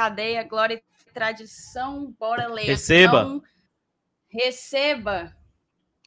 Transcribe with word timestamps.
cadeia, 0.00 0.42
glória 0.44 0.76
e 1.06 1.12
tradição, 1.12 2.14
bora 2.18 2.48
ler. 2.48 2.64
Receba. 2.64 3.38
Receba. 4.30 5.36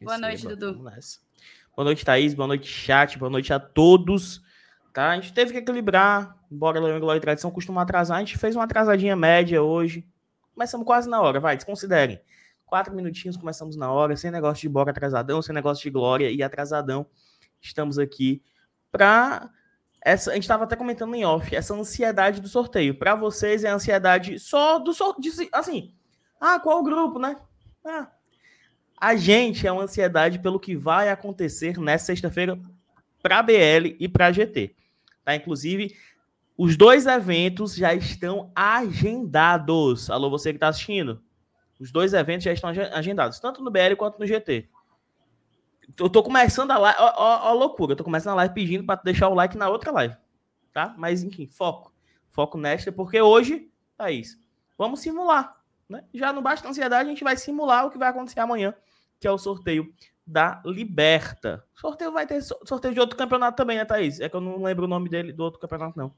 Boa 0.02 0.17
noite, 0.17 0.47
Dudu. 0.47 0.73
Boa 0.73 1.86
noite, 1.86 2.03
Thaís. 2.03 2.33
Boa 2.33 2.47
noite, 2.47 2.67
chat. 2.67 3.19
Boa 3.19 3.30
noite 3.30 3.53
a 3.53 3.59
todos. 3.59 4.41
Tá? 4.91 5.11
A 5.11 5.16
gente 5.16 5.31
teve 5.31 5.52
que 5.52 5.59
equilibrar. 5.59 6.36
Bora 6.49 6.80
ler 6.80 6.99
Glória 6.99 7.19
e 7.19 7.21
Tradição 7.21 7.52
costuma 7.52 7.83
atrasar. 7.83 8.17
A 8.17 8.19
gente 8.21 8.36
fez 8.36 8.55
uma 8.55 8.64
atrasadinha 8.64 9.16
média 9.16 9.61
hoje. 9.61 10.08
Começamos 10.55 10.88
quase 10.88 11.08
na 11.08 11.21
hora, 11.21 11.39
vai, 11.39 11.55
desconsiderem. 11.55 12.19
Quatro 12.66 12.95
minutinhos, 12.95 13.38
começamos 13.38 13.75
na 13.75 13.91
hora, 13.91 14.16
sem 14.17 14.31
negócio 14.31 14.61
de 14.64 14.69
bora 14.69 14.89
atrasadão, 14.89 15.39
sem 15.39 15.53
negócio 15.53 15.83
de 15.83 15.91
glória 15.91 16.31
e 16.31 16.41
atrasadão. 16.41 17.05
Estamos 17.61 17.99
aqui 17.99 18.41
para 18.91 19.52
essa, 20.05 20.31
a 20.31 20.33
gente 20.33 20.43
estava 20.43 20.65
até 20.65 20.75
comentando 20.75 21.15
em 21.15 21.23
off, 21.23 21.55
essa 21.55 21.73
ansiedade 21.73 22.41
do 22.41 22.47
sorteio. 22.47 22.95
Para 22.95 23.15
vocês 23.15 23.63
é 23.63 23.69
ansiedade 23.69 24.37
só 24.39 24.77
do 24.79 24.93
sorteio, 24.93 25.49
assim, 25.51 25.93
ah, 26.39 26.59
qual 26.59 26.79
o 26.79 26.83
grupo, 26.83 27.17
né? 27.17 27.37
Ah, 27.85 28.07
a 28.97 29.15
gente 29.15 29.65
é 29.65 29.71
uma 29.71 29.83
ansiedade 29.83 30.39
pelo 30.39 30.59
que 30.59 30.75
vai 30.75 31.09
acontecer 31.09 31.77
nessa 31.77 32.07
sexta-feira 32.07 32.59
para 33.21 33.41
BL 33.41 33.95
e 33.99 34.07
para 34.09 34.31
GT. 34.31 34.75
Tá? 35.23 35.35
Inclusive, 35.35 35.95
os 36.57 36.75
dois 36.75 37.05
eventos 37.05 37.75
já 37.75 37.93
estão 37.93 38.51
agendados. 38.53 40.09
Alô, 40.09 40.29
você 40.29 40.52
que 40.52 40.58
está 40.58 40.67
assistindo? 40.67 41.21
Os 41.80 41.92
dois 41.92 42.13
eventos 42.13 42.43
já 42.43 42.53
estão 42.53 42.69
agendados, 42.69 43.39
tanto 43.39 43.63
no 43.63 43.71
BL 43.71 43.95
quanto 43.97 44.19
no 44.19 44.27
GT. 44.27 44.69
Eu 45.99 46.10
tô 46.10 46.23
começando 46.23 46.71
a 46.71 46.77
live, 46.77 46.98
ó, 46.99 47.14
ó, 47.16 47.49
ó 47.49 47.54
loucura, 47.54 47.94
eu 47.94 47.95
tô 47.95 48.04
começando 48.04 48.33
a 48.33 48.38
live 48.38 48.54
pedindo 48.54 48.86
para 48.86 49.02
deixar 49.02 49.30
o 49.30 49.33
like 49.33 49.58
na 49.58 49.70
outra 49.70 49.92
live, 49.92 50.16
tá? 50.71 50.94
Mas 50.98 51.23
enfim, 51.23 51.48
foco. 51.48 51.94
Foco 52.32 52.58
nesta, 52.58 52.92
porque 52.92 53.21
hoje, 53.21 53.70
Thaís, 53.95 54.39
vamos 54.77 55.02
simular, 55.02 55.55
né? 55.88 56.04
Já 56.14 56.33
não 56.33 56.42
basta 56.42 56.67
ansiedade, 56.67 57.08
a 57.08 57.11
gente 57.11 57.23
vai 57.23 57.38
simular 57.38 57.86
o 57.86 57.92
que 57.92 57.98
vai 57.98 58.10
acontecer 58.10 58.39
amanhã, 58.39 58.73
que 59.20 59.27
é 59.27 59.32
o 59.32 59.38
sorteio 59.38 59.93
da 60.26 60.61
Liberta. 60.66 61.64
Sorteio 61.76 62.11
vai 62.11 62.26
ter 62.26 62.42
sorteio 62.42 62.93
de 62.93 62.99
outro 62.99 63.17
campeonato 63.17 63.58
também, 63.58 63.77
né, 63.77 63.86
Thaís? 63.86 64.20
É 64.20 64.30
que 64.30 64.36
eu 64.36 64.42
não 64.42 64.64
lembro 64.64 64.86
o 64.86 64.88
nome 64.88 65.10
dele 65.10 65.33
do 65.33 65.43
outro 65.43 65.60
campeonato, 65.60 65.98
não. 65.98 66.16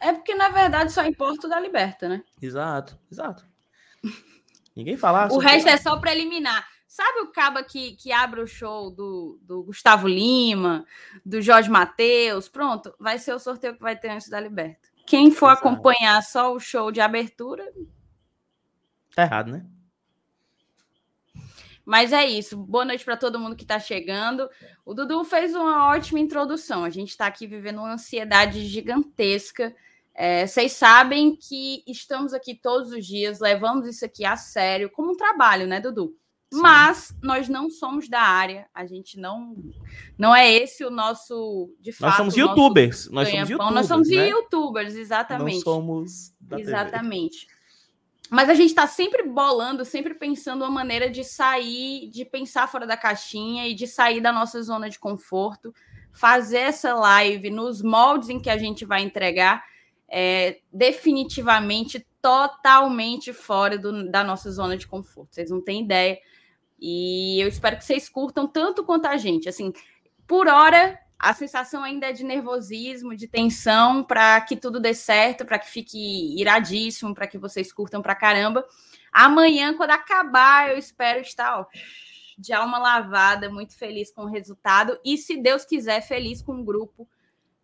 É 0.00 0.12
porque, 0.12 0.34
na 0.34 0.48
verdade, 0.48 0.92
só 0.92 1.04
importa 1.04 1.46
o 1.46 1.50
da 1.50 1.58
Liberta, 1.58 2.08
né? 2.08 2.22
Exato, 2.40 2.98
exato. 3.10 3.44
Ninguém 4.76 4.96
fala. 4.96 5.26
o 5.32 5.38
resto 5.38 5.68
é 5.68 5.76
só 5.76 5.98
preliminar. 5.98 6.64
Sabe 6.98 7.20
o 7.20 7.28
caba 7.28 7.62
que, 7.62 7.92
que 7.92 8.10
abre 8.10 8.40
o 8.40 8.46
show 8.48 8.90
do, 8.90 9.38
do 9.42 9.62
Gustavo 9.62 10.08
Lima, 10.08 10.84
do 11.24 11.40
Jorge 11.40 11.70
Matheus? 11.70 12.48
Pronto, 12.48 12.92
vai 12.98 13.20
ser 13.20 13.32
o 13.34 13.38
sorteio 13.38 13.76
que 13.76 13.80
vai 13.80 13.96
ter 13.96 14.08
antes 14.08 14.28
da 14.28 14.40
Liberta. 14.40 14.88
Quem 15.06 15.30
for 15.30 15.52
Exato. 15.52 15.68
acompanhar 15.68 16.20
só 16.24 16.52
o 16.52 16.58
show 16.58 16.90
de 16.90 17.00
abertura. 17.00 17.72
Tá 19.14 19.22
errado, 19.22 19.52
né? 19.52 19.64
Mas 21.86 22.12
é 22.12 22.26
isso. 22.26 22.56
Boa 22.56 22.84
noite 22.84 23.04
para 23.04 23.16
todo 23.16 23.38
mundo 23.38 23.54
que 23.54 23.62
está 23.62 23.78
chegando. 23.78 24.50
O 24.84 24.92
Dudu 24.92 25.22
fez 25.22 25.54
uma 25.54 25.86
ótima 25.90 26.18
introdução. 26.18 26.82
A 26.82 26.90
gente 26.90 27.10
está 27.10 27.28
aqui 27.28 27.46
vivendo 27.46 27.78
uma 27.78 27.92
ansiedade 27.92 28.66
gigantesca. 28.66 29.72
É, 30.12 30.48
vocês 30.48 30.72
sabem 30.72 31.36
que 31.36 31.84
estamos 31.86 32.34
aqui 32.34 32.56
todos 32.56 32.90
os 32.90 33.06
dias, 33.06 33.38
levamos 33.38 33.86
isso 33.86 34.04
aqui 34.04 34.24
a 34.24 34.36
sério, 34.36 34.90
como 34.90 35.12
um 35.12 35.16
trabalho, 35.16 35.64
né, 35.64 35.80
Dudu? 35.80 36.18
Sim. 36.52 36.62
Mas 36.62 37.14
nós 37.22 37.48
não 37.48 37.68
somos 37.68 38.08
da 38.08 38.20
área, 38.20 38.66
a 38.72 38.86
gente 38.86 39.18
não 39.18 39.54
não 40.16 40.34
é 40.34 40.50
esse 40.50 40.82
o 40.84 40.90
nosso 40.90 41.70
de 41.78 41.92
fato. 41.92 42.08
Nós 42.08 42.16
somos 42.16 42.36
youtubers, 42.36 43.10
nós 43.10 43.28
somos 43.28 43.50
youtubers, 43.50 43.74
nós 43.74 43.86
somos 43.86 44.08
né? 44.08 44.28
youtubers, 44.28 44.94
exatamente. 44.94 45.56
Não 45.56 45.62
somos 45.62 46.32
da 46.40 46.58
Exatamente. 46.58 47.46
TV. 47.46 47.58
Mas 48.30 48.50
a 48.50 48.54
gente 48.54 48.70
está 48.70 48.86
sempre 48.86 49.22
bolando, 49.22 49.84
sempre 49.84 50.14
pensando 50.14 50.62
uma 50.62 50.70
maneira 50.70 51.08
de 51.08 51.24
sair, 51.24 52.08
de 52.10 52.24
pensar 52.24 52.66
fora 52.66 52.86
da 52.86 52.96
caixinha 52.96 53.66
e 53.66 53.74
de 53.74 53.86
sair 53.86 54.20
da 54.20 54.32
nossa 54.32 54.62
zona 54.62 54.90
de 54.90 54.98
conforto, 54.98 55.72
fazer 56.12 56.58
essa 56.58 56.94
live 56.94 57.50
nos 57.50 57.82
moldes 57.82 58.28
em 58.28 58.38
que 58.38 58.50
a 58.50 58.58
gente 58.58 58.84
vai 58.84 59.02
entregar, 59.02 59.64
é, 60.10 60.58
definitivamente, 60.70 62.06
totalmente 62.20 63.32
fora 63.32 63.78
do, 63.78 64.10
da 64.10 64.22
nossa 64.22 64.50
zona 64.50 64.76
de 64.76 64.86
conforto. 64.86 65.34
Vocês 65.34 65.50
não 65.50 65.62
têm 65.62 65.84
ideia. 65.84 66.18
E 66.80 67.40
eu 67.40 67.48
espero 67.48 67.76
que 67.76 67.84
vocês 67.84 68.08
curtam 68.08 68.46
tanto 68.46 68.84
quanto 68.84 69.06
a 69.06 69.16
gente. 69.16 69.48
Assim, 69.48 69.72
por 70.26 70.46
hora, 70.46 70.98
a 71.18 71.34
sensação 71.34 71.82
ainda 71.82 72.06
é 72.06 72.12
de 72.12 72.24
nervosismo, 72.24 73.16
de 73.16 73.26
tensão, 73.26 74.04
para 74.04 74.40
que 74.40 74.56
tudo 74.56 74.78
dê 74.78 74.94
certo, 74.94 75.44
para 75.44 75.58
que 75.58 75.68
fique 75.68 76.38
iradíssimo, 76.40 77.14
para 77.14 77.26
que 77.26 77.38
vocês 77.38 77.72
curtam 77.72 78.00
pra 78.00 78.14
caramba. 78.14 78.64
Amanhã, 79.12 79.74
quando 79.74 79.90
acabar, 79.90 80.70
eu 80.70 80.78
espero 80.78 81.20
estar 81.20 81.60
ó, 81.60 81.66
de 82.38 82.52
alma 82.52 82.78
lavada, 82.78 83.50
muito 83.50 83.76
feliz 83.76 84.12
com 84.12 84.22
o 84.22 84.30
resultado 84.30 84.98
e, 85.04 85.18
se 85.18 85.36
Deus 85.36 85.64
quiser, 85.64 86.00
feliz 86.00 86.40
com 86.40 86.60
o 86.60 86.64
grupo 86.64 87.08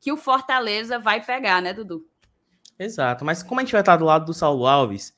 que 0.01 0.13
o 0.13 0.17
Fortaleza 0.17 0.99
vai 0.99 1.25
pegar, 1.25 1.63
né, 1.63 1.73
Dudu? 1.73 2.07
Exato, 2.79 3.25
mas 3.25 3.43
como 3.43 3.61
a 3.61 3.65
gente 3.65 3.73
vai 3.73 3.83
estar 3.83 3.97
do 3.97 4.05
lado 4.05 4.27
do 4.27 4.35
Saulo 4.35 4.67
Alves, 4.67 5.17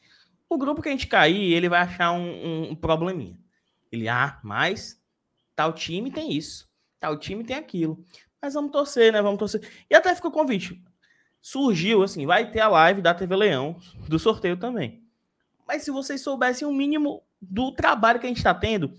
o 0.48 0.58
grupo 0.58 0.82
que 0.82 0.88
a 0.88 0.92
gente 0.92 1.06
cair, 1.06 1.54
ele 1.54 1.68
vai 1.68 1.80
achar 1.80 2.12
um, 2.12 2.70
um, 2.70 2.74
probleminha. 2.74 3.36
Ele, 3.90 4.08
ah, 4.08 4.38
mas 4.42 5.00
tal 5.54 5.72
time 5.72 6.10
tem 6.10 6.32
isso, 6.32 6.68
tal 6.98 7.18
time 7.18 7.44
tem 7.44 7.56
aquilo. 7.56 8.04
Mas 8.40 8.54
vamos 8.54 8.70
torcer, 8.70 9.12
né? 9.12 9.22
Vamos 9.22 9.38
torcer. 9.38 9.68
E 9.90 9.94
até 9.94 10.14
ficou 10.14 10.30
convite. 10.30 10.82
Surgiu, 11.40 12.02
assim, 12.02 12.26
vai 12.26 12.50
ter 12.50 12.60
a 12.60 12.68
live 12.68 13.00
da 13.00 13.14
TV 13.14 13.34
Leão, 13.36 13.76
do 14.08 14.18
sorteio 14.18 14.56
também. 14.56 15.02
Mas 15.66 15.82
se 15.82 15.90
vocês 15.90 16.20
soubessem 16.20 16.66
o 16.66 16.72
mínimo 16.72 17.22
do 17.40 17.72
trabalho 17.72 18.20
que 18.20 18.26
a 18.26 18.28
gente 18.28 18.38
está 18.38 18.54
tendo, 18.54 18.92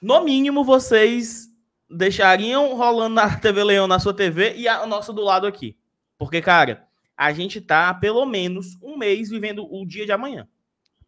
no 0.00 0.22
mínimo 0.22 0.62
vocês 0.64 1.48
deixariam 1.90 2.76
rolando 2.76 3.14
na 3.14 3.36
TV 3.38 3.64
Leão 3.64 3.86
na 3.86 3.98
sua 3.98 4.14
TV 4.14 4.54
e 4.56 4.68
a 4.68 4.86
nossa 4.86 5.12
do 5.12 5.22
lado 5.22 5.46
aqui. 5.46 5.76
Porque, 6.16 6.40
cara, 6.40 6.86
a 7.16 7.32
gente 7.32 7.60
tá 7.60 7.92
pelo 7.94 8.24
menos 8.26 8.76
um 8.82 8.96
mês 8.96 9.30
vivendo 9.30 9.66
o 9.68 9.86
dia 9.86 10.04
de 10.04 10.12
amanhã. 10.12 10.48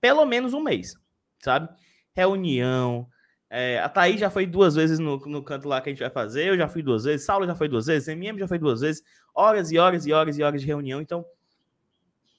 Pelo 0.01 0.25
menos 0.25 0.55
um 0.55 0.61
mês, 0.61 0.95
sabe? 1.41 1.69
Reunião, 2.15 3.09
é, 3.49 3.81
a 3.81 3.89
Thaís 3.89 4.21
já 4.21 4.31
foi 4.31 4.47
duas 4.47 4.77
vezes 4.77 4.99
no, 4.99 5.17
no 5.19 5.43
canto 5.43 5.67
lá 5.67 5.81
que 5.81 5.89
a 5.89 5.93
gente 5.93 6.01
vai 6.01 6.11
fazer, 6.11 6.47
eu 6.47 6.57
já 6.57 6.69
fui 6.69 6.83
duas 6.83 7.05
vezes, 7.05 7.27
Saulo 7.27 7.47
já 7.47 7.55
foi 7.55 7.69
duas 7.69 7.87
vezes, 7.87 8.07
MM 8.07 8.39
já 8.39 8.47
foi 8.47 8.59
duas 8.59 8.81
vezes, 8.81 9.03
horas 9.35 9.73
e 9.73 9.79
horas 9.79 10.07
e 10.07 10.13
horas 10.13 10.39
e 10.39 10.43
horas 10.43 10.61
de 10.61 10.67
reunião. 10.67 11.01
Então, 11.01 11.25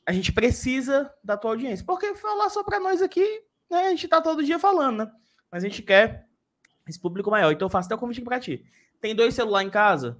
a 0.06 0.14
gente 0.14 0.32
precisa 0.32 1.14
da 1.24 1.36
tua 1.36 1.52
audiência. 1.52 1.86
Porque 1.86 2.16
falar 2.16 2.50
só 2.50 2.64
para 2.64 2.80
nós 2.80 3.02
aqui, 3.02 3.44
né, 3.70 3.88
a 3.88 3.90
gente 3.90 4.08
tá 4.08 4.22
todo 4.22 4.44
dia 4.44 4.58
falando, 4.58 5.00
né? 5.00 5.12
Mas 5.52 5.64
a 5.64 5.68
gente 5.68 5.82
quer 5.82 6.28
esse 6.88 7.00
público 7.00 7.30
maior. 7.30 7.52
Então, 7.52 7.66
eu 7.66 7.70
faço 7.70 7.88
até 7.88 7.96
o 7.96 7.98
convite 7.98 8.22
para 8.22 8.40
ti. 8.40 8.66
Tem 9.02 9.14
dois 9.14 9.34
celulares 9.34 9.68
em 9.68 9.72
casa? 9.72 10.18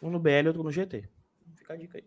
Um 0.00 0.10
no 0.10 0.20
BL 0.20 0.44
e 0.44 0.46
outro 0.46 0.62
no 0.62 0.70
GT. 0.70 1.08
Fica 1.56 1.74
a 1.74 1.76
dica 1.76 1.98
aí. 1.98 2.04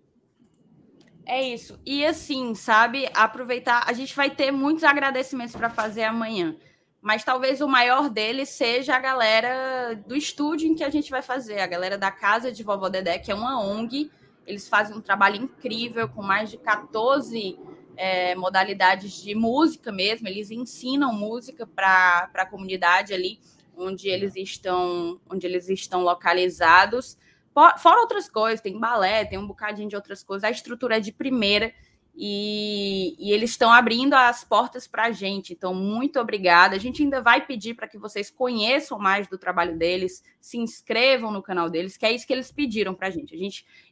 É 1.25 1.42
isso. 1.42 1.80
E 1.86 2.06
assim, 2.06 2.54
sabe, 2.54 3.10
aproveitar, 3.14 3.84
a 3.88 3.94
gente 3.94 4.16
vai 4.16 4.30
ter 4.30 4.52
muitos 4.52 4.84
agradecimentos 4.84 5.56
para 5.56 5.70
fazer 5.70 6.04
amanhã 6.04 6.56
mas 7.04 7.22
talvez 7.22 7.60
o 7.60 7.68
maior 7.68 8.10
deles 8.10 8.48
seja 8.48 8.96
a 8.96 9.00
galera 9.00 9.94
do 10.08 10.16
estúdio 10.16 10.70
em 10.70 10.74
que 10.74 10.86
a 10.86 10.90
gente 10.90 11.12
vai 11.12 11.22
fazer, 11.22 11.60
a 11.60 11.68
galera 11.68 11.98
da 11.98 12.10
Casa 12.10 12.50
de 12.50 12.64
Vovó 12.64 12.88
Dedé, 12.88 13.20
que 13.20 13.30
é 13.30 13.36
uma 13.36 13.62
ONG. 13.62 14.10
Eles 14.48 14.70
fazem 14.70 14.96
um 14.96 15.02
trabalho 15.02 15.36
incrível 15.36 16.08
com 16.08 16.24
mais 16.24 16.50
de 16.50 16.58
14 16.58 17.60
é, 17.98 18.34
modalidades 18.36 19.22
de 19.22 19.36
música 19.36 19.92
mesmo. 19.92 20.30
Eles 20.30 20.50
ensinam 20.50 21.12
música 21.12 21.68
para 21.68 22.30
a 22.34 22.46
comunidade 22.46 23.14
ali 23.14 23.38
onde 23.76 24.08
eles 24.08 24.38
estão, 24.38 25.19
onde 25.30 25.46
eles 25.46 25.68
estão 25.68 26.04
localizados. 26.04 27.18
Fora 27.54 28.02
outras 28.02 28.28
coisas, 28.28 28.62
tem 28.62 28.80
balé, 28.80 29.26
tem 29.26 29.38
um 29.38 29.48
bocadinho 29.48 29.88
de 29.88 29.96
outras 29.96 30.24
coisas. 30.24 30.44
A 30.44 30.52
estrutura 30.52 30.98
é 30.98 31.00
de 31.00 31.12
primeira. 31.12 31.74
E, 32.16 33.16
e, 33.18 33.32
eles 33.32 33.52
estão 33.52 33.72
abrindo 33.72 34.14
as 34.14 34.44
portas 34.44 34.88
para 34.88 35.06
a 35.06 35.12
gente. 35.12 35.54
Então, 35.54 35.74
muito 35.74 36.20
obrigada. 36.20 36.76
A 36.76 36.80
gente 36.80 37.02
ainda 37.02 37.22
vai 37.22 37.46
pedir 37.46 37.74
para 37.74 37.88
que 37.88 37.98
vocês 37.98 38.30
conheçam 38.30 39.00
mais 39.00 39.28
do 39.28 39.38
trabalho 39.38 39.78
deles, 39.78 40.24
se 40.40 40.58
inscrevam 40.58 41.32
no 41.32 41.42
canal 41.42 41.70
deles, 41.70 41.98
que 41.98 42.06
é 42.06 42.12
isso 42.12 42.28
que 42.28 42.34
eles 42.34 42.52
pediram 42.52 42.94
para 42.94 43.08
a 43.08 43.12
gente. 43.12 43.34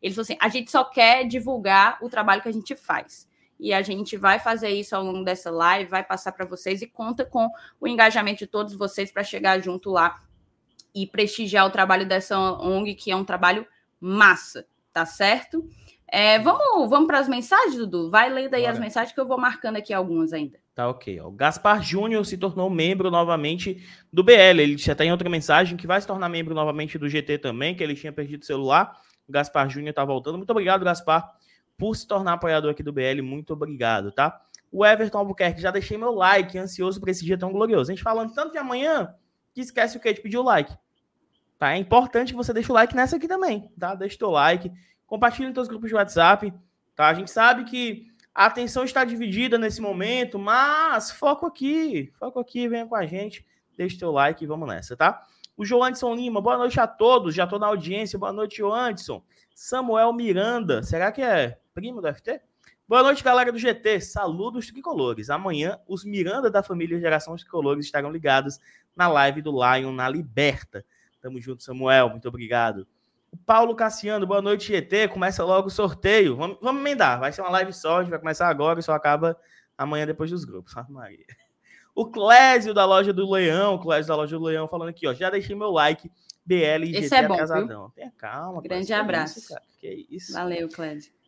Eles 0.01 0.19
assim: 0.19 0.37
a 0.39 0.49
gente 0.49 0.69
só 0.69 0.83
quer 0.83 1.25
divulgar 1.25 1.97
o 2.01 2.09
trabalho 2.09 2.41
que 2.43 2.49
a 2.49 2.53
gente 2.53 2.75
faz. 2.75 3.27
E 3.59 3.73
a 3.73 3.81
gente 3.81 4.17
vai 4.17 4.39
fazer 4.39 4.69
isso 4.69 4.95
ao 4.95 5.03
longo 5.03 5.23
dessa 5.23 5.51
live, 5.51 5.89
vai 5.89 6.03
passar 6.03 6.31
para 6.31 6.45
vocês 6.45 6.81
e 6.81 6.87
conta 6.87 7.23
com 7.23 7.47
o 7.79 7.87
engajamento 7.87 8.39
de 8.39 8.47
todos 8.47 8.73
vocês 8.73 9.11
para 9.11 9.23
chegar 9.23 9.59
junto 9.59 9.91
lá 9.91 10.19
e 10.93 11.07
prestigiar 11.07 11.65
o 11.65 11.71
trabalho 11.71 12.05
dessa 12.05 12.37
ONG, 12.37 12.95
que 12.95 13.11
é 13.11 13.15
um 13.15 13.23
trabalho 13.23 13.65
massa, 13.99 14.65
tá 14.91 15.05
certo? 15.05 15.67
É, 16.07 16.37
vamos 16.39 16.89
vamos 16.89 17.07
para 17.07 17.19
as 17.19 17.29
mensagens, 17.29 17.77
Dudu? 17.77 18.09
Vai 18.09 18.29
ler 18.29 18.49
daí 18.49 18.63
Bora. 18.63 18.73
as 18.73 18.79
mensagens 18.79 19.13
que 19.13 19.19
eu 19.19 19.27
vou 19.27 19.39
marcando 19.39 19.77
aqui 19.77 19.93
algumas 19.93 20.33
ainda. 20.33 20.59
Tá 20.75 20.89
ok. 20.89 21.21
O 21.21 21.31
Gaspar 21.31 21.81
Júnior 21.81 22.25
se 22.25 22.37
tornou 22.37 22.69
membro 22.69 23.09
novamente 23.09 23.81
do 24.11 24.23
BL. 24.23 24.59
Ele 24.59 24.77
já 24.77 24.93
tem 24.93 25.11
outra 25.11 25.29
mensagem 25.29 25.77
que 25.77 25.87
vai 25.87 26.01
se 26.01 26.07
tornar 26.07 26.27
membro 26.27 26.53
novamente 26.53 26.97
do 26.97 27.07
GT 27.07 27.37
também, 27.37 27.75
que 27.75 27.83
ele 27.83 27.95
tinha 27.95 28.11
perdido 28.11 28.41
o 28.41 28.45
celular. 28.45 28.99
O 29.27 29.31
Gaspar 29.31 29.69
Júnior 29.69 29.93
tá 29.93 30.03
voltando. 30.03 30.37
Muito 30.37 30.49
obrigado, 30.49 30.83
Gaspar, 30.83 31.29
por 31.77 31.95
se 31.95 32.05
tornar 32.05 32.33
apoiador 32.33 32.71
aqui 32.71 32.83
do 32.83 32.91
BL. 32.91 33.21
Muito 33.21 33.53
obrigado, 33.53 34.11
tá? 34.11 34.41
O 34.71 34.85
Everton 34.85 35.19
Albuquerque, 35.19 35.61
já 35.61 35.71
deixei 35.71 35.97
meu 35.97 36.11
like, 36.11 36.57
ansioso 36.57 36.99
por 36.99 37.09
esse 37.09 37.25
dia 37.25 37.37
tão 37.37 37.51
glorioso. 37.51 37.91
A 37.91 37.93
gente 37.93 38.03
falando 38.03 38.33
tanto 38.33 38.53
de 38.53 38.57
amanhã, 38.57 39.13
que 39.53 39.61
esquece 39.61 39.97
o 39.97 39.99
que? 39.99 40.13
De 40.13 40.21
pedir 40.21 40.37
o 40.37 40.43
like. 40.43 40.75
Tá? 41.57 41.73
É 41.73 41.77
importante 41.77 42.31
que 42.31 42.37
você 42.37 42.53
deixe 42.53 42.71
o 42.71 42.73
like 42.73 42.95
nessa 42.95 43.17
aqui 43.17 43.27
também, 43.27 43.71
tá? 43.79 43.93
Deixa 43.93 44.15
o 44.15 44.19
teu 44.19 44.31
like, 44.31 44.71
compartilhe 45.05 45.49
em 45.49 45.53
seus 45.53 45.67
grupos 45.67 45.89
de 45.89 45.95
WhatsApp, 45.95 46.53
tá? 46.95 47.07
A 47.07 47.13
gente 47.13 47.29
sabe 47.29 47.65
que 47.65 48.07
a 48.33 48.45
atenção 48.45 48.83
está 48.83 49.03
dividida 49.03 49.57
nesse 49.57 49.81
momento, 49.81 50.39
mas 50.39 51.11
foco 51.11 51.45
aqui, 51.45 52.11
foco 52.17 52.39
aqui, 52.39 52.67
venha 52.67 52.87
com 52.87 52.95
a 52.95 53.05
gente, 53.05 53.45
deixa 53.77 53.95
o 53.95 53.99
teu 53.99 54.11
like 54.11 54.43
e 54.43 54.47
vamos 54.47 54.67
nessa, 54.67 54.97
tá? 54.97 55.21
O 55.55 55.65
Joanderson 55.65 56.15
Lima, 56.15 56.41
boa 56.41 56.57
noite 56.57 56.79
a 56.79 56.87
todos, 56.87 57.35
já 57.35 57.45
tô 57.45 57.59
na 57.59 57.67
audiência, 57.67 58.17
boa 58.17 58.33
noite, 58.33 58.57
Joanderson. 58.57 59.23
Samuel 59.53 60.13
Miranda, 60.13 60.81
será 60.81 61.11
que 61.11 61.21
é 61.21 61.59
primo 61.73 62.01
do 62.01 62.11
FT? 62.11 62.41
Boa 62.91 63.03
noite, 63.03 63.23
galera 63.23 63.53
do 63.53 63.57
GT. 63.57 64.01
Saludos 64.01 64.67
tricolores. 64.67 65.29
Amanhã, 65.29 65.79
os 65.87 66.03
Miranda 66.03 66.51
da 66.51 66.61
família 66.61 66.99
Geração 66.99 67.33
Tricolores 67.37 67.85
estarão 67.85 68.11
ligados 68.11 68.59
na 68.93 69.07
live 69.07 69.41
do 69.41 69.51
Lion 69.51 69.93
na 69.93 70.09
Liberta. 70.09 70.83
Tamo 71.21 71.39
junto, 71.39 71.63
Samuel. 71.63 72.09
Muito 72.09 72.27
obrigado. 72.27 72.85
O 73.31 73.37
Paulo 73.37 73.73
Cassiano, 73.75 74.27
boa 74.27 74.41
noite, 74.41 74.67
GT. 74.67 75.07
Começa 75.07 75.41
logo 75.45 75.69
o 75.69 75.71
sorteio. 75.71 76.35
Vamos, 76.35 76.57
vamos 76.61 76.81
emendar. 76.81 77.17
Vai 77.17 77.31
ser 77.31 77.39
uma 77.39 77.51
live 77.51 77.71
só, 77.71 77.99
a 77.99 78.01
gente 78.01 78.09
vai 78.09 78.19
começar 78.19 78.49
agora 78.49 78.81
e 78.81 78.83
só 78.83 78.91
acaba 78.91 79.37
amanhã 79.77 80.05
depois 80.05 80.29
dos 80.29 80.43
grupos. 80.43 80.75
Ave 80.75 80.91
Maria. 80.91 81.25
O 81.95 82.11
Clésio 82.11 82.73
da 82.73 82.83
loja 82.83 83.13
do 83.13 83.31
Leão, 83.31 83.75
o 83.75 83.79
Clésio 83.79 84.09
da 84.09 84.17
loja 84.17 84.37
do 84.37 84.43
Leão 84.43 84.67
falando 84.67 84.89
aqui, 84.89 85.07
ó. 85.07 85.13
Já 85.13 85.29
deixei 85.29 85.55
meu 85.55 85.71
like. 85.71 86.11
BL 86.45 86.83
e 86.83 87.01
GT 87.03 87.15
é 87.15 87.27
bom. 87.27 87.89
Tenha 87.95 88.11
calma. 88.17 88.61
Grande 88.61 88.91
abraço. 88.91 89.39
Isso, 89.39 89.55
que 89.79 90.07
isso. 90.09 90.33
Valeu, 90.33 90.67
Clésio. 90.67 91.20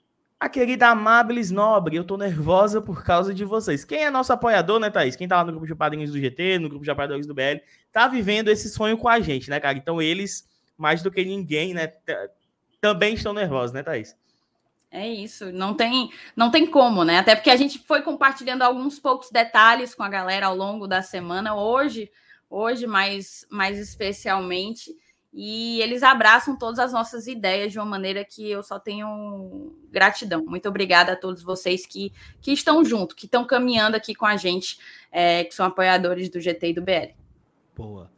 A 0.44 0.50
querida 0.50 0.90
Amables 0.90 1.52
Nobre, 1.52 1.96
eu 1.96 2.04
tô 2.04 2.18
nervosa 2.18 2.82
por 2.82 3.02
causa 3.02 3.34
de 3.34 3.46
vocês. 3.46 3.86
Quem 3.86 4.04
é 4.04 4.10
nosso 4.10 4.34
apoiador, 4.34 4.78
né, 4.78 4.90
Thaís? 4.90 5.16
Quem 5.16 5.26
tá 5.26 5.38
lá 5.38 5.46
no 5.46 5.54
grupo 5.54 5.66
de 5.66 5.74
padrinhos 5.74 6.12
do 6.12 6.20
GT, 6.20 6.60
no 6.60 6.68
grupo 6.68 6.84
de 6.84 6.92
apoiadores 6.92 7.26
do 7.26 7.34
BL, 7.34 7.62
tá 7.94 8.10
vivendo 8.10 8.50
esse 8.50 8.70
sonho 8.70 8.98
com 8.98 9.08
a 9.08 9.22
gente, 9.22 9.50
né, 9.50 9.58
cara? 9.58 9.78
Então 9.78 10.02
eles, 10.02 10.46
mais 10.78 11.02
do 11.02 11.10
que 11.10 11.24
ninguém, 11.24 11.74
né, 11.74 11.94
também 12.82 13.14
estão 13.14 13.32
nervosos, 13.32 13.72
né, 13.72 13.84
Thaís? 13.84 14.18
É 14.92 15.08
isso, 15.08 15.50
não 15.54 15.76
tem, 15.76 16.12
não 16.36 16.52
tem 16.52 16.66
como, 16.66 17.06
né? 17.06 17.20
Até 17.20 17.36
porque 17.36 17.50
a 17.50 17.56
gente 17.56 17.80
foi 17.80 18.02
compartilhando 18.02 18.64
alguns 18.64 19.00
poucos 19.00 19.32
detalhes 19.32 19.96
com 19.96 20.04
a 20.04 20.10
galera 20.10 20.48
ao 20.48 20.58
longo 20.58 20.88
da 20.88 21.02
semana, 21.02 21.56
hoje, 21.56 22.12
hoje 22.50 22.86
mais, 22.86 23.48
mais 23.50 23.80
especialmente. 23.80 24.94
E 25.34 25.82
eles 25.82 26.04
abraçam 26.04 26.56
todas 26.56 26.78
as 26.78 26.94
nossas 26.94 27.26
ideias 27.26 27.72
de 27.72 27.80
uma 27.80 27.86
maneira 27.86 28.24
que 28.24 28.52
eu 28.52 28.62
só 28.62 28.78
tenho 28.78 29.76
gratidão. 29.90 30.46
Muito 30.46 30.70
obrigada 30.70 31.14
a 31.14 31.16
todos 31.16 31.42
vocês 31.42 31.88
que, 31.88 32.14
que 32.40 32.52
estão 32.52 32.86
junto, 32.86 33.16
que 33.16 33.26
estão 33.26 33.44
caminhando 33.44 33.96
aqui 33.96 34.14
com 34.14 34.28
a 34.28 34.38
gente, 34.38 34.78
é, 35.12 35.44
que 35.44 35.56
são 35.56 35.66
apoiadores 35.66 36.30
do 36.30 36.40
GT 36.40 36.70
e 36.70 36.74
do 36.74 36.84
BL. 36.84 37.16
Boa. 37.76 38.12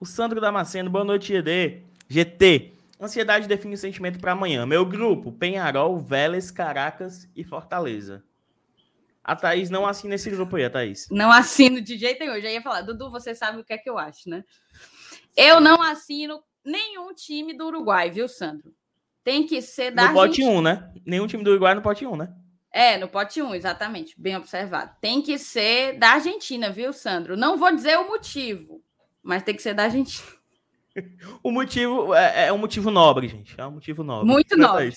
O 0.00 0.04
Sandro 0.04 0.40
Damasceno, 0.40 0.90
boa 0.90 1.04
noite, 1.04 1.32
GD. 1.32 1.82
GT. 2.08 2.72
Ansiedade 3.00 3.46
define 3.46 3.74
o 3.74 3.78
sentimento 3.78 4.18
para 4.18 4.32
amanhã. 4.32 4.66
Meu 4.66 4.84
grupo: 4.84 5.30
Penharol, 5.30 5.98
Vélez, 5.98 6.50
Caracas 6.50 7.28
e 7.36 7.44
Fortaleza. 7.44 8.24
A 9.22 9.36
Thaís 9.36 9.70
não 9.70 9.86
assina 9.86 10.14
esse 10.14 10.30
grupo 10.30 10.56
aí, 10.56 10.64
a 10.64 10.70
Thaís. 10.70 11.08
Não 11.10 11.30
assino 11.30 11.80
de 11.80 11.96
jeito 11.96 12.20
nenhum. 12.20 12.34
Eu 12.34 12.42
já 12.42 12.50
ia 12.50 12.62
falar, 12.62 12.82
Dudu, 12.82 13.10
você 13.10 13.34
sabe 13.34 13.60
o 13.60 13.64
que 13.64 13.72
é 13.72 13.78
que 13.78 13.90
eu 13.90 13.98
acho, 13.98 14.28
né? 14.30 14.44
Eu 15.36 15.60
não 15.60 15.82
assino 15.82 16.42
nenhum 16.66 17.14
time 17.14 17.54
do 17.54 17.66
Uruguai, 17.66 18.10
viu, 18.10 18.28
Sandro? 18.28 18.74
Tem 19.24 19.46
que 19.46 19.62
ser 19.62 19.90
da 19.90 20.08
No 20.08 20.14
pote 20.14 20.42
1, 20.42 20.48
um, 20.48 20.62
né? 20.62 20.92
Nenhum 21.04 21.26
time 21.26 21.42
do 21.42 21.50
Uruguai 21.50 21.74
no 21.74 21.82
pote 21.82 22.06
1, 22.06 22.12
um, 22.12 22.16
né? 22.16 22.32
É, 22.70 22.98
no 22.98 23.08
pote 23.08 23.40
1, 23.40 23.46
um, 23.46 23.54
exatamente. 23.54 24.14
Bem 24.20 24.36
observado. 24.36 24.92
Tem 25.00 25.22
que 25.22 25.38
ser 25.38 25.98
da 25.98 26.10
Argentina, 26.10 26.70
viu, 26.70 26.92
Sandro? 26.92 27.36
Não 27.36 27.56
vou 27.56 27.74
dizer 27.74 27.98
o 27.98 28.06
motivo, 28.06 28.82
mas 29.22 29.42
tem 29.42 29.54
que 29.54 29.62
ser 29.62 29.74
da 29.74 29.84
Argentina. 29.84 30.28
o 31.42 31.50
motivo 31.50 32.14
é, 32.14 32.46
é, 32.46 32.52
um 32.52 32.58
motivo 32.58 32.90
nobre, 32.90 33.28
gente. 33.28 33.58
É 33.58 33.66
um 33.66 33.72
motivo 33.72 34.04
nobre. 34.04 34.26
Muito 34.30 34.56
nobre. 34.56 34.92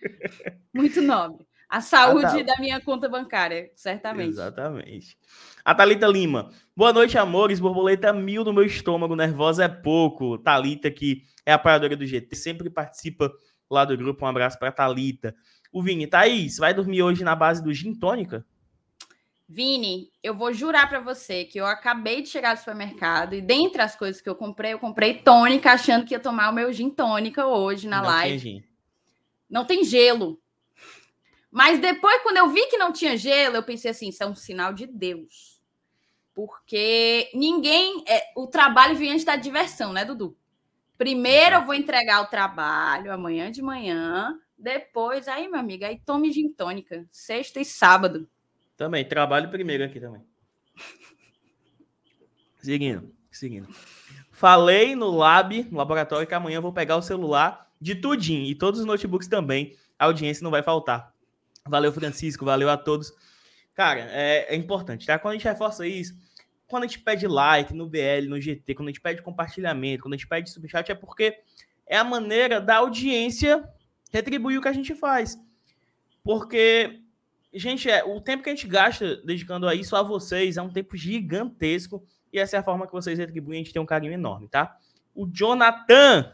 Muito 0.74 1.00
nobre. 1.00 1.46
A 1.68 1.80
saúde 1.80 2.26
ah, 2.26 2.44
tá. 2.44 2.54
da 2.54 2.56
minha 2.58 2.80
conta 2.80 3.08
bancária, 3.08 3.70
certamente. 3.76 4.30
Exatamente. 4.30 5.16
A 5.64 5.74
Thalita 5.74 6.06
Lima. 6.06 6.50
Boa 6.74 6.92
noite, 6.92 7.18
amores. 7.18 7.60
Borboleta 7.60 8.12
mil 8.12 8.44
no 8.44 8.52
meu 8.52 8.64
estômago. 8.64 9.14
Nervosa 9.14 9.64
é 9.64 9.68
pouco. 9.68 10.38
Thalita, 10.38 10.90
que 10.90 11.22
é 11.44 11.52
apoiadora 11.52 11.96
do 11.96 12.06
GT, 12.06 12.34
sempre 12.34 12.70
participa 12.70 13.30
lá 13.70 13.84
do 13.84 13.96
grupo. 13.96 14.24
Um 14.24 14.28
abraço 14.28 14.58
para 14.58 14.72
Thalita. 14.72 15.34
O 15.72 15.82
Vini, 15.82 16.06
Thaís, 16.06 16.56
vai 16.58 16.74
dormir 16.74 17.02
hoje 17.02 17.22
na 17.22 17.36
base 17.36 17.62
do 17.62 17.72
gin 17.72 17.94
tônica? 17.94 18.44
Vini, 19.48 20.10
eu 20.22 20.34
vou 20.34 20.52
jurar 20.52 20.88
para 20.88 21.00
você 21.00 21.44
que 21.44 21.58
eu 21.58 21.66
acabei 21.66 22.22
de 22.22 22.28
chegar 22.28 22.54
do 22.54 22.58
supermercado 22.58 23.34
e 23.34 23.40
dentre 23.40 23.82
as 23.82 23.96
coisas 23.96 24.22
que 24.22 24.28
eu 24.28 24.34
comprei, 24.36 24.72
eu 24.72 24.78
comprei 24.78 25.14
tônica 25.14 25.70
achando 25.72 26.06
que 26.06 26.14
ia 26.14 26.20
tomar 26.20 26.50
o 26.50 26.54
meu 26.54 26.72
gin 26.72 26.88
tônica 26.88 27.44
hoje 27.46 27.88
na 27.88 28.00
não 28.00 28.08
live. 28.08 28.28
Tem 28.28 28.38
gin. 28.38 28.64
Não 29.48 29.64
tem 29.64 29.84
gelo. 29.84 30.40
Mas 31.50 31.80
depois, 31.80 32.22
quando 32.22 32.36
eu 32.36 32.48
vi 32.48 32.64
que 32.66 32.78
não 32.78 32.92
tinha 32.92 33.16
gelo, 33.16 33.56
eu 33.56 33.62
pensei 33.62 33.90
assim: 33.90 34.08
isso 34.08 34.22
é 34.22 34.26
um 34.26 34.36
sinal 34.36 34.72
de 34.72 34.86
Deus. 34.86 35.49
Porque 36.34 37.30
ninguém. 37.34 38.04
É, 38.06 38.32
o 38.36 38.46
trabalho 38.46 38.96
vem 38.96 39.12
antes 39.12 39.24
da 39.24 39.36
diversão, 39.36 39.92
né, 39.92 40.04
Dudu? 40.04 40.36
Primeiro 40.96 41.56
eu 41.56 41.64
vou 41.64 41.74
entregar 41.74 42.22
o 42.22 42.26
trabalho 42.26 43.12
amanhã 43.12 43.50
de 43.50 43.62
manhã. 43.62 44.38
Depois, 44.58 45.26
aí, 45.26 45.48
meu 45.48 45.58
amigo, 45.58 45.84
aí 45.84 45.98
tome 46.04 46.30
gin 46.30 46.52
tônica. 46.52 47.06
Sexta 47.10 47.60
e 47.60 47.64
sábado. 47.64 48.28
Também, 48.76 49.04
trabalho 49.04 49.50
primeiro 49.50 49.84
aqui 49.84 49.98
também. 49.98 50.22
Seguindo, 52.60 53.10
seguindo. 53.30 53.68
Falei 54.30 54.94
no 54.94 55.10
lab, 55.10 55.66
no 55.70 55.78
laboratório, 55.78 56.26
que 56.26 56.34
amanhã 56.34 56.56
eu 56.56 56.62
vou 56.62 56.72
pegar 56.72 56.96
o 56.96 57.02
celular 57.02 57.70
de 57.80 57.94
tudinho 57.94 58.44
e 58.44 58.54
todos 58.54 58.80
os 58.80 58.86
notebooks 58.86 59.28
também. 59.28 59.76
A 59.98 60.04
audiência 60.04 60.44
não 60.44 60.50
vai 60.50 60.62
faltar. 60.62 61.14
Valeu, 61.66 61.92
Francisco. 61.92 62.44
Valeu 62.44 62.68
a 62.68 62.76
todos. 62.76 63.12
Cara, 63.74 64.00
é, 64.10 64.54
é, 64.54 64.56
importante, 64.56 65.06
tá? 65.06 65.18
Quando 65.18 65.32
a 65.32 65.36
gente 65.36 65.48
reforça 65.48 65.86
isso, 65.86 66.14
quando 66.66 66.84
a 66.84 66.86
gente 66.86 67.00
pede 67.00 67.26
like 67.26 67.72
no 67.74 67.88
BL, 67.88 68.28
no 68.28 68.40
GT, 68.40 68.74
quando 68.74 68.88
a 68.88 68.90
gente 68.90 69.00
pede 69.00 69.22
compartilhamento, 69.22 70.02
quando 70.02 70.14
a 70.14 70.16
gente 70.16 70.28
pede 70.28 70.50
subchat, 70.50 70.90
é 70.90 70.94
porque 70.94 71.38
é 71.86 71.96
a 71.96 72.04
maneira 72.04 72.60
da 72.60 72.76
audiência 72.76 73.68
retribuir 74.12 74.58
o 74.58 74.62
que 74.62 74.68
a 74.68 74.72
gente 74.72 74.94
faz. 74.94 75.38
Porque, 76.22 77.00
gente, 77.52 77.90
é, 77.90 78.04
o 78.04 78.20
tempo 78.20 78.42
que 78.42 78.50
a 78.50 78.54
gente 78.54 78.68
gasta 78.68 79.16
dedicando 79.16 79.66
a 79.66 79.74
isso 79.74 79.96
a 79.96 80.02
vocês 80.02 80.56
é 80.56 80.62
um 80.62 80.70
tempo 80.70 80.96
gigantesco 80.96 82.04
e 82.32 82.38
essa 82.38 82.56
é 82.56 82.60
a 82.60 82.62
forma 82.62 82.86
que 82.86 82.92
vocês 82.92 83.18
retribuem, 83.18 83.60
a 83.60 83.64
gente 83.64 83.72
tem 83.72 83.82
um 83.82 83.86
carinho 83.86 84.12
enorme, 84.12 84.48
tá? 84.48 84.76
O 85.14 85.26
Jonathan 85.26 86.32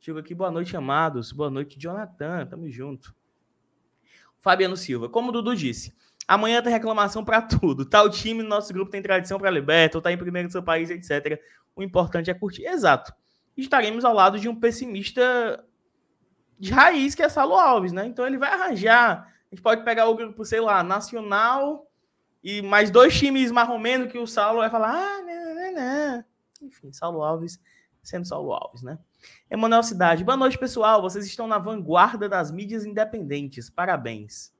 chegou 0.00 0.20
aqui, 0.20 0.34
boa 0.34 0.50
noite, 0.50 0.76
amados. 0.76 1.32
Boa 1.32 1.50
noite, 1.50 1.78
Jonathan. 1.78 2.46
Tamo 2.46 2.70
junto. 2.70 3.14
Fabiano 4.40 4.76
Silva. 4.76 5.08
Como 5.08 5.28
o 5.28 5.32
Dudu 5.32 5.54
disse, 5.54 5.94
amanhã 6.28 6.62
tem 6.62 6.70
reclamação 6.70 7.24
para 7.24 7.40
tudo. 7.42 7.86
Tal 7.86 8.10
time 8.10 8.42
no 8.42 8.48
nosso 8.48 8.72
grupo 8.72 8.90
tem 8.90 9.00
tradição 9.00 9.38
para 9.38 9.50
liberta, 9.50 9.96
ou 9.96 10.02
tá 10.02 10.12
em 10.12 10.18
primeiro 10.18 10.48
do 10.48 10.52
seu 10.52 10.62
país, 10.62 10.90
etc. 10.90 11.40
O 11.74 11.82
importante 11.82 12.30
é 12.30 12.34
curtir. 12.34 12.66
Exato. 12.66 13.12
Estaremos 13.56 14.04
ao 14.04 14.14
lado 14.14 14.38
de 14.38 14.48
um 14.48 14.54
pessimista 14.54 15.64
de 16.58 16.70
raiz, 16.70 17.14
que 17.14 17.22
é 17.22 17.28
Salo 17.28 17.54
Alves, 17.54 17.92
né? 17.92 18.06
Então 18.06 18.26
ele 18.26 18.36
vai 18.36 18.52
arranjar. 18.52 19.32
A 19.50 19.54
gente 19.54 19.62
pode 19.62 19.82
pegar 19.82 20.06
o 20.06 20.14
grupo, 20.14 20.44
sei 20.44 20.60
lá, 20.60 20.82
Nacional 20.82 21.90
e 22.44 22.60
mais 22.60 22.90
dois 22.90 23.18
times 23.18 23.50
marromeno 23.50 24.08
que 24.08 24.18
o 24.18 24.26
Saulo 24.26 24.60
vai 24.60 24.70
falar, 24.70 24.92
ah, 24.92 25.22
não, 25.22 25.54
não, 25.54 25.72
não. 25.72 26.24
Enfim, 26.62 26.92
Saulo 26.92 27.22
Alves 27.22 27.58
sendo 28.02 28.26
Saulo 28.26 28.52
Alves, 28.52 28.82
né? 28.82 28.98
Emanuel 29.50 29.82
Cidade, 29.82 30.24
boa 30.24 30.36
noite, 30.36 30.58
pessoal. 30.58 31.02
Vocês 31.02 31.26
estão 31.26 31.46
na 31.46 31.58
vanguarda 31.58 32.28
das 32.28 32.50
mídias 32.50 32.84
independentes. 32.84 33.68
Parabéns. 33.68 34.52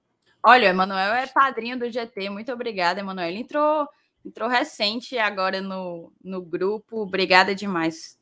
Olha, 0.45 0.69
o 0.69 0.71
Emanuel 0.71 1.15
é 1.15 1.27
padrinho 1.27 1.79
do 1.79 1.91
GT. 1.91 2.31
Muito 2.31 2.53
obrigada, 2.53 3.01
Emanuel. 3.01 3.29
Ele 3.29 3.41
entrou, 3.41 3.87
entrou 4.25 4.49
recente 4.49 5.19
agora 5.19 5.61
no, 5.61 6.13
no 6.23 6.41
grupo. 6.41 7.03
Obrigada 7.03 7.55
demais. 7.55 8.19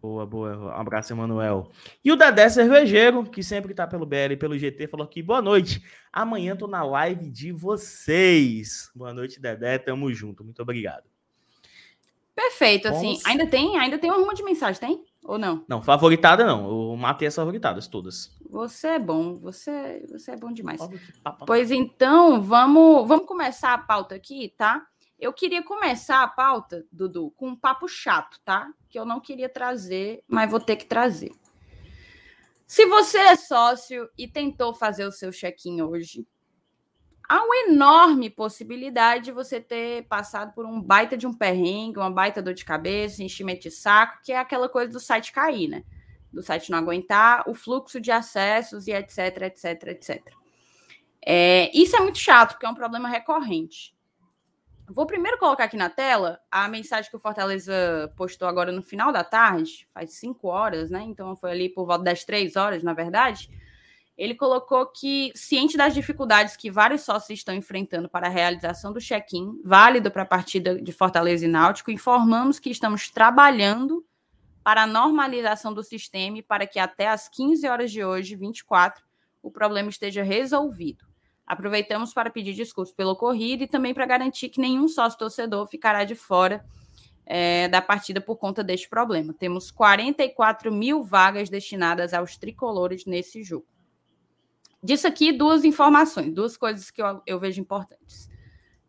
Boa, 0.00 0.26
boa. 0.26 0.56
Um 0.56 0.68
abraço, 0.68 1.12
Emanuel. 1.12 1.70
E 2.04 2.10
o 2.10 2.16
Dedé 2.16 2.48
Cervejeiro, 2.48 3.22
que 3.22 3.40
sempre 3.40 3.72
tá 3.72 3.86
pelo 3.86 4.04
BL 4.04 4.32
e 4.32 4.36
pelo 4.36 4.58
GT, 4.58 4.88
falou 4.88 5.06
aqui: 5.06 5.22
boa 5.22 5.40
noite. 5.40 5.80
Amanhã 6.12 6.56
tô 6.56 6.66
na 6.66 6.82
live 6.82 7.30
de 7.30 7.52
vocês. 7.52 8.90
Boa 8.96 9.14
noite, 9.14 9.40
Dedé. 9.40 9.78
Tamo 9.78 10.12
junto. 10.12 10.42
Muito 10.42 10.60
obrigado. 10.60 11.04
Perfeito, 12.34 12.88
assim. 12.88 13.20
Ainda 13.24 13.46
tem, 13.46 13.78
ainda 13.78 13.96
tem 13.96 14.10
um 14.10 14.16
rumo 14.16 14.34
de 14.34 14.42
mensagem, 14.42 14.80
tem? 14.80 15.04
Ou 15.24 15.38
não? 15.38 15.64
Não, 15.68 15.82
favoritada 15.82 16.44
não. 16.44 16.90
Eu 16.90 16.96
matei 16.96 17.28
as 17.28 17.34
favoritadas 17.34 17.86
todas. 17.86 18.36
Você 18.50 18.88
é 18.88 18.98
bom, 18.98 19.34
você, 19.34 20.04
você 20.10 20.32
é 20.32 20.36
bom 20.36 20.52
demais. 20.52 20.80
Pois 21.46 21.70
então, 21.70 22.42
vamos, 22.42 23.06
vamos 23.06 23.26
começar 23.26 23.72
a 23.72 23.78
pauta 23.78 24.14
aqui, 24.14 24.52
tá? 24.56 24.84
Eu 25.18 25.32
queria 25.32 25.62
começar 25.62 26.22
a 26.22 26.28
pauta, 26.28 26.84
Dudu, 26.90 27.30
com 27.36 27.50
um 27.50 27.56
papo 27.56 27.86
chato, 27.86 28.40
tá? 28.44 28.68
Que 28.88 28.98
eu 28.98 29.04
não 29.04 29.20
queria 29.20 29.48
trazer, 29.48 30.24
mas 30.26 30.50
vou 30.50 30.58
ter 30.58 30.74
que 30.74 30.84
trazer. 30.84 31.32
Se 32.66 32.86
você 32.86 33.18
é 33.18 33.36
sócio 33.36 34.08
e 34.18 34.26
tentou 34.26 34.74
fazer 34.74 35.04
o 35.04 35.12
seu 35.12 35.30
check-in 35.30 35.82
hoje, 35.82 36.26
há 37.28 37.42
uma 37.42 37.56
enorme 37.68 38.28
possibilidade 38.30 39.26
de 39.26 39.32
você 39.32 39.60
ter 39.60 40.04
passado 40.04 40.52
por 40.54 40.66
um 40.66 40.80
baita 40.80 41.16
de 41.16 41.26
um 41.26 41.32
perrengue, 41.32 41.98
uma 41.98 42.10
baita 42.10 42.42
dor 42.42 42.54
de 42.54 42.64
cabeça, 42.64 43.22
enchimento 43.22 43.62
de 43.62 43.70
saco, 43.70 44.18
que 44.22 44.32
é 44.32 44.38
aquela 44.38 44.68
coisa 44.68 44.92
do 44.92 45.00
site 45.00 45.32
cair, 45.32 45.68
né? 45.68 45.84
Do 46.32 46.42
site 46.42 46.70
não 46.70 46.78
aguentar, 46.78 47.48
o 47.48 47.54
fluxo 47.54 48.00
de 48.00 48.10
acessos 48.10 48.86
e 48.86 48.92
etc, 48.92 49.42
etc, 49.42 49.88
etc. 49.88 50.32
É, 51.24 51.70
isso 51.76 51.94
é 51.94 52.00
muito 52.00 52.18
chato, 52.18 52.52
porque 52.52 52.66
é 52.66 52.68
um 52.68 52.74
problema 52.74 53.08
recorrente. 53.08 53.94
Vou 54.88 55.06
primeiro 55.06 55.38
colocar 55.38 55.64
aqui 55.64 55.76
na 55.76 55.88
tela 55.88 56.40
a 56.50 56.68
mensagem 56.68 57.10
que 57.10 57.16
o 57.16 57.20
Fortaleza 57.20 58.12
postou 58.16 58.46
agora 58.46 58.72
no 58.72 58.82
final 58.82 59.12
da 59.12 59.24
tarde, 59.24 59.88
faz 59.94 60.14
cinco 60.14 60.48
horas, 60.48 60.90
né? 60.90 61.02
Então 61.02 61.34
foi 61.36 61.52
ali 61.52 61.68
por 61.68 61.86
volta 61.86 62.04
das 62.04 62.24
três 62.24 62.56
horas, 62.56 62.82
na 62.82 62.92
verdade. 62.92 63.48
Ele 64.22 64.36
colocou 64.36 64.86
que, 64.86 65.32
ciente 65.34 65.76
das 65.76 65.92
dificuldades 65.92 66.54
que 66.54 66.70
vários 66.70 67.00
sócios 67.00 67.40
estão 67.40 67.52
enfrentando 67.52 68.08
para 68.08 68.28
a 68.28 68.30
realização 68.30 68.92
do 68.92 69.00
check-in, 69.00 69.60
válido 69.64 70.12
para 70.12 70.22
a 70.22 70.26
partida 70.26 70.80
de 70.80 70.92
Fortaleza 70.92 71.44
e 71.44 71.48
Náutico, 71.48 71.90
informamos 71.90 72.60
que 72.60 72.70
estamos 72.70 73.10
trabalhando 73.10 74.06
para 74.62 74.84
a 74.84 74.86
normalização 74.86 75.74
do 75.74 75.82
sistema 75.82 76.38
e 76.38 76.42
para 76.42 76.68
que 76.68 76.78
até 76.78 77.08
às 77.08 77.28
15 77.28 77.66
horas 77.66 77.90
de 77.90 78.04
hoje, 78.04 78.36
24, 78.36 79.02
o 79.42 79.50
problema 79.50 79.90
esteja 79.90 80.22
resolvido. 80.22 81.04
Aproveitamos 81.44 82.14
para 82.14 82.30
pedir 82.30 82.54
desculpas 82.54 82.94
pelo 82.94 83.10
ocorrido 83.10 83.64
e 83.64 83.66
também 83.66 83.92
para 83.92 84.06
garantir 84.06 84.50
que 84.50 84.60
nenhum 84.60 84.86
sócio 84.86 85.18
torcedor 85.18 85.66
ficará 85.66 86.04
de 86.04 86.14
fora 86.14 86.64
é, 87.26 87.66
da 87.66 87.82
partida 87.82 88.20
por 88.20 88.36
conta 88.36 88.62
deste 88.62 88.88
problema. 88.88 89.34
Temos 89.34 89.72
44 89.72 90.72
mil 90.72 91.02
vagas 91.02 91.50
destinadas 91.50 92.14
aos 92.14 92.36
tricolores 92.36 93.04
nesse 93.04 93.42
jogo. 93.42 93.71
Disso 94.82 95.06
aqui, 95.06 95.30
duas 95.30 95.64
informações, 95.64 96.34
duas 96.34 96.56
coisas 96.56 96.90
que 96.90 97.00
eu, 97.00 97.22
eu 97.24 97.38
vejo 97.38 97.60
importantes. 97.60 98.28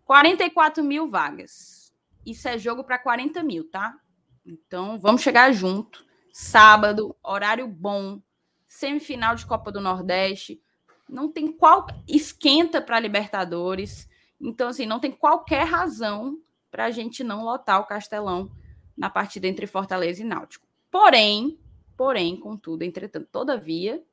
44 0.06 0.84
mil 0.84 1.08
vagas. 1.08 1.94
Isso 2.26 2.48
é 2.48 2.58
jogo 2.58 2.84
para 2.84 2.98
40 2.98 3.44
mil, 3.44 3.70
tá? 3.70 3.96
Então, 4.44 4.98
vamos 4.98 5.22
chegar 5.22 5.52
junto. 5.52 6.04
Sábado, 6.32 7.16
horário 7.22 7.68
bom, 7.68 8.20
semifinal 8.68 9.36
de 9.36 9.46
Copa 9.46 9.72
do 9.72 9.80
Nordeste 9.80 10.60
não 11.08 11.32
tem 11.32 11.52
qual 11.52 11.86
esquenta 12.08 12.82
para 12.82 13.00
Libertadores. 13.00 14.10
Então, 14.42 14.70
assim, 14.70 14.88
não 14.88 15.00
tem 15.00 15.12
qualquer 15.12 15.68
razão 15.68 16.40
para 16.72 16.86
a 16.86 16.92
gente 16.92 17.24
não 17.24 17.44
lotar 17.44 17.80
o 17.80 17.86
Castelão 17.86 18.52
na 18.98 19.12
partida 19.12 19.48
entre 19.48 19.68
Fortaleza 19.68 20.24
e 20.24 20.26
Náutico. 20.26 20.66
Porém, 20.90 21.60
porém, 21.96 22.36
contudo, 22.36 22.82
entretanto, 22.82 23.28
todavia, 23.32 24.04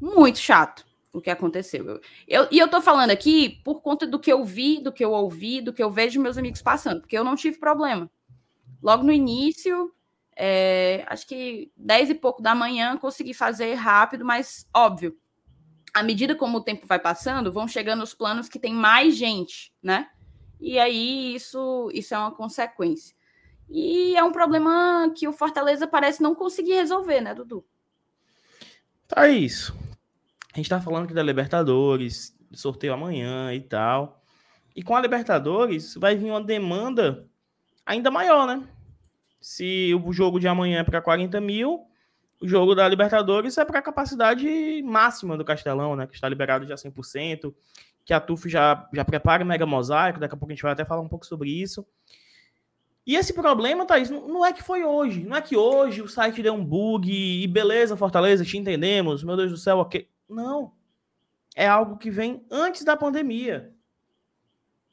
muito 0.00 0.38
chato 0.38 0.89
o 1.12 1.20
que 1.20 1.30
aconteceu. 1.30 2.00
Eu, 2.26 2.46
e 2.50 2.58
eu 2.58 2.68
tô 2.68 2.80
falando 2.80 3.10
aqui 3.10 3.60
por 3.64 3.80
conta 3.80 4.06
do 4.06 4.18
que 4.18 4.32
eu 4.32 4.44
vi, 4.44 4.80
do 4.80 4.92
que 4.92 5.04
eu 5.04 5.12
ouvi, 5.12 5.60
do 5.60 5.72
que 5.72 5.82
eu 5.82 5.90
vejo 5.90 6.20
meus 6.20 6.38
amigos 6.38 6.62
passando, 6.62 7.00
porque 7.00 7.18
eu 7.18 7.24
não 7.24 7.34
tive 7.34 7.58
problema. 7.58 8.10
Logo 8.82 9.02
no 9.02 9.12
início, 9.12 9.92
é, 10.36 11.04
acho 11.08 11.26
que 11.26 11.70
10 11.76 12.10
e 12.10 12.14
pouco 12.14 12.40
da 12.40 12.54
manhã, 12.54 12.96
consegui 12.96 13.34
fazer 13.34 13.74
rápido, 13.74 14.24
mas 14.24 14.66
óbvio, 14.74 15.16
à 15.92 16.02
medida 16.02 16.34
como 16.34 16.58
o 16.58 16.62
tempo 16.62 16.86
vai 16.86 16.98
passando, 16.98 17.52
vão 17.52 17.66
chegando 17.66 18.02
os 18.02 18.14
planos 18.14 18.48
que 18.48 18.58
tem 18.58 18.72
mais 18.72 19.16
gente, 19.16 19.72
né? 19.82 20.08
E 20.60 20.78
aí 20.78 21.34
isso, 21.34 21.90
isso 21.92 22.14
é 22.14 22.18
uma 22.18 22.30
consequência. 22.30 23.14
E 23.68 24.16
é 24.16 24.22
um 24.22 24.32
problema 24.32 25.12
que 25.16 25.28
o 25.28 25.32
Fortaleza 25.32 25.86
parece 25.86 26.22
não 26.22 26.34
conseguir 26.34 26.74
resolver, 26.74 27.20
né, 27.20 27.34
Dudu? 27.34 27.64
Tá 29.06 29.28
isso. 29.28 29.74
A 30.52 30.56
gente 30.56 30.68
tá 30.68 30.80
falando 30.80 31.04
aqui 31.04 31.14
da 31.14 31.22
Libertadores, 31.22 32.36
sorteio 32.52 32.92
amanhã 32.92 33.52
e 33.54 33.60
tal. 33.60 34.22
E 34.74 34.82
com 34.82 34.96
a 34.96 35.00
Libertadores 35.00 35.94
vai 35.94 36.16
vir 36.16 36.30
uma 36.30 36.42
demanda 36.42 37.26
ainda 37.86 38.10
maior, 38.10 38.46
né? 38.46 38.66
Se 39.40 39.94
o 40.04 40.12
jogo 40.12 40.38
de 40.38 40.48
amanhã 40.48 40.80
é 40.80 40.84
para 40.84 41.00
40 41.00 41.40
mil, 41.40 41.86
o 42.40 42.48
jogo 42.48 42.74
da 42.74 42.88
Libertadores 42.88 43.58
é 43.58 43.64
para 43.64 43.78
a 43.78 43.82
capacidade 43.82 44.82
máxima 44.82 45.36
do 45.36 45.44
Castelão, 45.44 45.94
né? 45.94 46.06
Que 46.06 46.14
está 46.14 46.28
liberado 46.28 46.66
já 46.66 46.74
100%, 46.74 47.54
que 48.04 48.12
a 48.12 48.20
TUF 48.20 48.48
já, 48.48 48.88
já 48.92 49.04
prepara 49.04 49.44
o 49.44 49.46
Mega 49.46 49.66
Mosaico, 49.66 50.18
daqui 50.18 50.34
a 50.34 50.36
pouco 50.36 50.52
a 50.52 50.54
gente 50.54 50.62
vai 50.62 50.72
até 50.72 50.84
falar 50.84 51.00
um 51.00 51.08
pouco 51.08 51.26
sobre 51.26 51.50
isso. 51.50 51.86
E 53.06 53.16
esse 53.16 53.32
problema, 53.32 53.86
Thaís, 53.86 54.10
não 54.10 54.44
é 54.44 54.52
que 54.52 54.62
foi 54.62 54.84
hoje. 54.84 55.24
Não 55.24 55.36
é 55.36 55.40
que 55.40 55.56
hoje 55.56 56.02
o 56.02 56.08
site 56.08 56.42
deu 56.42 56.54
um 56.54 56.64
bug 56.64 57.10
e 57.10 57.46
beleza, 57.46 57.96
Fortaleza, 57.96 58.44
te 58.44 58.58
entendemos, 58.58 59.24
meu 59.24 59.36
Deus 59.36 59.50
do 59.50 59.56
céu, 59.56 59.78
ok. 59.78 60.08
Não. 60.30 60.72
É 61.54 61.66
algo 61.66 61.96
que 61.96 62.10
vem 62.10 62.46
antes 62.50 62.84
da 62.84 62.96
pandemia. 62.96 63.74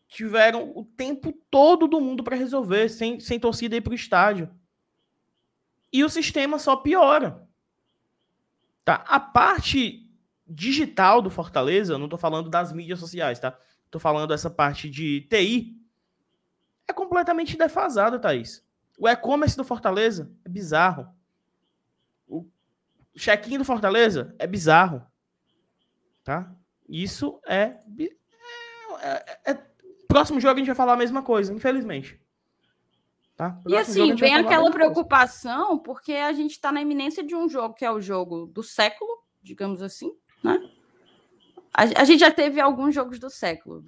Tiveram 0.08 0.72
o 0.76 0.84
tempo 0.84 1.32
todo 1.50 1.88
do 1.88 2.02
mundo 2.02 2.24
para 2.24 2.36
resolver, 2.36 2.90
sem, 2.90 3.20
sem 3.20 3.40
torcida 3.40 3.76
ir 3.76 3.82
para 3.82 3.92
o 3.92 3.96
estádio 3.96 4.50
e 5.92 6.04
o 6.04 6.10
sistema 6.10 6.60
só 6.60 6.76
piora. 6.76 7.48
Tá? 8.84 9.04
A 9.08 9.20
parte 9.20 10.10
digital 10.48 11.22
do 11.22 11.30
Fortaleza, 11.30 11.98
não 11.98 12.06
estou 12.06 12.20
falando 12.20 12.50
das 12.50 12.72
mídias 12.72 13.00
sociais, 13.00 13.40
tá? 13.40 13.58
Estou 13.86 14.00
falando 14.00 14.28
dessa 14.30 14.50
parte 14.50 14.90
de 14.90 15.22
TI, 15.22 15.78
é 16.88 16.94
completamente 16.94 17.58
defasada, 17.58 18.20
Thaís. 18.20 18.64
O 18.98 19.08
e-commerce 19.08 19.58
do 19.58 19.64
Fortaleza 19.64 20.32
é 20.46 20.50
bizarro. 20.50 21.08
O 22.28 22.46
check-in 23.18 23.58
do 23.58 23.66
Fortaleza 23.66 24.36
é 24.40 24.48
bizarro. 24.48 25.06
Tá? 26.28 26.54
Isso 26.90 27.40
é, 27.48 27.78
é, 29.00 29.24
é, 29.46 29.52
é. 29.52 29.58
Próximo 30.10 30.42
jogo 30.42 30.56
a 30.56 30.58
gente 30.58 30.68
vai 30.68 30.76
falar 30.76 30.92
a 30.92 30.98
mesma 30.98 31.24
coisa, 31.24 31.54
infelizmente. 31.54 32.20
Tá? 33.34 33.58
E 33.66 33.78
assim, 33.78 34.14
vem 34.14 34.36
aquela 34.36 34.70
preocupação, 34.70 35.68
coisa. 35.68 35.84
porque 35.84 36.12
a 36.12 36.34
gente 36.34 36.52
está 36.52 36.70
na 36.70 36.82
iminência 36.82 37.24
de 37.24 37.34
um 37.34 37.48
jogo 37.48 37.76
que 37.76 37.86
é 37.86 37.92
o 37.92 38.02
jogo 38.02 38.46
do 38.46 38.62
século, 38.62 39.10
digamos 39.42 39.82
assim, 39.82 40.12
né? 40.44 40.60
A, 41.74 42.02
a, 42.02 42.04
gente 42.04 42.20
já 42.20 42.32
teve 42.32 42.60
alguns 42.60 42.94
jogos 42.94 43.20
do 43.20 43.30
século, 43.30 43.82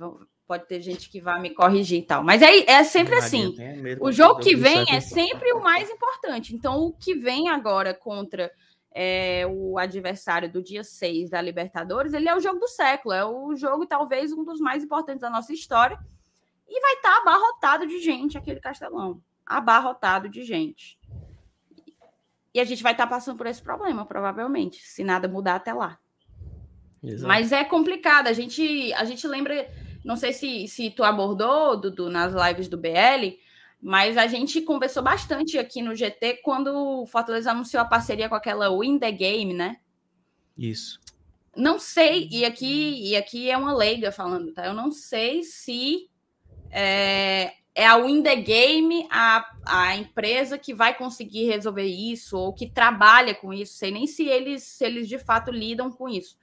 pode 0.48 0.66
ter 0.66 0.80
gente 0.80 1.10
que 1.10 1.20
vai 1.20 1.42
me 1.42 1.50
corrigir 1.50 2.00
e 2.00 2.04
tal, 2.04 2.24
mas 2.24 2.42
é, 2.42 2.72
é 2.72 2.86
sempre 2.86 3.16
Maria, 3.16 3.28
assim. 3.28 3.54
O 4.00 4.14
jogo 4.14 4.40
que 4.40 4.56
vem 4.56 4.86
é 4.90 5.02
sempre 5.02 5.52
o 5.52 5.62
mais 5.62 5.90
importante. 5.90 6.56
Então, 6.56 6.86
o 6.86 6.94
que 6.94 7.16
vem 7.16 7.50
agora 7.50 7.94
contra 7.94 8.50
é, 8.92 9.46
o 9.48 9.78
adversário 9.78 10.52
do 10.52 10.62
dia 10.62 10.84
6 10.84 11.30
da 11.30 11.42
Libertadores, 11.42 12.14
ele 12.14 12.28
é 12.28 12.36
o 12.36 12.40
jogo 12.40 12.60
do 12.60 12.68
século, 12.68 13.14
é 13.14 13.26
o 13.26 13.56
jogo, 13.56 13.86
talvez, 13.86 14.32
um 14.32 14.44
dos 14.44 14.60
mais 14.60 14.84
importantes 14.84 15.22
da 15.22 15.30
nossa 15.30 15.54
história. 15.54 16.00
E 16.68 16.82
vai 16.82 16.94
estar 16.94 17.12
tá 17.12 17.22
abarrotado 17.22 17.88
de 17.88 18.00
gente 18.00 18.38
aquele 18.38 18.60
castelão 18.60 19.22
abarrotado 19.50 20.30
de 20.30 20.44
gente. 20.44 21.00
E 22.54 22.60
a 22.60 22.64
gente 22.64 22.84
vai 22.84 22.92
estar 22.92 23.06
tá 23.06 23.10
passando 23.10 23.38
por 23.38 23.48
esse 23.48 23.62
problema, 23.62 24.06
provavelmente, 24.06 24.82
se 24.84 25.04
nada 25.04 25.28
mudar 25.28 25.56
até 25.56 25.74
lá. 25.74 25.98
Exato. 27.04 27.28
Mas 27.28 27.52
é 27.52 27.64
complicado. 27.64 28.28
A 28.28 28.34
gente, 28.34 28.94
a 28.94 29.04
gente 29.06 29.28
lembra, 29.28 29.68
não 30.06 30.16
sei 30.16 30.34
se, 30.34 30.68
se 30.68 30.92
tu 30.92 31.04
abordou, 31.04 31.80
Dudu, 31.80 32.10
nas 32.10 32.34
lives 32.34 32.68
do 32.68 32.78
BL, 32.78 33.38
mas 33.82 34.18
a 34.18 34.28
gente 34.28 34.62
conversou 34.62 35.02
bastante 35.02 35.58
aqui 35.58 35.82
no 35.82 35.96
GT 35.96 36.42
quando 36.44 36.68
o 37.02 37.06
Fortaleza 37.06 37.52
anunciou 37.52 37.82
a 37.82 37.88
parceria 37.88 38.28
com 38.28 38.36
aquela 38.36 38.70
Win 38.78 39.00
the 39.00 39.12
Game, 39.12 39.54
né? 39.54 39.78
Isso. 40.58 41.00
Não 41.56 41.80
sei, 41.80 42.28
e 42.32 42.46
aqui, 42.46 43.10
e 43.10 43.16
aqui 43.16 43.50
é 43.50 43.58
uma 43.58 43.74
leiga 43.74 44.12
falando, 44.12 44.54
tá? 44.54 44.66
Eu 44.66 44.74
não 44.74 44.92
sei 44.92 45.44
se 45.44 46.10
é, 46.70 47.54
é 47.74 47.86
a 47.86 47.98
Win 47.98 48.22
the 48.22 48.36
Game 48.36 49.08
a, 49.10 49.50
a 49.66 49.96
empresa 49.96 50.58
que 50.58 50.74
vai 50.74 50.96
conseguir 50.96 51.46
resolver 51.46 51.86
isso 51.86 52.38
ou 52.38 52.54
que 52.54 52.70
trabalha 52.70 53.34
com 53.34 53.54
isso. 53.54 53.76
Sei 53.76 53.92
nem 53.92 54.06
se 54.06 54.26
eles, 54.28 54.64
se 54.64 54.86
eles 54.86 55.08
de 55.08 55.18
fato 55.18 55.52
lidam 55.52 55.90
com 55.90 56.08
isso. 56.08 56.38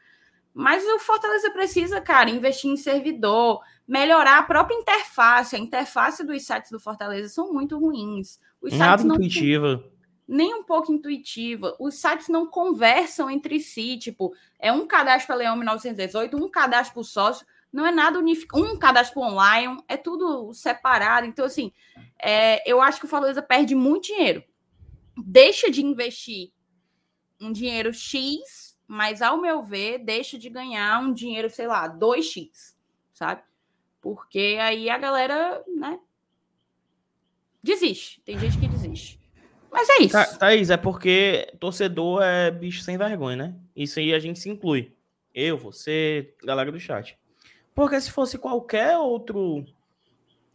Mas 0.54 0.82
o 0.84 0.98
Fortaleza 0.98 1.50
precisa, 1.50 2.00
cara, 2.00 2.30
investir 2.30 2.70
em 2.70 2.76
servidor, 2.76 3.60
melhorar 3.86 4.38
a 4.38 4.42
própria 4.42 4.74
interface. 4.74 5.56
A 5.56 5.58
interface 5.58 6.24
dos 6.24 6.44
sites 6.44 6.70
do 6.70 6.80
Fortaleza 6.80 7.28
são 7.28 7.52
muito 7.52 7.78
ruins. 7.78 8.40
Os 8.60 8.72
Nada 8.72 9.04
não 9.04 9.16
intuitiva. 9.16 9.84
Nem 10.26 10.54
um 10.54 10.64
pouco 10.64 10.92
intuitiva. 10.92 11.76
Os 11.78 11.94
sites 11.94 12.28
não 12.28 12.46
conversam 12.46 13.30
entre 13.30 13.60
si. 13.60 13.96
Tipo, 13.98 14.34
é 14.58 14.72
um 14.72 14.86
cadastro 14.86 15.28
para 15.28 15.36
Leão 15.36 15.56
1918, 15.56 16.36
um 16.36 16.50
cadastro 16.50 16.94
para 16.94 17.00
o 17.00 17.04
sócio 17.04 17.46
não 17.76 17.86
é 17.86 17.92
nada 17.92 18.18
unificado. 18.18 18.64
Um 18.64 18.78
cadastro 18.78 19.20
online, 19.20 19.78
é 19.86 19.96
tudo 19.96 20.52
separado. 20.54 21.26
Então, 21.26 21.44
assim, 21.44 21.70
é, 22.18 22.68
eu 22.68 22.80
acho 22.80 22.98
que 22.98 23.04
o 23.04 23.08
Fortaleza 23.08 23.42
perde 23.42 23.74
muito 23.74 24.06
dinheiro. 24.06 24.42
Deixa 25.16 25.70
de 25.70 25.84
investir 25.84 26.52
um 27.38 27.52
dinheiro 27.52 27.92
X, 27.92 28.78
mas, 28.86 29.20
ao 29.20 29.40
meu 29.40 29.62
ver, 29.62 29.98
deixa 29.98 30.38
de 30.38 30.48
ganhar 30.48 31.02
um 31.02 31.12
dinheiro, 31.12 31.50
sei 31.50 31.66
lá, 31.66 31.86
2X, 31.86 32.74
sabe? 33.12 33.42
Porque 34.06 34.56
aí 34.60 34.88
a 34.88 34.96
galera, 34.98 35.64
né, 35.66 35.98
desiste. 37.60 38.20
Tem 38.20 38.38
gente 38.38 38.56
que 38.56 38.68
desiste. 38.68 39.18
Mas 39.68 39.88
é 39.88 39.98
isso. 39.98 40.12
Tha 40.12 40.24
Thaís, 40.38 40.70
é 40.70 40.76
porque 40.76 41.52
torcedor 41.58 42.22
é 42.22 42.52
bicho 42.52 42.82
sem 42.82 42.96
vergonha, 42.96 43.36
né? 43.36 43.54
Isso 43.74 43.98
aí 43.98 44.14
a 44.14 44.20
gente 44.20 44.38
se 44.38 44.48
inclui. 44.48 44.94
Eu, 45.34 45.58
você, 45.58 46.32
galera 46.44 46.70
do 46.70 46.78
chat. 46.78 47.18
Porque 47.74 48.00
se 48.00 48.12
fosse 48.12 48.38
qualquer 48.38 48.96
outro 48.96 49.66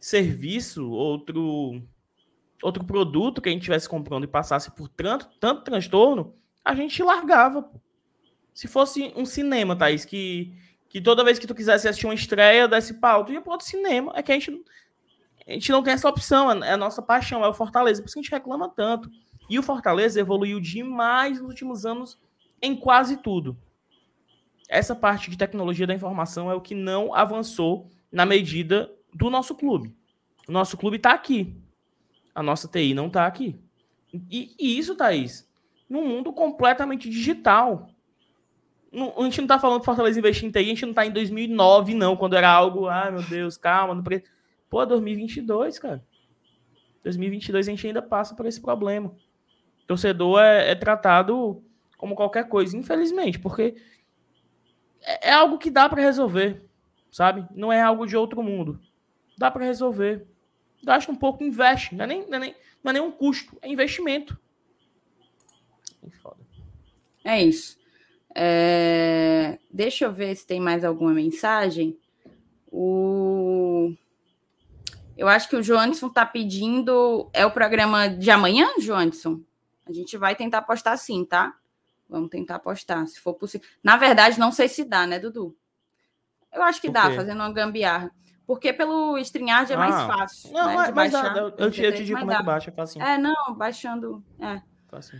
serviço, 0.00 0.90
outro 0.90 1.82
outro 2.62 2.82
produto 2.84 3.42
que 3.42 3.50
a 3.50 3.52
gente 3.52 3.60
estivesse 3.60 3.86
comprando 3.86 4.24
e 4.24 4.28
passasse 4.28 4.70
por 4.70 4.88
tanto, 4.88 5.28
tanto 5.38 5.62
transtorno, 5.62 6.34
a 6.64 6.74
gente 6.74 7.02
largava. 7.02 7.70
Se 8.54 8.66
fosse 8.66 9.12
um 9.14 9.26
cinema, 9.26 9.76
Thaís, 9.76 10.06
que, 10.06 10.56
que 10.92 11.00
toda 11.00 11.24
vez 11.24 11.38
que 11.38 11.46
tu 11.46 11.54
quisesse 11.54 11.88
assistir 11.88 12.06
uma 12.06 12.12
estreia, 12.12 12.68
desse 12.68 12.92
pau, 12.92 13.24
tu 13.24 13.32
ia 13.32 13.40
para 13.40 13.52
outro 13.52 13.66
cinema. 13.66 14.12
É 14.14 14.22
que 14.22 14.30
a 14.30 14.34
gente, 14.34 14.62
a 15.48 15.52
gente 15.52 15.72
não 15.72 15.82
tem 15.82 15.94
essa 15.94 16.06
opção, 16.06 16.52
é, 16.52 16.68
é 16.68 16.72
a 16.72 16.76
nossa 16.76 17.00
paixão, 17.00 17.42
é 17.42 17.48
o 17.48 17.54
Fortaleza. 17.54 18.02
Por 18.02 18.08
isso 18.08 18.14
que 18.14 18.20
a 18.20 18.22
gente 18.22 18.30
reclama 18.30 18.68
tanto. 18.68 19.10
E 19.48 19.58
o 19.58 19.62
Fortaleza 19.62 20.20
evoluiu 20.20 20.60
demais 20.60 21.40
nos 21.40 21.48
últimos 21.48 21.86
anos 21.86 22.18
em 22.60 22.76
quase 22.76 23.16
tudo. 23.16 23.56
Essa 24.68 24.94
parte 24.94 25.30
de 25.30 25.38
tecnologia 25.38 25.86
da 25.86 25.94
informação 25.94 26.50
é 26.50 26.54
o 26.54 26.60
que 26.60 26.74
não 26.74 27.14
avançou 27.14 27.88
na 28.12 28.26
medida 28.26 28.92
do 29.14 29.30
nosso 29.30 29.54
clube. 29.54 29.96
O 30.46 30.52
nosso 30.52 30.76
clube 30.76 30.98
está 30.98 31.12
aqui. 31.12 31.56
A 32.34 32.42
nossa 32.42 32.68
TI 32.68 32.92
não 32.92 33.06
está 33.06 33.26
aqui. 33.26 33.58
E, 34.12 34.54
e, 34.58 34.78
isso, 34.78 34.94
Thaís, 34.94 35.50
num 35.88 36.06
mundo 36.06 36.34
completamente 36.34 37.08
digital. 37.08 37.88
Não, 38.92 39.14
a 39.18 39.24
gente 39.24 39.38
não 39.38 39.44
está 39.46 39.58
falando 39.58 39.84
Fortaleza 39.84 40.18
investir 40.18 40.46
em 40.46 40.50
TI, 40.50 40.58
a 40.58 40.62
gente 40.64 40.82
não 40.82 40.90
está 40.90 41.06
em 41.06 41.10
2009, 41.10 41.94
não, 41.94 42.16
quando 42.16 42.36
era 42.36 42.50
algo, 42.50 42.88
ah, 42.88 43.10
meu 43.10 43.22
Deus, 43.22 43.56
calma. 43.56 43.94
Não. 43.94 44.04
Pô, 44.68 44.84
2022, 44.84 45.78
cara. 45.78 46.04
2022 47.02 47.66
a 47.66 47.70
gente 47.70 47.86
ainda 47.86 48.02
passa 48.02 48.34
por 48.34 48.46
esse 48.46 48.60
problema. 48.60 49.14
Torcedor 49.86 50.40
é, 50.40 50.70
é 50.70 50.74
tratado 50.74 51.62
como 51.96 52.14
qualquer 52.14 52.48
coisa, 52.48 52.76
infelizmente, 52.76 53.38
porque 53.38 53.74
é, 55.00 55.30
é 55.30 55.32
algo 55.32 55.58
que 55.58 55.70
dá 55.70 55.88
para 55.88 56.02
resolver, 56.02 56.62
sabe? 57.10 57.46
Não 57.54 57.72
é 57.72 57.80
algo 57.80 58.06
de 58.06 58.16
outro 58.16 58.42
mundo. 58.42 58.78
Dá 59.38 59.50
para 59.50 59.64
resolver 59.64 60.26
gasta 60.82 61.10
um 61.12 61.16
pouco, 61.16 61.44
investe. 61.44 61.94
Não 61.94 62.04
é 62.04 62.08
nem, 62.08 62.28
não 62.28 62.36
é 62.36 62.40
nem, 62.40 62.56
não 62.82 62.90
é 62.90 62.92
nem 62.94 63.02
um 63.02 63.12
custo, 63.12 63.56
é 63.62 63.68
investimento. 63.68 64.38
É 67.24 67.42
isso. 67.42 67.78
É... 68.34 69.58
Deixa 69.70 70.04
eu 70.04 70.12
ver 70.12 70.34
se 70.34 70.46
tem 70.46 70.60
mais 70.60 70.84
alguma 70.84 71.12
mensagem. 71.12 71.98
O... 72.70 73.94
Eu 75.16 75.28
acho 75.28 75.48
que 75.48 75.56
o 75.56 75.62
Joanderson 75.62 76.06
está 76.06 76.24
pedindo. 76.24 77.28
É 77.32 77.44
o 77.44 77.50
programa 77.50 78.08
de 78.08 78.30
amanhã, 78.30 78.68
Joanderson? 78.78 79.40
A 79.86 79.92
gente 79.92 80.16
vai 80.16 80.34
tentar 80.34 80.62
postar 80.62 80.96
sim, 80.96 81.24
tá? 81.24 81.54
Vamos 82.08 82.30
tentar 82.30 82.58
postar, 82.58 83.06
se 83.06 83.18
for 83.20 83.34
possível. 83.34 83.66
Na 83.82 83.96
verdade, 83.96 84.38
não 84.38 84.52
sei 84.52 84.68
se 84.68 84.84
dá, 84.84 85.06
né, 85.06 85.18
Dudu? 85.18 85.56
Eu 86.52 86.62
acho 86.62 86.80
que 86.80 86.90
dá, 86.90 87.10
fazendo 87.14 87.40
uma 87.40 87.52
gambiarra. 87.52 88.12
Porque 88.46 88.72
pelo 88.72 89.16
StreamYard 89.18 89.72
é 89.72 89.76
mais 89.76 89.94
ah, 89.94 90.06
fácil. 90.06 90.52
Não, 90.52 90.66
né, 90.66 90.74
mas, 90.74 90.90
baixar, 90.94 91.36
eu, 91.36 91.54
eu, 91.56 91.70
te, 91.70 91.82
eu 91.82 91.94
te 91.94 92.04
digo 92.04 92.18
como 92.18 92.32
é 92.32 92.36
que 92.36 92.42
baixa, 92.42 92.70
é 92.70 92.72
fácil. 92.74 93.00
É, 93.00 93.16
não, 93.16 93.54
baixando. 93.54 94.22
É. 94.38 94.60
Fácil. 94.88 95.18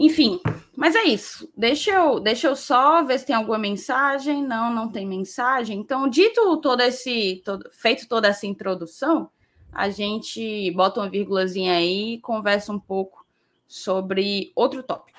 Enfim, 0.00 0.40
mas 0.76 0.94
é 0.94 1.02
isso. 1.02 1.52
Deixa 1.56 1.90
eu, 1.90 2.20
deixa 2.20 2.46
eu 2.46 2.54
só 2.54 3.02
ver 3.02 3.18
se 3.18 3.26
tem 3.26 3.34
alguma 3.34 3.58
mensagem. 3.58 4.46
Não, 4.46 4.72
não 4.72 4.88
tem 4.92 5.04
mensagem. 5.04 5.76
Então, 5.80 6.08
dito 6.08 6.56
todo 6.58 6.80
esse, 6.82 7.42
todo, 7.44 7.68
feito 7.72 8.06
toda 8.06 8.28
essa 8.28 8.46
introdução, 8.46 9.28
a 9.72 9.90
gente 9.90 10.70
bota 10.70 11.00
uma 11.00 11.10
vírgulazinha 11.10 11.72
aí 11.72 12.14
e 12.14 12.20
conversa 12.20 12.72
um 12.72 12.78
pouco 12.78 13.26
sobre 13.66 14.52
outro 14.54 14.84
tópico. 14.84 15.18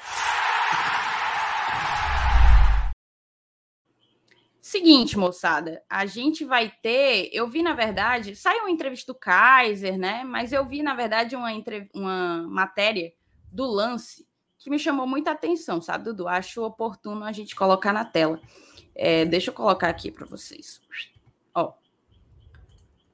Seguinte, 4.62 5.18
moçada, 5.18 5.84
a 5.90 6.06
gente 6.06 6.46
vai 6.46 6.72
ter. 6.82 7.30
Eu 7.34 7.50
vi, 7.50 7.62
na 7.62 7.74
verdade, 7.74 8.34
saiu 8.34 8.62
uma 8.62 8.72
entrevista 8.72 9.12
do 9.12 9.20
Kaiser, 9.20 9.98
né? 9.98 10.24
Mas 10.24 10.54
eu 10.54 10.66
vi, 10.66 10.82
na 10.82 10.96
verdade, 10.96 11.36
uma, 11.36 11.52
entre... 11.52 11.90
uma 11.94 12.48
matéria 12.48 13.12
do 13.52 13.66
lance 13.66 14.29
que 14.70 14.72
me 14.72 14.80
chamou 14.80 15.08
muita 15.08 15.32
atenção, 15.32 15.82
sabe, 15.82 16.06
Dudu? 16.06 16.28
Acho 16.28 16.64
oportuno 16.64 17.26
a 17.26 17.32
gente 17.32 17.56
colocar 17.56 17.92
na 17.92 18.06
tela. 18.06 18.40
É, 18.96 19.26
deixa 19.26 19.50
eu 19.50 19.54
colocar 19.54 19.90
aqui 19.90 20.12
para 20.12 20.28
vocês. 20.28 20.80
Ó. 21.56 21.74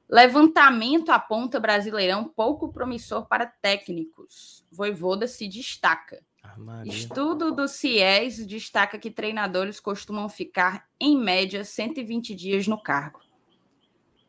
Levantamento 0.09 1.09
aponta 1.09 1.59
Brasileirão 1.59 2.25
pouco 2.25 2.71
promissor 2.71 3.25
para 3.25 3.45
técnicos. 3.45 4.65
Voivoda 4.69 5.27
se 5.27 5.47
destaca. 5.47 6.21
Maria. 6.57 6.91
Estudo 6.91 7.51
do 7.51 7.67
CIES 7.67 8.45
destaca 8.45 8.99
que 8.99 9.09
treinadores 9.09 9.79
costumam 9.79 10.29
ficar, 10.29 10.87
em 10.99 11.17
média, 11.17 11.63
120 11.63 12.35
dias 12.35 12.67
no 12.67 12.81
cargo. 12.81 13.19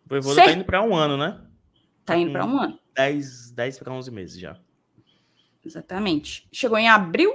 O 0.04 0.08
Voivoda 0.08 0.40
está 0.40 0.52
indo 0.52 0.64
para 0.64 0.82
um 0.82 0.94
ano, 0.94 1.16
né? 1.16 1.44
Está 2.00 2.16
indo 2.16 2.32
para 2.32 2.46
um 2.46 2.58
ano. 2.58 2.78
10, 2.94 3.50
10 3.50 3.78
para 3.80 3.92
11 3.92 4.10
meses 4.10 4.40
já. 4.40 4.58
Exatamente. 5.66 6.46
Chegou 6.52 6.78
em 6.78 6.88
abril 6.88 7.34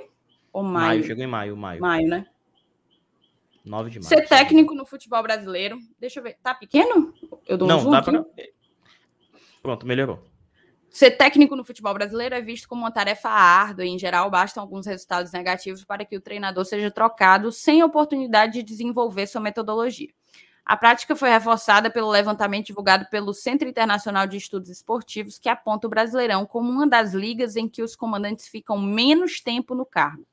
ou 0.53 0.63
maio? 0.63 0.87
Maio, 0.87 1.03
chegou 1.03 1.23
em 1.23 1.27
maio, 1.27 1.57
maio. 1.57 1.81
Maio, 1.81 2.07
né? 2.07 2.25
9 3.65 3.89
de 3.89 3.99
maio. 3.99 4.07
Ser 4.07 4.27
técnico 4.27 4.73
no 4.73 4.85
futebol 4.85 5.21
brasileiro. 5.21 5.77
Deixa 5.99 6.19
eu 6.19 6.23
ver. 6.23 6.37
Tá 6.41 6.55
pequeno? 6.55 7.13
Eu 7.47 7.57
dou 7.57 7.67
um 7.67 7.71
Não, 7.71 7.79
zoom 7.79 7.91
dá 7.91 8.01
para. 8.01 8.25
Pronto, 9.61 9.85
melhorou. 9.85 10.23
Ser 10.89 11.11
técnico 11.11 11.55
no 11.55 11.63
futebol 11.63 11.93
brasileiro 11.93 12.35
é 12.35 12.41
visto 12.41 12.67
como 12.67 12.81
uma 12.81 12.91
tarefa 12.91 13.29
árdua 13.29 13.85
e, 13.85 13.89
em 13.89 13.99
geral, 13.99 14.29
bastam 14.29 14.61
alguns 14.63 14.85
resultados 14.85 15.31
negativos 15.31 15.85
para 15.85 16.03
que 16.03 16.17
o 16.17 16.21
treinador 16.21 16.65
seja 16.65 16.89
trocado 16.89 17.51
sem 17.51 17.83
oportunidade 17.83 18.53
de 18.53 18.63
desenvolver 18.63 19.27
sua 19.27 19.39
metodologia. 19.39 20.09
A 20.65 20.75
prática 20.77 21.15
foi 21.15 21.29
reforçada 21.29 21.89
pelo 21.89 22.09
levantamento 22.09 22.67
divulgado 22.67 23.07
pelo 23.09 23.33
Centro 23.33 23.67
Internacional 23.67 24.27
de 24.27 24.37
Estudos 24.37 24.69
Esportivos, 24.69 25.39
que 25.39 25.49
aponta 25.49 25.87
o 25.87 25.89
Brasileirão 25.89 26.45
como 26.45 26.71
uma 26.71 26.87
das 26.87 27.13
ligas 27.13 27.55
em 27.55 27.67
que 27.67 27.81
os 27.81 27.95
comandantes 27.95 28.47
ficam 28.47 28.79
menos 28.79 29.41
tempo 29.41 29.73
no 29.73 29.83
cargo. 29.85 30.23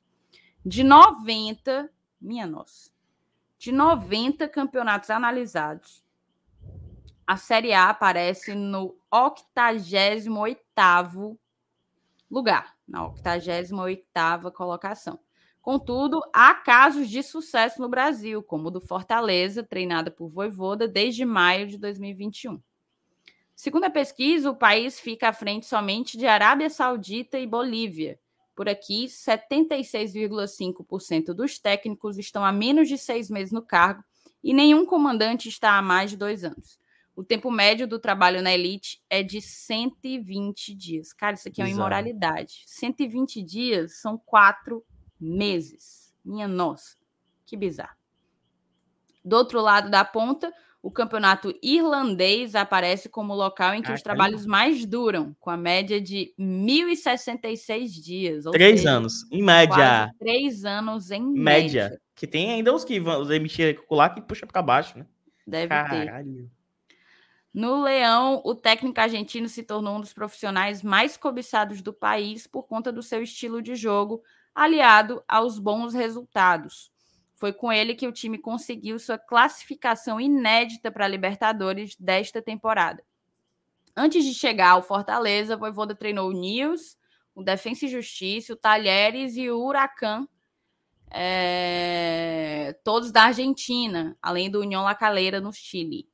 De 0.63 0.83
90, 0.83 1.89
minha 2.21 2.45
nossa, 2.45 2.91
de 3.57 3.71
90 3.71 4.47
campeonatos 4.47 5.09
analisados, 5.09 6.03
a 7.25 7.35
Série 7.37 7.73
A 7.73 7.89
aparece 7.89 8.53
no 8.55 8.95
88º 9.13 11.37
lugar, 12.29 12.75
na 12.87 13.01
88ª 13.01 14.51
colocação. 14.51 15.19
Contudo, 15.61 16.21
há 16.33 16.53
casos 16.53 17.09
de 17.09 17.21
sucesso 17.21 17.81
no 17.81 17.89
Brasil, 17.89 18.41
como 18.41 18.69
o 18.69 18.71
do 18.71 18.79
Fortaleza, 18.79 19.61
treinada 19.61 20.09
por 20.09 20.29
Voivoda 20.29 20.87
desde 20.87 21.25
maio 21.25 21.67
de 21.67 21.77
2021. 21.77 22.61
Segundo 23.55 23.83
a 23.83 23.89
pesquisa, 23.89 24.49
o 24.49 24.55
país 24.55 24.97
fica 24.99 25.27
à 25.27 25.33
frente 25.33 25.65
somente 25.65 26.17
de 26.17 26.25
Arábia 26.25 26.69
Saudita 26.69 27.37
e 27.37 27.45
Bolívia. 27.45 28.17
Por 28.55 28.69
aqui, 28.69 29.05
76,5% 29.05 31.33
dos 31.33 31.59
técnicos 31.59 32.17
estão 32.17 32.45
há 32.45 32.53
menos 32.53 32.87
de 32.87 32.97
seis 32.97 33.29
meses 33.29 33.51
no 33.51 33.61
cargo 33.61 34.01
e 34.41 34.53
nenhum 34.53 34.85
comandante 34.85 35.49
está 35.49 35.77
há 35.77 35.81
mais 35.81 36.11
de 36.11 36.17
dois 36.17 36.45
anos. 36.45 36.79
O 37.15 37.23
tempo 37.23 37.51
médio 37.51 37.85
do 37.85 37.99
trabalho 37.99 38.41
na 38.41 38.53
elite 38.53 39.03
é 39.09 39.21
de 39.21 39.41
120 39.41 40.73
dias. 40.73 41.11
Cara, 41.11 41.35
isso 41.35 41.49
aqui 41.49 41.61
é 41.61 41.65
uma 41.65 41.69
Exato. 41.69 41.81
imoralidade. 41.81 42.63
120 42.65 43.43
dias 43.43 43.99
são 43.99 44.17
quatro 44.17 44.85
meses. 45.19 46.13
Minha 46.23 46.47
nossa, 46.47 46.95
que 47.45 47.57
bizarro. 47.57 47.97
Do 49.23 49.35
outro 49.35 49.61
lado 49.61 49.89
da 49.89 50.05
ponta, 50.05 50.53
o 50.81 50.89
campeonato 50.89 51.53
irlandês 51.61 52.55
aparece 52.55 53.09
como 53.09 53.33
local 53.33 53.73
em 53.73 53.81
que 53.81 53.91
ah, 53.91 53.95
os 53.95 54.01
trabalhos 54.01 54.45
mais 54.45 54.85
duram, 54.85 55.35
com 55.39 55.49
a 55.49 55.57
média 55.57 55.99
de 55.99 56.33
1.066 56.39 57.87
dias. 58.01 58.45
três 58.51 58.79
seja, 58.79 58.91
anos, 58.91 59.29
em 59.31 59.43
média. 59.43 60.09
Três 60.17 60.63
anos 60.63 61.11
em 61.11 61.21
média. 61.21 61.83
média. 61.83 62.01
Que 62.15 62.25
tem 62.25 62.51
ainda 62.51 62.73
os 62.73 62.85
que 62.85 62.99
vão 62.99 63.29
emitir 63.31 63.81
lá 63.89 64.09
que 64.09 64.21
puxa 64.21 64.47
para 64.47 64.61
baixo, 64.61 64.97
né? 64.97 65.05
Deve 65.45 65.67
Caralho. 65.67 66.33
ter. 66.33 66.59
No 67.53 67.81
Leão, 67.81 68.41
o 68.45 68.53
técnico 68.53 69.01
argentino 69.01 69.49
se 69.49 69.63
tornou 69.63 69.97
um 69.97 70.01
dos 70.01 70.13
profissionais 70.13 70.83
mais 70.83 71.17
cobiçados 71.17 71.81
do 71.81 71.91
país 71.91 72.45
por 72.45 72.63
conta 72.63 72.91
do 72.91 73.01
seu 73.01 73.23
estilo 73.23 73.61
de 73.61 73.75
jogo, 73.75 74.23
aliado 74.59 75.23
aos 75.25 75.57
bons 75.57 75.93
resultados. 75.93 76.91
Foi 77.33 77.53
com 77.53 77.71
ele 77.71 77.95
que 77.95 78.05
o 78.05 78.11
time 78.11 78.37
conseguiu 78.37 78.99
sua 78.99 79.17
classificação 79.17 80.19
inédita 80.19 80.91
para 80.91 81.05
a 81.05 81.07
Libertadores 81.07 81.95
desta 81.97 82.41
temporada. 82.41 83.01
Antes 83.95 84.25
de 84.25 84.33
chegar 84.33 84.71
ao 84.71 84.83
Fortaleza, 84.83 85.55
Voivoda 85.55 85.95
treinou 85.95 86.29
o 86.29 86.33
Nils, 86.33 86.97
o 87.33 87.41
Defensa 87.41 87.85
e 87.85 87.89
Justiça, 87.89 88.51
o 88.51 88.57
Talheres 88.57 89.37
e 89.37 89.49
o 89.49 89.63
Huracan, 89.63 90.27
é... 91.09 92.77
todos 92.83 93.13
da 93.13 93.23
Argentina, 93.23 94.17
além 94.21 94.51
do 94.51 94.59
União 94.59 94.83
La 94.83 94.93
Calera 94.93 95.39
no 95.39 95.53
Chile. 95.53 96.05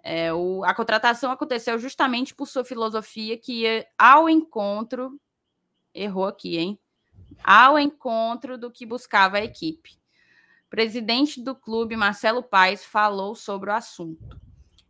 É, 0.00 0.32
o, 0.32 0.62
a 0.64 0.72
contratação 0.72 1.32
aconteceu 1.32 1.76
justamente 1.78 2.34
por 2.34 2.46
sua 2.46 2.64
filosofia 2.64 3.36
que 3.36 3.62
ia 3.62 3.86
ao 3.98 4.28
encontro 4.28 5.18
errou 5.92 6.26
aqui, 6.26 6.58
hein? 6.58 6.78
Ao 7.42 7.78
encontro 7.78 8.56
do 8.56 8.70
que 8.70 8.86
buscava 8.86 9.38
a 9.38 9.44
equipe. 9.44 9.98
Presidente 10.68 11.40
do 11.40 11.54
clube, 11.54 11.96
Marcelo 11.96 12.42
Paes, 12.42 12.84
falou 12.84 13.34
sobre 13.34 13.70
o 13.70 13.74
assunto. 13.74 14.40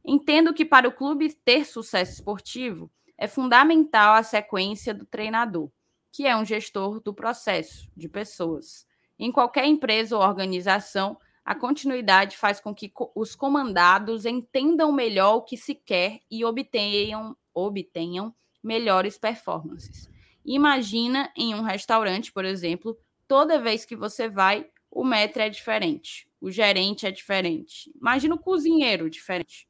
Entendo 0.04 0.52
que 0.52 0.64
para 0.64 0.88
o 0.88 0.92
clube 0.92 1.32
ter 1.44 1.64
sucesso 1.64 2.12
esportivo, 2.12 2.90
é 3.16 3.26
fundamental 3.26 4.14
a 4.14 4.22
sequência 4.22 4.92
do 4.92 5.06
treinador, 5.06 5.70
que 6.12 6.26
é 6.26 6.36
um 6.36 6.44
gestor 6.44 7.00
do 7.00 7.14
processo 7.14 7.88
de 7.96 8.08
pessoas. 8.08 8.86
Em 9.18 9.30
qualquer 9.30 9.66
empresa 9.66 10.16
ou 10.16 10.22
organização, 10.22 11.18
a 11.44 11.54
continuidade 11.54 12.36
faz 12.36 12.60
com 12.60 12.74
que 12.74 12.90
os 13.14 13.34
comandados 13.34 14.24
entendam 14.24 14.90
melhor 14.90 15.36
o 15.36 15.42
que 15.42 15.56
se 15.56 15.74
quer 15.74 16.20
e 16.30 16.44
obtenham, 16.44 17.36
obtenham 17.52 18.34
melhores 18.62 19.18
performances. 19.18 20.13
Imagina 20.44 21.32
em 21.36 21.54
um 21.54 21.62
restaurante, 21.62 22.32
por 22.32 22.44
exemplo, 22.44 22.98
toda 23.26 23.60
vez 23.60 23.84
que 23.84 23.96
você 23.96 24.28
vai, 24.28 24.66
o 24.90 25.04
metro 25.04 25.42
é 25.42 25.48
diferente, 25.48 26.28
o 26.40 26.50
gerente 26.50 27.06
é 27.06 27.10
diferente. 27.10 27.90
Imagina 27.98 28.34
o 28.34 28.38
cozinheiro 28.38 29.08
diferente. 29.08 29.66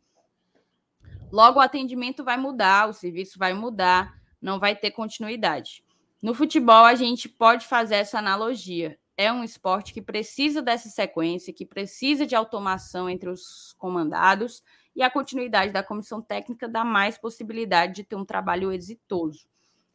Logo, 1.30 1.58
o 1.58 1.62
atendimento 1.62 2.24
vai 2.24 2.37
mudar, 2.37 2.88
o 2.88 2.92
serviço 2.92 3.38
vai 3.38 3.54
mudar, 3.54 4.14
não 4.40 4.58
vai 4.58 4.76
ter 4.76 4.90
continuidade. 4.90 5.84
No 6.20 6.34
futebol, 6.34 6.84
a 6.84 6.94
gente 6.94 7.28
pode 7.28 7.66
fazer 7.66 7.96
essa 7.96 8.18
analogia 8.18 8.98
é 9.16 9.32
um 9.32 9.44
esporte 9.44 9.92
que 9.92 10.02
precisa 10.02 10.60
dessa 10.60 10.88
sequência, 10.88 11.52
que 11.52 11.64
precisa 11.64 12.26
de 12.26 12.34
automação 12.34 13.08
entre 13.08 13.28
os 13.28 13.74
comandados, 13.78 14.62
e 14.94 15.02
a 15.02 15.10
continuidade 15.10 15.72
da 15.72 15.82
comissão 15.82 16.20
técnica 16.20 16.68
dá 16.68 16.84
mais 16.84 17.18
possibilidade 17.18 17.94
de 17.94 18.04
ter 18.04 18.16
um 18.16 18.24
trabalho 18.24 18.72
exitoso. 18.72 19.46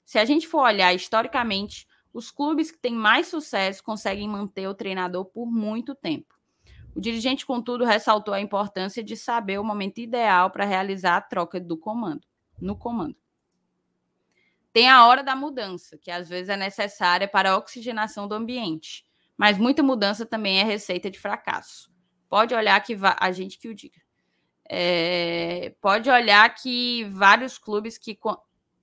Se 0.09 0.17
a 0.17 0.25
gente 0.25 0.47
for 0.47 0.63
olhar 0.63 0.91
historicamente, 0.93 1.87
os 2.11 2.31
clubes 2.31 2.71
que 2.71 2.79
têm 2.79 2.93
mais 2.93 3.27
sucesso 3.27 3.83
conseguem 3.83 4.27
manter 4.27 4.67
o 4.67 4.73
treinador 4.73 5.25
por 5.25 5.45
muito 5.45 5.93
tempo. 5.93 6.33
O 6.95 6.99
dirigente, 6.99 7.45
contudo, 7.45 7.85
ressaltou 7.85 8.33
a 8.33 8.41
importância 8.41 9.03
de 9.03 9.15
saber 9.15 9.59
o 9.59 9.63
momento 9.63 9.99
ideal 9.99 10.49
para 10.49 10.65
realizar 10.65 11.17
a 11.17 11.21
troca 11.21 11.59
do 11.59 11.77
comando, 11.77 12.25
no 12.59 12.75
comando. 12.75 13.15
Tem 14.73 14.89
a 14.89 15.05
hora 15.05 15.23
da 15.23 15.35
mudança, 15.35 15.95
que 15.97 16.09
às 16.09 16.27
vezes 16.27 16.49
é 16.49 16.57
necessária 16.57 17.27
para 17.27 17.51
a 17.51 17.57
oxigenação 17.57 18.27
do 18.27 18.33
ambiente 18.33 19.05
mas 19.39 19.57
muita 19.57 19.81
mudança 19.81 20.25
também 20.25 20.59
é 20.59 20.65
receita 20.65 21.09
de 21.09 21.17
fracasso. 21.17 21.89
Pode 22.27 22.53
olhar 22.53 22.77
que 22.83 22.97
a 23.01 23.31
gente 23.31 23.57
que 23.57 23.69
o 23.69 23.73
diga. 23.73 24.01
É, 24.69 25.73
pode 25.79 26.09
olhar 26.09 26.53
que 26.53 27.05
vários 27.05 27.57
clubes 27.57 27.97
que 27.97 28.19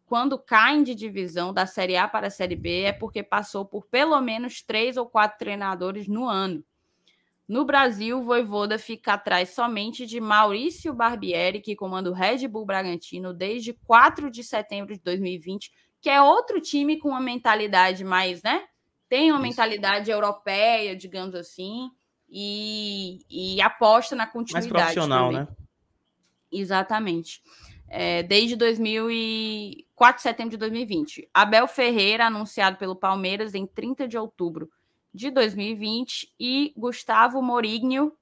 quando 0.07 0.38
caem 0.38 0.83
de 0.83 0.95
divisão 0.95 1.53
da 1.53 1.66
Série 1.66 1.97
A 1.97 2.09
para 2.09 2.29
a 2.29 2.31
Série 2.31 2.57
B 2.57 2.83
é 2.83 2.92
porque 2.92 3.23
passou 3.23 3.64
por 3.64 3.87
pelo 3.87 4.21
menos 4.21 4.62
três 4.62 4.97
ou 4.97 5.07
quatro 5.07 5.38
treinadores 5.38 6.09
no 6.09 6.27
ano. 6.27 6.64
No 7.47 7.64
Brasil, 7.64 8.19
o 8.19 8.25
Voivoda 8.25 8.79
fica 8.79 9.12
atrás 9.12 9.51
somente 9.51 10.07
de 10.07 10.21
Maurício 10.21 10.95
Barbieri, 10.95 11.61
que 11.61 11.77
comanda 11.77 12.11
o 12.11 12.14
Red 12.14 12.49
Bull 12.49 12.66
Bragantino 12.66 13.33
desde 13.33 13.73
4 13.73 14.31
de 14.31 14.42
setembro 14.42 14.95
de 14.95 15.03
2020, 15.03 15.71
que 16.01 16.11
é 16.11 16.21
outro 16.21 16.61
time 16.61 16.99
com 16.99 17.11
uma 17.11 17.21
mentalidade 17.21 18.03
mais, 18.03 18.42
né? 18.42 18.64
tem 19.09 19.31
uma 19.31 19.40
mentalidade 19.40 20.11
europeia, 20.11 20.97
digamos 20.97 21.35
assim, 21.35 21.90
e, 22.29 23.21
e 23.31 23.61
aposta 23.61 24.16
na 24.16 24.27
continuidade. 24.27 24.73
Mais 24.73 24.83
profissional, 24.83 25.31
também. 25.31 25.47
né? 25.47 25.57
Exatamente. 26.51 27.42
É, 27.88 28.22
desde 28.22 28.57
2004 28.57 30.16
de 30.16 30.22
setembro 30.22 30.51
de 30.51 30.57
2020. 30.57 31.29
Abel 31.33 31.68
Ferreira, 31.68 32.27
anunciado 32.27 32.77
pelo 32.77 32.96
Palmeiras 32.96 33.55
em 33.55 33.66
30 33.66 34.09
de 34.09 34.18
outubro 34.18 34.70
de 35.14 35.31
2020, 35.31 36.33
e 36.38 36.75
Gustavo 36.77 37.40
Morigno, 37.40 38.12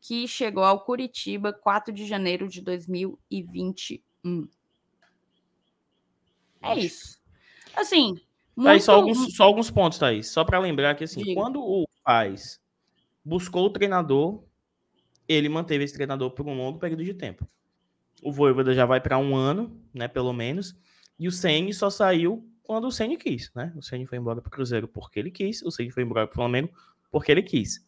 que 0.00 0.28
chegou 0.28 0.62
ao 0.62 0.84
Curitiba 0.84 1.52
4 1.52 1.92
de 1.92 2.06
janeiro 2.06 2.46
de 2.46 2.60
2021. 2.60 4.48
É 6.62 6.78
isso. 6.78 7.18
Assim, 7.74 8.20
muito... 8.56 8.68
Thaís, 8.68 8.84
só 8.84 8.94
alguns, 8.94 9.36
só 9.36 9.44
alguns 9.44 9.70
pontos, 9.70 9.98
Thaís. 9.98 10.30
Só 10.30 10.44
para 10.44 10.58
lembrar 10.58 10.94
que, 10.94 11.04
assim, 11.04 11.22
Diga. 11.22 11.40
quando 11.40 11.60
o 11.60 11.86
Paz 12.04 12.60
buscou 13.24 13.66
o 13.66 13.70
treinador, 13.70 14.42
ele 15.28 15.48
manteve 15.48 15.84
esse 15.84 15.94
treinador 15.94 16.30
por 16.30 16.46
um 16.46 16.56
longo 16.56 16.78
período 16.78 17.04
de 17.04 17.12
tempo. 17.12 17.46
O 18.22 18.32
Voivoda 18.32 18.74
já 18.74 18.86
vai 18.86 19.00
para 19.00 19.18
um 19.18 19.34
ano, 19.36 19.80
né, 19.92 20.08
pelo 20.08 20.32
menos, 20.32 20.76
e 21.18 21.28
o 21.28 21.32
Ceni 21.32 21.72
só 21.72 21.90
saiu 21.90 22.48
quando 22.62 22.88
o 22.88 22.92
Ceni 22.92 23.16
quis, 23.16 23.52
né? 23.54 23.72
O 23.76 23.82
Ceni 23.82 24.06
foi 24.06 24.18
embora 24.18 24.40
para 24.40 24.48
o 24.48 24.50
Cruzeiro 24.50 24.88
porque 24.88 25.18
ele 25.18 25.30
quis, 25.30 25.62
o 25.62 25.70
Ceni 25.70 25.90
foi 25.90 26.02
embora 26.02 26.26
para 26.26 26.32
o 26.32 26.36
Flamengo 26.36 26.70
porque 27.10 27.30
ele 27.30 27.42
quis. 27.42 27.86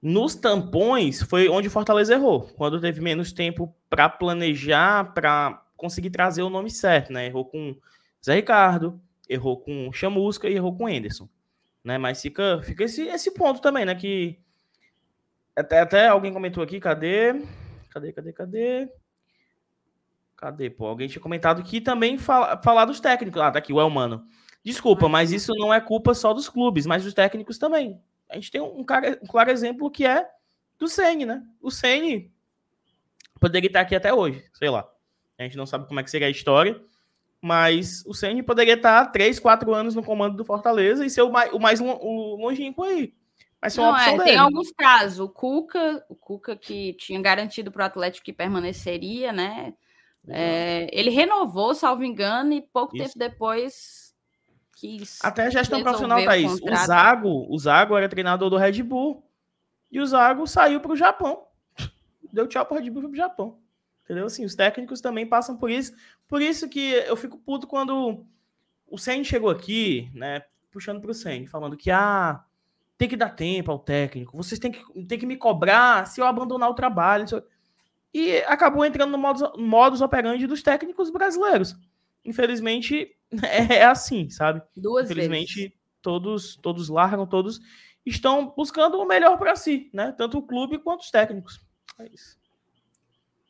Nos 0.00 0.34
tampões 0.34 1.22
foi 1.22 1.48
onde 1.48 1.68
o 1.68 1.70
Fortaleza 1.70 2.14
errou, 2.14 2.42
quando 2.56 2.80
teve 2.80 3.00
menos 3.00 3.32
tempo 3.32 3.74
para 3.88 4.08
planejar, 4.08 5.12
para 5.14 5.64
conseguir 5.76 6.10
trazer 6.10 6.42
o 6.42 6.50
nome 6.50 6.70
certo, 6.70 7.12
né? 7.12 7.26
Errou 7.26 7.46
com 7.46 7.76
Zé 8.24 8.34
Ricardo, 8.34 9.00
errou 9.28 9.58
com 9.58 9.92
Chamusca 9.92 10.48
e 10.48 10.54
errou 10.54 10.76
com 10.76 10.86
Anderson. 10.86 11.28
Né? 11.82 11.98
Mas 11.98 12.22
fica, 12.22 12.62
fica 12.62 12.84
esse, 12.84 13.02
esse 13.02 13.30
ponto 13.32 13.60
também, 13.60 13.84
né? 13.84 13.94
Que 13.94 14.38
até, 15.56 15.80
até 15.80 16.08
alguém 16.08 16.32
comentou 16.32 16.62
aqui, 16.62 16.80
cadê? 16.80 17.42
Cadê, 17.90 18.12
cadê, 18.12 18.32
cadê? 18.32 18.88
Cadê, 20.44 20.68
pô? 20.68 20.84
Alguém 20.84 21.08
tinha 21.08 21.22
comentado 21.22 21.62
que 21.62 21.80
também 21.80 22.18
fala, 22.18 22.60
falar 22.62 22.84
dos 22.84 23.00
técnicos. 23.00 23.40
Ah, 23.40 23.50
tá 23.50 23.58
aqui, 23.58 23.72
o 23.72 23.80
Elmano. 23.80 24.26
Desculpa, 24.62 25.08
mas 25.08 25.32
isso 25.32 25.54
não 25.54 25.72
é 25.72 25.80
culpa 25.80 26.12
só 26.12 26.34
dos 26.34 26.50
clubes, 26.50 26.84
mas 26.84 27.02
dos 27.02 27.14
técnicos 27.14 27.56
também. 27.56 27.98
A 28.28 28.34
gente 28.34 28.50
tem 28.50 28.60
um, 28.60 28.84
cara, 28.84 29.18
um 29.22 29.26
claro 29.26 29.50
exemplo 29.50 29.90
que 29.90 30.04
é 30.04 30.28
do 30.78 30.86
Ceni, 30.86 31.24
né? 31.24 31.42
O 31.62 31.70
Ceni 31.70 32.30
poderia 33.40 33.68
estar 33.68 33.80
aqui 33.80 33.96
até 33.96 34.12
hoje, 34.12 34.44
sei 34.52 34.68
lá. 34.68 34.86
A 35.38 35.44
gente 35.44 35.56
não 35.56 35.64
sabe 35.64 35.88
como 35.88 35.98
é 35.98 36.02
que 36.02 36.10
seria 36.10 36.26
a 36.26 36.30
história, 36.30 36.78
mas 37.40 38.04
o 38.04 38.12
Ceni 38.12 38.42
poderia 38.42 38.74
estar 38.74 39.06
3, 39.06 39.40
4 39.40 39.72
anos 39.72 39.94
no 39.94 40.04
comando 40.04 40.36
do 40.36 40.44
Fortaleza 40.44 41.06
e 41.06 41.10
ser 41.10 41.22
o 41.22 41.32
mais, 41.32 41.50
o 41.54 41.58
mais 41.58 41.80
o 41.80 42.36
longínquo 42.36 42.84
aí. 42.84 43.14
Mas 43.62 43.76
Não, 43.76 43.96
é, 43.96 44.22
tem 44.22 44.36
alguns 44.36 44.70
casos. 44.72 45.20
O 45.20 45.28
Cuca, 45.30 46.04
o 46.06 46.14
Cuca 46.14 46.54
que 46.54 46.92
tinha 46.98 47.18
garantido 47.22 47.72
para 47.72 47.84
o 47.84 47.86
Atlético 47.86 48.26
que 48.26 48.32
permaneceria, 48.34 49.32
né? 49.32 49.72
É, 50.28 50.88
ele 50.92 51.10
renovou, 51.10 51.74
salvo 51.74 52.04
engano, 52.04 52.52
e 52.52 52.62
pouco 52.62 52.96
Isso. 52.96 53.04
tempo 53.04 53.18
depois 53.18 54.14
quis. 54.76 55.18
Até 55.22 55.46
a 55.46 55.50
gestão 55.50 55.82
profissional, 55.82 56.24
Thaís. 56.24 56.60
O, 56.60 56.72
o 56.72 56.76
Zago, 56.76 57.46
o 57.48 57.58
Zago 57.58 57.96
era 57.96 58.08
treinador 58.08 58.50
do 58.50 58.56
Red 58.56 58.82
Bull. 58.82 59.24
E 59.90 60.00
o 60.00 60.06
Zago 60.06 60.46
saiu 60.46 60.80
para 60.80 60.92
o 60.92 60.96
Japão. 60.96 61.44
Deu 62.32 62.46
tchau 62.46 62.64
para 62.66 62.76
o 62.76 62.80
Red 62.80 62.90
Bull 62.90 63.02
para 63.02 63.12
o 63.12 63.16
Japão. 63.16 63.58
Entendeu? 64.04 64.26
Assim, 64.26 64.44
os 64.44 64.54
técnicos 64.54 65.00
também 65.00 65.26
passam 65.26 65.56
por 65.56 65.70
isso. 65.70 65.94
Por 66.28 66.42
isso 66.42 66.68
que 66.68 66.90
eu 66.92 67.16
fico 67.16 67.38
puto 67.38 67.66
quando 67.66 68.26
o 68.86 68.98
Sen 68.98 69.24
chegou 69.24 69.50
aqui, 69.50 70.10
né, 70.14 70.42
puxando 70.70 71.00
para 71.00 71.10
o 71.10 71.14
Sen, 71.14 71.46
falando 71.46 71.76
que 71.76 71.90
ah, 71.90 72.44
tem 72.98 73.08
que 73.08 73.16
dar 73.16 73.30
tempo 73.30 73.70
ao 73.70 73.78
técnico, 73.78 74.36
vocês 74.36 74.58
têm 74.58 74.70
que, 74.70 75.04
têm 75.04 75.18
que 75.18 75.26
me 75.26 75.36
cobrar 75.36 76.06
se 76.06 76.20
eu 76.20 76.26
abandonar 76.26 76.68
o 76.70 76.74
trabalho. 76.74 77.24
E 78.14 78.38
acabou 78.44 78.84
entrando 78.84 79.10
no 79.10 79.18
modus, 79.18 79.42
modus 79.58 80.00
operandi 80.00 80.46
dos 80.46 80.62
técnicos 80.62 81.10
brasileiros. 81.10 81.74
Infelizmente, 82.24 83.14
é 83.42 83.84
assim, 83.84 84.30
sabe? 84.30 84.62
Duas 84.76 85.10
Infelizmente, 85.10 85.54
vezes. 85.56 85.72
todos 86.00 86.56
todos 86.56 86.88
largam, 86.88 87.26
todos 87.26 87.60
estão 88.06 88.54
buscando 88.56 89.00
o 89.00 89.04
melhor 89.06 89.36
para 89.36 89.56
si, 89.56 89.90
né? 89.92 90.12
Tanto 90.12 90.38
o 90.38 90.42
clube 90.42 90.78
quanto 90.78 91.00
os 91.00 91.10
técnicos. 91.10 91.60
É 91.98 92.06
isso. 92.06 92.38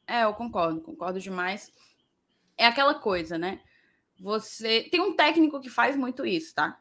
É, 0.06 0.24
eu 0.24 0.32
concordo, 0.32 0.80
concordo 0.80 1.20
demais. 1.20 1.70
É 2.56 2.66
aquela 2.66 2.94
coisa, 2.94 3.36
né? 3.36 3.60
Você 4.18 4.88
tem 4.90 5.00
um 5.00 5.14
técnico 5.14 5.60
que 5.60 5.68
faz 5.68 5.96
muito 5.96 6.24
isso, 6.24 6.54
tá? 6.54 6.80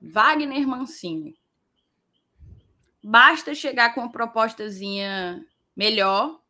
Wagner 0.00 0.66
Mancini. 0.68 1.38
Basta 3.02 3.54
chegar 3.54 3.94
com 3.94 4.00
uma 4.00 4.12
propostazinha 4.12 5.44
melhor, 5.74 6.40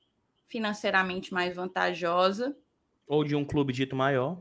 financeiramente 0.49 1.33
mais 1.33 1.55
vantajosa. 1.55 2.57
Ou 3.07 3.25
de 3.25 3.37
um 3.37 3.45
clube 3.45 3.73
dito 3.73 3.95
maior. 3.95 4.39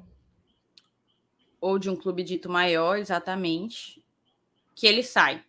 Ou 1.60 1.80
de 1.80 1.89
um 1.89 1.96
clube 1.96 2.24
dito 2.24 2.50
maior, 2.50 2.98
exatamente. 2.98 4.04
Que 4.74 4.88
ele 4.88 5.04
sai. 5.04 5.44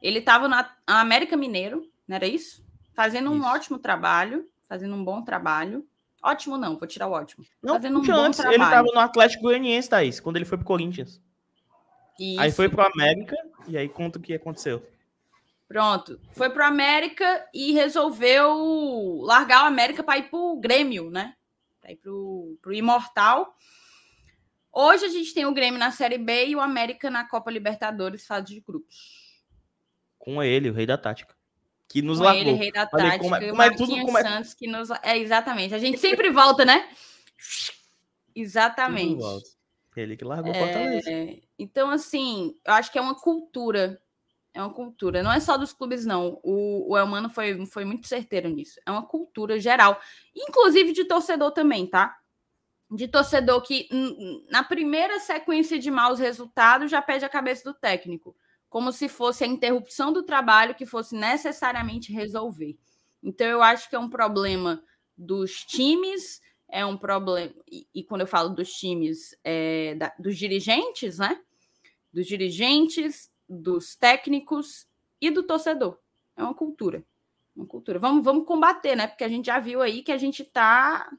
Ele 0.00 0.18
estava 0.18 0.48
na 0.48 0.70
América 0.86 1.36
Mineiro, 1.36 1.88
não 2.06 2.16
era 2.16 2.26
isso? 2.26 2.64
Fazendo 2.94 3.30
um 3.30 3.38
isso. 3.38 3.46
ótimo 3.46 3.78
trabalho 3.78 4.48
fazendo 4.72 4.94
um 4.94 5.04
bom 5.04 5.20
trabalho. 5.22 5.86
Ótimo 6.22 6.56
não, 6.56 6.78
vou 6.78 6.88
tirar 6.88 7.06
o 7.06 7.12
ótimo. 7.12 7.44
Não, 7.62 7.74
fazendo 7.74 7.98
um 7.98 8.02
bom 8.02 8.12
antes, 8.14 8.38
trabalho. 8.38 8.56
Ele 8.56 8.64
estava 8.64 8.88
no 8.90 9.00
Atlético 9.00 9.42
Goianiense, 9.42 9.90
Thaís, 9.90 10.18
quando 10.18 10.36
ele 10.36 10.46
foi 10.46 10.56
pro 10.56 10.66
Corinthians. 10.66 11.20
Isso. 12.18 12.40
Aí 12.40 12.50
foi 12.50 12.70
pro 12.70 12.80
América, 12.80 13.36
e 13.68 13.76
aí 13.76 13.86
conta 13.86 14.18
o 14.18 14.22
que 14.22 14.32
aconteceu. 14.32 14.82
Pronto. 15.72 16.20
Foi 16.32 16.50
pro 16.50 16.62
América 16.64 17.48
e 17.54 17.72
resolveu 17.72 19.20
largar 19.22 19.64
o 19.64 19.66
América 19.66 20.02
para 20.02 20.18
ir 20.18 20.28
pro 20.28 20.56
Grêmio, 20.56 21.10
né? 21.10 21.34
Para 21.80 21.92
ir 21.92 21.96
pro, 21.96 22.58
pro 22.60 22.74
Imortal. 22.74 23.56
Hoje 24.70 25.06
a 25.06 25.08
gente 25.08 25.32
tem 25.32 25.46
o 25.46 25.52
Grêmio 25.54 25.78
na 25.80 25.90
Série 25.90 26.18
B 26.18 26.48
e 26.48 26.56
o 26.56 26.60
América 26.60 27.10
na 27.10 27.24
Copa 27.26 27.50
Libertadores, 27.50 28.26
fase 28.26 28.48
de 28.54 28.60
grupos. 28.60 29.32
Com 30.18 30.42
ele, 30.42 30.68
o 30.68 30.74
rei 30.74 30.84
da 30.84 30.98
tática. 30.98 31.34
Que 31.88 32.02
nos 32.02 32.18
Com 32.18 32.24
largou. 32.24 32.42
ele, 32.42 32.52
rei 32.52 32.70
da 32.70 32.82
aí, 32.82 32.88
tática, 32.90 33.18
como 33.18 33.34
é- 33.36 33.38
o 33.46 33.50
como 33.50 33.62
é 33.62 33.70
tudo- 33.70 34.00
como 34.00 34.18
é- 34.18 34.22
Santos 34.22 34.52
que 34.54 34.66
nos... 34.66 34.90
É, 35.02 35.16
exatamente. 35.16 35.74
A 35.74 35.78
gente 35.78 35.98
sempre 35.98 36.30
volta, 36.30 36.64
né? 36.66 36.86
Exatamente. 38.34 39.22
Ele 39.96 40.16
que 40.16 40.24
largou 40.24 40.50
o 40.52 40.54
Fortaleza. 40.54 41.10
É, 41.10 41.38
então, 41.58 41.90
assim, 41.90 42.54
eu 42.64 42.74
acho 42.74 42.90
que 42.92 42.98
é 42.98 43.00
uma 43.00 43.14
cultura. 43.14 44.01
É 44.54 44.60
uma 44.60 44.72
cultura. 44.72 45.22
Não 45.22 45.32
é 45.32 45.40
só 45.40 45.56
dos 45.56 45.72
clubes, 45.72 46.04
não. 46.04 46.38
O, 46.42 46.92
o 46.92 46.96
Elmano 46.98 47.30
foi, 47.30 47.64
foi 47.66 47.84
muito 47.84 48.06
certeiro 48.06 48.48
nisso. 48.50 48.78
É 48.86 48.90
uma 48.90 49.06
cultura 49.06 49.58
geral. 49.58 49.98
Inclusive 50.36 50.92
de 50.92 51.04
torcedor 51.04 51.52
também, 51.52 51.86
tá? 51.86 52.18
De 52.90 53.08
torcedor 53.08 53.62
que, 53.62 53.88
na 54.50 54.62
primeira 54.62 55.18
sequência 55.18 55.78
de 55.78 55.90
maus 55.90 56.18
resultados, 56.18 56.90
já 56.90 57.00
pede 57.00 57.24
a 57.24 57.28
cabeça 57.30 57.64
do 57.64 57.72
técnico. 57.78 58.36
Como 58.68 58.92
se 58.92 59.08
fosse 59.08 59.42
a 59.42 59.46
interrupção 59.46 60.12
do 60.12 60.22
trabalho 60.22 60.74
que 60.74 60.84
fosse 60.84 61.14
necessariamente 61.14 62.12
resolver. 62.12 62.76
Então, 63.22 63.46
eu 63.46 63.62
acho 63.62 63.88
que 63.88 63.96
é 63.96 63.98
um 63.98 64.10
problema 64.10 64.82
dos 65.16 65.64
times, 65.64 66.42
é 66.68 66.84
um 66.84 66.98
problema. 66.98 67.54
E, 67.70 67.86
e 67.94 68.04
quando 68.04 68.22
eu 68.22 68.26
falo 68.26 68.50
dos 68.50 68.70
times, 68.74 69.34
é, 69.42 69.94
da- 69.94 70.12
dos 70.18 70.36
dirigentes, 70.36 71.16
né? 71.18 71.40
Dos 72.12 72.26
dirigentes, 72.26 73.31
dos 73.60 73.94
técnicos 73.94 74.86
e 75.20 75.30
do 75.30 75.42
torcedor. 75.42 75.98
É 76.36 76.42
uma 76.42 76.54
cultura. 76.54 77.04
Uma 77.54 77.66
cultura. 77.66 77.98
Vamos, 77.98 78.24
vamos 78.24 78.46
combater, 78.46 78.96
né? 78.96 79.06
Porque 79.06 79.24
a 79.24 79.28
gente 79.28 79.46
já 79.46 79.58
viu 79.58 79.82
aí 79.82 80.02
que 80.02 80.12
a 80.12 80.18
gente 80.18 80.42
tá. 80.44 81.10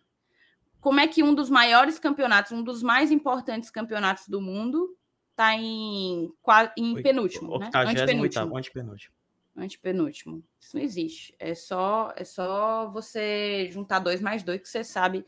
Como 0.81 0.99
é 0.99 1.07
que 1.07 1.23
um 1.23 1.33
dos 1.33 1.49
maiores 1.49 1.99
campeonatos, 1.99 2.51
um 2.51 2.63
dos 2.63 2.83
mais 2.83 3.11
importantes 3.11 3.69
campeonatos 3.69 4.27
do 4.27 4.41
mundo, 4.41 4.97
tá 5.35 5.55
em, 5.55 6.31
em 6.77 7.01
penúltimo, 7.01 7.57
né? 7.59 7.69
88º, 7.71 7.87
Antepenúltimo 7.89 8.57
antepenúltimo. 8.57 9.15
antepenúltimo. 9.55 10.43
Isso 10.59 10.75
não 10.75 10.83
existe. 10.83 11.35
É 11.39 11.55
só, 11.55 12.11
é 12.15 12.23
só 12.23 12.89
você 12.91 13.69
juntar 13.71 13.99
dois 13.99 14.19
mais 14.19 14.43
dois 14.43 14.61
que 14.61 14.67
você 14.67 14.83
sabe 14.83 15.25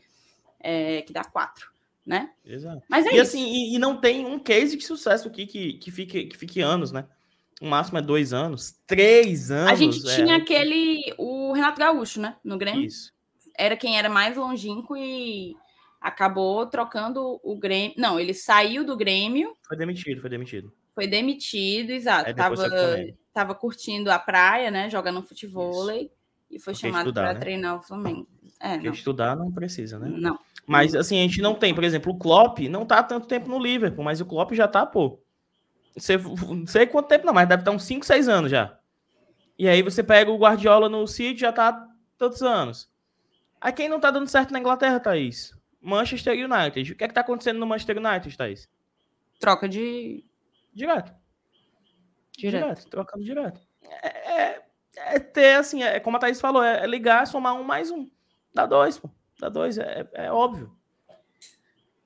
é, 0.60 1.02
que 1.02 1.12
dá 1.12 1.24
quatro, 1.24 1.70
né? 2.06 2.30
Exato. 2.44 2.82
Mas 2.88 3.04
é 3.04 3.10
E 3.10 3.12
isso. 3.14 3.22
assim, 3.22 3.44
e, 3.44 3.74
e 3.74 3.78
não 3.78 3.96
tem 4.00 4.24
um 4.24 4.38
case 4.38 4.76
de 4.76 4.84
sucesso 4.84 5.26
aqui 5.28 5.46
que, 5.46 5.72
que, 5.74 5.90
fique, 5.90 6.26
que 6.26 6.36
fique 6.36 6.60
anos, 6.60 6.92
né? 6.92 7.06
O 7.60 7.66
máximo 7.66 7.98
é 7.98 8.02
dois 8.02 8.32
anos. 8.32 8.78
Três 8.86 9.50
anos. 9.50 9.72
a 9.72 9.74
gente 9.74 10.08
é, 10.08 10.14
tinha 10.14 10.36
aquele, 10.36 11.14
o 11.18 11.52
Renato 11.52 11.80
Gaúcho, 11.80 12.20
né? 12.20 12.36
No 12.44 12.56
Grêmio. 12.56 12.84
Isso. 12.84 13.12
Era 13.58 13.76
quem 13.76 13.98
era 13.98 14.08
mais 14.08 14.36
longínquo 14.36 14.96
e 14.96 15.56
acabou 16.00 16.66
trocando 16.66 17.40
o 17.42 17.58
Grêmio. 17.58 17.94
Não, 17.96 18.20
ele 18.20 18.34
saiu 18.34 18.84
do 18.84 18.96
Grêmio, 18.96 19.56
Foi 19.66 19.76
demitido, 19.76 20.20
foi 20.20 20.30
demitido. 20.30 20.72
foi 20.94 21.06
demitido, 21.06 21.90
exato. 21.90 22.32
Tava, 22.34 22.56
tava 23.32 23.54
curtindo 23.54 24.12
a 24.12 24.18
praia, 24.18 24.70
né? 24.70 24.88
Jogando 24.90 25.22
futebol 25.22 25.90
e 25.90 26.60
foi 26.60 26.74
Porque 26.74 26.86
chamado 26.86 27.12
para 27.12 27.34
né? 27.34 27.40
treinar 27.40 27.76
o 27.78 27.82
Flamengo. 27.82 28.28
É, 28.60 28.72
Porque 28.74 28.86
não. 28.88 28.94
estudar 28.94 29.36
não 29.36 29.52
precisa, 29.52 29.98
né? 29.98 30.08
Não. 30.08 30.38
Mas 30.66 30.94
assim, 30.94 31.18
a 31.18 31.22
gente 31.22 31.40
não 31.40 31.54
tem, 31.54 31.74
por 31.74 31.84
exemplo, 31.84 32.12
o 32.12 32.18
Klopp 32.18 32.58
não 32.68 32.84
tá 32.86 33.02
tanto 33.02 33.26
tempo 33.28 33.48
no 33.48 33.58
Liverpool, 33.58 34.04
mas 34.04 34.20
o 34.20 34.26
Klopp 34.26 34.52
já 34.52 34.66
tá, 34.66 34.84
pô. 34.84 35.20
Você, 35.96 36.16
não 36.18 36.66
sei 36.66 36.86
quanto 36.86 37.08
tempo 37.08 37.24
não, 37.26 37.32
mas 37.32 37.48
deve 37.48 37.62
estar 37.62 37.70
uns 37.70 37.84
5, 37.84 38.04
6 38.04 38.28
anos 38.28 38.50
já. 38.50 38.78
E 39.58 39.68
aí 39.68 39.80
você 39.82 40.02
pega 40.02 40.30
o 40.30 40.36
Guardiola 40.38 40.88
no 40.88 41.06
City, 41.06 41.40
já 41.40 41.52
tá 41.52 41.68
há 41.68 41.88
tantos 42.18 42.42
anos. 42.42 42.90
Aí 43.60 43.72
quem 43.72 43.88
não 43.88 43.98
tá 44.00 44.10
dando 44.10 44.28
certo 44.28 44.52
na 44.52 44.58
Inglaterra, 44.60 45.00
Thaís? 45.00 45.54
Manchester 45.80 46.34
United. 46.34 46.92
O 46.92 46.96
que 46.96 47.04
é 47.04 47.08
que 47.08 47.14
tá 47.14 47.20
acontecendo 47.22 47.58
no 47.58 47.66
Manchester 47.66 47.96
United, 47.98 48.36
Thaís? 48.36 48.68
Troca 49.38 49.68
de 49.68 50.24
Direto. 50.74 51.12
direto. 52.36 52.86
trocando 52.88 53.24
direto. 53.24 53.60
É, 54.02 54.32
é- 54.42 54.62
é 54.96 55.18
ter, 55.18 55.54
assim, 55.56 55.82
é 55.82 56.00
como 56.00 56.16
a 56.16 56.20
Thaís 56.20 56.40
falou, 56.40 56.62
é, 56.62 56.82
é 56.82 56.86
ligar, 56.86 57.26
somar 57.26 57.54
um 57.54 57.62
mais 57.62 57.90
um. 57.90 58.08
Dá 58.56 58.64
dois, 58.64 58.98
pô. 58.98 59.10
Dá 59.38 59.50
dois, 59.50 59.76
é, 59.76 60.08
é 60.14 60.32
óbvio. 60.32 60.74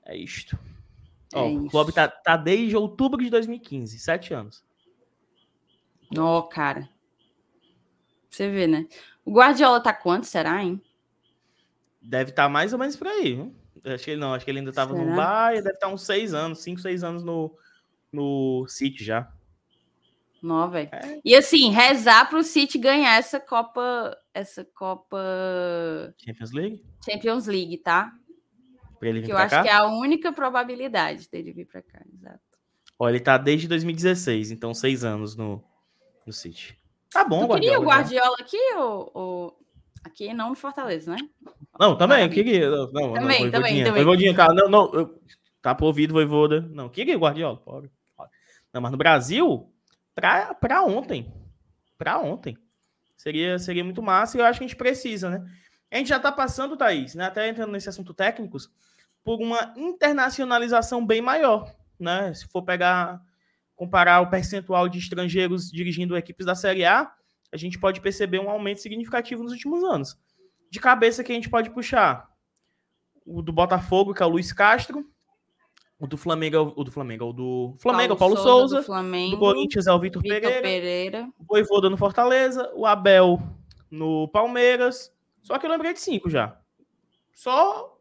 É 0.03 0.17
isto. 0.17 0.59
Ó, 1.33 1.39
É 1.39 1.43
o 1.47 1.61
isso. 1.61 1.69
clube 1.69 1.93
tá, 1.93 2.09
tá 2.09 2.35
desde 2.35 2.75
outubro 2.75 3.23
de 3.23 3.29
2015, 3.29 3.97
sete 3.97 4.33
anos. 4.33 4.65
Ó, 6.17 6.41
cara. 6.41 6.89
Você 8.29 8.49
vê, 8.49 8.67
né? 8.67 8.85
O 9.23 9.31
Guardiola 9.31 9.79
tá 9.81 9.93
quanto, 9.93 10.25
será, 10.27 10.61
hein? 10.61 10.81
Deve 12.01 12.31
estar 12.31 12.49
mais 12.49 12.73
ou 12.73 12.79
menos 12.79 12.97
por 12.97 13.07
aí. 13.07 13.35
Viu? 13.35 13.55
Acho 13.85 14.03
que 14.03 14.11
ele 14.11 14.19
não, 14.19 14.33
acho 14.33 14.43
que 14.43 14.51
ele 14.51 14.59
ainda 14.59 14.73
tava 14.73 14.93
no 14.93 14.99
Será? 15.05 15.15
Bahia, 15.15 15.61
deve 15.61 15.75
estar 15.75 15.87
uns 15.87 16.05
seis 16.05 16.33
anos, 16.33 16.59
cinco, 16.61 16.81
seis 16.81 17.01
anos 17.01 17.23
no, 17.23 17.57
no 18.11 18.65
City 18.67 19.05
já. 19.05 19.31
Nó, 20.41 20.67
velho. 20.67 20.89
É. 20.91 21.19
E 21.23 21.35
assim, 21.35 21.69
rezar 21.71 22.27
pro 22.29 22.41
City 22.43 22.77
ganhar 22.79 23.15
essa 23.17 23.39
Copa, 23.39 24.17
essa 24.33 24.65
Copa 24.73 25.17
Champions 26.17 26.51
League, 26.51 26.83
Champions 27.05 27.45
League, 27.47 27.77
tá? 27.77 28.11
pra 28.99 29.09
ele 29.09 29.19
vir 29.21 29.25
Que 29.27 29.31
eu 29.31 29.37
acho 29.37 29.49
cá. 29.49 29.63
que 29.63 29.69
é 29.69 29.73
a 29.73 29.85
única 29.87 30.31
probabilidade 30.31 31.27
dele 31.29 31.51
vir 31.51 31.65
pra 31.65 31.81
cá, 31.81 32.01
exato. 32.13 32.39
Ó, 32.99 33.09
ele 33.09 33.19
tá 33.19 33.35
desde 33.37 33.67
2016, 33.67 34.51
então 34.51 34.73
seis 34.75 35.03
anos 35.03 35.35
no, 35.35 35.63
no 36.25 36.31
City. 36.31 36.77
Tá 37.11 37.23
bom, 37.25 37.47
tu 37.47 37.53
queria 37.55 37.79
o 37.79 37.83
já. 37.83 37.87
Guardiola 37.89 38.35
aqui 38.39 38.57
ou, 38.75 39.11
ou- 39.13 39.59
aqui 40.03 40.33
não 40.33 40.49
no 40.49 40.55
Fortaleza, 40.55 41.11
né? 41.11 41.17
Não, 41.79 41.97
também, 41.97 42.23
eu 42.23 42.29
queria. 42.29 42.69
Não, 42.69 42.77
não, 42.91 43.13
Também, 43.13 43.43
não, 43.45 43.51
também, 43.51 43.83
também. 43.83 44.03
Voivodinha, 44.03 44.33
cara, 44.35 44.53
não, 44.53 44.69
não. 44.69 44.93
eu- 44.93 45.19
tá 45.63 45.73
por 45.73 45.85
ouvido, 45.85 46.13
Voivoda. 46.13 46.61
Não, 46.71 46.87
queria 46.89 47.17
Guardiola, 47.17 47.57
pode. 47.57 47.89
Não, 48.73 48.81
mas 48.81 48.91
no 48.91 48.97
Brasil, 48.97 49.67
pra 50.59 50.83
ontem. 50.83 51.33
Pra 51.97 52.19
ontem. 52.19 52.57
Seria, 53.17 53.59
seria 53.59 53.83
muito 53.83 54.01
massa 54.01 54.37
e 54.37 54.39
eu 54.39 54.45
acho 54.45 54.59
que 54.59 54.65
a 54.65 54.67
gente 54.67 54.77
precisa, 54.77 55.29
né? 55.29 55.45
A 55.91 55.97
gente 55.97 56.07
já 56.07 56.19
tá 56.19 56.31
passando, 56.31 56.77
Thaís, 56.77 57.13
né? 57.13 57.25
Até 57.25 57.47
entrando 57.49 57.71
nesse 57.71 57.89
assunto 57.89 58.13
técnicos, 58.13 58.71
por 59.23 59.39
uma 59.39 59.73
internacionalização 59.75 61.05
bem 61.05 61.21
maior, 61.21 61.75
né? 61.99 62.33
Se 62.33 62.47
for 62.47 62.63
pegar, 62.63 63.21
comparar 63.75 64.21
o 64.21 64.29
percentual 64.29 64.87
de 64.87 64.99
estrangeiros 64.99 65.69
dirigindo 65.69 66.17
equipes 66.17 66.45
da 66.45 66.55
Série 66.55 66.85
A, 66.85 67.11
a 67.51 67.57
gente 67.57 67.77
pode 67.77 67.99
perceber 67.99 68.39
um 68.39 68.49
aumento 68.49 68.81
significativo 68.81 69.43
nos 69.43 69.51
últimos 69.51 69.83
anos. 69.83 70.17
De 70.69 70.79
cabeça 70.79 71.23
que 71.23 71.31
a 71.31 71.35
gente 71.35 71.49
pode 71.49 71.69
puxar 71.69 72.29
o 73.25 73.41
do 73.41 73.51
Botafogo, 73.51 74.13
que 74.13 74.23
é 74.23 74.25
o 74.25 74.29
Luiz 74.29 74.51
Castro, 74.53 75.05
o 76.01 76.07
do 76.07 76.17
Flamengo, 76.17 76.55
é 76.55 76.59
o 76.59 76.83
do 76.83 76.91
Flamengo, 76.91 77.23
é 77.23 77.27
o 77.27 77.31
do 77.31 77.75
Flamengo, 77.77 78.13
é 78.13 78.15
o 78.15 78.17
Paulo 78.17 78.35
Souza, 78.35 78.77
do 78.77 78.83
Flamengo, 78.83 79.35
do 79.35 79.39
Corinthians 79.39 79.85
é 79.85 79.93
o 79.93 79.99
Vitor 79.99 80.23
Pereira, 80.23 80.59
Pereira. 80.59 81.29
o 81.37 81.43
Voivoda 81.43 81.91
no 81.91 81.97
Fortaleza, 81.97 82.71
o 82.73 82.87
Abel 82.87 83.39
no 83.89 84.27
Palmeiras. 84.29 85.13
Só 85.43 85.59
que 85.59 85.65
eu 85.67 85.69
lembrei 85.69 85.93
de 85.93 86.01
cinco 86.01 86.27
já. 86.27 86.59
Só 87.31 87.99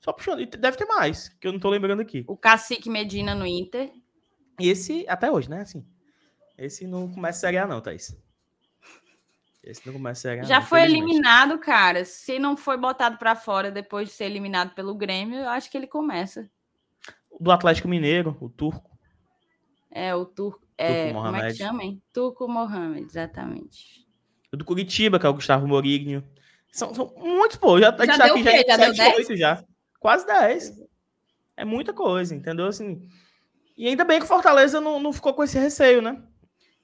só 0.00 0.12
puxando, 0.12 0.40
e 0.40 0.46
deve 0.46 0.76
ter 0.76 0.86
mais, 0.86 1.28
que 1.28 1.48
eu 1.48 1.52
não 1.52 1.58
tô 1.58 1.68
lembrando 1.68 2.00
aqui. 2.00 2.24
o 2.28 2.36
Cacique 2.36 2.88
Medina 2.88 3.34
no 3.34 3.44
Inter. 3.44 3.92
E 4.60 4.68
esse 4.68 5.04
até 5.08 5.28
hoje, 5.28 5.50
né, 5.50 5.62
assim. 5.62 5.84
Esse 6.56 6.86
não 6.86 7.10
começa 7.10 7.38
a 7.38 7.40
Série 7.40 7.58
A 7.58 7.66
não, 7.66 7.80
Thaís. 7.80 8.16
Esse 9.64 9.84
não 9.84 9.94
começa 9.94 10.20
a 10.20 10.22
Série 10.22 10.40
A 10.40 10.44
Já 10.44 10.60
não, 10.60 10.66
foi 10.66 10.82
eliminado, 10.82 11.58
cara. 11.58 12.04
Se 12.04 12.38
não 12.38 12.56
foi 12.56 12.76
botado 12.76 13.18
pra 13.18 13.34
fora 13.34 13.72
depois 13.72 14.08
de 14.08 14.14
ser 14.14 14.26
eliminado 14.26 14.72
pelo 14.72 14.94
Grêmio, 14.94 15.40
eu 15.40 15.48
acho 15.48 15.68
que 15.68 15.76
ele 15.76 15.88
começa. 15.88 16.48
Do 17.40 17.50
Atlético 17.50 17.88
Mineiro, 17.88 18.36
o 18.40 18.48
Turco. 18.48 18.90
É, 19.90 20.14
o 20.14 20.26
Turco. 20.26 20.60
É, 20.76 21.12
como 21.12 21.36
é 21.36 21.48
que 21.48 21.54
chama, 21.54 21.82
hein? 21.82 22.02
Turco 22.12 22.46
Mohamed, 22.46 23.06
exatamente. 23.06 24.06
O 24.52 24.56
do 24.56 24.64
Curitiba, 24.64 25.18
que 25.18 25.26
é 25.26 25.28
o 25.28 25.34
Gustavo 25.34 25.66
Morigno. 25.66 26.22
São, 26.70 26.94
são 26.94 27.12
muitos, 27.16 27.56
pô. 27.56 27.80
Já, 27.80 27.90
a 27.90 27.96
Já 27.96 28.04
gente 28.04 28.18
tá 28.18 28.24
aqui 28.26 28.40
o 28.40 28.44
já 28.44 28.50
Já 28.66 28.76
deu 28.76 28.94
7, 28.94 28.96
10? 28.96 29.16
8 29.16 29.36
já. 29.36 29.64
Quase 29.98 30.26
10. 30.26 30.82
É 31.56 31.64
muita 31.64 31.92
coisa, 31.92 32.34
entendeu? 32.34 32.66
Assim, 32.66 33.02
e 33.76 33.86
ainda 33.88 34.04
bem 34.04 34.20
que 34.20 34.26
Fortaleza 34.26 34.80
não, 34.80 35.00
não 35.00 35.12
ficou 35.12 35.34
com 35.34 35.42
esse 35.42 35.58
receio, 35.58 36.02
né? 36.02 36.22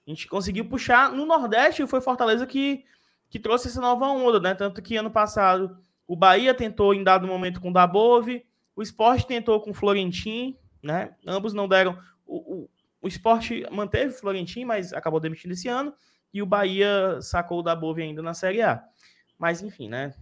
A 0.07 0.11
gente 0.11 0.27
conseguiu 0.27 0.69
puxar. 0.69 1.13
No 1.13 1.27
Nordeste 1.27 1.87
foi 1.87 2.01
Fortaleza 2.01 2.47
que, 2.47 2.85
que 3.29 3.39
trouxe 3.39 3.69
essa 3.69 3.81
nova 3.81 4.07
onda, 4.07 4.41
né? 4.41 4.55
Tanto 4.55 4.81
que 4.81 4.97
ano 4.97 5.11
passado 5.11 5.79
o 6.07 6.17
Bahia 6.17 6.55
tentou 6.55 6.95
em 6.95 7.03
dado 7.03 7.27
momento 7.27 7.61
com 7.61 7.71
o 7.71 7.73
Dabove, 7.73 8.47
o 8.77 8.83
Sport 8.83 9.25
tentou 9.25 9.59
com 9.61 9.71
o 9.71 9.75
Florentim, 9.75 10.57
né? 10.83 11.15
Ambos 11.27 11.55
não 11.55 11.67
deram. 11.67 11.99
O, 12.27 12.37
o, 12.37 12.71
o 13.01 13.09
Sport 13.09 13.51
manteve 13.73 14.13
o 14.13 14.19
Florentim, 14.19 14.65
mas 14.67 14.93
acabou 14.93 15.19
demitindo 15.19 15.55
esse 15.55 15.67
ano. 15.67 15.95
E 16.33 16.43
o 16.43 16.47
Bahia 16.47 17.19
sacou 17.23 17.61
o 17.61 17.63
Dabove 17.63 18.03
ainda 18.03 18.21
na 18.21 18.35
Série 18.35 18.61
A. 18.61 18.85
Mas 19.39 19.63
enfim, 19.63 19.89
né? 19.89 20.15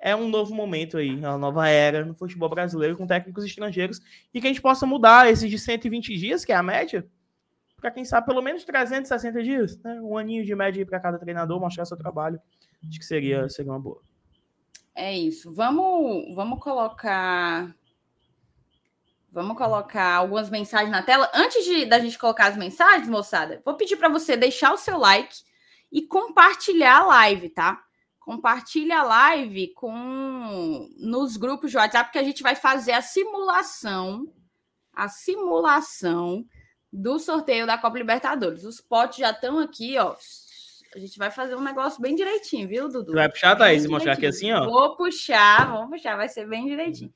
É 0.00 0.16
um 0.16 0.28
novo 0.28 0.54
momento 0.54 0.98
aí, 0.98 1.14
uma 1.14 1.38
nova 1.38 1.68
era 1.68 2.04
no 2.04 2.14
futebol 2.14 2.48
brasileiro 2.48 2.96
com 2.96 3.06
técnicos 3.06 3.44
estrangeiros 3.44 4.00
e 4.34 4.40
que 4.40 4.46
a 4.46 4.50
gente 4.50 4.60
possa 4.60 4.84
mudar 4.84 5.30
esses 5.30 5.48
de 5.48 5.58
120 5.58 6.14
dias, 6.18 6.44
que 6.44 6.52
é 6.52 6.56
a 6.56 6.62
média, 6.62 7.06
para 7.80 7.90
quem 7.90 8.04
sabe 8.04 8.26
pelo 8.26 8.42
menos 8.42 8.64
360 8.64 9.42
dias, 9.42 9.78
né? 9.82 9.98
Um 10.02 10.18
aninho 10.18 10.44
de 10.44 10.54
média 10.54 10.84
para 10.84 11.00
cada 11.00 11.18
treinador 11.18 11.58
mostrar 11.58 11.84
seu 11.84 11.96
trabalho. 11.96 12.38
Acho 12.86 12.98
que 12.98 13.04
seria, 13.04 13.48
seria 13.48 13.72
uma 13.72 13.80
boa. 13.80 14.02
É 14.94 15.16
isso. 15.16 15.52
Vamos, 15.52 16.34
vamos 16.34 16.60
colocar. 16.60 17.74
Vamos 19.32 19.58
colocar 19.58 20.14
algumas 20.14 20.48
mensagens 20.48 20.90
na 20.90 21.02
tela. 21.02 21.28
Antes 21.34 21.64
de, 21.64 21.84
da 21.86 21.98
gente 21.98 22.16
colocar 22.16 22.46
as 22.46 22.56
mensagens, 22.56 23.08
moçada, 23.08 23.60
vou 23.64 23.74
pedir 23.74 23.96
para 23.96 24.08
você 24.08 24.36
deixar 24.36 24.72
o 24.72 24.76
seu 24.76 24.96
like 24.96 25.42
e 25.90 26.02
compartilhar 26.02 26.98
a 26.98 27.06
live, 27.06 27.48
tá? 27.48 27.82
Compartilha 28.20 29.00
a 29.00 29.02
live 29.02 29.74
com 29.74 30.88
nos 30.96 31.36
grupos 31.36 31.72
de 31.72 31.76
WhatsApp 31.76 32.12
que 32.12 32.18
a 32.18 32.22
gente 32.22 32.44
vai 32.44 32.54
fazer 32.54 32.92
a 32.92 33.02
simulação, 33.02 34.32
a 34.92 35.08
simulação 35.08 36.46
do 36.92 37.18
sorteio 37.18 37.66
da 37.66 37.76
Copa 37.76 37.98
Libertadores. 37.98 38.64
Os 38.64 38.80
potes 38.80 39.18
já 39.18 39.32
estão 39.32 39.58
aqui, 39.58 39.98
ó. 39.98 40.14
A 40.94 40.98
gente 40.98 41.18
vai 41.18 41.30
fazer 41.30 41.56
um 41.56 41.62
negócio 41.62 42.00
bem 42.00 42.14
direitinho, 42.14 42.68
viu, 42.68 42.88
Dudu? 42.88 43.12
vai 43.12 43.28
puxar, 43.28 43.56
Thaís, 43.56 43.84
e 43.84 43.88
mostrar 43.88 44.12
aqui 44.12 44.26
assim, 44.26 44.52
ó? 44.52 44.64
Vou 44.64 44.96
puxar, 44.96 45.66
vamos 45.70 45.90
puxar, 45.90 46.16
vai 46.16 46.28
ser 46.28 46.46
bem 46.46 46.66
direitinho. 46.66 47.12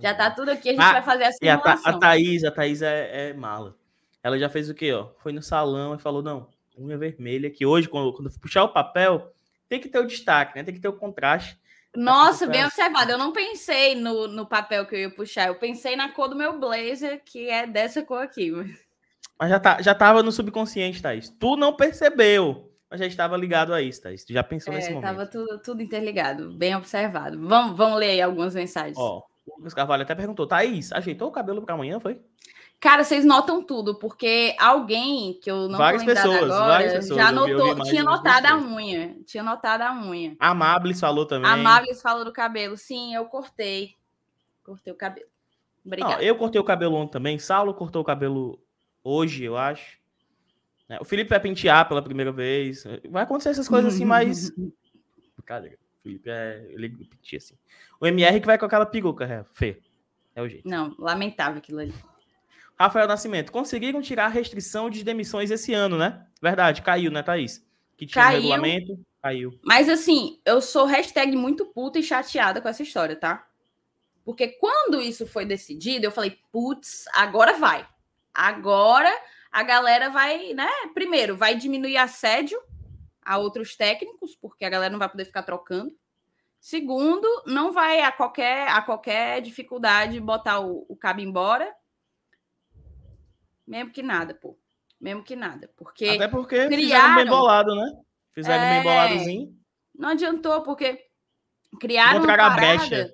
Já 0.00 0.14
tá 0.14 0.30
tudo 0.30 0.50
aqui, 0.50 0.68
a 0.68 0.72
gente 0.72 0.82
ah, 0.82 0.92
vai 0.92 1.02
fazer 1.02 1.24
a 1.24 1.32
simulação. 1.32 1.90
E 1.90 1.94
a, 1.94 1.96
a 1.96 1.98
Thaís, 1.98 2.44
a 2.44 2.50
Thaís 2.50 2.82
é, 2.82 3.30
é, 3.30 3.32
mala. 3.32 3.74
Ela 4.22 4.38
já 4.38 4.48
fez 4.48 4.68
o 4.68 4.74
quê, 4.74 4.92
ó? 4.92 5.08
Foi 5.22 5.32
no 5.32 5.42
salão 5.42 5.94
e 5.94 5.98
falou, 5.98 6.22
não, 6.22 6.48
unha 6.76 6.98
vermelha, 6.98 7.50
que 7.50 7.64
hoje, 7.64 7.88
quando, 7.88 8.12
quando 8.12 8.30
puxar 8.38 8.64
o 8.64 8.72
papel, 8.72 9.32
tem 9.68 9.80
que 9.80 9.88
ter 9.88 9.98
o 9.98 10.06
destaque, 10.06 10.56
né? 10.56 10.62
Tem 10.62 10.74
que 10.74 10.80
ter 10.80 10.88
o 10.88 10.92
contraste. 10.92 11.58
Nossa, 11.96 12.46
bem 12.46 12.64
observado. 12.64 13.10
Eu 13.10 13.18
não 13.18 13.32
pensei 13.32 13.94
no, 13.94 14.28
no 14.28 14.46
papel 14.46 14.86
que 14.86 14.94
eu 14.94 15.00
ia 15.00 15.10
puxar. 15.10 15.48
Eu 15.48 15.54
pensei 15.54 15.96
na 15.96 16.10
cor 16.10 16.28
do 16.28 16.36
meu 16.36 16.58
blazer, 16.58 17.22
que 17.24 17.48
é 17.48 17.66
dessa 17.66 18.02
cor 18.02 18.22
aqui. 18.22 18.52
Mas 19.40 19.50
já, 19.50 19.60
tá, 19.60 19.80
já 19.80 19.94
tava 19.94 20.22
no 20.22 20.30
subconsciente, 20.30 21.00
Thaís. 21.00 21.30
Tu 21.30 21.56
não 21.56 21.74
percebeu, 21.74 22.67
mas 22.90 23.00
já 23.00 23.06
estava 23.06 23.36
ligado 23.36 23.74
a 23.74 23.82
isso, 23.82 24.02
Thaís. 24.02 24.24
Tu 24.24 24.32
já 24.32 24.42
pensou 24.42 24.72
é, 24.72 24.76
nesse 24.76 24.90
momento. 24.90 25.04
Tava 25.04 25.26
tudo, 25.26 25.58
tudo 25.60 25.82
interligado, 25.82 26.52
bem 26.52 26.74
observado. 26.74 27.38
Vamos, 27.46 27.76
vamos 27.76 27.98
ler 27.98 28.10
aí 28.10 28.22
algumas 28.22 28.54
mensagens. 28.54 28.96
Ó, 28.96 29.22
o 29.46 29.58
Lucas 29.58 29.74
Carvalho 29.74 30.02
até 30.02 30.14
perguntou, 30.14 30.46
Thaís, 30.46 30.92
ajeitou 30.92 31.28
o 31.28 31.32
cabelo 31.32 31.62
para 31.62 31.74
amanhã, 31.74 32.00
foi? 32.00 32.20
Cara, 32.80 33.02
vocês 33.02 33.24
notam 33.24 33.62
tudo, 33.62 33.98
porque 33.98 34.54
alguém 34.58 35.38
que 35.42 35.50
eu 35.50 35.68
não 35.68 35.78
várias 35.78 36.02
tô 36.02 36.06
pessoas, 36.06 36.50
agora 36.50 36.84
pessoas, 36.84 37.18
já 37.18 37.32
notou, 37.32 37.82
tinha 37.82 38.04
notado 38.04 38.46
a 38.46 38.56
unha, 38.56 39.16
tinha 39.26 39.42
notado 39.42 39.82
a 39.82 39.92
unha. 39.92 40.36
A 40.38 40.50
Amables 40.50 41.00
falou 41.00 41.26
também. 41.26 41.50
A 41.50 41.54
Amables 41.54 42.00
falou 42.00 42.24
do 42.24 42.32
cabelo. 42.32 42.76
Sim, 42.76 43.14
eu 43.14 43.24
cortei. 43.24 43.96
Cortei 44.62 44.92
o 44.92 44.96
cabelo. 44.96 45.26
Obrigada. 45.84 46.22
eu 46.22 46.36
cortei 46.36 46.60
o 46.60 46.64
cabelo 46.64 46.94
ontem 46.94 47.12
também. 47.12 47.38
Saulo 47.38 47.74
cortou 47.74 48.02
o 48.02 48.04
cabelo 48.04 48.62
hoje, 49.02 49.42
eu 49.42 49.56
acho. 49.56 49.97
É, 50.88 51.00
o 51.00 51.04
Felipe 51.04 51.30
vai 51.30 51.40
pentear 51.40 51.86
pela 51.86 52.02
primeira 52.02 52.32
vez. 52.32 52.84
Vai 53.10 53.22
acontecer 53.22 53.50
essas 53.50 53.68
coisas 53.68 53.94
assim, 53.94 54.04
mas. 54.04 54.50
Cara, 55.44 55.66
o 55.66 56.02
Felipe 56.02 56.30
é. 56.30 56.66
Ele 56.70 56.88
pentia 56.88 57.38
assim. 57.38 57.54
O 58.00 58.06
MR 58.06 58.40
que 58.40 58.46
vai 58.46 58.58
com 58.58 58.66
aquela 58.66 58.86
peruca, 58.86 59.24
é, 59.24 59.44
Fê. 59.52 59.80
É 60.34 60.42
o 60.42 60.48
jeito. 60.48 60.68
Não, 60.68 60.94
lamentável 60.98 61.58
aquilo 61.58 61.80
ali. 61.80 61.94
Rafael 62.78 63.08
Nascimento, 63.08 63.50
conseguiram 63.50 64.00
tirar 64.00 64.26
a 64.26 64.28
restrição 64.28 64.88
de 64.88 65.02
demissões 65.02 65.50
esse 65.50 65.74
ano, 65.74 65.98
né? 65.98 66.24
Verdade, 66.40 66.80
caiu, 66.80 67.10
né, 67.10 67.24
Thaís? 67.24 67.66
Que 67.96 68.06
tinha 68.06 68.24
caiu, 68.24 68.42
regulamento, 68.42 69.04
caiu. 69.20 69.58
Mas 69.64 69.88
assim, 69.88 70.40
eu 70.44 70.60
sou 70.60 70.86
hashtag 70.86 71.36
muito 71.36 71.66
puta 71.66 71.98
e 71.98 72.04
chateada 72.04 72.60
com 72.60 72.68
essa 72.68 72.84
história, 72.84 73.16
tá? 73.16 73.48
Porque 74.24 74.46
quando 74.46 75.00
isso 75.00 75.26
foi 75.26 75.44
decidido, 75.44 76.06
eu 76.06 76.12
falei, 76.12 76.38
putz, 76.52 77.06
agora 77.12 77.54
vai. 77.58 77.84
Agora 78.32 79.10
a 79.58 79.62
galera 79.62 80.08
vai, 80.08 80.54
né? 80.54 80.68
Primeiro, 80.94 81.36
vai 81.36 81.56
diminuir 81.56 81.96
assédio 81.96 82.60
a 83.20 83.38
outros 83.38 83.76
técnicos, 83.76 84.36
porque 84.36 84.64
a 84.64 84.70
galera 84.70 84.90
não 84.90 84.98
vai 84.98 85.08
poder 85.08 85.24
ficar 85.24 85.42
trocando. 85.42 85.92
Segundo, 86.60 87.26
não 87.44 87.72
vai 87.72 88.00
a 88.00 88.12
qualquer, 88.12 88.68
a 88.68 88.80
qualquer 88.82 89.40
dificuldade 89.42 90.20
botar 90.20 90.60
o, 90.60 90.86
o 90.88 90.96
cabo 90.96 91.20
embora. 91.20 91.74
Mesmo 93.66 93.90
que 93.90 94.02
nada, 94.02 94.32
pô. 94.32 94.56
Mesmo 95.00 95.24
que 95.24 95.34
nada. 95.34 95.68
Porque 95.76 96.08
Até 96.08 96.28
porque 96.28 96.68
criaram... 96.68 96.76
fizeram 96.78 97.14
bem 97.16 97.26
bolado, 97.26 97.74
né? 97.74 97.92
Fizeram 98.32 98.64
é... 98.64 98.74
bem 98.74 98.82
boladozinho. 98.82 99.58
Não 99.94 100.10
adiantou, 100.10 100.62
porque 100.62 101.04
criaram 101.80 102.20
uma 102.20 102.26
parada 102.26 103.12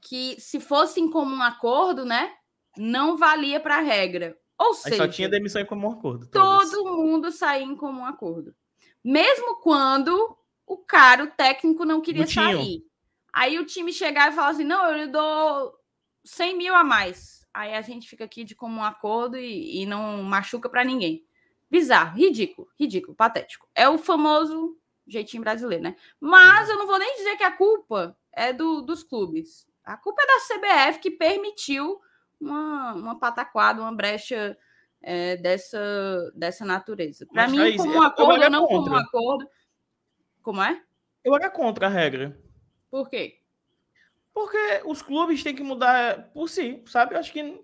que 0.00 0.40
se 0.40 0.58
fosse 0.58 1.00
em 1.00 1.10
comum 1.10 1.42
acordo, 1.42 2.06
né? 2.06 2.34
não 2.76 3.16
valia 3.16 3.60
para 3.60 3.76
a 3.76 3.80
regra. 3.80 4.36
Ou 4.60 4.74
seja, 4.74 4.96
só 4.96 5.08
tinha 5.08 5.26
demissão 5.26 5.62
em 5.62 5.64
comum 5.64 5.90
acordo. 5.90 6.26
Todas. 6.26 6.70
Todo 6.70 6.94
mundo 6.94 7.32
saía 7.32 7.64
em 7.64 7.74
comum 7.74 8.04
acordo. 8.04 8.54
Mesmo 9.02 9.56
quando 9.62 10.36
o 10.66 10.76
cara, 10.76 11.24
o 11.24 11.30
técnico, 11.30 11.86
não 11.86 12.02
queria 12.02 12.26
sair. 12.26 12.84
Aí 13.32 13.58
o 13.58 13.64
time 13.64 13.90
chegava 13.90 14.32
e 14.32 14.34
falava 14.34 14.52
assim: 14.52 14.64
não, 14.64 14.84
eu 14.84 14.98
lhe 14.98 15.06
dou 15.06 15.74
100 16.24 16.58
mil 16.58 16.74
a 16.74 16.84
mais. 16.84 17.48
Aí 17.54 17.74
a 17.74 17.80
gente 17.80 18.06
fica 18.06 18.24
aqui 18.24 18.44
de 18.44 18.54
comum 18.54 18.84
acordo 18.84 19.38
e, 19.38 19.80
e 19.80 19.86
não 19.86 20.22
machuca 20.22 20.68
para 20.68 20.84
ninguém. 20.84 21.24
Bizarro, 21.70 22.18
ridículo, 22.18 22.68
ridículo, 22.78 23.14
patético. 23.14 23.66
É 23.74 23.88
o 23.88 23.96
famoso 23.96 24.76
jeitinho 25.06 25.42
brasileiro, 25.42 25.84
né? 25.84 25.96
Mas 26.20 26.68
eu 26.68 26.76
não 26.76 26.86
vou 26.86 26.98
nem 26.98 27.16
dizer 27.16 27.36
que 27.36 27.44
a 27.44 27.50
culpa 27.50 28.14
é 28.30 28.52
do, 28.52 28.82
dos 28.82 29.02
clubes. 29.02 29.66
A 29.82 29.96
culpa 29.96 30.22
é 30.22 30.26
da 30.26 30.90
CBF 30.90 31.00
que 31.00 31.10
permitiu 31.10 31.98
uma, 32.40 32.94
uma 32.94 33.18
pataquada, 33.18 33.82
uma 33.82 33.94
brecha 33.94 34.56
é, 35.02 35.36
dessa, 35.36 36.32
dessa 36.34 36.64
natureza. 36.64 37.26
Para 37.26 37.48
mim, 37.48 37.76
como 37.76 37.92
um 37.92 38.02
acordo 38.02 38.50
não 38.50 38.66
contra. 38.66 38.84
como 38.84 38.96
um 38.96 38.98
acordo. 38.98 39.50
Como 40.42 40.62
é? 40.62 40.82
Eu 41.22 41.34
era 41.34 41.50
contra 41.50 41.86
a 41.86 41.90
regra. 41.90 42.38
Por 42.90 43.08
quê? 43.08 43.40
Porque 44.32 44.82
os 44.86 45.02
clubes 45.02 45.42
têm 45.42 45.54
que 45.54 45.62
mudar 45.62 46.30
por 46.32 46.48
si, 46.48 46.82
sabe? 46.86 47.14
Eu 47.14 47.18
acho 47.18 47.32
que 47.32 47.62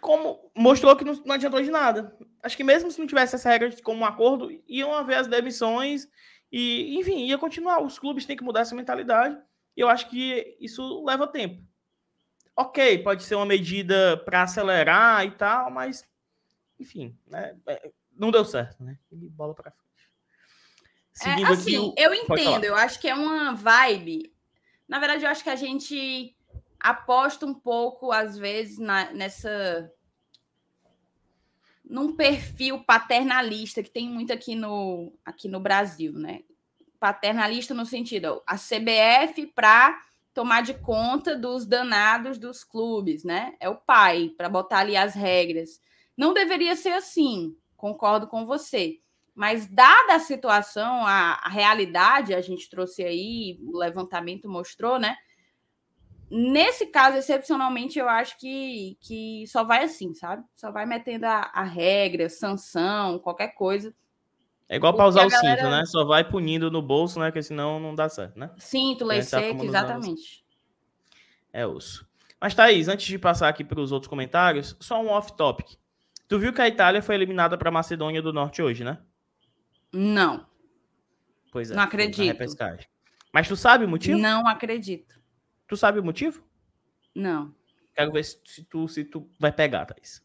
como 0.00 0.50
mostrou 0.56 0.94
que 0.96 1.04
não, 1.04 1.14
não, 1.24 1.34
adiantou 1.34 1.62
de 1.62 1.70
nada. 1.70 2.16
Acho 2.42 2.56
que 2.56 2.64
mesmo 2.64 2.90
se 2.90 2.98
não 2.98 3.06
tivesse 3.06 3.34
essa 3.34 3.48
regra 3.48 3.70
como 3.82 4.00
um 4.00 4.04
acordo, 4.04 4.50
iam 4.66 4.92
haver 4.92 5.16
as 5.16 5.26
demissões 5.26 6.08
e, 6.50 6.98
enfim, 6.98 7.26
ia 7.26 7.38
continuar. 7.38 7.80
Os 7.82 7.98
clubes 7.98 8.26
têm 8.26 8.36
que 8.36 8.44
mudar 8.44 8.60
essa 8.60 8.74
mentalidade. 8.74 9.38
E 9.76 9.80
eu 9.80 9.88
acho 9.88 10.08
que 10.08 10.56
isso 10.60 11.04
leva 11.04 11.26
tempo 11.26 11.62
ok, 12.58 12.98
pode 13.04 13.22
ser 13.22 13.36
uma 13.36 13.46
medida 13.46 14.16
para 14.16 14.42
acelerar 14.42 15.24
e 15.24 15.30
tal, 15.30 15.70
mas 15.70 16.04
enfim, 16.78 17.16
né? 17.24 17.56
É, 17.68 17.92
não 18.16 18.32
deu 18.32 18.44
certo, 18.44 18.82
né? 18.82 18.98
E 19.12 19.16
bola 19.28 19.54
para 19.54 19.70
frente. 19.70 20.10
Seguindo 21.12 21.50
é, 21.50 21.52
assim, 21.52 21.90
aqui, 21.90 22.02
eu 22.02 22.14
entendo, 22.14 22.64
eu 22.64 22.74
acho 22.74 23.00
que 23.00 23.08
é 23.08 23.14
uma 23.14 23.54
vibe. 23.54 24.34
Na 24.88 24.98
verdade, 24.98 25.24
eu 25.24 25.30
acho 25.30 25.44
que 25.44 25.50
a 25.50 25.56
gente 25.56 26.36
aposta 26.80 27.46
um 27.46 27.54
pouco, 27.54 28.10
às 28.10 28.36
vezes, 28.36 28.78
na, 28.78 29.12
nessa. 29.12 29.92
num 31.84 32.16
perfil 32.16 32.82
paternalista 32.82 33.84
que 33.84 33.90
tem 33.90 34.08
muito 34.08 34.32
aqui 34.32 34.56
no, 34.56 35.12
aqui 35.24 35.46
no 35.46 35.60
Brasil, 35.60 36.12
né? 36.12 36.42
Paternalista 36.98 37.72
no 37.72 37.86
sentido, 37.86 38.42
a 38.44 38.56
CBF 38.56 39.46
para 39.54 40.07
tomar 40.38 40.62
de 40.62 40.72
conta 40.72 41.34
dos 41.34 41.66
danados 41.66 42.38
dos 42.38 42.62
clubes, 42.62 43.24
né? 43.24 43.56
É 43.58 43.68
o 43.68 43.74
pai 43.74 44.32
para 44.38 44.48
botar 44.48 44.78
ali 44.78 44.96
as 44.96 45.12
regras. 45.12 45.80
Não 46.16 46.32
deveria 46.32 46.76
ser 46.76 46.90
assim, 46.90 47.56
concordo 47.76 48.28
com 48.28 48.46
você. 48.46 49.00
Mas 49.34 49.66
dada 49.66 50.14
a 50.14 50.20
situação, 50.20 51.04
a, 51.04 51.40
a 51.42 51.48
realidade, 51.48 52.36
a 52.36 52.40
gente 52.40 52.70
trouxe 52.70 53.02
aí, 53.02 53.58
o 53.64 53.76
levantamento 53.76 54.48
mostrou, 54.48 54.96
né? 54.96 55.16
Nesse 56.30 56.86
caso, 56.86 57.16
excepcionalmente, 57.16 57.98
eu 57.98 58.08
acho 58.08 58.38
que, 58.38 58.96
que 59.00 59.44
só 59.48 59.64
vai 59.64 59.82
assim, 59.82 60.14
sabe? 60.14 60.44
Só 60.54 60.70
vai 60.70 60.86
metendo 60.86 61.26
a, 61.26 61.50
a 61.52 61.64
regra, 61.64 62.28
sanção, 62.28 63.18
qualquer 63.18 63.56
coisa 63.56 63.92
é 64.68 64.76
igual 64.76 64.92
para 64.94 65.06
usar 65.06 65.26
o 65.26 65.30
galera... 65.30 65.56
cinto, 65.56 65.70
né? 65.70 65.86
Só 65.86 66.04
vai 66.04 66.22
punindo 66.22 66.70
no 66.70 66.82
bolso, 66.82 67.18
né? 67.18 67.26
Porque 67.26 67.42
senão 67.42 67.80
não 67.80 67.94
dá 67.94 68.08
certo, 68.08 68.38
né? 68.38 68.50
Cinto, 68.58 69.04
lei 69.04 69.22
seca, 69.22 69.64
exatamente. 69.64 70.44
É 71.52 71.66
osso. 71.66 72.06
Mas, 72.40 72.54
Thaís, 72.54 72.86
antes 72.86 73.06
de 73.06 73.18
passar 73.18 73.48
aqui 73.48 73.64
para 73.64 73.80
os 73.80 73.90
outros 73.90 74.08
comentários, 74.08 74.76
só 74.78 75.02
um 75.02 75.08
off-topic. 75.08 75.76
Tu 76.28 76.38
viu 76.38 76.52
que 76.52 76.60
a 76.60 76.68
Itália 76.68 77.02
foi 77.02 77.14
eliminada 77.14 77.56
para 77.56 77.70
a 77.70 77.72
Macedônia 77.72 78.20
do 78.20 78.32
Norte 78.32 78.60
hoje, 78.60 78.84
né? 78.84 78.98
Não. 79.92 80.46
Pois 81.50 81.70
é. 81.70 81.74
Não 81.74 81.82
acredito. 81.82 82.38
Mas 83.32 83.48
tu 83.48 83.56
sabe 83.56 83.86
o 83.86 83.88
motivo? 83.88 84.18
Não 84.18 84.46
acredito. 84.46 85.18
Tu 85.66 85.76
sabe 85.76 85.98
o 85.98 86.04
motivo? 86.04 86.44
Não. 87.14 87.54
Quero 87.94 88.12
ver 88.12 88.24
se 88.24 88.64
tu, 88.64 88.86
se 88.86 89.04
tu 89.04 89.28
vai 89.38 89.50
pegar, 89.50 89.86
Thaís. 89.86 90.22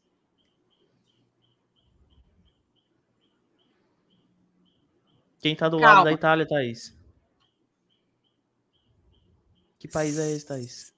Quem 5.44 5.58
tá 5.58 5.68
do 5.68 5.78
Calma. 5.78 5.96
lado 5.96 6.06
da 6.06 6.12
Itália, 6.14 6.48
Thaís? 6.48 6.98
Que 9.78 9.90
país 9.90 10.18
é 10.18 10.32
esse, 10.32 10.48
Thaís? 10.48 10.94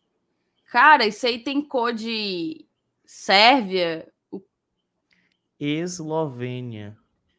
Cara, 0.71 1.07
isso 1.07 1.25
aí 1.25 1.39
tem 1.39 1.67
cor 1.67 1.91
de 1.91 2.63
Sérvia. 3.03 4.07
Eslovênia. 5.59 6.95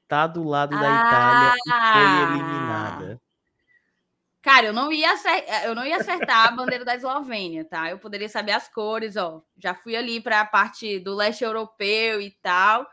Tá 0.08 0.26
do 0.26 0.42
lado 0.42 0.74
ah, 0.74 0.80
da 0.80 0.88
Itália 0.88 1.54
e 1.54 1.70
foi 1.92 2.22
eliminada. 2.22 3.22
Cara, 4.42 4.66
eu 4.66 4.72
não 4.72 4.92
ia 4.92 5.12
acertar, 5.12 5.64
eu 5.64 5.74
não 5.76 5.86
ia 5.86 5.98
acertar 5.98 6.48
a 6.48 6.50
bandeira 6.50 6.84
da 6.84 6.96
Eslovênia, 6.96 7.64
tá? 7.64 7.88
Eu 7.88 8.00
poderia 8.00 8.28
saber 8.28 8.50
as 8.50 8.68
cores, 8.68 9.16
ó. 9.16 9.44
Já 9.56 9.76
fui 9.76 9.94
ali 9.94 10.20
para 10.20 10.40
a 10.40 10.44
parte 10.44 10.98
do 10.98 11.14
leste 11.14 11.44
europeu 11.44 12.20
e 12.20 12.32
tal. 12.42 12.84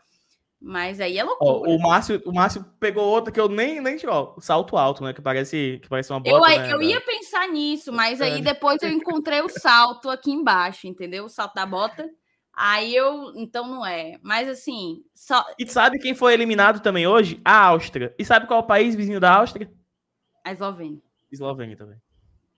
Mas 0.66 1.02
aí 1.02 1.18
é 1.18 1.24
loucura. 1.26 1.70
Ó, 1.70 1.76
o, 1.76 1.82
Márcio, 1.82 2.22
o 2.26 2.32
Márcio 2.32 2.64
pegou 2.80 3.04
outra 3.04 3.34
que 3.34 3.40
eu 3.40 3.50
nem, 3.50 3.82
nem 3.82 3.98
tirou. 3.98 4.34
Salto 4.40 4.78
alto, 4.78 5.04
né? 5.04 5.12
Que 5.12 5.22
parece, 5.22 5.78
que 5.84 5.90
parece 5.90 6.10
uma 6.14 6.22
bota. 6.22 6.54
Eu, 6.54 6.62
né, 6.62 6.72
eu 6.72 6.82
ia 6.82 7.02
pensar 7.02 7.50
nisso, 7.50 7.92
mas 7.92 8.22
aí 8.22 8.42
depois 8.42 8.82
eu 8.82 8.90
encontrei 8.90 9.42
o 9.42 9.50
salto 9.50 10.10
aqui 10.10 10.32
embaixo, 10.32 10.88
entendeu? 10.88 11.26
O 11.26 11.30
salto 11.30 11.54
da 11.54 11.66
bota. 11.66 12.10
Aí 12.54 12.96
eu. 12.96 13.34
Então 13.36 13.68
não 13.68 13.86
é. 13.86 14.18
Mas 14.24 14.48
assim. 14.48 15.04
Só... 15.14 15.46
E 15.60 15.68
sabe 15.68 16.00
quem 16.00 16.16
foi 16.16 16.34
eliminado 16.34 16.80
também 16.80 17.06
hoje? 17.06 17.42
A 17.44 17.66
Áustria. 17.66 18.16
E 18.18 18.24
sabe 18.24 18.48
qual 18.48 18.62
é 18.62 18.64
o 18.64 18.68
país 18.68 18.96
vizinho 18.96 19.20
da 19.20 19.36
Áustria? 19.36 19.70
A 20.46 20.54
Eslovênia. 20.54 21.02
Eslovênia 21.30 21.76
também. 21.76 21.98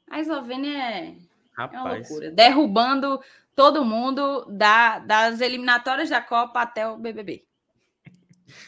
A 0.07 0.19
Eslovênia 0.19 0.77
é, 0.77 1.15
Rapaz. 1.57 1.73
é 1.73 1.81
uma 1.81 1.93
loucura. 1.95 2.29
Derrubando 2.29 3.19
todo 3.55 3.83
mundo 3.83 4.45
da, 4.47 4.99
das 4.99 5.41
eliminatórias 5.41 6.11
da 6.11 6.21
Copa 6.21 6.61
até 6.61 6.87
o 6.87 6.97
BBB. 6.97 7.43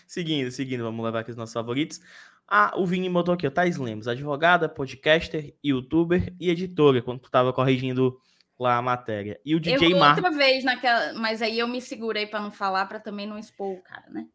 Seguindo, 0.07 0.51
seguindo, 0.51 0.83
vamos 0.83 1.03
levar 1.03 1.19
aqui 1.19 1.31
os 1.31 1.37
nossos 1.37 1.53
favoritos. 1.53 1.99
Ah, 2.47 2.73
o 2.77 2.85
Vini 2.85 3.09
botou 3.09 3.33
aqui, 3.33 3.45
ó, 3.45 3.51
Thais 3.51 3.77
Lemos, 3.77 4.07
advogada, 4.07 4.69
podcaster, 4.69 5.53
youtuber 5.63 6.33
e 6.39 6.49
editora, 6.49 7.01
quando 7.01 7.19
tu 7.19 7.29
tava 7.29 7.51
corrigindo 7.51 8.17
lá 8.57 8.77
a 8.77 8.81
matéria. 8.81 9.39
E 9.43 9.55
o 9.55 9.59
DJ 9.59 9.93
eu 9.93 9.99
Mar... 9.99 10.15
outra 10.15 10.31
vez 10.31 10.63
naquela, 10.63 11.13
mas 11.13 11.41
aí 11.41 11.59
eu 11.59 11.67
me 11.67 11.81
segurei 11.81 12.25
para 12.25 12.39
não 12.39 12.51
falar, 12.51 12.85
para 12.85 12.99
também 12.99 13.27
não 13.27 13.37
expor 13.37 13.73
o 13.73 13.81
cara, 13.81 14.09
né? 14.09 14.27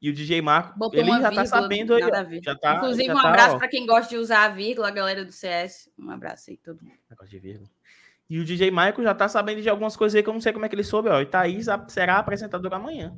E 0.00 0.10
o 0.10 0.12
DJ 0.12 0.42
Marco, 0.42 0.76
Botou 0.76 0.98
ele 0.98 1.10
já 1.12 1.30
tá 1.30 1.46
sabendo 1.46 1.94
aí. 1.94 2.00
Já 2.42 2.56
tá, 2.56 2.74
Inclusive, 2.74 3.06
já 3.06 3.14
um 3.14 3.22
tá, 3.22 3.28
abraço 3.28 3.56
para 3.56 3.68
quem 3.68 3.86
gosta 3.86 4.10
de 4.10 4.16
usar 4.16 4.46
a 4.46 4.48
vírgula, 4.48 4.88
a 4.88 4.90
galera 4.90 5.24
do 5.24 5.30
CS. 5.30 5.88
Um 5.96 6.10
abraço 6.10 6.50
aí, 6.50 6.56
todo 6.56 6.82
mundo. 6.82 6.96
Negócio 7.08 7.30
de 7.30 7.38
vírgula. 7.38 7.70
E 8.28 8.40
o 8.40 8.44
DJ 8.44 8.72
Michael 8.72 9.04
já 9.04 9.14
tá 9.14 9.28
sabendo 9.28 9.62
de 9.62 9.68
algumas 9.68 9.96
coisas 9.96 10.16
aí 10.16 10.22
que 10.22 10.28
eu 10.28 10.32
não 10.32 10.40
sei 10.40 10.52
como 10.52 10.64
é 10.64 10.68
que 10.68 10.74
ele 10.74 10.82
soube, 10.82 11.08
ó. 11.08 11.20
E 11.20 11.26
Thaís 11.26 11.66
será 11.86 12.18
apresentadora 12.18 12.76
amanhã. 12.76 13.16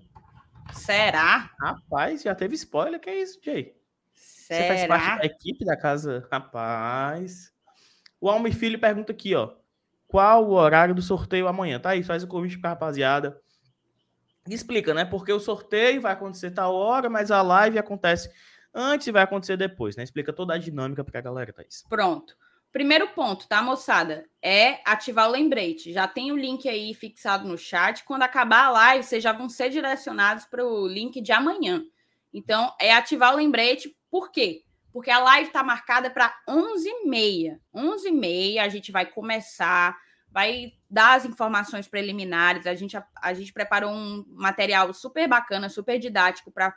Será? 0.73 1.51
Rapaz, 1.61 2.23
já 2.23 2.35
teve 2.35 2.55
spoiler, 2.55 3.01
que 3.01 3.11
é 3.11 3.23
isso, 3.23 3.39
Jay? 3.43 3.77
Será? 4.15 4.59
Você 4.59 4.69
faz 4.69 4.87
parte 4.87 5.19
da 5.19 5.27
equipe 5.27 5.65
da 5.65 5.77
casa? 5.77 6.27
Rapaz. 6.31 7.53
O 8.21 8.29
Almi 8.31 8.53
Filho 8.53 8.81
pergunta 8.81 9.13
aqui, 9.13 9.35
ó. 9.35 9.55
Qual 10.07 10.47
o 10.47 10.53
horário 10.53 10.95
do 10.95 11.03
sorteio 11.03 11.49
amanhã? 11.49 11.79
Tá 11.81 11.91
aí, 11.91 12.03
faz 12.03 12.23
o 12.23 12.29
convite 12.29 12.59
pra 12.59 12.71
rapaziada 12.71 13.41
explica, 14.53 14.93
né? 14.93 15.05
Porque 15.05 15.33
o 15.33 15.41
sorteio 15.41 16.01
vai 16.01 16.13
acontecer 16.13 16.51
tal 16.51 16.75
hora, 16.75 17.09
mas 17.09 17.31
a 17.31 17.41
live 17.41 17.79
acontece 17.79 18.31
antes 18.75 19.07
e 19.07 19.13
vai 19.13 19.23
acontecer 19.23 19.57
depois, 19.57 19.97
né? 19.97 20.03
Explica 20.03 20.33
toda 20.33 20.55
a 20.55 20.59
dinâmica 20.59 21.05
para 21.05 21.19
a 21.19 21.23
galera, 21.23 21.53
Thaís. 21.53 21.85
Pronto. 21.89 22.37
Primeiro 22.75 23.07
ponto, 23.11 23.47
tá, 23.47 23.63
moçada? 23.63 24.29
É 24.43 24.81
ativar 24.85 25.29
o 25.29 25.31
lembrete. 25.31 25.93
Já 25.93 26.09
tem 26.09 26.33
o 26.33 26.37
link 26.37 26.69
aí 26.69 26.93
fixado 26.93 27.47
no 27.47 27.57
chat. 27.57 28.03
Quando 28.03 28.25
acabar 28.25 28.65
a 28.65 28.71
live, 28.71 29.05
vocês 29.05 29.23
já 29.23 29.31
vão 29.31 29.49
ser 29.49 29.71
direcionados 29.71 30.45
para 30.45 30.67
o 30.67 30.85
link 30.85 31.21
de 31.21 31.31
amanhã. 31.31 31.85
Então, 32.33 32.75
é 32.81 32.93
ativar 32.93 33.33
o 33.33 33.37
lembrete. 33.37 33.97
Por 34.11 34.33
quê? 34.33 34.65
Porque 34.93 35.09
a 35.09 35.21
live 35.21 35.47
está 35.47 35.63
marcada 35.63 36.11
para 36.11 36.35
11h30. 36.49 37.61
11h30 37.73 38.59
a 38.59 38.69
gente 38.69 38.91
vai 38.91 39.07
começar 39.07 39.97
vai 40.35 40.73
dar 40.91 41.15
as 41.15 41.25
informações 41.25 41.87
preliminares. 41.87 42.67
A 42.67 42.75
gente, 42.75 42.97
a, 42.97 43.07
a 43.23 43.33
gente 43.33 43.53
preparou 43.53 43.93
um 43.93 44.25
material 44.31 44.93
super 44.93 45.29
bacana, 45.29 45.69
super 45.69 45.97
didático 45.97 46.51
para 46.51 46.75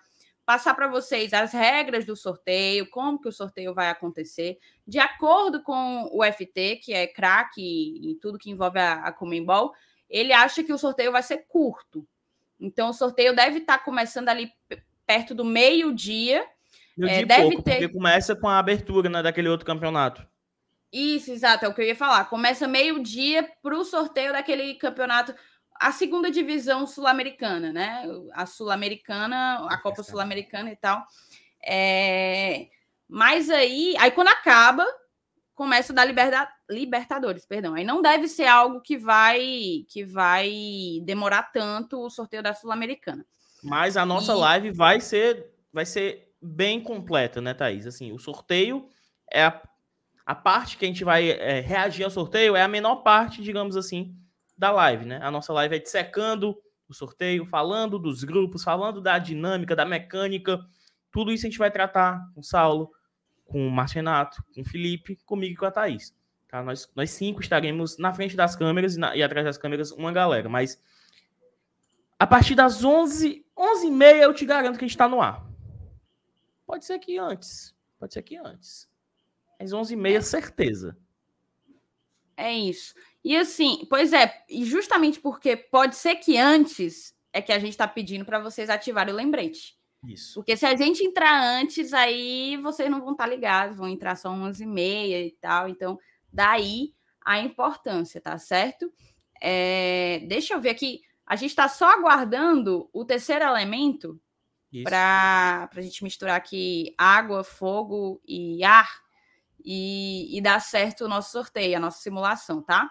passar 0.47 0.73
para 0.75 0.87
vocês 0.87 1.33
as 1.33 1.51
regras 1.51 2.05
do 2.05 2.15
sorteio, 2.15 2.89
como 2.89 3.19
que 3.19 3.27
o 3.27 3.33
sorteio 3.33 3.73
vai 3.73 3.89
acontecer, 3.89 4.57
de 4.87 4.97
acordo 4.97 5.61
com 5.61 6.09
o 6.09 6.23
FT, 6.23 6.77
que 6.77 6.93
é 6.93 7.05
craque 7.05 7.61
e, 7.61 8.15
tudo 8.21 8.37
que 8.37 8.49
envolve 8.49 8.79
a, 8.79 8.93
a 8.93 9.11
Comembol, 9.11 9.73
ele 10.09 10.31
acha 10.31 10.63
que 10.63 10.71
o 10.71 10.77
sorteio 10.77 11.11
vai 11.11 11.21
ser 11.21 11.45
curto. 11.49 12.07
Então, 12.57 12.91
o 12.91 12.93
sorteio 12.93 13.35
deve 13.35 13.57
estar 13.57 13.79
tá 13.79 13.83
começando 13.83 14.29
ali 14.29 14.49
perto 15.05 15.35
do 15.35 15.43
meio-dia. 15.43 16.47
Meio 16.97 17.23
é, 17.23 17.25
deve 17.25 17.49
pouco, 17.49 17.63
ter... 17.63 17.71
porque 17.79 17.93
começa 17.93 18.33
com 18.33 18.47
a 18.47 18.57
abertura 18.57 19.09
né, 19.09 19.21
daquele 19.21 19.49
outro 19.49 19.65
campeonato. 19.65 20.25
Isso, 20.93 21.29
exato, 21.29 21.65
é 21.65 21.67
o 21.67 21.73
que 21.73 21.81
eu 21.81 21.85
ia 21.85 21.95
falar. 21.95 22.23
Começa 22.29 22.69
meio-dia 22.69 23.51
para 23.61 23.77
o 23.77 23.83
sorteio 23.83 24.31
daquele 24.31 24.75
campeonato, 24.75 25.35
a 25.79 25.91
segunda 25.91 26.29
divisão 26.31 26.85
sul-americana, 26.85 27.71
né? 27.71 28.03
A 28.33 28.45
sul-americana, 28.45 29.65
a 29.69 29.77
Copa 29.77 30.03
Sul-Americana 30.03 30.71
e 30.71 30.75
tal. 30.75 31.05
É... 31.65 32.67
Mas 33.07 33.49
aí, 33.49 33.95
aí 33.97 34.11
quando 34.11 34.29
acaba, 34.29 34.85
começa 35.55 35.93
da 35.93 36.03
Liberta... 36.03 36.49
Libertadores, 36.69 37.45
perdão. 37.45 37.73
Aí 37.73 37.83
não 37.83 38.01
deve 38.01 38.27
ser 38.27 38.45
algo 38.45 38.81
que 38.81 38.97
vai 38.97 39.85
que 39.87 40.03
vai 40.03 40.51
demorar 41.03 41.51
tanto 41.51 41.99
o 41.99 42.09
sorteio 42.09 42.43
da 42.43 42.53
Sul-Americana. 42.53 43.25
Mas 43.63 43.95
a 43.97 44.05
nossa 44.05 44.33
e... 44.33 44.35
live 44.35 44.71
vai 44.71 44.99
ser 44.99 45.53
vai 45.71 45.85
ser 45.85 46.33
bem 46.41 46.81
completa, 46.81 47.39
né, 47.41 47.53
Thaís? 47.53 47.87
Assim, 47.87 48.11
o 48.11 48.19
sorteio 48.19 48.89
é 49.31 49.43
a 49.43 49.61
a 50.27 50.35
parte 50.35 50.77
que 50.77 50.83
a 50.83 50.87
gente 50.89 51.05
vai 51.05 51.29
é, 51.29 51.61
reagir 51.61 52.03
ao 52.03 52.11
sorteio 52.11 52.53
é 52.53 52.61
a 52.61 52.67
menor 52.67 52.97
parte, 52.97 53.41
digamos 53.41 53.77
assim, 53.77 54.13
da 54.57 54.71
live, 54.71 55.05
né? 55.05 55.19
A 55.21 55.29
nossa 55.29 55.53
live 55.53 55.75
é 55.75 55.79
dissecando 55.79 56.57
o 56.87 56.93
sorteio, 56.93 57.45
falando 57.45 57.99
dos 57.99 58.23
grupos, 58.23 58.63
falando 58.63 59.01
da 59.01 59.19
dinâmica, 59.19 59.75
da 59.75 59.85
mecânica. 59.85 60.59
Tudo 61.11 61.31
isso 61.31 61.45
a 61.45 61.49
gente 61.49 61.59
vai 61.59 61.69
tratar 61.69 62.31
com 62.33 62.39
o 62.39 62.43
Saulo, 62.43 62.91
com 63.45 63.67
o 63.67 63.71
Márcio 63.71 63.95
Renato, 63.95 64.43
com 64.53 64.61
o 64.61 64.65
Felipe, 64.65 65.17
comigo 65.25 65.53
e 65.53 65.57
com 65.57 65.65
a 65.65 65.71
Thaís. 65.71 66.15
Tá? 66.47 66.63
Nós, 66.63 66.89
nós 66.95 67.11
cinco 67.11 67.41
estaremos 67.41 67.97
na 67.97 68.13
frente 68.13 68.35
das 68.35 68.55
câmeras 68.55 68.95
e, 68.95 68.99
na, 68.99 69.15
e 69.15 69.21
atrás 69.21 69.45
das 69.45 69.57
câmeras 69.57 69.91
uma 69.91 70.11
galera. 70.11 70.47
Mas 70.47 70.81
a 72.17 72.25
partir 72.25 72.55
das 72.55 72.83
11, 72.83 73.45
11 73.55 73.87
e 73.87 73.91
meia 73.91 74.23
eu 74.23 74.33
te 74.33 74.45
garanto 74.45 74.77
que 74.77 74.85
a 74.85 74.87
gente 74.87 74.95
está 74.95 75.07
no 75.07 75.21
ar. 75.21 75.45
Pode 76.65 76.85
ser 76.85 76.99
que 76.99 77.17
antes. 77.17 77.75
Pode 77.99 78.13
ser 78.13 78.21
que 78.21 78.37
antes. 78.37 78.89
Às 79.59 79.71
11h30, 79.71 80.15
é. 80.15 80.21
certeza. 80.21 80.97
É 82.35 82.53
isso. 82.53 82.93
E 83.27 83.35
assim, 83.35 83.85
pois 83.89 84.13
é, 84.13 84.41
e 84.49 84.63
justamente 84.63 85.19
porque 85.19 85.57
pode 85.57 85.97
ser 85.97 86.15
que 86.15 86.37
antes 86.37 87.13
é 87.33 87.41
que 87.41 87.51
a 87.51 87.59
gente 87.59 87.71
está 87.71 87.85
pedindo 87.85 88.23
para 88.23 88.39
vocês 88.39 88.69
ativarem 88.69 89.13
o 89.13 89.17
lembrete. 89.17 89.75
Isso. 90.05 90.35
Porque 90.35 90.55
se 90.55 90.65
a 90.65 90.73
gente 90.77 91.03
entrar 91.03 91.37
antes, 91.37 91.91
aí 91.91 92.55
vocês 92.63 92.89
não 92.89 93.01
vão 93.01 93.11
estar 93.11 93.25
tá 93.25 93.29
ligados, 93.29 93.75
vão 93.75 93.89
entrar 93.89 94.15
só 94.15 94.29
11h30 94.29 95.27
e 95.27 95.37
tal. 95.41 95.67
Então, 95.67 95.99
daí 96.31 96.93
a 97.25 97.41
importância, 97.41 98.21
tá 98.21 98.37
certo? 98.37 98.89
É, 99.41 100.23
deixa 100.29 100.53
eu 100.53 100.61
ver 100.61 100.69
aqui. 100.69 101.01
A 101.25 101.35
gente 101.35 101.49
está 101.49 101.67
só 101.67 101.89
aguardando 101.89 102.89
o 102.93 103.03
terceiro 103.03 103.43
elemento 103.43 104.17
para 104.85 105.69
a 105.75 105.81
gente 105.81 106.01
misturar 106.01 106.37
aqui 106.37 106.95
água, 106.97 107.43
fogo 107.43 108.21
e 108.25 108.63
ar 108.63 109.01
e, 109.65 110.37
e 110.37 110.39
dar 110.39 110.61
certo 110.61 111.03
o 111.03 111.09
nosso 111.09 111.33
sorteio, 111.33 111.75
a 111.75 111.79
nossa 111.81 111.99
simulação, 111.99 112.61
tá? 112.61 112.89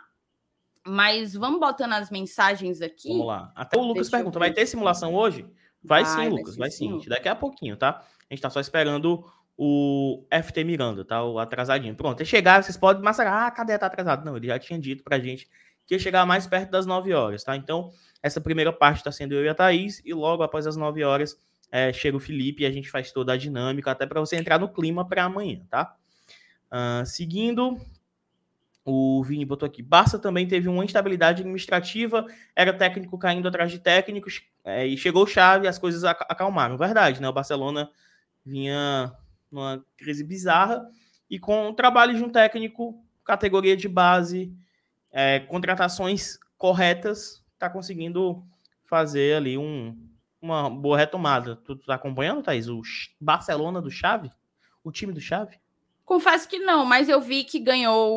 Mas 0.87 1.35
vamos 1.35 1.61
botando 1.61 1.93
as 1.95 2.11
mensagens 2.11 2.81
aqui. 2.81 3.09
Vamos 3.09 3.27
lá. 3.27 3.53
Até 3.55 3.77
o 3.77 3.83
Lucas 3.83 4.07
Deixa 4.07 4.17
pergunta: 4.17 4.39
vai 4.39 4.53
ter 4.53 4.67
simulação 4.67 5.15
hoje? 5.15 5.47
Vai, 5.83 6.05
vai 6.05 6.25
sim, 6.25 6.31
Lucas, 6.31 6.57
vai 6.57 6.71
sim. 6.71 7.01
sim. 7.01 7.09
Daqui 7.09 7.29
a 7.29 7.35
pouquinho, 7.35 7.77
tá? 7.77 8.03
A 8.29 8.35
gente 8.35 8.43
tá 8.43 8.51
só 8.51 8.61
esperando 8.61 9.25
o 9.57 10.25
FT 10.31 10.65
Miranda, 10.65 11.05
tá? 11.05 11.25
O 11.25 11.39
atrasadinho. 11.39 11.95
Pronto, 11.95 12.21
ele 12.21 12.29
chegar, 12.29 12.63
vocês 12.63 12.77
podem 12.77 13.03
massacrar. 13.03 13.47
Ah, 13.47 13.51
cadê? 13.51 13.79
Tá 13.79 13.87
atrasado. 13.87 14.25
Não, 14.25 14.37
ele 14.37 14.49
já 14.49 14.59
tinha 14.59 14.79
dito 14.79 15.03
pra 15.03 15.19
gente 15.19 15.49
que 15.87 15.95
ia 15.95 15.99
chegar 15.99 16.27
mais 16.27 16.47
perto 16.47 16.71
das 16.71 16.85
9 16.85 17.13
horas, 17.13 17.45
tá? 17.45 17.57
Então, 17.57 17.91
essa 18.23 18.41
primeira 18.41 18.73
parte 18.73 19.05
tá 19.05 19.13
sendo 19.13 19.35
eu 19.35 19.45
e 19.45 19.49
a 19.49 19.55
Thaís, 19.55 20.03
e 20.05 20.13
logo 20.13 20.43
após 20.43 20.67
as 20.67 20.77
9 20.77 21.05
horas 21.05 21.41
é, 21.71 21.93
chega 21.93 22.17
o 22.17 22.21
Felipe 22.21 22.65
e 22.65 22.67
a 22.67 22.71
gente 22.71 22.91
faz 22.91 23.13
toda 23.13 23.33
a 23.33 23.37
dinâmica, 23.37 23.91
até 23.91 24.05
para 24.05 24.21
você 24.21 24.37
entrar 24.37 24.59
no 24.59 24.69
clima 24.69 25.07
para 25.07 25.25
amanhã, 25.25 25.65
tá? 25.71 25.95
Uh, 26.67 27.07
seguindo, 27.07 27.79
o 28.89 29.21
Vini 29.25 29.45
botou 29.45 29.67
aqui. 29.67 29.83
Barça 29.83 30.17
também 30.17 30.47
teve 30.47 30.69
uma 30.69 30.85
instabilidade 30.85 31.43
administrativa, 31.43 32.25
era 32.55 32.73
técnico 32.73 33.19
caindo 33.19 33.49
atrás 33.49 33.73
de 33.73 33.81
técnicos, 33.81 34.43
é, 34.65 34.87
e 34.87 34.97
chegou 34.97 35.27
chave, 35.27 35.67
as 35.67 35.77
coisas 35.77 36.05
acalmaram. 36.05 36.79
Verdade, 36.79 37.21
né? 37.21 37.29
O 37.29 37.33
Barcelona 37.33 37.91
vinha 38.45 39.13
numa 39.51 39.85
crise 39.99 40.23
bizarra 40.23 40.89
e 41.29 41.37
com 41.37 41.69
o 41.69 41.75
trabalho 41.75 42.15
de 42.15 42.23
um 42.23 42.31
técnico, 42.31 43.05
categoria 43.25 43.77
de 43.77 43.89
base, 43.89 44.55
é, 45.11 45.41
contratações 45.41 46.39
corretas, 46.57 47.43
está 47.55 47.69
conseguindo 47.69 48.45
fazer 48.85 49.35
ali 49.35 49.59
um, 49.59 49.99
uma 50.41 50.71
boa 50.71 50.97
retomada. 50.97 51.57
Tu, 51.57 51.75
tá 51.79 51.97
acompanhando, 51.97 52.43
Thaís? 52.43 52.69
O 52.69 52.83
Barcelona 53.21 53.83
do 53.83 53.91
Chave? 53.91 54.31
O 54.85 54.93
time 54.93 55.13
do 55.13 55.21
Chave? 55.21 55.59
Confesso 56.07 56.49
que 56.49 56.61
não, 56.61 56.85
mas 56.85 57.09
eu 57.09 57.21
vi 57.21 57.43
que 57.43 57.59
ganhou 57.59 58.17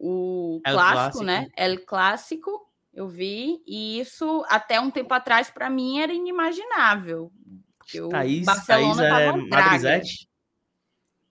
o, 0.00 0.56
o 0.56 0.60
clássico, 0.62 0.92
clássico, 0.92 1.24
né? 1.24 1.50
El 1.54 1.84
Clássico, 1.84 2.66
eu 2.94 3.06
vi, 3.06 3.62
e 3.66 4.00
isso 4.00 4.42
até 4.48 4.80
um 4.80 4.90
tempo 4.90 5.12
atrás 5.12 5.50
para 5.50 5.68
mim 5.68 6.00
era 6.00 6.14
inimaginável. 6.14 7.30
Porque 7.78 8.00
Thaís, 8.08 8.42
o 8.42 8.46
Barcelona 8.46 9.02
Thaís 9.02 9.10
é 9.10 9.36
Madrizete? 9.48 10.30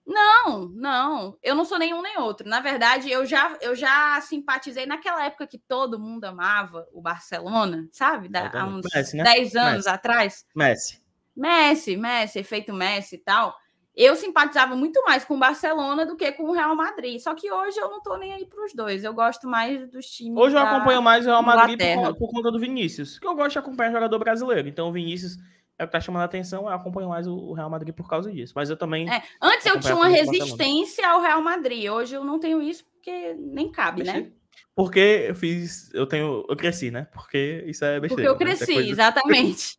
Não, 0.06 0.68
não. 0.68 1.36
Eu 1.42 1.56
não 1.56 1.64
sou 1.64 1.76
nenhum 1.76 2.00
nem 2.00 2.16
outro. 2.18 2.48
Na 2.48 2.60
verdade, 2.60 3.10
eu 3.10 3.26
já, 3.26 3.58
eu 3.60 3.74
já 3.74 4.20
simpatizei 4.20 4.86
naquela 4.86 5.24
época 5.24 5.48
que 5.48 5.58
todo 5.58 5.98
mundo 5.98 6.24
amava 6.24 6.86
o 6.92 7.02
Barcelona, 7.02 7.88
sabe? 7.90 8.28
Da, 8.28 8.48
há 8.54 8.64
uns 8.64 8.86
Messi, 8.94 9.16
né? 9.16 9.24
10 9.24 9.56
anos 9.56 9.76
Messi. 9.78 9.88
atrás. 9.88 10.46
Messi. 10.54 11.02
Messi, 11.36 11.96
Messi, 11.96 12.38
efeito 12.38 12.72
Messi 12.72 13.16
e 13.16 13.18
tal. 13.18 13.56
Eu 13.96 14.14
simpatizava 14.14 14.76
muito 14.76 15.02
mais 15.04 15.24
com 15.24 15.34
o 15.34 15.38
Barcelona 15.38 16.04
do 16.04 16.16
que 16.16 16.30
com 16.32 16.44
o 16.44 16.52
Real 16.52 16.76
Madrid. 16.76 17.18
Só 17.18 17.34
que 17.34 17.50
hoje 17.50 17.78
eu 17.78 17.88
não 17.88 18.02
tô 18.02 18.16
nem 18.18 18.32
aí 18.34 18.44
para 18.44 18.62
os 18.62 18.74
dois. 18.74 19.02
Eu 19.02 19.14
gosto 19.14 19.48
mais 19.48 19.90
dos 19.90 20.06
times. 20.06 20.36
Hoje 20.36 20.54
eu 20.54 20.60
acompanho 20.60 21.00
mais 21.00 21.24
o 21.24 21.30
Real 21.30 21.42
Madrid 21.42 21.78
por, 21.94 22.14
por, 22.16 22.30
conta 22.30 22.50
do 22.50 22.58
Vinícius. 22.58 23.18
Que 23.18 23.26
eu 23.26 23.34
gosto 23.34 23.52
de 23.52 23.58
acompanhar 23.58 23.92
jogador 23.92 24.18
brasileiro. 24.18 24.68
Então 24.68 24.88
o 24.88 24.92
Vinícius 24.92 25.38
é 25.78 25.84
o 25.84 25.86
que 25.86 25.92
tá 25.92 26.00
chamando 26.00 26.22
a 26.22 26.26
atenção, 26.26 26.62
eu 26.62 26.68
acompanho 26.68 27.08
mais 27.08 27.26
o 27.26 27.52
Real 27.52 27.68
Madrid 27.68 27.94
por 27.94 28.08
causa 28.08 28.32
disso. 28.32 28.52
Mas 28.56 28.70
eu 28.70 28.76
também. 28.76 29.10
É, 29.10 29.22
antes 29.40 29.66
eu 29.66 29.78
tinha 29.78 29.94
uma 29.94 30.08
resistência 30.08 31.08
ao 31.08 31.20
Real 31.20 31.42
Madrid, 31.42 31.90
hoje 31.90 32.14
eu 32.14 32.24
não 32.24 32.38
tenho 32.38 32.62
isso 32.62 32.84
porque 32.84 33.34
nem 33.34 33.70
cabe, 33.70 34.02
né? 34.02 34.30
Porque 34.74 35.26
eu 35.28 35.34
fiz, 35.34 35.92
eu 35.94 36.06
tenho, 36.06 36.44
eu 36.48 36.56
cresci, 36.56 36.90
né? 36.90 37.06
Porque 37.12 37.64
isso 37.66 37.84
é 37.84 38.00
besteira. 38.00 38.30
Porque 38.30 38.44
eu 38.44 38.48
né? 38.48 38.56
cresci, 38.56 38.76
né? 38.76 38.88
exatamente. 38.90 39.78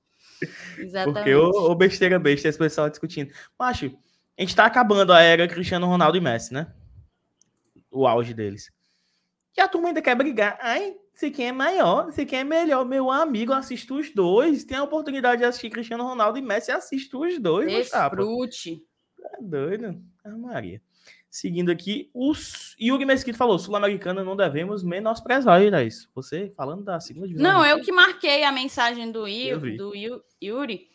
exatamente. 0.77 1.13
Porque 1.23 1.35
o, 1.35 1.71
o 1.71 1.75
besteira 1.75 2.19
besta, 2.19 2.47
esse 2.47 2.57
pessoal 2.57 2.89
discutindo. 2.89 3.31
Macho, 3.59 3.91
a 4.37 4.41
gente 4.41 4.55
tá 4.55 4.65
acabando 4.65 5.11
a 5.11 5.21
era 5.21 5.47
Cristiano 5.47 5.87
Ronaldo 5.87 6.17
e 6.17 6.21
Messi, 6.21 6.53
né? 6.53 6.71
O 7.89 8.05
auge 8.05 8.33
deles. 8.33 8.71
E 9.57 9.61
a 9.61 9.67
turma 9.67 9.87
ainda 9.87 10.01
quer 10.01 10.15
brigar. 10.15 10.59
Ai, 10.61 10.95
se 11.13 11.31
quem 11.31 11.47
é 11.47 11.51
maior, 11.51 12.11
se 12.11 12.23
quem 12.25 12.39
é 12.39 12.43
melhor. 12.43 12.85
Meu 12.85 13.09
amigo, 13.09 13.51
assista 13.51 13.95
os 13.95 14.13
dois. 14.13 14.63
Tem 14.63 14.77
a 14.77 14.83
oportunidade 14.83 15.41
de 15.41 15.47
assistir 15.47 15.71
Cristiano 15.71 16.03
Ronaldo 16.03 16.37
e 16.37 16.41
Messi, 16.43 16.71
assista 16.71 17.17
os 17.17 17.39
dois. 17.39 17.65
Desfrute. 17.65 18.83
É 19.19 19.41
doido. 19.41 19.99
Ah, 20.23 20.37
Maria. 20.37 20.79
Seguindo 21.29 21.71
aqui, 21.71 22.09
os 22.13 22.75
Yuri 22.79 23.05
Mesquita 23.05 23.37
falou: 23.37 23.57
Sul-Americana 23.57 24.23
não 24.23 24.35
devemos 24.35 24.83
menosprezar, 24.83 25.61
isso. 25.83 26.09
Você 26.13 26.53
falando 26.55 26.83
da 26.83 26.99
segunda 26.99 27.27
divisão. 27.27 27.51
Não, 27.51 27.65
eu 27.65 27.81
que 27.81 27.91
marquei 27.91 28.43
a 28.43 28.51
mensagem 28.51 29.11
do, 29.11 29.27
Yuri, 29.27 29.75
do 29.75 29.95
Yuri, 29.95 30.21
Yuri, 30.41 30.87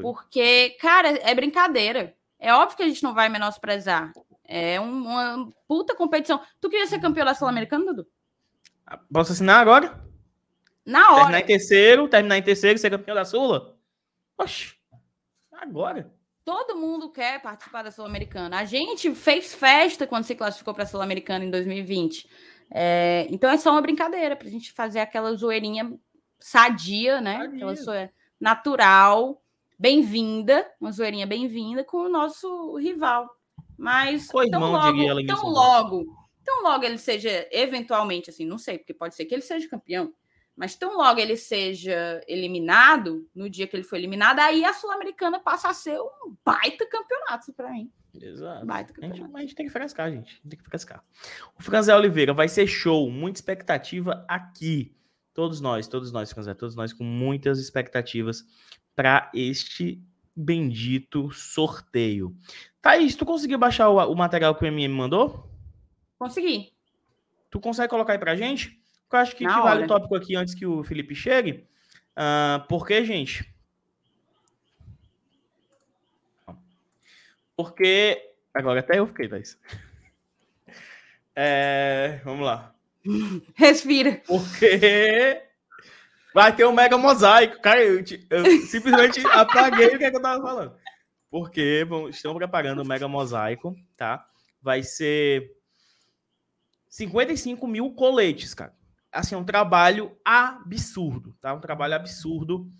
porque, 0.00 0.70
cara, 0.80 1.10
é 1.10 1.34
brincadeira. 1.34 2.15
É 2.38 2.52
óbvio 2.52 2.76
que 2.76 2.82
a 2.82 2.88
gente 2.88 3.02
não 3.02 3.14
vai 3.14 3.28
menosprezar. 3.28 4.12
É 4.44 4.78
uma 4.80 5.52
puta 5.66 5.94
competição. 5.94 6.40
Tu 6.60 6.68
queria 6.68 6.86
ser 6.86 7.00
campeão 7.00 7.24
da 7.24 7.34
Sul-Americana, 7.34 7.86
Dudu? 7.86 8.06
Posso 9.12 9.32
assinar 9.32 9.60
agora? 9.60 10.04
Na 10.84 11.10
hora. 11.10 11.20
Terminar 11.22 11.40
em 11.40 11.46
terceiro, 11.46 12.08
terminar 12.08 12.38
em 12.38 12.42
terceiro, 12.42 12.78
ser 12.78 12.90
campeão 12.90 13.14
da 13.14 13.24
Sula? 13.24 13.76
Oxi, 14.38 14.74
agora. 15.50 16.14
Todo 16.44 16.76
mundo 16.76 17.10
quer 17.10 17.42
participar 17.42 17.82
da 17.82 17.90
Sul-Americana. 17.90 18.60
A 18.60 18.64
gente 18.64 19.12
fez 19.14 19.52
festa 19.52 20.06
quando 20.06 20.22
se 20.22 20.36
classificou 20.36 20.72
para 20.72 20.84
a 20.84 20.86
Sul-Americana 20.86 21.44
em 21.44 21.50
2020. 21.50 22.28
É, 22.70 23.26
então 23.30 23.50
é 23.50 23.56
só 23.56 23.72
uma 23.72 23.82
brincadeira 23.82 24.36
para 24.36 24.46
a 24.46 24.50
gente 24.50 24.72
fazer 24.72 25.00
aquela 25.00 25.34
zoeirinha 25.34 25.92
sadia, 26.38 27.20
né? 27.20 27.38
Sadia. 27.38 27.56
Aquela 27.56 27.74
zoeira 27.74 28.12
natural, 28.38 29.42
bem-vinda, 29.78 30.66
uma 30.80 30.92
zoeirinha 30.92 31.26
bem-vinda 31.26 31.84
com 31.84 31.98
o 31.98 32.08
nosso 32.08 32.76
rival. 32.76 33.28
Mas 33.78 34.28
tão 34.28 34.72
logo, 34.72 35.26
tão 35.26 35.48
logo 35.48 36.26
Tão 36.46 36.62
logo 36.62 36.84
ele 36.84 36.96
seja, 36.96 37.48
eventualmente, 37.50 38.30
assim, 38.30 38.46
não 38.46 38.56
sei, 38.56 38.78
porque 38.78 38.94
pode 38.94 39.16
ser 39.16 39.24
que 39.24 39.34
ele 39.34 39.42
seja 39.42 39.68
campeão, 39.68 40.14
mas 40.54 40.76
tão 40.76 40.96
logo 40.96 41.18
ele 41.18 41.36
seja 41.36 42.22
eliminado, 42.28 43.28
no 43.34 43.50
dia 43.50 43.66
que 43.66 43.74
ele 43.74 43.82
foi 43.82 43.98
eliminado, 43.98 44.38
aí 44.38 44.64
a 44.64 44.72
Sul-Americana 44.72 45.40
passa 45.40 45.68
a 45.68 45.74
ser 45.74 45.98
um 46.00 46.36
baita 46.44 46.86
campeonato 46.86 47.52
para 47.52 47.72
mim. 47.72 47.90
Exato. 48.14 48.64
Baita 48.64 48.92
campeonato. 48.92 49.22
A 49.22 49.26
gente, 49.26 49.36
a 49.36 49.40
gente 49.40 49.54
tem 49.56 49.66
que 49.66 49.72
frescar, 49.72 50.08
gente. 50.12 50.40
Tem 50.48 50.56
que 50.56 50.64
frescar. 50.64 51.02
O 51.58 51.62
Franzé 51.64 51.94
Oliveira 51.96 52.32
vai 52.32 52.48
ser 52.48 52.68
show, 52.68 53.10
muita 53.10 53.38
expectativa 53.38 54.24
aqui. 54.28 54.96
Todos 55.34 55.60
nós, 55.60 55.88
todos 55.88 56.12
nós, 56.12 56.30
Franzé, 56.30 56.54
todos 56.54 56.76
nós 56.76 56.92
com 56.92 57.02
muitas 57.02 57.58
expectativas 57.58 58.44
para 58.96 59.30
este 59.34 60.02
bendito 60.34 61.30
sorteio. 61.30 62.34
Thaís, 62.80 63.14
tu 63.14 63.26
conseguiu 63.26 63.58
baixar 63.58 63.90
o, 63.90 63.96
o 63.96 64.14
material 64.16 64.54
que 64.54 64.64
o 64.64 64.66
MM 64.66 64.88
mandou? 64.88 65.48
Consegui. 66.18 66.72
Tu 67.50 67.60
consegue 67.60 67.90
colocar 67.90 68.14
aí 68.14 68.18
pra 68.18 68.34
gente? 68.34 68.80
Eu 69.12 69.18
acho 69.18 69.36
que, 69.36 69.44
vale 69.44 69.84
o 69.84 69.86
tópico 69.86 70.16
aqui 70.16 70.34
antes 70.34 70.54
que 70.54 70.66
o 70.66 70.82
Felipe 70.82 71.14
chegue. 71.14 71.64
Uh, 72.16 72.66
porque, 72.68 73.04
gente. 73.04 73.48
Porque. 77.54 78.34
Agora 78.52 78.80
até 78.80 78.98
eu 78.98 79.06
fiquei, 79.06 79.28
Thais. 79.28 79.58
É, 81.38 82.18
vamos 82.24 82.46
lá. 82.46 82.74
Respira. 83.54 84.22
Porque 84.26 85.45
vai 86.36 86.54
ter 86.54 86.66
um 86.66 86.72
mega 86.72 86.98
mosaico. 86.98 87.62
Cara, 87.62 87.82
eu, 87.82 88.04
eu 88.28 88.44
simplesmente 88.68 89.26
apaguei 89.28 89.86
o 89.86 89.98
que, 89.98 90.04
é 90.04 90.10
que 90.10 90.16
eu 90.18 90.20
tava 90.20 90.42
falando. 90.42 90.74
Porque 91.30 91.82
bom, 91.88 92.10
estão 92.10 92.34
preparando 92.34 92.82
um 92.82 92.86
mega 92.86 93.08
mosaico, 93.08 93.74
tá? 93.96 94.22
Vai 94.60 94.82
ser 94.82 95.50
55 96.90 97.66
mil 97.66 97.90
coletes, 97.92 98.52
cara. 98.52 98.74
Assim, 99.10 99.34
é 99.34 99.38
um 99.38 99.44
trabalho 99.44 100.14
absurdo, 100.22 101.34
tá? 101.40 101.54
Um 101.54 101.60
trabalho 101.60 101.94
absurdo 101.94 102.70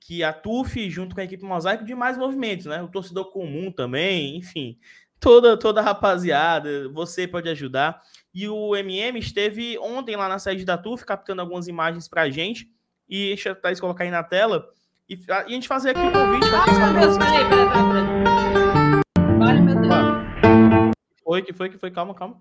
que 0.00 0.24
a 0.24 0.32
TUF, 0.32 0.90
junto 0.90 1.14
com 1.14 1.20
a 1.20 1.24
equipe 1.24 1.44
Mosaico, 1.44 1.84
de 1.84 1.94
mais 1.94 2.18
movimentos, 2.18 2.66
né? 2.66 2.82
O 2.82 2.88
torcedor 2.88 3.30
comum 3.30 3.70
também, 3.70 4.36
enfim. 4.36 4.76
Toda, 5.20 5.56
toda 5.56 5.80
a 5.80 5.84
rapaziada, 5.84 6.88
você 6.88 7.28
pode 7.28 7.48
ajudar. 7.48 8.02
E 8.34 8.48
o 8.48 8.74
MM 8.74 9.20
esteve 9.20 9.78
ontem 9.78 10.16
lá 10.16 10.28
na 10.28 10.40
sede 10.40 10.64
da 10.64 10.76
TUF, 10.76 11.06
captando 11.06 11.40
algumas 11.40 11.68
imagens 11.68 12.08
pra 12.08 12.28
gente. 12.28 12.73
E 13.08 13.28
deixa 13.28 13.54
Thaís 13.54 13.80
colocar 13.80 14.04
aí 14.04 14.10
na 14.10 14.22
tela. 14.22 14.68
E, 15.08 15.14
e 15.14 15.32
a 15.32 15.48
gente 15.48 15.68
fazer 15.68 15.90
aqui 15.90 16.00
o 16.00 16.12
convite. 16.12 16.46
Ai, 16.54 16.92
meu 16.92 17.00
Deus, 17.00 17.18
peraí, 17.18 17.48
peraí, 17.48 17.68
peraí. 17.72 19.38
Vale, 19.38 19.60
meu 19.60 19.74
Deus. 19.80 20.94
Foi, 21.22 21.42
que 21.42 21.52
foi, 21.52 21.68
que 21.68 21.78
foi, 21.78 21.90
calma, 21.90 22.14
calma. 22.14 22.40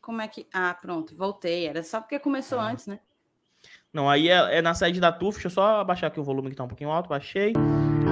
Como 0.00 0.22
é 0.22 0.28
que. 0.28 0.46
Ah, 0.52 0.74
pronto, 0.80 1.14
voltei. 1.14 1.66
Era 1.66 1.82
só 1.82 2.00
porque 2.00 2.18
começou 2.18 2.58
ah. 2.58 2.70
antes, 2.70 2.86
né? 2.86 3.00
Não, 3.92 4.08
aí 4.08 4.28
é, 4.28 4.58
é, 4.58 4.62
na 4.62 4.72
sede 4.72 5.00
da 5.00 5.12
TUF. 5.12 5.34
Deixa 5.34 5.48
eu 5.48 5.52
só 5.52 5.80
abaixar 5.80 6.08
aqui 6.08 6.18
o 6.18 6.24
volume 6.24 6.50
que 6.50 6.56
tá 6.56 6.64
um 6.64 6.68
pouquinho 6.68 6.90
alto. 6.90 7.08
Baixei. 7.08 7.52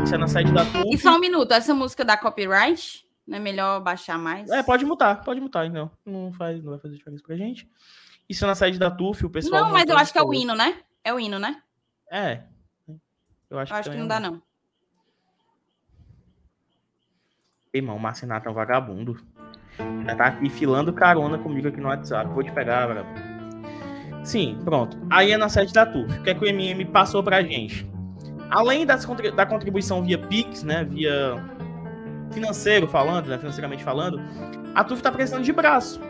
Isso 0.04 0.14
é 0.14 0.18
na 0.18 0.28
sede 0.28 0.52
da 0.52 0.64
TUF. 0.64 0.84
E 0.92 0.98
só 0.98 1.16
um 1.16 1.20
minuto. 1.20 1.52
Essa 1.52 1.72
música 1.72 2.04
da 2.04 2.16
copyright, 2.16 3.06
não 3.26 3.38
é 3.38 3.40
melhor 3.40 3.80
baixar 3.80 4.18
mais? 4.18 4.50
É, 4.50 4.62
pode 4.62 4.84
mutar. 4.84 5.22
Pode 5.24 5.40
mutar, 5.40 5.66
então. 5.66 5.90
Não, 6.04 6.32
faz, 6.32 6.62
não 6.62 6.70
vai 6.72 6.78
fazer 6.78 6.96
diferença 6.96 7.22
pra 7.26 7.36
gente. 7.36 7.70
Isso 8.28 8.44
é 8.44 8.48
na 8.48 8.54
sede 8.54 8.78
da 8.78 8.90
TUF. 8.90 9.24
O 9.24 9.30
pessoal. 9.30 9.64
Não, 9.64 9.72
mas 9.72 9.88
eu 9.88 9.96
acho 9.96 10.12
que 10.12 10.18
é 10.18 10.22
o 10.22 10.34
hino, 10.34 10.54
né? 10.54 10.78
É 11.02 11.14
o 11.14 11.18
hino, 11.18 11.38
né? 11.38 11.62
É. 12.10 12.42
Eu 13.50 13.58
acho, 13.58 13.72
eu 13.72 13.76
acho 13.78 13.90
que, 13.90 13.96
que 13.96 14.00
não 14.00 14.08
dá, 14.08 14.20
não. 14.20 14.42
Irmão, 17.72 17.96
o 17.96 18.00
Marcinato 18.00 18.48
é 18.48 18.50
um 18.50 18.54
vagabundo. 18.54 19.18
Já 20.04 20.16
tá 20.16 20.26
aqui 20.26 20.48
filando 20.48 20.92
carona 20.92 21.38
comigo 21.38 21.68
aqui 21.68 21.80
no 21.80 21.88
WhatsApp. 21.88 22.32
Vou 22.32 22.42
te 22.42 22.50
pegar, 22.52 22.86
brother. 22.86 23.04
Sim, 24.24 24.58
pronto. 24.64 24.98
Aí 25.10 25.32
é 25.32 25.36
na 25.36 25.48
sede 25.48 25.72
da 25.72 25.86
TUF. 25.86 26.18
O 26.18 26.22
que 26.22 26.30
é 26.30 26.34
que 26.34 26.44
o 26.44 26.46
MM 26.46 26.84
passou 26.86 27.22
pra 27.22 27.42
gente? 27.42 27.88
Além 28.50 28.84
das, 28.84 29.06
da 29.34 29.46
contribuição 29.46 30.02
via 30.02 30.18
Pix, 30.18 30.62
né? 30.62 30.84
Via 30.84 31.36
financeiro 32.32 32.88
falando, 32.88 33.28
né? 33.28 33.38
Financeiramente 33.38 33.84
falando, 33.84 34.20
a 34.74 34.84
TUF 34.84 35.02
tá 35.02 35.12
precisando 35.12 35.44
de 35.44 35.52
braço. 35.52 36.00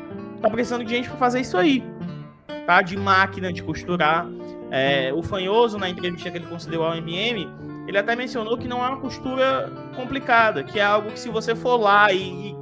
Tá 0.41 0.49
precisando 0.49 0.85
de 0.85 0.91
gente 0.91 1.09
para 1.09 1.19
fazer 1.19 1.41
isso 1.41 1.57
aí. 1.57 1.85
Tá? 2.67 2.83
De 2.83 2.97
máquina 2.97 3.53
de 3.53 3.63
costurar. 3.63 4.27
É, 4.71 5.12
o 5.12 5.23
Fanhoso, 5.23 5.79
na 5.79 5.89
entrevista 5.89 6.31
que 6.31 6.37
ele 6.37 6.47
concedeu 6.47 6.85
ao 6.85 6.95
MM, 6.97 7.49
ele 7.87 7.97
até 7.97 8.14
mencionou 8.14 8.59
que 8.59 8.69
não 8.69 8.85
é 8.85 8.89
uma 8.89 9.01
costura 9.01 9.73
complicada, 9.97 10.62
que 10.62 10.79
é 10.79 10.85
algo 10.85 11.11
que 11.11 11.19
se 11.19 11.31
você 11.31 11.55
for 11.55 11.77
lá 11.77 12.12
e, 12.12 12.51
e 12.51 12.57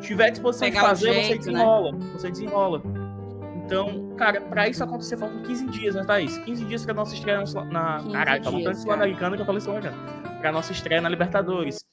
tiver 0.00 0.30
disposição 0.30 0.68
Pegar 0.68 0.80
de 0.80 0.86
fazer, 0.86 1.12
jeito, 1.12 1.26
você 1.26 1.32
né? 1.32 1.38
desenrola. 1.38 1.92
Né? 1.92 2.10
Você 2.14 2.30
desenrola. 2.30 2.82
Então, 3.64 4.14
cara, 4.16 4.40
pra 4.40 4.68
isso 4.68 4.82
acontecer, 4.82 5.16
faltam 5.16 5.42
15 5.42 5.66
dias, 5.66 5.94
né, 5.94 6.04
Thaís? 6.04 6.38
15 6.38 6.64
dias 6.64 6.84
pra 6.84 6.94
nossa 6.94 7.14
estreia 7.14 7.44
na. 7.70 8.02
Caralho, 8.10 8.42
tá 8.42 8.50
montando 8.50 8.76
Sul-Americana 8.76 9.36
que 9.36 9.42
eu 9.42 9.46
falei 9.46 9.60
Sul-Americana. 9.60 10.38
Pra 10.40 10.50
nossa 10.50 10.72
estreia 10.72 11.00
na 11.00 11.08
Libertadores. 11.08 11.84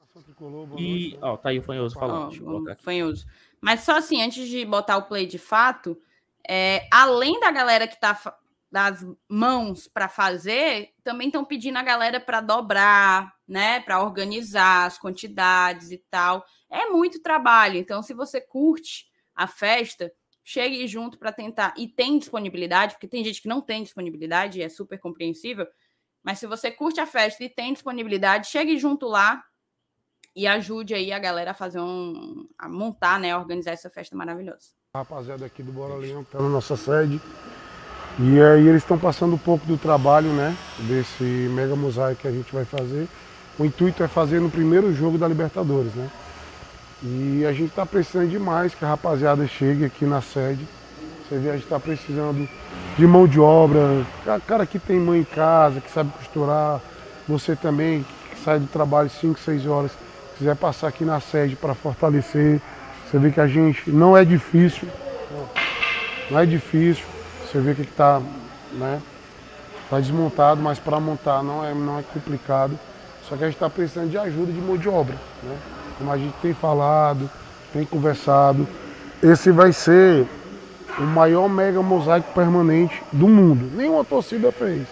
E, 0.77 1.17
ó, 1.21 1.35
tá 1.35 1.49
aí 1.49 1.59
o 1.59 1.63
Fanhoso 1.63 1.95
falando. 1.95 2.31
Oh, 2.45 2.75
fanhoso. 2.75 3.25
Mas 3.59 3.81
só 3.81 3.97
assim, 3.97 4.21
antes 4.21 4.47
de 4.47 4.63
botar 4.65 4.97
o 4.97 5.03
play 5.03 5.25
de 5.25 5.37
fato, 5.37 5.97
é, 6.47 6.87
além 6.91 7.39
da 7.39 7.51
galera 7.51 7.87
que 7.87 7.99
tá 7.99 8.15
das 8.71 9.05
mãos 9.29 9.87
para 9.87 10.09
fazer, 10.09 10.93
também 11.03 11.27
estão 11.27 11.45
pedindo 11.45 11.77
a 11.77 11.83
galera 11.83 12.19
para 12.19 12.41
dobrar, 12.41 13.33
né, 13.47 13.79
para 13.79 14.03
organizar 14.03 14.85
as 14.85 14.97
quantidades 14.97 15.91
e 15.91 15.97
tal. 16.09 16.45
É 16.69 16.87
muito 16.87 17.21
trabalho. 17.21 17.77
Então, 17.77 18.01
se 18.03 18.13
você 18.13 18.41
curte 18.41 19.07
a 19.33 19.47
festa, 19.47 20.11
chegue 20.43 20.85
junto 20.87 21.17
para 21.17 21.31
tentar 21.31 21.73
e 21.77 21.87
tem 21.87 22.19
disponibilidade, 22.19 22.95
porque 22.95 23.07
tem 23.07 23.23
gente 23.23 23.41
que 23.41 23.47
não 23.47 23.61
tem 23.61 23.83
disponibilidade, 23.83 24.59
e 24.59 24.63
é 24.63 24.69
super 24.69 24.99
compreensível. 24.99 25.67
Mas 26.23 26.39
se 26.39 26.47
você 26.47 26.69
curte 26.69 26.99
a 26.99 27.05
festa 27.05 27.43
e 27.43 27.49
tem 27.49 27.71
disponibilidade, 27.71 28.47
chegue 28.47 28.77
junto 28.77 29.07
lá 29.07 29.43
e 30.35 30.45
ajude 30.45 30.93
aí 30.93 31.11
a 31.11 31.19
galera 31.19 31.51
a 31.51 31.53
fazer 31.53 31.79
um. 31.79 32.47
a 32.57 32.67
montar, 32.67 33.19
né? 33.19 33.31
A 33.31 33.39
organizar 33.39 33.71
essa 33.71 33.89
festa 33.89 34.15
maravilhosa. 34.15 34.71
Rapaziada 34.93 35.45
aqui 35.45 35.63
do 35.63 35.71
Bora 35.71 35.95
Leão 35.95 36.23
tá 36.23 36.39
na 36.41 36.49
nossa 36.49 36.75
sede. 36.75 37.21
E 38.19 38.41
aí 38.41 38.67
eles 38.67 38.81
estão 38.81 38.97
passando 38.97 39.35
um 39.35 39.37
pouco 39.37 39.65
do 39.67 39.77
trabalho, 39.77 40.29
né? 40.29 40.55
Desse 40.79 41.23
mega 41.23 41.75
mosaico 41.75 42.21
que 42.21 42.27
a 42.27 42.31
gente 42.31 42.51
vai 42.51 42.65
fazer. 42.65 43.07
O 43.59 43.65
intuito 43.65 44.03
é 44.03 44.07
fazer 44.07 44.39
no 44.41 44.49
primeiro 44.49 44.91
jogo 44.93 45.19
da 45.19 45.27
Libertadores, 45.27 45.93
né? 45.93 46.09
E 47.03 47.45
a 47.45 47.51
gente 47.51 47.69
está 47.69 47.85
precisando 47.85 48.27
demais 48.27 48.73
que 48.73 48.83
a 48.83 48.87
rapaziada 48.87 49.45
chegue 49.47 49.85
aqui 49.85 50.03
na 50.03 50.19
sede. 50.19 50.67
Você 51.29 51.37
vê, 51.37 51.49
a 51.49 51.53
gente 51.53 51.65
está 51.65 51.79
precisando 51.79 52.49
de 52.97 53.05
mão 53.05 53.27
de 53.27 53.39
obra, 53.39 54.03
cara 54.47 54.65
que 54.65 54.79
tem 54.79 54.99
mãe 54.99 55.19
em 55.19 55.23
casa, 55.23 55.79
que 55.79 55.91
sabe 55.91 56.09
costurar, 56.17 56.81
você 57.27 57.55
também 57.55 58.03
que 58.31 58.39
sai 58.43 58.59
do 58.59 58.65
trabalho 58.65 59.09
5, 59.09 59.39
6 59.39 59.67
horas, 59.67 59.91
quiser 60.37 60.55
passar 60.55 60.87
aqui 60.87 61.05
na 61.05 61.19
sede 61.19 61.55
para 61.55 61.75
fortalecer. 61.75 62.59
Você 63.05 63.19
vê 63.19 63.29
que 63.29 63.39
a 63.39 63.47
gente 63.47 63.91
não 63.91 64.17
é 64.17 64.25
difícil, 64.25 64.87
não 66.31 66.39
é 66.39 66.45
difícil. 66.47 67.16
Você 67.47 67.59
vê 67.59 67.73
que 67.73 67.81
está 67.81 68.21
né, 68.73 69.01
tá 69.89 69.99
desmontado, 70.01 70.61
mas 70.61 70.79
para 70.79 70.99
montar 70.99 71.41
não 71.41 71.63
é, 71.63 71.73
não 71.73 71.97
é 71.97 72.03
complicado. 72.13 72.77
Só 73.27 73.37
que 73.37 73.43
a 73.43 73.47
gente 73.47 73.55
está 73.55 73.69
precisando 73.69 74.09
de 74.09 74.17
ajuda 74.17 74.51
de 74.51 74.59
mão 74.59 74.75
de 74.77 74.89
obra. 74.89 75.15
Né? 75.41 75.57
Como 75.97 76.11
a 76.11 76.17
gente 76.17 76.33
tem 76.41 76.53
falado, 76.53 77.29
tem 77.71 77.85
conversado. 77.85 78.67
Esse 79.23 79.49
vai 79.51 79.71
ser 79.71 80.27
o 80.99 81.03
maior 81.03 81.47
mega 81.47 81.81
mosaico 81.81 82.33
permanente 82.33 83.01
do 83.13 83.27
mundo. 83.27 83.69
Nenhuma 83.75 84.03
torcida 84.03 84.51
fez. 84.51 84.85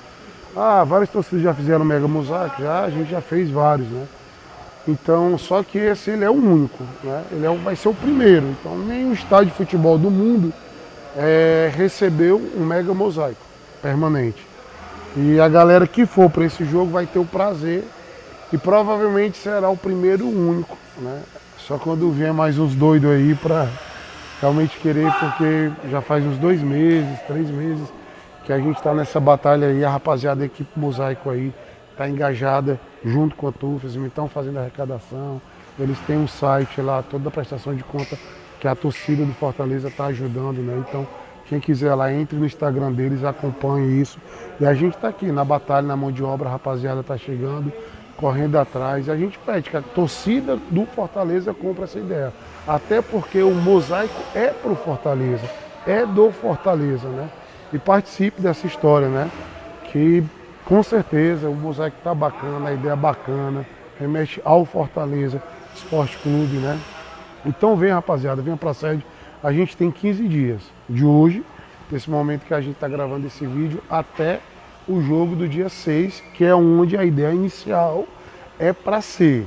Ah, 0.55 0.85
várias 0.85 1.09
torcidas 1.09 1.43
já 1.43 1.53
fizeram 1.53 1.83
mega 1.83 2.07
mosaico, 2.07 2.61
já, 2.61 2.85
a 2.85 2.89
gente 2.89 3.11
já 3.11 3.19
fez 3.19 3.49
vários, 3.49 3.89
né? 3.89 4.07
Então, 4.87 5.37
só 5.37 5.61
que 5.61 5.77
esse 5.77 6.11
ele 6.11 6.23
é 6.23 6.29
o 6.29 6.33
único, 6.33 6.81
né? 7.03 7.23
Ele 7.31 7.45
é, 7.45 7.53
vai 7.57 7.75
ser 7.75 7.89
o 7.89 7.93
primeiro. 7.93 8.47
Então, 8.47 8.77
nenhum 8.77 9.11
estádio 9.11 9.47
de 9.47 9.57
futebol 9.57 9.97
do 9.97 10.09
mundo 10.09 10.53
é, 11.15 11.71
recebeu 11.73 12.37
um 12.55 12.65
mega 12.65 12.93
mosaico 12.93 13.41
permanente. 13.81 14.45
E 15.15 15.39
a 15.39 15.47
galera 15.47 15.87
que 15.87 16.05
for 16.05 16.29
para 16.29 16.45
esse 16.45 16.65
jogo 16.65 16.91
vai 16.91 17.05
ter 17.05 17.19
o 17.19 17.25
prazer 17.25 17.83
e 18.51 18.57
provavelmente 18.57 19.37
será 19.37 19.69
o 19.69 19.77
primeiro 19.77 20.27
único, 20.27 20.77
né? 20.97 21.21
Só 21.57 21.77
quando 21.77 22.11
vier 22.11 22.33
mais 22.33 22.59
uns 22.59 22.75
doidos 22.75 23.09
aí 23.09 23.33
para 23.33 23.67
realmente 24.41 24.77
querer, 24.77 25.11
porque 25.13 25.71
já 25.89 26.01
faz 26.01 26.23
uns 26.23 26.37
dois 26.37 26.61
meses, 26.61 27.19
três 27.27 27.49
meses 27.49 27.87
que 28.43 28.53
a 28.53 28.59
gente 28.59 28.77
está 28.77 28.93
nessa 28.93 29.19
batalha 29.19 29.67
aí, 29.67 29.83
a 29.83 29.89
rapaziada 29.89 30.41
da 30.41 30.45
equipe 30.45 30.79
Mosaico 30.79 31.29
aí 31.31 31.51
está 31.91 32.07
engajada 32.07 32.79
junto 33.03 33.35
com 33.35 33.47
a 33.47 33.51
TUFES, 33.51 33.95
estão 33.95 34.27
fazendo 34.27 34.59
arrecadação, 34.59 35.41
eles 35.79 35.97
têm 36.05 36.17
um 36.17 36.27
site 36.27 36.81
lá, 36.81 37.01
toda 37.01 37.29
a 37.29 37.31
prestação 37.31 37.73
de 37.73 37.83
conta 37.83 38.17
que 38.59 38.67
a 38.67 38.75
torcida 38.75 39.23
do 39.25 39.33
Fortaleza 39.33 39.87
está 39.87 40.05
ajudando, 40.05 40.57
né? 40.57 40.83
Então, 40.87 41.07
quem 41.47 41.59
quiser 41.59 41.93
lá, 41.93 42.11
entre 42.11 42.37
no 42.37 42.45
Instagram 42.45 42.91
deles, 42.91 43.23
acompanhe 43.23 44.01
isso. 44.01 44.17
E 44.59 44.65
a 44.65 44.73
gente 44.73 44.95
está 44.95 45.09
aqui 45.09 45.31
na 45.31 45.43
batalha, 45.43 45.85
na 45.85 45.95
mão 45.95 46.11
de 46.11 46.23
obra, 46.23 46.49
a 46.49 46.51
rapaziada 46.53 47.01
está 47.01 47.17
chegando, 47.17 47.71
correndo 48.17 48.57
atrás. 48.57 49.07
E 49.07 49.11
a 49.11 49.15
gente 49.15 49.37
pede 49.39 49.69
que 49.69 49.77
a 49.77 49.81
torcida 49.81 50.57
do 50.71 50.85
Fortaleza 50.87 51.53
compre 51.53 51.83
essa 51.83 51.99
ideia. 51.99 52.33
Até 52.67 53.01
porque 53.01 53.43
o 53.43 53.51
mosaico 53.51 54.15
é 54.33 54.47
para 54.47 54.71
o 54.71 54.75
Fortaleza, 54.75 55.47
é 55.85 56.03
do 56.05 56.31
Fortaleza, 56.31 57.07
né? 57.09 57.29
E 57.71 57.77
participe 57.77 58.41
dessa 58.41 58.65
história, 58.65 59.07
né? 59.07 59.29
Que 59.91 60.23
com 60.63 60.81
certeza 60.81 61.47
o 61.47 61.55
mosaico 61.55 61.97
está 61.97 62.15
bacana, 62.15 62.69
a 62.69 62.73
ideia 62.73 62.93
é 62.93 62.95
bacana, 62.95 63.63
remete 63.99 64.41
ao 64.43 64.65
Fortaleza 64.65 65.41
Esporte 65.75 66.17
Clube, 66.17 66.57
né? 66.57 66.79
Então 67.45 67.75
vem 67.75 67.91
rapaziada, 67.91 68.41
venha 68.41 68.57
para 68.57 68.71
a 68.71 68.73
sede. 68.73 69.05
A 69.43 69.51
gente 69.51 69.77
tem 69.77 69.91
15 69.91 70.27
dias 70.27 70.61
de 70.89 71.05
hoje, 71.05 71.43
nesse 71.91 72.09
momento 72.09 72.45
que 72.45 72.53
a 72.53 72.61
gente 72.61 72.73
está 72.73 72.87
gravando 72.87 73.27
esse 73.27 73.45
vídeo, 73.45 73.81
até 73.89 74.39
o 74.87 75.01
jogo 75.01 75.35
do 75.35 75.47
dia 75.47 75.69
6, 75.69 76.23
que 76.33 76.43
é 76.43 76.55
onde 76.55 76.97
a 76.97 77.03
ideia 77.03 77.33
inicial 77.33 78.05
é 78.57 78.73
para 78.73 79.01
ser, 79.01 79.45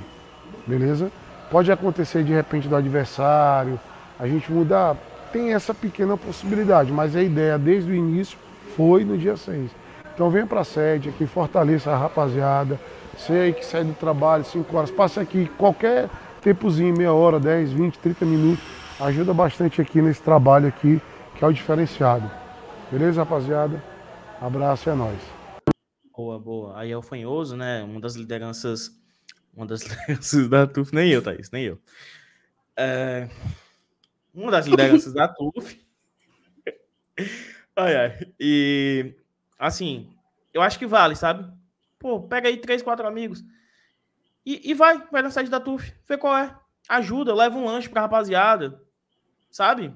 beleza? 0.67 1.11
Pode 1.51 1.73
acontecer 1.73 2.23
de 2.23 2.33
repente 2.33 2.69
do 2.69 2.77
adversário, 2.77 3.81
a 4.19 4.27
gente 4.27 4.53
mudar, 4.53 4.97
tem 5.33 5.55
essa 5.55 5.73
pequena 5.75 6.17
possibilidade, 6.17 6.93
mas 6.93 7.17
a 7.17 7.23
ideia 7.23 7.59
desde 7.59 7.91
o 7.91 7.95
início 7.95 8.39
foi 8.77 9.05
no 9.05 9.17
dia 9.17 9.37
6. 9.37 9.71
Então 10.15 10.31
venha 10.31 10.47
para 10.47 10.61
a 10.61 10.65
sede 10.65 11.09
aqui, 11.09 11.27
fortaleça 11.27 11.91
a 11.91 11.97
rapaziada, 11.97 12.79
sei 13.17 13.53
que 13.53 13.65
sai 13.65 13.85
do 13.85 13.93
trabalho 13.95 14.45
5 14.45 14.77
horas, 14.77 14.91
passe 14.91 15.21
aqui 15.21 15.51
qualquer 15.57 16.09
tempozinho, 16.49 16.97
meia 16.97 17.13
hora, 17.13 17.39
10, 17.39 17.73
20, 17.73 17.99
30 17.99 18.25
minutos, 18.25 18.65
ajuda 18.99 19.35
bastante 19.35 19.83
aqui 19.83 20.01
nesse 20.01 20.23
trabalho 20.23 20.67
aqui, 20.67 20.99
que 21.37 21.45
é 21.45 21.47
o 21.47 21.53
diferenciado. 21.53 22.31
Beleza, 22.91 23.23
rapaziada? 23.23 23.85
Abraço, 24.41 24.89
é 24.89 24.95
nóis. 24.95 25.21
Boa, 26.17 26.39
boa. 26.39 26.79
Aí 26.79 26.91
é 26.91 26.97
o 26.97 27.03
Fanhoso, 27.03 27.55
né? 27.55 27.83
Uma 27.83 28.01
das 28.01 28.15
lideranças. 28.15 28.99
Uma 29.55 29.67
das 29.67 29.83
lideranças 29.85 30.49
da 30.49 30.67
TUF, 30.67 30.95
nem 30.95 31.11
eu, 31.11 31.21
Thaís, 31.21 31.51
nem 31.51 31.65
eu. 31.65 31.79
É... 32.75 33.29
Uma 34.33 34.51
das 34.51 34.67
lideranças 34.67 35.13
da 35.13 35.29
TUF. 35.29 35.79
ai, 37.77 37.95
ai. 37.95 38.19
E, 38.41 39.15
assim, 39.59 40.09
eu 40.55 40.63
acho 40.63 40.79
que 40.79 40.87
vale, 40.87 41.15
sabe? 41.15 41.47
Pô, 41.99 42.23
pega 42.23 42.49
aí 42.49 42.57
três, 42.57 42.81
quatro 42.81 43.07
amigos 43.07 43.45
e, 44.49 44.71
e 44.71 44.73
vai, 44.73 45.07
vai 45.13 45.21
na 45.21 45.31
sede 45.31 45.51
da 45.51 45.61
TUF, 45.61 45.93
vê 46.09 46.17
qual 46.17 46.35
é. 46.35 46.57
Ajuda, 46.89 47.35
leva 47.35 47.59
um 47.59 47.67
lanche 47.67 47.87
pra 47.87 48.01
rapaziada, 48.01 48.83
sabe? 49.51 49.95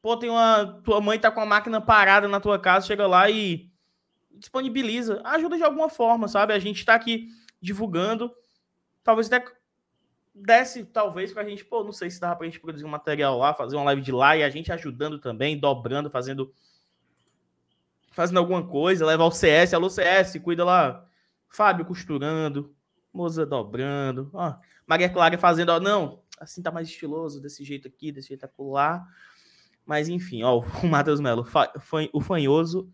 Pô, 0.00 0.16
tem 0.16 0.30
uma. 0.30 0.80
Tua 0.82 1.02
mãe 1.02 1.18
tá 1.18 1.30
com 1.30 1.42
a 1.42 1.44
máquina 1.44 1.82
parada 1.82 2.26
na 2.26 2.40
tua 2.40 2.58
casa, 2.58 2.86
chega 2.86 3.06
lá 3.06 3.28
e 3.28 3.70
disponibiliza. 4.30 5.20
Ajuda 5.22 5.58
de 5.58 5.62
alguma 5.62 5.90
forma, 5.90 6.28
sabe? 6.28 6.54
A 6.54 6.58
gente 6.58 6.82
tá 6.82 6.94
aqui 6.94 7.28
divulgando. 7.60 8.34
Talvez 9.02 9.30
até 9.30 9.44
desce, 10.34 10.86
talvez, 10.86 11.30
pra 11.34 11.44
gente, 11.44 11.62
pô, 11.62 11.84
não 11.84 11.92
sei 11.92 12.08
se 12.08 12.18
dá 12.18 12.34
pra 12.34 12.46
gente 12.46 12.60
produzir 12.60 12.86
um 12.86 12.88
material 12.88 13.36
lá, 13.36 13.52
fazer 13.52 13.76
uma 13.76 13.84
live 13.84 14.00
de 14.00 14.12
lá 14.12 14.34
e 14.34 14.42
a 14.42 14.48
gente 14.48 14.72
ajudando 14.72 15.18
também, 15.18 15.60
dobrando, 15.60 16.08
fazendo. 16.08 16.50
Fazendo 18.12 18.38
alguma 18.38 18.66
coisa, 18.66 19.04
levar 19.04 19.24
o 19.24 19.30
CS, 19.30 19.74
alô 19.74 19.90
CS, 19.90 20.38
cuida 20.42 20.64
lá. 20.64 21.06
Fábio 21.50 21.84
costurando, 21.84 22.73
Moza 23.14 23.46
dobrando, 23.46 24.28
ó, 24.34 24.56
Maria 24.86 25.08
Clara 25.08 25.38
fazendo, 25.38 25.70
ó, 25.70 25.78
não, 25.78 26.20
assim 26.38 26.60
tá 26.60 26.70
mais 26.72 26.88
estiloso, 26.88 27.40
desse 27.40 27.64
jeito 27.64 27.86
aqui, 27.86 28.10
desse 28.10 28.28
jeito 28.28 28.44
acolá. 28.44 29.06
Mas 29.86 30.08
enfim, 30.08 30.42
ó, 30.42 30.60
o 30.82 30.86
Matheus 30.86 31.20
Melo, 31.20 31.46
o 32.12 32.20
fanhoso 32.20 32.92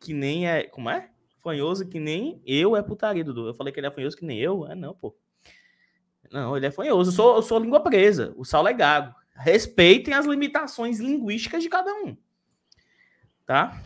que 0.00 0.14
nem 0.14 0.48
é. 0.48 0.64
Como 0.64 0.88
é? 0.88 1.10
Fanhoso 1.38 1.86
que 1.86 2.00
nem 2.00 2.40
eu 2.46 2.76
é 2.76 2.82
putaria, 2.82 3.24
Dudu. 3.24 3.48
Eu 3.48 3.54
falei 3.54 3.72
que 3.72 3.80
ele 3.80 3.86
é 3.86 3.90
fanhoso 3.90 4.16
que 4.16 4.24
nem 4.24 4.38
eu. 4.38 4.66
É 4.66 4.74
não, 4.74 4.94
pô. 4.94 5.16
Não, 6.30 6.56
ele 6.56 6.66
é 6.66 6.70
fanhoso. 6.70 7.10
Eu 7.10 7.14
sou, 7.14 7.36
eu 7.36 7.42
sou 7.42 7.58
língua 7.58 7.80
presa. 7.80 8.32
O 8.36 8.44
Saulo 8.44 8.68
é 8.68 8.72
gago. 8.72 9.14
Respeitem 9.34 10.14
as 10.14 10.26
limitações 10.26 10.98
linguísticas 10.98 11.62
de 11.62 11.68
cada 11.68 11.92
um. 11.94 12.16
Tá? 13.46 13.82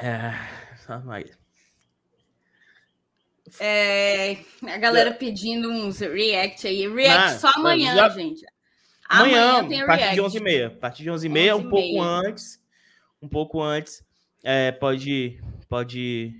É. 0.00 0.32
Só 0.78 1.00
mais. 1.00 1.41
É, 3.60 4.38
a 4.62 4.78
galera 4.78 5.10
é. 5.10 5.12
pedindo 5.12 5.70
uns 5.70 6.00
react 6.00 6.66
aí. 6.66 6.88
React 6.88 7.40
só 7.40 7.50
amanhã, 7.56 7.94
já... 7.94 8.08
gente. 8.08 8.44
Amanhã, 9.08 9.58
amanhã 9.58 9.68
tem 9.68 9.82
a 9.82 9.86
partir 9.86 10.14
de 10.14 10.22
11h30. 10.22 10.66
A 10.66 10.70
partir 10.70 11.02
de 11.02 11.10
11h30, 11.10 11.56
um 11.56 11.68
pouco 11.68 12.02
antes. 12.02 12.62
Um 13.20 13.28
pouco 13.28 13.62
antes. 13.62 14.04
É, 14.42 14.72
pode. 14.72 15.40
Pode. 15.68 16.34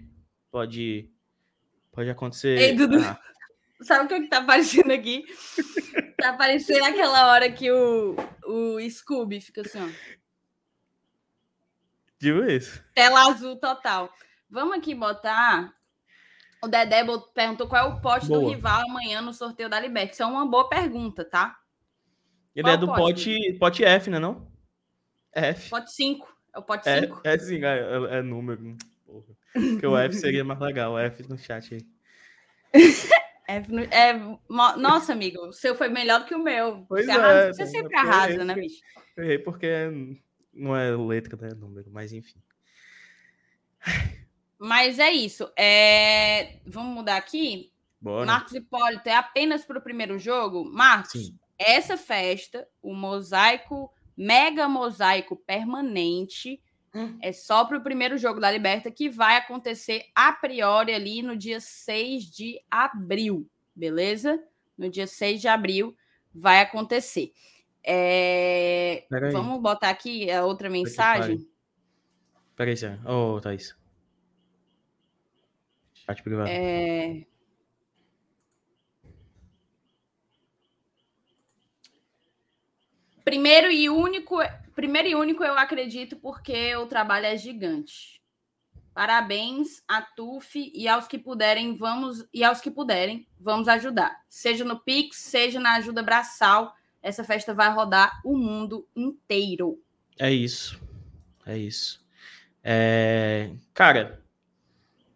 Pode. 0.50 1.10
Pode 1.92 2.10
acontecer. 2.10 2.58
Ei, 2.58 2.74
Dudu. 2.74 2.98
Ah. 3.04 3.20
Sabe 3.82 4.04
o 4.04 4.08
que, 4.08 4.14
é 4.14 4.20
que 4.20 4.28
tá 4.28 4.38
aparecendo 4.38 4.92
aqui? 4.92 5.24
tá 6.16 6.30
aparecendo 6.30 6.84
aquela 6.84 7.32
hora 7.32 7.50
que 7.50 7.70
o, 7.70 8.14
o 8.46 8.78
Scooby 8.88 9.40
fica 9.40 9.62
assim, 9.62 9.80
ó. 9.80 9.88
Tipo 12.20 12.44
isso. 12.44 12.82
Tela 12.94 13.28
azul 13.28 13.56
total. 13.56 14.08
Vamos 14.48 14.78
aqui 14.78 14.94
botar 14.94 15.74
o 16.62 16.68
Dedé 16.68 17.04
perguntou 17.34 17.66
qual 17.66 17.84
é 17.84 17.88
o 17.88 18.00
pote 18.00 18.28
boa. 18.28 18.40
do 18.40 18.48
rival 18.48 18.82
amanhã 18.88 19.20
no 19.20 19.32
sorteio 19.32 19.68
da 19.68 19.80
Liberty. 19.80 20.12
Isso 20.12 20.22
é 20.22 20.26
uma 20.26 20.46
boa 20.46 20.68
pergunta, 20.68 21.24
tá? 21.24 21.58
Ele 22.54 22.62
qual 22.62 22.74
é 22.74 22.76
do 22.76 22.86
pote, 22.86 23.34
pote, 23.34 23.58
pote 23.58 23.84
F, 23.84 24.10
né 24.10 24.18
não? 24.18 24.46
F. 25.32 25.70
Pote 25.70 25.92
5. 25.92 26.28
É 26.54 26.58
o 26.58 26.62
pote 26.62 26.84
5? 26.84 27.20
É, 27.24 27.34
é 27.34 27.38
sim, 27.38 27.64
é, 27.64 27.78
é, 27.78 28.18
é 28.18 28.22
número. 28.22 28.76
Porra. 29.04 29.34
Porque 29.52 29.86
o 29.86 29.96
F 29.96 30.14
seria 30.14 30.44
mais 30.44 30.60
legal. 30.60 30.92
O 30.92 30.98
F 30.98 31.28
no 31.28 31.36
chat 31.36 31.74
aí. 31.74 31.80
F 33.48 33.72
no, 33.72 33.82
é, 33.82 34.14
nossa, 34.48 35.12
amigo, 35.12 35.46
o 35.46 35.52
seu 35.52 35.74
foi 35.74 35.88
melhor 35.88 36.20
do 36.20 36.26
que 36.26 36.34
o 36.34 36.42
meu. 36.42 36.86
Pois 36.88 37.06
você, 37.06 37.10
é, 37.10 37.14
arrasa, 37.14 37.52
você 37.54 37.66
sempre 37.66 37.96
arrasa, 37.96 38.44
né, 38.44 38.54
bicho? 38.54 38.80
Errei 39.16 39.38
porque 39.38 39.68
não 40.54 40.76
é 40.76 40.94
letra, 40.94 41.36
né? 41.36 41.54
Número, 41.54 41.90
mas 41.90 42.12
enfim. 42.12 42.40
Mas 44.64 45.00
é 45.00 45.10
isso. 45.10 45.50
É... 45.58 46.60
Vamos 46.64 46.94
mudar 46.94 47.16
aqui. 47.16 47.72
Bora. 48.00 48.24
Marcos 48.24 48.52
Hipólito, 48.52 49.08
é 49.08 49.14
apenas 49.14 49.64
para 49.64 49.80
o 49.80 49.82
primeiro 49.82 50.20
jogo? 50.20 50.64
Marcos, 50.64 51.10
Sim. 51.26 51.38
essa 51.58 51.96
festa, 51.96 52.68
o 52.80 52.94
mosaico, 52.94 53.92
mega 54.16 54.68
mosaico 54.68 55.34
permanente, 55.34 56.62
Hum. 56.94 57.18
é 57.20 57.32
só 57.32 57.64
para 57.64 57.78
o 57.78 57.82
primeiro 57.82 58.16
jogo 58.16 58.38
da 58.38 58.50
Liberta, 58.52 58.90
que 58.90 59.08
vai 59.08 59.36
acontecer 59.36 60.04
a 60.14 60.32
priori 60.32 60.92
ali 60.92 61.22
no 61.22 61.36
dia 61.36 61.58
6 61.58 62.24
de 62.24 62.60
abril, 62.70 63.48
beleza? 63.74 64.40
No 64.78 64.88
dia 64.88 65.08
6 65.08 65.40
de 65.40 65.48
abril 65.48 65.96
vai 66.32 66.60
acontecer. 66.60 67.32
É. 67.82 69.06
Vamos 69.32 69.60
botar 69.60 69.88
aqui 69.90 70.30
a 70.30 70.44
outra 70.44 70.70
mensagem. 70.70 71.44
Peraí, 72.54 72.76
Zé. 72.76 72.96
Ô, 73.04 73.40
Thaís. 73.40 73.74
Chat 76.07 76.22
privado. 76.22 76.48
É... 76.48 77.24
Primeiro 83.24 83.70
e 83.70 83.88
único, 83.88 84.38
primeiro 84.74 85.09
e 85.09 85.14
único 85.14 85.44
eu 85.44 85.57
acredito 85.57 86.16
porque 86.16 86.74
o 86.76 86.86
trabalho 86.86 87.26
é 87.26 87.36
gigante. 87.36 88.20
Parabéns 88.92 89.82
a 89.88 90.03
TUF 90.03 90.70
e 90.74 90.86
aos 90.86 91.07
que 91.07 91.18
puderem, 91.18 91.74
vamos 91.74 92.26
e 92.32 92.44
aos 92.44 92.61
que 92.61 92.70
puderem, 92.70 93.26
vamos 93.40 93.68
ajudar. 93.68 94.22
Seja 94.28 94.64
no 94.64 94.78
Pix, 94.78 95.16
seja 95.16 95.59
na 95.59 95.76
ajuda 95.76 96.03
braçal, 96.03 96.74
essa 97.00 97.24
festa 97.24 97.55
vai 97.55 97.72
rodar 97.72 98.20
o 98.24 98.36
mundo 98.36 98.86
inteiro. 98.94 99.80
É 100.18 100.30
isso. 100.30 100.82
É 101.46 101.57
isso. 101.57 102.05
É... 102.62 103.50
Cara, 103.72 104.21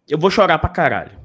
eu 0.08 0.18
vou 0.18 0.30
chorar 0.30 0.58
pra 0.58 0.68
caralho. 0.68 1.18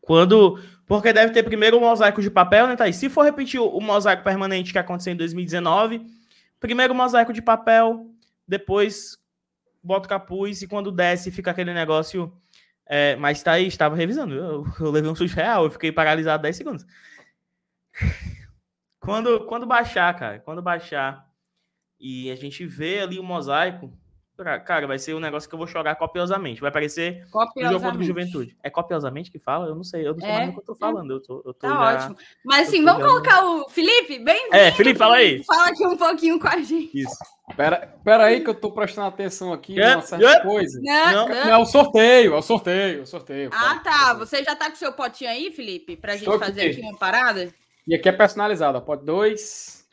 Quando. 0.00 0.60
Porque 0.86 1.12
deve 1.12 1.32
ter 1.32 1.42
primeiro 1.42 1.78
o 1.78 1.80
mosaico 1.80 2.22
de 2.22 2.30
papel, 2.30 2.68
né, 2.68 2.76
Thaís? 2.76 2.94
Se 2.94 3.08
for 3.08 3.22
repetir 3.22 3.60
o, 3.60 3.80
mosaico 3.80 4.22
permanente 4.22 4.70
que 4.70 4.78
aconteceu 4.78 5.12
em 5.12 5.16
2019, 5.16 6.06
primeiro 6.60 6.94
o 6.94 6.96
mosaico 6.96 7.32
de 7.32 7.42
papel, 7.42 8.06
depois 8.46 9.18
bota 9.82 10.06
o 10.06 10.08
capuz 10.08 10.62
e 10.62 10.68
quando 10.68 10.92
desce 10.92 11.32
fica 11.32 11.50
aquele 11.50 11.74
negócio. 11.74 12.32
É, 12.88 13.16
mas 13.16 13.42
Thaís, 13.42 13.68
estava 13.68 13.96
revisando. 13.96 14.34
Eu, 14.34 14.64
eu 14.78 14.90
levei 14.92 15.10
um 15.10 15.16
susto 15.16 15.34
real, 15.34 15.64
eu 15.64 15.70
fiquei 15.70 15.90
paralisado 15.90 16.42
10 16.44 16.56
segundos. 16.56 16.86
Quando, 19.00 19.46
quando 19.46 19.66
baixar, 19.66 20.12
cara, 20.16 20.40
quando 20.40 20.60
baixar 20.60 21.30
e 21.98 22.30
a 22.30 22.34
gente 22.34 22.66
vê 22.66 23.00
ali 23.00 23.18
o 23.20 23.24
mosaico, 23.24 23.92
cara, 24.64 24.86
vai 24.86 24.98
ser 24.98 25.14
um 25.14 25.20
negócio 25.20 25.48
que 25.48 25.54
eu 25.54 25.58
vou 25.58 25.66
chorar 25.66 25.94
copiosamente. 25.96 26.60
Vai 26.60 26.70
parecer 26.70 27.22
o 27.24 27.30
jogo 27.30 27.30
contra 27.32 27.48
o 27.48 27.52
Copiosamente. 27.54 28.04
Juventude. 28.06 28.56
É 28.62 28.68
copiosamente 28.70 29.30
que 29.30 29.38
fala? 29.38 29.66
Eu 29.66 29.74
não 29.74 29.84
sei, 29.84 30.06
eu 30.06 30.12
não 30.12 30.20
sei 30.20 30.28
É, 30.28 30.32
mais 30.38 30.48
o 30.50 30.52
que 30.52 30.58
eu 30.60 30.64
tô 30.64 30.74
falando. 30.74 31.10
Eu 31.12 31.20
tô, 31.22 31.36
eu 31.46 31.54
tô 31.54 31.54
Tá 31.54 31.68
já- 31.68 31.80
ótimo. 32.06 32.16
Mas 32.44 32.68
assim, 32.68 32.84
vamos 32.84 33.02
já- 33.02 33.08
colocar 33.08 33.44
o 33.46 33.68
Felipe 33.68 34.18
bem 34.18 34.48
É, 34.52 34.70
Felipe, 34.72 34.98
fala 34.98 35.16
aí. 35.16 35.42
Fala 35.44 35.68
aqui 35.68 35.86
um 35.86 35.96
pouquinho 35.96 36.38
com 36.38 36.48
a 36.48 36.56
gente. 36.62 36.90
Isso. 37.00 37.16
Pera, 37.56 37.94
pera 38.04 38.24
aí 38.24 38.40
que 38.42 38.50
eu 38.50 38.54
tô 38.54 38.72
prestando 38.72 39.06
atenção 39.06 39.52
aqui 39.52 39.80
É, 39.80 39.92
é. 39.92 40.40
coisa. 40.40 40.80
Não, 40.82 41.28
Não, 41.28 41.34
é 41.34 41.56
o 41.56 41.64
sorteio, 41.64 42.34
é 42.34 42.36
o 42.38 42.42
sorteio, 42.42 42.98
é 42.98 43.02
o 43.02 43.06
sorteio. 43.06 43.50
Ah, 43.52 43.78
cara. 43.78 43.80
tá. 43.80 44.14
Você 44.14 44.42
já 44.42 44.56
tá 44.56 44.68
com 44.68 44.76
seu 44.76 44.92
potinho 44.92 45.30
aí, 45.30 45.50
Felipe? 45.52 45.96
Pra 45.96 46.12
gente 46.14 46.22
Estou 46.24 46.38
fazer 46.38 46.62
aqui. 46.62 46.70
aqui 46.72 46.80
uma 46.82 46.98
parada? 46.98 47.54
E 47.86 47.94
aqui 47.94 48.08
é 48.08 48.12
personalizado, 48.12 48.78
ó. 48.78 48.80
Pote 48.80 49.04
2, 49.04 49.86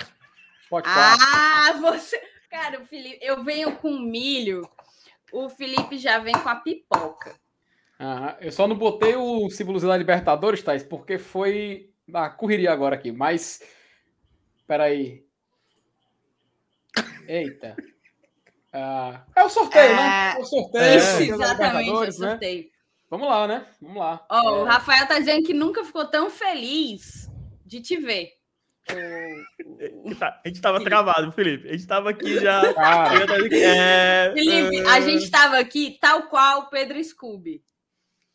pote 0.67 0.89
4. 0.89 1.25
Ah, 1.31 1.73
você. 1.79 2.19
Cara, 2.53 2.79
o 2.79 2.85
Felipe, 2.85 3.17
eu 3.19 3.43
venho 3.43 3.75
com 3.77 3.97
milho. 3.97 4.69
O 5.31 5.49
Felipe 5.49 5.97
já 5.97 6.19
vem 6.19 6.35
com 6.35 6.47
a 6.47 6.57
pipoca. 6.57 7.35
Aham. 7.99 8.37
Eu 8.39 8.51
só 8.51 8.67
não 8.67 8.77
botei 8.77 9.15
o 9.15 9.49
símbolozinho 9.49 9.91
da 9.91 9.97
Libertadores, 9.97 10.61
Thais, 10.61 10.83
porque 10.83 11.17
foi 11.17 11.89
na 12.07 12.29
correria 12.29 12.71
agora 12.71 12.93
aqui, 12.93 13.11
mas. 13.11 13.59
Pera 14.67 14.83
aí. 14.83 15.25
Eita. 17.27 17.75
Ah, 18.75 19.23
é 19.35 19.43
o 19.43 19.49
sorteio, 19.49 19.95
né? 19.95 20.33
É 20.35 20.39
o 20.39 20.45
sorteio. 20.45 20.97
Isso, 20.97 21.21
exatamente, 21.21 21.35
eu 21.35 21.37
Libertadores, 21.37 22.17
né? 22.17 22.29
sorteio. 22.31 22.69
Vamos 23.07 23.27
lá, 23.27 23.47
né? 23.47 23.67
Vamos 23.79 23.97
lá. 23.97 24.25
Ó, 24.27 24.63
o 24.63 24.65
É, 24.65 24.69
Rafael 24.71 25.07
tá 25.07 25.19
dizendo 25.19 25.45
que 25.45 25.53
nunca 25.53 25.85
ficou 25.85 26.07
tão 26.07 26.31
feliz 26.31 27.29
de 27.63 27.81
te 27.81 27.97
ver. 27.97 28.31
Que 28.85 30.15
tá- 30.19 30.41
A 30.43 30.47
gente 30.47 30.61
tava 30.61 30.83
travado, 30.83 31.31
Felipe. 31.31 31.67
A 31.69 31.71
gente 31.71 31.87
tava 31.87 32.09
aqui 32.09 32.39
já. 32.39 32.73
Tava 32.73 33.23
aqui, 33.23 33.63
é, 33.63 34.31
Felipe, 34.33 34.77
é, 34.77 34.89
a 34.89 34.99
gente 34.99 35.23
estava 35.23 35.57
aqui 35.57 35.97
tal 36.01 36.23
qual 36.23 36.61
o 36.61 36.69
Pedro 36.69 37.01
Scooby. 37.03 37.61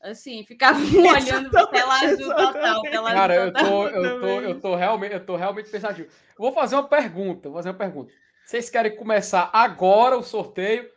Assim, 0.01 0.44
ficava 0.44 0.78
um 0.78 0.80
olhando 1.42 1.51
pra 1.51 1.66
tela 1.66 1.94
azul 1.94 2.34
total, 2.34 2.82
tela 2.82 3.12
Cara, 3.12 3.34
azul 3.34 3.46
eu 3.46 3.53
tô, 3.53 3.88
eu 3.88 4.20
tô, 4.20 4.40
eu 4.40 4.61
tô 4.61 4.74
realmente, 4.76 5.12
eu 5.14 5.26
tô 5.26 5.36
realmente 5.36 5.70
pensativo. 5.70 6.09
Vou 6.38 6.53
fazer 6.53 6.76
uma 6.76 6.88
pergunta, 6.88 7.49
vou 7.49 7.59
fazer 7.59 7.70
uma 7.70 7.74
pergunta. 7.78 8.12
Vocês 8.46 8.70
querem 8.70 8.94
começar 8.96 9.51
agora 9.53 10.16
o 10.16 10.22
sorteio? 10.22 10.88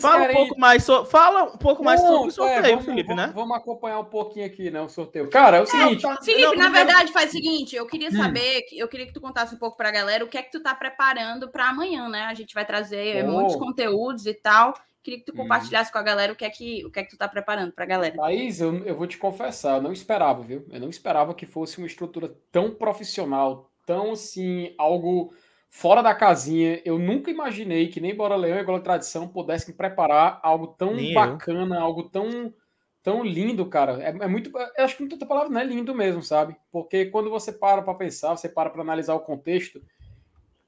Fala 0.00 0.16
um 0.16 0.20
querem. 0.20 0.36
pouco 0.36 0.60
mais, 0.60 0.84
so... 0.84 1.04
Fala 1.04 1.42
um 1.44 1.58
pouco 1.58 1.82
mais 1.84 2.00
sobre 2.00 2.14
o 2.14 2.20
Não, 2.20 2.26
é, 2.28 2.30
sorteio, 2.30 2.62
vamos, 2.76 2.84
Felipe, 2.84 3.08
vamos- 3.08 3.26
né? 3.26 3.32
Vamos 3.34 3.56
acompanhar 3.56 3.98
um 3.98 4.04
pouquinho 4.04 4.46
aqui, 4.46 4.70
né? 4.70 4.80
O 4.80 4.88
sorteio. 4.88 5.28
Cara, 5.28 5.56
é 5.58 5.62
o 5.62 5.66
seguinte. 5.66 6.02
tá- 6.02 6.16
Felipe, 6.22 6.42
Não, 6.42 6.54
na 6.54 6.68
verdade, 6.70 7.12
faz 7.12 7.30
o 7.30 7.32
seguinte, 7.32 7.74
eu 7.74 7.84
queria 7.86 8.08
Hum. 8.08 8.16
saber, 8.16 8.64
eu 8.72 8.86
queria 8.88 9.04
que 9.06 9.12
tu 9.12 9.20
contasse 9.20 9.54
um 9.54 9.58
pouco 9.58 9.76
pra 9.76 9.90
galera 9.90 10.24
o 10.24 10.28
que 10.28 10.38
é 10.38 10.42
que 10.42 10.50
tu 10.52 10.62
tá 10.62 10.74
preparando 10.74 11.48
para 11.50 11.68
amanhã, 11.68 12.08
né? 12.08 12.22
A 12.22 12.34
gente 12.34 12.54
vai 12.54 12.64
trazer 12.64 13.24
Oh. 13.24 13.30
muitos 13.32 13.56
conteúdos 13.56 14.26
e 14.26 14.34
tal. 14.34 14.74
Queria 15.02 15.18
que 15.18 15.26
tu 15.26 15.32
Hum. 15.34 15.38
compartilhasse 15.42 15.92
com 15.92 15.98
a 15.98 16.02
galera 16.02 16.32
o 16.32 16.36
que 16.36 16.44
é 16.46 16.50
que, 16.50 16.82
o 16.86 16.90
que, 16.90 17.00
é 17.00 17.02
que 17.02 17.10
tu 17.10 17.18
tá 17.18 17.28
preparando 17.28 17.72
pra 17.72 17.84
galera. 17.84 18.16
Thaís, 18.16 18.60
eu, 18.60 18.74
eu 18.86 18.96
vou 18.96 19.06
te 19.06 19.18
confessar, 19.18 19.76
eu 19.76 19.82
não 19.82 19.92
esperava, 19.92 20.40
viu? 20.42 20.64
Eu 20.70 20.80
não 20.80 20.88
esperava 20.88 21.34
que 21.34 21.44
fosse 21.44 21.76
uma 21.78 21.86
estrutura 21.86 22.32
tão 22.50 22.70
profissional, 22.70 23.70
tão 23.84 24.12
assim, 24.12 24.72
algo 24.78 25.34
fora 25.74 26.02
da 26.02 26.14
casinha. 26.14 26.80
Eu 26.84 27.00
nunca 27.00 27.32
imaginei 27.32 27.88
que 27.88 28.00
nem 28.00 28.14
Bora 28.14 28.36
Leão 28.36 28.60
e 28.60 28.62
Gola 28.62 28.80
Tradição 28.80 29.26
pudessem 29.26 29.74
preparar 29.74 30.38
algo 30.40 30.68
tão 30.68 30.94
Nem 30.94 31.08
eu. 31.08 31.14
bacana, 31.14 31.80
algo 31.80 32.04
tão, 32.04 32.54
tão 33.02 33.24
lindo, 33.24 33.66
cara. 33.66 34.00
É, 34.00 34.10
é 34.10 34.28
muito. 34.28 34.56
Eu 34.56 34.84
acho 34.84 34.96
que 34.96 35.02
não 35.02 35.08
tem 35.08 35.16
outra 35.16 35.28
palavra, 35.28 35.50
não 35.50 35.60
é 35.60 35.64
lindo 35.64 35.92
mesmo, 35.92 36.22
sabe? 36.22 36.54
Porque 36.70 37.06
quando 37.06 37.28
você 37.28 37.52
para 37.52 37.82
para 37.82 37.92
pensar, 37.94 38.36
você 38.36 38.48
para 38.48 38.70
para 38.70 38.82
analisar 38.82 39.14
o 39.14 39.20
contexto, 39.20 39.82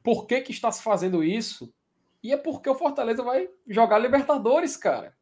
por 0.02 0.26
que 0.26 0.40
que 0.40 0.50
está 0.50 0.72
se 0.72 0.82
fazendo 0.82 1.22
isso? 1.22 1.72
E 2.20 2.32
é 2.32 2.36
porque 2.36 2.68
o 2.68 2.74
Fortaleza 2.74 3.22
vai 3.22 3.48
jogar 3.68 4.00
Libertadores, 4.00 4.76
cara. 4.76 5.14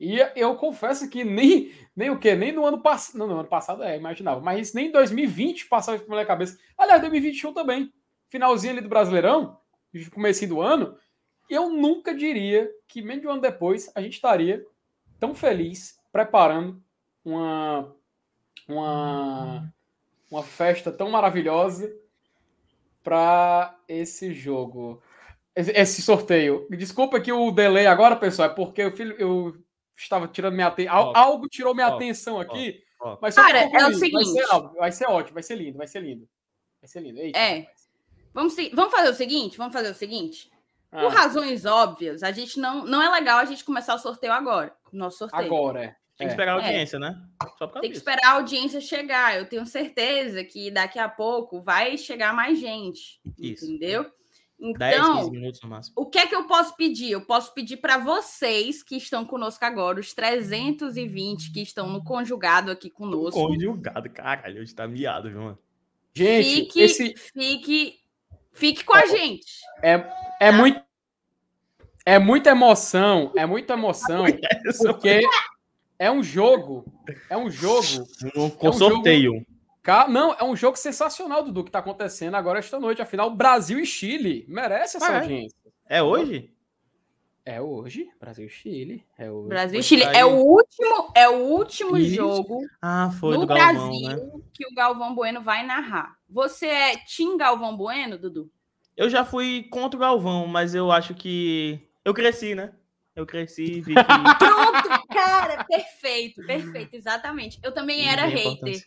E 0.00 0.18
eu 0.34 0.56
confesso 0.56 1.08
que 1.08 1.22
nem, 1.22 1.70
nem 1.94 2.10
o 2.10 2.18
quê? 2.18 2.34
Nem 2.34 2.50
no 2.50 2.66
ano 2.66 2.82
passado. 2.82 3.16
Não, 3.16 3.28
no 3.28 3.38
ano 3.38 3.48
passado 3.48 3.84
é, 3.84 3.96
imaginava. 3.96 4.40
Mas 4.40 4.74
nem 4.74 4.88
em 4.88 4.90
2020 4.90 5.68
passava 5.68 5.96
isso 5.96 6.06
pela 6.06 6.16
minha 6.16 6.26
cabeça. 6.26 6.58
Aliás, 6.76 7.00
2021 7.00 7.52
também. 7.52 7.92
Finalzinho 8.32 8.72
ali 8.72 8.80
do 8.80 8.88
Brasileirão, 8.88 9.58
comecinho 10.10 10.54
do 10.54 10.62
ano. 10.62 10.96
Eu 11.50 11.68
nunca 11.68 12.14
diria 12.14 12.66
que, 12.88 13.02
menos 13.02 13.20
de 13.20 13.28
um 13.28 13.32
ano 13.32 13.42
depois, 13.42 13.92
a 13.94 14.00
gente 14.00 14.14
estaria 14.14 14.64
tão 15.20 15.34
feliz 15.34 16.00
preparando 16.10 16.82
uma, 17.22 17.94
uma, 18.66 19.74
uma 20.30 20.42
festa 20.42 20.90
tão 20.90 21.10
maravilhosa 21.10 21.94
para 23.04 23.78
esse 23.86 24.32
jogo. 24.32 25.02
Esse, 25.54 26.00
sorteio. 26.00 26.66
Desculpa 26.70 27.20
que 27.20 27.30
o 27.30 27.50
delay 27.50 27.86
agora, 27.86 28.16
pessoal, 28.16 28.48
é 28.48 28.54
porque 28.54 28.80
eu, 28.80 28.92
filho, 28.92 29.14
eu 29.18 29.62
estava 29.94 30.26
tirando 30.26 30.54
minha 30.54 30.68
atenção. 30.68 31.12
Algo 31.14 31.48
tirou 31.50 31.74
minha 31.74 31.88
atenção 31.88 32.40
aqui. 32.40 32.82
Mas 33.20 33.34
Cara, 33.34 33.58
é 33.58 33.86
o 33.88 33.92
seguinte. 33.92 34.32
Vai 34.32 34.46
ser, 34.46 34.78
vai 34.78 34.92
ser 34.92 35.04
ótimo, 35.10 35.34
vai 35.34 35.42
ser 35.42 35.56
lindo, 35.56 35.76
vai 35.76 35.86
ser 35.86 36.00
lindo. 36.00 36.26
Vai 36.80 36.88
ser 36.88 37.00
lindo. 37.00 37.20
Eita, 37.20 37.38
É. 37.38 37.58
rapaz. 37.58 37.81
Vamos, 38.34 38.54
vamos 38.72 38.92
fazer 38.92 39.10
o 39.10 39.14
seguinte? 39.14 39.56
Vamos 39.58 39.72
fazer 39.72 39.90
o 39.90 39.94
seguinte? 39.94 40.50
Ah, 40.90 41.00
Por 41.02 41.12
razões 41.12 41.64
óbvias, 41.64 42.22
a 42.22 42.32
gente 42.32 42.58
não. 42.60 42.84
Não 42.84 43.00
é 43.02 43.08
legal 43.10 43.38
a 43.38 43.44
gente 43.44 43.64
começar 43.64 43.94
o 43.94 43.98
sorteio 43.98 44.32
agora. 44.32 44.74
Nosso 44.92 45.18
sorteio. 45.18 45.44
agora, 45.46 45.84
é. 45.84 45.96
Tem 46.18 46.26
que 46.26 46.32
É. 46.32 46.36
esperar 46.36 46.58
a 46.58 46.62
É. 46.62 46.66
audiência, 46.66 46.98
né? 46.98 47.18
Só 47.42 47.48
por 47.48 47.58
causa 47.58 47.72
Tem 47.80 47.82
que 47.82 47.88
disso. 47.88 48.00
esperar 48.00 48.28
a 48.28 48.34
audiência 48.34 48.80
chegar. 48.80 49.36
Eu 49.38 49.48
tenho 49.48 49.64
certeza 49.66 50.44
que 50.44 50.70
daqui 50.70 50.98
a 50.98 51.08
pouco 51.08 51.60
vai 51.62 51.96
chegar 51.96 52.34
mais 52.34 52.58
gente. 52.58 53.20
Isso. 53.38 53.64
Entendeu? 53.64 54.04
10, 54.78 54.96
Então, 54.96 55.16
15 55.16 55.30
minutos 55.32 55.60
no 55.62 55.68
máximo. 55.70 55.94
o 55.96 56.06
que 56.06 56.18
é 56.18 56.26
que 56.26 56.34
eu 56.36 56.46
posso 56.46 56.76
pedir? 56.76 57.10
Eu 57.10 57.22
posso 57.26 57.52
pedir 57.52 57.78
para 57.78 57.98
vocês 57.98 58.82
que 58.82 58.94
estão 58.96 59.24
conosco 59.24 59.64
agora, 59.64 59.98
os 59.98 60.12
320 60.14 61.50
que 61.52 61.62
estão 61.62 61.88
no 61.88 62.04
conjugado 62.04 62.70
aqui 62.70 62.88
conosco. 62.88 63.40
Conjugado, 63.48 64.08
caralho, 64.10 64.60
hoje 64.60 64.72
tá 64.74 64.86
miado, 64.86 65.30
viu, 65.30 65.40
mano? 65.40 65.58
Gente, 66.14 66.44
Fique, 66.66 66.80
esse 66.80 67.14
fique, 67.16 67.98
fique 68.52 68.84
com 68.84 68.94
a 68.94 69.06
gente. 69.06 69.46
é 70.40 70.50
muito. 70.52 70.82
É 72.04 72.18
muita 72.18 72.50
emoção, 72.50 73.30
é 73.36 73.46
muita 73.46 73.74
emoção, 73.74 74.24
porque 74.82 75.20
é 75.96 76.10
um 76.10 76.20
jogo, 76.20 76.84
é 77.30 77.36
um 77.36 77.48
jogo 77.48 78.04
Com 78.58 78.66
É 78.66 78.70
um 78.70 78.72
sorteio. 78.72 79.46
Ca- 79.84 80.08
Não, 80.08 80.34
é 80.34 80.42
um 80.42 80.56
jogo 80.56 80.76
sensacional, 80.76 81.44
Dudu, 81.44 81.62
que 81.62 81.70
tá 81.70 81.78
acontecendo 81.78 82.34
agora 82.34 82.58
esta 82.58 82.80
noite. 82.80 83.00
Afinal, 83.00 83.30
Brasil 83.30 83.78
e 83.78 83.86
Chile 83.86 84.44
merece 84.48 84.96
essa 84.96 85.12
Ah, 85.12 85.14
é? 85.14 85.20
audiência. 85.20 85.56
É 85.88 86.02
hoje? 86.02 86.52
É 87.44 87.60
hoje, 87.60 88.08
Brasil 88.20 88.46
e 88.46 88.48
Chile. 88.48 89.04
É 89.18 89.30
hoje. 89.30 89.48
Brasil 89.48 89.78
e 89.80 89.82
Chile 89.82 90.02
sair. 90.04 90.16
é 90.16 90.24
o 90.24 90.36
último, 90.44 91.12
é 91.14 91.28
o 91.28 91.36
último 91.38 91.96
Isso. 91.96 92.14
jogo 92.16 92.60
Ah, 92.80 93.10
foi 93.20 93.34
no 93.36 93.40
do 93.40 93.46
Galvão, 93.46 94.00
Brasil 94.00 94.26
né? 94.26 94.40
que 94.52 94.66
o 94.66 94.74
Galvão 94.74 95.14
Bueno 95.14 95.40
vai 95.40 95.64
narrar. 95.64 96.16
Você 96.32 96.66
é 96.66 96.96
Tim 96.96 97.36
Galvão 97.36 97.76
Bueno, 97.76 98.18
Dudu? 98.18 98.50
Eu 98.96 99.08
já 99.10 99.24
fui 99.24 99.68
contra 99.70 99.96
o 99.96 100.00
Galvão, 100.00 100.46
mas 100.46 100.74
eu 100.74 100.90
acho 100.90 101.14
que. 101.14 101.80
Eu 102.04 102.14
cresci, 102.14 102.54
né? 102.54 102.72
Eu 103.14 103.26
cresci 103.26 103.64
e 103.64 103.80
vi 103.80 103.94
que. 103.94 104.38
Pronto, 104.38 105.06
cara, 105.12 105.64
perfeito, 105.64 106.44
perfeito, 106.46 106.94
exatamente. 106.94 107.58
Eu 107.62 107.72
também 107.72 108.08
era 108.08 108.30
Tem 108.30 108.54
hater. 108.54 108.82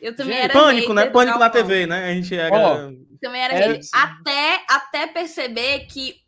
Eu 0.00 0.16
também 0.16 0.34
Gente, 0.34 0.44
era 0.44 0.52
Pânico, 0.52 0.88
hater 0.92 1.06
né? 1.06 1.10
Pânico 1.10 1.38
na. 1.38 1.50
TV, 1.50 1.86
né? 1.86 2.10
A 2.10 2.14
gente 2.14 2.34
era. 2.34 2.56
Ó, 2.56 2.92
Também 3.20 3.40
era 3.42 3.54
É, 3.54 3.66
hater. 3.68 3.82
sim. 3.84 3.90
Até, 3.94 4.64
até 4.68 5.06
perceber 5.06 5.86
que 5.86 6.20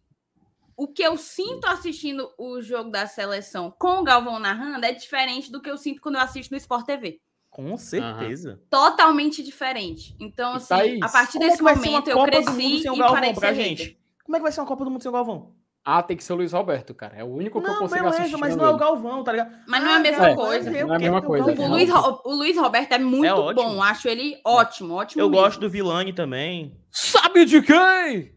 o 0.77 0.87
que 0.87 1.03
eu 1.03 1.17
sinto 1.17 1.67
assistindo 1.67 2.33
o 2.39 2.61
jogo 2.63 2.91
da 2.91 3.07
seleção 3.07 3.75
com 3.77 3.99
o 3.99 4.05
Galvão 4.05 4.39
narrando 4.39 4.87
é 4.87 4.93
diferente 4.93 5.51
do 5.51 5.61
que 5.61 5.71
eu 5.71 5.77
sinto 5.77 6.01
quando 6.01 6.17
eu 6.17 6.21
assisto 6.21 6.53
no 6.53 6.59
Sport 6.59 6.87
TV. 6.87 7.21
Com 7.55 7.77
certeza. 7.77 8.61
Totalmente 8.69 9.41
diferente. 9.41 10.17
Então, 10.19 10.55
E 10.55 10.57
assim, 10.57 10.67
Thaís, 10.67 11.03
a 11.03 11.09
partir 11.09 11.33
Como 11.35 11.45
é 11.45 11.47
desse 11.47 11.59
que 11.59 11.63
vai 11.63 11.75
ser 11.77 11.81
uma 11.83 11.91
momento 11.93 12.09
eu 12.09 12.17
Copa 12.17 12.31
do 12.33 12.37
Mundo 12.37 12.45
cresci 12.57 12.81
e 12.81 12.83
Galvão 12.85 13.09
parei 13.15 13.33
de 13.33 13.39
pra 13.39 13.49
ser 13.51 13.55
gente? 13.55 13.83
hater. 13.85 13.97
Como 14.25 14.37
é 14.37 14.39
que 14.41 14.43
vai 14.43 14.51
ser 14.53 14.61
uma 14.61 14.67
Copa 14.67 14.85
do 14.85 14.91
Mundo 14.91 15.03
sem 15.03 15.09
o 15.09 15.13
Galvão? 15.13 15.53
Ah, 15.85 16.03
tem 16.03 16.17
que 16.17 16.25
ser 16.25 16.33
o 16.33 16.37
Luiz 16.37 16.53
Roberto, 16.53 16.93
cara. 16.95 17.15
É 17.17 17.23
o 17.23 17.29
único 17.29 17.61
que 17.61 17.67
eu 17.69 17.73
Não, 17.73 17.79
consigo 17.79 18.01
beleza, 18.01 18.23
assistir. 18.23 18.41
mas 18.41 18.57
não 18.57 18.65
é 18.67 18.71
o. 18.71 18.77
Galvão, 18.77 19.23
tá 19.23 19.31
ligado? 19.31 19.55
Mas 19.69 19.83
não 19.85 19.91
é 19.91 19.95
a 19.95 19.99
mesma 20.01 20.27
Galvão, 20.27 20.47
coisa. 20.47 20.71
eu 20.73 20.87
Não 20.89 20.95
é 20.95 20.97
a 20.97 21.01
mesma 21.01 21.23
coisa. 21.23 21.45
O 21.63 21.69
Luiz, 21.69 21.91
o 22.25 22.35
Luiz 22.35 22.57
Roberto 22.57 22.93
é 22.93 22.99
muito 22.99 23.27
É 23.51 23.55
bom. 23.55 23.81
Acho 23.83 24.09
ele 24.09 24.41
ótimo, 24.45 24.95
ótimo. 24.95 25.23
Eu 25.23 25.31
mesmo. 25.31 25.45
gosto 25.45 25.61
do 25.61 25.71
Vilani 25.71 26.13
também. 26.13 26.77
Sabe 26.91 27.45
de 27.45 27.63
quem? 27.63 28.35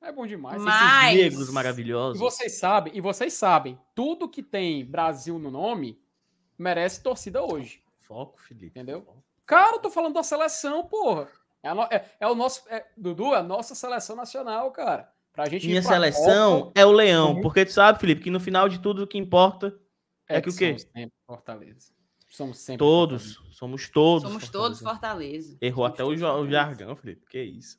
É 0.00 0.12
bom 0.12 0.26
demais. 0.26 0.62
Mas- 0.62 1.08
Esses 1.12 1.24
negros 1.24 1.48
E 1.50 1.52
maravilhosos. 1.52 2.18
vocês 2.20 2.56
sabem, 2.58 2.92
e 2.96 3.00
vocês 3.02 3.32
sabem, 3.34 3.76
tudo 3.94 4.28
que 4.28 4.42
tem 4.42 4.82
Brasil 4.84 5.38
no 5.38 5.50
nome 5.50 5.98
merece 6.56 7.02
torcida 7.02 7.42
hoje. 7.42 7.80
Foco, 8.06 8.40
Felipe. 8.40 8.66
Entendeu? 8.78 9.06
Cara, 9.44 9.76
eu 9.76 9.80
tô 9.80 9.90
falando 9.90 10.14
da 10.14 10.22
seleção, 10.22 10.86
porra. 10.86 11.28
É, 11.62 11.72
no- 11.74 11.82
é- 11.84 12.04
é 12.20 12.26
o 12.28 12.34
nosso. 12.34 12.62
é- 12.68 12.86
Dudu, 12.96 13.34
é 13.34 13.38
a 13.38 13.42
nossa 13.42 13.74
seleção 13.74 14.14
nacional, 14.16 14.70
cara. 14.70 15.10
Pra 15.32 15.46
gente 15.48 15.64
ir 15.66 15.68
Minha 15.70 15.82
pra 15.82 15.90
seleção 15.92 16.62
Copa, 16.62 16.80
é 16.80 16.86
o 16.86 16.92
Leão, 16.92 17.34
Uhum. 17.34 17.40
porque 17.42 17.64
tu 17.66 17.72
sabe, 17.72 17.98
Felipe, 18.00 18.22
que 18.22 18.30
no 18.30 18.40
final 18.40 18.68
de 18.68 18.78
tudo 18.78 19.02
o 19.02 19.06
que 19.06 19.18
importa 19.18 19.78
é 20.28 20.40
que 20.40 20.48
o 20.48 20.56
quê? 20.56 20.68
Somos 20.78 20.82
sempre 20.82 21.12
Fortaleza. 21.26 21.92
Somos 22.28 22.58
sempre 22.58 22.78
todos, 22.78 23.34
Fortaleza. 23.34 23.56
somos 23.56 23.88
todos. 23.90 24.22
Somos 24.28 24.48
todos 24.50 24.78
Fortaleza. 24.80 24.90
Fortaleza. 25.48 25.58
Errou 25.60 25.84
Somos 25.84 25.94
até 25.94 26.04
o, 26.04 26.40
o 26.42 26.50
jargão, 26.50 26.96
Felipe. 26.96 27.26
Que 27.28 27.42
isso? 27.42 27.78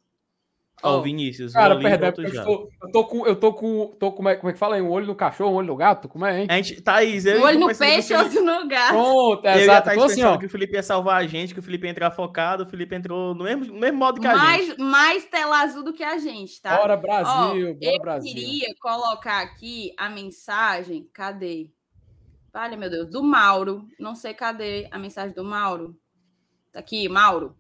Ó, 0.84 0.92
Ó, 0.94 1.00
o 1.00 1.02
Vinícius. 1.02 1.54
Cara, 1.54 1.76
perdão, 1.80 2.14
eu 2.24 2.34
já. 2.34 2.44
tô, 2.46 2.70
eu 2.84 2.92
tô 2.92 3.04
com. 3.06 3.26
Eu 3.26 3.36
tô 3.36 3.52
com. 3.52 3.88
Tô, 4.00 4.12
como, 4.12 4.30
é, 4.30 4.36
como 4.36 4.50
é 4.52 4.54
que 4.54 4.60
fala? 4.60 4.78
Um 4.78 4.92
olho 4.92 5.08
no 5.08 5.16
cachorro, 5.16 5.52
um 5.54 5.56
olho 5.56 5.68
no 5.68 5.76
gato? 5.76 6.08
Como 6.08 6.24
é, 6.24 6.42
hein? 6.42 6.48
A 6.50 6.56
gente, 6.58 6.80
Thaís, 6.82 7.26
eu 7.26 7.40
Um 7.40 7.44
olho 7.44 7.60
no 7.60 7.76
peixe, 7.76 8.14
outro 8.14 8.44
no 8.44 8.68
gato. 8.68 8.90
Pronto, 8.94 9.44
Eu 9.46 9.52
a 9.52 9.58
exato. 9.58 9.86
Thaís 9.86 10.00
Tô 10.00 10.06
assim, 10.06 10.24
ó. 10.24 10.38
que 10.38 10.46
o 10.46 10.50
Felipe 10.50 10.74
ia 10.76 10.84
salvar 10.84 11.20
a 11.20 11.26
gente, 11.26 11.52
que 11.56 11.60
o 11.60 11.64
Felipe 11.64 11.88
ia 11.88 11.92
entrar 11.92 12.12
focado, 12.12 12.64
o 12.64 12.70
Felipe 12.70 12.94
entrou 12.96 13.34
no 13.34 13.44
mesmo, 13.44 13.66
no 13.66 13.80
mesmo 13.80 13.98
modo 13.98 14.22
que 14.22 14.28
a 14.28 14.36
gente. 14.36 14.78
Mais, 14.78 14.78
mais 14.78 15.26
tela 15.26 15.62
azul 15.62 15.84
do 15.84 15.94
que 15.94 16.04
a 16.04 16.20
gente, 16.20 16.62
tá? 16.62 16.78
Bora, 16.78 16.94
Ó, 16.94 16.98
Brasil, 16.98 17.74
bora, 17.74 17.78
eu 17.82 18.00
Brasil. 18.00 18.32
queria 18.36 18.68
colocar 18.80 19.42
aqui 19.42 19.92
a 19.98 20.08
mensagem. 20.12 21.10
Cadê? 21.12 21.72
Vale, 22.54 22.76
meu 22.76 22.90
Deus, 22.92 23.10
do 23.10 23.24
Mauro. 23.24 23.88
Não 24.00 24.14
sei 24.14 24.36
cadê 24.36 24.88
a 24.92 25.00
mensagem 25.00 25.34
do 25.34 25.44
Mauro. 25.44 25.98
Tá 26.72 26.82
aqui, 26.82 27.10
Mauro. 27.10 27.57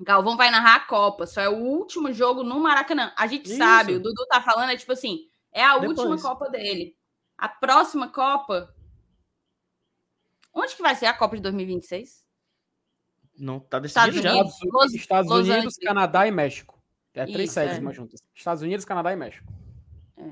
Galvão 0.00 0.36
vai 0.36 0.50
narrar 0.50 0.76
a 0.76 0.80
Copa. 0.86 1.26
Só 1.26 1.40
é 1.40 1.48
o 1.48 1.56
último 1.56 2.12
jogo 2.12 2.42
no 2.42 2.60
Maracanã. 2.60 3.12
A 3.16 3.26
gente 3.26 3.46
Isso. 3.46 3.56
sabe, 3.56 3.94
o 3.94 4.00
Dudu 4.00 4.26
tá 4.26 4.40
falando, 4.42 4.70
é 4.70 4.76
tipo 4.76 4.92
assim, 4.92 5.28
é 5.52 5.62
a 5.64 5.78
Depois. 5.78 5.98
última 5.98 6.20
Copa 6.20 6.50
dele. 6.50 6.96
A 7.38 7.48
próxima 7.48 8.08
Copa. 8.08 8.74
Onde 10.52 10.74
que 10.74 10.82
vai 10.82 10.94
ser 10.94 11.06
a 11.06 11.14
Copa 11.14 11.36
de 11.36 11.42
2026? 11.42 12.24
Não 13.38 13.60
tá 13.60 13.78
Estados 13.80 14.14
decidido 14.14 14.22
já. 14.22 14.32
Unidos. 14.40 14.54
Estados, 14.54 14.72
Los- 14.72 14.94
Estados 14.94 15.30
Los 15.30 15.40
Unidos, 15.40 15.56
Angeles. 15.58 15.76
Canadá 15.78 16.26
e 16.26 16.30
México. 16.30 16.82
É 17.14 17.24
três 17.24 17.44
Isso, 17.50 17.54
sedes 17.54 17.76
é. 17.78 17.80
mais 17.80 17.96
juntas. 17.96 18.20
Estados 18.34 18.62
Unidos, 18.62 18.84
Canadá 18.84 19.12
e 19.12 19.16
México. 19.16 19.50
É. 20.18 20.30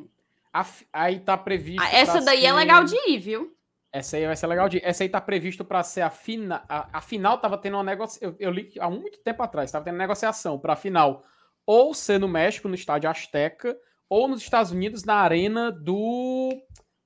A 0.53 0.67
aí 0.93 1.21
tá 1.21 1.37
previsto. 1.37 1.83
Ah, 1.83 1.89
essa 1.91 2.21
daí 2.21 2.45
é 2.45 2.49
ser- 2.51 2.55
legal 2.55 2.85
de 2.85 2.95
ir, 3.11 3.19
viu? 3.19 3.55
Essa 3.95 4.17
aí 4.17 4.27
vai 4.27 4.35
ser 4.35 4.49
legal 4.49 4.69
de. 4.69 4.85
Essa 4.85 5.05
aí 5.05 5.09
tá 5.09 5.21
previsto 5.21 5.65
para 5.65 5.81
ser 5.85 6.01
a 6.01 6.11
final. 6.11 6.61
A, 6.69 6.99
a 6.99 7.01
final 7.01 7.39
tava 7.39 7.57
tendo 7.57 7.75
uma 7.77 7.85
negociação. 7.85 8.29
Eu, 8.29 8.37
eu 8.41 8.51
li 8.51 8.73
há 8.81 8.91
muito 8.91 9.21
tempo 9.21 9.41
atrás, 9.41 9.71
tava 9.71 9.85
tendo 9.85 9.97
negociação 9.97 10.59
para 10.59 10.75
final 10.75 11.23
ou 11.65 11.95
ser 11.95 12.19
no 12.19 12.27
México, 12.27 12.69
no 12.69 12.75
estádio 12.75 13.09
Azteca, 13.09 13.79
ou 14.11 14.27
nos 14.27 14.43
Estados 14.43 14.73
Unidos, 14.73 15.05
na 15.05 15.15
arena 15.15 15.71
do 15.71 16.51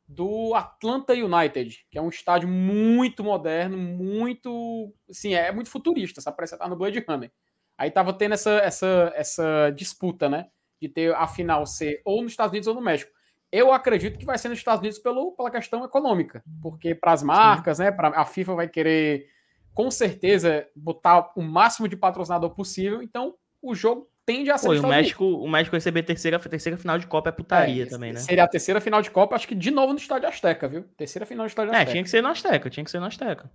do 0.08 0.54
Atlanta 0.54 1.12
United, 1.12 1.84
que 1.90 1.98
é 1.98 2.00
um 2.00 2.08
estádio 2.08 2.48
muito 2.48 3.22
moderno, 3.22 3.76
muito, 3.76 4.90
assim, 5.10 5.34
é 5.34 5.52
muito 5.52 5.68
futurista, 5.68 6.22
sabe? 6.22 6.38
Parece 6.38 6.56
tá 6.56 6.66
no 6.66 6.76
Blade 6.76 7.04
Runner. 7.06 7.30
Aí 7.76 7.90
tava 7.90 8.14
tendo 8.14 8.32
essa, 8.32 8.52
essa, 8.60 9.12
essa 9.14 9.70
disputa, 9.76 10.26
né? 10.30 10.46
De 10.80 10.88
ter 10.88 11.14
a 11.14 11.26
final 11.26 11.66
ser 11.66 12.00
ou 12.02 12.22
nos 12.22 12.32
Estados 12.32 12.52
Unidos 12.52 12.66
ou 12.66 12.74
no 12.74 12.80
México. 12.80 13.12
Eu 13.50 13.72
acredito 13.72 14.18
que 14.18 14.26
vai 14.26 14.36
ser 14.36 14.48
nos 14.48 14.58
Estados 14.58 14.80
Unidos 14.80 14.98
pelo, 14.98 15.32
pela 15.32 15.50
questão 15.50 15.84
econômica, 15.84 16.42
porque 16.62 16.94
para 16.94 17.12
as 17.12 17.22
marcas, 17.22 17.78
né? 17.78 17.90
Pra, 17.90 18.08
a 18.08 18.24
FIFA 18.24 18.54
vai 18.54 18.68
querer, 18.68 19.26
com 19.72 19.90
certeza, 19.90 20.66
botar 20.76 21.32
o 21.34 21.40
máximo 21.42 21.88
de 21.88 21.96
patrocinador 21.96 22.50
possível. 22.50 23.02
Então, 23.02 23.34
o 23.62 23.74
jogo 23.74 24.06
tende 24.26 24.50
a 24.50 24.58
ser 24.58 24.66
Pô, 24.66 24.72
o 24.72 24.74
Estados 24.74 24.94
Unidos. 24.94 25.06
México, 25.06 25.24
o 25.24 25.48
México 25.48 25.74
receber 25.76 26.02
terceira, 26.02 26.38
terceira 26.38 26.76
final 26.76 26.98
de 26.98 27.06
Copa 27.06 27.30
é 27.30 27.32
putaria 27.32 27.84
É, 27.84 27.86
também, 27.86 28.12
né? 28.12 28.20
Seria 28.20 28.44
a 28.44 28.48
terceira 28.48 28.80
final 28.82 29.00
de 29.00 29.10
Copa, 29.10 29.34
acho 29.34 29.48
que 29.48 29.54
de 29.54 29.70
novo 29.70 29.94
no 29.94 29.98
Estádio 29.98 30.28
Azteca, 30.28 30.68
viu? 30.68 30.84
Terceira 30.98 31.24
final 31.24 31.46
do 31.46 31.48
Estádio 31.48 31.72
É, 31.72 31.76
Azteca. 31.76 31.90
tinha 31.92 32.04
que 32.04 32.10
ser 32.10 32.22
no 32.22 32.28
Azteca, 32.28 32.68
tinha 32.68 32.84
que 32.84 32.90
ser 32.90 33.00
no 33.00 33.06
Azteca. 33.06 33.50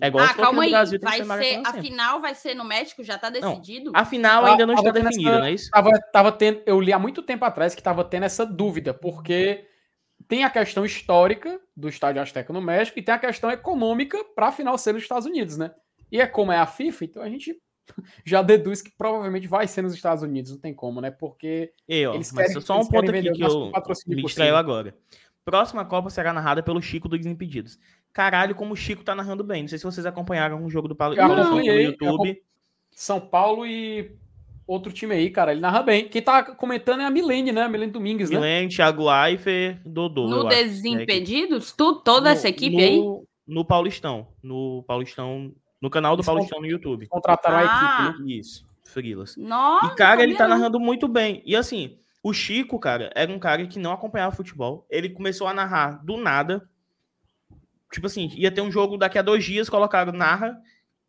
É 0.00 0.08
igual 0.08 0.24
Ah, 0.24 0.34
calma 0.34 0.62
aí. 0.64 0.70
Brasil, 0.70 0.98
Vai 1.00 1.22
ser 1.24 1.60
a 1.64 1.72
final 1.72 2.20
vai 2.20 2.34
ser 2.34 2.54
no 2.54 2.64
México? 2.64 3.02
Já 3.02 3.16
tá 3.18 3.30
decidido? 3.30 3.92
A 3.94 4.04
final 4.04 4.44
ainda 4.44 4.66
não 4.66 4.74
está 4.74 4.90
definida, 4.90 5.38
não 5.38 5.46
é 5.46 5.52
isso? 5.52 5.70
Tava, 5.70 5.90
tava 6.12 6.32
tendo, 6.32 6.60
eu 6.66 6.80
li 6.80 6.92
há 6.92 6.98
muito 6.98 7.22
tempo 7.22 7.44
atrás 7.44 7.74
que 7.74 7.82
tava 7.82 8.04
tendo 8.04 8.24
essa 8.24 8.44
dúvida, 8.44 8.92
porque 8.92 9.66
tem 10.28 10.44
a 10.44 10.50
questão 10.50 10.84
histórica 10.84 11.58
do 11.74 11.88
Estádio 11.88 12.20
Azteca 12.20 12.52
no 12.52 12.60
México 12.60 12.98
e 12.98 13.02
tem 13.02 13.14
a 13.14 13.18
questão 13.18 13.50
econômica 13.50 14.22
para 14.34 14.48
a 14.48 14.52
final 14.52 14.76
ser 14.76 14.92
nos 14.92 15.02
Estados 15.02 15.26
Unidos, 15.26 15.56
né? 15.56 15.72
E 16.12 16.20
é 16.20 16.26
como 16.26 16.52
é 16.52 16.58
a 16.58 16.66
FIFA, 16.66 17.04
então 17.04 17.22
a 17.22 17.28
gente 17.30 17.56
já 18.24 18.42
deduz 18.42 18.82
que 18.82 18.90
provavelmente 18.98 19.46
vai 19.46 19.66
ser 19.66 19.80
nos 19.82 19.94
Estados 19.94 20.22
Unidos, 20.22 20.50
não 20.52 20.58
tem 20.58 20.74
como, 20.74 21.00
né? 21.00 21.10
Porque 21.10 21.72
E, 21.88 22.06
ó, 22.06 22.14
Eles 22.14 22.32
mas 22.32 22.48
querem- 22.48 22.60
só 22.60 22.78
um 22.78 22.86
ponto 22.86 23.10
aqui 23.10 23.32
que 23.32 23.42
eu 23.42 23.72
me 24.08 24.22
distraiu 24.22 24.56
agora. 24.56 24.94
Próxima 25.44 25.84
Copa 25.84 26.10
será 26.10 26.32
narrada 26.32 26.60
pelo 26.60 26.82
Chico 26.82 27.08
do 27.08 27.16
Desimpedidos. 27.16 27.78
Caralho, 28.16 28.54
como 28.54 28.72
o 28.72 28.76
Chico 28.76 29.04
tá 29.04 29.14
narrando 29.14 29.44
bem. 29.44 29.60
Não 29.60 29.68
sei 29.68 29.76
se 29.76 29.84
vocês 29.84 30.06
acompanharam 30.06 30.64
o 30.64 30.70
jogo 30.70 30.88
do 30.88 30.96
Paulo 30.96 31.14
Eu 31.14 31.22
acompanhei, 31.22 31.84
no 31.84 31.90
YouTube. 31.90 32.42
São 32.90 33.20
Paulo 33.20 33.66
e 33.66 34.10
outro 34.66 34.90
time 34.90 35.14
aí, 35.14 35.28
cara, 35.28 35.52
ele 35.52 35.60
narra 35.60 35.82
bem. 35.82 36.08
Quem 36.08 36.22
tá 36.22 36.42
comentando 36.42 37.02
é 37.02 37.04
a 37.04 37.10
Milene, 37.10 37.52
né? 37.52 37.64
A 37.64 37.68
Milene 37.68 37.92
Domingues, 37.92 38.30
né? 38.30 38.36
Milen, 38.38 38.68
Thiago 38.70 39.04
Leifert, 39.06 39.82
Dodô. 39.84 40.28
no. 40.28 40.48
Desimpedidos? 40.48 41.72
Tu, 41.72 41.96
toda 41.96 42.30
No- 42.30 42.34
essa 42.36 42.48
equipe 42.48 42.74
no, 42.76 42.82
aí? 42.82 43.26
No 43.46 43.64
Paulistão. 43.66 44.28
No 44.42 44.82
Paulistão. 44.86 45.52
No 45.78 45.90
canal 45.90 46.16
do 46.16 46.20
Eles 46.20 46.26
Paulistão 46.26 46.58
no 46.58 46.66
YouTube. 46.66 47.06
Contrataram 47.08 47.58
Ah. 47.68 48.06
a 48.06 48.08
equipe, 48.08 48.22
né? 48.24 48.32
Isso. 48.32 48.64
Frilas. 48.82 49.36
Nossa, 49.36 49.92
E, 49.92 49.94
cara, 49.94 50.22
ele 50.22 50.34
tá 50.36 50.48
não. 50.48 50.56
narrando 50.56 50.80
muito 50.80 51.06
bem. 51.06 51.42
E 51.44 51.54
assim, 51.54 51.98
o 52.22 52.32
Chico, 52.32 52.78
cara, 52.78 53.10
era 53.14 53.30
um 53.30 53.38
cara 53.38 53.66
que 53.66 53.78
não 53.78 53.92
acompanhava 53.92 54.34
futebol. 54.34 54.86
Ele 54.88 55.10
começou 55.10 55.46
a 55.46 55.52
narrar 55.52 56.02
do 56.02 56.16
nada. 56.16 56.66
Tipo 57.92 58.06
assim, 58.06 58.30
ia 58.34 58.50
ter 58.50 58.60
um 58.60 58.70
jogo 58.70 58.96
daqui 58.96 59.18
a 59.18 59.22
dois 59.22 59.44
dias, 59.44 59.68
colocaram 59.68 60.12
narra, 60.12 60.60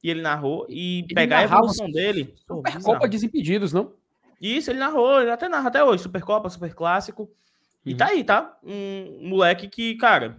e 0.04 0.10
ele 0.10 0.22
narrou. 0.22 0.66
E 0.70 1.00
Ele 1.00 1.14
pegar 1.14 1.40
a 1.40 1.44
evolução 1.44 1.90
dele. 1.92 2.34
Supercopa. 2.48 3.08
Desimpedidos, 3.08 3.74
não? 3.74 3.94
Isso, 4.40 4.70
ele 4.72 4.80
narrou, 4.80 5.20
ele 5.22 5.32
até 5.32 5.50
narra 5.50 5.70
até 5.70 5.84
hoje. 5.84 6.04
Supercopa, 6.04 6.50
Super 6.50 6.74
Clássico. 6.76 7.30
E 7.86 7.92
Uhum. 7.92 7.98
tá 7.98 8.06
aí, 8.08 8.24
tá? 8.24 8.58
Um 8.64 9.28
moleque 9.30 9.68
que, 9.68 9.96
cara, 9.96 10.38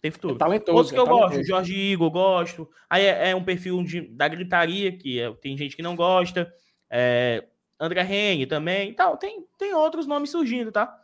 tem 0.00 0.10
futuro. 0.12 0.36
É 0.36 0.38
talentoso. 0.38 0.76
Outros 0.76 0.92
que 0.92 0.96
é 0.98 1.00
eu 1.00 1.06
gosto, 1.06 1.22
talentoso. 1.30 1.48
Jorge 1.48 1.74
Igor, 1.74 2.10
gosto. 2.10 2.70
Aí 2.88 3.04
é, 3.04 3.30
é 3.30 3.34
um 3.36 3.42
perfil 3.42 3.82
de- 3.82 4.02
da 4.02 4.28
gritaria, 4.28 4.92
que 4.96 5.18
é- 5.18 5.32
tem 5.40 5.56
gente 5.56 5.74
que 5.74 5.82
não 5.82 5.96
gosta. 5.96 6.52
É, 6.88 7.44
André 7.80 8.02
Rene 8.02 8.46
também. 8.46 8.90
e 8.90 8.94
Tal. 8.94 9.16
Tem, 9.16 9.44
tem 9.58 9.74
outros 9.74 10.06
nomes 10.06 10.30
surgindo, 10.30 10.70
tá? 10.70 10.96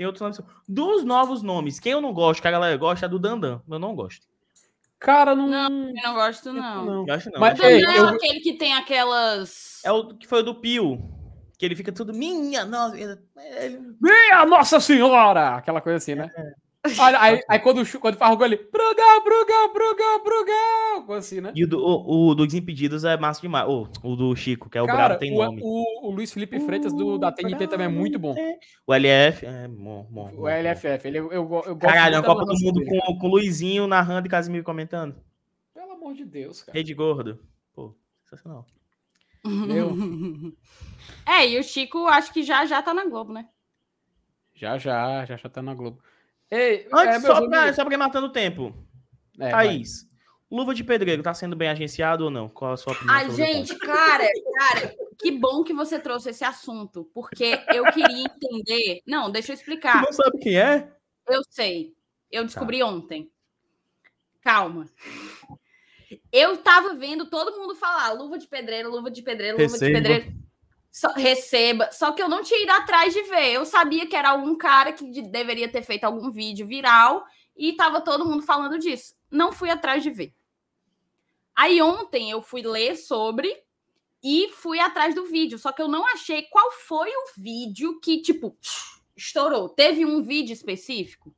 Tem 0.00 0.06
outros 0.06 0.22
nomes. 0.22 0.40
Dos 0.66 1.04
novos 1.04 1.42
nomes, 1.42 1.78
quem 1.78 1.92
eu 1.92 2.00
não 2.00 2.14
gosto, 2.14 2.40
que 2.40 2.48
a 2.48 2.50
galera 2.50 2.74
gosta, 2.78 3.04
é 3.04 3.08
do 3.08 3.18
Dandan. 3.18 3.60
Eu 3.68 3.78
não 3.78 3.94
gosto. 3.94 4.26
Cara, 4.98 5.34
não. 5.34 5.88
Eu 5.88 5.92
não 6.02 6.14
gosto, 6.14 6.54
não. 6.54 7.06
Eu 7.06 7.14
acho 7.14 7.30
não. 7.30 7.38
Mas, 7.38 7.58
Não 7.58 7.66
é 7.66 7.98
eu- 7.98 8.08
aquele 8.08 8.40
que 8.40 8.54
tem 8.54 8.72
aquelas. 8.72 9.84
É 9.84 9.92
o 9.92 10.14
que 10.14 10.26
foi 10.26 10.40
o 10.40 10.42
do 10.42 10.54
Pio. 10.54 10.98
Que 11.58 11.66
ele 11.66 11.76
fica 11.76 11.92
tudo 11.92 12.14
minha, 12.14 12.64
nossa. 12.64 12.98
Ele, 12.98 13.18
Minha 14.00 14.46
Nossa 14.46 14.80
Senhora! 14.80 15.56
Aquela 15.56 15.82
coisa 15.82 15.98
assim, 15.98 16.14
né? 16.14 16.30
Olha, 16.98 17.20
aí, 17.20 17.42
aí 17.46 17.58
quando, 17.58 17.84
quando 18.00 18.16
faz 18.16 18.32
o 18.32 18.36
gol 18.38 18.46
ele, 18.46 18.56
Brugal, 18.56 19.22
Brugal, 19.22 19.72
Brugal, 19.72 20.24
Brugal, 20.24 21.18
assim, 21.18 21.38
né? 21.38 21.52
E 21.54 21.64
o, 21.64 21.68
do, 21.68 21.78
o, 21.78 22.28
o 22.28 22.34
dos 22.34 22.54
Impedidos 22.54 23.04
é 23.04 23.18
massa 23.18 23.42
demais. 23.42 23.68
O, 23.68 23.86
o 24.02 24.16
do 24.16 24.34
Chico, 24.34 24.70
que 24.70 24.78
é 24.78 24.82
o 24.82 24.86
Cara, 24.86 24.98
Brabo 24.98 25.20
Tem 25.20 25.34
o, 25.34 25.44
Nome. 25.44 25.60
o, 25.62 26.08
o 26.08 26.10
Luiz 26.10 26.32
Felipe 26.32 26.58
Freitas 26.60 26.94
do, 26.94 27.18
da 27.18 27.30
TNT 27.30 27.66
também 27.66 27.86
é 27.86 27.90
muito 27.90 28.18
bom. 28.18 28.34
O 28.86 28.94
LF 28.94 29.44
é 29.44 29.68
bom, 29.68 30.06
bom. 30.10 30.32
O 30.34 30.48
LFF, 30.48 31.06
ele, 31.06 31.18
eu, 31.18 31.30
eu, 31.30 31.44
gosto 31.44 31.78
Caralho, 31.78 32.16
a 32.16 32.18
muito 32.18 32.28
da 32.28 32.34
Copa 32.34 32.44
do 32.46 32.58
Mundo 32.58 32.80
dele. 32.80 33.00
com, 33.06 33.18
com 33.18 33.26
o 33.26 33.30
Luizinho 33.30 33.86
narrando 33.86 34.26
e 34.26 34.30
Casimiro 34.30 34.64
comentando. 34.64 35.14
Pelo 35.74 35.92
amor 35.92 36.14
de 36.14 36.24
Deus, 36.24 36.62
cara. 36.62 36.78
Rede 36.78 36.94
Gordo. 36.94 37.40
Pô, 37.74 37.94
sensacional. 38.24 38.66
Meu. 39.44 39.94
É, 41.26 41.48
e 41.48 41.58
o 41.58 41.62
Chico 41.62 42.06
acho 42.06 42.32
que 42.32 42.42
já 42.42 42.64
já 42.66 42.82
tá 42.82 42.92
na 42.92 43.04
Globo, 43.04 43.32
né? 43.32 43.48
Já, 44.54 44.76
já, 44.78 45.24
já, 45.24 45.36
já 45.36 45.48
tá 45.48 45.62
na 45.62 45.74
Globo. 45.74 46.02
Ei, 46.50 46.88
Antes, 46.92 47.16
é, 47.16 47.20
só, 47.20 47.48
pra, 47.48 47.72
só 47.72 47.84
pra 47.84 47.94
ir 47.94 47.96
matando 47.96 48.26
o 48.26 48.32
tempo. 48.32 48.74
É, 49.38 49.50
vai. 49.50 49.66
Thaís, 49.68 50.08
Luva 50.50 50.74
de 50.74 50.82
Pedreiro 50.82 51.22
tá 51.22 51.32
sendo 51.32 51.54
bem 51.54 51.68
agenciado 51.68 52.24
ou 52.24 52.30
não? 52.30 52.48
Qual 52.48 52.72
a 52.72 52.76
sua 52.76 52.92
opinião? 52.92 53.14
Ai, 53.14 53.30
gente, 53.30 53.76
cara, 53.78 54.26
cara, 54.58 54.94
que 55.18 55.30
bom 55.30 55.62
que 55.62 55.72
você 55.72 55.98
trouxe 55.98 56.30
esse 56.30 56.44
assunto, 56.44 57.08
porque 57.14 57.56
eu 57.72 57.84
queria 57.92 58.24
entender. 58.24 59.00
Não, 59.06 59.30
deixa 59.30 59.52
eu 59.52 59.54
explicar. 59.54 60.02
Não 60.02 60.12
sabe 60.12 60.38
quem 60.38 60.58
é? 60.58 60.90
Eu 61.28 61.40
sei. 61.48 61.94
Eu 62.32 62.42
Tá. 62.42 62.46
descobri 62.46 62.82
ontem. 62.82 63.30
Calma. 64.42 64.86
Eu 66.32 66.56
tava 66.56 66.94
vendo 66.94 67.26
todo 67.30 67.56
mundo 67.56 67.76
falar 67.76 68.10
luva 68.12 68.36
de 68.36 68.48
pedreiro, 68.48 68.90
luva 68.90 69.10
de 69.10 69.22
pedreiro, 69.22 69.56
luva 69.56 69.70
Receba. 69.70 69.86
de 69.86 69.92
pedreiro. 69.92 70.40
Só- 70.90 71.12
receba. 71.12 71.90
Só 71.92 72.12
que 72.12 72.22
eu 72.22 72.28
não 72.28 72.42
tinha 72.42 72.62
ido 72.62 72.72
atrás 72.72 73.14
de 73.14 73.22
ver. 73.22 73.52
Eu 73.52 73.64
sabia 73.64 74.06
que 74.06 74.16
era 74.16 74.30
algum 74.30 74.56
cara 74.56 74.92
que 74.92 75.08
de- 75.10 75.22
deveria 75.22 75.68
ter 75.70 75.82
feito 75.82 76.04
algum 76.04 76.30
vídeo 76.30 76.66
viral 76.66 77.24
e 77.56 77.72
tava 77.74 78.00
todo 78.00 78.24
mundo 78.26 78.42
falando 78.42 78.78
disso. 78.78 79.14
Não 79.30 79.52
fui 79.52 79.70
atrás 79.70 80.02
de 80.02 80.10
ver. 80.10 80.34
Aí 81.54 81.80
ontem 81.80 82.30
eu 82.30 82.42
fui 82.42 82.62
ler 82.62 82.96
sobre 82.96 83.54
e 84.22 84.48
fui 84.50 84.80
atrás 84.80 85.14
do 85.14 85.26
vídeo. 85.26 85.58
Só 85.58 85.70
que 85.72 85.80
eu 85.80 85.88
não 85.88 86.06
achei 86.06 86.42
qual 86.44 86.72
foi 86.72 87.08
o 87.10 87.40
vídeo 87.40 88.00
que, 88.00 88.20
tipo, 88.22 88.56
estourou. 89.16 89.68
Teve 89.68 90.04
um 90.04 90.22
vídeo 90.22 90.52
específico? 90.52 91.34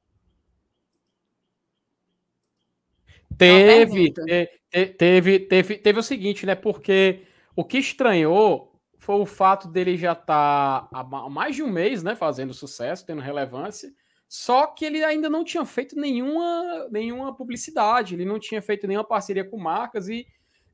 Teve, 3.36 4.12
pergunta. 4.12 4.24
te- 4.24 4.60
te- 4.70 4.86
teve, 4.94 5.38
teve, 5.40 5.78
teve 5.78 5.98
o 5.98 6.02
seguinte, 6.02 6.46
né? 6.46 6.54
Porque 6.54 7.26
o 7.56 7.64
que 7.64 7.78
estranhou 7.78 8.71
foi 9.02 9.16
o 9.16 9.26
fato 9.26 9.66
dele 9.66 9.96
já 9.96 10.12
estar 10.12 10.88
há 10.92 11.02
ma- 11.02 11.28
mais 11.28 11.56
de 11.56 11.62
um 11.64 11.68
mês, 11.68 12.04
né? 12.04 12.14
Fazendo 12.14 12.54
sucesso, 12.54 13.04
tendo 13.04 13.20
relevância. 13.20 13.92
Só 14.28 14.64
que 14.68 14.84
ele 14.84 15.02
ainda 15.02 15.28
não 15.28 15.42
tinha 15.42 15.64
feito 15.64 15.96
nenhuma, 15.98 16.86
nenhuma 16.88 17.34
publicidade, 17.34 18.14
ele 18.14 18.24
não 18.24 18.38
tinha 18.38 18.62
feito 18.62 18.86
nenhuma 18.86 19.04
parceria 19.04 19.44
com 19.44 19.58
marcas 19.58 20.08
e 20.08 20.24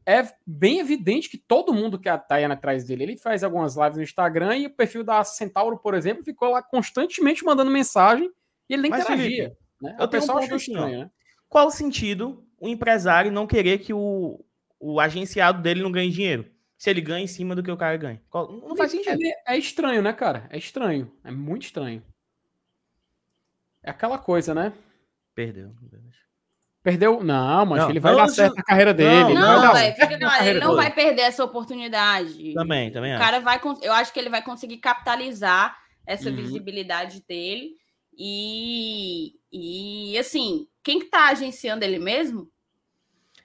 é 0.05 0.23
bem 0.47 0.79
evidente 0.79 1.31
que 1.31 1.39
todo 1.39 1.73
mundo 1.73 1.99
que 1.99 2.09
tá 2.19 2.41
indo 2.41 2.53
atrás 2.53 2.85
dele, 2.85 3.03
ele 3.05 3.17
faz 3.17 3.43
algumas 3.43 3.77
lives 3.77 3.97
no 3.97 4.03
Instagram 4.03 4.57
e 4.59 4.67
o 4.67 4.71
perfil 4.75 5.03
da 5.03 5.25
Centauro, 5.25 5.79
por 5.79 5.95
exemplo, 5.95 6.23
ficou 6.23 6.51
lá 6.51 6.63
constantemente 6.63 7.43
mandando 7.45 7.71
mensagem 7.71 8.31
e 8.69 8.75
ele 8.75 8.83
nem 8.83 8.91
Mas, 8.91 9.05
interagia. 9.05 9.27
Felipe, 9.27 9.57
Né? 9.81 9.97
eu 9.99 10.05
O 10.05 10.09
tenho 10.09 10.23
um 10.23 10.27
pessoal 10.27 10.39
ponto 10.41 10.55
assim, 10.55 10.73
estranho, 10.73 10.99
né? 11.01 11.11
Qual 11.49 11.67
o 11.67 11.71
sentido 11.71 12.45
o 12.61 12.69
empresário 12.69 13.33
não 13.33 13.47
querer 13.47 13.79
que 13.79 13.95
o, 13.95 14.45
o 14.79 15.01
agenciado 15.01 15.63
dele 15.63 15.83
não 15.83 15.91
ganhe 15.91 16.11
dinheiro? 16.11 16.45
Se 16.79 16.89
ele 16.89 17.01
ganha 17.01 17.25
em 17.25 17.27
cima 17.27 17.55
do 17.57 17.63
que 17.63 17.71
o 17.71 17.77
cara 17.77 17.97
ganha. 17.97 18.23
Qual- 18.31 18.51
não 18.53 18.77
faz 18.77 18.93
sentido. 18.93 19.21
Ele- 19.21 19.35
É 19.47 19.59
estranho, 19.59 20.01
né, 20.01 20.13
cara? 20.13 20.47
É 20.49 20.57
estranho. 20.57 21.13
É 21.25 21.31
muito 21.31 21.65
estranho. 21.65 22.03
É 23.83 23.91
aquela 23.91 24.17
coisa, 24.17 24.55
né? 24.55 24.73
Perdeu. 25.35 25.75
Perdeu. 26.83 27.23
Não, 27.23 27.67
mas 27.67 27.83
Não, 27.83 27.91
ele 27.91 28.01
vai 28.01 28.13
não, 28.13 28.21
dar 28.21 28.29
certo 28.29 28.55
na 28.55 28.63
carreira 28.63 28.95
dele. 28.95 29.11
não, 29.35 29.59
ele 29.59 29.67
vai 29.73 29.89
Não, 29.91 29.95
fica 29.97 30.45
ele 30.47 30.61
não 30.61 30.77
vai 30.77 30.93
perder 30.95 31.23
essa 31.23 31.45
oportunidade. 31.45 32.55
Também, 32.55 32.91
também 32.93 33.13
O 33.13 33.15
acho. 33.17 33.25
cara 33.25 33.41
vai, 33.41 33.61
eu 33.83 33.93
acho 33.93 34.13
que 34.13 34.19
ele 34.21 34.31
vai 34.31 34.43
conseguir 34.43 34.79
capitalizar 34.79 35.77
essa 36.07 36.31
Uhum. 36.31 36.37
visibilidade 36.37 37.23
dele 37.29 37.73
e, 38.17 39.33
e 39.53 40.17
assim, 40.19 40.67
quem 40.83 41.01
que 41.01 41.07
tá 41.07 41.29
agenciando 41.29 41.85
ele 41.85 41.99
mesmo? 41.99 42.49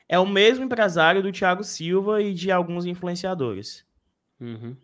É 0.08 0.20
o 0.20 0.26
mesmo 0.26 0.66
empresário 0.66 1.24
do 1.24 1.32
Thiago 1.32 1.64
Silva 1.64 2.22
e 2.22 2.34
de 2.34 2.52
alguns 2.52 2.86
influenciadores. 2.86 3.86
Uhum. 4.40 4.76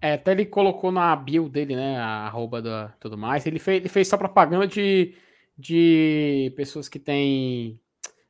É, 0.00 0.14
até 0.14 0.32
ele 0.32 0.46
colocou 0.46 0.92
na 0.92 1.14
bio 1.16 1.48
dele, 1.48 1.74
né? 1.74 1.98
A 1.98 2.26
arroba 2.26 2.60
da 2.60 2.88
tudo 3.00 3.16
mais. 3.16 3.46
Ele 3.46 3.58
fez, 3.58 3.78
ele 3.78 3.88
fez 3.88 4.08
só 4.08 4.16
propaganda 4.16 4.66
de, 4.66 5.14
de 5.56 6.52
pessoas 6.56 6.88
que 6.88 6.98
têm 6.98 7.80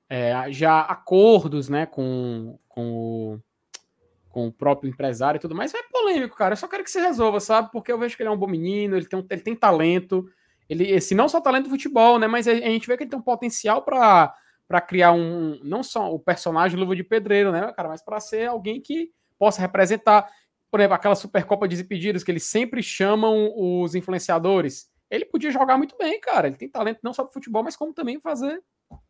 é, 0.08 0.50
já 0.50 0.80
acordos, 0.80 1.68
né? 1.68 1.86
Com, 1.86 2.58
com, 2.68 2.92
o, 2.92 3.40
com 4.30 4.46
o 4.46 4.52
próprio 4.52 4.88
empresário 4.88 5.38
e 5.38 5.40
tudo 5.40 5.54
mais. 5.54 5.74
É 5.74 5.82
polêmico, 5.92 6.36
cara. 6.36 6.52
Eu 6.52 6.56
só 6.56 6.68
quero 6.68 6.84
que 6.84 6.90
se 6.90 7.00
resolva, 7.00 7.40
sabe? 7.40 7.70
Porque 7.72 7.90
eu 7.90 7.98
vejo 7.98 8.16
que 8.16 8.22
ele 8.22 8.28
é 8.28 8.32
um 8.32 8.38
bom 8.38 8.46
menino, 8.46 8.96
ele 8.96 9.06
tem, 9.06 9.26
ele 9.28 9.42
tem 9.42 9.54
talento. 9.54 10.28
Ele, 10.68 10.90
esse 10.90 11.14
não 11.14 11.28
só 11.28 11.40
talento 11.40 11.64
do 11.64 11.70
futebol, 11.70 12.18
né? 12.18 12.26
Mas 12.26 12.48
a, 12.48 12.52
a 12.52 12.54
gente 12.54 12.86
vê 12.86 12.96
que 12.96 13.04
ele 13.04 13.10
tem 13.10 13.18
um 13.18 13.22
potencial 13.22 13.82
para 13.82 14.34
para 14.68 14.80
criar 14.80 15.12
um 15.12 15.60
não 15.62 15.82
só 15.82 16.12
o 16.12 16.18
personagem 16.18 16.78
Luva 16.78 16.96
de 16.96 17.04
Pedreiro, 17.04 17.52
né, 17.52 17.72
cara, 17.72 17.88
mas 17.88 18.02
para 18.02 18.20
ser 18.20 18.48
alguém 18.48 18.80
que 18.80 19.10
possa 19.38 19.60
representar, 19.60 20.28
por 20.70 20.80
exemplo, 20.80 20.94
aquela 20.94 21.14
Supercopa 21.14 21.68
de 21.68 21.76
Desimpedidos 21.76 22.24
que 22.24 22.30
eles 22.30 22.44
sempre 22.44 22.82
chamam 22.82 23.52
os 23.54 23.94
influenciadores. 23.94 24.90
Ele 25.10 25.24
podia 25.24 25.50
jogar 25.50 25.78
muito 25.78 25.96
bem, 25.96 26.20
cara. 26.20 26.48
Ele 26.48 26.56
tem 26.56 26.68
talento 26.68 26.98
não 27.02 27.12
só 27.12 27.22
pro 27.22 27.32
futebol, 27.32 27.62
mas 27.62 27.76
como 27.76 27.94
também 27.94 28.20
fazer 28.20 28.60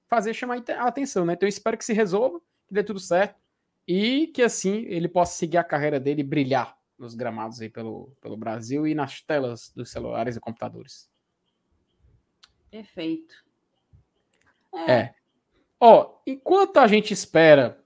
fazer 0.08 0.34
chamar 0.34 0.62
a 0.70 0.86
atenção, 0.86 1.24
né? 1.24 1.32
Então 1.32 1.46
eu 1.46 1.50
espero 1.50 1.76
que 1.76 1.84
se 1.84 1.92
resolva, 1.92 2.40
que 2.68 2.74
dê 2.74 2.82
tudo 2.82 3.00
certo 3.00 3.40
e 3.86 4.28
que 4.28 4.42
assim 4.42 4.84
ele 4.86 5.08
possa 5.08 5.36
seguir 5.36 5.58
a 5.58 5.64
carreira 5.64 6.00
dele 6.00 6.20
e 6.20 6.24
brilhar 6.24 6.76
nos 6.98 7.14
gramados 7.14 7.60
aí 7.60 7.68
pelo, 7.68 8.16
pelo 8.20 8.36
Brasil 8.36 8.86
e 8.86 8.94
nas 8.94 9.20
telas 9.20 9.70
dos 9.74 9.90
celulares 9.90 10.36
e 10.36 10.40
computadores. 10.40 11.10
Perfeito. 12.70 13.34
É. 14.88 15.14
Ó, 15.80 16.14
enquanto 16.26 16.78
a 16.78 16.86
gente 16.86 17.12
espera 17.12 17.78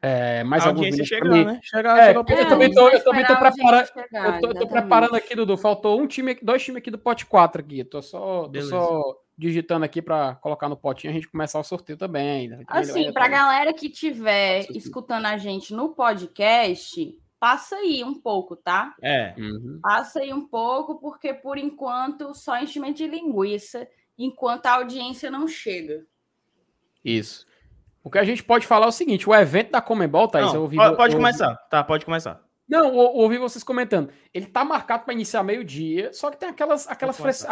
é, 0.00 0.42
mais 0.42 0.64
a 0.64 0.68
alguns 0.70 0.86
audiência 0.86 1.20
minutos 1.20 1.38
chegar, 1.38 1.52
né? 1.54 1.60
Chegar, 1.62 1.98
É, 1.98 2.06
chegar 2.08 2.20
eu 2.20 2.48
também 2.48 2.72
tô- 2.74 2.88
eu 2.88 3.04
também 3.04 3.24
tô 3.24 3.36
preparando- 3.36 3.86
chegar, 3.86 4.26
Eu 4.26 4.32
tô, 4.32 4.40
tô 4.40 4.46
exatamente. 4.48 4.68
preparando 4.68 5.14
aqui, 5.14 5.34
Dudu. 5.36 5.56
Faltou 5.56 6.00
um 6.00 6.06
time, 6.08 6.34
dois 6.42 6.62
times 6.62 6.78
aqui 6.78 6.90
do 6.90 6.98
pote 6.98 7.24
4 7.26 7.62
aqui. 7.62 7.84
Tô 7.84 8.02
só, 8.02 8.48
tô 8.48 8.62
só 8.62 9.16
digitando 9.38 9.84
aqui 9.84 10.02
pra 10.02 10.34
colocar 10.36 10.68
no 10.68 10.76
potinho 10.76 11.10
e 11.10 11.12
a 11.12 11.14
gente 11.14 11.28
começar 11.28 11.60
o 11.60 11.64
sorteio 11.64 11.96
também. 11.96 12.48
né? 12.48 12.64
Assim, 12.66 13.12
tá- 13.12 13.28
galera 13.28 13.72
que 13.72 13.88
tiver 13.88 14.58
Nossa, 14.62 14.72
sim. 14.72 14.78
escutando 14.78 15.26
a 15.26 15.36
gente 15.36 15.72
no 15.72 15.90
podcast, 15.90 17.14
passa 17.38 17.76
aí 17.76 18.02
um 18.02 18.14
pouco, 18.14 18.56
tá? 18.56 18.94
É. 19.00 19.34
Uhum. 19.38 19.78
Passa 19.82 20.18
aí 20.20 20.32
um 20.34 20.46
pouco, 20.48 20.96
porque 21.00 21.32
por 21.32 21.56
enquanto 21.58 22.34
só 22.34 22.58
enchimento 22.58 22.94
de 22.98 23.06
linguiça, 23.06 23.86
enquanto 24.18 24.66
a 24.66 24.72
audiência 24.74 25.30
não 25.30 25.46
chega. 25.46 26.04
Isso. 27.04 27.46
O 28.04 28.10
que 28.10 28.18
a 28.18 28.24
gente 28.24 28.42
pode 28.42 28.66
falar 28.66 28.86
é 28.86 28.88
o 28.88 28.92
seguinte: 28.92 29.28
o 29.28 29.34
evento 29.34 29.70
da 29.70 29.80
Comebol, 29.80 30.28
Thaís, 30.28 30.46
Não, 30.48 30.54
eu 30.56 30.62
ouvi. 30.62 30.76
pode, 30.76 30.96
pode 30.96 31.14
eu- 31.14 31.18
começar. 31.20 31.54
Tá, 31.70 31.82
pode 31.84 32.04
começar. 32.04 32.40
Não, 32.68 32.86
eu 32.88 32.94
eu 32.94 33.00
ouvi 33.16 33.38
vocês 33.38 33.62
comentando. 33.62 34.10
Ele 34.32 34.46
tá 34.46 34.64
marcado 34.64 35.04
para 35.04 35.12
iniciar 35.12 35.42
meio-dia, 35.42 36.12
só 36.12 36.30
que 36.30 36.36
tem 36.38 36.48
aquelas, 36.48 36.88
aquelas, 36.88 37.16
Pode 37.18 37.36
fres... 37.36 37.46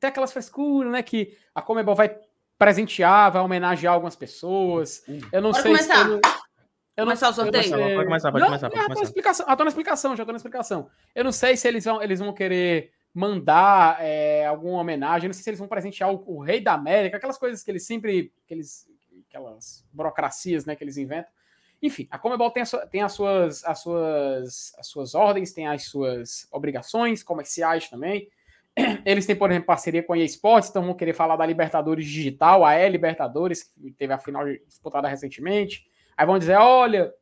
tem 0.00 0.08
aquelas 0.08 0.32
frescuras, 0.32 0.90
né? 0.90 1.02
Que 1.02 1.36
a 1.54 1.60
Comebol 1.60 1.94
vai 1.94 2.16
presentear, 2.58 3.30
vai 3.32 3.42
homenagear 3.42 3.92
algumas 3.94 4.16
pessoas. 4.16 5.02
Eu 5.32 5.42
não 5.42 5.50
Bora 5.50 5.62
sei 5.62 5.72
começar. 5.72 5.94
se. 5.96 6.00
Eu 6.00 6.08
não, 6.08 6.14
eu 6.14 6.20
não, 6.20 7.04
Começar 7.06 7.26
o 7.26 7.30
eu 7.30 7.36
não 7.36 7.42
sorteio? 7.44 7.64
sei- 7.64 7.94
Pode 7.94 8.04
começar, 8.06 8.32
pode 8.32 8.40
Não, 8.42 8.46
começar, 8.48 8.70
pode 8.70 8.76
já 8.80 8.82
tô 8.82 8.88
na 8.88 8.94
começar. 8.94 9.02
explicação, 9.04 9.46
já 9.48 9.56
tô 9.56 9.64
na 9.64 9.68
explicação, 9.68 10.16
já 10.16 10.24
tô 10.24 10.32
na 10.32 10.36
explicação. 10.36 10.90
Eu 11.14 11.24
não 11.24 11.32
sei 11.32 11.56
se 11.56 11.68
eles 11.68 11.84
vão, 11.84 12.02
eles 12.02 12.20
vão 12.20 12.32
querer 12.32 12.92
mandar 13.14 13.98
é, 14.00 14.46
alguma 14.46 14.78
homenagem, 14.80 15.26
eu 15.26 15.28
não 15.28 15.34
sei 15.34 15.42
se 15.42 15.50
eles 15.50 15.58
vão 15.58 15.68
presentear 15.68 16.10
o, 16.12 16.22
o 16.26 16.42
rei 16.42 16.60
da 16.60 16.72
América, 16.74 17.16
aquelas 17.18 17.36
coisas 17.38 17.62
que 17.62 17.70
eles 17.70 17.84
sempre, 17.86 18.32
que 18.46 18.54
eles, 18.54 18.86
aquelas 19.32 19.84
burocracias, 19.92 20.66
né, 20.66 20.76
que 20.76 20.84
eles 20.84 20.98
inventam. 20.98 21.32
Enfim, 21.80 22.06
a 22.10 22.18
Comebol 22.18 22.50
tem, 22.50 22.62
a 22.62 22.66
sua- 22.66 22.86
tem 22.86 23.02
as, 23.02 23.12
suas, 23.12 23.64
as, 23.64 23.80
suas, 23.80 24.74
as 24.78 24.86
suas 24.86 25.14
ordens, 25.14 25.52
tem 25.52 25.66
as 25.66 25.84
suas 25.84 26.46
obrigações 26.52 27.22
comerciais 27.22 27.88
também. 27.88 28.28
Eles 29.04 29.26
têm, 29.26 29.34
por 29.34 29.50
exemplo, 29.50 29.66
parceria 29.66 30.02
com 30.02 30.12
a 30.12 30.18
EA 30.18 30.26
então 30.68 30.84
vão 30.84 30.94
querer 30.94 31.12
falar 31.12 31.34
da 31.36 31.44
Libertadores 31.44 32.06
Digital, 32.06 32.64
a 32.64 32.74
E-Libertadores, 32.74 33.64
que 33.64 33.90
teve 33.92 34.12
a 34.12 34.18
final 34.18 34.44
disputada 34.66 35.08
recentemente. 35.08 35.84
Aí 36.16 36.24
vão 36.24 36.38
dizer, 36.38 36.56
olha, 36.56 37.12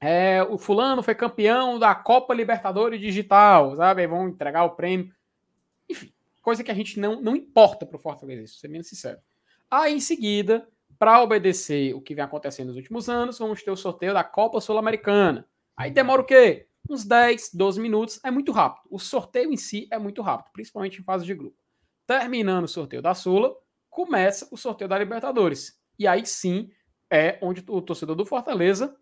é, 0.00 0.42
o 0.42 0.58
fulano 0.58 1.02
foi 1.02 1.14
campeão 1.14 1.78
da 1.78 1.94
Copa 1.94 2.34
Libertadores 2.34 3.00
Digital, 3.00 3.76
sabe? 3.76 4.02
Aí 4.02 4.08
vão 4.08 4.28
entregar 4.28 4.64
o 4.64 4.70
prêmio. 4.70 5.14
Enfim, 5.88 6.12
coisa 6.42 6.64
que 6.64 6.70
a 6.72 6.74
gente 6.74 6.98
não, 6.98 7.22
não 7.22 7.36
importa 7.36 7.86
pro 7.86 7.98
Fortaleza, 7.98 8.42
isso, 8.42 8.58
ser 8.58 8.68
bem 8.68 8.82
sincero. 8.82 9.20
Aí, 9.70 9.94
em 9.94 10.00
seguida, 10.00 10.68
para 11.02 11.20
obedecer 11.20 11.92
o 11.96 12.00
que 12.00 12.14
vem 12.14 12.22
acontecendo 12.22 12.68
nos 12.68 12.76
últimos 12.76 13.08
anos, 13.08 13.36
vamos 13.36 13.60
ter 13.60 13.72
o 13.72 13.76
sorteio 13.76 14.14
da 14.14 14.22
Copa 14.22 14.60
Sul-Americana. 14.60 15.44
Aí 15.76 15.90
demora 15.90 16.22
o 16.22 16.24
quê? 16.24 16.68
Uns 16.88 17.04
10, 17.04 17.54
12 17.54 17.80
minutos, 17.80 18.20
é 18.22 18.30
muito 18.30 18.52
rápido. 18.52 18.84
O 18.88 19.00
sorteio 19.00 19.52
em 19.52 19.56
si 19.56 19.88
é 19.90 19.98
muito 19.98 20.22
rápido, 20.22 20.52
principalmente 20.52 21.00
em 21.00 21.02
fase 21.02 21.26
de 21.26 21.34
grupo. 21.34 21.56
Terminando 22.06 22.66
o 22.66 22.68
sorteio 22.68 23.02
da 23.02 23.14
Sula, 23.14 23.52
começa 23.90 24.46
o 24.52 24.56
sorteio 24.56 24.88
da 24.88 24.96
Libertadores. 24.96 25.76
E 25.98 26.06
aí 26.06 26.24
sim 26.24 26.70
é 27.10 27.36
onde 27.42 27.64
o 27.66 27.82
torcedor 27.82 28.14
do 28.14 28.24
Fortaleza 28.24 28.96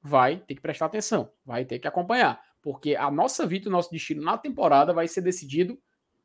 vai 0.00 0.36
ter 0.36 0.54
que 0.54 0.60
prestar 0.60 0.86
atenção, 0.86 1.32
vai 1.44 1.64
ter 1.64 1.80
que 1.80 1.88
acompanhar. 1.88 2.40
Porque 2.62 2.94
a 2.94 3.10
nossa 3.10 3.44
vida, 3.44 3.68
o 3.68 3.72
nosso 3.72 3.90
destino 3.90 4.22
na 4.22 4.38
temporada 4.38 4.92
vai 4.92 5.08
ser 5.08 5.22
decidido 5.22 5.76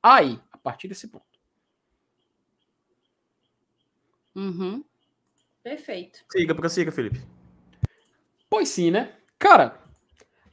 aí, 0.03 0.39
a 0.51 0.57
partir 0.59 0.87
desse 0.87 1.07
ponto. 1.07 1.25
Uhum. 4.35 4.83
Perfeito. 5.65 6.23
Siga, 6.31 6.53
prossiga, 6.53 6.91
Felipe. 6.91 7.19
Pois 8.47 8.69
sim, 8.69 8.91
né? 8.91 9.15
Cara, 9.39 9.81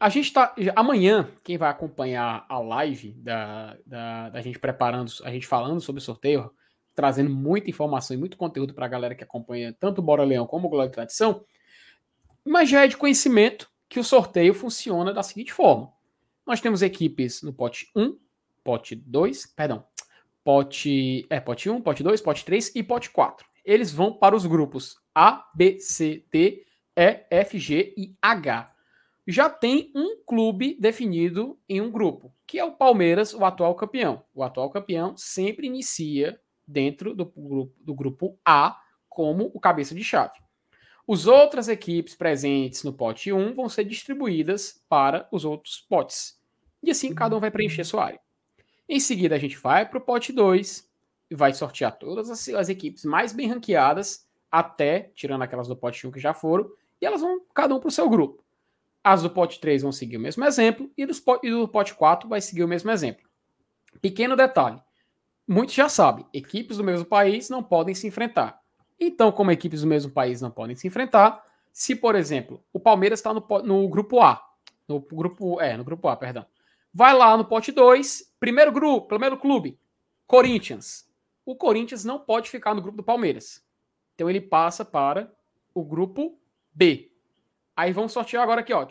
a 0.00 0.08
gente 0.08 0.32
tá. 0.32 0.54
Amanhã, 0.74 1.28
quem 1.44 1.58
vai 1.58 1.68
acompanhar 1.68 2.46
a 2.48 2.58
live 2.58 3.12
da, 3.18 3.76
da, 3.84 4.30
da 4.30 4.40
gente 4.40 4.58
preparando, 4.58 5.12
a 5.22 5.30
gente 5.30 5.46
falando 5.46 5.82
sobre 5.82 6.00
o 6.00 6.02
sorteio, 6.02 6.50
trazendo 6.94 7.28
muita 7.28 7.68
informação 7.68 8.16
e 8.16 8.18
muito 8.18 8.38
conteúdo 8.38 8.72
para 8.72 8.86
a 8.86 8.88
galera 8.88 9.14
que 9.14 9.22
acompanha 9.22 9.76
tanto 9.78 9.98
o 9.98 10.02
Bora 10.02 10.24
Leão 10.24 10.46
como 10.46 10.74
o 10.74 10.86
de 10.86 10.92
Tradição, 10.92 11.44
mas 12.42 12.70
já 12.70 12.82
é 12.82 12.88
de 12.88 12.96
conhecimento 12.96 13.70
que 13.90 14.00
o 14.00 14.04
sorteio 14.04 14.54
funciona 14.54 15.12
da 15.12 15.22
seguinte 15.22 15.52
forma. 15.52 15.92
Nós 16.46 16.62
temos 16.62 16.80
equipes 16.80 17.42
no 17.42 17.52
pote 17.52 17.90
1, 17.94 18.16
pote 18.64 18.96
2, 18.96 19.44
perdão, 19.48 19.84
pote, 20.42 21.26
é, 21.28 21.38
pote 21.38 21.68
1, 21.68 21.82
pote 21.82 22.02
2, 22.02 22.18
pote 22.22 22.46
3 22.46 22.74
e 22.74 22.82
pote 22.82 23.10
4. 23.10 23.51
Eles 23.64 23.92
vão 23.92 24.12
para 24.12 24.34
os 24.34 24.46
grupos 24.46 24.96
A, 25.14 25.44
B, 25.54 25.78
C, 25.78 26.24
D, 26.30 26.64
E, 26.96 27.26
F, 27.30 27.58
G 27.58 27.94
e 27.96 28.16
H. 28.20 28.72
Já 29.26 29.48
tem 29.48 29.92
um 29.94 30.22
clube 30.26 30.76
definido 30.80 31.58
em 31.68 31.80
um 31.80 31.90
grupo, 31.90 32.34
que 32.46 32.58
é 32.58 32.64
o 32.64 32.72
Palmeiras, 32.72 33.32
o 33.32 33.44
atual 33.44 33.74
campeão. 33.74 34.24
O 34.34 34.42
atual 34.42 34.68
campeão 34.70 35.16
sempre 35.16 35.66
inicia 35.66 36.40
dentro 36.66 37.14
do 37.14 37.24
grupo, 37.24 37.74
do 37.80 37.94
grupo 37.94 38.38
A 38.44 38.80
como 39.08 39.50
o 39.54 39.60
cabeça 39.60 39.94
de 39.94 40.02
chave. 40.02 40.40
As 41.08 41.26
outras 41.26 41.68
equipes 41.68 42.14
presentes 42.14 42.82
no 42.82 42.92
pote 42.92 43.32
1 43.32 43.54
vão 43.54 43.68
ser 43.68 43.84
distribuídas 43.84 44.82
para 44.88 45.28
os 45.30 45.44
outros 45.44 45.78
potes. 45.78 46.40
E 46.82 46.90
assim 46.90 47.14
cada 47.14 47.36
um 47.36 47.40
vai 47.40 47.50
preencher 47.50 47.84
sua 47.84 48.06
área. 48.06 48.20
Em 48.88 48.98
seguida, 48.98 49.34
a 49.34 49.38
gente 49.38 49.56
vai 49.56 49.88
para 49.88 49.98
o 49.98 50.00
pote 50.00 50.32
2 50.32 50.90
e 51.32 51.34
vai 51.34 51.54
sortear 51.54 51.98
todas 51.98 52.28
as, 52.28 52.46
as, 52.50 52.68
equipes 52.68 53.06
mais 53.06 53.32
bem 53.32 53.48
ranqueadas, 53.48 54.28
até, 54.50 55.10
tirando 55.14 55.40
aquelas 55.40 55.66
do 55.66 55.74
pote 55.74 56.06
1 56.06 56.10
que 56.10 56.20
já 56.20 56.34
foram, 56.34 56.70
e 57.00 57.06
elas 57.06 57.22
vão 57.22 57.40
cada 57.54 57.74
um 57.74 57.80
para 57.80 57.88
o 57.88 57.90
seu 57.90 58.06
grupo. 58.06 58.44
As 59.02 59.22
do 59.22 59.30
pote 59.30 59.58
3 59.58 59.80
vão 59.80 59.90
seguir 59.90 60.18
o 60.18 60.20
mesmo 60.20 60.44
exemplo, 60.44 60.90
e, 60.94 61.06
dos, 61.06 61.24
e 61.42 61.50
do 61.50 61.66
pote 61.66 61.94
4 61.94 62.28
vai 62.28 62.42
seguir 62.42 62.62
o 62.62 62.68
mesmo 62.68 62.90
exemplo. 62.90 63.26
Pequeno 64.02 64.36
detalhe: 64.36 64.78
muitos 65.48 65.74
já 65.74 65.88
sabem, 65.88 66.26
equipes 66.34 66.76
do 66.76 66.84
mesmo 66.84 67.06
país 67.06 67.48
não 67.48 67.62
podem 67.62 67.94
se 67.94 68.06
enfrentar. 68.06 68.60
Então, 69.00 69.32
como 69.32 69.50
equipes 69.50 69.80
do 69.80 69.86
mesmo 69.86 70.12
país 70.12 70.42
não 70.42 70.50
podem 70.50 70.76
se 70.76 70.86
enfrentar, 70.86 71.42
se, 71.72 71.96
por 71.96 72.14
exemplo, 72.14 72.62
o 72.74 72.78
Palmeiras 72.78 73.20
está 73.20 73.32
no, 73.32 73.42
no, 73.64 73.88
grupo 73.88 74.20
A, 74.20 74.38
no 74.86 75.00
grupo, 75.00 75.58
é, 75.62 75.78
no 75.78 75.82
grupo 75.82 76.08
A, 76.08 76.14
perdão. 76.16 76.44
Vai 76.92 77.16
lá 77.16 77.34
no 77.38 77.46
pote 77.46 77.72
2, 77.72 78.34
primeiro 78.38 78.70
grupo, 78.70 79.08
primeiro 79.08 79.38
clube, 79.38 79.78
Corinthians. 80.26 81.10
O 81.44 81.56
Corinthians 81.56 82.04
não 82.04 82.18
pode 82.18 82.48
ficar 82.50 82.74
no 82.74 82.82
grupo 82.82 82.98
do 82.98 83.02
Palmeiras. 83.02 83.64
Então 84.14 84.30
ele 84.30 84.40
passa 84.40 84.84
para 84.84 85.32
o 85.74 85.84
grupo 85.84 86.38
B. 86.72 87.10
Aí 87.76 87.92
vamos 87.92 88.12
sortear 88.12 88.42
agora 88.42 88.60
aqui, 88.60 88.72
ó. 88.72 88.86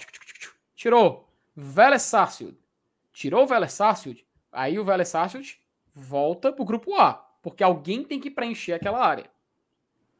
Tirou 0.75 1.29
Vélez 1.55 2.01
Sarsfield. 2.01 2.57
Tirou 3.13 3.43
o 3.43 3.47
Vélez 3.47 3.73
Sarsfield. 3.73 4.25
Aí 4.51 4.79
o 4.79 4.83
Vélez 4.83 5.09
Sarsfield 5.09 5.59
volta 5.93 6.51
para 6.51 6.61
o 6.61 6.65
grupo 6.65 6.95
A, 6.95 7.13
porque 7.41 7.63
alguém 7.63 8.03
tem 8.03 8.19
que 8.19 8.31
preencher 8.31 8.73
aquela 8.73 9.05
área. 9.05 9.29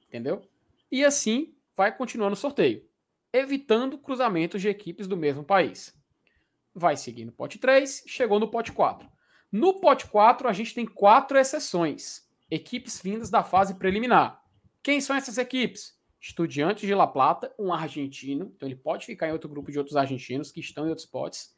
Entendeu? 0.08 0.42
E 0.92 1.04
assim 1.04 1.54
vai 1.76 1.96
continuando 1.96 2.34
o 2.34 2.38
sorteio, 2.38 2.86
evitando 3.34 3.98
cruzamentos 3.98 4.62
de 4.62 4.70
equipes 4.70 5.08
do 5.08 5.18
mesmo 5.18 5.44
país. 5.44 5.98
Vai 6.74 6.96
seguir 6.96 7.26
no 7.26 7.32
pote 7.32 7.58
3, 7.58 8.04
chegou 8.08 8.40
no 8.40 8.48
pote 8.48 8.72
4. 8.72 9.10
No 9.52 9.82
pote 9.82 10.08
4, 10.08 10.48
a 10.48 10.54
gente 10.54 10.74
tem 10.74 10.86
quatro 10.86 11.38
exceções. 11.38 12.26
Equipes 12.50 13.02
vindas 13.02 13.30
da 13.30 13.44
fase 13.44 13.76
preliminar. 13.76 14.42
Quem 14.82 15.02
são 15.02 15.16
essas 15.16 15.38
equipes? 15.38 16.00
Estudiantes 16.20 16.88
de 16.88 16.96
La 16.96 17.06
Plata, 17.06 17.54
um 17.60 17.74
argentino. 17.74 18.54
Então 18.56 18.68
ele 18.68 18.78
pode 18.78 19.06
ficar 19.06 19.28
em 19.28 19.34
outro 19.34 19.50
grupo 19.50 19.72
de 19.72 19.78
outros 19.78 19.98
argentinos 19.98 20.52
que 20.52 20.62
estão 20.62 20.86
em 20.86 20.90
outros 20.90 21.06
potes. 21.06 21.54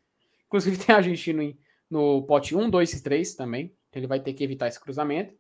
Inclusive 0.48 0.78
tem 0.84 0.96
argentino 0.96 1.44
em, 1.44 1.58
no 1.90 2.24
pote 2.24 2.56
1, 2.56 2.70
2 2.70 2.94
e 2.94 3.04
3 3.04 3.36
também. 3.36 3.76
Então 3.90 4.00
ele 4.00 4.08
vai 4.08 4.20
ter 4.20 4.34
que 4.34 4.44
evitar 4.44 4.68
esse 4.68 4.80
cruzamento. 4.80 5.36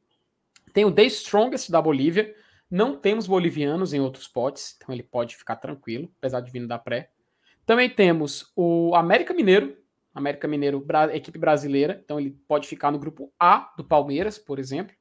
Tem 0.71 0.85
o 0.85 0.91
The 0.91 1.05
Strongest 1.05 1.71
da 1.71 1.81
Bolívia. 1.81 2.35
Não 2.69 2.95
temos 2.95 3.27
bolivianos 3.27 3.93
em 3.93 3.99
outros 3.99 4.27
potes, 4.27 4.75
então 4.75 4.93
ele 4.93 5.03
pode 5.03 5.35
ficar 5.35 5.57
tranquilo, 5.57 6.11
apesar 6.17 6.39
de 6.41 6.51
vindo 6.51 6.67
da 6.67 6.79
pré. 6.79 7.11
Também 7.65 7.89
temos 7.89 8.51
o 8.55 8.95
América 8.95 9.33
Mineiro, 9.33 9.77
América 10.13 10.47
Mineiro, 10.47 10.85
equipe 11.11 11.39
brasileira, 11.39 12.01
então 12.03 12.19
ele 12.19 12.31
pode 12.47 12.67
ficar 12.67 12.91
no 12.91 12.99
grupo 12.99 13.33
A 13.39 13.73
do 13.75 13.83
Palmeiras, 13.83 14.37
por 14.37 14.59
exemplo. 14.59 14.95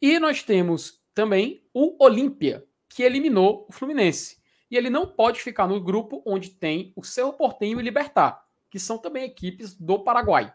E 0.00 0.18
nós 0.18 0.42
temos 0.42 1.02
também 1.14 1.66
o 1.74 2.02
Olímpia, 2.02 2.64
que 2.88 3.02
eliminou 3.02 3.66
o 3.68 3.72
Fluminense. 3.72 4.40
E 4.70 4.76
ele 4.76 4.88
não 4.88 5.06
pode 5.06 5.40
ficar 5.40 5.66
no 5.66 5.80
grupo 5.80 6.22
onde 6.24 6.50
tem 6.50 6.92
o 6.96 7.04
Cerro 7.04 7.32
Portenho 7.32 7.78
e 7.78 7.82
Libertar, 7.82 8.46
que 8.70 8.78
são 8.78 8.96
também 8.98 9.24
equipes 9.24 9.74
do 9.74 10.02
Paraguai. 10.02 10.54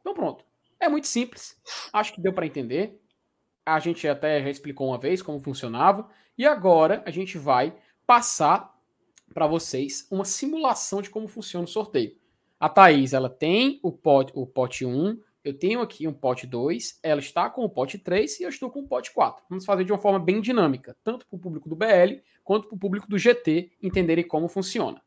Então 0.00 0.14
pronto. 0.14 0.44
É 0.80 0.88
muito 0.88 1.06
simples. 1.06 1.60
Acho 1.92 2.14
que 2.14 2.20
deu 2.20 2.32
para 2.32 2.46
entender. 2.46 2.98
A 3.64 3.78
gente 3.78 4.08
até 4.08 4.42
já 4.42 4.48
explicou 4.48 4.88
uma 4.88 4.98
vez 4.98 5.20
como 5.20 5.38
funcionava. 5.38 6.10
E 6.36 6.46
agora 6.46 7.02
a 7.06 7.10
gente 7.10 7.36
vai 7.36 7.76
passar 8.06 8.74
para 9.32 9.46
vocês 9.46 10.08
uma 10.10 10.24
simulação 10.24 11.02
de 11.02 11.10
como 11.10 11.28
funciona 11.28 11.64
o 11.64 11.68
sorteio. 11.68 12.19
A 12.60 12.68
Thaís, 12.68 13.14
ela 13.14 13.30
tem 13.30 13.80
o 13.82 13.90
pote, 13.90 14.32
o 14.36 14.46
pote 14.46 14.84
1, 14.84 15.18
eu 15.42 15.58
tenho 15.58 15.80
aqui 15.80 16.06
um 16.06 16.12
pote 16.12 16.46
2, 16.46 17.00
ela 17.02 17.18
está 17.18 17.48
com 17.48 17.64
o 17.64 17.70
pote 17.70 17.98
3 17.98 18.40
e 18.40 18.42
eu 18.42 18.50
estou 18.50 18.70
com 18.70 18.80
o 18.80 18.86
pote 18.86 19.10
4. 19.12 19.42
Vamos 19.48 19.64
fazer 19.64 19.82
de 19.84 19.90
uma 19.90 19.98
forma 19.98 20.18
bem 20.18 20.42
dinâmica, 20.42 20.94
tanto 21.02 21.26
para 21.26 21.36
o 21.36 21.40
público 21.40 21.70
do 21.70 21.74
BL 21.74 22.20
quanto 22.44 22.68
para 22.68 22.76
o 22.76 22.78
público 22.78 23.08
do 23.08 23.16
GT 23.16 23.72
entenderem 23.82 24.28
como 24.28 24.46
funciona. 24.46 25.00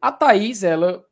A 0.00 0.12
Thaís, 0.12 0.62
ela, 0.62 1.04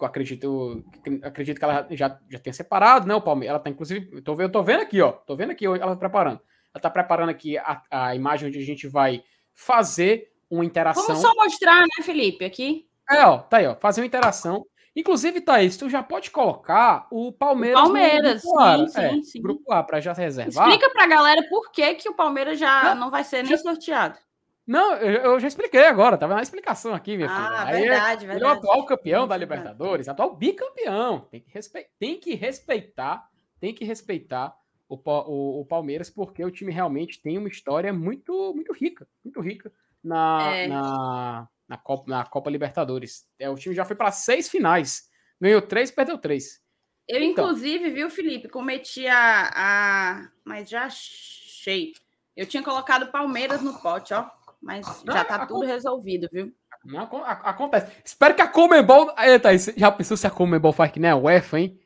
eu 0.00 0.06
acredito, 0.06 0.84
eu 1.06 1.20
acredito 1.22 1.58
que 1.58 1.64
ela 1.64 1.86
já, 1.92 2.18
já 2.28 2.38
tenha 2.40 2.54
separado, 2.54 3.06
né? 3.06 3.14
O 3.14 3.22
Palmeiras, 3.22 3.50
ela 3.50 3.58
está 3.58 3.70
inclusive, 3.70 4.10
eu 4.12 4.40
eu 4.40 4.50
tô 4.50 4.62
vendo 4.64 4.80
aqui, 4.80 5.00
ó, 5.00 5.12
tô 5.12 5.36
vendo 5.36 5.52
aqui 5.52 5.66
ela 5.66 5.78
tá 5.78 5.96
preparando. 5.96 6.40
Ela 6.74 6.78
está 6.78 6.90
preparando 6.90 7.28
aqui 7.28 7.56
a, 7.58 7.82
a 7.88 8.16
imagem 8.16 8.48
onde 8.48 8.58
a 8.58 8.64
gente 8.64 8.88
vai 8.88 9.22
fazer 9.54 10.32
uma 10.50 10.64
interação. 10.64 11.06
Vamos 11.06 11.22
só 11.22 11.32
mostrar, 11.36 11.82
né, 11.82 12.02
Felipe, 12.02 12.44
aqui. 12.44 12.88
É, 13.08 13.24
ó, 13.24 13.38
tá 13.38 13.58
aí, 13.58 13.66
ó, 13.66 13.76
fazer 13.76 14.00
uma 14.00 14.06
interação. 14.06 14.66
Inclusive, 14.98 15.40
Thaís, 15.40 15.76
tu 15.76 15.88
já 15.88 16.02
pode 16.02 16.28
colocar 16.28 17.06
o 17.08 17.30
Palmeiras. 17.30 17.78
O 17.78 17.84
Palmeiras, 17.84 18.42
no 18.42 18.50
grupo 18.50 18.60
A, 18.60 18.78
sim, 18.78 18.88
sim, 18.88 19.00
é, 19.00 19.22
sim. 19.22 19.40
Grupo 19.40 19.72
A, 19.72 19.80
para 19.80 20.00
já 20.00 20.12
reservar. 20.12 20.68
Explica 20.68 20.92
pra 20.92 21.06
galera 21.06 21.40
por 21.48 21.70
que, 21.70 21.94
que 21.94 22.08
o 22.08 22.14
Palmeiras 22.14 22.58
já 22.58 22.96
não, 22.96 23.02
não 23.02 23.10
vai 23.10 23.22
ser 23.22 23.44
nem 23.44 23.52
já, 23.52 23.58
sorteado. 23.58 24.18
Não, 24.66 24.94
eu, 24.96 25.20
eu, 25.22 25.40
já 25.40 25.46
expliquei 25.46 25.84
agora, 25.84 26.18
tava 26.18 26.34
na 26.34 26.42
explicação 26.42 26.92
aqui, 26.92 27.16
minha 27.16 27.28
filha. 27.28 27.40
Ah, 27.40 27.64
Aí, 27.66 27.82
verdade, 27.82 28.26
verdade. 28.26 28.42
Ele 28.42 28.44
é 28.44 28.48
o 28.48 28.50
atual 28.50 28.84
campeão 28.86 29.28
da 29.28 29.36
Libertadores, 29.36 30.08
atual 30.08 30.34
bicampeão. 30.34 31.28
Tem 31.30 31.42
que, 31.42 31.52
respe... 31.52 31.86
tem 31.96 32.18
que 32.18 32.34
respeitar, 32.34 33.28
tem 33.60 33.72
que 33.72 33.84
respeitar 33.84 34.52
o, 34.88 34.96
o, 34.96 35.60
o, 35.60 35.64
Palmeiras, 35.64 36.10
porque 36.10 36.44
o 36.44 36.50
time 36.50 36.72
realmente 36.72 37.22
tem 37.22 37.38
uma 37.38 37.48
história 37.48 37.92
muito, 37.92 38.52
muito 38.52 38.72
rica, 38.72 39.06
muito 39.24 39.40
rica 39.40 39.70
na, 40.02 40.56
é. 40.56 40.66
na, 40.66 41.48
na, 41.68 41.76
Copa, 41.76 42.10
na 42.10 42.24
Copa 42.24 42.50
Libertadores. 42.50 43.28
É, 43.38 43.48
o 43.50 43.54
time 43.54 43.74
já 43.74 43.84
foi 43.84 43.94
para 43.94 44.10
seis 44.10 44.48
finais. 44.48 45.08
Ganhou 45.40 45.60
três, 45.60 45.90
perdeu 45.90 46.18
três. 46.18 46.60
Eu, 47.06 47.22
então. 47.22 47.44
inclusive, 47.44 47.90
viu, 47.90 48.10
Felipe, 48.10 48.48
cometi 48.48 49.06
a, 49.06 49.50
a. 49.54 50.30
Mas 50.44 50.68
já 50.68 50.84
achei. 50.86 51.92
Eu 52.36 52.46
tinha 52.46 52.62
colocado 52.62 53.10
Palmeiras 53.10 53.62
no 53.62 53.78
pote, 53.80 54.14
ó. 54.14 54.28
Mas 54.60 54.86
já 55.06 55.24
tá 55.24 55.46
tudo 55.46 55.66
resolvido, 55.66 56.28
viu? 56.32 56.52
Não, 56.84 57.02
acontece. 57.24 57.92
Espero 58.04 58.34
que 58.34 58.42
a 58.42 58.48
Comembol. 58.48 59.14
Eita, 59.18 59.56
já 59.56 59.90
pensou 59.90 60.16
se 60.16 60.26
a 60.26 60.30
Comembol 60.30 60.72
faz 60.72 60.90
que 60.90 60.98
nem 60.98 61.10
a 61.10 61.16
UEFA, 61.16 61.60
hein? 61.60 61.80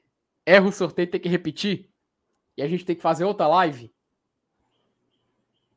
Erra 0.44 0.66
o 0.66 0.72
sorteio 0.72 1.10
tem 1.10 1.20
que 1.20 1.28
repetir? 1.28 1.90
E 2.56 2.62
a 2.62 2.68
gente 2.68 2.84
tem 2.84 2.96
que 2.96 3.02
fazer 3.02 3.24
outra 3.24 3.46
live? 3.46 3.92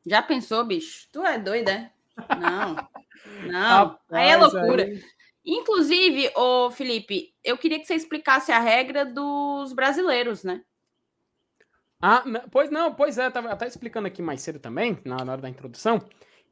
Já 0.06 0.22
pensou, 0.22 0.64
bicho? 0.64 1.08
Tu 1.12 1.24
é 1.24 1.38
doido, 1.38 1.68
é? 1.68 1.92
Não. 2.38 2.76
Não. 3.46 3.86
Rapaz, 3.86 3.98
aí 4.10 4.28
é 4.28 4.36
loucura. 4.36 4.84
Aí... 4.84 5.02
Inclusive, 5.44 6.32
ô 6.34 6.70
Felipe, 6.70 7.32
eu 7.44 7.56
queria 7.56 7.78
que 7.78 7.86
você 7.86 7.94
explicasse 7.94 8.50
a 8.50 8.58
regra 8.58 9.04
dos 9.04 9.72
brasileiros, 9.72 10.42
né? 10.42 10.62
Ah, 12.00 12.24
pois 12.50 12.70
não, 12.70 12.92
pois 12.94 13.16
é, 13.16 13.28
estava 13.28 13.50
até 13.50 13.66
explicando 13.66 14.08
aqui 14.08 14.20
mais 14.20 14.42
cedo 14.42 14.58
também, 14.58 14.98
na, 15.04 15.16
hora 15.16 15.38
da 15.38 15.48
introdução, 15.48 15.98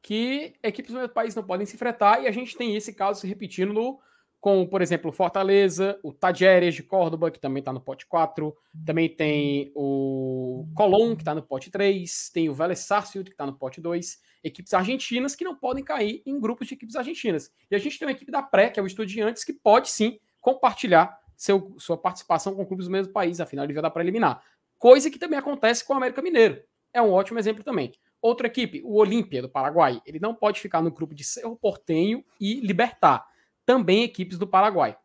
que 0.00 0.54
equipes 0.62 0.92
do 0.92 0.98
meu 0.98 1.08
país 1.08 1.34
não 1.34 1.42
podem 1.42 1.66
se 1.66 1.74
enfrentar 1.74 2.22
e 2.22 2.28
a 2.28 2.30
gente 2.30 2.56
tem 2.56 2.76
esse 2.76 2.94
caso 2.94 3.20
se 3.20 3.26
repetindo 3.26 3.72
no 3.72 4.00
com, 4.44 4.66
por 4.66 4.82
exemplo, 4.82 5.10
Fortaleza, 5.10 5.98
o 6.02 6.12
Tajeres 6.12 6.74
de 6.74 6.82
Córdoba, 6.82 7.30
que 7.30 7.40
também 7.40 7.62
está 7.62 7.72
no 7.72 7.80
pote 7.80 8.04
4, 8.04 8.54
também 8.84 9.08
tem 9.08 9.72
o 9.74 10.66
Colón, 10.74 11.16
que 11.16 11.22
está 11.22 11.34
no 11.34 11.42
pote 11.42 11.70
3, 11.70 12.28
tem 12.28 12.50
o 12.50 12.52
Vélez 12.52 12.80
Sarsfield, 12.80 13.30
que 13.30 13.32
está 13.32 13.46
no 13.46 13.54
pote 13.54 13.80
2, 13.80 14.20
equipes 14.44 14.74
argentinas 14.74 15.34
que 15.34 15.44
não 15.44 15.56
podem 15.56 15.82
cair 15.82 16.22
em 16.26 16.38
grupos 16.38 16.68
de 16.68 16.74
equipes 16.74 16.94
argentinas. 16.94 17.50
E 17.70 17.74
a 17.74 17.78
gente 17.78 17.98
tem 17.98 18.06
uma 18.06 18.12
equipe 18.12 18.30
da 18.30 18.42
Pré, 18.42 18.68
que 18.68 18.78
é 18.78 18.82
o 18.82 18.86
Estudiantes, 18.86 19.44
que 19.44 19.52
pode 19.54 19.88
sim 19.88 20.18
compartilhar 20.42 21.18
seu, 21.34 21.74
sua 21.78 21.96
participação 21.96 22.54
com 22.54 22.66
clubes 22.66 22.84
do 22.84 22.92
mesmo 22.92 23.14
país, 23.14 23.40
afinal, 23.40 23.64
ele 23.64 23.72
vai 23.72 23.82
dar 23.82 23.88
para 23.88 24.02
eliminar. 24.02 24.44
Coisa 24.78 25.10
que 25.10 25.18
também 25.18 25.38
acontece 25.38 25.82
com 25.86 25.94
o 25.94 25.96
América 25.96 26.20
Mineiro. 26.20 26.62
É 26.92 27.00
um 27.00 27.12
ótimo 27.12 27.38
exemplo 27.38 27.64
também. 27.64 27.92
Outra 28.20 28.46
equipe, 28.46 28.82
o 28.84 28.96
Olímpia 28.96 29.40
do 29.40 29.48
Paraguai, 29.48 30.02
ele 30.04 30.20
não 30.20 30.34
pode 30.34 30.60
ficar 30.60 30.82
no 30.82 30.90
grupo 30.90 31.14
de 31.14 31.24
Cerro 31.24 31.56
Portenho 31.56 32.22
e 32.38 32.60
Libertar, 32.60 33.26
também 33.64 34.02
equipes 34.02 34.38
do 34.38 34.46
Paraguai. 34.46 34.96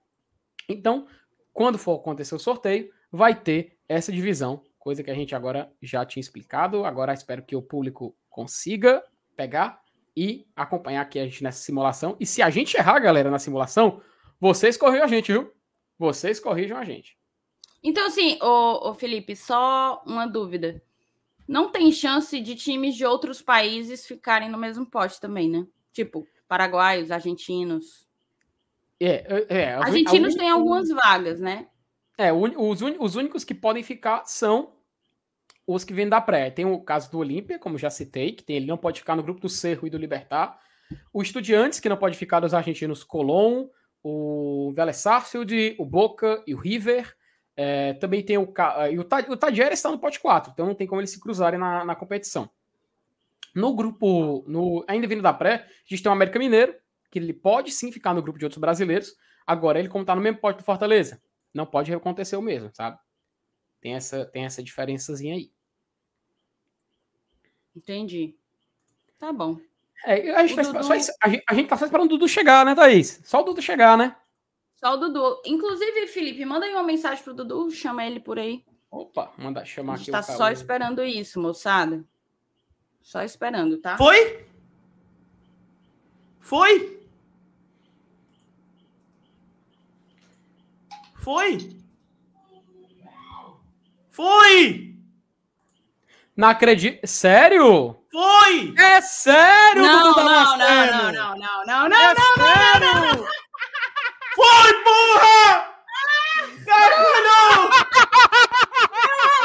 Então, 0.68 1.08
quando 1.54 1.78
for 1.78 2.00
acontecer 2.00 2.36
o 2.36 2.40
sorteio, 2.40 2.92
vai 3.12 3.34
ter 3.36 3.78
essa 3.88 4.12
divisão, 4.12 4.64
coisa 4.78 5.04
que 5.04 5.12
a 5.12 5.16
gente 5.16 5.36
agora 5.36 5.72
já 5.82 6.06
tinha 6.06 6.22
explicado. 6.22 6.86
Agora 6.86 7.14
espero 7.14 7.44
que 7.44 7.56
o 7.56 7.62
público 7.62 8.16
consiga 8.30 9.04
pegar 9.36 9.82
e 10.16 10.48
acompanhar 10.56 11.02
aqui 11.02 11.20
a 11.20 11.26
gente 11.26 11.44
nessa 11.44 11.62
simulação. 11.62 12.16
E 12.20 12.26
se 12.26 12.42
a 12.42 12.50
gente 12.50 12.76
errar, 12.78 13.00
galera, 13.00 13.32
na 13.32 13.40
simulação, 13.40 14.02
vocês 14.40 14.78
corrijam 14.78 15.06
a 15.06 15.08
gente, 15.08 15.32
viu? 15.32 15.52
Vocês 15.98 16.40
corrijam 16.40 16.78
a 16.78 16.84
gente. 16.84 17.18
Então, 17.84 18.08
assim, 18.08 18.38
ô, 18.42 18.90
ô 18.90 18.94
Felipe, 18.94 19.36
só 19.36 20.04
uma 20.06 20.26
dúvida. 20.26 20.82
Não 21.48 21.72
tem 21.72 21.92
chance 21.92 22.40
de 22.40 22.56
times 22.56 22.96
de 22.96 23.06
outros 23.06 23.42
países 23.42 24.06
ficarem 24.06 24.50
no 24.50 24.58
mesmo 24.58 24.86
pote 24.86 25.20
também, 25.20 25.50
né? 25.50 25.66
Tipo, 25.92 26.28
paraguaios, 26.48 27.12
argentinos. 27.12 28.09
É, 29.00 29.46
é, 29.50 29.62
é 29.62 29.74
argentinos 29.76 30.36
têm 30.36 30.50
algumas 30.50 30.90
vagas, 30.90 31.40
né? 31.40 31.68
É, 32.18 32.34
os, 32.34 32.82
os 33.00 33.16
únicos 33.16 33.44
que 33.44 33.54
podem 33.54 33.82
ficar 33.82 34.26
são 34.26 34.74
os 35.66 35.84
que 35.84 35.94
vêm 35.94 36.10
da 36.10 36.20
pré. 36.20 36.50
Tem 36.50 36.66
o 36.66 36.82
caso 36.82 37.12
do 37.12 37.20
Olímpia, 37.20 37.60
como 37.60 37.78
já 37.78 37.90
citei, 37.90 38.32
que 38.32 38.44
tem, 38.44 38.58
ele 38.58 38.66
não 38.66 38.78
pode 38.78 39.00
ficar 39.00 39.16
no 39.16 39.24
grupo 39.24 39.40
do 39.40 39.48
Cerro 39.48 39.88
e 39.88 39.90
do 39.90 39.98
Libertar. 39.98 40.60
O 41.14 41.22
Estudiantes, 41.22 41.80
que 41.80 41.88
não 41.88 41.96
pode 41.96 42.18
ficar 42.18 42.40
dos 42.40 42.54
argentinos 42.54 43.04
Colón, 43.04 43.68
o 44.04 44.74
Vélez 44.76 44.98
Sarsfield, 44.98 45.76
o 45.78 45.86
Boca 45.86 46.44
e 46.48 46.54
o 46.54 46.58
River. 46.58 47.16
É, 47.56 47.94
também 47.94 48.24
tem 48.24 48.38
o. 48.38 48.52
E 48.92 48.98
o, 48.98 49.02
o 49.02 49.62
está 49.72 49.92
no 49.92 50.00
pote 50.00 50.20
4, 50.20 50.52
então 50.54 50.66
não 50.66 50.76
tem 50.76 50.88
como 50.88 51.02
eles 51.02 51.12
se 51.12 51.20
cruzarem 51.20 51.60
na, 51.60 51.86
na 51.86 51.96
competição. 51.96 52.50
No 53.54 53.76
grupo, 53.76 54.44
no, 54.48 54.84
ainda 54.88 55.08
vindo 55.08 55.22
da 55.22 55.34
pré, 55.34 55.66
a 55.68 55.68
gente 55.86 56.02
tem 56.02 56.10
o 56.10 56.14
América 56.14 56.40
Mineiro, 56.40 56.74
que 57.10 57.20
ele 57.20 57.34
pode 57.34 57.72
sim 57.72 57.92
ficar 57.92 58.14
no 58.14 58.22
grupo 58.22 58.40
de 58.40 58.46
outros 58.46 58.60
brasileiros. 58.60 59.16
Agora, 59.46 59.80
ele, 59.80 59.90
como 59.90 60.04
está 60.04 60.16
no 60.16 60.22
mesmo 60.22 60.40
pote 60.40 60.60
do 60.60 60.64
Fortaleza, 60.64 61.22
não 61.54 61.66
pode 61.66 61.94
acontecer 61.94 62.36
o 62.36 62.42
mesmo, 62.42 62.70
sabe? 62.74 62.98
Tem 63.82 63.96
essa, 63.96 64.26
tem 64.26 64.46
essa 64.46 64.62
diferençazinha 64.62 65.36
aí. 65.36 65.52
Entendi. 67.76 68.36
Tá 69.18 69.32
bom. 69.32 69.60
É, 70.06 70.32
a, 70.32 70.46
gente 70.46 70.56
tá, 70.56 70.62
Dudu... 70.64 70.84
só, 70.84 70.94
a, 70.94 71.30
gente, 71.30 71.44
a 71.48 71.54
gente 71.54 71.68
tá 71.68 71.78
só 71.78 71.86
esperando 71.86 72.06
o 72.06 72.10
Dudu 72.10 72.28
chegar, 72.28 72.66
né, 72.66 72.76
Thaís? 72.76 73.22
Só 73.24 73.42
o 73.42 73.44
Dudu 73.44 73.62
chegar, 73.62 73.98
né? 73.98 74.16
Só 74.76 74.94
o 74.94 74.98
Dudu. 74.98 75.42
Inclusive, 75.46 76.08
Felipe, 76.08 76.46
manda 76.46 76.66
aí 76.66 76.74
uma 76.74 76.84
mensagem 76.84 77.24
pro 77.24 77.34
Dudu, 77.34 77.70
chama 77.72 78.06
ele 78.06 78.20
por 78.20 78.40
aí. 78.40 78.64
Opa, 78.90 79.34
manda 79.38 79.66
chamar 79.66 79.94
aqui. 79.94 80.04
A 80.04 80.06
gente 80.06 80.12
tá 80.12 80.24
só 80.24 80.50
esperando 80.50 81.04
isso, 81.04 81.40
moçada. 81.40 82.04
Só 83.02 83.22
esperando, 83.24 83.78
tá? 83.78 83.98
Foi? 83.98 84.46
Foi? 86.40 86.99
Foi? 91.20 91.78
Foi? 94.10 94.96
Não 96.36 96.48
acredito. 96.48 97.06
Sério? 97.06 98.00
Foi! 98.12 98.74
É 98.78 99.02
sério, 99.02 99.84
não, 99.84 100.04
Dudu 100.04 100.24
não, 100.24 100.58
não, 100.58 100.58
não, 100.58 101.12
não, 101.12 101.12
não, 101.14 101.66
não, 101.66 101.90
não, 101.90 101.98
é 101.98 102.14
não, 102.14 102.36
não, 102.38 102.80
não, 102.80 103.18
não. 103.18 103.28
Foi, 104.36 104.84
porra! 104.84 105.76
Caralho! 106.66 107.70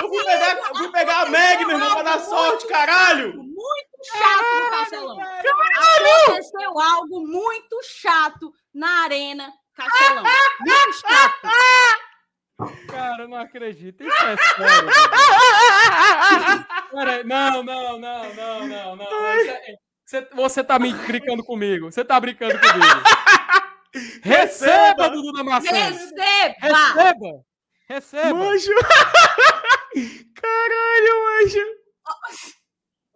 Eu 0.01 0.09
fui 0.09 0.24
pegar, 0.24 0.56
eu 0.56 0.74
fui 0.76 0.92
pegar 0.92 1.20
a 1.22 1.28
Meg, 1.30 1.64
meu 1.64 1.76
irmão, 1.76 1.92
pra 1.92 2.02
dar 2.02 2.20
sorte, 2.20 2.66
caralho! 2.68 3.34
Muito 3.34 4.05
chato 4.12 4.64
no 4.64 4.70
Castelão. 4.70 5.16
Caralho! 5.16 6.22
Aconteceu 6.26 6.80
algo 6.80 7.26
muito 7.26 7.82
chato 7.82 8.52
na 8.72 9.02
Arena 9.02 9.52
Castelão. 9.74 10.24
Chato. 10.92 11.48
Cara, 12.88 13.22
eu 13.22 13.28
não 13.28 13.38
acredito. 13.38 14.05
Isso 14.05 14.24
é 14.24 14.36
sério. 14.36 14.90
Cara, 16.90 17.24
não, 17.24 17.62
não, 17.62 17.98
não, 17.98 18.34
não, 18.34 18.66
não, 18.66 18.96
não. 18.96 19.06
Você, 20.05 20.28
você 20.32 20.62
tá 20.62 20.78
me 20.78 20.92
brincando 20.92 21.42
comigo. 21.42 21.90
Você 21.90 22.05
tá 22.05 22.20
brincando 22.20 22.55
comigo. 22.59 23.02
Receba, 24.22 25.09
Dudu 25.09 25.32
Damasceno. 25.32 25.76
Receba! 25.76 26.55
Receba! 26.60 27.44
Receba! 27.88 28.34
Manjo! 28.34 28.70
Caralho, 30.34 31.24
manjo! 31.24 31.64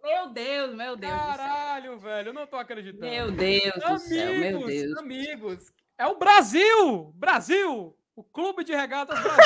Meu 0.03 0.29
Deus, 0.33 0.75
meu 0.75 0.95
Deus. 0.95 1.13
Caralho, 1.13 1.99
velho, 1.99 2.29
eu 2.29 2.33
não 2.33 2.47
tô 2.47 2.55
acreditando. 2.55 3.05
Meu 3.05 3.31
Deus 3.31 3.83
amigos, 3.83 3.83
do 3.83 3.99
céu, 3.99 4.33
meu 4.33 4.65
Deus. 4.65 4.97
Amigos, 4.97 5.65
é 5.99 6.07
o 6.07 6.17
Brasil! 6.17 7.13
Brasil! 7.15 7.95
O 8.15 8.23
Clube 8.23 8.63
de 8.63 8.73
Regatas 8.73 9.19
Brasil. 9.19 9.43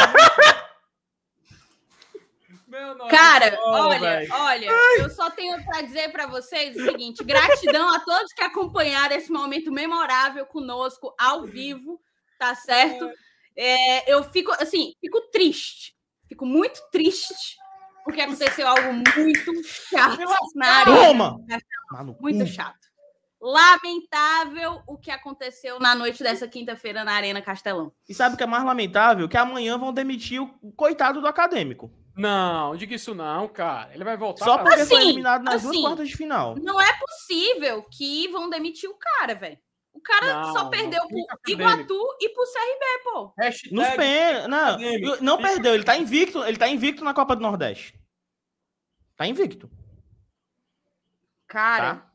Cara, 3.10 3.56
olha, 3.62 4.00
véio. 4.00 4.34
olha, 4.34 4.70
eu 4.98 5.10
só 5.12 5.30
tenho 5.30 5.64
para 5.64 5.82
dizer 5.84 6.12
para 6.12 6.26
vocês 6.26 6.76
o 6.76 6.84
seguinte: 6.84 7.24
gratidão 7.24 7.94
a 7.94 8.00
todos 8.00 8.34
que 8.34 8.42
acompanharam 8.42 9.16
esse 9.16 9.32
momento 9.32 9.72
memorável 9.72 10.44
conosco 10.48 11.14
ao 11.20 11.44
vivo, 11.44 12.02
tá 12.40 12.56
certo? 12.56 13.12
É, 13.56 14.12
eu 14.12 14.24
fico 14.24 14.52
assim, 14.54 14.96
fico 15.00 15.22
triste, 15.30 15.96
fico 16.28 16.48
muito 16.48 16.82
triste 16.92 17.58
porque 18.04 18.22
aconteceu 18.22 18.68
algo 18.68 18.92
muito 18.92 19.64
chato 19.64 20.20
na 20.56 20.68
área. 20.68 20.96
Toma! 20.96 21.38
Muito 22.20 22.48
chato 22.48 22.93
lamentável 23.44 24.82
o 24.88 24.98
que 24.98 25.12
aconteceu 25.12 25.78
na 25.78 25.94
noite 25.94 26.24
dessa 26.24 26.48
quinta-feira 26.48 27.04
na 27.04 27.12
Arena 27.12 27.42
Castelão. 27.42 27.92
E 28.08 28.14
sabe 28.14 28.36
o 28.36 28.38
que 28.38 28.44
é 28.44 28.48
mais 28.48 28.64
lamentável? 28.64 29.28
Que 29.28 29.36
amanhã 29.36 29.78
vão 29.78 29.92
demitir 29.92 30.42
o 30.42 30.72
coitado 30.72 31.20
do 31.20 31.28
acadêmico. 31.28 31.92
Não, 32.16 32.74
diga 32.78 32.96
isso 32.96 33.14
não, 33.14 33.50
cara. 33.50 33.94
Ele 33.94 34.06
vai 34.06 34.16
voltar. 34.16 34.46
Só 34.46 34.60
porque 34.60 34.80
assim, 34.80 34.96
foi 34.96 35.04
eliminado 35.04 35.44
nas 35.44 35.56
assim, 35.56 35.68
duas 35.68 35.82
quartas 35.82 36.08
de 36.08 36.16
final. 36.16 36.56
Não 36.56 36.80
é 36.80 36.98
possível 36.98 37.84
que 37.92 38.30
vão 38.30 38.50
demitir 38.50 38.90
o 38.90 38.96
cara, 38.98 39.36
velho. 39.36 39.58
O 39.92 40.00
cara 40.00 40.42
não, 40.42 40.54
só 40.54 40.70
perdeu 40.70 41.02
não, 41.02 41.08
pro 41.08 41.52
Iguatu 41.52 42.00
e 42.22 42.30
pro 42.30 42.44
CRB, 42.44 43.04
pô. 43.04 43.34
Hashtag 43.38 43.76
Nos 43.76 43.90
pen... 43.90 44.48
Não, 44.48 44.78
não 45.20 45.38
perdeu. 45.38 45.74
Ele 45.74 45.84
tá 45.84 45.98
invicto. 45.98 46.44
Ele 46.46 46.58
tá 46.58 46.70
invicto 46.70 47.04
na 47.04 47.14
Copa 47.14 47.36
do 47.36 47.42
Nordeste. 47.42 48.00
Tá 49.18 49.28
invicto. 49.28 49.70
Cara, 51.48 51.96
tá? 51.96 52.13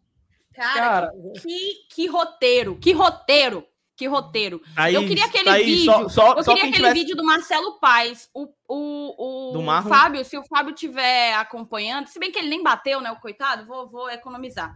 Cara, 0.59 0.81
Cara 0.81 1.13
que, 1.41 1.87
que 1.89 2.07
roteiro, 2.09 2.77
que 2.81 2.93
roteiro, 2.93 3.65
que 3.97 4.09
roteiro. 4.09 4.61
Aí, 4.77 4.93
eu 4.93 5.07
queria 5.07 5.25
aquele 5.25 5.49
aí, 5.49 5.65
vídeo. 5.65 5.85
Só, 5.85 6.09
só, 6.09 6.33
eu 6.33 6.43
queria 6.43 6.55
aquele 6.55 6.73
tivesse... 6.75 6.95
vídeo 6.95 7.17
do 7.17 7.25
Marcelo 7.25 7.79
Paes. 7.79 8.29
O, 8.35 8.49
o, 8.69 9.51
o 9.51 9.53
do 9.53 9.89
Fábio, 9.89 10.25
se 10.25 10.37
o 10.37 10.45
Fábio 10.45 10.75
estiver 10.75 11.35
acompanhando, 11.35 12.09
se 12.09 12.19
bem 12.19 12.33
que 12.33 12.41
ele 12.41 12.49
nem 12.49 12.61
bateu, 12.61 13.01
né? 13.01 13.11
O 13.13 13.21
coitado, 13.21 13.67
vou, 13.67 13.89
vou 13.89 14.11
economizar. 14.11 14.75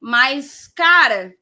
Mas, 0.00 0.66
cara. 0.68 1.34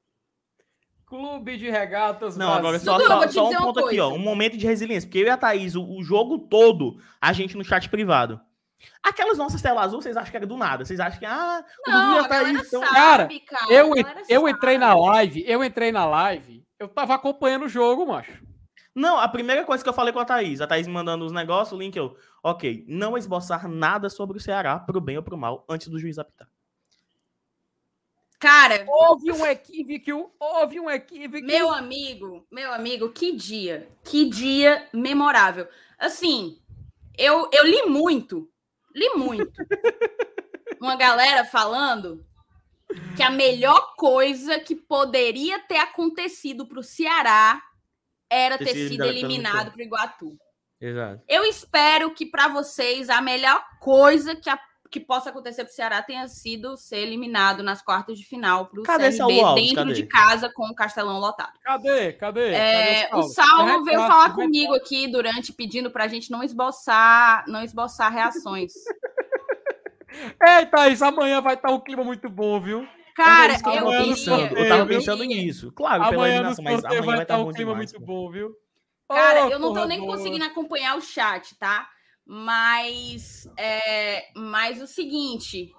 Clube 1.06 1.56
de 1.56 1.70
regatas. 1.70 2.36
Não, 2.36 2.52
agora 2.52 2.80
só, 2.80 2.98
Dudu, 2.98 3.06
só, 3.06 3.28
só 3.28 3.48
um 3.48 3.56
ponto 3.56 3.80
coisa. 3.80 3.88
aqui, 3.88 4.00
ó. 4.00 4.08
Um 4.12 4.18
momento 4.18 4.56
de 4.56 4.66
resiliência. 4.66 5.08
Porque 5.08 5.20
eu 5.20 5.26
e 5.26 5.30
a 5.30 5.36
Thaís, 5.36 5.76
o, 5.76 5.84
o 5.84 6.02
jogo 6.02 6.38
todo, 6.40 7.00
a 7.20 7.32
gente 7.32 7.56
no 7.56 7.64
chat 7.64 7.88
privado. 7.88 8.40
Aquelas 9.02 9.38
nossas 9.38 9.60
telas 9.60 9.84
azul, 9.86 10.00
vocês 10.02 10.16
acham 10.16 10.30
que 10.30 10.36
era 10.36 10.46
do 10.46 10.56
nada? 10.56 10.84
Vocês 10.84 11.00
acham 11.00 11.18
que, 11.18 11.26
ah, 11.26 11.64
o 11.86 11.90
não, 11.90 12.28
tá 12.28 12.38
aí, 12.38 12.52
então... 12.52 12.80
Sabe, 12.80 12.94
cara, 12.94 13.28
cara, 13.46 13.72
eu, 13.72 13.92
eu 14.28 14.48
entrei 14.48 14.78
na 14.78 14.94
live, 14.94 15.44
eu 15.46 15.64
entrei 15.64 15.90
na 15.90 16.04
live, 16.04 16.64
eu 16.78 16.88
tava 16.88 17.14
acompanhando 17.14 17.64
o 17.64 17.68
jogo, 17.68 18.06
macho. 18.06 18.46
Não, 18.94 19.18
a 19.18 19.28
primeira 19.28 19.64
coisa 19.64 19.82
que 19.82 19.88
eu 19.88 19.94
falei 19.94 20.12
com 20.12 20.18
a 20.18 20.24
Thaís, 20.24 20.60
a 20.60 20.66
Thaís 20.66 20.86
mandando 20.86 21.24
os 21.24 21.32
negócios, 21.32 21.72
o 21.72 21.80
link 21.80 21.94
eu, 21.96 22.16
ok, 22.42 22.84
não 22.88 23.16
esboçar 23.16 23.68
nada 23.68 24.10
sobre 24.10 24.36
o 24.36 24.40
Ceará, 24.40 24.78
pro 24.78 25.00
bem 25.00 25.16
ou 25.16 25.22
pro 25.22 25.38
mal, 25.38 25.64
antes 25.68 25.88
do 25.88 25.98
juiz 25.98 26.18
apitar. 26.18 26.48
Cara, 28.40 28.84
houve 28.86 29.32
um 29.32 29.44
equívoco, 29.44 30.32
houve 30.38 30.78
um 30.78 30.88
equívoco. 30.88 31.44
Meu 31.44 31.72
amigo, 31.72 32.46
meu 32.50 32.72
amigo, 32.72 33.10
que 33.10 33.32
dia, 33.32 33.88
que 34.04 34.28
dia 34.28 34.88
memorável. 34.92 35.66
Assim, 35.98 36.56
eu, 37.16 37.50
eu 37.52 37.64
li 37.64 37.82
muito 37.86 38.48
li 38.98 39.08
muito. 39.16 39.52
Uma 40.80 40.96
galera 40.96 41.44
falando 41.44 42.24
que 43.16 43.22
a 43.22 43.30
melhor 43.30 43.94
coisa 43.96 44.58
que 44.58 44.74
poderia 44.74 45.58
ter 45.60 45.78
acontecido 45.78 46.66
para 46.66 46.80
o 46.80 46.82
Ceará 46.82 47.62
era 48.30 48.56
Ter 48.58 48.64
ter 48.66 48.88
sido 48.88 49.04
eliminado 49.04 49.70
para 49.72 49.78
o 49.78 49.82
Iguatu. 49.82 50.36
Exato. 50.80 51.22
Eu 51.28 51.44
espero 51.44 52.12
que 52.14 52.24
para 52.24 52.48
vocês 52.48 53.10
a 53.10 53.20
melhor 53.20 53.62
coisa 53.80 54.36
que, 54.36 54.48
a- 54.48 54.60
que 54.90 55.00
possa 55.00 55.30
acontecer 55.30 55.64
para 55.64 55.70
o 55.70 55.74
Ceará 55.74 56.02
tenha 56.02 56.26
sido 56.28 56.76
ser 56.76 56.98
eliminado 56.98 57.62
nas 57.62 57.82
quartas 57.82 58.18
de 58.18 58.24
final 58.24 58.66
para 58.66 58.80
o 58.80 58.82
Cadê 58.82 59.10
CRB 59.10 59.54
dentro 59.54 59.74
Cadê? 59.76 59.92
de 59.92 60.06
casa 60.06 60.50
com 60.52 60.64
o 60.66 60.74
Castelão 60.74 61.18
lotado. 61.18 61.52
Cadê? 61.62 62.12
Cadê? 62.14 62.52
É, 62.52 63.04
Cadê 63.08 63.20
o 63.20 63.22
Saulo 63.28 63.84
veio 63.84 64.00
Retrato, 64.00 64.08
falar 64.12 64.34
comigo 64.34 64.74
aqui 64.74 65.06
durante 65.06 65.52
pedindo 65.52 65.90
para 65.90 66.04
a 66.04 66.08
gente 66.08 66.30
não 66.30 66.42
esboçar, 66.42 67.44
não 67.46 67.62
esboçar 67.62 68.12
reações. 68.12 68.72
Ei, 70.42 70.66
Thaís, 70.66 71.02
amanhã 71.02 71.40
vai 71.40 71.54
estar 71.54 71.70
um 71.70 71.80
clima 71.80 72.02
muito 72.02 72.28
bom, 72.28 72.60
viu? 72.60 72.86
Cara, 73.14 73.54
isso 73.54 73.68
eu, 73.68 73.72
tava 73.74 73.90
pensando. 73.90 74.48
queria, 74.48 74.64
Eu 74.64 74.68
tava 74.68 74.86
pensando 74.86 75.24
nisso. 75.24 75.72
Claro, 75.72 76.04
pela 76.08 76.14
Amanhã 76.14 76.42
no 76.42 76.50
eliminação, 76.50 76.64
mas 76.64 76.84
amanhã 76.84 77.00
vai 77.02 77.16
vai 77.16 77.22
estar 77.22 77.34
estar 77.34 77.38
um 77.38 77.44
bom 77.46 77.52
clima 77.52 77.72
demais. 77.72 77.92
muito 77.92 78.06
pô. 78.06 78.12
bom, 78.14 78.30
viu? 78.30 78.54
Cara, 79.08 79.46
Ô, 79.46 79.50
eu 79.50 79.58
não 79.58 79.72
tô 79.74 79.84
nem 79.86 80.00
boa. 80.00 80.16
conseguindo 80.16 80.44
acompanhar 80.44 80.96
o 80.96 81.00
chat, 81.00 81.56
tá? 81.58 81.88
Mas, 82.30 83.50
é, 83.56 84.30
mas 84.36 84.82
o 84.82 84.86
seguinte. 84.86 85.74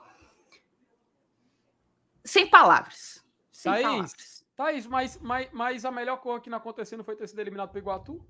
Sem 2.25 2.49
palavras. 2.49 3.23
Sem 3.51 3.71
Thaís, 3.71 3.83
palavras. 3.83 4.45
Thaís, 4.55 4.87
mas, 4.87 5.19
mas, 5.21 5.49
mas 5.53 5.85
a 5.85 5.91
melhor 5.91 6.17
coisa 6.17 6.41
que 6.41 6.49
não 6.49 6.57
aconteceu 6.57 6.97
não 6.97 7.05
foi 7.05 7.15
ter 7.15 7.27
sido 7.27 7.39
eliminado 7.39 7.69
pro 7.69 7.77
Iguatu? 7.77 8.27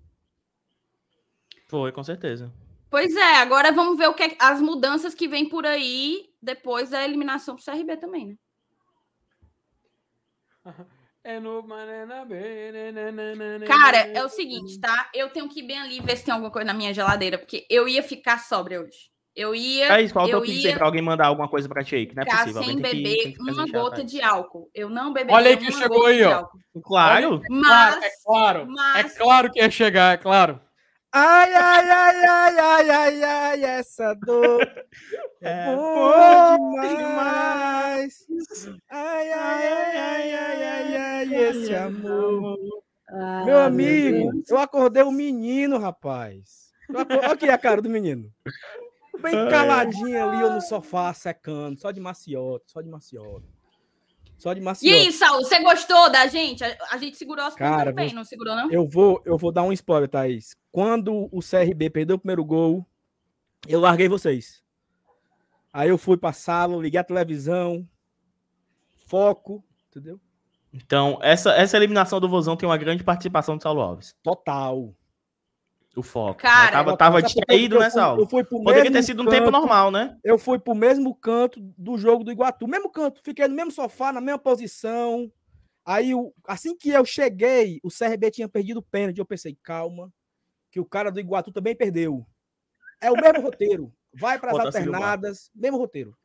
Foi, 1.70 1.94
com 1.94 2.04
certeza. 2.04 2.54
Pois 2.90 3.16
é, 3.16 3.38
agora 3.38 3.72
vamos 3.72 3.98
ver 3.98 4.10
o 4.10 4.14
que 4.14 4.24
é- 4.24 4.38
as 4.38 4.60
mudanças 4.60 5.16
que 5.16 5.28
vem 5.28 5.48
por 5.48 5.66
aí 5.66 6.30
depois 6.42 6.90
da 6.90 7.02
eliminação 7.02 7.56
pro 7.56 7.64
CRB 7.64 7.96
também, 7.96 8.28
né? 8.28 8.38
É 11.24 11.40
né, 11.40 12.92
né, 12.92 13.12
né, 13.12 13.36
né, 13.36 13.58
né, 13.60 13.66
Cara, 13.66 14.06
né, 14.06 14.14
é 14.16 14.24
o 14.24 14.30
seguinte, 14.30 14.80
tá? 14.80 15.10
Eu 15.14 15.30
tenho 15.30 15.50
que 15.50 15.60
ir 15.60 15.64
bem 15.64 15.78
ali 15.78 16.00
ver 16.00 16.16
se 16.16 16.24
tem 16.24 16.34
alguma 16.34 16.52
coisa 16.52 16.66
na 16.68 16.74
minha 16.74 16.94
geladeira, 16.94 17.38
porque 17.38 17.66
eu 17.70 17.88
ia 17.88 18.02
ficar 18.02 18.40
sóbria 18.40 18.82
hoje. 18.82 19.10
Eu 19.36 19.54
ia, 19.54 19.88
qual 20.12 20.26
é 20.26 20.28
o 20.28 20.32
teu 20.32 20.40
eu 20.40 20.46
ia 20.46 20.76
pra 20.76 20.86
alguém 20.86 21.02
mandar 21.02 21.28
alguma 21.28 21.48
coisa 21.48 21.68
pra 21.70 21.84
ti 21.84 21.96
aí? 21.96 22.06
Que 22.06 22.16
não 22.16 22.24
é 22.24 22.26
possível. 22.26 22.64
sem 22.64 22.76
que- 22.76 22.82
beber 22.82 23.24
tem 23.24 23.34
que 23.34 23.42
uma 23.42 23.66
gota 23.68 24.04
de 24.04 24.22
álcool. 24.22 24.70
Eu 24.74 24.90
não 24.90 25.14
beberia 25.14 25.36
Olha 25.36 25.50
aí 25.50 25.58
uma 25.58 25.72
chegou 25.72 26.06
aí, 26.06 26.24
ó. 26.24 26.46
Claro. 26.84 27.42
Claro, 27.42 27.42
Mas, 27.50 28.04
é 28.04 28.10
claro. 28.26 28.68
mas 28.68 29.16
É 29.16 29.18
claro 29.18 29.52
que 29.52 29.60
ia 29.60 29.70
chegar, 29.72 30.14
é 30.14 30.18
claro. 30.18 30.60
Ai, 31.12 31.54
ai, 31.54 31.90
ai, 31.90 32.26
ai, 32.26 32.60
ai, 32.60 32.90
ai, 32.92 33.24
ai, 33.24 33.64
essa 33.64 34.14
dor 34.14 34.62
É 35.42 35.72
é 35.72 35.76
bom 35.76 36.58
boa 36.58 36.88
demais. 36.88 38.28
Ai, 38.90 39.32
ai, 39.32 39.68
ai, 39.68 39.98
ai, 39.98 40.34
ai, 40.34 40.64
ai, 40.64 40.96
ai, 40.98 41.36
esse 41.50 41.74
amor. 41.76 42.60
Ah, 43.08 43.44
Meu 43.44 43.60
amigo, 43.60 44.44
eu 44.48 44.58
acordei 44.60 45.02
o 45.02 45.12
menino, 45.12 45.80
rapaz. 45.80 46.72
Eu 46.90 47.00
Olha 47.00 47.34
aqui 47.34 47.50
a 47.50 47.58
cara 47.58 47.82
do 47.82 47.90
menino. 47.90 48.32
Bem 49.20 49.34
caladinho 49.50 50.30
ali 50.30 50.44
ó, 50.44 50.54
no 50.54 50.62
sofá, 50.62 51.14
secando, 51.14 51.80
só 51.80 51.92
de 51.92 52.00
maciota, 52.00 52.66
só 52.68 52.82
de 52.82 52.90
maciota. 52.90 53.48
Só 54.40 54.54
de 54.54 54.60
E 54.60 54.64
maciota. 54.64 54.96
aí, 54.96 55.12
Saulo, 55.12 55.44
você 55.44 55.62
gostou 55.62 56.10
da 56.12 56.26
gente? 56.26 56.64
A, 56.64 56.78
a 56.92 56.98
gente 56.98 57.18
segurou 57.18 57.46
as 57.46 57.54
Cara, 57.56 57.92
bem, 57.92 58.08
vou- 58.08 58.16
não 58.16 58.24
segurou, 58.24 58.56
não? 58.56 58.72
Eu 58.72 58.88
vou, 58.88 59.22
eu 59.26 59.38
vou 59.38 59.52
dar 59.52 59.64
um 59.64 59.72
spoiler, 59.74 60.10
Thaís. 60.10 60.56
Quando 60.72 61.28
o 61.32 61.42
CRB 61.42 61.90
perdeu 61.90 62.16
o 62.16 62.20
primeiro 62.20 62.44
gol, 62.46 62.86
eu 63.68 63.80
larguei 63.82 64.08
vocês. 64.08 64.64
Aí 65.74 65.90
eu 65.90 65.98
fui 65.98 66.18
pra 66.18 66.32
sala, 66.34 66.82
liguei 66.82 67.00
a 67.00 67.04
televisão, 67.04 67.88
foco, 69.08 69.64
entendeu? 69.90 70.20
Então, 70.72 71.18
essa, 71.22 71.52
essa 71.54 71.76
eliminação 71.78 72.20
do 72.20 72.30
Vozão 72.30 72.56
tem 72.56 72.68
uma 72.70 72.78
grande 72.78 73.04
participação 73.04 73.58
do 73.58 73.64
Saulo 73.64 73.82
Alves. 73.82 74.16
Total. 74.24 74.94
O 75.96 76.04
foco. 76.04 76.40
Cara, 76.40 76.66
né? 76.66 76.72
Tava, 76.72 76.92
Total. 76.92 76.98
tava 76.98 77.22
distraído, 77.24 77.80
né, 77.80 77.88
eu 77.88 77.92
fui- 77.92 78.00
Saulo? 78.00 78.22
Eu 78.24 78.28
fui 78.30 78.44
pro 78.44 78.58
Poderia 78.64 78.84
ter 78.84 78.90
mesmo 78.92 79.06
sido 79.06 79.24
um 79.24 79.26
tempo 79.26 79.46
canto- 79.46 79.60
normal, 79.60 79.92
né? 79.92 80.18
Eu 80.24 80.38
fui 80.38 80.60
pro 80.60 80.76
mesmo 80.76 81.14
canto 81.16 81.60
do 81.78 81.98
jogo 81.98 82.24
do 82.24 82.32
Iguatu, 82.32 82.68
mesmo 82.68 82.90
canto, 82.92 83.22
fiquei 83.24 83.48
no 83.48 83.56
mesmo 83.56 83.72
sofá, 83.72 84.14
na 84.14 84.22
mesma 84.22 84.38
posição. 84.40 85.32
Aí, 85.84 86.12
assim 86.48 86.76
que 86.78 86.90
eu 86.90 87.04
cheguei, 87.04 87.80
o 87.84 87.90
CRB 87.90 88.30
tinha 88.32 88.48
perdido 88.48 88.78
o 88.78 88.84
pênalti. 88.84 89.18
Eu 89.18 89.26
pensei, 89.26 89.58
calma, 89.64 90.14
que 90.72 90.80
o 90.80 90.86
cara 90.86 91.12
do 91.12 91.20
Iguatu 91.20 91.52
também 91.52 91.76
perdeu. 91.76 92.26
É 93.02 93.10
o 93.12 93.16
mesmo 93.16 93.42
roteiro. 93.42 93.92
Vai 94.14 94.38
para 94.40 94.52
as 94.52 94.60
alternadas, 94.66 95.50
mesmo 95.56 95.78
roteiro. 95.78 96.16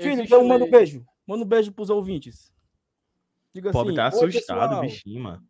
Filho, 0.00 0.22
então 0.22 0.44
manda 0.44 0.64
um 0.64 0.70
beijo. 0.70 1.04
Manda 1.24 1.44
um 1.44 1.48
beijo 1.48 1.70
pros 1.72 1.90
ouvintes. 1.90 2.52
Diga 3.54 3.68
O 3.68 3.72
pobre 3.72 3.92
assim, 3.92 3.96
tá 3.96 4.18
"Oi, 4.18 4.28
assustado, 4.28 4.60
pessoal." 4.60 4.80
bichinho, 4.80 5.22
mano. 5.22 5.46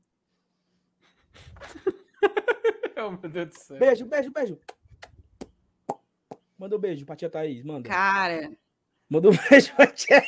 Oh, 3.05 3.11
meu 3.21 3.31
Deus 3.31 3.49
do 3.49 3.55
céu. 3.59 3.79
Beijo, 3.79 4.07
beijo, 4.07 4.31
beijo. 4.31 4.59
Manda 6.59 6.77
um 6.77 6.79
beijo 6.79 7.05
pra 7.05 7.17
tia 7.17 7.29
Thaís, 7.29 7.63
manda. 7.65 7.89
Cara, 7.89 8.51
Manda 9.13 9.29
um 9.29 9.33
beijo 9.51 9.75
pra 9.75 9.87
tia. 9.89 10.23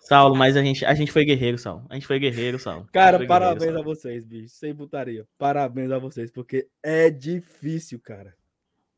Saulo, 0.00 0.34
mas 0.34 0.56
a 0.56 0.62
gente, 0.62 0.82
a 0.86 0.94
gente 0.94 1.12
foi 1.12 1.26
guerreiro, 1.26 1.58
Saulo. 1.58 1.84
A 1.90 1.94
gente 1.94 2.06
foi 2.06 2.18
guerreiro, 2.18 2.58
Saulo. 2.58 2.86
A 2.88 2.92
Cara, 2.92 3.18
foi 3.18 3.26
parabéns 3.26 3.58
guerreiro, 3.58 3.80
a 3.80 3.84
vocês, 3.84 4.24
bicho. 4.24 4.48
Sem 4.48 4.74
putaria. 4.74 5.26
Parabéns 5.36 5.90
a 5.90 5.98
vocês, 5.98 6.30
porque 6.30 6.66
é 6.82 7.10
difícil, 7.10 8.00
cara. 8.00 8.34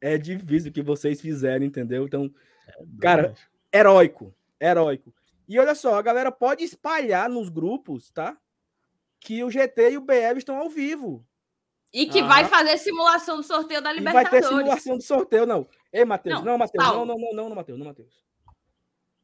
É 0.01 0.17
difícil 0.17 0.71
o 0.71 0.73
que 0.73 0.83
vocês 0.83 1.21
fizeram, 1.21 1.65
entendeu? 1.67 2.05
Então, 2.05 2.33
Saulo. 2.73 2.89
cara, 3.01 3.35
heróico. 3.73 4.33
Heróico. 4.61 5.13
E 5.49 5.59
olha 5.59 5.75
só, 5.75 5.97
a 5.97 6.03
galera 6.03 6.31
pode 6.31 6.63
espalhar 6.63 7.29
nos 7.29 7.49
grupos, 7.49 8.11
tá? 8.13 8.39
Que 9.21 9.45
o 9.45 9.51
GT 9.51 9.91
e 9.93 9.97
o 9.99 10.01
BL 10.01 10.39
estão 10.39 10.57
ao 10.59 10.69
vivo. 10.71 11.25
e 11.93 12.07
que 12.07 12.21
Aham. 12.21 12.29
vai 12.29 12.45
fazer 12.45 12.79
simulação 12.79 13.37
do 13.37 13.43
sorteio 13.43 13.83
da 13.83 13.93
E 13.93 14.01
vai 14.01 14.13
ter 14.25 14.31
Libertadores. 14.37 14.49
simulação 14.49 14.97
do 14.97 15.03
sorteio, 15.03 15.45
não. 15.47 15.67
Ei, 15.93 16.05
Matheus. 16.05 16.39
Não, 16.39 16.45
Não, 16.53 16.59
Matheus. 16.59 16.85
Não, 16.87 17.05
não, 17.05 17.19
não, 17.19 17.33
não, 17.35 17.49
não, 17.49 17.57
Matheus. 17.57 17.79
Não, 17.79 17.87
Matheus. 17.87 18.15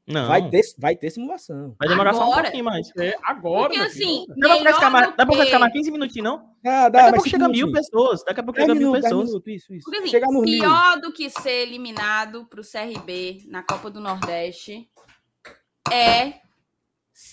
Não, 0.08 0.28
Vai 0.28 0.48
ter, 0.50 0.60
vai 0.78 0.94
ter 0.96 1.10
simulação. 1.10 1.74
vai 1.80 1.88
demorar 1.88 2.12
só 2.14 2.20
um 2.20 2.24
Agora? 2.30 2.42
pouquinho 2.44 2.64
mais. 2.64 2.92
É, 2.96 3.16
agora, 3.24 3.70
Porque 3.70 3.80
assim, 3.86 4.24
Dá 4.36 4.56
pra 4.60 4.74
ficar 4.74 4.90
mais, 4.90 5.06
do 5.10 5.16
dá 5.16 5.26
pra 5.26 5.36
que- 5.36 5.44
ficar 5.46 5.58
mais 5.58 5.72
15 5.72 5.90
minutinhos, 5.90 6.24
não? 6.30 6.38
Ah, 6.64 6.88
dá, 6.88 6.88
Daqui 6.88 7.08
a 7.08 7.12
pouco 7.14 7.28
chega 7.28 7.48
mil 7.48 7.72
pessoas. 7.72 8.22
Daqui 8.24 8.38
a 8.40 8.42
pouco 8.44 8.60
chega 8.60 8.74
mil 8.74 8.92
pessoas. 8.92 9.28
minutos, 9.28 9.52
isso, 9.52 9.74
isso. 9.74 9.84
Porque, 9.84 9.98
assim, 9.98 10.08
Chegar 10.08 10.28
no 10.28 10.42
mil. 10.42 10.60
pior 10.62 11.00
do 11.00 11.12
que 11.12 11.28
ser 11.28 11.62
eliminado 11.66 12.46
para 12.46 12.60
o 12.60 12.64
CRB 12.64 13.42
na 13.48 13.64
Copa 13.64 13.90
do 13.90 14.00
Nordeste 14.00 14.88
é 15.92 16.34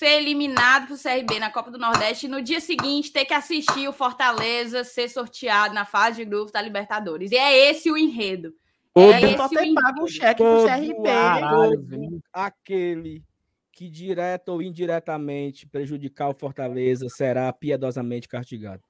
ser 0.03 0.19
eliminado 0.21 0.87
para 0.87 0.95
o 0.95 0.99
CRB 1.01 1.39
na 1.39 1.49
Copa 1.49 1.71
do 1.71 1.77
Nordeste 1.77 2.25
e 2.25 2.29
no 2.29 2.41
dia 2.41 2.59
seguinte 2.59 3.09
ter 3.11 3.23
que 3.23 3.33
assistir 3.33 3.87
o 3.87 3.93
Fortaleza 3.93 4.83
ser 4.83 5.07
sorteado 5.07 5.73
na 5.73 5.85
fase 5.85 6.17
de 6.17 6.25
grupos 6.25 6.51
da 6.51 6.61
Libertadores. 6.61 7.31
E 7.31 7.37
é 7.37 7.69
esse 7.69 7.89
o 7.89 7.97
enredo. 7.97 8.53
Todo- 8.93 9.13
é 9.13 9.23
Eu 9.23 9.29
esse 9.29 9.55
enredo. 9.55 9.73
pago 9.75 10.03
um 10.03 10.07
cheque 10.07 10.43
pro 10.43 10.65
CRB. 10.65 11.03
Caralho, 11.03 11.81
velho. 11.83 12.23
aquele 12.33 13.23
que 13.71 13.89
direto 13.89 14.49
ou 14.49 14.61
indiretamente 14.61 15.65
prejudicar 15.65 16.27
o 16.29 16.35
Fortaleza 16.37 17.07
será 17.07 17.51
piedosamente 17.53 18.27
castigado. 18.27 18.83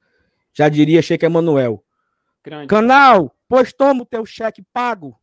Já 0.52 0.68
diria 0.68 1.02
Cheque 1.02 1.26
Emanuel. 1.28 1.84
Grande. 2.44 2.68
Canal, 2.68 3.34
pois 3.48 3.72
toma 3.72 4.02
o 4.02 4.06
teu 4.06 4.26
cheque 4.26 4.64
pago. 4.74 5.16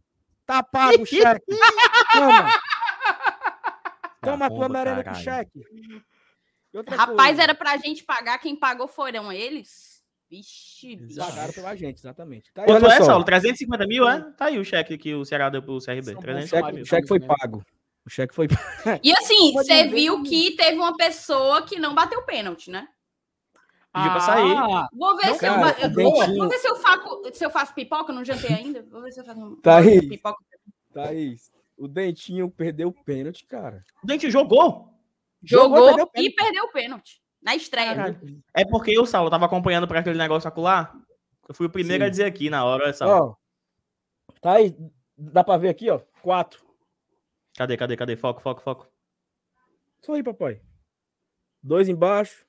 Tá 0.46 0.62
pago 0.62 1.02
o 1.02 1.06
cheque. 1.06 1.44
Toma. 2.14 2.48
Toma 4.20 4.46
a 4.46 4.48
tua 4.48 4.58
Arromba, 4.64 4.78
merenda 4.78 4.96
com 4.98 5.04
caralho. 5.04 5.24
cheque. 5.24 5.60
E 6.72 6.76
outra 6.76 6.96
Rapaz, 6.96 7.16
coisa, 7.28 7.42
era 7.42 7.54
pra 7.54 7.76
gente 7.78 8.04
pagar, 8.04 8.38
quem 8.38 8.54
pagou 8.54 8.86
foram 8.86 9.32
eles? 9.32 10.00
Vixe, 10.30 10.94
bicho. 10.94 11.18
Pagaram 11.18 11.52
pela 11.52 11.74
gente, 11.74 11.98
exatamente. 11.98 12.52
Tá 12.52 12.62
aí, 12.62 12.66
Quanto 12.68 12.84
olha 12.84 12.94
é, 12.94 12.98
só. 12.98 13.04
Saulo? 13.06 13.24
350 13.24 13.86
mil, 13.86 14.08
é? 14.08 14.20
Tá 14.36 14.44
aí 14.46 14.58
o 14.58 14.64
cheque 14.64 14.96
que 14.96 15.12
o 15.14 15.24
Ceará 15.24 15.50
deu 15.50 15.62
pro 15.62 15.78
CRB. 15.80 16.12
O 16.14 16.18
350 16.20 16.46
cheque, 16.46 16.72
mil. 16.74 16.82
o 16.82 16.86
cheque 16.86 17.08
foi 17.08 17.18
pago. 17.20 17.64
O 18.06 18.10
cheque 18.10 18.34
foi 18.34 18.46
E 19.02 19.12
assim, 19.12 19.52
você 19.52 19.88
viu 19.88 20.22
que 20.22 20.54
teve 20.56 20.76
uma 20.76 20.96
pessoa 20.96 21.62
que 21.62 21.78
não 21.80 21.94
bateu 21.94 22.22
pênalti, 22.22 22.70
né? 22.70 22.86
Pediu 23.92 24.10
pra 24.12 24.20
sair. 24.20 24.56
Ah, 24.56 24.88
Vou 24.92 25.16
ver 25.16 25.26
Não, 25.26 25.34
se 25.34 25.46
eu, 25.46 25.52
cara, 25.52 25.80
eu- 25.80 25.88
o 25.88 25.94
dentinho- 25.96 26.36
vou 26.38 26.48
ver 26.48 26.58
se 26.58 26.68
eu 26.68 26.76
faço, 26.76 27.22
se 27.34 27.44
eu 27.44 27.50
faço 27.50 27.74
pipoca, 27.74 28.12
eu 28.12 28.14
não 28.14 28.24
jantei 28.24 28.54
ainda. 28.54 28.86
Vou 28.88 29.02
ver 29.02 29.10
se 29.10 29.18
eu 29.20 29.24
faço 29.24 29.40
um- 29.40 29.56
Tá 29.56 29.78
aí. 29.78 30.08
pipoca. 30.08 30.38
Thaís, 30.94 31.50
o 31.80 31.88
Dentinho 31.88 32.50
perdeu 32.50 32.88
o 32.88 32.92
pênalti, 32.92 33.46
cara. 33.46 33.82
O 34.04 34.06
Dente 34.06 34.30
jogou. 34.30 34.94
Jogou, 35.42 35.88
Jogou 35.88 36.06
perdeu 36.08 36.30
e 36.30 36.34
perdeu 36.34 36.64
o 36.64 36.72
pênalti. 36.72 37.22
Na 37.42 37.56
estreia. 37.56 37.94
Caralho. 37.94 38.42
É 38.54 38.66
porque 38.66 38.96
o 38.98 39.06
Saulo 39.06 39.30
tava 39.30 39.46
acompanhando 39.46 39.88
pra 39.88 40.00
aquele 40.00 40.18
negócio 40.18 40.46
acular. 40.46 40.94
Eu 41.48 41.54
fui 41.54 41.66
o 41.66 41.70
primeiro 41.70 42.04
Sim. 42.04 42.06
a 42.06 42.10
dizer 42.10 42.24
aqui 42.26 42.50
na 42.50 42.66
hora, 42.66 42.92
Saulo. 42.92 43.38
Ó, 44.28 44.32
tá 44.42 44.52
aí, 44.52 44.76
dá 45.16 45.42
pra 45.42 45.56
ver 45.56 45.70
aqui, 45.70 45.88
ó, 45.88 46.00
quatro. 46.20 46.62
Cadê, 47.56 47.78
cadê, 47.78 47.96
cadê? 47.96 48.14
Foco, 48.14 48.42
foco, 48.42 48.60
foco. 48.60 48.86
Só 50.02 50.12
aí, 50.12 50.22
papai. 50.22 50.60
Dois 51.62 51.88
embaixo, 51.88 52.44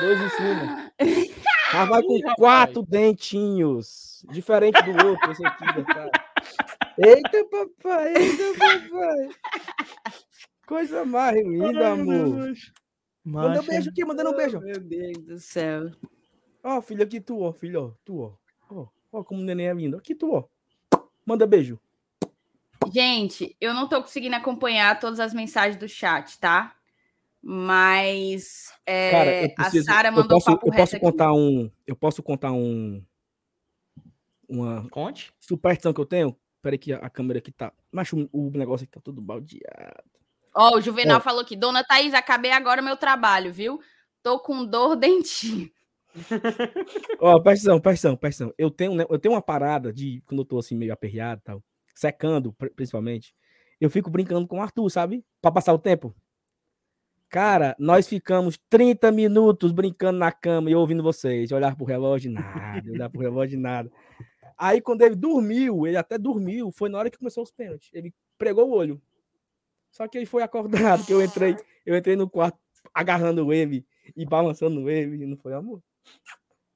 dois 0.00 0.20
em 0.20 0.28
cima. 0.30 0.92
Mas 1.74 1.88
vai 1.88 2.02
com 2.02 2.20
quatro 2.36 2.82
dentinhos. 2.82 4.24
Diferente 4.30 4.80
do 4.82 5.06
outro, 5.06 5.32
esse 5.32 5.44
aqui, 5.44 5.84
cara. 5.84 6.10
Eita, 6.98 7.44
papai, 7.50 8.14
eita, 8.16 8.44
papai. 8.58 9.28
Coisa 10.66 11.04
mais 11.04 11.36
linda, 11.36 11.92
amor. 11.92 12.52
Manda 13.24 13.60
um 13.60 13.64
beijo 13.64 13.90
aqui, 13.90 14.04
mandando 14.04 14.30
um 14.30 14.36
beijo. 14.36 14.60
Meu 14.60 14.80
Deus 14.80 15.18
do 15.18 15.38
céu. 15.38 15.90
Ó, 16.62 16.80
filho, 16.80 17.02
aqui 17.02 17.20
tu, 17.20 17.40
ó, 17.40 17.52
filho, 17.52 17.82
ó, 17.82 17.90
tu, 18.04 18.20
ó. 18.20 18.32
Ó, 18.70 18.86
ó 19.12 19.24
como 19.24 19.40
o 19.40 19.44
neném 19.44 19.68
é 19.68 19.74
lindo. 19.74 19.96
Aqui 19.96 20.14
tu, 20.14 20.32
ó. 20.32 20.44
Manda 21.24 21.46
beijo. 21.46 21.78
Gente, 22.92 23.56
eu 23.60 23.74
não 23.74 23.88
tô 23.88 24.00
conseguindo 24.00 24.36
acompanhar 24.36 24.98
todas 25.00 25.20
as 25.20 25.34
mensagens 25.34 25.76
do 25.76 25.88
chat, 25.88 26.38
tá? 26.38 26.74
Mas 27.42 28.72
é, 28.84 29.10
Cara, 29.10 29.42
eu 29.42 29.46
a 29.46 29.54
preciso, 29.54 29.84
Sara 29.84 30.08
eu 30.08 30.12
mandou 30.12 30.38
posso, 30.38 30.46
papo 30.46 30.66
eu 30.66 30.70
reto 30.70 30.82
posso 30.82 30.96
aqui. 30.96 31.04
contar 31.04 31.32
um, 31.32 31.70
eu 31.86 31.96
posso 31.96 32.22
contar 32.22 32.52
um 32.52 33.04
uma 34.48 34.88
Conte. 34.90 35.32
superstição 35.40 35.92
que 35.92 36.00
eu 36.00 36.06
tenho. 36.06 36.36
Peraí 36.62 36.78
que 36.78 36.92
a, 36.92 36.98
a 36.98 37.10
câmera 37.10 37.38
aqui 37.38 37.52
tá, 37.52 37.72
mas 37.92 38.12
o, 38.12 38.28
o 38.32 38.50
negócio 38.50 38.84
aqui 38.84 38.92
tá 38.92 39.00
todo 39.00 39.20
baldeado. 39.20 40.02
Ó, 40.54 40.76
o 40.76 40.80
Juvenal 40.80 41.18
Ó. 41.18 41.20
falou 41.20 41.42
aqui, 41.42 41.54
Dona 41.54 41.84
Thaís, 41.84 42.14
acabei 42.14 42.50
agora 42.50 42.80
meu 42.82 42.96
trabalho, 42.96 43.52
viu? 43.52 43.78
Tô 44.22 44.40
com 44.40 44.64
dor 44.64 44.96
dentinho. 44.96 45.70
Ó, 47.20 47.36
atenção, 47.38 47.78
presta 47.78 48.10
atenção. 48.10 48.52
Eu 48.56 48.70
tenho, 48.70 48.94
né, 48.94 49.04
eu 49.08 49.18
tenho 49.18 49.34
uma 49.34 49.42
parada 49.42 49.92
de 49.92 50.22
quando 50.26 50.40
eu 50.40 50.44
tô 50.46 50.58
assim 50.58 50.74
meio 50.74 50.92
aperreado 50.92 51.40
e 51.40 51.44
tal, 51.44 51.62
secando 51.94 52.52
pri- 52.52 52.70
principalmente. 52.70 53.34
Eu 53.80 53.90
fico 53.90 54.10
brincando 54.10 54.48
com 54.48 54.58
o 54.58 54.62
Arthur, 54.62 54.88
sabe? 54.90 55.24
Pra 55.42 55.52
passar 55.52 55.74
o 55.74 55.78
tempo. 55.78 56.14
Cara, 57.28 57.76
nós 57.78 58.08
ficamos 58.08 58.58
30 58.70 59.10
minutos 59.12 59.72
brincando 59.72 60.18
na 60.18 60.32
cama 60.32 60.70
e 60.70 60.72
eu 60.72 60.78
ouvindo 60.78 61.02
vocês. 61.02 61.52
Olhar 61.52 61.76
pro 61.76 61.84
relógio, 61.84 62.30
nada. 62.30 62.90
Olhar 62.90 63.10
pro 63.10 63.20
relógio, 63.20 63.58
nada. 63.58 63.90
Aí, 64.58 64.80
quando 64.80 65.02
ele 65.02 65.14
dormiu, 65.14 65.86
ele 65.86 65.96
até 65.96 66.16
dormiu, 66.16 66.70
foi 66.72 66.88
na 66.88 66.98
hora 66.98 67.10
que 67.10 67.18
começou 67.18 67.42
os 67.42 67.50
pênaltis. 67.50 67.90
Ele 67.92 68.14
pregou 68.38 68.68
o 68.68 68.72
olho. 68.72 69.00
Só 69.90 70.06
que 70.06 70.18
ele 70.18 70.26
foi 70.26 70.42
acordado, 70.42 71.04
que 71.04 71.12
eu 71.12 71.22
entrei, 71.22 71.56
eu 71.84 71.96
entrei 71.96 72.16
no 72.16 72.28
quarto 72.28 72.58
agarrando 72.92 73.52
ele 73.52 73.86
e 74.16 74.24
balançando 74.24 74.88
ele. 74.90 75.22
E 75.22 75.26
não 75.26 75.36
foi, 75.36 75.52
amor. 75.54 75.82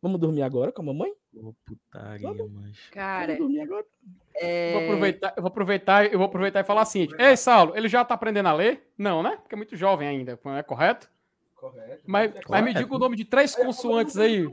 Vamos 0.02 0.18
dormir 0.18 0.42
agora 0.42 0.72
com 0.72 0.80
a 0.80 0.84
mamãe? 0.86 1.12
Ô, 1.36 1.54
putaria, 1.64 2.32
macho. 2.48 2.90
Cara, 2.90 3.34
Vamos 3.34 3.38
dormir 3.40 3.60
agora. 3.60 3.86
é... 4.34 4.72
Vou 4.72 4.82
aproveitar, 4.82 5.34
eu 5.36 5.42
vou 5.42 5.48
aproveitar, 5.48 6.12
eu 6.12 6.18
vou 6.18 6.26
aproveitar 6.26 6.60
e 6.60 6.64
falar 6.64 6.82
assim: 6.82 7.06
Ei, 7.18 7.36
Saulo, 7.36 7.76
ele 7.76 7.88
já 7.88 8.04
tá 8.04 8.14
aprendendo 8.14 8.48
a 8.48 8.52
ler? 8.54 8.90
Não, 8.96 9.22
né? 9.22 9.36
Porque 9.36 9.54
é 9.54 9.56
muito 9.56 9.76
jovem 9.76 10.08
ainda, 10.08 10.40
não 10.42 10.56
é 10.56 10.62
correto? 10.62 11.10
Correto. 11.54 12.02
Mas, 12.06 12.32
mas 12.48 12.64
me 12.64 12.72
diga 12.72 12.94
o 12.94 12.98
nome 12.98 13.16
de 13.16 13.26
três 13.26 13.54
consoantes 13.54 14.16
aí. 14.16 14.48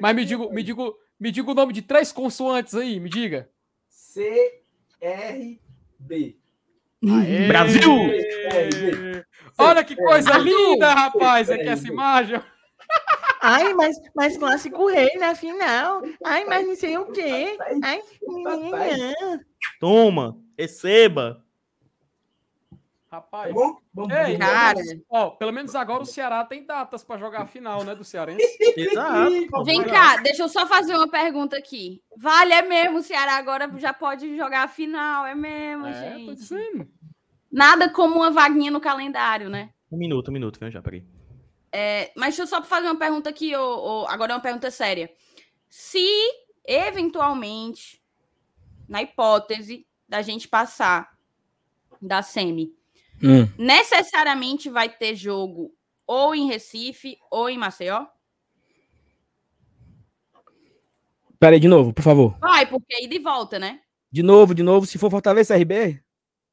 Mas 0.00 0.16
me 0.16 0.24
diga, 0.24 0.48
me 0.50 0.62
diga, 0.62 0.82
me 1.18 1.30
diga 1.30 1.50
o 1.50 1.54
nome 1.54 1.72
de 1.72 1.82
três 1.82 2.12
consoantes 2.12 2.74
aí, 2.74 3.00
me 3.00 3.08
diga. 3.08 3.48
C 3.88 4.60
R 5.00 5.60
B. 5.98 6.36
Aê! 7.04 7.46
Brasil! 7.48 7.92
Olha 9.56 9.84
que 9.84 9.94
coisa 9.94 10.36
linda, 10.38 10.92
rapaz, 10.92 11.50
aqui 11.50 11.68
essa 11.68 11.86
imagem. 11.86 12.42
Ai, 13.40 13.72
mas, 13.74 13.96
mas 14.14 14.36
clássico 14.36 14.86
rei 14.88 15.16
na 15.16 15.34
final. 15.34 16.02
Ai, 16.24 16.44
mas 16.44 16.66
não 16.66 16.74
sei 16.74 16.98
o 16.98 17.06
quê. 17.12 17.56
Ai, 17.82 18.02
Toma, 19.78 20.36
receba. 20.58 21.44
Rapaz. 23.10 23.54
Vamos 23.54 23.78
Ei, 24.10 24.16
dormir. 24.16 24.38
Cara, 24.38 24.78
Ó, 25.08 25.30
pelo 25.30 25.50
menos 25.52 25.74
agora 25.74 26.02
o 26.02 26.06
Ceará 26.06 26.44
tem 26.44 26.64
datas 26.66 27.02
pra 27.02 27.16
jogar 27.16 27.42
a 27.42 27.46
final, 27.46 27.82
né, 27.82 27.94
do 27.94 28.04
Cearense. 28.04 28.42
Exato. 28.76 29.64
vem 29.64 29.82
cá, 29.82 30.18
deixa 30.18 30.42
eu 30.42 30.48
só 30.48 30.66
fazer 30.66 30.94
uma 30.94 31.08
pergunta 31.08 31.56
aqui. 31.56 32.02
Vale, 32.16 32.52
é 32.52 32.60
mesmo, 32.60 32.98
o 32.98 33.02
Ceará 33.02 33.36
agora 33.36 33.70
já 33.78 33.94
pode 33.94 34.36
jogar 34.36 34.64
a 34.64 34.68
final, 34.68 35.24
é 35.26 35.34
mesmo, 35.34 35.86
É, 35.86 36.18
gente. 36.18 36.34
dizendo. 36.34 36.86
Nada 37.50 37.88
como 37.90 38.16
uma 38.16 38.30
vaguinha 38.30 38.70
no 38.70 38.80
calendário, 38.80 39.48
né? 39.48 39.70
Um 39.90 39.96
minuto, 39.96 40.28
um 40.28 40.34
minuto, 40.34 40.60
viu? 40.60 40.70
Já, 40.70 40.82
peraí. 40.82 41.02
É, 41.72 42.12
mas 42.14 42.36
deixa 42.36 42.42
eu 42.42 42.46
só 42.46 42.62
fazer 42.62 42.88
uma 42.88 42.98
pergunta 42.98 43.30
aqui, 43.30 43.56
ô, 43.56 44.02
ô, 44.02 44.06
agora 44.06 44.32
é 44.32 44.36
uma 44.36 44.42
pergunta 44.42 44.70
séria. 44.70 45.10
Se, 45.66 46.06
eventualmente, 46.66 48.02
na 48.86 49.02
hipótese 49.02 49.86
da 50.06 50.20
gente 50.20 50.46
passar 50.46 51.10
da 52.00 52.22
semi, 52.22 52.74
Hum. 53.22 53.46
necessariamente 53.58 54.70
vai 54.70 54.88
ter 54.88 55.14
jogo 55.16 55.72
ou 56.06 56.34
em 56.34 56.46
Recife 56.46 57.18
ou 57.30 57.48
em 57.50 57.58
Maceió? 57.58 58.06
Pera 61.38 61.54
aí, 61.54 61.60
de 61.60 61.68
novo, 61.68 61.92
por 61.92 62.02
favor. 62.02 62.36
Vai, 62.40 62.66
porque 62.66 62.94
é 62.94 63.04
ida 63.04 63.14
e 63.14 63.18
volta, 63.18 63.58
né? 63.58 63.80
De 64.10 64.22
novo, 64.22 64.54
de 64.54 64.62
novo. 64.62 64.86
Se 64.86 64.98
for 64.98 65.10
Fortaleza 65.10 65.54
RB, 65.56 66.02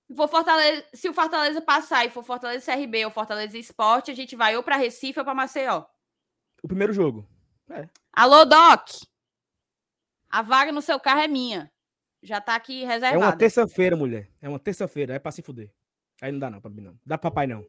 Se, 0.08 0.16
for 0.16 0.28
Fortaleza, 0.28 0.86
se 0.94 1.10
o 1.10 1.14
Fortaleza 1.14 1.62
passar 1.62 2.06
e 2.06 2.10
for 2.12 2.24
Fortaleza 2.24 2.72
CRB 2.72 3.06
ou 3.06 3.12
Fortaleza 3.12 3.58
Esporte, 3.58 4.12
a 4.12 4.14
gente 4.14 4.36
vai 4.36 4.56
ou 4.56 4.62
para 4.62 4.76
Recife 4.76 5.20
ou 5.20 5.26
para 5.26 5.34
Maceió. 5.34 5.84
o 6.62 6.68
primeiro 6.68 6.94
jogo. 6.94 7.28
Alô, 8.14 8.46
Doc! 8.46 8.90
A 10.30 10.42
vaga 10.42 10.72
no 10.72 10.82
seu 10.82 11.00
carro 11.00 11.22
é 11.22 11.28
minha. 11.28 11.72
Já 12.22 12.40
tá 12.42 12.56
aqui 12.56 12.82
É 12.82 12.86
uma 12.86 12.94
reservada. 12.94 13.38
terça-feira, 13.38 13.96
mulher. 13.96 14.30
É 14.42 14.48
uma 14.50 14.60
terça-feira. 14.60 15.16
É 15.16 15.20
pra 15.20 15.32
se 15.32 15.42
fuder. 15.42 15.72
Aí 16.22 16.32
não 16.32 16.40
dá 16.40 16.50
não 16.50 16.62
pra 16.62 16.72
mim, 16.72 16.82
não. 16.82 16.96
Dá 17.06 17.18
papai, 17.18 17.46
não. 17.48 17.66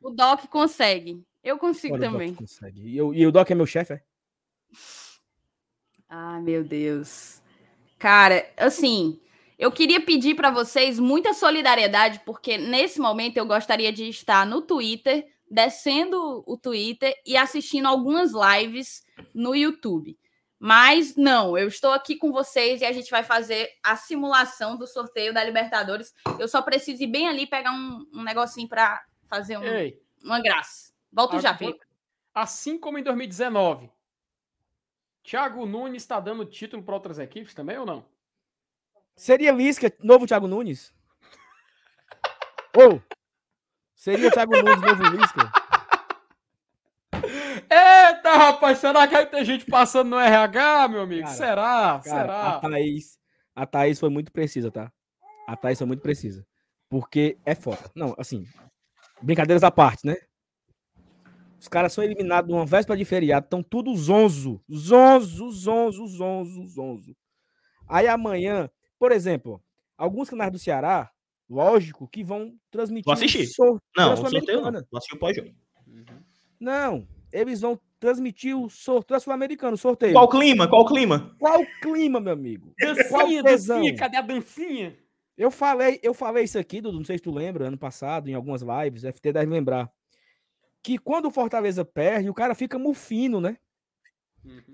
O 0.00 0.10
Doc 0.10 0.46
consegue. 0.46 1.22
Eu 1.42 1.58
consigo 1.58 1.94
Olha, 1.94 2.00
o 2.08 2.12
Doc 2.12 2.12
também. 2.12 2.34
consegue. 2.34 2.80
E, 2.82 2.96
eu- 2.96 3.14
e 3.14 3.26
o 3.26 3.32
Doc 3.32 3.50
é 3.50 3.54
meu 3.54 3.66
chefe, 3.66 3.94
é? 3.94 4.02
Ai, 6.08 6.40
meu 6.42 6.64
Deus. 6.64 7.40
Cara, 7.98 8.50
assim, 8.56 9.20
eu 9.58 9.70
queria 9.70 10.00
pedir 10.00 10.34
para 10.34 10.50
vocês 10.50 10.98
muita 10.98 11.34
solidariedade, 11.34 12.20
porque 12.24 12.56
nesse 12.58 12.98
momento 12.98 13.36
eu 13.36 13.46
gostaria 13.46 13.92
de 13.92 14.08
estar 14.08 14.46
no 14.46 14.62
Twitter, 14.62 15.26
descendo 15.50 16.42
o 16.46 16.56
Twitter 16.56 17.14
e 17.26 17.36
assistindo 17.36 17.86
algumas 17.86 18.32
lives 18.32 19.02
no 19.34 19.54
YouTube. 19.54 20.18
Mas 20.62 21.16
não, 21.16 21.56
eu 21.56 21.66
estou 21.68 21.90
aqui 21.90 22.16
com 22.16 22.30
vocês 22.30 22.82
e 22.82 22.84
a 22.84 22.92
gente 22.92 23.10
vai 23.10 23.22
fazer 23.24 23.70
a 23.82 23.96
simulação 23.96 24.76
do 24.76 24.86
sorteio 24.86 25.32
da 25.32 25.42
Libertadores. 25.42 26.12
Eu 26.38 26.46
só 26.46 26.60
preciso 26.60 27.02
ir 27.02 27.06
bem 27.06 27.26
ali 27.26 27.46
pegar 27.46 27.72
um, 27.72 28.06
um 28.12 28.22
negocinho 28.22 28.68
para 28.68 29.02
fazer 29.26 29.56
um- 29.56 29.64
Ei, 29.64 29.98
uma 30.22 30.38
graça. 30.38 30.92
Volto 31.10 31.40
já, 31.40 31.48
agora- 31.50 31.56
Felipe. 31.56 31.80
assim 32.34 32.78
como 32.78 32.98
em 32.98 33.02
2019, 33.02 33.90
Thiago 35.24 35.64
Nunes 35.64 36.02
está 36.02 36.20
dando 36.20 36.44
título 36.44 36.82
para 36.82 36.94
outras 36.94 37.18
equipes 37.18 37.54
também 37.54 37.78
ou 37.78 37.86
não? 37.86 38.04
Seria 39.16 39.52
Lisca, 39.52 39.90
novo 40.00 40.26
Thiago 40.26 40.46
Nunes? 40.46 40.92
Ou 42.76 43.02
seria 43.94 44.30
Thiago 44.30 44.52
Nunes, 44.62 44.80
novo 44.82 45.02
Lisca? 45.16 45.52
Rapaz, 48.40 48.78
será 48.78 49.06
que 49.06 49.12
vai 49.14 49.26
ter 49.28 49.44
gente 49.44 49.66
passando 49.66 50.08
no 50.08 50.18
RH, 50.18 50.88
meu 50.88 51.02
amigo? 51.02 51.24
Cara, 51.24 51.34
será? 51.36 52.00
Cara, 52.02 52.02
será? 52.02 52.48
a 52.56 52.60
Thaís, 52.60 53.18
a 53.54 53.66
Thaís 53.66 54.00
foi 54.00 54.08
muito 54.08 54.32
precisa, 54.32 54.70
tá? 54.70 54.90
A 55.46 55.54
Thaís 55.56 55.76
foi 55.76 55.86
muito 55.86 56.00
precisa. 56.00 56.46
Porque 56.88 57.36
é 57.44 57.54
foda. 57.54 57.90
Não, 57.94 58.14
assim, 58.18 58.46
brincadeiras 59.20 59.62
à 59.62 59.70
parte, 59.70 60.06
né? 60.06 60.16
Os 61.60 61.68
caras 61.68 61.92
são 61.92 62.02
eliminados 62.02 62.50
numa 62.50 62.64
véspera 62.64 62.96
de 62.96 63.04
feriado, 63.04 63.44
estão 63.44 63.62
tudo 63.62 63.94
zonzo. 63.94 64.62
Zonzo, 64.72 65.50
zonzo, 65.50 66.06
zonzo, 66.06 66.66
zonzo. 66.66 67.14
Aí 67.86 68.08
amanhã, 68.08 68.70
por 68.98 69.12
exemplo, 69.12 69.62
alguns 69.98 70.30
canais 70.30 70.50
do 70.50 70.58
Ceará, 70.58 71.10
lógico, 71.46 72.08
que 72.08 72.24
vão 72.24 72.54
transmitir. 72.70 73.04
Vou 73.04 73.12
assistir. 73.12 73.46
sor- 73.48 73.78
Não, 73.94 74.14
pela 74.14 74.26
o 74.28 74.30
sorteio 74.30 74.60
não. 74.62 74.72
Vou 74.90 74.96
assistir 74.96 75.14
o 75.14 75.18
pós-jogo. 75.18 75.50
Não, 76.58 77.06
eles 77.30 77.60
vão 77.60 77.78
transmitir 78.00 78.56
o 78.56 78.70
sorteio 78.70 79.16
da 79.16 79.20
Sul-Americano, 79.20 79.74
o 79.74 79.78
sorteio. 79.78 80.14
Qual 80.14 80.24
o 80.24 80.28
clima? 80.28 80.66
Qual 80.66 80.82
o 80.82 80.86
clima? 80.86 81.36
Qual 81.38 81.60
o 81.60 81.66
clima, 81.80 82.18
meu 82.18 82.32
amigo? 82.32 82.72
Dancinha, 82.78 83.42
dancinha, 83.42 83.94
cadê 83.94 84.16
a 84.16 84.22
dancinha? 84.22 84.98
Eu 85.36 85.50
falei, 85.50 86.00
eu 86.02 86.12
falei 86.12 86.44
isso 86.44 86.58
aqui, 86.58 86.80
Dudu, 86.80 86.98
não 86.98 87.04
sei 87.04 87.18
se 87.18 87.24
tu 87.24 87.30
lembra, 87.30 87.68
ano 87.68 87.78
passado, 87.78 88.28
em 88.28 88.34
algumas 88.34 88.62
lives, 88.62 89.04
FT 89.04 89.32
deve 89.32 89.52
lembrar. 89.52 89.90
Que 90.82 90.98
quando 90.98 91.26
o 91.26 91.30
Fortaleza 91.30 91.84
perde, 91.84 92.30
o 92.30 92.34
cara 92.34 92.54
fica 92.54 92.78
mufino, 92.78 93.40
né? 93.40 93.56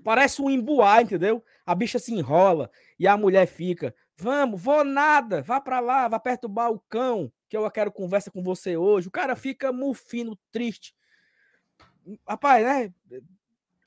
Parece 0.03 0.41
um 0.41 0.49
embuá, 0.49 1.01
entendeu? 1.01 1.43
A 1.65 1.75
bicha 1.75 1.99
se 1.99 2.13
enrola 2.13 2.71
e 2.97 3.05
a 3.05 3.17
mulher 3.17 3.45
fica, 3.45 3.93
vamos, 4.17 4.61
vou 4.61 4.83
nada, 4.83 5.41
vá 5.41 5.59
pra 5.59 5.81
lá, 5.81 6.07
vá 6.07 6.17
perturbar 6.19 6.71
o 6.71 6.79
cão, 6.87 7.31
que 7.49 7.57
eu 7.57 7.69
quero 7.69 7.91
conversa 7.91 8.31
com 8.31 8.41
você 8.41 8.77
hoje. 8.77 9.09
O 9.09 9.11
cara 9.11 9.35
fica 9.35 9.73
mufino, 9.73 10.37
triste. 10.51 10.95
Rapaz, 12.27 12.63
né? 12.65 12.93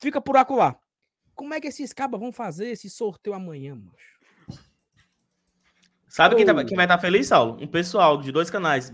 Fica 0.01 0.19
por 0.21 0.35
acolá. 0.37 0.75
Como 1.33 1.53
é 1.53 1.61
que 1.61 1.67
esses 1.67 1.93
cabas 1.93 2.19
vão 2.19 2.31
fazer 2.31 2.69
esse 2.69 2.89
sorteio 2.89 3.35
amanhã, 3.35 3.75
macho? 3.75 4.11
Sabe 6.07 6.35
quem, 6.35 6.45
tá- 6.45 6.65
quem 6.65 6.75
vai 6.75 6.85
estar 6.85 6.99
feliz, 6.99 7.27
Saulo? 7.27 7.57
Um 7.61 7.67
pessoal 7.67 8.19
de 8.19 8.31
dois 8.31 8.49
canais, 8.49 8.93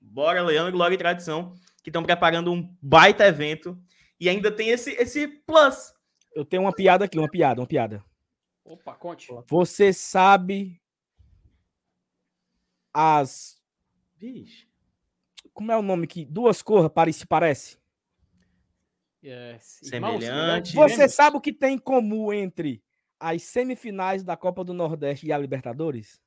Bora 0.00 0.42
Leão 0.42 0.68
e 0.68 0.72
Glória 0.72 0.94
e 0.94 0.98
Tradição, 0.98 1.54
que 1.82 1.90
estão 1.90 2.02
preparando 2.02 2.52
um 2.52 2.76
baita 2.82 3.24
evento. 3.24 3.78
E 4.18 4.28
ainda 4.28 4.50
tem 4.50 4.70
esse, 4.70 4.90
esse 4.92 5.28
plus. 5.28 5.94
Eu 6.34 6.44
tenho 6.44 6.62
uma 6.62 6.72
piada 6.72 7.04
aqui, 7.04 7.18
uma 7.18 7.30
piada, 7.30 7.60
uma 7.60 7.66
piada. 7.66 8.04
Opa, 8.64 8.94
conte. 8.94 9.28
Você 9.48 9.92
sabe 9.92 10.80
as. 12.92 13.62
Vixe. 14.16 14.66
Como 15.52 15.70
é 15.70 15.76
o 15.76 15.82
nome 15.82 16.06
que 16.06 16.24
duas 16.24 16.62
cores 16.62 17.16
se 17.16 17.26
parece? 17.26 17.78
Yes. 19.26 19.80
Semelhante. 19.82 20.74
Você 20.74 21.08
sabe 21.08 21.36
o 21.36 21.40
que 21.40 21.52
tem 21.52 21.74
em 21.74 21.78
comum 21.78 22.32
entre 22.32 22.80
as 23.18 23.42
semifinais 23.42 24.22
da 24.22 24.36
Copa 24.36 24.62
do 24.62 24.72
Nordeste 24.72 25.26
e 25.26 25.32
a 25.32 25.38
Libertadores? 25.38 26.20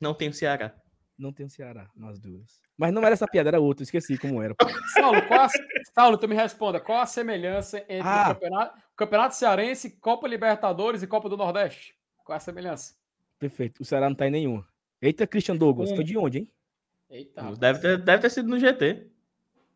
Não 0.00 0.12
tem 0.14 0.28
o 0.30 0.32
Ceará. 0.32 0.74
Não 1.16 1.32
tem 1.32 1.46
o 1.46 1.50
Ceará 1.50 1.88
nas 1.94 2.18
duas. 2.18 2.60
Mas 2.76 2.92
não 2.92 3.02
era 3.04 3.12
essa 3.12 3.28
piada, 3.28 3.50
era 3.50 3.60
outra, 3.60 3.82
esqueci 3.84 4.16
como 4.18 4.42
era. 4.42 4.54
Saulo, 4.94 5.20
qual 5.28 5.42
a... 5.42 5.48
Saulo, 5.94 6.16
tu 6.18 6.26
me 6.26 6.34
responda. 6.34 6.80
Qual 6.80 6.98
a 6.98 7.06
semelhança 7.06 7.78
entre 7.80 8.00
Ah. 8.08 8.30
o, 8.30 8.34
campeonato, 8.34 8.78
o 8.78 8.96
Campeonato 8.96 9.34
Cearense, 9.36 9.90
Copa 10.00 10.26
Libertadores 10.26 11.02
e 11.02 11.06
Copa 11.06 11.28
do 11.28 11.36
Nordeste? 11.36 11.94
Qual 12.24 12.34
é 12.34 12.38
a 12.38 12.40
semelhança? 12.40 12.94
Perfeito. 13.38 13.82
O 13.82 13.84
Ceará 13.84 14.08
não 14.08 14.16
tá 14.16 14.26
em 14.26 14.30
nenhuma. 14.30 14.66
Eita, 15.00 15.26
Christian 15.26 15.56
Douglas. 15.56 15.92
Um. 15.92 15.96
Foi 15.96 16.04
de 16.04 16.16
onde, 16.16 16.38
hein? 16.38 16.52
Eita, 17.10 17.54
Deve 17.56 17.80
ter, 17.80 17.98
deve 17.98 18.22
ter 18.22 18.30
sido 18.30 18.48
no 18.48 18.58
GT. 18.58 19.09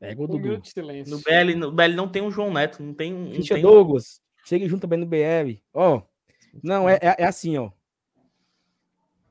É 0.05 0.15
gol 0.15 0.27
do 0.27 0.39
minuto 0.39 0.71
Dudu. 0.75 1.11
No 1.11 1.19
BL, 1.21 1.55
no 1.57 1.73
BL 1.73 1.95
não 1.95 2.09
tem 2.09 2.23
um 2.23 2.31
João 2.31 2.53
Neto, 2.53 2.83
não 2.83 2.95
tem 2.95 3.13
um. 3.15 3.31
Christian 3.33 3.57
tem- 3.57 3.63
Douglas. 3.63 4.21
Chega 4.45 4.69
junto 4.69 4.83
também 4.83 4.99
no 4.99 5.07
BR. 5.07 5.61
Ó. 5.73 6.03
Não, 6.63 6.89
é, 6.89 6.95
é, 7.03 7.17
é 7.19 7.25
assim, 7.25 7.57
ó. 7.57 7.71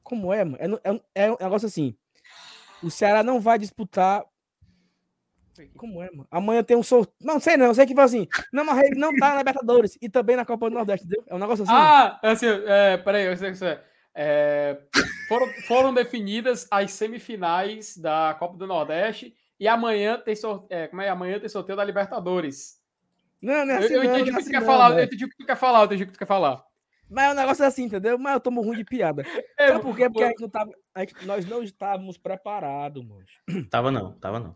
Como 0.04 0.34
é, 0.34 0.44
mano? 0.44 0.58
É, 0.84 0.90
é, 0.90 0.92
um- 0.92 1.00
é 1.16 1.32
um 1.32 1.38
negócio 1.40 1.68
assim. 1.68 1.96
O 2.82 2.90
Ceará 2.92 3.24
não 3.24 3.40
vai 3.40 3.58
disputar. 3.58 4.26
Como 5.78 6.02
é, 6.02 6.10
mano? 6.10 6.28
Amanhã 6.32 6.64
tem 6.64 6.76
um 6.76 6.82
sorteio. 6.84 7.16
Não 7.22 7.40
sei 7.40 7.56
não, 7.58 7.68
eu 7.68 7.76
sei 7.76 7.86
que 7.86 7.94
foi 7.94 8.04
assim. 8.04 8.28
Não, 8.52 8.66
mas 8.66 8.84
ele 8.84 9.00
não 9.00 9.16
tá 9.16 9.30
na 9.34 9.38
Libertadores 9.38 9.98
e 10.02 10.10
também 10.10 10.36
na 10.36 10.44
Copa 10.46 10.68
do 10.70 10.74
Nordeste, 10.76 11.06
entendeu? 11.06 11.24
É 11.28 11.36
um 11.36 11.40
negócio 11.40 11.64
assim. 11.64 11.72
Ah, 11.74 12.20
assim, 12.24 12.48
é, 12.48 12.98
peraí, 12.98 13.26
eu 13.26 13.38
sei 13.38 13.50
que 13.50 13.56
isso 13.56 13.66
é. 13.66 13.84
É, 14.16 14.80
foram, 15.28 15.48
foram 15.68 15.94
definidas 15.94 16.68
as 16.70 16.92
semifinais 16.92 17.98
da 17.98 18.36
Copa 18.38 18.58
do 18.58 18.68
Nordeste 18.68 19.36
e 19.60 19.68
amanhã 19.68 20.20
tem, 20.20 20.36
sor, 20.36 20.66
é, 20.70 20.88
como 20.88 21.02
é? 21.02 21.10
amanhã 21.10 21.40
tem 21.40 21.50
sorteio 21.50 21.76
da 21.78 21.84
Libertadores. 21.84 22.82
não, 23.42 23.66
não 23.66 23.74
é 23.74 23.78
Eu, 23.78 23.80
assim, 23.86 23.94
eu 23.94 24.04
não, 24.04 24.16
entendi 24.16 24.22
o 24.22 24.24
é 24.24 24.26
que 24.26 24.32
tu 24.32 24.40
assim 24.40 24.52
quer 24.52 24.66
falar, 24.66 24.98
eu 24.98 25.04
entendi 25.04 25.26
o 25.26 25.30
que 25.30 25.38
tu 25.38 25.46
quer 25.46 25.56
falar, 25.58 25.80
eu 25.80 25.86
entendi 25.86 26.04
o 26.04 26.06
que 26.08 26.14
tu 26.14 26.20
quer 26.20 26.26
falar. 26.28 26.64
Mas 27.10 27.26
é 27.26 27.32
um 27.32 27.36
negócio 27.36 27.66
assim, 27.66 27.84
entendeu? 27.84 28.18
Mas 28.18 28.34
eu 28.34 28.40
tomo 28.40 28.62
ruim 28.62 28.78
de 28.78 28.84
piada. 28.86 29.24
É, 29.58 29.68
Sabe 29.68 29.82
por 29.84 29.96
quê? 29.96 30.10
Porque 30.10 30.24
a 30.24 30.30
gente 30.30 30.42
não 30.42 30.50
tava, 30.50 30.72
a 30.96 31.00
gente- 31.02 31.26
nós 31.26 31.46
não 31.46 31.62
estávamos 31.62 32.18
preparados, 32.18 33.06
mano. 33.06 33.24
Tava 33.70 33.92
não, 33.92 34.14
tava 34.14 34.40
não. 34.40 34.54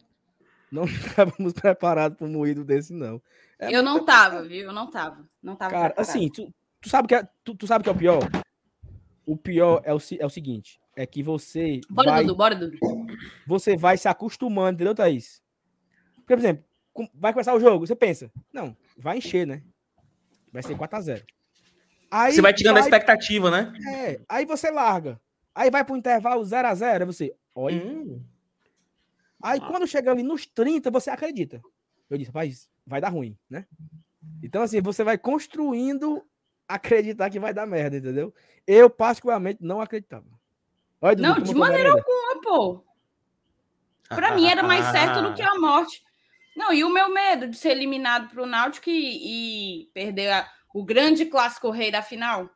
Não 0.72 0.84
estávamos 0.86 1.54
preparados 1.54 2.18
para 2.18 2.28
um 2.28 2.32
moído 2.32 2.66
desse, 2.66 2.94
não. 2.94 3.22
É 3.60 3.74
eu 3.74 3.82
não 3.84 4.04
tava, 4.04 4.44
viu? 4.44 4.66
Eu 4.66 4.74
não 4.74 4.90
tava. 4.90 5.26
Não 5.42 5.56
tava. 5.56 5.72
Cara, 5.72 5.86
preparada. 5.94 6.02
assim, 6.02 6.30
tu, 6.30 6.52
tu 6.82 6.90
sabe 6.90 7.08
que 7.08 7.16
é, 7.16 7.28
tu, 7.44 7.56
tu 7.56 7.68
sabe 7.68 7.84
que 7.84 7.90
é 7.90 7.94
o 7.94 7.98
pior? 7.98 8.20
O 9.26 9.38
pior 9.38 9.82
é 9.84 9.94
o, 9.94 9.98
é 10.20 10.26
o 10.26 10.30
seguinte: 10.30 10.80
é 10.98 11.06
que 11.06 11.22
você 11.22 11.80
Bora, 11.90 12.10
vai, 12.10 12.24
Dudu, 12.24 12.36
bora, 12.36 12.56
Dudu. 12.56 12.78
você 13.46 13.78
vai 13.78 13.98
se 13.98 14.08
acostumando, 14.08 14.76
entendeu, 14.76 14.96
Thaís? 14.96 15.44
Porque, 16.16 16.34
por 16.34 16.40
exemplo, 16.40 16.66
vai 17.14 17.32
começar 17.32 17.54
o 17.54 17.60
jogo, 17.60 17.86
você 17.86 17.96
pensa, 17.96 18.32
não, 18.52 18.76
vai 18.98 19.20
encher, 19.20 19.46
né? 19.46 19.62
Vai 20.52 20.64
ser 20.64 20.76
4x0. 20.76 21.24
Aí 22.10 22.34
Você 22.34 22.42
vai 22.42 22.54
tirando 22.54 22.78
a 22.78 22.80
expectativa, 22.80 23.52
né? 23.52 23.72
É, 23.94 24.22
aí 24.28 24.46
você 24.46 24.72
larga. 24.72 25.22
Aí 25.54 25.70
vai 25.70 25.86
pro 25.86 25.96
intervalo 25.96 26.42
0x0, 26.42 27.02
aí 27.02 27.06
você, 27.06 27.36
olha. 27.54 27.86
Hum, 27.86 28.24
Aí 29.42 29.60
quando 29.60 29.86
chega 29.86 30.12
ali 30.12 30.24
nos 30.24 30.48
30, 30.48 30.90
você 30.90 31.12
acredita. 31.12 31.62
Eu 32.10 32.18
disse, 32.18 32.30
rapaz, 32.30 32.68
vai 32.86 33.00
dar 33.00 33.10
ruim, 33.10 33.38
né? 33.48 33.68
Então, 34.42 34.64
assim, 34.64 34.82
você 34.82 35.04
vai 35.04 35.16
construindo 35.16 36.24
acreditar 36.68 37.30
que 37.30 37.40
vai 37.40 37.54
dar 37.54 37.68
merda, 37.68 37.98
entendeu? 37.98 38.34
Eu, 38.66 38.90
particularmente, 38.90 39.64
não 39.64 39.80
acreditava. 39.80 40.26
Olha, 41.02 41.16
Dudu, 41.16 41.28
Não, 41.28 41.40
de 41.42 41.54
maneira 41.56 41.92
alguma, 41.92 42.42
pô. 42.42 42.84
Pra 44.10 44.34
mim 44.36 44.48
era 44.48 44.64
mais 44.64 44.86
certo 44.86 45.22
do 45.22 45.34
que 45.34 45.42
a 45.42 45.60
morte. 45.60 46.02
Não, 46.56 46.74
e 46.74 46.84
o 46.84 46.90
meu 46.90 47.10
medo 47.14 47.48
de 47.48 47.58
ser 47.58 47.70
eliminado 47.72 48.30
pro 48.30 48.46
Náutico 48.46 48.90
e, 48.90 49.82
e 49.84 49.86
perder 49.94 50.32
a- 50.32 50.52
o 50.74 50.84
grande 50.84 51.26
clássico 51.26 51.70
rei 51.70 51.92
da 51.92 52.02
final. 52.02 52.50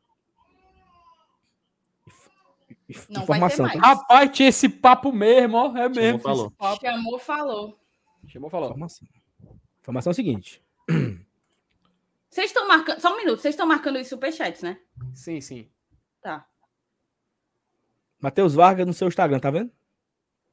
Não 3.10 3.26
vai 3.26 3.40
ter 3.40 3.46
Informação. 3.46 3.66
mais. 3.68 3.80
tá? 3.80 3.88
Rapaz, 3.88 4.32
tinha 4.32 4.50
esse 4.50 4.68
papo 4.68 5.12
mesmo, 5.14 5.56
ó. 5.58 5.78
É 5.78 5.88
mesmo. 5.88 6.20
falou. 6.20 6.52
Chamou, 6.82 7.20
falou. 7.20 7.80
Chamou, 8.28 8.50
falou. 8.50 8.70
Informação. 8.70 9.08
Informação 9.82 10.10
é 10.10 10.14
o 10.14 10.16
seguinte. 10.16 10.62
Vocês 12.30 12.48
estão 12.48 12.68
marcando. 12.68 13.00
Só 13.00 13.14
um 13.14 13.18
minuto, 13.18 13.40
vocês 13.42 13.54
estão 13.54 13.68
marcando 13.68 13.98
os 14.00 14.08
superchats, 14.08 14.62
né? 14.62 14.78
Sim, 15.14 15.40
sim. 15.42 15.70
Tá. 16.22 16.46
Matheus 18.22 18.54
Vargas 18.54 18.86
no 18.86 18.94
seu 18.94 19.08
Instagram, 19.08 19.40
tá 19.40 19.50
vendo? 19.50 19.72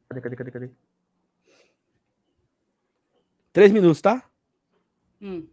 Cadê, 0.09 0.21
cadê, 0.23 0.37
cadê, 0.37 0.51
cadê? 0.51 0.71
Três 3.53 3.71
minutos, 3.71 4.01
tá? 4.01 4.23
Hum. 5.21 5.47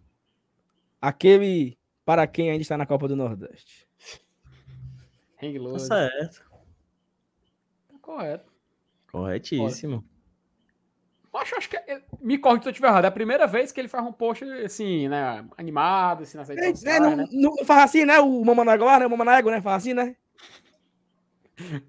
Aquele 1.01 1.77
para 2.05 2.25
quem 2.25 2.49
ainda 2.51 2.61
está 2.61 2.77
na 2.77 2.85
Copa 2.85 3.07
do 3.07 3.15
Nordeste. 3.15 3.87
Hang 5.41 5.59
Tá 5.73 5.79
certo. 5.79 6.45
Tá 7.91 7.97
correto. 8.01 8.51
Corretíssimo. 9.11 10.03
Acho, 11.33 11.57
acho 11.57 11.69
que. 11.69 11.75
é- 11.75 12.01
Me 12.21 12.37
corre 12.37 12.61
se 12.61 12.67
eu 12.67 12.71
estiver 12.71 12.87
errado. 12.87 13.03
É 13.05 13.07
a 13.09 13.11
primeira 13.11 13.45
vez 13.45 13.71
que 13.73 13.79
ele 13.81 13.89
faz 13.89 14.05
um 14.05 14.11
post 14.13 14.43
assim, 14.63 15.09
né? 15.09 15.45
Animado, 15.57 16.23
assim, 16.23 16.37
nas 16.37 16.47
redes 16.47 16.63
É, 16.63 16.71
sociais, 16.73 17.01
não, 17.01 17.15
né? 17.17 17.25
não 17.29 17.65
faz 17.65 17.83
assim, 17.83 18.05
né? 18.05 18.19
O 18.19 18.43
Mamanaguá, 18.45 18.99
né? 18.99 19.05
O 19.05 19.09
Mamanago, 19.09 19.51
né? 19.51 19.61
Faz 19.61 19.83
assim, 19.83 19.93
né? 19.93 20.15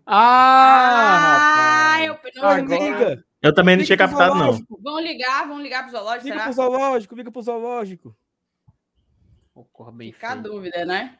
Ah! 0.06 1.94
Ah, 1.96 2.04
eu 2.04 2.18
não 2.36 2.48
Agora-. 2.48 3.24
Eu 3.42 3.54
também 3.54 3.76
não 3.76 3.84
tinha 3.84 3.96
captado, 3.98 4.34
não. 4.34 4.58
Vão 4.80 4.98
ligar, 5.00 5.46
vão 5.46 5.60
ligar 5.60 5.82
pro 5.84 5.92
zoológico, 5.92 6.24
Liga 6.24 6.34
será? 6.36 6.44
pro 6.44 6.52
zoológico, 6.54 7.14
liga 7.14 7.30
pro 7.30 7.42
zoológico. 7.42 8.16
Bem 9.94 10.12
Fica 10.12 10.28
a 10.28 10.30
feio. 10.32 10.42
dúvida, 10.42 10.84
né? 10.84 11.18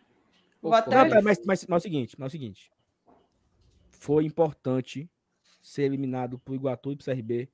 Vou 0.61 0.75
até- 0.75 0.95
Não, 0.95 1.09
pera, 1.09 1.23
mas, 1.23 1.39
mas, 1.45 1.65
mas 1.67 1.71
é 1.71 1.77
o 1.77 1.81
seguinte, 1.81 2.17
mas 2.19 2.27
é 2.27 2.29
o 2.29 2.31
seguinte. 2.31 2.71
Foi 3.91 4.25
importante 4.25 5.09
ser 5.63 5.83
eliminado 5.85 6.39
pro 6.39 6.55
Iguatu 6.55 6.93
e 6.93 6.97
pro 6.97 7.05
CRB, 7.05 7.49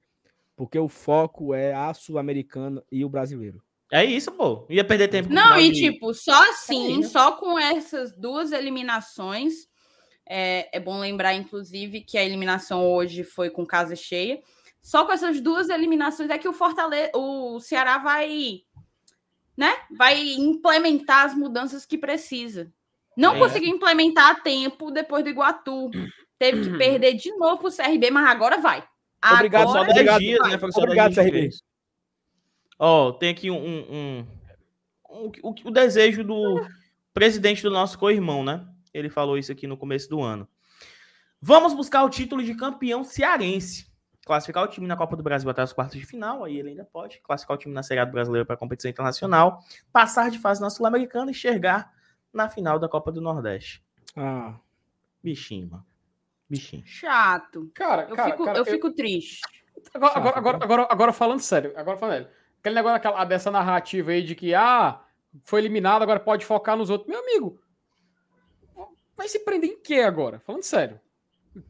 porque 0.57 0.79
o 0.79 0.89
foco 0.89 1.55
é 1.55 1.73
a 1.75 1.93
Sul-Americana 1.95 2.83
e 2.91 3.05
o 3.05 3.09
brasileiro. 3.09 3.63
É 3.93 4.05
isso, 4.05 4.33
pô. 4.33 4.67
Ia 4.71 4.85
perder 4.85 5.09
tempo. 5.09 5.29
Não, 5.33 5.57
e 5.59 5.71
de- 5.71 5.93
tipo, 5.93 6.15
só 6.15 6.51
assim, 6.51 6.95
aí, 6.95 6.99
né? 6.99 7.07
só 7.07 7.33
com 7.33 7.59
essas 7.59 8.17
duas 8.17 8.51
eliminações. 8.53 9.69
É, 10.35 10.69
é 10.73 10.81
bom 10.81 10.99
lembrar, 10.99 11.35
inclusive, 11.35 12.01
que 12.01 12.17
a 12.17 12.25
eliminação 12.25 12.91
hoje 12.91 13.23
foi 13.23 13.51
com 13.51 13.67
casa 13.67 13.95
cheia. 13.95 14.41
Só 14.81 15.05
com 15.05 15.13
essas 15.13 15.41
duas 15.41 15.69
eliminações 15.69 16.31
é 16.31 16.39
que 16.39 16.49
o 16.49 16.53
Fortaleza, 16.55 17.11
o 17.15 17.61
Ceará 17.61 17.99
vai, 17.99 18.63
né? 19.57 19.75
Vai 19.97 20.21
implementar 20.33 21.27
as 21.27 21.35
mudanças 21.35 21.85
que 21.85 21.99
precisa. 21.99 22.73
Não 23.17 23.37
É. 23.37 23.39
conseguiu 23.39 23.69
implementar 23.69 24.31
a 24.31 24.35
tempo 24.35 24.91
depois 24.91 25.23
do 25.23 25.29
Iguatu. 25.31 25.91
Teve 26.39 26.63
que 26.71 26.79
perder 26.79 27.13
de 27.15 27.31
novo 27.37 27.59
pro 27.59 27.71
CRB, 27.71 28.11
mas 28.11 28.27
agora 28.27 28.57
vai. 28.59 28.83
Obrigado, 29.35 29.65
Só 29.71 29.79
Agora 29.83 29.85
dez 29.93 29.97
obrigado. 29.99 30.19
dias, 30.21 30.49
né? 30.49 30.71
Só 30.73 30.81
Obrigado, 30.81 31.15
CRB. 31.15 31.51
Ó, 32.79 33.13
tem 33.13 33.29
aqui 33.31 33.51
um, 33.51 33.57
um, 33.59 33.79
um- 33.93 34.27
um- 35.27 35.33
o, 35.43 35.55
o 35.65 35.71
desejo 35.71 36.25
do 36.25 36.67
presidente 37.15 37.63
do 37.63 37.71
nosso 37.71 37.99
co-irmão, 37.99 38.43
né? 38.43 38.67
Ele 38.93 39.09
falou 39.09 39.39
isso 39.39 39.51
aqui 39.53 39.67
no 39.67 39.77
começo 39.77 40.09
do 40.09 40.21
ano. 40.21 40.49
Vamos 41.41 41.75
buscar 41.75 42.05
o 42.05 42.11
título 42.11 42.43
de 42.43 42.55
campeão 42.55 43.03
cearense. 43.03 43.91
Classificar 44.25 44.63
o 44.63 44.69
time 44.69 44.87
na 44.87 44.97
Copa 44.97 45.17
do 45.17 45.23
Brasil 45.23 45.51
até 45.51 45.63
as 45.63 45.73
quartas 45.73 45.99
de 45.99 46.07
final, 46.07 46.45
aí 46.45 46.57
ele 46.57 46.71
ainda 46.71 46.85
pode. 46.85 47.19
Classificar 47.21 47.57
o 47.57 47.59
time 47.59 47.75
na 47.75 47.83
Série 47.83 47.99
A 47.99 48.05
do 48.05 48.13
Brasileiro 48.13 48.47
para 48.47 48.55
a 48.55 48.59
competição 48.59 48.89
internacional. 48.91 49.61
Passar 49.93 50.31
de 50.31 50.39
fase 50.39 50.61
na 50.61 50.71
Sul-Americana 50.71 51.33
e 51.33 51.35
chegar 51.35 51.93
na 52.33 52.49
final 52.49 52.79
da 52.79 52.89
Copa 52.89 53.11
do 53.11 53.21
Nordeste. 53.21 53.85
Ah, 54.17 54.55
Bichinho, 55.23 55.71
mano. 55.71 55.87
Bichinho. 56.49 56.83
Chato. 56.87 57.71
Cara, 57.75 58.07
Eu, 58.09 58.15
cara, 58.15 58.31
fico, 58.31 58.45
cara, 58.45 58.59
eu 58.59 58.65
fico 58.65 58.91
triste. 58.93 59.41
Agora, 59.95 60.13
Chato, 60.13 60.19
agora, 60.21 60.39
agora, 60.39 60.59
né? 60.59 60.65
agora, 60.65 60.89
agora 60.89 61.13
falando 61.13 61.41
sério, 61.41 61.73
agora 61.77 61.97
falando 61.97 62.15
sério. 62.15 62.29
Aquele 62.61 62.75
negócio 62.77 62.95
daquela, 62.97 63.25
dessa 63.25 63.51
narrativa 63.51 64.13
aí 64.13 64.23
de 64.23 64.37
que, 64.37 64.55
ah, 64.55 65.01
foi 65.43 65.61
eliminado, 65.61 66.03
agora 66.03 66.21
pode 66.21 66.45
focar 66.47 66.77
nos 66.77 66.91
outros. 66.91 67.09
Meu 67.09 67.21
amigo, 67.21 67.61
vai 69.17 69.29
se 69.29 69.41
prender 69.41 69.71
em 69.71 69.81
quê 69.81 70.01
agora? 70.01 70.41
Falando 70.41 70.63
sério. 70.63 71.01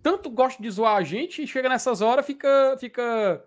Tanto 0.02 0.30
gosta 0.30 0.62
de 0.62 0.70
zoar 0.70 0.96
a 0.96 1.02
gente 1.02 1.42
e 1.42 1.46
chega 1.46 1.68
nessas 1.68 2.00
horas, 2.00 2.24
fica, 2.24 2.76
fica, 2.78 3.44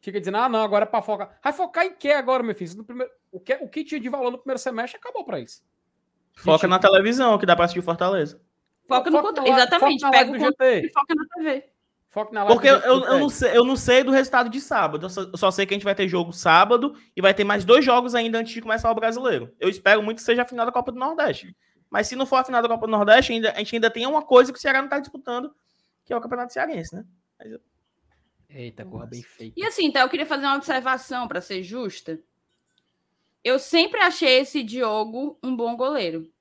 fica 0.00 0.18
dizendo, 0.18 0.38
ah, 0.38 0.48
não, 0.48 0.62
agora 0.62 0.84
é 0.84 0.86
pra 0.86 1.00
focar. 1.00 1.38
Vai 1.42 1.52
focar 1.52 1.84
em 1.86 1.94
quê 1.94 2.10
agora, 2.10 2.42
meu 2.42 2.54
filho? 2.54 2.76
No 2.76 2.84
primeiro, 2.84 3.12
o, 3.30 3.38
que, 3.38 3.54
o 3.54 3.68
que 3.68 3.84
tinha 3.84 4.00
de 4.00 4.08
valor 4.08 4.30
no 4.30 4.38
primeiro 4.38 4.58
semestre 4.58 4.98
acabou 4.98 5.24
pra 5.24 5.38
isso. 5.38 5.62
Foca 6.34 6.66
na 6.66 6.78
televisão, 6.78 7.38
que 7.38 7.46
dá 7.46 7.54
pra 7.54 7.66
assistir 7.66 7.82
Fortaleza. 7.82 8.40
Foca 8.88 9.10
no 9.10 9.22
controle. 9.22 9.50
Exatamente. 9.50 10.00
foca 10.00 10.18
na 10.18 10.24
Pega 10.24 10.32
o 10.32 10.38
GT. 10.38 10.86
e 10.86 10.92
foca 10.92 11.14
na 11.14 11.24
TV. 11.26 11.72
Foca 12.08 12.30
na 12.30 12.44
live 12.44 12.54
Porque 12.54 12.68
eu, 12.68 12.76
eu, 12.76 13.04
eu 13.04 13.18
não 13.18 13.30
sei, 13.30 13.56
eu 13.56 13.64
não 13.64 13.74
sei 13.74 14.04
do 14.04 14.10
resultado 14.10 14.50
de 14.50 14.60
sábado. 14.60 15.06
Eu 15.06 15.10
só, 15.10 15.22
eu 15.22 15.36
só 15.38 15.50
sei 15.50 15.64
que 15.64 15.72
a 15.72 15.76
gente 15.76 15.84
vai 15.84 15.94
ter 15.94 16.06
jogo 16.08 16.30
sábado 16.30 16.94
e 17.16 17.22
vai 17.22 17.32
ter 17.32 17.42
mais 17.42 17.64
dois 17.64 17.82
jogos 17.82 18.14
ainda 18.14 18.38
antes 18.38 18.52
de 18.52 18.60
começar 18.60 18.90
o 18.90 18.94
brasileiro. 18.94 19.50
Eu 19.58 19.70
espero 19.70 20.02
muito 20.02 20.18
que 20.18 20.24
seja 20.24 20.42
a 20.42 20.46
final 20.46 20.66
da 20.66 20.72
Copa 20.72 20.92
do 20.92 20.98
Nordeste. 20.98 21.56
Mas 21.92 22.06
se 22.06 22.16
não 22.16 22.24
for 22.24 22.36
a 22.36 22.44
final 22.44 22.62
da 22.62 22.68
Copa 22.68 22.86
do 22.86 22.90
Nordeste, 22.90 23.34
ainda, 23.34 23.52
a 23.52 23.58
gente 23.58 23.76
ainda 23.76 23.90
tem 23.90 24.06
uma 24.06 24.22
coisa 24.22 24.50
que 24.50 24.58
o 24.58 24.60
Ceará 24.60 24.80
não 24.80 24.88
tá 24.88 24.98
disputando, 24.98 25.54
que 26.06 26.12
é 26.14 26.16
o 26.16 26.20
Campeonato 26.22 26.50
Cearense, 26.50 26.94
né? 26.96 27.04
Eita, 28.48 28.82
corra 28.86 29.04
bem 29.04 29.22
feito. 29.22 29.52
E 29.54 29.62
assim, 29.62 29.84
então 29.84 30.00
eu 30.00 30.08
queria 30.08 30.24
fazer 30.24 30.46
uma 30.46 30.56
observação 30.56 31.28
para 31.28 31.42
ser 31.42 31.62
justa. 31.62 32.18
eu 33.44 33.58
sempre 33.58 34.00
achei 34.00 34.38
esse 34.40 34.62
Diogo 34.62 35.38
um 35.42 35.54
bom 35.54 35.76
goleiro. 35.76 36.32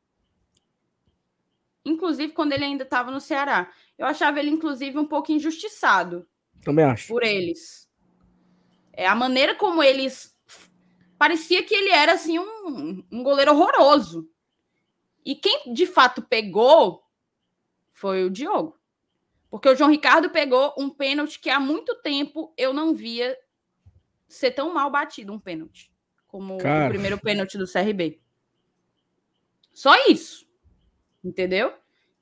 Inclusive 1.83 2.31
quando 2.31 2.53
ele 2.53 2.63
ainda 2.63 2.85
estava 2.85 3.11
no 3.11 3.19
Ceará. 3.19 3.69
Eu 3.97 4.05
achava 4.05 4.39
ele, 4.39 4.51
inclusive, 4.51 4.97
um 4.97 5.05
pouco 5.05 5.33
injustiçado. 5.33 6.25
Também 6.63 6.85
acho. 6.85 7.09
Por 7.09 7.23
eles. 7.23 7.89
É, 8.93 9.05
a 9.05 9.15
maneira 9.15 9.53
como 9.55 9.83
eles. 9.83 10.33
Parecia 11.17 11.61
que 11.61 11.75
ele 11.75 11.89
era 11.89 12.13
assim 12.13 12.39
um, 12.39 13.03
um 13.11 13.21
goleiro 13.21 13.51
horroroso. 13.51 14.30
E 15.25 15.35
quem 15.35 15.73
de 15.73 15.85
fato 15.85 16.21
pegou 16.21 17.03
foi 17.91 18.23
o 18.23 18.29
Diogo. 18.29 18.79
Porque 19.49 19.69
o 19.69 19.75
João 19.75 19.91
Ricardo 19.91 20.29
pegou 20.29 20.73
um 20.77 20.89
pênalti 20.89 21.39
que 21.39 21.49
há 21.49 21.59
muito 21.59 21.95
tempo 22.01 22.53
eu 22.57 22.73
não 22.73 22.95
via 22.95 23.37
ser 24.27 24.51
tão 24.51 24.73
mal 24.73 24.89
batido 24.89 25.33
um 25.33 25.39
pênalti. 25.39 25.91
Como 26.27 26.57
Cara. 26.57 26.85
o 26.85 26.89
primeiro 26.89 27.19
pênalti 27.19 27.57
do 27.57 27.69
CRB. 27.69 28.21
Só 29.73 29.93
isso. 30.07 30.47
Entendeu? 31.23 31.73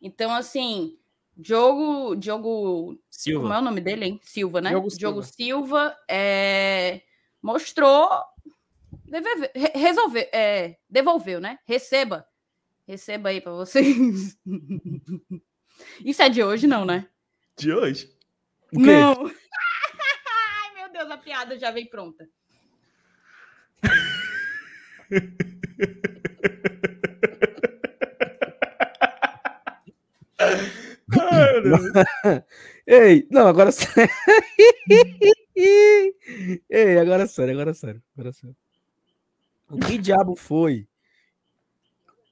Então, 0.01 0.33
assim, 0.33 0.97
Diogo, 1.37 2.15
Diogo 2.15 2.99
Silva. 3.09 3.41
Como 3.43 3.53
é 3.53 3.59
o 3.59 3.61
nome 3.61 3.79
dele, 3.79 4.05
hein? 4.05 4.19
Silva, 4.23 4.59
né? 4.59 4.71
Diogo 4.71 4.89
Silva, 4.89 4.99
Diogo 4.99 5.23
Silva 5.23 5.97
é, 6.09 7.01
mostrou. 7.41 8.09
Deve, 9.05 9.51
resolveu, 9.73 10.27
é, 10.33 10.77
devolveu, 10.89 11.39
né? 11.39 11.59
Receba. 11.65 12.27
Receba 12.89 13.29
aí 13.29 13.39
para 13.39 13.51
vocês. 13.51 14.35
Isso 16.03 16.23
é 16.23 16.29
de 16.29 16.43
hoje, 16.43 16.65
não, 16.65 16.85
né? 16.85 17.07
De 17.55 17.71
hoje? 17.71 18.11
Não. 18.73 19.27
Ai, 19.29 20.73
meu 20.75 20.91
Deus, 20.91 21.11
a 21.11 21.17
piada 21.19 21.55
já 21.59 21.69
vem 21.69 21.85
pronta. 21.85 22.27
Ei, 32.87 33.27
não, 33.29 33.47
agora 33.47 33.71
sério. 33.71 34.11
Ei, 36.67 36.97
agora 36.97 37.27
sério, 37.27 37.53
agora 37.53 37.75
sério, 37.75 38.01
agora 38.17 38.33
sério. 38.33 38.55
O 39.69 39.77
que 39.77 39.99
diabo 39.99 40.35
foi 40.35 40.87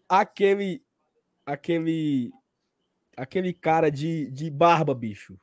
aquele 0.09 0.84
aquele 1.45 2.31
aquele 3.15 3.53
cara 3.53 3.89
de, 3.89 4.29
de 4.31 4.49
barba, 4.49 4.93
bicho? 4.93 5.39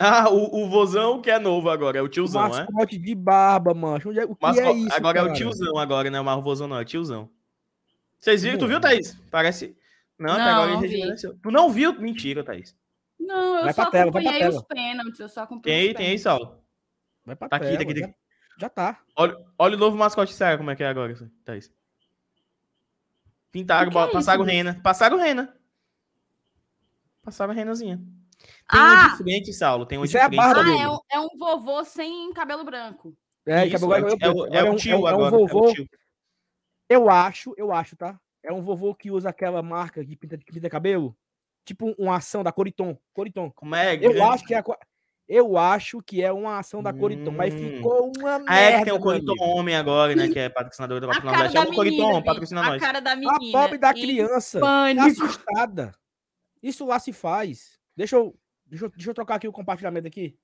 Ah, 0.00 0.28
o, 0.28 0.64
o 0.64 0.68
vozão 0.68 1.22
que 1.22 1.30
é 1.30 1.38
novo 1.38 1.70
agora, 1.70 1.98
é 1.98 2.02
o 2.02 2.08
tiozão, 2.08 2.48
né? 2.48 2.66
Mascote 2.66 2.98
de 2.98 3.14
barba, 3.14 3.72
mancho. 3.72 4.10
Onde 4.10 4.18
é, 4.18 4.24
o 4.24 4.34
que 4.34 4.42
Masco... 4.42 4.62
é 4.62 4.72
isso, 4.72 4.96
Agora 4.96 5.18
cara? 5.18 5.28
é 5.28 5.32
o 5.32 5.34
tiozão 5.34 5.78
agora, 5.78 6.10
né? 6.10 6.20
O 6.20 6.24
marvozão 6.24 6.66
não, 6.66 6.78
é 6.78 6.82
o 6.82 6.84
tiozão. 6.84 7.30
Vocês 8.18 8.42
viram? 8.42 8.58
Tu 8.58 8.66
viu, 8.66 8.80
Thaís? 8.80 9.16
Parece... 9.30 9.76
Não, 10.18 10.36
não 10.36 10.40
agora 10.40 10.72
ele 10.72 10.80
rejuvenesceu. 10.80 11.38
Tu 11.40 11.50
não 11.50 11.70
viu? 11.70 11.98
Mentira, 12.00 12.42
Thaís. 12.42 12.76
Não, 13.18 13.58
eu 13.58 13.64
vai 13.64 13.72
só 13.72 13.90
tela, 13.90 14.10
acompanhei 14.10 14.48
os 14.48 14.62
pênaltis. 14.62 15.20
Eu 15.20 15.28
só 15.28 15.42
acompanhei 15.42 15.80
tem 15.80 15.88
aí, 15.88 15.94
tem 15.94 16.06
aí, 16.08 16.18
Saulo. 16.18 16.58
Vai 17.24 17.36
pra 17.36 17.48
tá 17.48 17.58
tela, 17.58 17.74
aqui, 17.74 17.84
tá 17.84 17.90
aqui, 17.90 18.00
já, 18.00 18.14
já 18.58 18.68
tá. 18.68 19.00
Olha, 19.16 19.36
olha 19.58 19.76
o 19.76 19.78
novo 19.78 19.96
mascote 19.96 20.32
sério, 20.32 20.58
como 20.58 20.70
é 20.70 20.76
que 20.76 20.82
é 20.82 20.88
agora, 20.88 21.14
Thaís. 21.44 21.72
Pintaram, 23.52 23.90
é 23.90 24.10
passaram 24.10 24.44
rena. 24.44 24.80
Passaram 24.82 25.18
rena. 25.18 25.54
Passaram 27.22 27.52
renazinha. 27.52 27.98
Tem 28.70 28.80
ah, 28.80 29.06
um 29.06 29.10
de 29.10 29.22
frente, 29.22 29.52
Saulo. 29.52 29.84
Tem 29.84 29.98
um 29.98 30.04
de 30.04 30.16
é 30.16 30.20
frente. 30.24 30.40
Ah, 30.40 30.54
é 30.58 30.88
um, 30.88 30.98
é 31.12 31.20
um 31.20 31.28
vovô 31.38 31.84
sem 31.84 32.32
cabelo 32.32 32.64
branco. 32.64 33.14
É, 33.44 33.66
Isso, 33.66 33.86
cabelo 33.86 34.08
é, 34.08 34.12
é, 34.12 34.56
é, 34.56 34.66
é, 34.66 34.70
o 34.70 34.76
tio 34.76 35.06
é, 35.06 35.10
agora. 35.10 35.36
É 35.36 35.38
um 35.38 35.46
vovô. 35.46 35.72
Eu 36.88 37.10
acho, 37.10 37.54
eu 37.58 37.70
acho, 37.72 37.94
tá? 37.94 38.18
É 38.42 38.52
um 38.52 38.62
vovô 38.62 38.94
que 38.94 39.10
usa 39.10 39.28
aquela 39.28 39.62
marca 39.62 40.02
que 40.04 40.16
pinta, 40.16 40.38
que 40.38 40.52
pinta 40.52 40.70
cabelo. 40.70 41.16
Tipo 41.64 41.94
uma 41.98 42.16
ação 42.16 42.42
da 42.42 42.50
Coriton. 42.50 42.96
Coriton. 43.12 43.50
Como 43.50 43.74
é? 43.74 43.96
Eu 43.96 44.24
acho 44.24 44.44
que 44.44 44.54
é 44.54 44.58
a, 44.58 44.64
eu 45.28 45.56
acho 45.56 46.02
que 46.02 46.22
é 46.22 46.32
uma 46.32 46.58
ação 46.58 46.82
da 46.82 46.92
Coriton, 46.92 47.30
hum. 47.30 47.34
mas 47.36 47.54
ficou 47.54 48.12
uma 48.16 48.38
merda. 48.38 48.52
Ah, 48.52 48.60
é 48.60 48.78
que 48.78 48.84
tem 48.84 48.92
o 48.92 49.00
Coriton 49.00 49.34
Homem 49.40 49.74
agora, 49.74 50.14
né? 50.14 50.28
Que 50.28 50.38
é 50.38 50.48
patrocinador 50.48 51.00
da 51.00 51.06
Copa 51.08 51.22
Nordeste. 51.22 51.56
É 51.56 51.60
o 51.60 51.74
Coriton, 51.74 52.22
patrocina 52.22 52.62
nós. 52.62 52.82
A 52.82 52.86
cara 52.86 53.00
da 53.00 53.14
menina. 53.16 53.36
A 53.36 53.52
pobre 53.52 53.78
da 53.78 53.92
criança. 53.92 54.60
Tá 54.60 54.86
assustada. 55.06 55.94
Isso 56.62 56.84
lá 56.84 56.98
se 56.98 57.12
faz. 57.12 57.78
Deixa 57.96 58.16
eu, 58.16 58.36
deixa 58.66 58.84
eu, 58.84 58.90
deixa 58.90 59.10
eu 59.10 59.14
trocar 59.14 59.36
aqui 59.36 59.48
o 59.48 59.52
compartilhamento 59.52 60.06
aqui. 60.06 60.36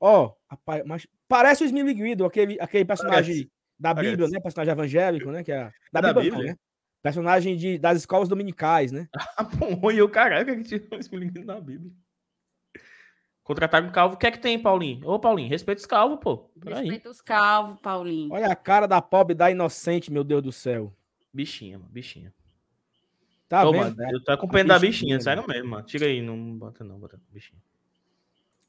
Ó, 0.00 0.34
rapaz, 0.48 0.82
mas 0.84 1.06
parece 1.26 1.64
o 1.64 1.66
Smith 1.66 1.96
Guido, 1.96 2.24
aquele, 2.24 2.58
aquele 2.60 2.84
personagem 2.84 3.34
parece. 3.34 3.50
da 3.78 3.94
Bíblia, 3.94 4.16
parece. 4.16 4.32
né? 4.34 4.40
Personagem 4.40 4.72
evangélico, 4.72 5.30
né? 5.30 5.42
Que 5.42 5.52
é, 5.52 5.70
da, 5.92 6.00
da 6.00 6.12
Bíblia, 6.12 6.24
Bíblia? 6.24 6.44
Não, 6.44 6.52
né? 6.52 6.58
Personagem 7.02 7.56
de, 7.56 7.78
das 7.78 7.98
escolas 7.98 8.28
dominicais, 8.28 8.92
né? 8.92 9.08
Ah, 9.38 9.44
pô, 9.44 9.90
e 9.90 10.02
o 10.02 10.08
caraca 10.08 10.54
que 10.56 10.62
tirou 10.64 10.98
esse 10.98 11.10
menino 11.10 11.44
da 11.44 11.60
Bíblia. 11.60 11.92
Contrataram 13.46 13.86
um 13.86 13.92
calvo. 13.92 14.16
O 14.16 14.18
que 14.18 14.26
é 14.26 14.30
que 14.32 14.40
tem, 14.40 14.58
Paulinho? 14.58 15.08
Ô, 15.08 15.20
Paulinho, 15.20 15.48
respeita 15.48 15.78
os 15.78 15.86
calvos, 15.86 16.18
pô. 16.20 16.50
Respeita 16.64 17.08
os 17.08 17.20
calvos, 17.20 17.78
Paulinho. 17.80 18.32
Olha 18.32 18.48
a 18.48 18.56
cara 18.56 18.88
da 18.88 19.00
pobre 19.00 19.36
da 19.36 19.48
inocente, 19.48 20.10
meu 20.10 20.24
Deus 20.24 20.42
do 20.42 20.50
céu. 20.50 20.92
Bichinha, 21.32 21.78
mano, 21.78 21.88
bichinha. 21.92 22.34
Tá 23.48 23.64
Ô, 23.64 23.70
vendo? 23.70 23.96
Mano, 23.96 24.10
eu 24.10 24.24
tô 24.24 24.32
acompanhando 24.32 24.72
a 24.72 24.78
bichinha, 24.80 25.20
sério 25.20 25.46
mesmo, 25.46 25.70
mano. 25.70 25.86
Tira 25.86 26.06
aí, 26.06 26.20
não 26.20 26.58
bota 26.58 26.82
não, 26.82 26.98
bota 26.98 27.20
bichinha. 27.30 27.62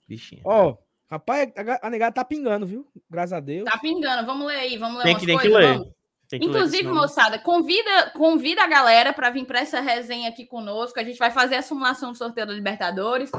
Bichinha. 0.08 0.44
Ó, 0.46 0.70
oh, 0.70 0.78
rapaz, 1.10 1.52
a, 1.82 1.90
negada 1.90 2.12
tá 2.12 2.24
pingando, 2.24 2.68
viu? 2.68 2.88
Graças 3.10 3.34
a 3.34 3.40
Deus. 3.40 3.66
Tá 3.68 3.80
pingando, 3.80 4.28
vamos 4.28 4.46
ler 4.46 4.58
aí, 4.58 4.78
vamos 4.78 5.00
ler 5.00 5.06
tem 5.06 5.18
que, 5.18 5.26
tem 5.26 5.40
coisas, 5.40 5.52
que 5.52 5.58
ler. 5.58 5.78
Vamos. 5.80 5.94
Inclusive, 6.34 6.88
moçada, 6.90 7.40
convida, 7.40 8.12
convida 8.12 8.64
a 8.64 8.68
galera 8.68 9.12
para 9.12 9.32
vir 9.32 9.46
para 9.46 9.60
essa 9.60 9.80
resenha 9.80 10.30
aqui 10.30 10.46
conosco. 10.46 11.00
A 11.00 11.04
gente 11.04 11.18
vai 11.18 11.32
fazer 11.32 11.56
a 11.56 11.64
simulação 11.64 12.12
do 12.12 12.18
sorteio 12.18 12.46
da 12.46 12.54
Libertadores 12.54 13.32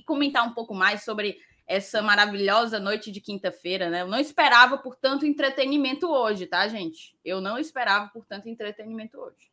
e 0.00 0.04
comentar 0.04 0.46
um 0.46 0.52
pouco 0.52 0.74
mais 0.74 1.04
sobre 1.04 1.36
essa 1.66 2.02
maravilhosa 2.02 2.80
noite 2.80 3.12
de 3.12 3.20
quinta-feira, 3.20 3.88
né? 3.88 4.02
Eu 4.02 4.08
não 4.08 4.18
esperava 4.18 4.76
por 4.78 4.96
tanto 4.96 5.24
entretenimento 5.24 6.10
hoje, 6.10 6.46
tá, 6.46 6.66
gente? 6.66 7.16
Eu 7.24 7.40
não 7.40 7.58
esperava 7.58 8.08
por 8.08 8.24
tanto 8.26 8.48
entretenimento 8.48 9.18
hoje. 9.18 9.50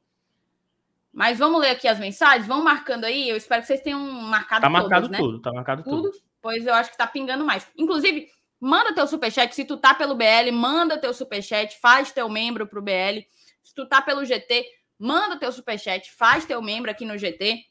Mas 1.14 1.38
vamos 1.38 1.62
ler 1.62 1.72
aqui 1.72 1.88
as 1.88 2.00
mensagens, 2.00 2.48
vão 2.48 2.64
marcando 2.64 3.06
aí. 3.06 3.30
Eu 3.30 3.38
espero 3.38 3.62
que 3.62 3.68
vocês 3.68 3.82
tenham 3.82 4.00
marcado 4.00 4.62
Tá 4.62 4.70
marcado 4.70 5.10
né? 5.10 5.18
tudo, 5.18 5.42
tá 5.42 5.52
marcado 5.52 5.84
tudo. 5.84 6.12
tudo. 6.12 6.24
Pois 6.42 6.66
eu 6.66 6.74
acho 6.74 6.92
que 6.92 6.98
tá 6.98 7.08
pingando 7.08 7.46
mais. 7.46 7.68
Inclusive, 7.78 8.30
Manda 8.60 8.94
teu 8.94 9.06
superchat. 9.06 9.54
Se 9.54 9.66
tu 9.66 9.78
tá 9.78 9.94
pelo 9.94 10.16
BL, 10.16 10.52
manda 10.52 10.98
teu 10.98 11.14
superchat, 11.14 11.78
faz 11.80 12.12
teu 12.12 12.28
membro 12.28 12.68
pro 12.68 12.82
BL. 12.82 13.22
Se 13.64 13.74
tu 13.74 13.88
tá 13.88 14.02
pelo 14.02 14.26
GT, 14.26 14.66
manda 14.98 15.38
teu 15.38 15.52
superchat, 15.52 16.12
faz 16.12 16.46
teu 16.46 16.62
membro 16.62 16.90
aqui 16.90 17.06
no 17.06 17.18
GT. 17.18 17.64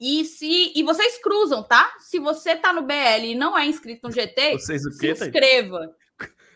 E 0.00 0.24
se 0.24 0.72
e 0.76 0.82
vocês 0.82 1.20
cruzam, 1.20 1.62
tá? 1.62 1.92
Se 1.98 2.18
você 2.18 2.54
tá 2.54 2.72
no 2.72 2.82
BL 2.82 3.24
e 3.24 3.34
não 3.34 3.58
é 3.58 3.66
inscrito 3.66 4.06
no 4.06 4.12
GT, 4.12 4.52
vocês 4.52 4.84
o 4.86 4.96
quê, 4.96 5.14
se 5.14 5.24
inscreva. 5.24 5.94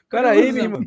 Peraí, 0.09 0.53
meu 0.53 0.65
irmão. 0.65 0.83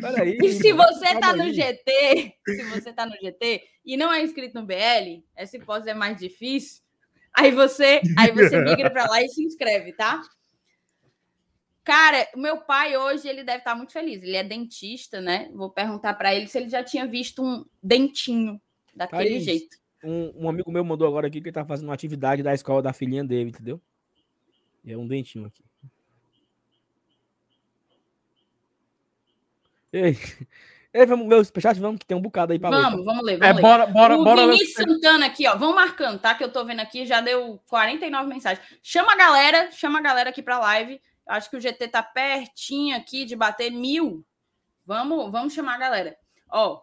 Peraí. 0.00 0.36
E 0.42 0.52
se 0.52 0.72
você 0.72 1.18
tá 1.18 1.34
no 1.34 1.52
GT, 1.52 2.34
se 2.44 2.62
você 2.64 2.92
tá 2.92 3.06
no 3.06 3.12
GT 3.12 3.62
e 3.84 3.96
não 3.96 4.12
é 4.12 4.22
inscrito 4.22 4.60
no 4.60 4.66
BL, 4.66 5.24
essa 5.34 5.56
hipótese 5.56 5.90
é 5.90 5.94
mais 5.94 6.18
difícil. 6.18 6.82
Aí 7.32 7.50
você, 7.50 8.00
aí 8.18 8.32
você 8.32 8.58
migra 8.64 8.90
para 8.90 9.06
lá 9.06 9.22
e 9.22 9.28
se 9.28 9.42
inscreve, 9.42 9.92
tá? 9.92 10.20
Cara, 11.84 12.26
meu 12.34 12.58
pai 12.58 12.96
hoje 12.96 13.28
ele 13.28 13.44
deve 13.44 13.58
estar 13.58 13.76
muito 13.76 13.92
feliz. 13.92 14.20
Ele 14.20 14.36
é 14.36 14.42
dentista, 14.42 15.20
né? 15.20 15.48
Vou 15.54 15.70
perguntar 15.70 16.14
para 16.14 16.34
ele 16.34 16.48
se 16.48 16.58
ele 16.58 16.68
já 16.68 16.82
tinha 16.82 17.06
visto 17.06 17.44
um 17.44 17.64
dentinho 17.80 18.60
daquele 18.92 19.30
Thaís, 19.30 19.44
jeito. 19.44 19.76
Um, 20.06 20.44
um, 20.44 20.48
amigo 20.48 20.70
meu 20.70 20.84
mandou 20.84 21.08
agora 21.08 21.26
aqui 21.26 21.40
que 21.40 21.48
ele 21.48 21.52
tá 21.52 21.64
fazendo 21.64 21.88
uma 21.88 21.94
atividade 21.94 22.40
da 22.40 22.54
escola 22.54 22.80
da 22.80 22.92
filhinha 22.92 23.24
dele, 23.24 23.50
entendeu? 23.50 23.80
E 24.84 24.92
é 24.92 24.96
um 24.96 25.06
dentinho 25.06 25.46
aqui. 25.46 25.64
Ei, 29.92 30.16
Ei 30.94 31.04
vamos 31.04 31.28
ler 31.28 31.40
o 31.40 31.44
superchat, 31.44 31.78
vamos, 31.80 31.98
que 31.98 32.06
tem 32.06 32.16
um 32.16 32.22
bocado 32.22 32.52
aí 32.52 32.58
para 32.58 32.70
ler. 32.70 32.82
Vamos, 32.82 33.04
vamos 33.04 33.24
ler, 33.24 33.38
vamos 33.38 33.50
é, 33.50 33.52
ler. 33.52 33.62
Bora, 33.62 33.86
bora, 33.86 34.16
o 34.16 34.24
bora 34.24 34.46
Vinícius 34.46 34.78
ler. 34.78 34.94
Santana 34.94 35.26
aqui, 35.26 35.46
ó, 35.48 35.56
vão 35.56 35.74
marcando, 35.74 36.20
tá? 36.20 36.34
Que 36.34 36.44
eu 36.44 36.52
tô 36.52 36.64
vendo 36.64 36.80
aqui, 36.80 37.04
já 37.04 37.20
deu 37.20 37.60
49 37.66 38.28
mensagens. 38.28 38.64
Chama 38.80 39.12
a 39.12 39.16
galera, 39.16 39.72
chama 39.72 39.98
a 39.98 40.02
galera 40.02 40.30
aqui 40.30 40.42
pra 40.42 40.60
live. 40.60 41.00
Acho 41.26 41.50
que 41.50 41.56
o 41.56 41.60
GT 41.60 41.88
tá 41.88 42.02
pertinho 42.02 42.96
aqui 42.96 43.24
de 43.24 43.34
bater 43.34 43.70
mil. 43.70 44.24
Vamos, 44.86 45.32
vamos 45.32 45.52
chamar 45.52 45.74
a 45.74 45.78
galera. 45.78 46.16
Ó, 46.48 46.80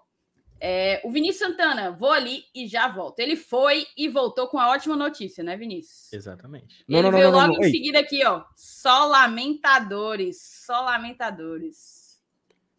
é, 0.59 1.01
o 1.03 1.11
Vinícius 1.11 1.49
Santana, 1.49 1.91
vou 1.91 2.11
ali 2.11 2.43
e 2.55 2.67
já 2.67 2.87
volto. 2.87 3.19
Ele 3.19 3.35
foi 3.35 3.85
e 3.97 4.07
voltou 4.07 4.47
com 4.47 4.57
a 4.57 4.69
ótima 4.69 4.95
notícia, 4.95 5.43
né, 5.43 5.57
Vinícius? 5.57 6.13
Exatamente. 6.13 6.85
Ele 6.87 7.01
não, 7.01 7.11
não, 7.11 7.17
veio 7.17 7.31
não, 7.31 7.39
logo 7.39 7.63
em 7.63 7.69
seguida 7.69 7.99
aqui, 7.99 8.25
ó. 8.25 8.43
Só 8.55 9.05
lamentadores, 9.07 10.41
só 10.65 10.81
lamentadores. 10.81 12.21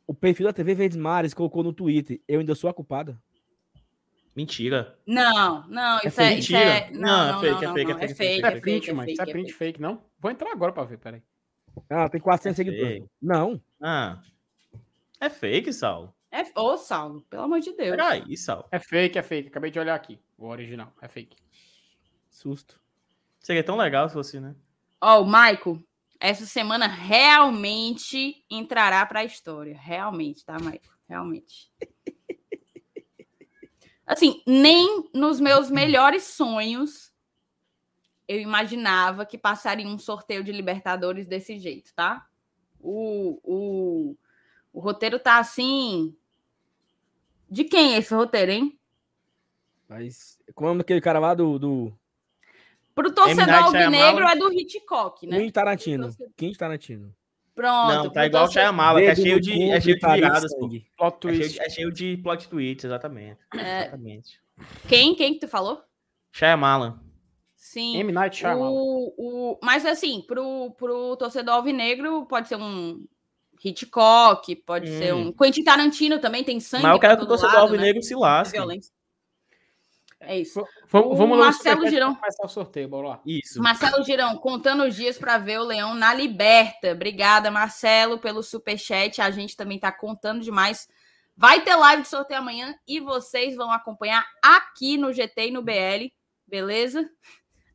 O 0.06 0.14
perfil 0.14 0.46
da 0.46 0.52
TV 0.52 0.74
Verdes 0.74 0.96
Mares 0.96 1.34
colocou 1.34 1.62
no 1.62 1.72
Twitter. 1.72 2.20
Eu 2.26 2.40
ainda 2.40 2.54
sou 2.54 2.70
a 2.70 2.74
culpada. 2.74 3.18
Mentira. 4.34 4.98
Não, 5.06 5.66
não, 5.68 6.00
isso 6.04 6.20
é, 6.20 6.38
isso 6.38 6.56
é, 6.56 6.90
não, 6.90 7.00
não, 7.00 7.38
é 7.38 7.40
fake, 7.40 7.64
é 7.64 7.72
fake, 7.72 7.92
é 7.92 7.94
fake, 7.94 8.02
é 8.02 8.14
fake, 8.14 8.46
é 8.46 8.60
print, 8.60 8.92
mas 8.92 9.10
isso 9.10 9.22
é 9.22 9.26
print 9.26 9.52
fake, 9.52 9.80
não? 9.80 10.02
Vou 10.18 10.30
entrar 10.30 10.50
agora 10.50 10.72
para 10.72 10.84
ver, 10.84 10.98
peraí. 10.98 11.22
Ah, 11.88 12.08
tem 12.08 12.20
400 12.20 12.58
é 12.58 12.64
seguidores. 12.64 13.04
Não. 13.22 13.60
Ah. 13.80 14.20
É 15.20 15.30
fake, 15.30 15.72
Saulo. 15.72 16.12
É... 16.34 16.50
Ô, 16.58 16.76
Saulo, 16.76 17.20
pelo 17.30 17.44
amor 17.44 17.60
de 17.60 17.70
Deus. 17.76 17.90
Peraí, 17.90 18.36
Saulo. 18.36 18.66
É 18.72 18.80
fake, 18.80 19.16
é 19.16 19.22
fake. 19.22 19.48
Acabei 19.48 19.70
de 19.70 19.78
olhar 19.78 19.94
aqui. 19.94 20.20
O 20.36 20.48
original. 20.48 20.92
É 21.00 21.06
fake. 21.06 21.36
Susto. 22.28 22.80
Seria 23.38 23.62
tão 23.62 23.76
legal 23.76 24.08
se 24.08 24.14
fosse, 24.14 24.40
né? 24.40 24.56
Ó, 25.00 25.22
o 25.22 25.24
Maico, 25.24 25.80
essa 26.18 26.44
semana 26.44 26.88
realmente 26.88 28.44
entrará 28.50 29.06
para 29.06 29.20
a 29.20 29.24
história. 29.24 29.78
Realmente, 29.80 30.44
tá, 30.44 30.58
Maico? 30.58 30.92
Realmente. 31.08 31.70
Assim, 34.04 34.42
nem 34.44 35.08
nos 35.14 35.38
meus 35.38 35.70
melhores 35.70 36.24
sonhos 36.24 37.14
eu 38.26 38.40
imaginava 38.40 39.24
que 39.24 39.38
passaria 39.38 39.86
um 39.86 39.98
sorteio 39.98 40.42
de 40.42 40.50
Libertadores 40.50 41.26
desse 41.26 41.58
jeito, 41.58 41.94
tá? 41.94 42.26
O, 42.80 43.38
o, 43.42 44.16
o 44.72 44.80
roteiro 44.80 45.18
tá 45.18 45.38
assim. 45.38 46.16
De 47.54 47.62
quem 47.62 47.94
é 47.94 47.98
esse 47.98 48.12
roteiro, 48.12 48.50
hein? 48.50 48.76
Mas, 49.88 50.40
como 50.56 50.66
é 50.66 50.70
o 50.70 50.72
nome 50.72 50.78
daquele 50.78 51.00
cara 51.00 51.20
lá 51.20 51.34
do. 51.34 51.56
do... 51.56 51.92
Pro 52.96 53.12
torcedor 53.14 53.48
alvinegro 53.54 54.24
é 54.26 54.34
do 54.34 54.52
Hitchcock, 54.52 55.24
né? 55.24 55.38
Quentin 55.38 55.52
Tarantino. 55.52 56.16
Quentin 56.36 56.58
Tarantino. 56.58 57.14
Pronto. 57.54 57.94
não, 57.94 58.10
tá 58.10 58.26
igual 58.26 58.46
o 58.46 58.50
Shyamala, 58.50 59.00
que 59.00 59.06
é 59.06 59.14
cheio 59.14 59.36
no 59.36 59.40
de, 59.40 59.52
cu, 59.52 59.56
é 59.56 59.66
cheio 59.66 59.80
de 59.80 59.86
gritaria 59.92 60.26
viradas, 60.26 60.52
pô. 60.52 60.62
sangue. 60.62 60.86
Plot 60.96 61.14
É 61.14 61.30
cheio, 61.30 61.38
twist. 61.38 61.52
de- 61.54 61.60
é 61.60 61.70
cheio 61.70 61.92
de 61.92 62.16
plot 62.16 62.48
twists, 62.48 62.84
exatamente. 62.84 63.38
É. 63.54 63.82
Exatamente. 63.82 64.40
Quem? 64.88 65.14
Quem 65.14 65.34
que 65.34 65.40
tu 65.40 65.48
falou? 65.48 65.80
Shyamalan. 66.32 67.00
Sim. 67.54 67.96
M. 67.98 68.10
Night 68.10 68.36
Shyamalan. 68.36 68.70
O, 68.70 69.14
o, 69.16 69.58
mas 69.62 69.86
assim, 69.86 70.24
pro, 70.26 70.72
pro 70.72 71.16
torcedor 71.16 71.54
alvinegro 71.54 72.26
pode 72.26 72.48
ser 72.48 72.56
um 72.56 73.06
Hitchcock, 73.64 74.54
pode 74.56 74.90
Hum. 74.90 74.98
ser 74.98 75.14
um 75.14 75.32
Quentin 75.32 75.64
Tarantino 75.64 76.18
também 76.18 76.44
tem 76.44 76.60
sangue. 76.60 76.82
Mas 76.82 76.92
eu 76.92 77.00
quero 77.00 77.16
que 77.16 77.22
o 77.24 77.26
todo 77.26 77.38
torcedor 77.38 77.54
lado, 77.54 77.72
né? 77.72 77.78
alvinegro 77.78 78.02
se 78.02 78.14
lasque. 78.14 78.58
É 80.26 80.38
isso. 80.38 80.64
Vamos, 80.88 81.18
o 81.18 81.26
Marcelo 81.26 81.88
Girão. 81.88 82.14
começar 82.14 82.44
o 82.46 82.48
sorteio, 82.48 82.88
bora 82.88 83.08
lá. 83.08 83.20
Isso. 83.26 83.60
Marcelo 83.62 84.02
Girão, 84.04 84.36
contando 84.38 84.84
os 84.84 84.94
dias 84.94 85.18
para 85.18 85.36
ver 85.38 85.60
o 85.60 85.64
Leão 85.64 85.94
na 85.94 86.14
Liberta. 86.14 86.92
Obrigada, 86.92 87.50
Marcelo, 87.50 88.18
pelo 88.18 88.42
superchat. 88.42 89.20
A 89.20 89.30
gente 89.30 89.56
também 89.56 89.78
tá 89.78 89.92
contando 89.92 90.42
demais. 90.42 90.88
Vai 91.36 91.62
ter 91.62 91.74
live 91.74 92.02
de 92.02 92.08
sorteio 92.08 92.40
amanhã 92.40 92.74
e 92.86 93.00
vocês 93.00 93.56
vão 93.56 93.70
acompanhar 93.70 94.24
aqui 94.42 94.96
no 94.96 95.12
GT 95.12 95.48
e 95.48 95.50
no 95.50 95.62
BL, 95.62 96.10
beleza? 96.46 97.08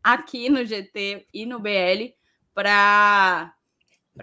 Aqui 0.01 0.49
no 0.49 0.65
GT 0.65 1.27
e 1.33 1.45
no 1.45 1.59
BL 1.59 2.13
para 2.53 3.53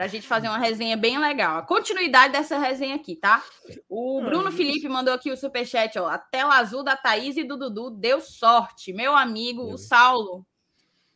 a 0.05 0.09
gente 0.09 0.27
fazer 0.27 0.49
uma 0.49 0.59
resenha 0.59 0.97
bem 0.97 1.19
legal. 1.19 1.59
A 1.59 1.63
continuidade 1.63 2.33
dessa 2.33 2.59
resenha 2.59 2.97
aqui, 2.97 3.17
tá? 3.17 3.43
O 3.89 4.21
Bruno 4.23 4.53
Felipe 4.53 4.89
mandou 4.89 5.15
aqui 5.15 5.31
o 5.31 5.37
superchat, 5.37 5.99
ó. 5.99 6.07
A 6.09 6.19
tela 6.19 6.59
azul 6.59 6.85
da 6.85 6.97
Thaís 6.97 7.37
e 7.37 7.45
do 7.45 7.57
Dudu 7.57 7.91
deu 7.91 8.21
sorte. 8.21 8.93
Meu 8.93 9.17
amigo, 9.17 9.63
o. 9.63 9.79
Saulo. 9.79 10.47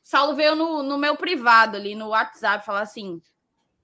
Saulo 0.02 0.34
veio 0.34 0.56
no, 0.56 0.82
no 0.82 0.98
meu 0.98 1.16
privado 1.16 1.76
ali 1.76 1.94
no 1.94 2.08
WhatsApp 2.08 2.64
falar 2.64 2.82
assim: 2.82 3.20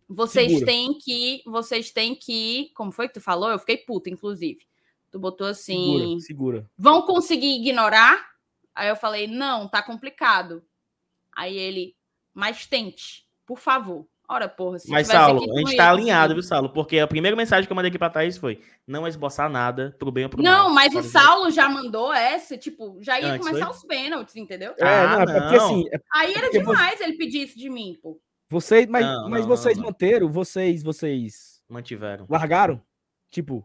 vocês 0.09 0.49
Segura. 0.51 0.67
têm 0.67 0.99
que, 0.99 1.43
vocês 1.47 1.91
têm 1.91 2.15
que. 2.15 2.71
Como 2.75 2.91
foi 2.91 3.09
que 3.09 3.15
tu 3.15 3.21
falou? 3.21 3.51
Eu 3.51 3.59
fiquei 3.59 3.77
puta, 3.77 4.09
inclusive. 4.09 4.67
Tu 5.11 5.19
botou 5.19 5.47
assim: 5.47 6.19
Segura, 6.21 6.21
segura. 6.21 6.71
vão 6.77 7.03
conseguir 7.03 7.61
ignorar? 7.61 8.31
Aí 8.75 8.89
eu 8.89 8.97
falei: 8.97 9.27
não, 9.27 9.69
tá 9.69 9.83
complicado. 9.83 10.65
Aí 11.37 11.57
ele, 11.57 11.95
mas 12.33 12.67
tente, 12.67 13.27
por 13.45 13.59
favor. 13.59 14.07
Ora, 14.29 14.49
porra, 14.49 14.79
se 14.79 14.91
Mas, 14.91 15.07
Saulo, 15.07 15.41
aqui, 15.45 15.51
a 15.53 15.55
gente 15.59 15.77
tá 15.77 15.91
alinhado, 15.91 16.35
viu, 16.35 16.43
Saulo? 16.43 16.69
Porque 16.71 16.99
a 16.99 17.07
primeira 17.07 17.37
mensagem 17.37 17.65
que 17.67 17.73
eu 17.73 17.77
mandei 17.77 17.91
aqui 17.91 17.99
pra 17.99 18.11
Thaís 18.11 18.37
foi: 18.37 18.61
não 18.87 19.07
esboçar 19.07 19.49
nada 19.49 19.95
pro 19.99 20.11
bem 20.11 20.25
ou 20.25 20.31
pro 20.31 20.43
mal. 20.43 20.53
Não, 20.65 20.75
mas 20.75 20.93
o. 20.95 21.03
Saulo 21.03 21.51
já 21.51 21.69
mandou 21.69 22.13
essa, 22.13 22.57
tipo, 22.59 22.99
já 23.01 23.21
ia 23.21 23.35
Antes, 23.35 23.47
começar 23.47 23.67
foi? 23.67 23.77
os 23.77 23.85
pênaltis, 23.85 24.35
entendeu? 24.37 24.75
É, 24.79 24.85
Ah, 24.85 25.25
não, 25.27 25.33
é 25.35 25.41
porque 25.41 25.57
não. 25.57 25.65
assim, 25.67 25.85
é 25.93 26.01
Aí 26.13 26.33
era 26.33 26.41
Porque 26.43 26.59
você- 26.65 26.71
demais 26.73 27.01
ele 27.01 27.13
pedir 27.17 27.43
isso 27.45 27.57
de 27.57 27.71
mim, 27.71 27.97
pô. 28.03 28.21
vocês, 28.51 28.87
mas, 28.89 29.07
Não, 29.07 29.29
mas 29.31 29.41
não, 29.43 29.49
vocês 29.49 29.77
não, 29.77 29.85
não. 29.85 29.91
manteram, 29.91 30.29
vocês, 30.29 30.83
vocês 30.83 31.63
Mantiveram. 31.69 32.27
largaram? 32.29 32.83
Tipo, 33.31 33.65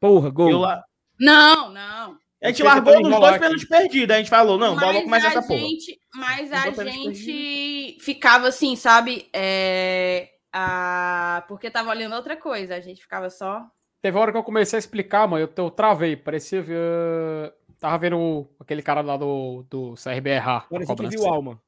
porra, 0.00 0.30
gol. 0.30 0.50
Eu 0.50 0.58
la- 0.60 0.84
Não, 1.18 1.70
não. 1.72 2.18
A 2.42 2.48
gente 2.48 2.62
largou 2.62 3.00
nos 3.00 3.18
dois 3.18 3.38
pênaltis 3.38 3.68
perdidos. 3.68 4.14
A 4.14 4.18
gente 4.18 4.30
falou: 4.30 4.58
não, 4.58 4.74
mas 4.74 4.84
vamos 4.86 5.02
começar 5.04 5.26
a 5.28 5.30
essa 5.30 5.42
porra. 5.42 5.58
gente, 5.60 6.00
Mas 6.14 6.50
Não 6.50 6.58
a 6.58 6.70
gente 6.84 7.96
ficava 8.00 8.48
assim, 8.48 8.76
sabe? 8.76 9.28
É, 9.32 10.30
a... 10.52 11.44
Porque 11.48 11.70
tava 11.70 11.90
olhando 11.90 12.14
outra 12.14 12.36
coisa. 12.36 12.74
A 12.76 12.80
gente 12.80 13.00
ficava 13.00 13.30
só. 13.30 13.64
Teve 14.02 14.18
hora 14.18 14.30
que 14.30 14.38
eu 14.38 14.42
comecei 14.44 14.76
a 14.76 14.80
explicar, 14.80 15.26
mano, 15.26 15.44
eu, 15.44 15.64
eu 15.64 15.70
travei. 15.70 16.14
Parecia. 16.14 16.64
eh, 16.68 17.52
tava 17.80 17.98
vendo 17.98 18.18
o- 18.18 18.54
aquele 18.60 18.82
cara 18.82 19.00
lá 19.00 19.16
do, 19.16 19.64
do 19.70 19.94
CRB 19.96 20.30
errar. 20.30 20.58
a 20.58 20.60
Parecia 20.70 20.94
que 20.94 21.08
viu 21.08 21.26
alma. 21.26 21.60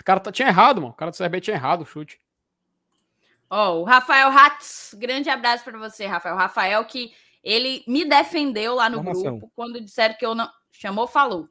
O 0.00 0.04
cara 0.04 0.20
tá- 0.20 0.32
tinha 0.32 0.48
errado, 0.48 0.80
mano. 0.82 0.92
O 0.92 0.96
cara 0.96 1.10
do 1.10 1.16
CRB 1.16 1.40
tinha 1.40 1.56
errado 1.56 1.82
o 1.82 1.86
chute. 1.86 2.20
Ó, 3.50 3.78
o 3.80 3.84
Rafael 3.84 4.28
Hatz, 4.28 4.94
grande 4.98 5.30
abraço 5.30 5.64
para 5.64 5.78
você, 5.78 6.04
Rafael. 6.06 6.36
Rafael, 6.36 6.84
que 6.84 7.12
ele 7.48 7.82
me 7.86 8.04
defendeu 8.04 8.74
lá 8.74 8.90
no 8.90 8.98
Informação. 8.98 9.38
grupo 9.38 9.52
quando 9.56 9.80
disseram 9.80 10.14
que 10.18 10.26
eu 10.26 10.34
não. 10.34 10.50
Chamou, 10.70 11.06
falou. 11.06 11.48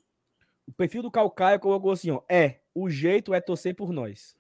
O 0.68 0.72
perfil 0.72 1.02
do 1.02 1.10
Calcaia 1.10 1.58
colocou 1.58 1.92
assim, 1.92 2.12
ó. 2.12 2.22
É, 2.30 2.60
o 2.74 2.88
jeito 2.88 3.34
é 3.34 3.42
torcer 3.42 3.76
por 3.76 3.92
nós. 3.92 4.38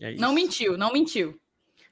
É 0.00 0.10
isso. 0.10 0.20
Não 0.20 0.32
mentiu, 0.32 0.76
não 0.76 0.92
mentiu. 0.92 1.40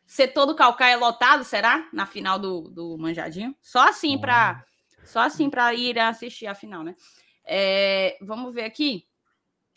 Setor 0.05 0.47
do 0.47 0.57
Calcaia 0.57 0.99
lotado, 0.99 1.45
será? 1.45 1.89
Na 1.93 2.07
final 2.07 2.41
do, 2.41 2.63
do 2.63 2.99
Manjadinho? 2.99 3.55
Só 3.61 3.89
assim 3.89 4.19
para 4.19 4.65
só 5.05 5.21
assim 5.21 5.49
para 5.49 5.73
ir 5.73 5.97
assistir 5.97 6.47
a 6.49 6.55
final, 6.57 6.83
né? 6.83 6.97
É, 7.45 8.19
vamos 8.21 8.53
ver 8.53 8.65
aqui. 8.65 9.07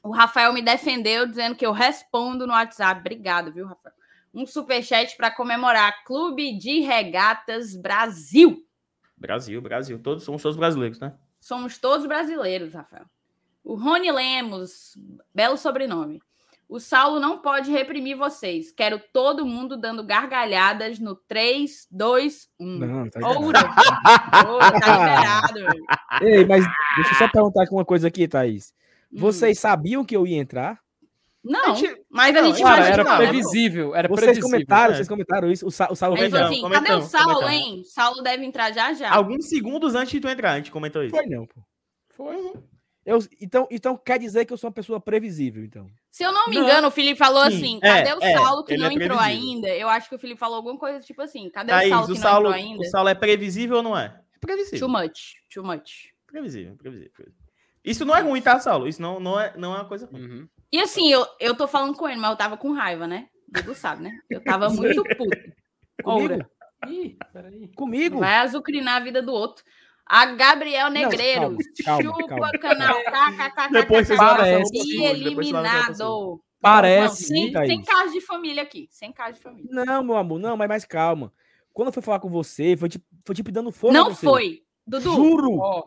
O 0.03 0.11
Rafael 0.11 0.51
me 0.51 0.61
defendeu 0.61 1.25
dizendo 1.25 1.55
que 1.55 1.65
eu 1.65 1.71
respondo 1.71 2.45
no 2.45 2.51
WhatsApp. 2.51 2.99
Obrigado, 2.99 3.53
viu, 3.53 3.65
Rafael? 3.65 3.95
Um 4.33 4.45
superchat 4.45 5.15
para 5.15 5.31
comemorar 5.31 6.03
Clube 6.03 6.57
de 6.57 6.81
Regatas 6.81 7.73
Brasil. 7.77 8.67
Brasil, 9.15 9.61
Brasil. 9.61 9.97
Todos 9.97 10.23
somos 10.23 10.41
todos 10.41 10.57
brasileiros, 10.57 10.99
né? 10.99 11.13
Somos 11.39 11.77
todos 11.77 12.05
brasileiros, 12.05 12.73
Rafael. 12.73 13.05
O 13.63 13.75
Rony 13.75 14.11
Lemos, 14.11 14.97
belo 15.33 15.55
sobrenome. 15.55 16.21
O 16.67 16.79
Saulo 16.79 17.19
não 17.19 17.37
pode 17.37 17.71
reprimir 17.71 18.17
vocês. 18.17 18.71
Quero 18.71 18.99
todo 19.13 19.45
mundo 19.45 19.77
dando 19.77 20.03
gargalhadas 20.03 20.99
no 20.99 21.15
3, 21.15 21.87
2, 21.89 22.49
1. 22.59 22.65
Não, 22.65 23.09
tá 23.09 23.19
liberado. 23.19 23.45
Ouro! 23.45 23.59
Ouro, 24.51 24.81
tá 24.81 24.97
liberado. 24.97 25.53
velho. 25.53 25.85
Ei, 26.21 26.45
mas 26.45 26.65
deixa 26.95 27.11
eu 27.11 27.15
só 27.15 27.27
perguntar 27.29 27.63
aqui 27.63 27.73
uma 27.73 27.85
coisa 27.85 28.07
aqui, 28.07 28.27
Thaís. 28.27 28.73
Hum. 29.13 29.19
Vocês 29.19 29.59
sabiam 29.59 30.03
que 30.03 30.15
eu 30.15 30.25
ia 30.25 30.37
entrar? 30.37 30.79
Não, 31.43 31.73
A 31.73 31.75
gente- 31.75 32.01
mas 32.09 32.35
a 32.35 32.41
não, 32.41 32.49
gente 32.53 32.63
Cara, 32.63 32.77
imaginava, 32.87 33.09
era 33.11 33.17
previsível. 33.17 33.93
Era 33.93 34.07
Vocês 34.07 34.21
previsível. 34.21 34.49
comentaram, 34.49 34.93
é. 34.93 34.95
vocês 34.95 35.07
comentaram 35.09 35.51
isso. 35.51 35.67
O, 35.67 35.71
Sa 35.71 35.89
o 35.91 35.95
Saulo 35.95 36.15
Comentamos, 36.15 36.47
assim, 36.47 36.61
cadê 36.69 36.93
o 36.93 37.01
Saulo, 37.01 37.33
comentamos. 37.41 37.53
hein? 37.53 37.83
Saulo 37.85 38.21
deve 38.21 38.45
entrar 38.45 38.71
já 38.71 38.93
já. 38.93 39.11
Alguns 39.13 39.49
segundos 39.49 39.93
antes 39.93 40.11
de 40.13 40.21
tu 40.21 40.29
entrar, 40.29 40.51
a 40.53 40.57
gente 40.57 40.71
comentou 40.71 41.03
isso. 41.03 41.13
foi 41.13 41.25
não, 41.25 41.45
pô. 41.45 41.61
Foi. 42.11 42.53
Eu, 43.05 43.19
então, 43.41 43.67
então 43.69 43.97
quer 43.97 44.17
dizer 44.17 44.45
que 44.45 44.53
eu 44.53 44.57
sou 44.57 44.69
uma 44.69 44.73
pessoa 44.73 45.01
previsível, 45.01 45.65
então. 45.65 45.87
Se 46.09 46.23
eu 46.23 46.31
não 46.31 46.47
me 46.47 46.55
Não. 46.55 46.63
engano, 46.63 46.87
o 46.87 46.91
Felipe 46.91 47.17
falou 47.17 47.43
Sim, 47.51 47.57
assim: 47.57 47.79
é, 47.83 48.03
cadê 48.03 48.13
o 48.13 48.23
é, 48.23 48.33
Saulo 48.37 48.63
que 48.63 48.73
ele 48.75 48.83
não 48.83 48.89
é 48.89 48.93
entrou 48.93 49.19
ainda? 49.19 49.67
Eu 49.67 49.89
acho 49.89 50.07
que 50.07 50.15
o 50.15 50.19
Felipe 50.19 50.39
falou 50.39 50.55
alguma 50.55 50.77
coisa 50.79 51.01
tipo 51.01 51.21
assim: 51.21 51.49
cadê 51.49 51.71
Thaís, 51.73 51.87
o 51.87 51.89
Saulo 51.89 52.05
o 52.05 52.13
que 52.15 52.19
Saulo, 52.21 52.49
não 52.51 52.55
entrou 52.55 52.71
ainda? 52.71 52.81
o 52.81 52.89
Saulo 52.89 53.09
é 53.09 53.15
previsível 53.15 53.77
ou 53.77 53.83
não 53.83 53.97
é? 53.97 54.17
Previsível. 54.39 54.79
Too 54.79 54.89
much, 54.89 55.33
too 55.53 55.63
much. 55.65 56.13
Previsível, 56.25 56.77
previsível. 56.77 57.11
previsível. 57.13 57.42
Isso 57.83 58.05
não 58.05 58.15
é 58.15 58.21
ruim, 58.21 58.41
tá, 58.41 58.59
Saulo? 58.59 58.87
Isso 58.87 59.01
não, 59.01 59.19
não, 59.19 59.39
é, 59.39 59.53
não 59.57 59.73
é 59.73 59.79
uma 59.79 59.87
coisa 59.87 60.05
ruim. 60.05 60.21
Uhum. 60.21 60.47
E 60.71 60.79
assim, 60.79 61.11
eu, 61.11 61.25
eu 61.39 61.55
tô 61.55 61.67
falando 61.67 61.95
com 61.95 62.07
ele, 62.07 62.19
mas 62.19 62.31
eu 62.31 62.37
tava 62.37 62.57
com 62.57 62.71
raiva, 62.71 63.05
né? 63.05 63.27
Dudu 63.47 63.75
sabe, 63.75 64.03
né? 64.03 64.11
Eu 64.29 64.43
tava 64.43 64.69
muito 64.69 65.03
puto. 65.17 65.53
Comigo? 66.03 66.45
Ih, 66.87 67.17
peraí. 67.31 67.69
Comigo? 67.75 68.19
vai 68.19 68.37
azucrinar 68.37 68.95
a 68.95 69.03
vida 69.03 69.21
do 69.21 69.31
outro. 69.31 69.63
A 70.05 70.25
Gabriel 70.25 70.89
Negreiros. 70.89 71.57
calma, 71.85 72.03
chupa 72.03 72.27
calma. 72.27 72.51
canal. 72.59 72.95
Depois 73.71 74.07
vocês 74.07 74.19
Parece. 74.19 74.71
E 74.73 75.03
eliminado. 75.03 75.97
Não, 75.97 76.39
Parece. 76.59 77.25
sem, 77.25 77.51
Thaís. 77.51 77.69
sem 77.69 77.81
caso 77.83 78.13
de 78.13 78.21
família 78.21 78.63
aqui. 78.63 78.87
Sem 78.89 79.11
caso 79.11 79.33
de 79.33 79.39
família. 79.39 79.69
Não, 79.69 80.03
meu 80.03 80.17
amor, 80.17 80.39
não, 80.39 80.57
mas 80.57 80.67
mais 80.67 80.85
calma. 80.85 81.31
Quando 81.71 81.87
eu 81.87 81.93
fui 81.93 82.03
falar 82.03 82.19
com 82.19 82.29
você, 82.29 82.75
foi 82.75 82.89
tipo, 82.89 83.05
foi 83.25 83.35
tipo 83.35 83.51
dando 83.51 83.71
fogo. 83.71 83.93
Não 83.93 84.13
foi. 84.13 84.61
Dudu, 84.85 85.15
Juro! 85.15 85.57
Ó, 85.57 85.83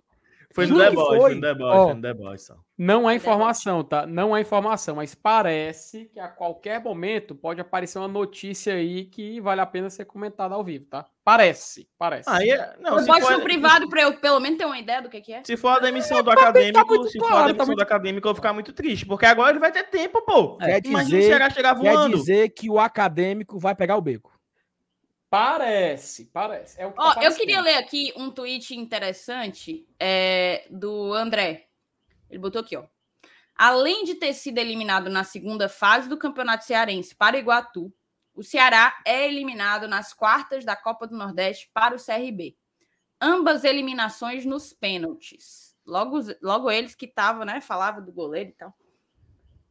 Foi 0.57 0.67
no 0.67 0.75
Nunca 0.75 0.89
deboche, 0.91 1.17
foi. 1.21 1.35
no 1.35 1.41
deboche, 1.43 1.77
Ó. 1.79 1.85
foi 1.85 1.95
no 1.95 2.01
deboche 2.01 2.39
só. 2.39 2.55
Não 2.79 3.07
há 3.07 3.15
informação, 3.15 3.85
tá? 3.85 4.07
Não 4.07 4.35
há 4.35 4.41
informação, 4.41 4.97
mas 4.97 5.15
parece 5.15 6.07
que 6.07 6.19
a 6.19 6.29
qualquer 6.29 6.83
momento 6.83 7.35
pode 7.35 7.61
aparecer 7.61 7.99
uma 7.99 8.09
notícia 8.09 8.75
aí 8.75 9.05
que 9.05 9.39
vale 9.41 9.61
a 9.61 9.67
pena 9.67 9.89
ser 9.91 10.07
comentada 10.07 10.55
ao 10.55 10.65
vivo, 10.65 10.87
tá? 10.87 11.05
Parece, 11.23 11.87
parece. 11.99 12.29
Aí, 12.31 12.51
é- 12.51 12.75
não, 12.81 12.93
Eu 12.95 12.99
se 13.01 13.07
boto 13.07 13.21
for, 13.23 13.33
no 13.33 13.43
privado 13.43 13.89
pra 13.89 14.03
eu 14.03 14.19
pelo 14.19 14.41
menos 14.41 14.57
ter 14.59 14.65
uma 14.65 14.79
ideia 14.79 15.03
do 15.03 15.09
que, 15.11 15.21
que 15.21 15.33
é. 15.33 15.43
se 15.45 15.57
for 15.57 15.69
a 15.69 15.79
demissão 15.79 16.23
do 16.23 16.31
acadêmico, 16.31 16.87
muito 16.89 17.09
se 17.11 17.19
for 17.19 17.27
a 17.27 17.31
tá 17.35 17.47
demissão 17.49 17.67
muito- 17.67 17.79
do 17.79 17.83
acadêmico, 17.83 18.27
eu 18.27 18.31
vou 18.31 18.35
ficar 18.37 18.53
muito 18.53 18.73
triste, 18.73 19.05
porque 19.07 19.27
agora 19.27 19.51
ele 19.51 19.59
vai 19.59 19.71
ter 19.73 19.85
tempo, 19.85 20.23
pô. 20.25 20.57
Quer 20.57 20.81
Imagina 20.87 21.05
dizer- 21.21 21.33
chegar, 21.33 21.53
chegar 21.53 21.75
Quer 21.79 21.93
voando. 21.93 22.17
dizer 22.17 22.49
que 22.51 22.71
o 22.71 22.79
acadêmico 22.79 23.59
vai 23.59 23.75
pegar 23.75 23.97
o 23.97 24.01
beco. 24.01 24.33
Parece, 25.29 26.27
parece. 26.27 26.81
É 26.81 26.87
o 26.87 26.91
que 26.91 26.97
tá 26.97 27.15
Ó, 27.17 27.23
eu 27.23 27.35
queria 27.35 27.61
ler 27.61 27.77
aqui 27.77 28.13
um 28.17 28.31
tweet 28.31 28.77
interessante 28.77 29.87
é, 29.99 30.67
do 30.71 31.13
André. 31.13 31.69
Ele 32.31 32.39
botou 32.39 32.61
aqui, 32.61 32.77
ó. 32.77 32.85
Além 33.55 34.05
de 34.05 34.15
ter 34.15 34.35
sido 34.35 34.59
eliminado 34.59 35.09
na 35.09 35.25
segunda 35.25 35.69
fase 35.69 36.09
do 36.09 36.19
Campeonato 36.19 36.65
Cearense 36.65 37.15
para 37.15 37.37
o 37.37 37.39
Iguatu, 37.39 37.93
o 38.35 38.43
Ceará 38.43 39.01
é 39.05 39.27
eliminado 39.27 39.89
nas 39.89 40.13
quartas 40.13 40.65
da 40.65 40.77
Copa 40.77 41.07
do 41.07 41.17
Nordeste 41.17 41.71
para 41.73 41.97
o 41.97 41.99
CRB. 41.99 42.55
Ambas 43.19 43.65
eliminações 43.65 44.45
nos 44.45 44.75
pênaltis. 44.75 45.75
Logo, 45.87 46.19
logo 46.43 46.71
eles 46.71 46.95
que 46.95 47.07
estavam, 47.07 47.47
né? 47.47 47.63
Falava 47.63 48.01
do 48.01 48.13
goleiro 48.13 48.51
e 48.51 48.53
tal. 48.53 48.75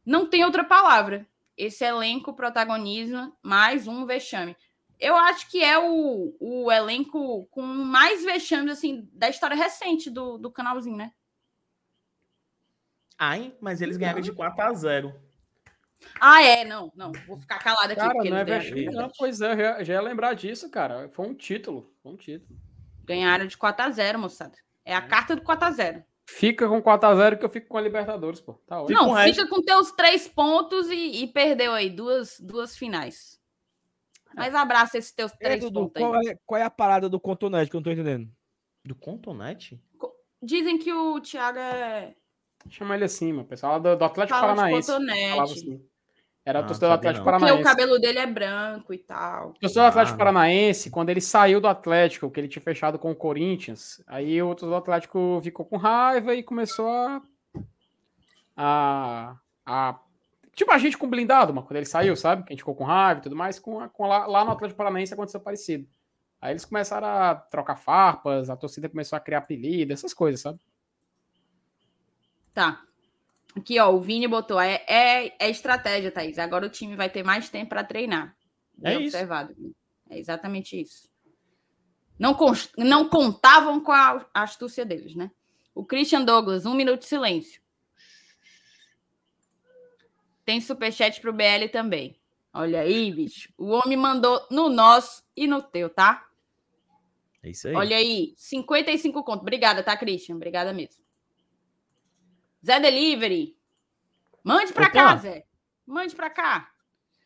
Não 0.04 0.26
tem 0.28 0.44
outra 0.44 0.64
palavra. 0.64 1.26
Esse 1.56 1.84
elenco 1.84 2.34
protagoniza 2.34 3.32
mais 3.40 3.86
um 3.86 4.04
vexame. 4.04 4.56
Eu 4.98 5.16
acho 5.16 5.50
que 5.50 5.62
é 5.62 5.78
o, 5.78 6.34
o 6.40 6.72
elenco 6.72 7.46
com 7.50 7.62
mais 7.62 8.24
vexames 8.24 8.72
assim 8.72 9.08
da 9.12 9.28
história 9.28 9.56
recente 9.56 10.10
do, 10.10 10.38
do 10.38 10.50
canalzinho, 10.50 10.96
né? 10.96 11.12
Ai, 13.18 13.54
mas 13.60 13.80
eles 13.80 13.96
ganharam 13.96 14.20
de 14.20 14.32
4 14.32 14.62
a 14.62 14.72
0 14.74 15.14
Ah, 16.20 16.42
é, 16.42 16.64
não, 16.64 16.92
não. 16.94 17.12
Vou 17.26 17.36
ficar 17.36 17.58
calada 17.58 17.92
aqui. 17.92 18.00
Cara, 18.00 18.14
porque 18.14 18.30
não 18.30 18.36
é 18.36 18.44
vexame, 18.44 18.86
não. 18.86 19.10
Pois 19.18 19.40
é, 19.40 19.52
eu 19.52 19.56
já, 19.56 19.84
já 19.84 19.94
ia 19.94 20.00
lembrar 20.00 20.34
disso, 20.34 20.70
cara. 20.70 21.08
Foi 21.10 21.26
um 21.26 21.34
título. 21.34 21.94
Foi 22.02 22.12
um 22.12 22.16
título. 22.16 22.58
Ganharam 23.04 23.46
de 23.46 23.56
4x0, 23.56 24.18
moçada. 24.18 24.56
É 24.84 24.94
a 24.94 25.00
carta 25.00 25.34
do 25.34 25.42
4x0. 25.42 26.04
Fica 26.28 26.68
com 26.68 26.82
4x0 26.82 27.38
que 27.38 27.44
eu 27.44 27.48
fico 27.48 27.68
com 27.68 27.78
a 27.78 27.80
Libertadores, 27.80 28.40
pô. 28.40 28.54
Tá 28.66 28.82
ótimo. 28.82 28.98
Não, 29.00 29.16
fica 29.16 29.46
com 29.48 29.62
teus 29.62 29.92
três 29.92 30.26
pontos 30.26 30.88
e, 30.90 31.22
e 31.22 31.26
perdeu 31.28 31.72
aí 31.72 31.88
duas, 31.88 32.38
duas 32.40 32.76
finais. 32.76 33.40
Mas 34.36 34.54
abraça 34.54 34.98
esses 34.98 35.12
teus 35.12 35.32
É, 35.32 35.36
três 35.36 35.60
Dudu, 35.64 35.90
aí. 35.94 36.02
qual, 36.02 36.14
é, 36.16 36.38
qual 36.44 36.60
é 36.60 36.64
a 36.64 36.70
parada 36.70 37.08
do 37.08 37.18
Contonete 37.18 37.70
que 37.70 37.76
eu 37.76 37.78
não 37.80 37.84
tô 37.84 37.90
entendendo? 37.90 38.28
Do 38.84 38.94
Contonete? 38.94 39.80
Dizem 40.42 40.78
que 40.78 40.92
o 40.92 41.18
Thiago 41.20 41.58
é. 41.58 42.14
Chama 42.68 42.94
ele 42.94 43.04
assim, 43.04 43.32
mano. 43.32 43.44
O 43.44 43.46
pessoal 43.46 43.80
do, 43.80 43.96
do 43.96 44.04
Atlético 44.04 44.38
Fala 44.38 44.54
Paranaense. 44.54 44.90
Assim. 44.92 45.82
Era 46.44 46.60
Ah, 46.60 46.62
a 46.62 46.66
torcida 46.66 46.86
do 46.86 46.90
sabia 46.90 47.10
Atlético 47.10 47.24
não. 47.24 47.32
Porque 47.32 47.44
Paranaense. 47.46 47.60
o 47.60 47.64
cabelo 47.64 47.98
dele 47.98 48.18
é 48.18 48.26
branco 48.26 48.92
e 48.94 48.98
tal. 48.98 49.50
O 49.50 49.52
torcedor 49.54 49.84
do 49.84 49.88
Atlético 49.88 50.14
Ah. 50.14 50.18
Paranaense, 50.18 50.90
quando 50.90 51.08
ele 51.10 51.20
saiu 51.20 51.60
do 51.60 51.66
Atlético, 51.66 52.30
que 52.30 52.38
ele 52.38 52.48
tinha 52.48 52.62
fechado 52.62 52.98
com 52.98 53.10
o 53.10 53.16
Corinthians, 53.16 54.02
aí 54.06 54.40
o 54.42 54.48
torcedor 54.50 54.70
do 54.74 54.82
Atlético 54.82 55.40
ficou 55.42 55.64
com 55.64 55.76
raiva 55.76 56.34
e 56.34 56.42
começou 56.42 56.88
a. 56.88 57.22
a, 58.56 59.36
a 59.64 60.00
tipo 60.56 60.72
a 60.72 60.78
gente 60.78 60.98
com 60.98 61.08
blindado, 61.08 61.54
mano, 61.54 61.64
quando 61.66 61.76
ele 61.76 61.86
saiu, 61.86 62.16
sabe? 62.16 62.42
Que 62.42 62.52
a 62.52 62.54
gente 62.54 62.62
ficou 62.62 62.74
com 62.74 62.82
raiva 62.82 63.20
e 63.20 63.22
tudo 63.22 63.36
mais, 63.36 63.60
com, 63.60 63.78
a- 63.78 63.88
com 63.88 64.06
lá, 64.06 64.26
lá 64.26 64.44
no 64.44 64.50
Atlético 64.50 64.76
Paranaense 64.78 65.14
aconteceu 65.14 65.38
parecido. 65.40 65.86
Aí 66.40 66.52
eles 66.52 66.64
começaram 66.64 67.06
a 67.06 67.34
trocar 67.36 67.76
farpas, 67.76 68.50
a 68.50 68.56
torcida 68.56 68.88
começou 68.88 69.16
a 69.16 69.20
criar 69.20 69.38
apelido, 69.38 69.92
essas 69.92 70.12
coisas, 70.12 70.40
sabe? 70.40 70.58
Tá. 72.52 72.82
Aqui, 73.56 73.78
ó, 73.80 73.90
o 73.92 74.00
Vini 74.00 74.28
botou. 74.28 74.60
É, 74.60 74.84
é, 74.86 75.34
é 75.38 75.50
estratégia, 75.50 76.10
Thaís. 76.10 76.38
Agora 76.38 76.66
o 76.66 76.70
time 76.70 76.94
vai 76.96 77.08
ter 77.08 77.22
mais 77.22 77.48
tempo 77.48 77.70
para 77.70 77.84
treinar. 77.84 78.36
É 78.82 78.90
Bem 78.90 79.04
isso. 79.04 79.16
observado. 79.16 79.54
É 80.10 80.18
exatamente 80.18 80.80
isso. 80.80 81.08
Não, 82.18 82.34
cons- 82.34 82.70
não 82.78 83.08
contavam 83.08 83.80
com 83.80 83.92
a 83.92 84.26
astúcia 84.34 84.84
deles, 84.84 85.14
né? 85.14 85.30
O 85.74 85.84
Christian 85.84 86.22
Douglas, 86.24 86.64
um 86.66 86.74
minuto 86.74 87.00
de 87.00 87.06
silêncio. 87.06 87.60
Tem 90.46 90.60
superchat 90.60 91.20
pro 91.20 91.32
BL 91.32 91.68
também. 91.70 92.18
Olha 92.54 92.80
aí, 92.80 93.12
bicho. 93.12 93.52
O 93.58 93.66
homem 93.72 93.96
mandou 93.98 94.46
no 94.50 94.70
nosso 94.70 95.22
e 95.36 95.46
no 95.46 95.60
teu, 95.60 95.90
tá? 95.90 96.24
É 97.42 97.50
isso 97.50 97.68
aí. 97.68 97.74
Olha 97.74 97.96
aí, 97.96 98.32
55 98.38 99.22
conto. 99.24 99.42
Obrigada, 99.42 99.82
tá, 99.82 99.94
Christian? 99.96 100.36
Obrigada 100.36 100.72
mesmo. 100.72 101.04
Zé 102.64 102.80
Delivery. 102.80 103.56
Mande 104.42 104.72
pra 104.72 104.84
Opa. 104.86 104.92
cá, 104.94 105.16
Zé. 105.16 105.44
Mande 105.84 106.14
pra 106.16 106.30
cá. 106.30 106.70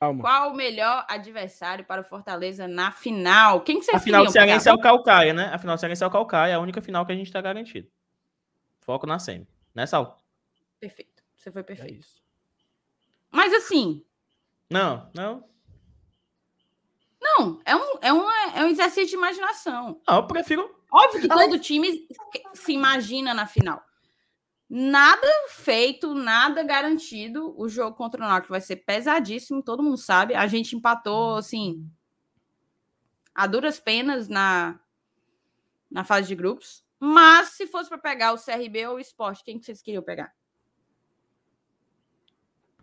Calma. 0.01 0.23
Qual 0.23 0.51
o 0.53 0.57
melhor 0.57 1.05
adversário 1.09 1.85
para 1.85 2.01
o 2.01 2.05
Fortaleza 2.05 2.67
na 2.67 2.91
final? 2.91 3.61
Quem 3.61 3.79
que 3.79 3.85
vocês 3.85 3.99
a 3.99 4.01
final 4.01 4.25
do 4.25 4.33
queriam 4.33 4.33
Cearense 4.47 4.65
pegar? 4.65 4.75
é 4.77 4.79
o 4.79 4.83
Calcaia, 4.83 5.33
né? 5.35 5.45
A 5.53 5.59
final 5.59 5.77
do 5.77 5.79
Cearense 5.79 6.03
é 6.03 6.07
o 6.07 6.11
Calcaia, 6.11 6.53
é 6.53 6.55
a 6.55 6.61
única 6.61 6.81
final 6.81 7.05
que 7.05 7.13
a 7.13 7.15
gente 7.15 7.31
tá 7.31 7.41
garantido. 7.41 7.89
Foco 8.81 9.07
na 9.07 9.19
semi. 9.19 9.47
Né, 9.75 9.85
Sal? 9.87 10.19
Perfeito. 10.81 11.23
Você 11.37 11.53
foi 11.53 11.61
É 11.61 11.65
perfeito. 11.65 12.01
isso. 12.01 12.21
Mas 13.31 13.53
assim, 13.55 14.05
Não, 14.69 15.11
não. 15.15 15.49
não, 17.21 17.61
é 17.65 17.77
um, 17.77 17.99
é, 18.01 18.13
um, 18.13 18.31
é 18.31 18.65
um 18.65 18.69
exercício 18.69 19.11
de 19.11 19.15
imaginação. 19.15 20.01
Não, 20.07 20.17
eu 20.17 20.27
prefiro. 20.27 20.75
Óbvio 20.93 21.21
que 21.21 21.29
todo 21.29 21.59
time 21.59 22.09
se 22.55 22.73
imagina 22.73 23.33
na 23.33 23.47
final. 23.47 23.83
Nada 24.69 25.27
feito, 25.49 26.15
nada 26.15 26.63
garantido. 26.63 27.55
O 27.61 27.69
jogo 27.69 27.97
contra 27.97 28.25
o 28.25 28.29
Náutico 28.29 28.53
vai 28.53 28.61
ser 28.61 28.77
pesadíssimo, 28.77 29.63
todo 29.63 29.83
mundo 29.83 29.97
sabe. 29.97 30.35
A 30.35 30.47
gente 30.47 30.77
empatou, 30.77 31.37
assim, 31.37 31.89
a 33.35 33.47
duras 33.47 33.81
penas 33.81 34.29
na, 34.29 34.79
na 35.91 36.05
fase 36.05 36.29
de 36.29 36.35
grupos. 36.35 36.85
Mas 36.99 37.51
se 37.51 37.67
fosse 37.67 37.89
para 37.89 37.99
pegar 37.99 38.33
o 38.33 38.39
CRB 38.39 38.87
ou 38.87 38.97
o 38.97 39.01
Sport, 39.01 39.43
quem 39.45 39.59
que 39.59 39.65
vocês 39.65 39.83
queriam 39.83 40.03
pegar? 40.03 40.33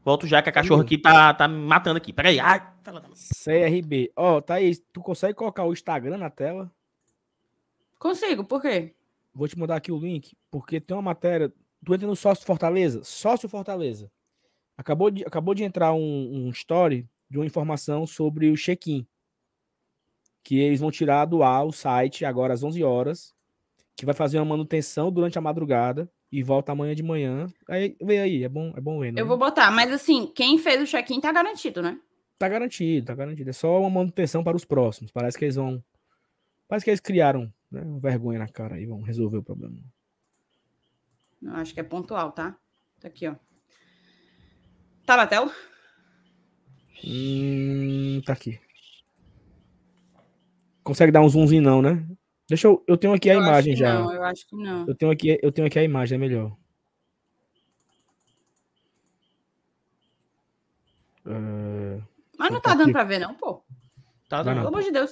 Volto 0.07 0.25
já 0.25 0.41
que 0.41 0.47
a 0.47 0.53
cachorra 0.53 0.83
aqui 0.83 0.97
tá, 0.97 1.33
tá 1.33 1.49
me 1.49 1.57
matando 1.57 1.97
aqui. 1.97 2.13
Peraí. 2.13 2.39
Ai, 2.39 2.65
CRB. 3.43 4.09
Ó, 4.15 4.39
Thaís, 4.39 4.81
tu 4.93 5.01
consegue 5.01 5.33
colocar 5.33 5.65
o 5.65 5.73
Instagram 5.73 6.15
na 6.15 6.29
tela? 6.29 6.71
Consigo, 7.99 8.45
por 8.45 8.61
quê? 8.61 8.95
Vou 9.35 9.49
te 9.49 9.59
mandar 9.59 9.75
aqui 9.75 9.91
o 9.91 9.99
link, 9.99 10.33
porque 10.49 10.79
tem 10.79 10.95
uma 10.95 11.03
matéria. 11.03 11.51
Tu 11.85 11.93
entra 11.93 12.07
no 12.07 12.15
Sócio 12.15 12.45
Fortaleza? 12.45 13.03
Sócio 13.03 13.49
Fortaleza. 13.49 14.09
Acabou 14.77 15.11
de, 15.11 15.25
acabou 15.25 15.53
de 15.53 15.65
entrar 15.65 15.93
um, 15.93 15.99
um 15.99 16.49
story 16.51 17.05
de 17.29 17.37
uma 17.37 17.45
informação 17.45 18.07
sobre 18.07 18.49
o 18.49 18.55
check-in. 18.55 19.05
Que 20.41 20.57
eles 20.57 20.79
vão 20.79 20.89
tirar 20.89 21.25
do 21.25 21.43
ar 21.43 21.65
o 21.65 21.73
site 21.73 22.23
agora 22.23 22.53
às 22.53 22.63
11 22.63 22.81
horas. 22.81 23.35
Que 23.93 24.05
vai 24.05 24.15
fazer 24.15 24.39
uma 24.39 24.45
manutenção 24.45 25.11
durante 25.11 25.37
a 25.37 25.41
madrugada 25.41 26.09
e 26.31 26.43
volta 26.43 26.71
amanhã 26.71 26.93
de 26.93 27.03
manhã. 27.03 27.47
Aí, 27.69 27.95
vê 28.01 28.19
aí, 28.19 28.43
é 28.43 28.49
bom, 28.49 28.73
é 28.75 28.81
bom 28.81 28.99
ver, 28.99 29.13
né? 29.13 29.21
Eu 29.21 29.27
vou 29.27 29.37
botar, 29.37 29.71
mas 29.71 29.91
assim, 29.91 30.31
quem 30.35 30.57
fez 30.57 30.81
o 30.81 30.85
check-in 30.85 31.21
tá 31.21 31.31
garantido, 31.31 31.81
né? 31.81 31.99
Tá 32.37 32.47
garantido, 32.47 33.07
tá 33.07 33.15
garantido. 33.15 33.49
É 33.49 33.53
só 33.53 33.79
uma 33.79 33.89
manutenção 33.89 34.43
para 34.43 34.55
os 34.55 34.65
próximos. 34.65 35.11
Parece 35.11 35.37
que 35.37 35.45
eles 35.45 35.55
vão. 35.55 35.83
Parece 36.67 36.83
que 36.83 36.91
eles 36.91 36.99
criaram 36.99 37.51
né, 37.71 37.81
vergonha 37.99 38.39
na 38.39 38.47
cara 38.47 38.79
e 38.79 38.85
vão 38.85 39.01
resolver 39.01 39.37
o 39.37 39.43
problema. 39.43 39.77
Eu 41.41 41.53
acho 41.53 41.73
que 41.73 41.79
é 41.79 41.83
pontual, 41.83 42.31
tá? 42.31 42.55
Tá 42.99 43.07
aqui, 43.07 43.27
ó. 43.27 43.35
Tá 45.05 45.17
na 45.17 45.25
tela? 45.25 45.51
Hum, 47.03 48.21
tá 48.25 48.33
aqui. 48.33 48.59
Consegue 50.83 51.11
dar 51.11 51.21
um 51.21 51.29
zoomzinho 51.29 51.61
não, 51.61 51.81
né? 51.81 52.05
Deixa 52.49 52.67
eu. 52.67 52.83
Eu 52.87 52.97
tenho 52.97 53.13
aqui 53.13 53.29
a 53.29 53.33
Eu 53.33 53.41
imagem 53.41 53.75
já. 53.75 53.93
Não, 53.93 54.13
eu 54.13 54.23
acho 54.23 54.47
que 54.47 54.55
não. 54.55 54.87
Eu 54.87 54.95
tenho 54.95 55.11
aqui, 55.11 55.37
eu 55.41 55.51
tenho 55.51 55.67
aqui 55.67 55.77
a 55.79 55.83
imagem, 55.83 56.15
é 56.15 56.19
melhor. 56.19 56.55
É, 61.25 62.01
Mas 62.37 62.51
não 62.51 62.61
Tá 62.61 62.69
tá 62.71 62.75
dando 62.75 62.91
pra 62.91 63.03
ver, 63.03 63.19
não, 63.19 63.33
pô. 63.33 63.61
Tá 64.29 64.43
dando. 64.43 64.57
Pelo 64.57 64.67
amor 64.69 64.83
de 64.83 64.91
Deus. 64.91 65.11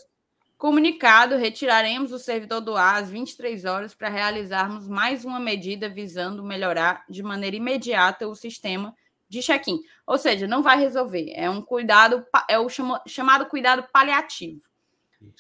Comunicado: 0.57 1.35
retiraremos 1.35 2.11
o 2.11 2.19
servidor 2.19 2.61
do 2.61 2.75
ar 2.75 3.03
às 3.03 3.09
23 3.09 3.65
horas 3.65 3.93
para 3.93 4.07
realizarmos 4.09 4.87
mais 4.87 5.25
uma 5.25 5.39
medida 5.39 5.89
visando 5.89 6.43
melhorar 6.43 7.03
de 7.09 7.21
maneira 7.21 7.55
imediata 7.55 8.27
o 8.27 8.35
sistema 8.35 8.95
de 9.27 9.41
check-in. 9.41 9.79
Ou 10.07 10.17
seja, 10.17 10.47
não 10.47 10.63
vai 10.63 10.79
resolver. 10.79 11.31
É 11.35 11.49
um 11.49 11.61
cuidado, 11.61 12.25
é 12.47 12.57
o 12.57 12.69
chama- 12.69 13.01
chamado 13.07 13.45
cuidado 13.47 13.85
paliativo. 13.91 14.61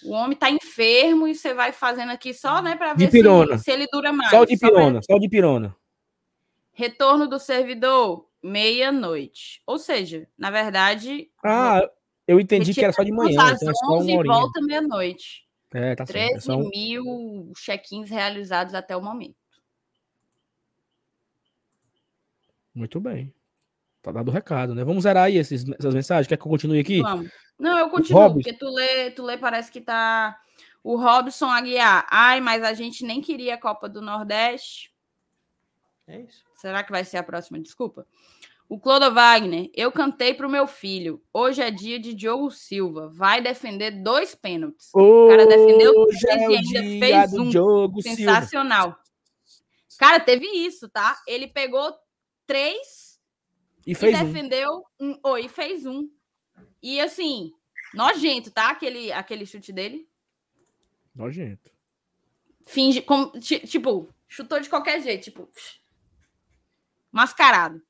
O 0.03 0.11
homem 0.11 0.37
tá 0.37 0.49
enfermo 0.49 1.27
e 1.27 1.35
você 1.35 1.53
vai 1.53 1.71
fazendo 1.71 2.11
aqui 2.11 2.33
só, 2.33 2.61
né, 2.61 2.75
para 2.75 2.93
ver 2.93 3.11
se, 3.11 3.63
se 3.63 3.71
ele 3.71 3.87
dura 3.91 4.11
mais. 4.11 4.29
Só 4.29 4.45
de 4.45 4.57
Só 4.57 4.67
pra- 4.67 4.77
pirona, 4.77 5.01
só 5.01 5.17
de 5.17 5.29
pirona. 5.29 5.75
Retorno 6.73 7.27
do 7.27 7.39
servidor, 7.39 8.27
meia-noite. 8.43 9.61
Ou 9.65 9.77
seja, 9.77 10.27
na 10.37 10.51
verdade. 10.51 11.29
Ah, 11.43 11.81
eu 12.27 12.39
entendi 12.39 12.73
que 12.73 12.83
era 12.83 12.93
só 12.93 13.03
de 13.03 13.11
manhã, 13.11 13.41
às 13.41 13.61
então 13.61 13.69
é 13.69 13.73
só 13.73 13.85
11 13.93 14.11
uma 14.11 14.23
e 14.23 14.27
volta 14.27 14.61
meia-noite. 14.61 15.45
É, 15.73 15.95
tá 15.95 16.05
certo. 16.05 16.17
É 16.17 16.29
13 16.31 16.51
um... 16.51 16.69
mil 16.69 17.53
check-ins 17.57 18.09
realizados 18.09 18.73
até 18.73 18.95
o 18.95 19.01
momento. 19.01 19.35
Muito 22.73 22.99
bem. 22.99 23.33
Tá 24.01 24.11
dado 24.11 24.29
o 24.29 24.31
recado, 24.31 24.75
né? 24.75 24.83
Vamos 24.83 25.03
zerar 25.03 25.25
aí 25.25 25.37
esses, 25.37 25.65
essas 25.79 25.93
mensagens. 25.93 26.27
Quer 26.27 26.37
que 26.37 26.43
eu 26.43 26.49
continue 26.49 26.79
aqui? 26.79 27.01
Vamos. 27.01 27.29
Não, 27.57 27.77
eu 27.77 27.89
continuo, 27.89 28.21
Robson. 28.21 28.33
porque 28.35 28.53
tu 28.53 28.69
lê, 28.69 29.11
tu 29.11 29.23
lê, 29.23 29.37
parece 29.37 29.71
que 29.71 29.81
tá. 29.81 30.37
O 30.83 30.97
Robson 30.97 31.45
Aguiar. 31.49 32.05
Ai, 32.11 32.39
mas 32.41 32.63
a 32.63 32.73
gente 32.73 33.03
nem 33.05 33.21
queria 33.21 33.55
a 33.55 33.59
Copa 33.59 33.89
do 33.89 34.01
Nordeste. 34.01 34.93
É 36.07 36.21
isso. 36.21 36.43
Será 36.55 36.83
que 36.83 36.91
vai 36.91 37.03
ser 37.03 37.17
a 37.17 37.23
próxima? 37.23 37.59
Desculpa. 37.59 38.05
O 38.67 38.79
Clodo 38.79 39.13
Wagner, 39.13 39.69
eu 39.75 39.91
cantei 39.91 40.33
pro 40.33 40.49
meu 40.49 40.65
filho. 40.67 41.21
Hoje 41.31 41.61
é 41.61 41.69
dia 41.71 41.99
de 41.99 42.13
Diogo 42.13 42.49
Silva. 42.51 43.09
Vai 43.09 43.39
defender 43.41 43.91
dois 44.03 44.33
pênaltis. 44.35 44.89
O 44.93 45.27
cara 45.29 45.45
defendeu 45.45 45.93
Hoje 45.95 46.19
três 46.19 46.41
é 46.41 46.43
e 46.43 46.47
o 46.47 46.57
ainda 46.57 47.05
fez 47.05 47.31
do 47.31 47.43
um. 47.43 47.51
jogo, 47.51 48.01
Silva. 48.01 48.17
Sensacional. 48.17 48.95
Cara, 49.97 50.19
teve 50.19 50.45
isso, 50.45 50.89
tá? 50.89 51.17
Ele 51.27 51.47
pegou 51.47 51.93
três 52.45 53.19
E 53.85 53.91
e 53.91 53.95
fez 53.95 54.19
um. 54.19 54.25
defendeu 54.25 54.83
um. 54.99 55.19
Oh, 55.23 55.37
e 55.37 55.47
fez 55.47 55.85
um. 55.85 56.09
E 56.81 56.99
assim, 56.99 57.51
nojento, 57.93 58.51
tá? 58.51 58.69
Aquele, 58.69 59.11
aquele 59.11 59.45
chute 59.45 59.71
dele. 59.73 60.07
Nojento. 61.13 61.71
Finge. 62.65 63.01
Como, 63.01 63.31
ti- 63.39 63.59
tipo, 63.65 64.09
chutou 64.27 64.59
de 64.59 64.69
qualquer 64.69 65.01
jeito, 65.01 65.23
tipo. 65.25 65.49
Mascarado. 67.11 67.81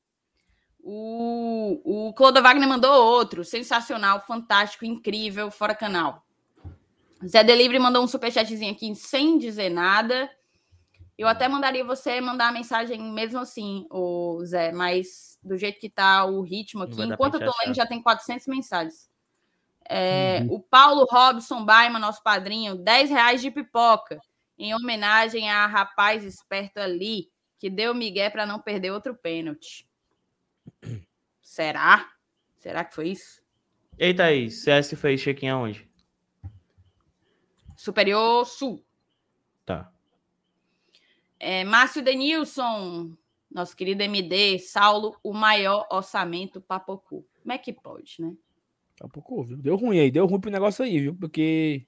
O, 0.80 1.80
o 2.08 2.12
Clodo 2.14 2.40
Wagner 2.42 2.68
mandou 2.68 2.92
outro. 3.04 3.44
Sensacional, 3.44 4.24
fantástico, 4.24 4.84
incrível, 4.84 5.50
fora 5.50 5.74
canal. 5.74 6.24
Zé 7.26 7.42
Delivery 7.42 7.78
mandou 7.78 8.04
um 8.04 8.06
superchatzinho 8.06 8.72
aqui 8.72 8.94
sem 8.94 9.38
dizer 9.38 9.68
nada. 9.70 10.30
Eu 11.18 11.26
até 11.26 11.48
mandaria 11.48 11.84
você 11.84 12.20
mandar 12.20 12.48
a 12.48 12.52
mensagem 12.52 13.00
mesmo 13.00 13.38
assim, 13.38 13.86
o 13.90 14.44
Zé, 14.44 14.70
mas 14.70 15.38
do 15.42 15.56
jeito 15.56 15.80
que 15.80 15.88
tá 15.88 16.24
o 16.26 16.42
ritmo 16.42 16.82
aqui, 16.82 17.02
enquanto 17.02 17.40
eu 17.40 17.50
tô 17.50 17.52
lendo, 17.64 17.74
já 17.74 17.86
tem 17.86 18.02
400 18.02 18.46
mensagens. 18.46 19.10
É, 19.88 20.40
Uhum. 20.40 20.56
O 20.56 20.60
Paulo 20.60 21.06
Robson 21.10 21.64
Baima, 21.64 21.98
nosso 21.98 22.22
padrinho, 22.22 22.76
10 22.76 23.08
reais 23.08 23.40
de 23.40 23.50
pipoca, 23.50 24.20
em 24.58 24.74
homenagem 24.74 25.48
a 25.50 25.66
rapaz 25.66 26.24
esperto 26.24 26.78
ali, 26.78 27.30
que 27.58 27.70
deu 27.70 27.94
migué 27.94 28.28
para 28.28 28.44
não 28.44 28.60
perder 28.60 28.90
outro 28.90 29.14
pênalti. 29.14 29.88
Será? 31.40 32.10
Será 32.58 32.84
que 32.84 32.94
foi 32.94 33.08
isso? 33.08 33.40
Eita 33.98 34.24
aí, 34.24 34.50
CS 34.50 34.94
fez 34.96 35.22
check-in 35.22 35.48
aonde? 35.48 35.88
Superior 37.76 38.44
Sul. 38.44 38.84
Tá. 39.64 39.90
É, 41.38 41.64
Márcio 41.64 42.02
Denilson, 42.02 43.12
nosso 43.50 43.76
querido 43.76 44.02
MD, 44.02 44.58
Saulo, 44.58 45.16
o 45.22 45.32
maior 45.32 45.86
orçamento 45.90 46.60
Papocu. 46.60 47.26
Como 47.42 47.52
é 47.52 47.58
que 47.58 47.72
pode, 47.72 48.16
né? 48.18 48.32
Um 49.02 49.08
pouco, 49.08 49.44
viu? 49.44 49.56
Deu 49.56 49.76
ruim 49.76 50.00
aí, 50.00 50.10
deu 50.10 50.26
ruim 50.26 50.40
pro 50.40 50.50
negócio 50.50 50.84
aí, 50.84 50.98
viu? 51.00 51.14
Porque. 51.14 51.86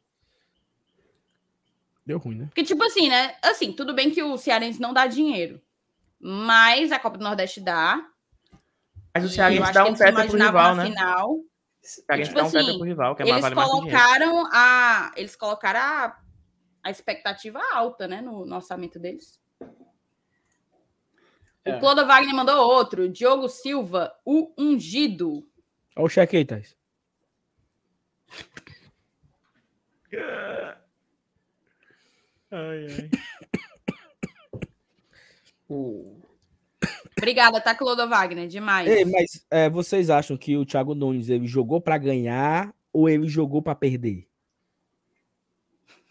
Deu 2.04 2.18
ruim, 2.18 2.36
né? 2.36 2.46
Porque, 2.46 2.64
tipo 2.64 2.82
assim, 2.84 3.08
né? 3.08 3.34
Assim, 3.42 3.72
tudo 3.72 3.94
bem 3.94 4.10
que 4.10 4.22
o 4.22 4.36
Cearense 4.36 4.80
não 4.80 4.92
dá 4.92 5.06
dinheiro. 5.06 5.60
Mas 6.20 6.92
a 6.92 6.98
Copa 6.98 7.18
do 7.18 7.24
Nordeste 7.24 7.60
dá. 7.60 8.06
Mas 9.14 9.24
o 9.24 9.26
e 9.26 9.30
Cearense 9.30 9.62
acho 9.62 9.72
dá 9.72 9.82
que 9.82 9.86
um 9.86 9.88
eles 9.88 9.98
teta 9.98 10.26
pro 10.26 10.38
rival, 10.38 10.74
né? 10.74 10.86
Final. 10.86 11.30
O 11.32 11.46
Cearense 11.82 12.30
tipo 12.30 12.36
dá 12.40 12.44
um 12.44 12.46
assim, 12.46 12.78
pro 12.78 12.86
rival, 12.86 13.16
que 13.16 13.22
é 13.22 13.24
mais, 13.24 13.44
Eles 13.44 13.54
vale 13.54 13.70
colocaram 13.70 14.46
a. 14.52 15.12
Eles 15.16 15.36
colocaram 15.36 15.80
a, 15.80 16.18
a 16.89 16.90
expectativa 16.90 17.60
alta, 17.73 18.09
né? 18.09 18.20
No, 18.23 18.47
no 18.47 18.55
orçamento 18.56 18.98
deles. 18.98 19.40
É. 21.65 21.77
O 21.77 21.81
Clodo 21.81 22.06
Wagner 22.06 22.35
mandou 22.35 22.56
outro. 22.56 23.09
Diogo 23.09 23.48
Silva, 23.48 24.12
o 24.24 24.52
ungido. 24.56 25.47
Olha 25.94 26.06
o 26.06 26.09
cheque 26.09 26.39
aí, 26.39 26.44
Thais. 26.47 26.74
Ai, 32.51 32.86
ai. 32.90 33.10
O- 35.69 36.23
Obrigada, 37.19 37.60
tá, 37.60 37.74
Clodo 37.74 38.09
Wagner? 38.09 38.47
Demais. 38.48 38.89
Ei, 38.89 39.05
mas 39.05 39.44
é, 39.51 39.69
vocês 39.69 40.09
acham 40.09 40.36
que 40.36 40.56
o 40.56 40.65
Thiago 40.65 40.94
Nunes 40.94 41.28
ele 41.28 41.47
jogou 41.47 41.81
pra 41.81 41.98
ganhar 41.98 42.73
ou 42.93 43.09
ele 43.09 43.28
jogou 43.28 43.60
pra 43.60 43.74
perder? 43.74 44.27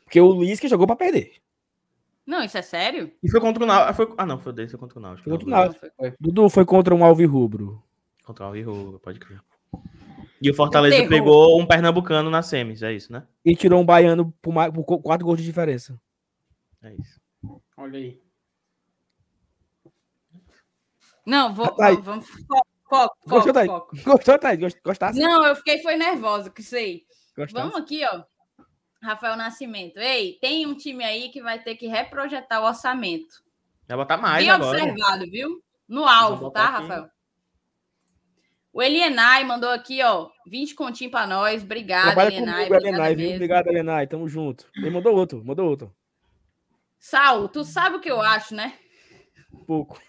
Porque 0.07 0.21
o 0.21 0.27
Luiz 0.27 0.57
que 0.57 0.69
jogou 0.69 0.87
pra 0.87 0.95
perder. 0.95 1.33
Não, 2.25 2.41
isso 2.41 2.57
é 2.57 2.61
sério? 2.61 3.11
E 3.21 3.29
foi 3.29 3.41
contra 3.41 3.61
o 3.61 3.67
Náutico. 3.67 3.93
Foi... 3.93 4.15
Ah, 4.17 4.25
não, 4.25 4.39
foi 4.39 4.53
desse, 4.53 4.71
foi 4.71 4.79
contra 4.79 4.99
o 4.99 5.01
Náutico. 5.01 5.29
Foi 5.29 5.33
contra 5.37 5.47
o 5.47 5.51
Náutico. 5.51 5.85
Dudu 6.17 6.49
foi 6.49 6.65
contra 6.65 6.95
um 6.95 7.03
alvirrubro. 7.03 7.83
Contra 8.23 8.47
o 8.47 8.51
Rio, 8.53 8.99
pode 9.03 9.19
crer. 9.19 9.41
E 10.41 10.49
o 10.49 10.53
Fortaleza 10.53 11.07
pegou 11.09 11.59
um 11.59 11.65
pernambucano 11.65 12.29
na 12.29 12.41
semis, 12.41 12.81
é 12.83 12.93
isso, 12.93 13.11
né? 13.11 13.27
E 13.43 13.53
tirou 13.55 13.81
um 13.81 13.85
baiano 13.85 14.33
por, 14.41 14.53
mais, 14.53 14.71
por 14.71 14.85
qu- 14.85 15.01
quatro 15.01 15.25
gols 15.25 15.39
de 15.39 15.45
diferença. 15.45 15.99
É 16.81 16.93
isso. 16.93 17.19
Olha 17.75 17.97
aí. 17.99 18.21
Não, 21.25 21.53
vou, 21.53 21.75
Aí. 21.81 21.97
vamos. 21.97 22.25
Foco, 22.29 22.65
foco, 22.89 23.17
Gostou, 23.25 23.41
foco, 23.41 23.53
Thaís? 23.53 23.67
foco. 23.69 23.97
Gostou, 24.05 24.39
Thaís? 24.39 24.59
Gost- 24.59 24.79
Gostasse? 24.83 25.19
Não, 25.19 25.45
eu 25.45 25.55
fiquei 25.55 25.81
foi 25.81 25.97
nervosa 25.97 26.51
isso 26.57 26.75
aí. 26.75 27.03
Gostasse? 27.35 27.53
Vamos 27.67 27.75
aqui, 27.81 28.01
ó. 28.05 28.23
Rafael 29.07 29.37
Nascimento. 29.37 29.97
Ei, 29.97 30.37
tem 30.41 30.65
um 30.67 30.75
time 30.75 31.03
aí 31.03 31.29
que 31.29 31.41
vai 31.41 31.59
ter 31.59 31.75
que 31.75 31.87
reprojetar 31.87 32.61
o 32.61 32.65
orçamento. 32.65 33.41
Vai 33.87 33.97
botar 33.97 34.17
mais 34.17 34.43
Bem 34.43 34.49
agora. 34.49 34.83
observado, 34.83 35.31
viu? 35.31 35.63
No 35.87 36.05
alvo, 36.05 36.51
tá, 36.51 36.65
aqui. 36.65 36.81
Rafael? 36.81 37.09
O 38.73 38.83
Elienay 38.83 39.43
mandou 39.45 39.69
aqui, 39.71 40.03
ó, 40.03 40.29
20 40.45 40.75
continho 40.75 41.09
pra 41.09 41.25
nós. 41.25 41.63
Obrigada, 41.63 42.07
Trabalha 42.07 42.27
Elienay. 42.27 42.53
comigo, 42.53 42.75
Obrigada 42.75 42.87
Elenai, 42.89 43.15
viu? 43.15 43.35
Obrigado, 43.35 43.67
Elenai. 43.67 44.07
Tamo 44.07 44.27
junto. 44.27 44.69
Ele 44.75 44.89
mandou 44.89 45.15
outro, 45.15 45.43
mandou 45.43 45.67
outro. 45.67 45.95
Saulo, 46.99 47.47
tu 47.47 47.63
sabe 47.63 47.95
o 47.95 48.01
que 48.01 48.11
eu 48.11 48.21
acho, 48.21 48.53
né? 48.53 48.77
Pouco. 49.65 49.99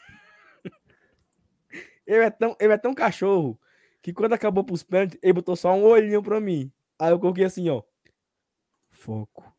Ele 2.06 2.24
é, 2.24 2.30
tão, 2.30 2.56
ele 2.58 2.72
é 2.72 2.78
tão 2.78 2.94
cachorro 2.94 3.60
que 4.00 4.14
quando 4.14 4.32
acabou 4.32 4.64
pros 4.64 4.82
pênaltis, 4.82 5.18
ele 5.22 5.34
botou 5.34 5.54
só 5.54 5.74
um 5.74 5.84
olhinho 5.84 6.22
pra 6.22 6.40
mim. 6.40 6.72
Aí 6.98 7.10
eu 7.10 7.18
coloquei 7.18 7.44
assim, 7.44 7.68
ó. 7.68 7.82
Foco. 8.98 9.54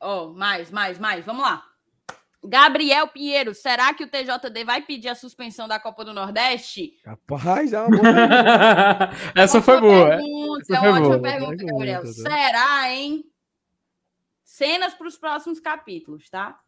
Ó, 0.00 0.28
mais, 0.28 0.70
mais, 0.70 0.98
mais. 0.98 1.24
Vamos 1.24 1.42
lá. 1.42 1.64
Gabriel 2.44 3.08
Pinheiro, 3.08 3.52
será 3.52 3.92
que 3.92 4.04
o 4.04 4.08
TJD 4.08 4.64
vai 4.64 4.80
pedir 4.82 5.08
a 5.08 5.14
suspensão 5.16 5.66
da 5.66 5.80
Copa 5.80 6.04
do 6.04 6.14
Nordeste? 6.14 6.96
Rapaz, 7.04 7.72
é 7.72 7.80
uma 7.80 7.90
boa. 7.90 8.02
Essa 9.34 9.60
foi 9.60 9.74
Ótima 9.74 9.90
boa. 9.90 10.08
Pergunta, 10.16 10.62
Essa 10.62 10.74
é 10.74 10.78
foi 10.78 10.88
uma 10.88 10.98
ótima 11.00 11.18
boa. 11.18 11.20
pergunta, 11.20 11.64
Gabriel. 11.64 12.02
pergunta, 12.02 12.30
Será, 12.30 12.92
hein? 12.92 13.24
Cenas 14.44 14.94
para 14.94 15.08
os 15.08 15.18
próximos 15.18 15.58
capítulos, 15.58 16.30
tá? 16.30 16.60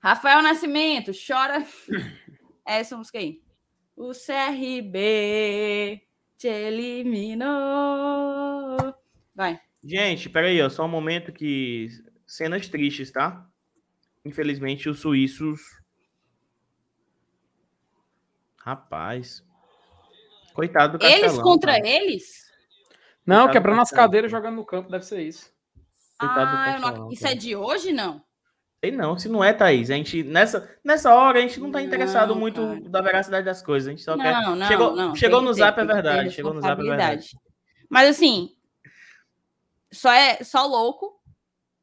Rafael 0.00 0.42
Nascimento, 0.42 1.10
chora. 1.12 1.66
É 2.64 2.78
essa 2.78 2.96
música 2.96 3.18
aí. 3.18 3.42
O 3.96 4.12
CRB 4.12 6.00
te 6.36 6.46
eliminou. 6.46 7.48
Vai. 9.38 9.60
Gente, 9.84 10.28
peraí, 10.28 10.60
ó. 10.60 10.68
Só 10.68 10.84
um 10.84 10.88
momento 10.88 11.32
que. 11.32 11.86
Cenas 12.26 12.66
tristes, 12.66 13.12
tá? 13.12 13.46
Infelizmente, 14.24 14.88
os 14.88 14.98
suíços. 14.98 15.60
Rapaz. 18.56 19.44
Coitado 20.52 20.98
do 20.98 21.04
Eles 21.04 21.20
Castelão, 21.20 21.42
contra 21.44 21.74
cara. 21.74 21.88
eles? 21.88 22.50
Não, 23.24 23.36
Coitado 23.44 23.52
quebrando 23.52 23.80
as 23.80 23.90
cadeiras 23.92 24.28
jogando 24.28 24.56
no 24.56 24.64
campo, 24.64 24.90
deve 24.90 25.04
ser 25.04 25.22
isso. 25.22 25.52
Coitado 26.18 26.50
do 26.50 26.56
Ah, 26.56 26.92
não- 26.98 27.12
Isso 27.12 27.26
é 27.28 27.34
de 27.36 27.54
hoje, 27.54 27.92
não? 27.92 28.20
Sei 28.80 28.90
não, 28.90 29.16
se 29.16 29.28
não 29.28 29.44
é, 29.44 29.52
Thaís. 29.52 29.88
A 29.88 29.94
gente, 29.94 30.24
nessa, 30.24 30.68
nessa 30.84 31.14
hora, 31.14 31.38
a 31.38 31.42
gente 31.42 31.60
não 31.60 31.70
tá 31.70 31.80
interessado 31.80 32.30
Não, 32.30 32.40
muito 32.40 32.60
cara. 32.60 32.80
da 32.90 33.00
veracidade 33.00 33.44
das 33.46 33.62
coisas. 33.62 33.86
A 33.86 33.90
gente 33.92 34.02
só 34.02 34.16
quer. 34.16 34.32
Não, 34.32 34.56
não, 34.56 34.66
chegou 34.66 34.96
não. 34.96 35.14
chegou 35.14 35.38
Tem 35.38 35.48
no 35.48 35.54
que 35.54 35.60
zap, 35.60 35.72
é 35.72 35.76
tem 35.76 35.86
ter 35.86 36.02
verdade. 36.02 36.30
Chegou 36.32 36.52
no 36.54 36.60
zap, 36.60 36.80
é 36.80 36.84
verdade. 36.84 37.28
Mas 37.88 38.08
assim, 38.08 38.50
só 39.92 40.12
é 40.12 40.42
só 40.44 40.66
louco, 40.66 41.18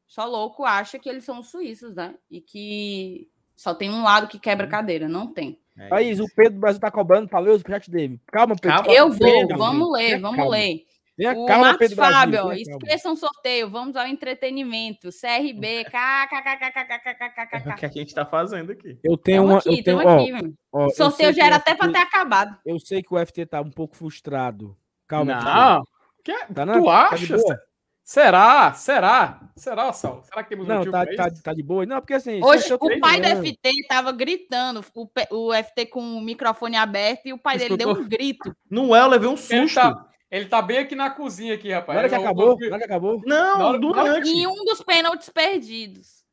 só 0.06 0.24
louco 0.26 0.64
acha 0.64 0.98
que 0.98 1.08
eles 1.08 1.24
são 1.24 1.40
os 1.40 1.50
suíços, 1.50 1.94
né? 1.94 2.14
E 2.30 2.40
que 2.40 3.28
só 3.56 3.74
tem 3.74 3.90
um 3.90 4.02
lado 4.02 4.28
que 4.28 4.38
quebra 4.38 4.66
cadeira, 4.66 5.08
não 5.08 5.32
tem. 5.32 5.60
É 5.78 5.88
Thaís, 5.88 6.20
o 6.20 6.26
Pedro 6.34 6.54
do 6.54 6.60
Brasil 6.60 6.80
tá 6.80 6.90
cobrando 6.90 7.28
pra 7.28 7.38
ler 7.38 7.50
o 7.50 7.58
superchat 7.58 7.90
dele. 7.90 8.18
Calma, 8.32 8.56
Pedro. 8.56 8.76
Calma, 8.78 8.92
Eu 8.92 9.10
vou, 9.10 9.18
Pedro, 9.18 9.58
vamos 9.58 9.92
ler, 9.92 10.18
vamos 10.20 10.36
calma. 10.36 10.50
ler. 10.52 10.86
Tenha 11.18 11.32
O 11.32 11.46
calma, 11.46 11.64
Marcos 11.68 11.78
Pedro 11.80 11.96
Brasil. 11.96 12.14
Fábio, 12.18 12.38
calma. 12.40 12.54
esqueçam 12.56 13.12
o 13.12 13.16
sorteio, 13.16 13.70
vamos 13.70 13.96
ao 13.96 14.06
entretenimento. 14.06 15.08
CRB, 15.10 15.84
O 15.88 15.90
kkkkkkkkkk. 15.90 17.78
que 17.78 17.86
a 17.86 17.88
gente 17.88 18.14
tá 18.14 18.24
fazendo 18.26 18.72
aqui? 18.72 18.98
Eu 19.02 19.16
tenho 19.16 19.42
Tamo 19.42 19.52
uma. 19.52 19.58
aqui, 19.58 19.78
eu 19.78 19.84
tenho, 19.84 19.98
ó, 19.98 20.14
aqui, 20.20 20.54
ó, 20.72 20.86
O 20.86 20.90
sorteio 20.90 21.32
já 21.32 21.46
era 21.46 21.56
o 21.56 21.58
até 21.58 21.74
para 21.74 21.92
ter 21.92 21.98
acabado. 21.98 22.58
Eu 22.64 22.78
sei 22.78 23.02
que 23.02 23.14
o 23.14 23.18
FT 23.26 23.46
tá 23.46 23.60
um 23.60 23.70
pouco 23.70 23.96
frustrado. 23.96 24.76
Calma. 25.06 25.40
Não. 25.42 25.84
Que 26.24 26.32
é- 26.32 26.46
Tá, 26.46 26.66
tu 26.66 26.84
Tá 26.84 27.00
acha? 27.12 27.36
Será? 28.06 28.72
Será? 28.72 29.40
Será, 29.56 29.92
Sal? 29.92 30.22
Será 30.22 30.44
que 30.44 30.50
temos 30.50 30.68
Não, 30.68 30.76
motivo 30.76 30.92
tá, 30.92 31.04
pra 31.04 31.16
tá, 31.16 31.28
isso? 31.28 31.42
tá 31.42 31.52
de 31.52 31.60
boa. 31.60 31.84
Não, 31.84 31.98
porque 32.00 32.14
assim. 32.14 32.40
Hoje, 32.40 32.72
o 32.72 33.00
pai 33.00 33.20
do 33.20 33.26
FT 33.44 33.86
tava 33.88 34.12
gritando, 34.12 34.80
o, 34.94 35.08
o 35.32 35.52
FT 35.52 35.86
com 35.86 36.00
o 36.16 36.20
microfone 36.20 36.76
aberto 36.76 37.26
e 37.26 37.32
o 37.32 37.38
pai 37.38 37.58
dele 37.58 37.76
deu 37.76 37.88
Escutou? 37.88 38.04
um 38.04 38.08
grito. 38.08 38.56
Não 38.70 38.94
é, 38.94 39.00
eu 39.00 39.08
levei 39.08 39.28
um 39.28 39.32
Ele 39.32 39.40
susto. 39.42 39.74
tá, 39.74 40.08
ele 40.30 40.46
tá 40.46 40.62
bem 40.62 40.78
aqui 40.78 40.94
na 40.94 41.10
cozinha 41.10 41.54
aqui, 41.54 41.72
rapaz. 41.72 41.96
Na 41.96 42.00
hora 42.02 42.08
que 42.08 42.14
acabou, 42.14 42.56
na 42.60 42.66
hora 42.66 42.78
que 42.78 42.84
acabou. 42.84 43.22
Não, 43.26 43.60
hora- 43.60 43.78
durante. 43.80 44.28
E 44.30 44.46
um 44.46 44.64
dos 44.64 44.80
pênaltis 44.84 45.28
perdidos. 45.28 46.24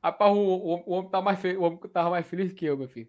Rapaz, 0.00 0.30
o, 0.32 0.36
o, 0.36 0.82
o 0.86 0.92
homem 0.92 1.10
tá 1.10 1.20
mais 1.20 1.40
fe... 1.40 1.56
o 1.56 1.62
homem 1.62 1.80
tava 1.92 2.10
mais 2.10 2.24
feliz 2.28 2.52
que 2.52 2.64
eu, 2.64 2.76
meu 2.78 2.86
filho. 2.88 3.08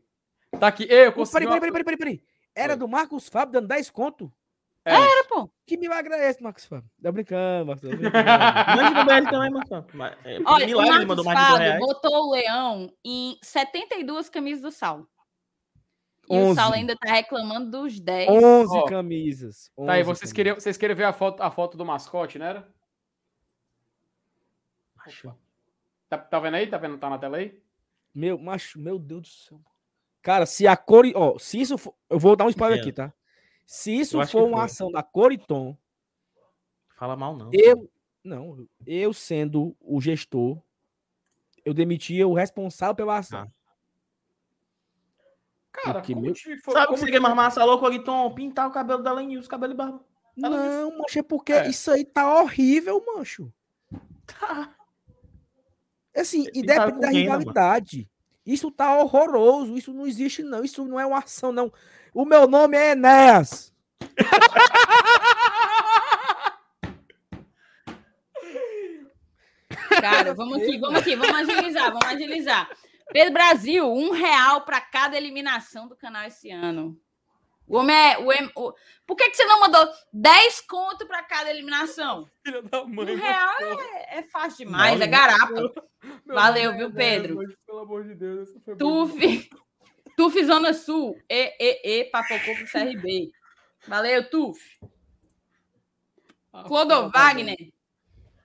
Tá 0.60 0.65
aqui. 0.65 0.88
Ei, 0.90 1.06
eu 1.06 1.14
consegui. 1.14 1.45
Peraí, 1.45 1.60
peraí, 1.60 1.72
peraí, 1.72 1.84
peraí, 1.84 1.98
peraí. 1.98 2.24
Era 2.56 2.76
do 2.76 2.88
Marcos 2.88 3.30
Fábio 3.30 3.53
dando 3.53 3.68
10 3.68 3.91
conto? 3.91 4.34
É, 4.85 4.93
Era, 4.95 5.23
pô. 5.30 5.49
Que 5.65 5.77
milagre 5.77 6.14
é 6.14 6.30
esse, 6.30 6.43
Marcos 6.43 6.65
Fábio? 6.65 6.89
Tô 7.01 7.11
brincando, 7.11 7.68
Marcos. 7.68 7.89
tô 7.89 7.95
brincando. 7.95 8.26
Mande 8.76 8.93
no 8.95 9.05
BL 9.05 9.30
também, 9.31 9.49
Marcão. 9.51 9.85
Mas, 9.93 10.18
é, 10.26 10.39
Olha, 10.45 10.65
milagre, 10.65 10.91
o 10.91 10.95
ele 10.97 11.05
mandou 11.05 11.23
Marcos 11.26 11.41
mais 11.41 11.51
Fábio 11.53 11.68
reais. 11.68 11.80
botou 11.80 12.11
o 12.27 12.31
Leão 12.31 12.93
em 13.05 13.38
72 13.41 14.30
camisas 14.30 14.61
do 14.61 14.72
Sal. 14.72 15.07
E 16.30 16.35
o 16.35 16.47
11. 16.47 16.55
Sal 16.55 16.73
ainda 16.73 16.95
tá 16.97 17.11
reclamando 17.11 17.72
dos 17.72 17.99
10. 17.99 18.30
11 18.30 18.77
Ó, 18.77 18.85
camisas. 18.85 19.72
Tá 19.85 19.93
aí, 19.93 20.01
11 20.01 20.03
vocês 20.03 20.19
camisas. 20.19 20.34
queriam, 20.34 20.55
vocês 20.55 20.77
queriam 20.77 20.97
ver 20.97 21.05
a 21.05 21.14
foto, 21.14 21.41
a 21.41 21.49
foto 21.49 21.77
do 21.77 21.85
mascote, 21.85 22.38
né? 22.38 22.47
era? 22.49 22.73
Tá, 26.10 26.18
tá 26.18 26.39
vendo 26.39 26.55
aí? 26.55 26.68
Tá 26.68 26.77
vendo? 26.77 26.97
Tá 26.97 27.10
na 27.10 27.18
tela 27.18 27.38
aí? 27.38 27.57
Meu, 28.14 28.38
macho, 28.38 28.80
meu 28.80 28.99
Deus 28.99 29.22
do 29.22 29.27
céu. 29.27 29.61
Cara, 30.22 30.45
se 30.45 30.68
a 30.68 30.77
cor. 30.77 31.05
Ó, 31.15 31.38
se 31.39 31.60
isso 31.60 31.77
for. 31.77 31.93
Eu 32.10 32.19
vou 32.19 32.35
dar 32.35 32.45
um 32.45 32.49
spoiler 32.49 32.80
aqui, 32.80 32.91
tá? 32.93 33.14
Se 33.65 33.91
isso 33.98 34.18
for 34.19 34.27
que 34.27 34.38
uma 34.38 34.57
foi. 34.57 34.65
ação 34.65 34.91
da 34.91 35.02
Coriton, 35.03 35.77
Fala 36.95 37.15
mal, 37.15 37.35
não. 37.35 37.49
eu. 37.53 37.90
Não, 38.23 38.65
eu 38.88 39.11
sendo 39.11 39.76
o 39.81 39.99
gestor, 39.99 40.57
eu 41.65 41.73
demitia 41.73 42.26
o 42.26 42.34
responsável 42.34 42.95
pela 42.95 43.18
ação. 43.18 43.41
Ah. 43.41 43.48
Cara, 45.73 46.02
Que 46.02 46.14
como 46.14 46.27
meu- 46.27 46.35
for- 46.35 46.41
Sabe 46.44 46.57
o 46.57 46.61
que 46.81 46.85
como 46.85 46.98
você 46.99 47.06
te- 47.07 47.11
quer 47.11 47.19
mais 47.19 47.35
massa 47.35 47.65
louco, 47.65 47.85
Aguiton? 47.85 48.34
Pintar 48.34 48.68
o 48.68 48.72
cabelo 48.72 49.03
dela 49.03 49.22
em 49.22 49.35
os 49.38 49.48
cabelos 49.48 49.73
e 49.73 49.77
barba. 49.77 49.99
Ela 50.41 50.56
Não, 50.57 50.98
mancho, 50.99 51.19
é 51.19 51.23
porque 51.23 51.52
É. 51.52 51.68
isso 51.69 51.91
aí 51.91 52.06
tá 52.06 52.40
horrível, 52.41 53.03
mancho. 53.06 53.52
Assim, 56.15 56.45
e 56.53 56.61
depende 56.61 56.99
da 56.99 57.07
mano. 57.07 57.11
rivalidade. 57.11 58.10
Isso 58.45 58.69
tá 58.72 58.98
horroroso. 58.99 59.76
Isso 59.76 59.91
não 59.94 60.06
existe, 60.06 60.44
não. 60.44 60.64
Isso 60.64 60.85
não 60.85 60.99
é 60.99 61.06
uma 61.06 61.19
ação, 61.19 61.52
não. 61.52 61.72
O 62.14 62.26
meu 62.26 62.48
nome 62.48 62.77
é 62.77 62.91
Enéas. 62.91 63.73
Cara, 70.02 70.34
vamos 70.34 70.57
aqui, 70.61 70.77
vamos 70.77 70.99
aqui, 70.99 71.15
vamos 71.15 71.35
agilizar, 71.49 71.85
vamos 71.91 72.06
agilizar. 72.07 72.69
Pedro 73.11 73.34
Brasil, 73.34 73.91
um 73.91 74.11
real 74.11 74.61
para 74.61 74.80
cada 74.81 75.18
eliminação 75.18 75.88
do 75.88 75.95
canal 75.95 76.26
esse 76.26 76.49
ano. 76.52 76.98
O 77.68 77.77
homem 77.77 77.95
é. 77.95 78.18
O, 78.19 78.31
em- 78.31 78.52
o- 78.56 78.73
Por 79.07 79.15
que, 79.15 79.30
que 79.30 79.38
você 79.38 79.45
não 79.45 79.61
mandou 79.61 79.88
10 80.11 80.61
conto 80.61 81.07
para 81.07 81.23
cada 81.23 81.49
eliminação? 81.49 82.27
Filha 82.45 82.61
da 82.61 82.84
mãe. 82.84 83.14
Um 83.14 83.15
real 83.18 83.56
é, 83.61 84.19
é 84.19 84.23
fácil 84.23 84.65
demais, 84.65 84.99
Não, 84.99 85.06
é 85.06 85.10
garapa. 85.10 85.73
Valeu, 86.26 86.72
viu, 86.72 86.90
Deus, 86.90 86.94
Pedro? 86.95 87.35
mas, 87.38 87.56
Pelo 87.65 87.80
amor 87.80 88.03
de 88.03 88.15
Deus, 88.15 88.49
essa 88.49 88.60
foi 88.60 88.76
boa. 88.76 89.06
Tuf, 90.15 90.44
Zona 90.45 90.73
Sul, 90.73 91.18
e, 91.30 91.56
e, 91.60 91.99
e, 92.02 92.03
papocou 92.06 92.56
pro 92.56 92.68
CRB. 92.68 93.31
Valeu, 93.88 94.30
Tuf. 94.30 94.60
Clodo. 96.65 97.10
Wagner. 97.10 97.57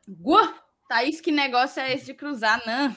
Gua, 0.08 0.54
Thaís, 0.88 1.20
que 1.20 1.30
negócio 1.30 1.80
é 1.80 1.92
esse 1.92 2.06
de 2.06 2.14
cruzar, 2.14 2.62
não? 2.66 2.96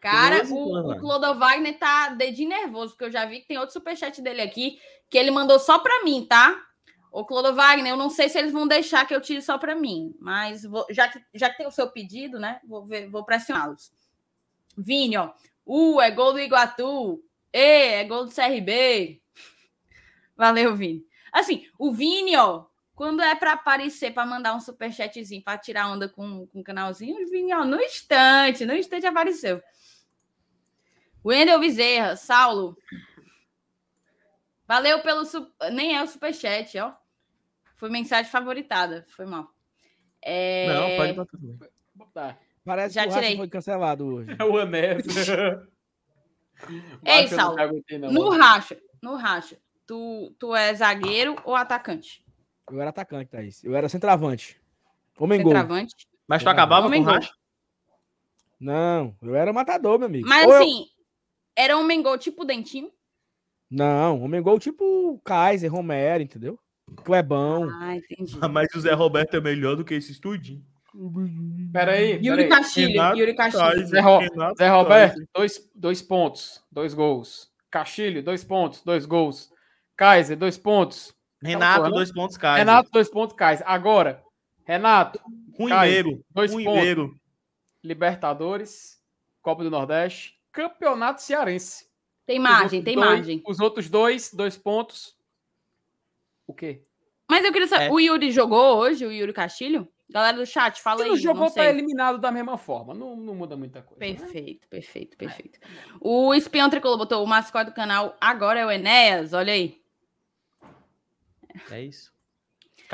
Cara, 0.00 0.42
o, 0.46 0.54
o 0.54 0.72
Wagner? 0.82 1.00
Clodo 1.00 1.38
Wagner 1.38 1.78
tá 1.78 2.08
dedinho 2.08 2.48
nervoso, 2.48 2.92
porque 2.92 3.04
eu 3.04 3.10
já 3.12 3.24
vi 3.24 3.40
que 3.40 3.46
tem 3.48 3.58
outro 3.58 3.72
superchat 3.74 4.20
dele 4.20 4.40
aqui, 4.40 4.80
que 5.08 5.16
ele 5.18 5.30
mandou 5.30 5.58
só 5.58 5.78
pra 5.78 6.02
mim, 6.02 6.26
tá? 6.28 6.60
Ô, 7.12 7.24
Clodo 7.24 7.54
Wagner, 7.54 7.92
eu 7.92 7.96
não 7.96 8.08
sei 8.08 8.28
se 8.28 8.38
eles 8.38 8.52
vão 8.52 8.66
deixar 8.66 9.06
que 9.06 9.14
eu 9.14 9.20
tire 9.20 9.42
só 9.42 9.58
pra 9.58 9.76
mim, 9.76 10.16
mas 10.18 10.64
vou- 10.64 10.86
já, 10.90 11.06
que, 11.08 11.22
já 11.34 11.50
que 11.50 11.58
tem 11.58 11.66
o 11.66 11.70
seu 11.70 11.90
pedido, 11.90 12.40
né? 12.40 12.58
Vou, 12.64 12.84
ver- 12.86 13.08
vou 13.10 13.22
pressioná-los. 13.24 13.92
Vini, 14.76 15.18
ó. 15.18 15.30
Uh, 15.66 16.00
é 16.00 16.10
gol 16.10 16.32
do 16.32 16.40
Iguatu. 16.40 17.22
E, 17.52 17.58
é 18.00 18.04
gol 18.04 18.24
do 18.24 18.34
CRB. 18.34 19.22
Valeu, 20.36 20.74
Vini. 20.74 21.04
Assim, 21.32 21.66
o 21.78 21.92
Vini, 21.92 22.36
ó, 22.36 22.66
quando 22.94 23.22
é 23.22 23.34
para 23.34 23.52
aparecer, 23.52 24.12
para 24.12 24.26
mandar 24.26 24.54
um 24.54 24.60
superchatzinho, 24.60 25.42
para 25.42 25.58
tirar 25.58 25.88
onda 25.88 26.08
com, 26.08 26.46
com 26.46 26.60
o 26.60 26.64
canalzinho, 26.64 27.22
o 27.22 27.30
Vini, 27.30 27.52
ó, 27.54 27.64
no 27.64 27.80
instante, 27.80 28.64
no 28.66 28.74
instante 28.74 29.06
apareceu. 29.06 29.62
Wendel 31.24 31.60
Bezerra, 31.60 32.16
Saulo. 32.16 32.76
Valeu 34.66 35.00
pelo. 35.02 35.24
su- 35.24 35.52
Nem 35.72 35.96
é 35.96 36.02
o 36.02 36.06
superchat, 36.06 36.78
ó. 36.78 36.94
Foi 37.76 37.90
mensagem 37.90 38.30
favoritada. 38.30 39.04
Foi 39.10 39.26
mal. 39.26 39.48
É... 40.20 40.66
Não, 40.68 40.96
pode 40.96 41.12
botar 41.12 41.38
tudo. 41.38 41.72
Tá. 42.14 42.38
Parece 42.64 42.94
Já 42.94 43.02
que 43.02 43.08
o 43.08 43.10
Racha 43.12 43.22
tirei. 43.22 43.36
foi 43.38 43.48
cancelado 43.48 44.06
hoje. 44.06 44.36
É 44.38 44.44
o 44.44 44.56
Anés. 44.58 45.04
Ei, 47.04 47.26
eu 47.30 47.98
não, 48.00 48.12
No 48.12 48.30
racha, 48.30 48.78
no 49.02 49.16
racha. 49.16 49.58
Tu, 49.86 50.32
tu 50.38 50.54
é 50.54 50.72
zagueiro 50.74 51.36
ou 51.44 51.56
atacante? 51.56 52.24
Eu 52.70 52.80
era 52.80 52.90
atacante, 52.90 53.30
Thaís. 53.30 53.64
Eu 53.64 53.74
era 53.74 53.88
centroavante. 53.88 54.60
Homem 55.18 55.42
gol. 55.42 55.52
Centroavante? 55.52 56.06
Mas 56.28 56.42
tu 56.42 56.48
Ah, 56.48 56.52
acabava 56.52 56.82
com 56.82 56.86
homem 56.88 57.00
o 57.02 57.04
gol. 57.04 57.14
racha? 57.14 57.32
Não, 58.60 59.16
eu 59.20 59.34
era 59.34 59.52
matador, 59.52 59.98
meu 59.98 60.06
amigo. 60.06 60.28
Mas 60.28 60.46
Ou 60.46 60.52
eu- 60.52 60.62
assim, 60.62 60.86
era 61.56 61.76
um 61.76 61.82
mengol 61.82 62.16
tipo 62.16 62.44
dentinho? 62.44 62.92
Não, 63.68 64.22
homem 64.22 64.40
gol 64.40 64.58
tipo 64.60 65.20
Kaiser, 65.24 65.72
Romero, 65.72 66.22
entendeu? 66.22 66.58
Clebão. 67.04 67.68
Ah, 67.80 67.96
entendi. 67.96 68.38
Mas 68.50 68.68
o 68.74 68.80
Zé 68.80 68.92
Roberto 68.92 69.34
é 69.36 69.40
melhor 69.40 69.74
do 69.74 69.84
que 69.84 69.94
esse 69.94 70.12
estudinho. 70.12 70.64
Pera 71.72 71.92
aí, 71.92 72.12
pera 72.18 72.24
Yuri. 72.26 72.48
Castilho, 72.48 72.88
Renato 72.92 73.18
Yuri 73.18 73.34
Castilho. 73.34 73.86
Zé 73.86 74.00
Ro- 74.00 74.18
Renato 74.18 74.56
Zé 74.58 74.68
Roberto, 74.68 75.22
dois, 75.34 75.70
dois 75.74 76.02
pontos, 76.02 76.62
dois 76.70 76.92
gols. 76.94 77.50
Castilho, 77.70 78.22
dois 78.22 78.44
pontos, 78.44 78.82
dois 78.82 79.06
gols. 79.06 79.50
Kaiser, 79.96 80.36
dois 80.36 80.58
pontos. 80.58 81.14
Renato, 81.42 81.84
Tá 81.84 81.88
dois 81.90 82.12
pontos, 82.12 82.36
Kaiser. 82.36 82.58
Renato, 82.58 82.90
dois 82.92 83.08
pontos, 83.08 83.34
Kaiser. 83.36 83.66
Agora, 83.68 84.22
Renato, 84.64 85.18
Ruineiro. 85.58 86.22
dois 86.30 86.52
Ruineiro. 86.52 87.18
Libertadores, 87.82 89.00
Copa 89.40 89.64
do 89.64 89.70
Nordeste, 89.70 90.38
Campeonato 90.52 91.20
Cearense. 91.22 91.86
Tem 92.26 92.38
margem, 92.38 92.82
tem 92.82 92.94
dois- 92.94 93.06
margem. 93.08 93.42
Os 93.46 93.58
outros 93.58 93.88
dois, 93.88 94.32
dois 94.32 94.56
pontos. 94.56 95.16
O 96.46 96.54
quê? 96.54 96.82
Mas 97.28 97.44
eu 97.44 97.52
queria 97.52 97.66
saber, 97.66 97.86
É. 97.86 97.90
o 97.90 97.98
Yuri 97.98 98.30
jogou 98.30 98.76
hoje, 98.78 99.04
o 99.06 99.10
Yuri 99.10 99.32
Castilho? 99.32 99.88
Galera 100.12 100.36
do 100.36 100.46
chat, 100.46 100.80
fala 100.82 100.98
Se 100.98 101.02
aí. 101.04 101.08
não 101.10 101.16
eu 101.16 101.22
jogou, 101.22 101.42
não 101.46 101.50
tá 101.54 101.64
eliminado 101.64 102.18
da 102.18 102.30
mesma 102.30 102.58
forma. 102.58 102.92
Não, 102.94 103.16
não 103.16 103.34
muda 103.34 103.56
muita 103.56 103.80
coisa. 103.82 104.00
né? 104.04 104.14
Perfeito, 104.14 104.68
perfeito, 104.68 105.16
perfeito. 105.16 105.58
O 106.00 106.34
espião 106.34 106.68
tricolor 106.68 106.98
botou 106.98 107.24
o 107.24 107.26
mascote 107.26 107.70
do 107.70 107.74
canal, 107.74 108.16
agora 108.20 108.60
é 108.60 108.66
o 108.66 108.70
Enéas, 108.70 109.32
olha 109.32 109.52
aí. 109.52 109.80
É 111.70 111.82
isso. 111.82 112.12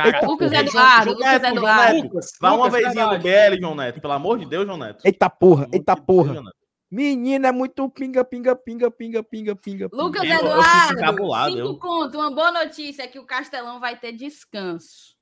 Eita, 0.05 0.24
Lucas 0.27 0.51
porra. 0.51 0.61
Eduardo, 0.62 1.05
João 1.11 1.16
Lucas 1.19 1.32
Neto, 1.43 1.57
Eduardo. 1.57 2.03
Lucas, 2.05 2.31
Vai 2.40 2.51
uma 2.53 2.66
Lucas, 2.66 2.82
vezinha 2.85 3.07
no. 3.07 3.19
BL, 3.19 3.61
João 3.61 3.74
Neto. 3.74 4.01
Pelo 4.01 4.12
amor 4.12 4.39
de 4.39 4.47
Deus, 4.47 4.65
João 4.65 4.78
Neto. 4.78 5.05
Eita 5.05 5.28
porra, 5.28 5.65
amor 5.65 5.74
eita 5.74 5.95
de 5.97 6.01
porra. 6.03 6.35
Neto. 6.35 6.57
Menino 6.90 7.47
é 7.47 7.53
muito 7.53 7.90
pinga, 7.90 8.24
pinga, 8.24 8.55
pinga, 8.57 8.90
pinga, 8.90 9.23
pinga, 9.24 9.57
pinga. 9.57 9.89
Lucas 9.93 10.23
Eu- 10.23 10.31
eu 10.31 10.36
fico 10.39 10.51
Eduardo, 10.53 10.93
encabulado, 10.95 11.53
cinco 11.53 11.66
eu. 11.66 11.78
conto. 11.78 12.15
Uma 12.16 12.31
boa 12.31 12.53
notícia 12.53 13.03
é 13.03 13.07
que 13.09 13.19
o 13.19 13.27
Castelão 13.27 13.81
vai 13.81 13.97
ter 13.99 14.12
descanso. 14.12 15.18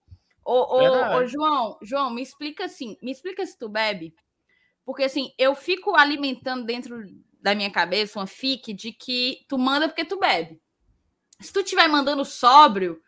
Ô, 0.46 0.76
ô, 0.76 1.16
ô, 1.16 1.26
João, 1.26 1.76
João, 1.82 2.08
me 2.08 2.22
explica 2.22 2.66
assim, 2.66 2.96
me 3.02 3.10
explica 3.10 3.44
se 3.44 3.58
tu 3.58 3.68
bebe. 3.68 4.14
Porque 4.84 5.02
assim, 5.02 5.32
eu 5.36 5.56
fico 5.56 5.96
alimentando 5.96 6.64
dentro 6.64 7.02
da 7.40 7.52
minha 7.52 7.70
cabeça 7.70 8.20
uma 8.20 8.28
fique 8.28 8.72
de 8.72 8.92
que 8.92 9.44
tu 9.48 9.58
manda 9.58 9.88
porque 9.88 10.04
tu 10.04 10.16
bebe. 10.20 10.60
Se 11.40 11.52
tu 11.52 11.60
estiver 11.60 11.88
mandando 11.88 12.24
sóbrio, 12.24 13.00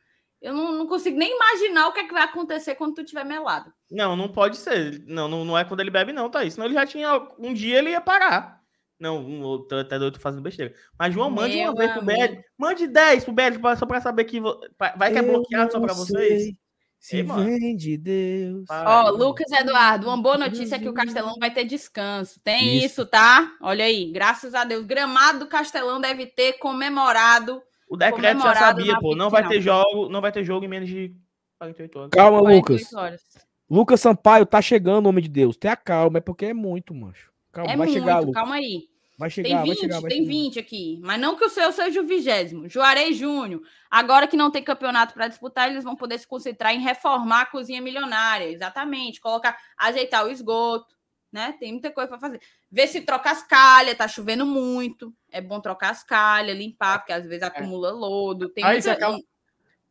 eu 0.43 0.53
não, 0.53 0.73
não 0.73 0.87
consigo 0.89 1.17
nem 1.17 1.33
imaginar 1.33 1.87
o 1.87 1.93
que, 1.93 2.01
é 2.01 2.07
que 2.09 2.13
vai 2.13 2.25
acontecer 2.25 2.75
quando 2.75 2.95
tu 2.95 3.03
estiver 3.03 3.25
melado. 3.25 3.73
Não, 3.89 4.17
não 4.17 4.29
pode 4.29 4.57
ser. 4.57 5.05
Não, 5.07 5.29
não, 5.29 5.45
não 5.45 5.57
é 5.57 5.65
quando 5.65 5.79
ele 5.79 5.91
bebe, 5.91 6.13
não, 6.13 6.29
tá? 6.29 6.49
Senão 6.51 6.67
ele 6.67 6.75
já 6.75 6.85
tinha. 6.85 7.15
Um 7.39 7.55
dia 7.55 7.79
ele 7.79 7.91
ia 7.91 8.01
parar. 8.01 8.59
Não, 8.99 9.19
um 9.19 9.43
outro 9.43 9.79
até 9.79 9.97
doido 9.97 10.19
fazendo 10.19 10.43
besteira. 10.43 10.75
Mas, 10.99 11.15
João, 11.15 11.31
mande 11.31 11.57
Meu 11.57 11.71
uma 11.71 11.77
vez 11.77 11.93
pro. 11.93 12.03
BL. 12.03 12.41
Mande 12.59 12.89
10 12.89 13.25
pro 13.25 13.35
pra- 13.61 13.77
só 13.77 13.87
pra 13.87 14.01
saber 14.01 14.25
que. 14.25 14.41
Vai 14.41 15.13
que 15.13 15.19
é 15.19 15.23
bloqueado 15.23 15.71
só 15.71 15.81
pra 15.81 15.95
vocês. 15.95 16.53
Se 16.99 17.19
Ei, 17.19 17.23
vem 17.23 17.77
de 17.77 17.97
Deus. 17.97 18.67
Ó, 18.69 19.11
Lucas 19.11 19.51
Eduardo, 19.53 20.09
uma 20.09 20.21
boa 20.21 20.37
notícia 20.37 20.77
é 20.77 20.79
que 20.79 20.89
o 20.89 20.93
Castelão 20.95 21.37
vai 21.39 21.53
ter 21.53 21.65
descanso. 21.65 22.41
Tem 22.43 22.77
Isso. 22.79 22.87
isso, 22.87 23.07
tá? 23.07 23.53
Olha 23.63 23.85
aí, 23.85 24.11
graças 24.11 24.53
a 24.55 24.65
Deus. 24.65 24.85
Gramado 24.85 25.41
do 25.41 25.47
Castelão 25.47 26.01
deve 26.01 26.27
ter 26.27 26.55
comemorado. 26.55 27.63
O 27.89 27.97
decreto 27.97 28.43
já 28.43 28.55
sabia, 28.55 28.99
pô. 28.99 29.15
Não 29.15 29.31
vai 29.31 29.47
ter 29.49 29.61
jogo, 29.61 30.09
não 30.09 30.21
vai 30.21 30.33
ter 30.33 30.45
jogo 30.45 30.65
em 30.65 30.69
menos 30.69 30.89
de 30.89 31.15
48 31.59 31.99
horas. 31.99 32.11
Calma, 32.11 32.41
48 32.41 32.71
Lucas. 32.83 32.93
horas. 32.95 33.23
Lucas 33.71 34.01
Sampaio 34.01 34.45
tá 34.47 34.61
chegando, 34.61 35.07
homem 35.09 35.23
de 35.23 35.29
Deus. 35.31 35.57
Tenha 35.57 35.77
calma, 35.77 36.19
é 36.19 36.21
porque 36.21 36.47
é 36.47 36.55
muito, 36.55 36.95
mancho. 36.95 37.31
Calma, 37.53 37.73
É 37.73 37.77
vai 37.77 37.87
muito, 37.87 37.99
chegar, 37.99 38.19
Lucas. 38.21 38.35
calma 38.35 38.57
aí. 38.57 38.89
Vai 39.19 39.29
chegar, 39.31 39.49
Tem 39.49 39.57
vai 39.57 39.67
20, 39.67 39.81
chegar, 39.81 40.01
vai 40.01 40.11
tem 40.11 40.19
chegar. 40.21 40.31
20 40.31 40.59
aqui. 40.61 41.01
Mas 41.03 41.21
não 41.21 41.37
que 41.37 41.45
o 41.45 41.49
seu 41.49 41.73
seja 41.73 42.01
o 42.01 42.07
vigésimo. 42.07 42.69
Juarez 42.69 43.17
Júnior. 43.17 43.61
Agora 43.91 44.29
que 44.29 44.37
não 44.37 44.49
tem 44.51 44.63
campeonato 44.63 45.13
para 45.13 45.27
disputar, 45.27 45.69
eles 45.69 45.83
vão 45.83 45.97
poder 45.97 46.19
se 46.19 46.27
concentrar 46.29 46.73
em 46.73 46.79
reformar 46.81 47.41
a 47.43 47.47
cozinha 47.47 47.83
milionária. 47.83 48.45
Exatamente. 48.49 49.21
Colocar, 49.21 49.59
ajeitar 49.77 50.25
o 50.25 50.31
esgoto. 50.31 50.97
Né? 51.33 51.55
Tem 51.59 51.73
muita 51.73 51.91
coisa 51.91 52.09
para 52.09 52.19
fazer. 52.19 52.41
Ver 52.71 52.87
se 52.87 53.01
troca 53.01 53.31
as 53.31 53.43
calhas, 53.43 53.97
tá 53.99 54.07
chovendo 54.07 54.47
muito. 54.47 55.13
É 55.31 55.41
bom 55.41 55.61
trocar 55.61 55.91
as 55.91 56.03
calhas, 56.05 56.57
limpar, 56.57 57.01
porque 57.01 57.13
às 57.13 57.27
vezes 57.27 57.43
acumula 57.43 57.91
lodo. 57.91 58.49
Tem 58.49 58.63
Aí, 58.65 58.75
muita... 58.75 58.93
aquela- 58.93 59.19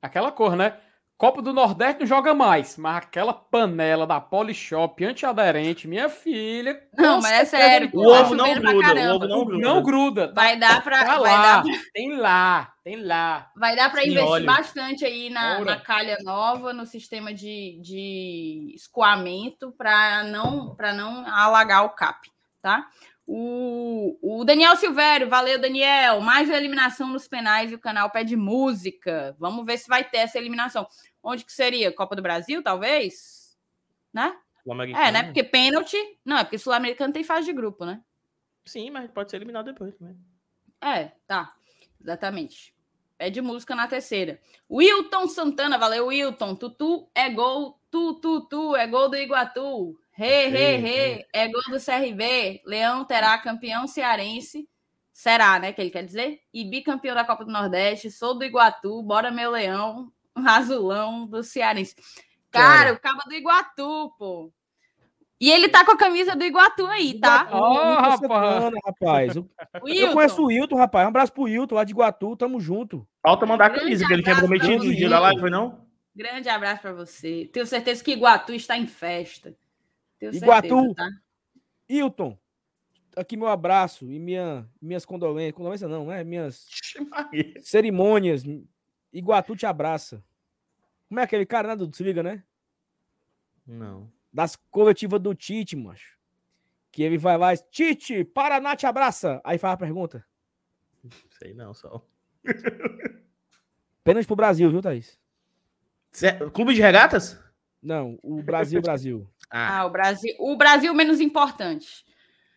Aquela 0.02 0.32
cor, 0.32 0.56
né? 0.56 0.80
Copa 1.18 1.41
do 1.41 1.52
Nordeste 1.52 2.02
não 2.02 2.06
joga 2.06 2.35
mais, 2.35 2.77
mas 2.77 2.98
aquela 2.98 3.34
panela 3.34 4.06
da 4.06 4.22
Polishop 4.22 5.03
antiaderente, 5.03 5.88
minha 5.88 6.10
filha. 6.10 6.80
Não, 6.95 7.19
mas 7.19 7.31
é 7.31 7.45
sério. 7.45 7.89
O 7.91 8.03
Tá 8.03 8.22
ovo 8.22 8.35
não 8.35 8.53
pra 8.61 8.72
gruda, 8.72 8.94
o 9.14 9.15
ovo 9.15 9.27
não 9.27 9.45
gruda. 9.45 9.68
Não 9.68 9.81
gruda. 9.81 10.27
Tá, 10.27 10.34
Vai 10.35 10.60
dar 10.60 10.84
para 10.84 11.03
tá 11.03 11.18
vai 11.18 11.31
lá. 11.31 11.61
dar 11.61 11.64
Tem 11.91 12.15
lá, 12.15 12.73
tem 12.84 13.02
lá. 13.03 13.52
Vai 13.57 13.76
dar 13.76 13.89
para 13.91 14.06
investir 14.06 14.30
óleo. 14.30 14.45
bastante 14.45 15.06
aí 15.06 15.31
na, 15.31 15.60
na 15.61 15.80
calha 15.80 16.18
nova, 16.23 16.72
no 16.72 16.85
sistema 16.85 17.34
de, 17.34 17.80
de 17.81 18.73
escoamento, 18.76 19.72
para 19.72 20.23
não, 20.23 20.76
pra 20.76 20.94
não 20.94 21.26
alagar 21.27 21.84
o 21.84 21.89
CAP, 21.89 22.30
tá? 22.61 22.88
O, 23.30 24.18
o 24.22 24.45
Daniel 24.45 24.73
Silvério, 24.77 25.27
valeu, 25.27 25.60
Daniel. 25.60 26.22
Mais 26.22 26.48
uma 26.48 26.56
eliminação 26.56 27.10
nos 27.10 27.27
penais 27.27 27.69
e 27.69 27.76
o 27.76 27.80
canal 27.80 28.10
pede 28.10 28.38
música. 28.38 29.35
Vamos 29.38 29.65
ver 29.65 29.77
se 29.77 29.89
vai 29.89 30.02
ter 30.02 30.19
essa 30.19 30.38
eliminação. 30.38 30.88
Onde 31.23 31.45
que 31.45 31.52
seria? 31.52 31.91
Copa 31.91 32.15
do 32.15 32.22
Brasil, 32.22 32.64
talvez? 32.64 33.57
Né? 34.14 34.35
É, 34.98 35.11
né? 35.11 35.23
Porque 35.23 35.44
pênalti. 35.44 35.98
Não, 36.26 36.38
é 36.38 36.44
porque 36.44 36.57
Sul-Americano 36.57 37.14
tem 37.14 37.23
fase 37.23 37.45
de 37.45 37.53
grupo, 37.53 37.85
né? 37.85 38.02
Sim, 38.65 38.89
mas 38.89 39.10
pode 39.11 39.31
ser 39.31 39.38
eliminado 39.38 39.65
depois 39.65 39.95
também. 39.95 40.18
É, 40.81 41.11
tá. 41.26 41.53
Exatamente. 42.02 42.76
Pede 43.18 43.41
música 43.41 43.73
na 43.76 43.88
terceira. 43.88 44.39
Wilton 44.69 45.27
Santana, 45.27 45.77
valeu, 45.77 46.07
Wilton. 46.07 46.56
Tutu 46.56 47.10
é 47.15 47.30
gol. 47.30 47.80
Tu, 47.89 48.15
tu, 48.15 48.41
tu, 48.41 48.76
é 48.76 48.85
gol 48.85 49.10
do 49.10 49.15
Iguatu. 49.15 49.98
Rê, 50.11 50.48
rê, 50.48 50.76
rê, 50.77 51.27
é 51.34 51.48
gol 51.48 51.61
do 51.69 51.84
CRB. 51.84 52.61
Leão 52.65 53.06
terá 53.06 53.38
campeão 53.38 53.88
cearense. 53.88 54.69
Será, 55.11 55.57
né? 55.60 55.73
Que 55.73 55.81
ele 55.81 55.89
quer 55.89 56.06
dizer? 56.06 56.41
E 56.53 56.64
bicampeão 56.64 57.15
da 57.15 57.26
Copa 57.26 57.44
do 57.44 57.52
Nordeste. 57.52 58.11
Sou 58.11 58.38
do 58.38 58.44
Iguatu. 58.44 59.02
Bora, 59.02 59.31
meu 59.31 59.49
leão. 59.49 60.11
Azulão 60.46 61.26
do 61.26 61.44
cearense. 61.44 61.96
Cara, 62.52 62.94
o 62.94 63.00
cabo 63.00 63.22
do 63.26 63.34
Iguatu, 63.34 64.12
pô. 64.18 64.52
E 65.40 65.52
ele 65.52 65.70
tá 65.70 65.86
com 65.86 65.92
a 65.92 65.98
camisa 65.98 66.36
do 66.36 66.44
Iguatu 66.44 66.88
aí, 66.88 67.20
tá? 67.20 67.48
Ó, 67.52 67.70
Lucas 67.70 68.20
rapaz. 68.20 68.20
Santana, 68.20 68.78
rapaz. 68.84 69.36
Eu, 69.36 69.48
eu 69.86 70.14
conheço 70.14 70.42
o 70.42 70.46
Wilton. 70.48 70.76
Rapaz. 70.76 71.06
Um 71.06 71.10
abraço 71.10 71.32
pro 71.32 71.44
Wilton 71.44 71.76
lá 71.76 71.84
de 71.84 71.92
Iguatu, 71.92 72.36
tamo 72.36 72.60
junto. 72.60 73.08
Falta 73.22 73.46
mandar 73.46 73.68
a 73.68 73.70
camisa 73.70 74.06
que 74.06 74.14
ele 74.14 74.24
tinha 74.24 74.36
prometido 74.36 74.84
no 74.84 74.96
dia 74.96 75.10
da 75.10 75.20
live, 75.20 75.40
foi 75.40 75.52
não? 75.52 75.86
Grande 76.16 76.50
abraço 76.50 76.82
para 76.82 76.94
você. 76.94 77.48
Tenho 77.54 77.68
certeza 77.68 78.04
que 78.04 78.12
Iguatu 78.12 78.52
está 78.52 78.76
em 78.76 78.88
festa. 78.88 79.56
Tenho 80.20 80.34
Iguatu. 80.34 80.68
certeza, 80.68 80.96
tá? 80.96 81.10
Wilton, 81.90 82.38
aqui 83.16 83.38
meu 83.38 83.48
abraço 83.48 84.12
e 84.12 84.18
minha, 84.18 84.68
minhas 84.82 85.06
condolências. 85.06 85.56
Condolências 85.56 85.90
não, 85.90 86.08
né? 86.08 86.24
Minhas 86.24 86.66
cerimônias. 87.62 88.44
Iguatu 89.14 89.56
te 89.56 89.68
abraça. 89.68 90.24
Como 91.08 91.20
é 91.20 91.24
aquele 91.24 91.46
cara, 91.46 91.70
né, 91.70 91.76
Dudu? 91.76 91.96
Se 91.96 92.04
liga, 92.04 92.22
né? 92.22 92.44
Não. 93.66 94.12
Das 94.32 94.56
coletivas 94.70 95.20
do 95.22 95.34
Tite, 95.34 95.76
macho. 95.76 96.18
Que 96.92 97.04
ele 97.04 97.18
vai 97.18 97.38
lá 97.38 97.54
e 97.54 97.58
Tite, 97.58 98.24
Paraná 98.24 98.76
te 98.76 98.86
abraça. 98.86 99.42
Aí 99.44 99.58
faz 99.58 99.74
a 99.74 99.78
pergunta. 99.78 100.26
Sei 101.40 101.54
não, 101.54 101.74
só. 101.74 102.04
Apenas 104.02 104.26
pro 104.26 104.36
Brasil, 104.36 104.70
viu, 104.70 104.82
Thaís? 104.82 105.20
Cê- 106.12 106.34
Clube 106.52 106.74
de 106.74 106.82
regatas? 106.82 107.40
Não, 107.82 108.18
o 108.24 108.42
Brasil, 108.42 108.82
Brasil. 108.82 109.30
Ah, 109.50 109.80
Ah, 109.80 109.86
o 109.86 109.90
Brasil, 109.90 110.36
o 110.40 110.58
Brasil 110.58 110.94
menos 110.94 111.22
importante. 111.22 112.06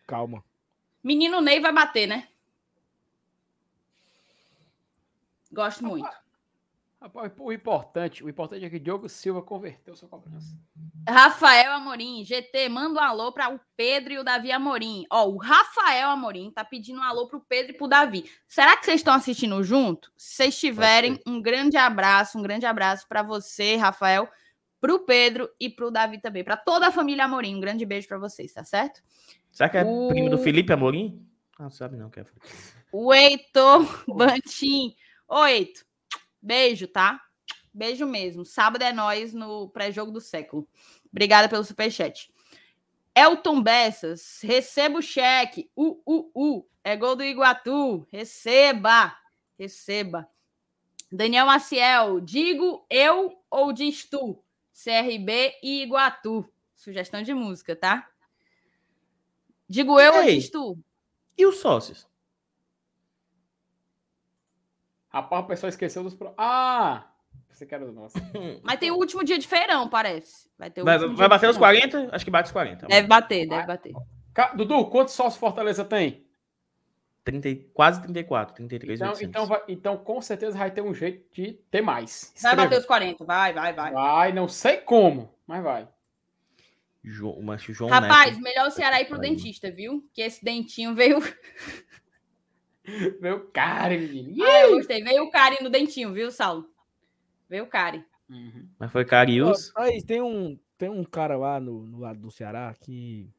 Calma. 0.05 0.43
Menino 1.01 1.39
Ney 1.39 1.61
vai 1.61 1.71
bater, 1.71 2.05
né? 2.05 2.27
Gosto 5.49 5.85
muito. 5.85 6.09
Rapaz, 7.01 7.31
o 7.39 7.51
importante, 7.51 8.23
o 8.23 8.29
importante 8.29 8.63
é 8.63 8.69
que 8.69 8.77
Diogo 8.77 9.09
Silva 9.09 9.41
converteu 9.41 9.95
sua 9.95 10.07
cobrança. 10.07 10.55
Rafael 11.09 11.71
Amorim, 11.71 12.23
GT, 12.23 12.69
manda 12.69 12.99
um 12.99 13.03
alô 13.03 13.31
para 13.31 13.49
o 13.51 13.59
Pedro 13.75 14.13
e 14.13 14.19
o 14.19 14.23
Davi 14.23 14.51
Amorim. 14.51 15.05
Ó, 15.09 15.27
o 15.29 15.37
Rafael 15.37 16.09
Amorim 16.09 16.51
tá 16.51 16.63
pedindo 16.63 16.99
um 16.99 17.03
alô 17.03 17.27
pro 17.27 17.41
Pedro 17.41 17.71
e 17.73 17.75
pro 17.77 17.87
Davi. 17.87 18.29
Será 18.47 18.77
que 18.77 18.85
vocês 18.85 18.99
estão 18.99 19.15
assistindo 19.15 19.63
junto? 19.63 20.11
Se 20.15 20.35
vocês 20.35 20.59
tiverem, 20.59 21.19
um 21.25 21.41
grande 21.41 21.75
abraço, 21.75 22.37
um 22.37 22.43
grande 22.43 22.67
abraço 22.67 23.07
para 23.07 23.23
você, 23.23 23.77
Rafael, 23.77 24.29
pro 24.79 24.99
Pedro 24.99 25.49
e 25.59 25.71
pro 25.71 25.89
Davi 25.89 26.21
também, 26.21 26.43
para 26.43 26.55
toda 26.55 26.87
a 26.87 26.91
família 26.91 27.25
Amorim. 27.25 27.55
Um 27.55 27.59
grande 27.59 27.83
beijo 27.83 28.07
para 28.07 28.19
vocês, 28.19 28.53
tá 28.53 28.63
certo? 28.63 29.01
será 29.51 29.69
que 29.69 29.77
é 29.77 29.83
o- 29.83 30.07
primo 30.09 30.29
do 30.29 30.37
Felipe 30.37 30.71
Amorim? 30.71 31.27
Ah, 31.57 31.63
não 31.63 31.71
sabe 31.71 31.97
não, 31.97 32.11
que 32.11 32.19
é. 32.19 32.25
O 32.91 33.11
Heitor 33.11 34.03
Bantim. 34.07 34.95
Ô, 35.27 35.45
Heitor, 35.45 35.83
beijo, 36.41 36.87
tá? 36.87 37.21
Beijo 37.73 38.05
mesmo. 38.05 38.43
Sábado 38.43 38.83
é 38.83 38.91
nós 38.91 39.33
no 39.33 39.69
pré-jogo 39.69 40.11
do 40.11 40.19
século. 40.19 40.67
Obrigada 41.09 41.47
pelo 41.47 41.63
superchat. 41.63 42.31
Elton 43.15 43.61
Bessas, 43.61 44.39
receba 44.41 44.99
o 44.99 45.01
cheque. 45.01 45.69
Uh, 45.75 46.01
uh, 46.05 46.31
uh. 46.35 46.67
É 46.83 46.95
gol 46.95 47.15
do 47.15 47.23
Iguatu. 47.23 48.07
Receba. 48.11 49.15
Receba. 49.57 50.27
Daniel 51.11 51.45
Maciel, 51.45 52.21
digo 52.21 52.85
eu 52.89 53.37
ou 53.49 53.73
diz 53.73 54.05
tu? 54.05 54.41
CRB 54.73 55.57
e 55.61 55.83
Iguatu. 55.83 56.47
Sugestão 56.73 57.21
de 57.21 57.33
música, 57.33 57.75
tá? 57.75 58.09
Digo 59.67 59.99
eu 59.99 60.13
ou 60.13 60.21
Ei. 60.21 60.35
diz 60.35 60.49
tu? 60.49 60.77
E 61.37 61.45
os 61.45 61.57
sócios? 61.57 62.07
Rapaz, 65.11 65.43
o 65.43 65.47
pessoal 65.47 65.69
esqueceu 65.69 66.03
dos. 66.03 66.13
Pro... 66.15 66.33
Ah! 66.37 67.07
Você 67.49 67.65
quer 67.65 67.81
o 67.83 67.91
nosso. 67.91 68.15
Mas 68.63 68.79
tem 68.79 68.91
o 68.91 68.95
último 68.95 69.23
dia 69.23 69.37
de 69.37 69.47
feirão, 69.47 69.89
parece. 69.89 70.49
Vai, 70.57 70.69
ter 70.71 70.81
o 70.81 70.85
Vai, 70.85 70.97
vai 70.97 71.27
bater 71.29 71.49
os 71.49 71.57
feirão. 71.57 71.79
40? 71.99 72.15
Acho 72.15 72.25
que 72.25 72.31
bate 72.31 72.47
os 72.47 72.51
40. 72.53 72.87
Deve 72.87 73.07
bater, 73.07 73.47
deve 73.47 73.67
bater. 73.67 73.93
Ca- 74.33 74.53
Dudu, 74.53 74.85
quantos 74.89 75.13
sócios 75.13 75.39
Fortaleza 75.39 75.83
tem? 75.83 76.25
30, 77.23 77.49
e- 77.49 77.55
quase 77.73 78.01
34, 78.01 78.55
33, 78.55 78.99
Então, 78.99 79.09
800. 79.09 79.29
então, 79.29 79.45
vai- 79.45 79.63
então, 79.67 79.97
com 79.97 80.21
certeza 80.21 80.57
vai 80.57 80.71
ter 80.71 80.81
um 80.81 80.93
jeito 80.93 81.29
de 81.35 81.53
ter 81.69 81.81
mais. 81.81 82.31
Vai 82.41 82.51
Escreva. 82.53 82.63
bater 82.63 82.79
os 82.79 82.85
40, 82.85 83.25
vai, 83.25 83.53
vai, 83.53 83.73
vai. 83.73 83.91
Vai, 83.91 84.31
não 84.33 84.47
sei 84.47 84.77
como, 84.77 85.31
mas 85.45 85.61
vai. 85.63 85.87
João, 87.03 87.33
o 87.33 87.43
macho 87.43 87.73
João 87.73 87.89
Rapaz, 87.91 88.31
Neto. 88.31 88.41
melhor 88.43 88.67
o 88.67 88.71
Ceará 88.71 89.01
ir 89.01 89.05
pro 89.05 89.15
Aí. 89.15 89.21
dentista, 89.21 89.69
viu? 89.71 90.07
Que 90.13 90.21
esse 90.21 90.43
dentinho 90.43 90.95
veio. 90.95 91.19
Meu 93.19 93.47
cara, 93.51 93.97
menino. 93.97 94.43
Ah, 94.43 94.61
eu 94.63 94.75
gostei. 94.77 95.03
Veio 95.03 95.23
o 95.23 95.31
Cari 95.31 95.63
no 95.63 95.69
dentinho, 95.69 96.13
viu, 96.13 96.31
Saulo? 96.31 96.67
Veio 97.49 97.63
o 97.63 97.67
Cari. 97.67 98.03
Uhum. 98.29 98.67
Mas 98.79 98.91
foi 98.91 99.03
Carius. 99.05 99.71
Thaís, 99.73 100.03
tem 100.03 100.21
um, 100.21 100.57
tem 100.77 100.89
um 100.89 101.03
cara 101.03 101.37
lá 101.37 101.59
no, 101.59 101.85
no 101.85 101.99
lado 101.99 102.19
do 102.19 102.31
Ceará 102.31 102.73
que. 102.79 103.29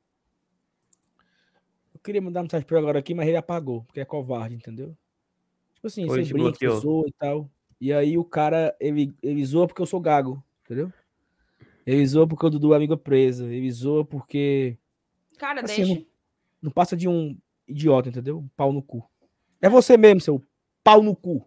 Eu 1.95 2.01
queria 2.01 2.21
mandar 2.21 2.43
mensagem 2.43 2.67
pra 2.67 2.77
ele 2.79 2.85
agora 2.87 2.99
aqui, 2.99 3.15
mas 3.15 3.29
ele 3.29 3.37
apagou, 3.37 3.85
porque 3.85 4.01
é 4.01 4.05
covarde, 4.05 4.55
entendeu? 4.57 4.97
Tipo 5.75 5.87
assim, 5.87 6.07
Foi, 6.07 6.25
você 6.25 6.33
brinca, 6.33 6.51
bloqueou. 6.51 6.81
zoa 6.81 7.05
e 7.09 7.13
tal. 7.13 7.51
E 7.81 7.93
aí 7.93 8.17
o 8.19 8.25
cara, 8.25 8.75
ele, 8.81 9.15
ele 9.23 9.45
zoa 9.45 9.67
porque 9.67 9.83
eu 9.83 9.87
sou 9.87 10.01
gago, 10.01 10.43
entendeu? 10.65 10.93
Ele 11.85 12.07
zoa 12.07 12.27
porque 12.29 12.47
o 12.47 12.51
Dudu 12.51 12.73
é 12.73 12.77
amigo 12.77 12.97
presa. 12.97 13.47
Ele 13.53 13.71
zoa 13.73 14.05
porque 14.05 14.79
Cara, 15.39 15.63
Assim, 15.63 15.85
deixa. 15.85 16.07
não 16.61 16.71
passa 16.71 16.97
de 16.97 17.09
um 17.09 17.37
idiota, 17.67 18.09
entendeu? 18.09 18.39
Um 18.39 18.49
pau 18.57 18.73
no 18.73 18.81
cu. 18.83 19.05
É 19.63 19.69
você 19.69 19.97
mesmo, 19.97 20.21
seu 20.21 20.43
pau 20.85 21.03
no 21.03 21.15
cu. 21.17 21.47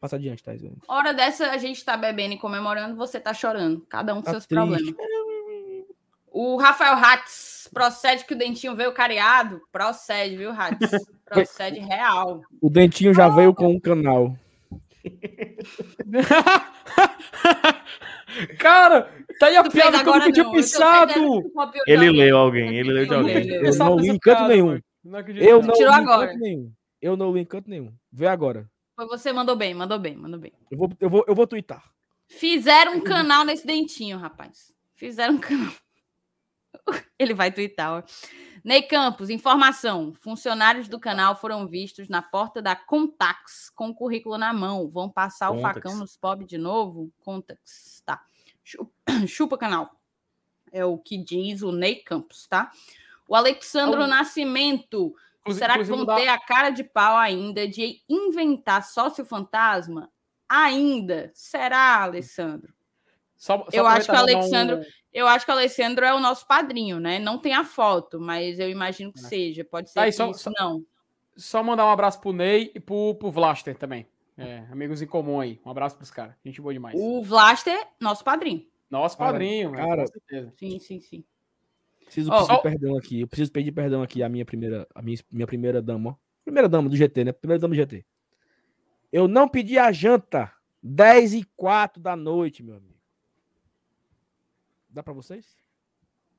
Passa 0.00 0.16
adiante, 0.16 0.42
Thaís. 0.42 0.62
Hora 0.88 1.12
dessa 1.12 1.50
a 1.50 1.58
gente 1.58 1.84
tá 1.84 1.96
bebendo 1.96 2.34
e 2.34 2.38
comemorando, 2.38 2.96
você 2.96 3.20
tá 3.20 3.34
chorando. 3.34 3.84
Cada 3.88 4.14
um 4.14 4.18
com 4.18 4.22
Tá 4.22 4.30
seus 4.32 4.46
triste. 4.46 4.66
problemas. 4.66 4.94
O 6.32 6.56
Rafael 6.56 6.94
Hatz, 6.94 7.68
procede 7.72 8.24
que 8.24 8.34
o 8.34 8.38
dentinho 8.38 8.74
veio 8.74 8.92
careado? 8.92 9.60
Procede, 9.70 10.36
viu, 10.36 10.50
Hatz? 10.52 10.78
Procede 11.26 11.80
real. 11.80 12.40
O 12.62 12.70
dentinho 12.70 13.12
já 13.12 13.28
veio 13.28 13.52
com 13.54 13.68
um 13.68 13.80
canal. 13.80 14.34
Cara, 18.58 19.10
tá 19.38 19.46
aí 19.46 19.56
a 19.56 19.62
Tu 19.64 19.70
piada 19.70 20.02
que 20.02 20.08
eu 20.08 20.18
não 20.18 20.32
tinha 20.32 20.50
pensado. 20.50 21.12
Ele 21.86 22.10
leu 22.10 22.36
alguém, 22.38 22.76
ele 22.76 22.92
leu 22.92 23.06
de 23.06 23.14
alguém. 23.14 23.48
Eu 23.48 23.74
não 23.76 23.96
li 23.98 24.08
em 24.08 24.18
canto 24.18 24.48
nenhum. 24.48 24.66
mano. 24.66 24.82
Não 25.04 25.18
acredito, 25.18 25.42
Eu 25.42 25.60
não. 25.60 25.68
não 25.68 25.74
Tirou 25.74 25.92
agora. 25.92 26.28
canto 26.28 26.40
nenhum. 26.40 26.72
Eu 27.00 27.16
não 27.16 27.32
li 27.32 27.40
em 27.40 27.44
canto 27.44 27.70
nenhum. 27.70 27.92
Vê 28.12 28.26
agora. 28.26 28.70
Foi 28.94 29.06
você, 29.06 29.32
mandou 29.32 29.56
bem, 29.56 29.72
mandou 29.72 29.98
bem, 29.98 30.14
mandou 30.14 30.38
bem. 30.38 30.52
Eu 30.70 30.76
vou, 30.76 30.92
eu 31.00 31.10
vou, 31.10 31.24
eu 31.26 31.34
vou 31.34 31.46
twittar. 31.46 31.90
Fizeram 32.28 32.96
um 32.96 33.00
canal 33.00 33.44
nesse 33.44 33.66
dentinho, 33.66 34.18
rapaz. 34.18 34.72
Fizeram 34.94 35.34
um 35.34 35.38
canal. 35.38 35.72
Ele 37.18 37.34
vai 37.34 37.50
twittar, 37.50 37.92
ó. 37.92 38.02
Ney 38.62 38.82
Campos, 38.82 39.30
informação. 39.30 40.12
Funcionários 40.12 40.86
do 40.86 41.00
canal 41.00 41.34
foram 41.34 41.66
vistos 41.66 42.08
na 42.08 42.20
porta 42.20 42.60
da 42.60 42.76
Contax 42.76 43.70
com 43.70 43.88
o 43.88 43.94
currículo 43.94 44.36
na 44.36 44.52
mão. 44.52 44.88
Vão 44.88 45.08
passar 45.08 45.48
Contax. 45.48 45.62
o 45.62 45.74
facão 45.74 45.98
nos 45.98 46.16
POB 46.16 46.44
de 46.44 46.58
novo? 46.58 47.10
Contax, 47.20 48.02
tá. 48.04 48.22
Chupa, 48.62 48.92
chupa 49.26 49.58
canal. 49.58 49.90
É 50.70 50.84
o 50.84 50.98
que 50.98 51.16
diz 51.16 51.62
o 51.62 51.72
Ney 51.72 51.96
Campos, 51.96 52.46
tá? 52.46 52.70
O 53.26 53.34
Alexandro 53.34 54.06
Nascimento. 54.06 55.14
Inclusive- 55.40 55.64
Será 55.64 55.78
que 55.78 55.84
vão 55.84 55.98
mudar- 55.98 56.16
ter 56.16 56.28
a 56.28 56.38
cara 56.38 56.70
de 56.70 56.84
pau 56.84 57.16
ainda 57.16 57.66
de 57.66 58.02
inventar 58.08 58.84
sócio 58.84 59.24
fantasma? 59.24 60.10
Ainda? 60.48 61.30
Será, 61.34 62.02
Alessandro? 62.02 62.72
Só- 63.36 63.58
só 63.58 63.64
Eu 63.72 63.86
acho 63.86 64.06
que 64.06 64.12
o 64.14 64.18
Alexandro- 64.18 64.78
um- 64.78 64.84
Eu 65.12 65.26
acho 65.26 65.44
que 65.44 65.50
o 65.50 65.54
Alessandro 65.54 66.04
é 66.04 66.14
o 66.14 66.20
nosso 66.20 66.46
padrinho, 66.46 67.00
né? 67.00 67.18
Não 67.18 67.36
tem 67.36 67.52
a 67.52 67.64
foto, 67.64 68.20
mas 68.20 68.60
eu 68.60 68.70
imagino 68.70 69.12
que 69.12 69.18
É. 69.18 69.22
seja. 69.22 69.64
Pode 69.64 69.90
ser 69.90 69.98
Aí, 69.98 70.10
que 70.10 70.16
só- 70.16 70.30
isso 70.30 70.40
só- 70.44 70.52
não. 70.56 70.84
Só 71.36 71.62
mandar 71.64 71.84
um 71.86 71.90
abraço 71.90 72.20
pro 72.20 72.32
Ney 72.32 72.70
e 72.74 72.78
pro, 72.78 73.16
pro 73.16 73.28
Vlaster 73.30 73.76
também. 73.76 74.06
É, 74.38 74.58
amigos 74.70 75.02
em 75.02 75.06
comum 75.08 75.40
aí. 75.40 75.60
Um 75.66 75.70
abraço 75.70 75.96
pros 75.96 76.10
caras. 76.12 76.34
Gente 76.44 76.60
boa 76.60 76.72
demais. 76.72 76.94
O 76.96 77.22
Vlaster, 77.24 77.76
nosso 77.98 78.22
padrinho. 78.22 78.64
Nosso 78.88 79.18
Cara, 79.18 79.32
padrinho, 79.32 79.74
é, 79.74 79.76
cara. 79.78 80.02
com 80.02 80.12
certeza. 80.12 80.52
Sim, 80.56 80.78
sim, 80.78 81.00
sim. 81.00 81.24
Preciso 82.14 82.30
pedir 82.30 82.52
ó. 82.52 82.58
perdão 82.58 82.96
aqui. 82.98 83.20
Eu 83.20 83.28
preciso 83.28 83.52
pedir 83.52 83.72
perdão 83.72 84.02
aqui 84.02 84.22
à 84.22 84.28
minha 84.28 84.44
primeira, 84.44 84.86
a 84.94 85.00
minha, 85.00 85.18
minha 85.30 85.46
primeira 85.46 85.80
dama. 85.80 86.10
ó. 86.10 86.14
Primeira 86.44 86.68
dama 86.68 86.88
do 86.88 86.96
GT, 86.96 87.24
né? 87.24 87.32
Primeira 87.32 87.60
dama 87.60 87.74
do 87.74 87.76
GT. 87.76 88.04
Eu 89.12 89.28
não 89.28 89.48
pedi 89.48 89.78
a 89.78 89.92
janta 89.92 90.52
10 90.82 91.34
e 91.34 91.44
4 91.56 92.00
da 92.02 92.16
noite, 92.16 92.62
meu 92.62 92.76
amigo. 92.76 92.98
Dá 94.88 95.02
pra 95.02 95.12
vocês? 95.12 95.46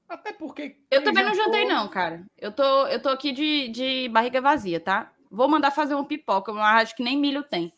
Até 0.10 0.34
porque. 0.34 0.78
Eu 0.90 1.04
também 1.04 1.24
não 1.24 1.34
jantou- 1.34 1.54
jantei, 1.54 1.66
não, 1.68 1.88
cara. 1.88 2.26
Eu 2.38 2.52
tô, 2.52 2.88
eu 2.88 3.02
tô 3.02 3.08
aqui 3.10 3.32
de, 3.32 3.70
de 3.70 4.10
barriga 4.10 4.42
vazia, 4.42 4.80
tá? 4.80 5.14
Vou 5.30 5.48
mandar 5.48 5.72
fazer 5.72 5.94
uma 5.96 6.06
pipoca, 6.06 6.52
mas 6.52 6.84
acho 6.84 6.96
que 6.98 7.04
nem 7.04 7.18
milho 7.18 7.44
tem. 7.44 7.72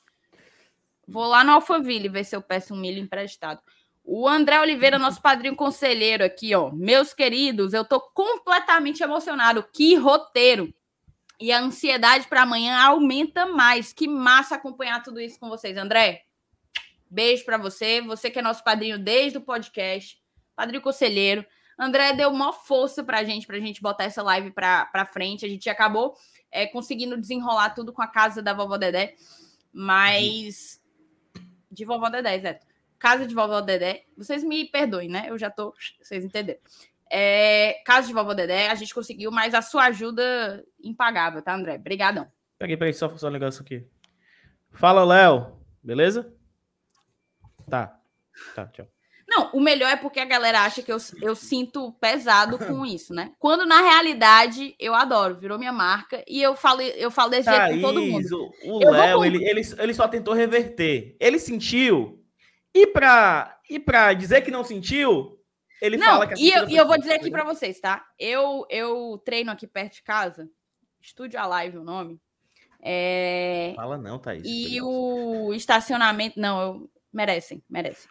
Vou 1.08 1.26
lá 1.28 1.44
no 1.44 1.52
Alphaville 1.52 2.10
ver 2.10 2.24
se 2.24 2.36
eu 2.36 2.42
peço 2.42 2.74
um 2.74 2.78
milho 2.80 2.98
emprestado. 3.00 3.62
O 4.04 4.28
André 4.28 4.60
Oliveira, 4.60 5.00
nosso 5.00 5.22
padrinho 5.22 5.56
conselheiro 5.56 6.26
aqui, 6.26 6.54
ó. 6.54 6.70
Meus 6.72 7.14
queridos, 7.14 7.74
eu 7.74 7.86
tô 7.86 8.02
completamente 8.02 9.02
emocionado. 9.02 9.64
Que 9.74 9.96
roteiro! 9.96 10.74
E 11.40 11.52
a 11.52 11.60
ansiedade 11.60 12.28
para 12.28 12.42
amanhã 12.42 12.78
aumenta 12.78 13.46
mais. 13.46 13.94
Que 13.94 14.08
massa 14.08 14.56
acompanhar 14.56 15.02
tudo 15.02 15.22
isso 15.22 15.40
com 15.40 15.48
vocês, 15.48 15.78
André. 15.78 16.24
Beijo 17.10 17.46
para 17.46 17.58
você, 17.58 18.02
você 18.02 18.30
que 18.30 18.40
é 18.40 18.42
nosso 18.42 18.64
padrinho 18.64 18.98
desde 19.00 19.38
o 19.38 19.42
podcast, 19.42 20.18
padrinho 20.56 20.82
conselheiro. 20.82 21.46
André 21.78 22.14
deu 22.14 22.32
maior 22.32 22.54
força 22.54 23.04
pra 23.04 23.24
gente, 23.24 23.48
pra 23.48 23.60
gente 23.60 23.82
botar 23.82 24.04
essa 24.04 24.22
live 24.22 24.52
pra, 24.52 24.86
pra 24.86 25.06
frente. 25.06 25.46
A 25.46 25.50
gente 25.50 25.70
acabou 25.70 26.16
é, 26.52 26.68
conseguindo 26.68 27.20
desenrolar 27.20 27.72
tudo 27.72 27.94
com 27.94 28.02
a 28.02 28.08
casa 28.08 28.42
da 28.42 28.54
vovó 28.54 28.78
Dedé, 28.78 29.16
mas. 29.72 30.82
De 31.72 31.86
vovó 31.86 32.10
Dedé, 32.10 32.40
Zé. 32.40 32.60
Casa 33.04 33.28
de 33.28 33.36
vovó 33.36 33.60
Dedé. 33.60 34.06
Vocês 34.16 34.46
me 34.46 34.64
perdoem, 34.64 35.10
né? 35.10 35.26
Eu 35.28 35.38
já 35.38 35.50
tô. 35.50 35.74
Vocês 36.02 36.24
entenderam. 36.24 36.58
É, 37.12 37.82
casa 37.86 38.08
de 38.08 38.14
vovó 38.14 38.34
Dedé, 38.34 38.70
a 38.70 38.76
gente 38.76 38.96
conseguiu, 38.96 39.30
mas 39.30 39.54
a 39.54 39.62
sua 39.62 39.88
ajuda 39.88 40.64
impagável, 40.82 41.42
tá, 41.42 41.54
André? 41.54 41.76
Obrigadão. 41.76 42.26
Peguei, 42.58 42.78
peraí, 42.78 42.94
só, 42.94 43.14
só 43.18 43.28
um 43.28 43.32
negócio 43.32 43.62
aqui. 43.62 43.86
Fala, 44.72 45.04
Léo. 45.04 45.52
Beleza? 45.84 46.34
Tá. 47.70 48.00
Tá, 48.56 48.68
tchau. 48.68 48.88
Não, 49.28 49.52
o 49.52 49.60
melhor 49.60 49.92
é 49.92 49.98
porque 49.98 50.22
a 50.22 50.26
galera 50.26 50.62
acha 50.62 50.82
que 50.82 50.92
eu, 50.92 50.98
eu 51.22 51.36
sinto 51.36 51.92
pesado 52.00 52.58
com 52.58 52.86
isso, 52.88 53.14
né? 53.14 53.34
Quando 53.38 53.66
na 53.66 53.82
realidade 53.82 54.76
eu 54.80 54.96
adoro, 54.96 55.36
virou 55.36 55.60
minha 55.60 55.74
marca 55.74 56.24
e 56.26 56.42
eu 56.42 56.56
falo, 56.56 56.82
eu 56.82 57.12
falo 57.12 57.32
desse 57.32 57.50
jeito 57.50 57.76
com 57.76 57.82
todo 57.82 58.02
mundo. 58.02 58.14
Thaís, 58.14 58.32
o, 58.32 58.54
o 58.64 58.80
vou 58.80 58.92
Léo, 58.92 59.18
com- 59.18 59.26
ele, 59.26 59.44
ele, 59.44 59.62
ele 59.78 59.94
só 59.94 60.08
tentou 60.08 60.34
reverter. 60.34 61.18
Ele 61.20 61.38
sentiu. 61.38 62.23
E 62.74 62.88
pra, 62.88 63.60
e 63.70 63.80
pra 63.80 64.14
dizer 64.14 64.42
que 64.42 64.52
não 64.52 64.64
sentiu, 64.64 65.40
ele 65.82 65.98
Não, 65.98 66.08
fala 66.08 66.28
que 66.28 66.42
e 66.42 66.52
eu, 66.52 66.70
e 66.70 66.76
eu 66.76 66.88
vou 66.88 66.98
dizer 66.98 67.14
aqui 67.14 67.30
pra 67.30 67.44
vocês, 67.44 67.80
tá? 67.80 68.06
Eu, 68.18 68.66
eu 68.70 69.22
treino 69.24 69.52
aqui 69.52 69.68
perto 69.68 69.96
de 69.96 70.04
casa, 70.04 70.50
Estúdio 71.02 71.40
Alive 71.40 71.78
o 71.78 71.84
nome. 71.84 72.20
É, 72.82 73.74
Fala 73.76 73.98
não, 73.98 74.20
Thaís. 74.20 74.44
E 74.46 74.82
o 74.82 75.54
estacionamento. 75.54 76.40
Não, 76.40 76.62
eu... 76.62 76.92
merecem, 77.14 77.64
merecem. 77.70 78.10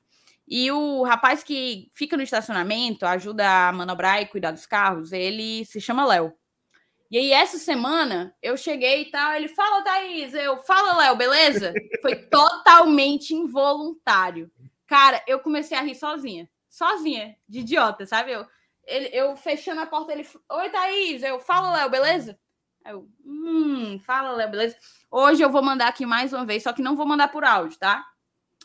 E 0.49 0.71
o 0.71 1.03
rapaz 1.03 1.43
que 1.43 1.91
fica 1.93 2.17
no 2.17 2.23
estacionamento, 2.23 3.07
ajuda 3.07 3.69
a 3.69 3.73
manobrar 3.73 4.21
e 4.21 4.27
cuidar 4.27 4.51
dos 4.51 4.67
carros, 4.67 5.13
ele 5.13 5.65
se 5.65 5.81
chama 5.81 6.07
Léo. 6.07 6.33
E 7.13 7.19
aí, 7.19 7.31
essa 7.31 7.59
semana, 7.59 8.35
eu 8.41 8.57
cheguei 8.57 9.03
e 9.03 9.11
tal, 9.11 9.35
ele 9.35 9.47
fala, 9.47 9.85
Thaís, 9.85 10.33
eu 10.33 10.57
fala, 10.57 10.97
Léo, 10.97 11.15
beleza? 11.15 11.75
Foi 12.01 12.17
totalmente 12.17 13.35
involuntário. 13.35 14.51
Cara, 14.87 15.23
eu 15.27 15.39
comecei 15.39 15.77
a 15.77 15.83
rir 15.83 15.95
sozinha. 15.95 16.49
Sozinha, 16.71 17.37
de 17.47 17.59
idiota, 17.59 18.07
sabe? 18.07 18.33
Eu, 18.33 18.47
ele, 18.87 19.11
eu 19.13 19.37
fechando 19.37 19.83
a 19.83 19.87
porta, 19.87 20.11
ele, 20.11 20.27
oi, 20.51 20.71
Thaís, 20.71 21.23
eu 21.23 21.39
fala, 21.39 21.77
Léo, 21.77 21.91
beleza? 21.91 22.39
Eu, 22.87 23.07
hum, 23.23 24.01
fala, 24.01 24.33
Léo, 24.33 24.51
beleza? 24.51 24.79
Hoje 25.11 25.43
eu 25.43 25.51
vou 25.51 25.63
mandar 25.63 25.89
aqui 25.89 26.07
mais 26.07 26.33
uma 26.33 26.47
vez, 26.47 26.63
só 26.63 26.73
que 26.73 26.81
não 26.81 26.97
vou 26.97 27.05
mandar 27.07 27.29
por 27.29 27.45
áudio, 27.45 27.79
tá? 27.79 28.03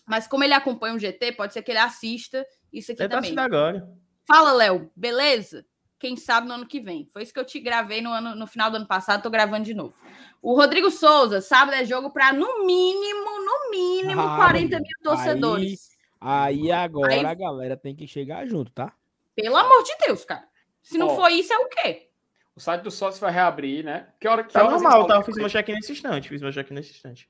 Mas 0.06 0.26
como 0.26 0.46
ele 0.46 0.54
acompanha 0.54 0.96
o 0.96 1.00
GT, 1.00 1.34
pode 1.34 1.52
ser 1.52 1.62
que 1.64 1.72
ele 1.72 1.80
assista 1.80 2.48
isso 2.72 2.94
aqui 2.94 3.02
Ele 3.02 3.10
tá 3.10 3.16
também. 3.18 3.32
assistindo 3.32 3.40
agora. 3.40 3.86
Fala, 4.26 4.54
Léo, 4.54 4.90
beleza? 4.96 5.66
Quem 6.00 6.16
sabe 6.16 6.48
no 6.48 6.54
ano 6.54 6.66
que 6.68 6.80
vem. 6.80 7.08
Foi 7.12 7.24
isso 7.24 7.34
que 7.34 7.40
eu 7.40 7.46
te 7.46 7.60
gravei 7.60 8.02
no, 8.02 8.12
ano, 8.12 8.36
no 8.36 8.46
final 8.46 8.70
do 8.70 8.78
ano 8.78 8.86
passado, 8.88 9.24
tô 9.24 9.30
gravando 9.30 9.66
de 9.66 9.74
novo. 9.74 9.96
O 10.42 10.54
Rodrigo 10.56 10.92
Souza, 10.92 11.42
sábado 11.42 11.74
é 11.74 11.84
jogo 11.84 12.12
para 12.12 12.32
no 12.34 12.66
mínimo, 12.66 13.26
no 13.44 13.72
mínimo, 13.72 14.22
Ah, 14.22 14.36
40 14.36 14.76
aí- 14.76 14.82
mil 14.82 14.92
torcedores. 15.04 15.98
Aí 16.22 16.72
agora 16.72 17.14
Aí- 17.14 17.26
a 17.26 17.34
galera 17.34 17.76
tem 17.76 17.96
que 17.96 18.08
chegar 18.08 18.46
junto, 18.48 18.72
tá? 18.72 18.94
Pelo 19.36 19.58
amor 19.58 19.84
de 19.84 19.96
Deus, 20.06 20.24
cara. 20.24 20.48
Se 20.84 20.98
não 20.98 21.16
for 21.16 21.30
isso, 21.32 21.52
é 21.52 21.58
o 21.58 21.68
quê? 21.68 22.08
O 22.56 22.60
site 22.60 22.82
do 22.82 22.90
sócio 22.92 23.20
vai 23.22 23.32
reabrir, 23.32 23.84
né? 23.84 24.08
Que 24.20 24.28
hora 24.28 24.44
que 24.44 24.52
Tá 24.54 24.64
normal, 24.64 25.06
tá? 25.06 25.16
Eu 25.16 25.24
fiz 25.24 25.36
meu 25.36 25.50
check 25.50 25.68
nesse 25.70 25.92
instante. 25.92 26.30
Fiz 26.30 26.42
meu 26.42 26.52
check 26.52 26.70
nesse 26.72 26.92
instante. 26.92 27.30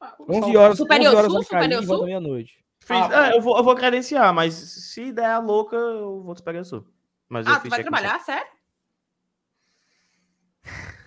Ah, 0.00 0.14
o 0.18 0.24
11 0.30 0.40
sócio- 0.40 0.60
horas, 0.60 0.76
Superior 0.78 1.08
11 1.08 1.16
horas 1.18 1.32
Sul, 1.32 1.42
Superior 1.42 1.82
e 1.82 1.86
Sul? 1.86 2.04
meia-noite. 2.04 2.64
Fiz, 2.80 2.96
Ah, 2.96 3.28
é, 3.32 3.36
eu, 3.36 3.40
vou, 3.40 3.56
eu 3.56 3.62
vou 3.64 3.74
credenciar, 3.76 4.32
mas 4.34 4.54
se 4.54 5.12
der 5.12 5.26
a 5.26 5.38
louca, 5.38 5.76
eu 5.76 6.22
vou 6.22 6.34
despegar 6.34 6.64
sul. 6.64 6.84
Mas 7.28 7.46
eu 7.46 7.52
Ah, 7.52 7.60
tu 7.60 7.68
vai 7.68 7.82
trabalhar, 7.82 8.20
sério? 8.20 8.46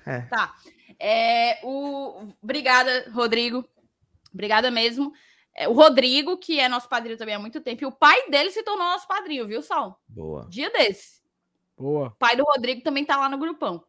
É. 0.05 0.21
Tá. 0.21 0.55
É, 0.99 1.59
o... 1.63 2.33
Obrigada, 2.41 3.09
Rodrigo. 3.11 3.63
Obrigada 4.33 4.71
mesmo. 4.71 5.13
É, 5.55 5.67
o 5.67 5.73
Rodrigo, 5.73 6.37
que 6.37 6.59
é 6.59 6.69
nosso 6.69 6.87
padrinho 6.87 7.17
também 7.17 7.35
há 7.35 7.39
muito 7.39 7.61
tempo, 7.61 7.83
e 7.83 7.85
o 7.85 7.91
pai 7.91 8.29
dele 8.29 8.51
se 8.51 8.63
tornou 8.63 8.87
nosso 8.87 9.07
padrinho, 9.07 9.47
viu, 9.47 9.61
Sol? 9.61 9.99
Boa. 10.07 10.47
Dia 10.49 10.69
desse. 10.71 11.21
Boa. 11.77 12.07
O 12.07 12.11
pai 12.11 12.35
do 12.35 12.43
Rodrigo 12.43 12.81
também 12.81 13.05
tá 13.05 13.17
lá 13.17 13.29
no 13.29 13.37
grupão. 13.37 13.83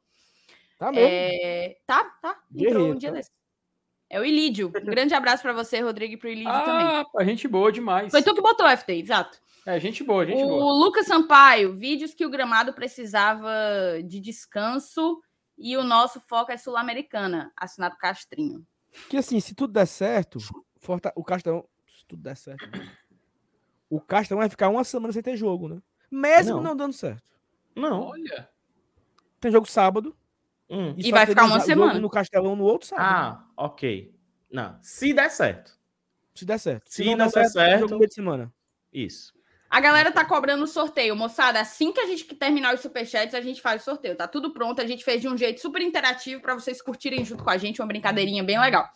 Tá 0.78 0.90
mesmo. 0.90 1.09
É, 1.11 1.77
tá, 1.86 2.05
tá. 2.23 2.31
Entrou 2.55 2.73
Guerreiro, 2.73 2.94
um 2.94 2.98
dia 2.98 3.11
tá? 3.11 3.16
desse. 3.16 3.31
É 4.09 4.19
o 4.19 4.24
Ilídio. 4.24 4.69
Um 4.69 4.85
grande 4.86 5.15
abraço 5.15 5.43
pra 5.43 5.52
você, 5.52 5.81
Rodrigo, 5.81 6.15
e 6.15 6.16
pro 6.16 6.28
Ilídio 6.28 6.52
também. 6.65 6.86
Ah, 7.16 7.24
gente 7.24 7.47
boa 7.47 7.70
demais. 7.70 8.11
Foi 8.11 8.23
tu 8.23 8.35
que 8.35 8.40
botou 8.40 8.66
o 8.66 8.77
FT, 8.77 8.93
exato. 8.94 9.40
É, 9.66 9.78
gente 9.78 10.03
boa, 10.03 10.24
gente 10.24 10.43
o 10.43 10.47
boa. 10.49 10.73
Lucas 10.73 11.07
Sampaio, 11.07 11.77
vídeos 11.77 12.15
que 12.15 12.24
o 12.24 12.31
gramado 12.31 12.73
precisava 12.73 13.51
de 14.05 14.19
descanso 14.20 15.20
e 15.59 15.77
o 15.77 15.85
nosso 15.85 16.20
foco 16.20 16.51
é 16.51 16.57
sul-americana, 16.57 17.53
assinado 17.57 17.97
Castrinho. 17.99 18.66
Que 19.09 19.19
assim, 19.19 19.39
se 19.39 19.55
tudo 19.55 19.73
der 19.74 19.87
certo, 19.87 20.39
Forta- 20.78 21.12
o 21.15 21.23
Castelão. 21.23 21.66
Se 21.87 22.07
tudo 22.07 22.23
der 22.23 22.37
certo. 22.37 22.66
né? 22.70 22.91
O 23.89 24.01
Castelão 24.01 24.41
vai 24.41 24.49
ficar 24.49 24.69
uma 24.70 24.82
semana 24.85 25.12
sem 25.12 25.23
ter 25.23 25.37
jogo, 25.37 25.69
né? 25.69 25.82
Mesmo 26.11 26.57
Não. 26.57 26.62
não, 26.62 26.77
dando 26.77 26.93
certo. 26.95 27.31
Não. 27.77 28.01
Olha. 28.05 28.49
Tem 29.39 29.53
jogo 29.53 29.69
sábado. 29.70 30.16
Hum. 30.69 30.95
E 30.97 31.05
só 31.05 31.11
vai 31.11 31.27
ficar 31.27 31.43
uma 31.45 31.57
jogo 31.57 31.65
semana. 31.66 32.01
no 32.01 32.09
Castelão 32.09 32.57
no 32.57 32.65
outro 32.65 32.89
sábado. 32.89 33.45
Ah, 33.57 33.65
ok. 33.65 34.15
Não. 34.51 34.78
Se 34.81 35.12
der 35.12 35.31
certo. 35.31 35.78
Se 36.35 36.45
der 36.45 36.59
certo. 36.59 36.85
Se 36.91 37.05
não 37.05 37.16
não 37.16 37.28
der 37.28 37.49
certo- 37.51 37.81
jogo 37.81 37.93
no 37.93 37.99
meio 37.99 38.09
de 38.09 38.15
semana. 38.15 38.55
Isso. 38.93 39.35
A 39.70 39.78
galera 39.78 40.10
tá 40.10 40.24
cobrando 40.24 40.64
o 40.64 40.66
sorteio. 40.66 41.14
Moçada, 41.14 41.60
assim 41.60 41.92
que 41.92 42.01
a 42.01 42.06
gente 42.06 42.24
terminar 42.34 42.74
os 42.74 42.80
superchats, 42.80 43.34
a 43.36 43.40
gente 43.40 43.62
faz 43.62 43.82
o 43.82 43.84
sorteio. 43.84 44.16
Tá 44.16 44.26
tudo 44.26 44.52
pronto. 44.52 44.82
A 44.82 44.86
gente 44.86 45.05
fez 45.05 45.20
de 45.20 45.28
um 45.28 45.36
jeito 45.36 45.60
super 45.60 45.80
interativo 45.80 46.42
para 46.42 46.55
vocês 46.55 46.82
curtirem 46.82 47.24
junto 47.24 47.44
com 47.44 47.51
a 47.51 47.56
gente. 47.56 47.80
Uma 47.80 47.86
brincadeirinha 47.86 48.42
bem 48.42 48.59
legal. 48.59 48.88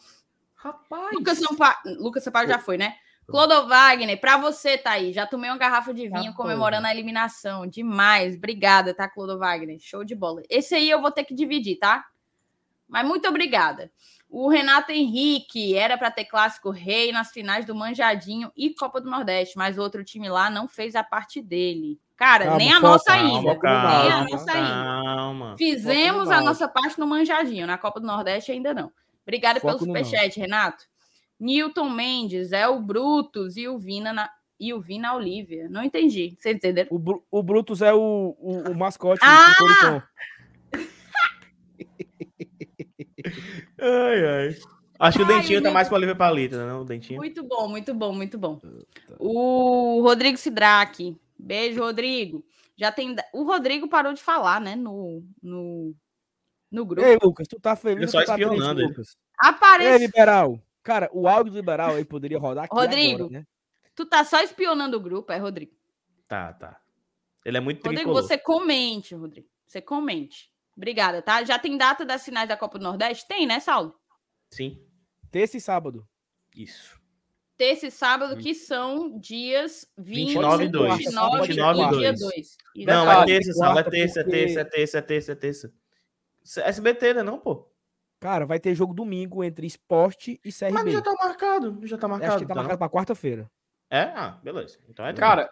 Rapaz. 0.56 1.12
Lucas 1.12 1.38
Sampaio, 1.38 1.76
Lucas 1.98 2.24
Sampaio 2.24 2.48
já 2.48 2.58
foi, 2.58 2.76
né? 2.76 2.96
Clodo 3.26 3.68
Wagner, 3.68 4.20
pra 4.20 4.36
você, 4.36 4.76
Thaís. 4.76 5.14
Já 5.14 5.26
tomei 5.26 5.48
uma 5.48 5.56
garrafa 5.56 5.94
de 5.94 6.08
vinho 6.08 6.34
comemorando 6.34 6.86
a 6.86 6.90
eliminação. 6.90 7.66
Demais. 7.66 8.36
Obrigada, 8.36 8.92
tá, 8.92 9.08
Clodo 9.08 9.38
Wagner? 9.38 9.78
Show 9.80 10.04
de 10.04 10.14
bola. 10.14 10.42
Esse 10.50 10.74
aí 10.74 10.90
eu 10.90 11.00
vou 11.00 11.10
ter 11.10 11.24
que 11.24 11.34
dividir, 11.34 11.78
tá? 11.78 12.04
Mas 12.88 13.06
muito 13.06 13.28
obrigada. 13.28 13.90
O 14.36 14.48
Renato 14.48 14.90
Henrique 14.90 15.76
era 15.76 15.96
para 15.96 16.10
ter 16.10 16.24
clássico 16.24 16.70
rei 16.70 17.12
nas 17.12 17.30
finais 17.30 17.64
do 17.64 17.72
Manjadinho 17.72 18.50
e 18.56 18.74
Copa 18.74 19.00
do 19.00 19.08
Nordeste, 19.08 19.56
mas 19.56 19.78
outro 19.78 20.02
time 20.02 20.28
lá 20.28 20.50
não 20.50 20.66
fez 20.66 20.96
a 20.96 21.04
parte 21.04 21.40
dele. 21.40 22.00
Cara, 22.16 22.46
Calma, 22.46 22.58
nem 22.58 22.72
a 22.72 22.80
nossa 22.80 23.04
Calma, 23.04 23.28
ainda. 23.28 23.40
nem 23.40 23.50
a 23.52 23.58
calma, 23.60 24.28
nossa 24.30 24.52
ainda. 24.52 25.14
calma. 25.14 25.54
Fizemos 25.56 26.30
a 26.30 26.40
nossa 26.40 26.66
parte 26.66 26.98
no 26.98 27.06
Manjadinho, 27.06 27.64
na 27.64 27.78
Copa 27.78 28.00
do 28.00 28.06
Nordeste 28.08 28.50
ainda 28.50 28.74
não. 28.74 28.90
Obrigada 29.22 29.60
Foco 29.60 29.78
pelo 29.78 29.86
superchat, 29.86 30.36
Renato. 30.40 30.82
Newton 31.38 31.90
Mendes, 31.90 32.50
é 32.50 32.66
o 32.66 32.80
Brutus 32.80 33.56
e 33.56 33.68
o 33.68 33.78
Vina 33.78 34.12
na, 34.12 34.28
e 34.58 34.74
o 34.74 34.80
Vina 34.80 35.14
Olivia. 35.14 35.68
Não 35.68 35.84
entendi. 35.84 36.34
Vocês 36.38 36.56
entenderam? 36.56 36.88
O, 36.90 36.98
Bru- 36.98 37.24
o 37.30 37.40
Brutus 37.42 37.82
é 37.82 37.92
o, 37.94 38.34
o, 38.38 38.70
o 38.70 38.74
mascote 38.76 39.20
Ah! 39.22 39.50
do 39.50 39.54
Corinthians. 39.56 40.02
Ai, 43.80 44.26
ai. 44.26 44.56
Acho 44.98 45.18
que 45.18 45.24
o 45.24 45.26
Ai, 45.26 45.40
dentinho 45.40 45.60
o 45.60 45.62
tá 45.62 45.70
mais 45.70 45.88
pra 45.88 45.96
Olivia 45.96 46.14
Palita, 46.14 46.64
né? 46.66 46.72
O 46.74 46.84
dentinho. 46.84 47.18
Muito 47.18 47.42
bom, 47.42 47.68
muito 47.68 47.92
bom, 47.94 48.12
muito 48.12 48.38
bom. 48.38 48.60
O 49.18 50.00
Rodrigo 50.02 50.38
Sidraque. 50.38 51.16
Beijo, 51.38 51.80
Rodrigo. 51.80 52.44
Já 52.76 52.92
tem. 52.92 53.14
O 53.32 53.44
Rodrigo 53.44 53.88
parou 53.88 54.12
de 54.12 54.22
falar, 54.22 54.60
né? 54.60 54.76
No, 54.76 55.22
no, 55.42 55.94
no 56.70 56.86
grupo. 56.86 57.06
Ei, 57.06 57.18
Lucas, 57.20 57.48
tu 57.48 57.58
tá 57.60 57.74
feliz 57.76 58.02
Eu 58.02 58.08
só 58.08 58.20
tu 58.22 58.26
tá 58.26 58.34
triste, 58.34 58.50
espionando 58.50 58.80
ele. 58.80 58.88
Lucas? 58.88 59.08
Ei, 59.08 59.48
Aparece. 59.48 59.98
liberal. 59.98 60.60
Cara, 60.82 61.10
o 61.12 61.26
áudio 61.26 61.52
do 61.52 61.56
liberal 61.56 61.94
aí 61.94 62.04
poderia 62.04 62.38
rodar 62.38 62.64
aqui 62.64 62.74
Rodrigo. 62.74 63.24
agora, 63.24 63.40
né? 63.40 63.46
Tu 63.94 64.06
tá 64.06 64.24
só 64.24 64.40
espionando 64.40 64.96
o 64.96 65.00
grupo, 65.00 65.32
é, 65.32 65.38
Rodrigo? 65.38 65.72
Tá, 66.28 66.52
tá. 66.52 66.80
Ele 67.44 67.56
é 67.56 67.60
muito 67.60 67.78
Rodrigo, 67.78 68.02
tricolor. 68.02 68.22
você 68.22 68.38
comente, 68.38 69.14
Rodrigo. 69.14 69.48
Você 69.66 69.80
comente. 69.80 70.50
Obrigada, 70.76 71.22
tá? 71.22 71.44
Já 71.44 71.58
tem 71.58 71.76
data 71.76 72.04
das 72.04 72.24
finais 72.24 72.48
da 72.48 72.56
Copa 72.56 72.78
do 72.78 72.84
Nordeste? 72.84 73.26
Tem, 73.28 73.46
né, 73.46 73.60
Saulo? 73.60 73.94
Sim, 74.50 74.84
Terça 75.30 75.56
e 75.56 75.60
sábado. 75.60 76.06
isso. 76.54 77.02
Terça 77.56 77.86
e 77.86 77.90
sábado, 77.90 78.36
que 78.36 78.52
são 78.54 79.18
dias 79.18 79.86
20, 79.96 80.26
29 80.26 80.64
e 80.64 80.68
2. 80.68 80.96
29 80.98 81.46
29 81.46 81.80
e 81.80 81.96
e 81.96 81.98
dia 81.98 82.12
2. 82.12 82.20
2. 82.20 82.56
Não, 82.86 83.06
Detalhe, 83.06 83.32
é 83.32 83.34
terça, 83.34 83.52
Saulo. 83.52 83.78
É 83.78 83.82
terça, 83.82 84.20
é 84.20 84.24
terça, 84.24 84.60
é 84.60 84.64
terça, 84.64 84.98
é 84.98 85.02
terça, 85.02 85.32
é 85.32 85.34
terça. 85.34 85.72
SBT, 86.68 87.14
né, 87.14 87.22
não, 87.22 87.38
pô? 87.38 87.68
Cara, 88.20 88.46
vai 88.46 88.58
ter 88.58 88.74
jogo 88.74 88.94
domingo 88.94 89.44
entre 89.44 89.66
esporte 89.66 90.40
e 90.44 90.52
CRB. 90.52 90.72
Mas 90.72 90.92
já 90.92 91.02
tá 91.02 91.12
marcado. 91.12 91.80
Já 91.82 91.98
tá 91.98 92.08
marcado. 92.08 92.32
Acho 92.32 92.38
que 92.40 92.48
tá 92.48 92.54
tá, 92.54 92.60
marcado 92.60 92.78
pra 92.78 92.88
quarta-feira. 92.88 93.50
É? 93.90 94.02
Ah, 94.02 94.38
beleza. 94.42 94.78
Então 94.88 95.06
é 95.06 95.12
Cara, 95.12 95.42
eu 95.42 95.48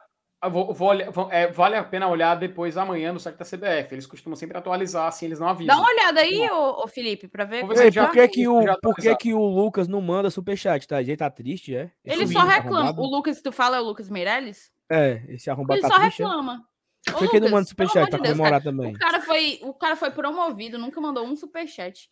vou, 0.48 0.73
vou 0.74 0.89
olhar- 0.89 1.10
vou- 1.10 1.31
é, 1.31 1.51
vale 1.51 1.77
a 1.77 1.85
pena 1.85 2.09
olhar 2.09 2.35
depois 2.35 2.77
amanhã 2.77 3.12
no 3.12 3.20
site 3.20 3.36
da 3.36 3.44
CBF. 3.44 3.94
Eles 3.94 4.06
costumam 4.06 4.36
sempre 4.36 4.56
atualizar, 4.59 5.06
assim, 5.06 5.27
eles 5.27 5.39
não 5.39 5.48
avisam. 5.48 5.74
Dá 5.77 5.81
uma 5.82 5.89
olhada 5.90 6.20
aí, 6.20 6.51
ô, 6.51 6.82
ô 6.85 6.89
Felipe, 6.89 7.28
pra 7.28 7.44
ver. 7.44 7.64
É 7.64 7.85
Ei, 7.85 7.90
que 7.90 7.90
já- 7.93 8.06
por 8.06 8.14
tá. 8.16 8.20
que, 8.23 8.28
que, 8.28 8.48
o, 8.48 8.64
tá 8.64 8.77
por 8.82 8.94
que, 8.97 9.16
que 9.16 9.35
o 9.35 9.44
Lucas 9.47 9.86
não 9.89 10.01
manda 10.01 10.31
superchat, 10.31 10.86
tá? 10.89 11.01
Ele 11.01 11.16
tá 11.16 11.31
triste, 11.31 11.74
é? 11.77 11.90
Ele 12.05 12.24
Esse 12.24 12.32
só 12.32 12.40
Lucas 12.40 12.55
reclama. 12.56 12.78
arrombado? 12.89 13.02
O 13.02 13.06
Lucas 13.06 13.40
tu 13.43 13.52
fala 13.52 13.77
é 13.77 13.81
o 13.81 13.85
Lucas 13.85 14.09
Meirelles? 14.10 14.70
É, 14.90 15.23
esse 15.28 15.48
arrombado 15.51 15.74
Ele 15.81 15.82
tá 15.82 15.89
só 15.94 16.01
triste. 16.01 16.23
é? 16.23 16.24
reclama. 16.27 16.64
Ô, 17.09 17.12
Por 17.12 17.19
que 17.20 17.28
que 17.28 17.36
ele 17.36 17.44
não 17.47 17.51
manda 17.52 17.60
Lucas, 17.60 17.69
superchat 17.70 18.10
pra 18.10 18.19
de 18.19 18.23
Deus, 18.23 18.36
comemorar 18.36 18.62
cara, 18.62 18.64
também? 18.77 18.94
O 18.94 18.98
cara, 18.98 19.20
foi, 19.20 19.60
o 19.62 19.74
cara 19.74 19.97
foi 19.97 20.10
promovido, 20.10 20.78
nunca 20.78 21.01
mandou 21.01 21.24
um 21.27 21.35
superchat. 21.35 22.09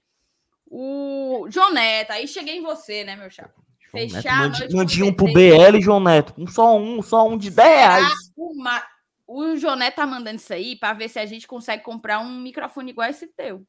O 0.67 1.47
João 1.49 1.73
Neto, 1.73 2.13
aí 2.13 2.27
cheguei 2.29 2.57
em 2.59 2.63
você, 2.63 3.03
né, 3.05 3.17
meu 3.17 3.31
chapa? 3.31 3.55
Fechar 3.91 4.49
noite 4.49 4.69
com 4.69 4.77
Mande 4.77 5.03
um 5.03 5.13
pro. 5.13 5.33
BL, 5.33 5.81
João 5.81 6.01
Neto. 6.01 6.35
Um 6.39 6.47
só 6.47 6.77
um, 6.79 7.03
só 7.03 7.27
um 7.27 7.37
de 7.37 7.51
10 7.51 7.69
reais. 7.69 8.33
Uma... 8.37 8.83
O 9.27 9.57
Joné 9.57 9.91
tá 9.91 10.07
mandando 10.07 10.37
isso 10.37 10.53
aí 10.53 10.77
pra 10.77 10.93
ver 10.93 11.09
se 11.09 11.19
a 11.19 11.27
gente 11.27 11.47
consegue 11.47 11.85
comprar 11.85 12.19
um 12.19 12.41
microfone 12.41 12.91
igual 12.91 13.09
esse 13.09 13.29
teu. 13.29 13.65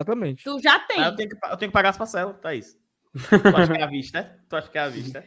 Exatamente. 0.00 0.44
Tu 0.44 0.60
já 0.60 0.78
tem. 0.78 1.00
Ah, 1.00 1.06
eu, 1.06 1.16
tenho 1.16 1.28
que, 1.28 1.36
eu 1.36 1.56
tenho 1.56 1.70
que 1.70 1.72
pagar 1.72 1.90
as 1.90 1.96
parcelas, 1.96 2.36
tá 2.40 2.54
isso. 2.54 2.76
Tu 3.14 3.56
acha 3.56 3.72
que 3.72 3.80
é 3.80 3.82
a 3.82 3.88
vista, 3.88 4.22
né? 4.22 4.38
Tu 4.48 4.56
acha 4.56 4.68
que 4.68 4.78
é 4.78 4.80
a 4.80 4.88
vista, 4.88 5.20
né? 5.20 5.26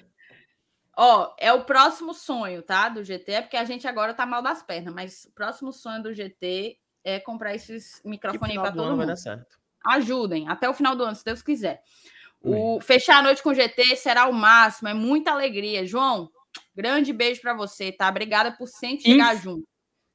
Ó, 1.00 1.34
é 1.38 1.54
o 1.54 1.64
próximo 1.64 2.14
sonho, 2.14 2.64
tá? 2.64 2.90
Do 2.90 3.04
GT, 3.04 3.32
é 3.32 3.42
porque 3.42 3.56
a 3.56 3.64
gente 3.64 3.88
agora 3.88 4.14
tá 4.14 4.26
mal 4.26 4.42
das 4.42 4.64
pernas, 4.64 4.94
mas 4.94 5.26
o 5.26 5.32
próximo 5.32 5.72
sonho 5.72 6.02
do 6.02 6.14
GT 6.14 6.78
é 7.04 7.20
comprar 7.20 7.54
esses 7.54 8.02
microfones 8.04 8.56
do 8.56 8.64
todo 8.64 8.96
mundo. 8.96 9.06
dar 9.06 9.16
certo. 9.16 9.60
Ajudem, 9.86 10.50
até 10.50 10.68
o 10.68 10.74
final 10.74 10.96
do 10.96 11.04
ano, 11.04 11.16
se 11.16 11.24
Deus 11.24 11.42
quiser. 11.42 11.82
O 12.44 12.80
fechar 12.82 13.18
a 13.18 13.22
noite 13.24 13.42
com 13.44 13.50
o 13.50 13.54
GT 13.54 13.96
será 13.96 14.28
o 14.28 14.34
máximo, 14.34 14.88
é 14.88 14.94
muita 14.94 15.32
alegria. 15.32 15.86
João, 15.86 16.30
grande 16.76 17.12
beijo 17.12 17.42
pra 17.42 17.54
você, 17.54 17.92
tá? 17.92 18.08
Obrigada 18.10 18.52
por 18.58 18.68
sempre 18.68 19.04
chegar 19.04 19.36
Inf- 19.36 19.44
junto. 19.44 19.64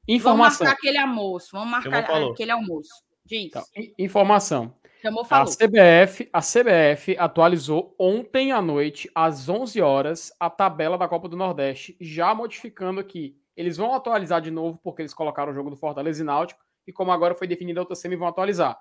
Informação. 0.09 0.59
Vamos 0.59 0.69
marcar 0.69 0.73
aquele 0.79 0.99
almoço, 0.99 1.49
vamos 1.53 1.71
marcar 1.71 2.05
aquele 2.31 2.51
almoço. 2.51 2.91
Diz, 3.25 3.47
Então, 3.47 3.63
in- 3.77 3.93
informação. 3.99 4.75
chamou, 5.01 5.27
A. 5.31 5.45
CBF, 5.47 6.29
a 6.33 6.41
CBF 6.41 7.17
atualizou 7.19 7.95
ontem 7.99 8.51
à 8.53 8.61
noite, 8.63 9.11
às 9.15 9.49
11 9.49 9.81
horas, 9.81 10.33
a 10.41 10.49
tabela 10.51 10.97
da 10.99 11.07
Copa 11.09 11.29
do 11.29 11.37
Nordeste, 11.37 11.97
já 12.01 12.35
modificando 12.35 13.01
aqui. 13.01 13.37
Eles 13.57 13.77
vão 13.77 13.93
atualizar 13.95 14.41
de 14.41 14.51
novo, 14.51 14.79
porque 14.83 15.03
eles 15.03 15.13
colocaram 15.15 15.53
o 15.53 15.55
jogo 15.55 15.71
do 15.71 15.77
Fortaleza 15.77 16.23
e 16.23 16.25
Náutico, 16.25 16.61
e 16.87 16.93
como 16.93 17.13
agora 17.13 17.35
foi 17.35 17.47
definida 17.47 17.79
a 17.81 17.83
outra 17.83 17.95
semi, 17.95 18.17
vão 18.17 18.27
atualizar. 18.29 18.79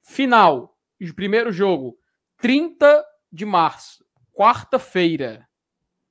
Final, 0.00 0.76
o 1.00 1.14
primeiro 1.14 1.52
jogo, 1.52 1.96
30 2.38 3.04
de 3.32 3.44
março, 3.44 4.04
quarta-feira. 4.32 5.46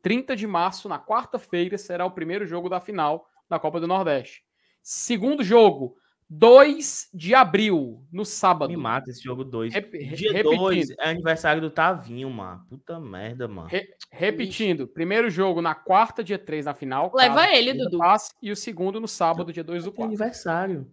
30 0.02 0.36
de 0.36 0.46
março, 0.46 0.90
na 0.90 1.00
quarta-feira, 1.00 1.78
será 1.78 2.06
o 2.06 2.12
primeiro 2.12 2.46
jogo 2.46 2.68
da 2.70 2.80
final 2.80 3.26
da 3.50 3.58
Copa 3.60 3.80
do 3.80 3.88
Nordeste. 3.88 4.44
Segundo 4.82 5.44
jogo, 5.44 5.96
2 6.30 7.10
de 7.14 7.34
abril, 7.34 8.06
no 8.12 8.26
sábado. 8.26 8.70
Me 8.70 8.76
mata 8.76 9.10
esse 9.10 9.22
jogo 9.24 9.44
2. 9.46 9.74
Rep- 9.74 9.94
re- 9.94 10.16
Dia 10.16 10.34
repetindo. 10.34 10.60
2 10.60 10.90
é 11.00 11.10
aniversário 11.10 11.62
do 11.62 11.70
Tavinho, 11.70 12.30
mano. 12.30 12.66
Puta 12.70 13.00
merda, 13.00 13.48
mano. 13.48 13.68
Re- 13.70 13.88
repetindo, 14.12 14.88
primeiro 14.88 15.30
jogo 15.30 15.62
na 15.62 15.74
quarta, 15.76 16.24
dia 16.24 16.40
3 16.40 16.66
na 16.66 16.74
final. 16.74 17.12
Leva 17.14 17.36
caso 17.46 17.54
ele, 17.54 17.74
Dudu. 17.74 17.98
passe, 18.00 18.34
e 18.42 18.52
o 18.52 18.56
segundo 18.56 19.00
no 19.00 19.08
sábado, 19.08 19.54
dia 19.54 19.64
2 19.64 19.86
do 19.86 19.92
4. 19.92 20.06
aniversário. 20.06 20.92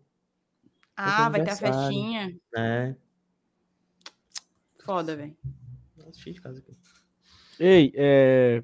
Ah, 0.97 1.29
vai 1.31 1.43
ter 1.43 1.51
a 1.51 1.57
festinha. 1.57 2.37
É. 2.57 2.95
Foda, 4.85 5.17
velho. 5.17 5.37
Nossa, 5.97 6.19
cheio 6.21 6.35
de 6.35 6.41
casa 6.41 6.59
aqui. 6.59 6.77
Ei, 7.59 7.93
é, 7.95 8.63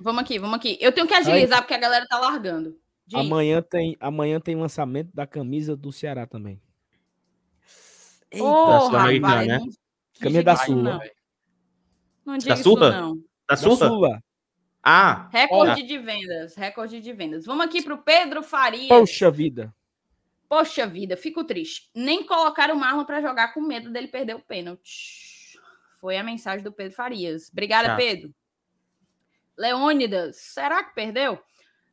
Vamos 0.00 0.22
aqui, 0.22 0.38
vamos 0.38 0.56
aqui. 0.56 0.76
Eu 0.80 0.92
tenho 0.92 1.06
que 1.06 1.14
agilizar 1.14 1.60
porque 1.62 1.74
a 1.74 1.78
galera 1.78 2.06
tá 2.06 2.18
largando. 2.18 2.78
Diz. 3.06 3.20
amanhã, 3.20 3.62
tem, 3.62 3.96
amanhã 4.00 4.40
tem 4.40 4.56
lançamento 4.56 5.10
da 5.14 5.26
camisa 5.26 5.76
do 5.76 5.92
Ceará 5.92 6.26
também. 6.26 6.60
Ô, 8.34 8.80
Sul-Americana, 8.80 9.28
rapaz, 9.28 9.46
né? 9.48 9.58
não 9.58 9.68
Camisa 10.20 10.42
da 10.42 10.56
Sula. 10.56 10.82
Não, 10.82 11.00
não 12.32 12.38
diga 12.38 12.54
isso 12.54 12.62
Sula? 12.64 12.90
não. 12.90 13.16
Da 13.16 13.22
Da 13.48 13.56
Sula? 13.56 13.76
Sula. 13.76 14.24
Ah, 14.82 15.28
Recorde 15.32 15.82
de 15.82 15.98
vendas, 15.98 16.54
recorde 16.54 17.00
de 17.00 17.12
vendas. 17.12 17.44
Vamos 17.44 17.64
aqui 17.64 17.82
pro 17.82 17.98
Pedro 17.98 18.42
Farias. 18.42 18.88
Poxa 18.88 19.30
vida. 19.30 19.74
Poxa 20.48 20.86
vida, 20.86 21.16
fico 21.16 21.42
triste. 21.44 21.90
Nem 21.94 22.24
colocaram 22.24 22.74
o 22.74 22.78
Marlon 22.78 23.04
pra 23.04 23.20
jogar 23.20 23.52
com 23.52 23.60
medo 23.60 23.90
dele 23.92 24.08
perder 24.08 24.36
o 24.36 24.40
pênalti. 24.40 25.25
Foi 26.00 26.16
a 26.16 26.22
mensagem 26.22 26.62
do 26.62 26.72
Pedro 26.72 26.94
Farias. 26.94 27.48
Obrigada. 27.50 27.96
Pedro. 27.96 28.34
Leônidas, 29.56 30.36
será 30.36 30.84
que 30.84 30.94
perdeu? 30.94 31.42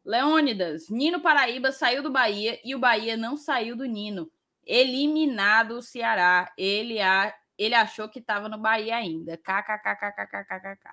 Leônidas, 0.06 0.90
Nino 0.90 1.22
Paraíba 1.22 1.72
saiu 1.72 2.04
do 2.04 2.12
Bahia 2.12 2.60
e 2.64 2.76
o 2.76 2.80
Bahia 2.80 3.16
não 3.16 3.38
saiu 3.38 3.76
do 3.76 3.86
Nino. 3.86 4.30
Eliminado 4.66 5.78
o 5.78 5.82
Ceará. 5.82 6.52
Ele, 6.58 7.00
a, 7.00 7.34
ele 7.58 7.74
achou 7.74 8.10
que 8.10 8.20
estava 8.20 8.50
no 8.50 8.58
Bahia 8.58 8.98
ainda. 8.98 9.38
KKKKKKKK. 9.38 10.90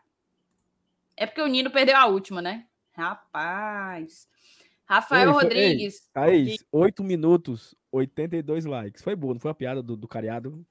É 1.16 1.27
porque 1.27 1.43
o 1.43 1.47
Nino 1.49 1.70
perdeu 1.70 1.97
a 1.97 2.07
última, 2.07 2.41
né? 2.41 2.66
Rapaz. 2.93 4.28
Rafael 4.87 5.28
Ei, 5.28 5.35
foi- 5.35 5.43
ei, 5.43 5.49
Rodrigues. 5.49 6.09
Thaís, 6.12 6.65
8 6.70 7.03
minutos, 7.03 7.74
82 7.91 8.65
likes. 8.65 9.03
Foi 9.03 9.16
boa, 9.16 9.35
não 9.35 9.41
foi 9.41 9.51
a 9.51 9.55
piada 9.55 9.82
do, 9.82 9.97
do 9.97 10.09
cariado? 10.09 10.65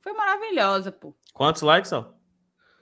Foi 0.00 0.12
maravilhosa, 0.12 0.90
pô. 0.90 1.14
quantos 1.34 1.62
likes, 1.62 1.92
ó? 1.92 2.12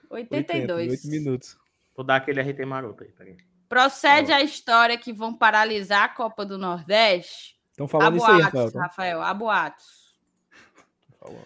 82. 0.09 0.91
8 0.91 1.07
minutos. 1.07 1.57
Vou 1.95 2.05
dar 2.05 2.15
aquele 2.17 2.41
RT 2.41 2.65
maroto 2.65 3.03
aí, 3.03 3.11
peraí. 3.11 3.37
Procede 3.67 4.31
a 4.31 4.41
história 4.41 4.97
que 4.97 5.13
vão 5.13 5.33
paralisar 5.33 6.03
a 6.05 6.09
Copa 6.09 6.45
do 6.45 6.57
Nordeste? 6.57 7.55
Estão 7.71 7.87
falando 7.87 8.17
isso 8.17 8.25
aí, 8.25 8.37
boatos, 8.39 8.45
Rafael. 8.53 8.71
tá? 8.71 8.81
Rafael, 8.81 9.21
há 9.21 9.33
boatos. 9.33 10.09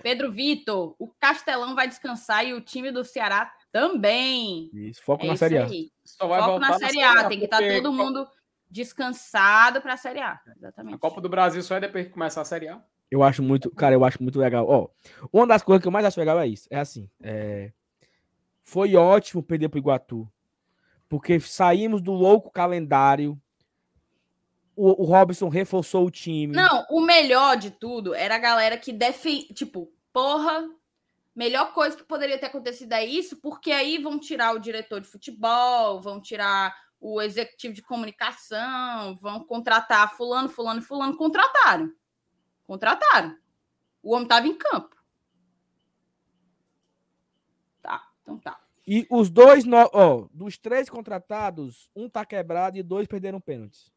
Pedro 0.02 0.32
Vitor, 0.32 0.95
o 1.00 1.08
Castelão 1.08 1.76
vai 1.76 1.88
descansar 1.88 2.45
e 2.45 2.54
o 2.54 2.62
time 2.62 2.91
do 2.91 3.04
Ceará 3.04 3.52
também. 3.72 4.70
Isso, 4.72 5.02
foco 5.04 5.24
É 5.24 5.28
na 5.28 5.34
isso 5.34 5.40
Série 5.40 5.58
A. 5.58 5.66
aí. 5.66 5.91
Só 6.06 6.28
vai 6.28 6.40
Foco 6.40 6.60
na 6.60 6.78
Série 6.78 7.02
A, 7.04 7.28
tem 7.28 7.40
que 7.40 7.45
estar 7.45 7.58
porque 7.58 7.82
todo 7.82 7.91
mundo 7.91 8.28
descansado 8.70 9.82
para 9.82 9.94
a 9.94 9.98
Série 9.98 10.20
A. 10.22 10.40
Exatamente. 10.56 10.95
A 10.95 11.00
Copa 11.00 11.20
do 11.20 11.28
Brasil 11.28 11.62
só 11.64 11.76
é 11.76 11.80
depois 11.82 12.06
que 12.06 12.14
começar 12.14 12.41
a 12.41 12.45
Série 12.45 12.68
A. 12.70 12.82
Eu 13.10 13.22
acho 13.22 13.44
muito, 13.44 13.70
cara, 13.72 13.94
eu 13.94 14.04
acho 14.04 14.22
muito 14.22 14.40
legal. 14.40 14.68
Ó, 14.68 14.90
uma 15.32 15.46
das 15.46 15.62
coisas 15.62 15.82
que 15.82 15.88
eu 15.88 15.92
mais 15.92 16.06
acho 16.06 16.20
legal 16.20 16.40
é 16.40 16.48
isso. 16.48 16.68
É 16.70 16.80
assim, 16.80 17.10
é, 17.22 17.72
foi 18.64 18.96
ótimo 18.96 19.44
perder 19.44 19.70
pro 19.70 19.80
Iguatu, 19.80 20.28
porque 21.08 21.40
saímos 21.40 22.02
do 22.02 22.12
louco 22.12 22.52
calendário. 22.52 23.40
O, 24.76 25.04
o 25.04 25.06
Robson 25.06 25.50
reforçou 25.50 26.08
o 26.08 26.12
time. 26.12 26.56
Não, 26.56 26.86
o 26.90 27.00
melhor 27.00 27.56
de 27.58 27.70
tudo 27.70 28.16
era 28.16 28.36
a 28.36 28.40
galera 28.40 28.76
que 28.76 28.92
defende. 28.92 29.54
Tipo, 29.54 29.92
porra, 30.12 30.68
Melhor 31.36 31.74
coisa 31.74 31.98
que 31.98 32.04
poderia 32.04 32.38
ter 32.38 32.46
acontecido 32.46 32.94
é 32.94 33.04
isso, 33.04 33.38
porque 33.38 33.72
aí 33.72 33.98
vão 33.98 34.20
tirar 34.20 34.54
o 34.54 34.60
diretor 34.60 35.02
de 35.02 35.08
futebol, 35.08 36.00
vão 36.00 36.22
tirar 36.22 36.76
o 37.00 37.20
executivo 37.20 37.74
de 37.74 37.82
comunicação, 37.82 39.18
vão 39.20 39.44
contratar 39.44 40.16
fulano, 40.16 40.48
fulano, 40.48 40.82
fulano. 40.82 41.18
Contrataram. 41.18 41.92
Contrataram. 42.65 43.38
O 44.02 44.14
homem 44.14 44.23
estava 44.23 44.48
em 44.48 44.56
campo. 44.56 44.95
Tá, 47.81 48.10
então 48.22 48.38
tá. 48.38 48.60
E 48.85 49.07
os 49.10 49.30
dois, 49.30 49.64
no... 49.64 49.77
ó, 49.94 50.27
dos 50.31 50.57
três 50.57 50.90
contratados, 50.90 51.90
um 51.95 52.10
tá 52.10 52.26
quebrado 52.26 52.77
e 52.77 52.84
dois 52.84 53.07
perderam 53.07 53.40
pênaltis. 53.40 53.91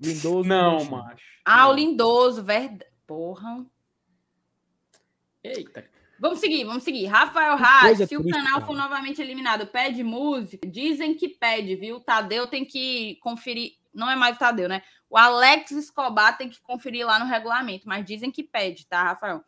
Lindoso. 0.00 0.48
Não, 0.48 0.84
macho. 0.84 1.24
Ah, 1.44 1.64
não. 1.64 1.70
o 1.70 1.74
Lindoso, 1.74 2.42
verdade. 2.42 2.86
Porra. 3.06 3.64
Eita. 5.42 5.88
Vamos 6.20 6.40
seguir, 6.40 6.64
vamos 6.64 6.82
seguir. 6.82 7.06
Rafael 7.06 7.54
Haas, 7.54 7.96
se 8.08 8.16
o 8.16 8.20
triste, 8.20 8.30
canal 8.30 8.54
cara. 8.54 8.66
for 8.66 8.76
novamente 8.76 9.22
eliminado, 9.22 9.66
pede 9.66 10.02
música. 10.02 10.66
Dizem 10.66 11.14
que 11.14 11.28
pede, 11.28 11.76
viu? 11.76 11.96
O 11.96 12.00
Tadeu 12.00 12.46
tem 12.46 12.64
que 12.64 13.16
conferir. 13.16 13.76
Não 13.98 14.10
é 14.10 14.16
mais 14.16 14.36
o 14.36 14.38
Tadeu, 14.38 14.68
né? 14.68 14.82
O 15.10 15.16
Alex 15.16 15.70
Escobar 15.70 16.36
tem 16.36 16.48
que 16.48 16.60
conferir 16.62 17.06
lá 17.06 17.18
no 17.18 17.26
regulamento, 17.26 17.88
mas 17.88 18.04
dizem 18.04 18.30
que 18.30 18.42
pede, 18.42 18.86
tá, 18.86 19.02
Rafael? 19.02 19.42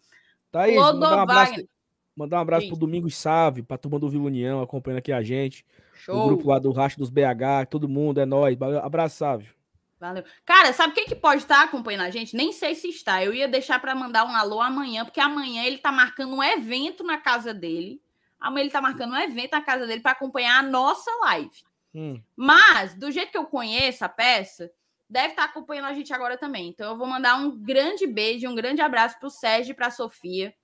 Tá 0.50 0.62
aí, 0.62 0.74
mandar 0.74 1.16
um 1.16 1.20
abraço, 1.20 1.68
mandar 2.16 2.38
um 2.38 2.40
abraço 2.40 2.62
Sim. 2.62 2.68
pro 2.68 2.78
Domingos 2.78 3.16
Sávio, 3.16 3.64
pra 3.64 3.78
turma 3.78 3.98
do 3.98 4.08
Vila 4.08 4.24
União, 4.24 4.62
acompanhando 4.62 4.98
aqui 4.98 5.12
a 5.12 5.22
gente. 5.22 5.64
O 5.92 5.98
Show. 5.98 6.26
grupo 6.26 6.48
lá 6.48 6.58
do 6.58 6.72
Racho 6.72 6.98
dos 6.98 7.10
BH, 7.10 7.68
todo 7.70 7.88
mundo, 7.88 8.20
é 8.20 8.26
nóis. 8.26 8.56
Abraço, 8.82 9.18
Sávio. 9.18 9.54
Valeu. 10.00 10.24
Cara, 10.46 10.72
sabe 10.72 10.94
quem 10.94 11.04
que 11.04 11.14
pode 11.14 11.42
estar 11.42 11.62
acompanhando 11.62 12.02
a 12.02 12.10
gente? 12.10 12.34
Nem 12.34 12.52
sei 12.52 12.74
se 12.74 12.88
está. 12.88 13.22
Eu 13.22 13.34
ia 13.34 13.46
deixar 13.46 13.78
para 13.78 13.94
mandar 13.94 14.24
um 14.24 14.34
alô 14.34 14.62
amanhã, 14.62 15.04
porque 15.04 15.20
amanhã 15.20 15.62
ele 15.64 15.76
tá 15.76 15.92
marcando 15.92 16.34
um 16.34 16.42
evento 16.42 17.04
na 17.04 17.18
casa 17.18 17.52
dele. 17.52 18.00
Amanhã 18.40 18.62
ele 18.62 18.72
tá 18.72 18.80
marcando 18.80 19.12
um 19.12 19.18
evento 19.18 19.52
na 19.52 19.60
casa 19.60 19.86
dele 19.86 20.00
para 20.00 20.12
acompanhar 20.12 20.58
a 20.58 20.62
nossa 20.62 21.10
live. 21.24 21.62
Hum. 21.94 22.22
Mas, 22.36 22.94
do 22.94 23.10
jeito 23.10 23.32
que 23.32 23.38
eu 23.38 23.46
conheço 23.46 24.04
a 24.04 24.08
peça, 24.08 24.70
deve 25.08 25.28
estar 25.28 25.44
acompanhando 25.44 25.86
a 25.86 25.94
gente 25.94 26.12
agora 26.12 26.38
também. 26.38 26.68
Então, 26.68 26.92
eu 26.92 26.96
vou 26.96 27.06
mandar 27.06 27.36
um 27.36 27.56
grande 27.56 28.06
beijo, 28.06 28.48
um 28.48 28.54
grande 28.54 28.80
abraço 28.80 29.18
para 29.18 29.26
o 29.26 29.30
Sérgio 29.30 29.72
e 29.72 29.74
para 29.74 29.88
a 29.88 29.90
Sofia. 29.90 30.54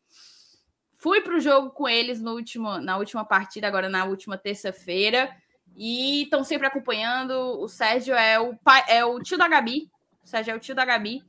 Fui 0.95 1.21
para 1.21 1.37
o 1.37 1.41
jogo 1.41 1.71
com 1.71 1.89
eles 1.89 2.21
no 2.21 2.33
último, 2.33 2.79
na 2.79 2.97
última 2.97 3.25
partida, 3.25 3.67
agora 3.67 3.89
na 3.89 4.05
última 4.05 4.39
terça-feira. 4.39 5.35
E 5.77 6.23
estão 6.23 6.43
sempre 6.43 6.67
acompanhando. 6.67 7.33
O 7.61 7.69
Sérgio 7.69 8.15
é 8.15 8.39
o, 8.41 8.57
pai, 8.57 8.85
é 8.89 9.05
o 9.05 9.21
tio 9.21 9.37
da 9.37 9.47
Gabi. 9.47 9.91
O 10.25 10.27
Sérgio 10.27 10.53
é 10.53 10.57
o 10.57 10.61
tio 10.61 10.75
da 10.75 10.85
Gabi. 10.85 11.23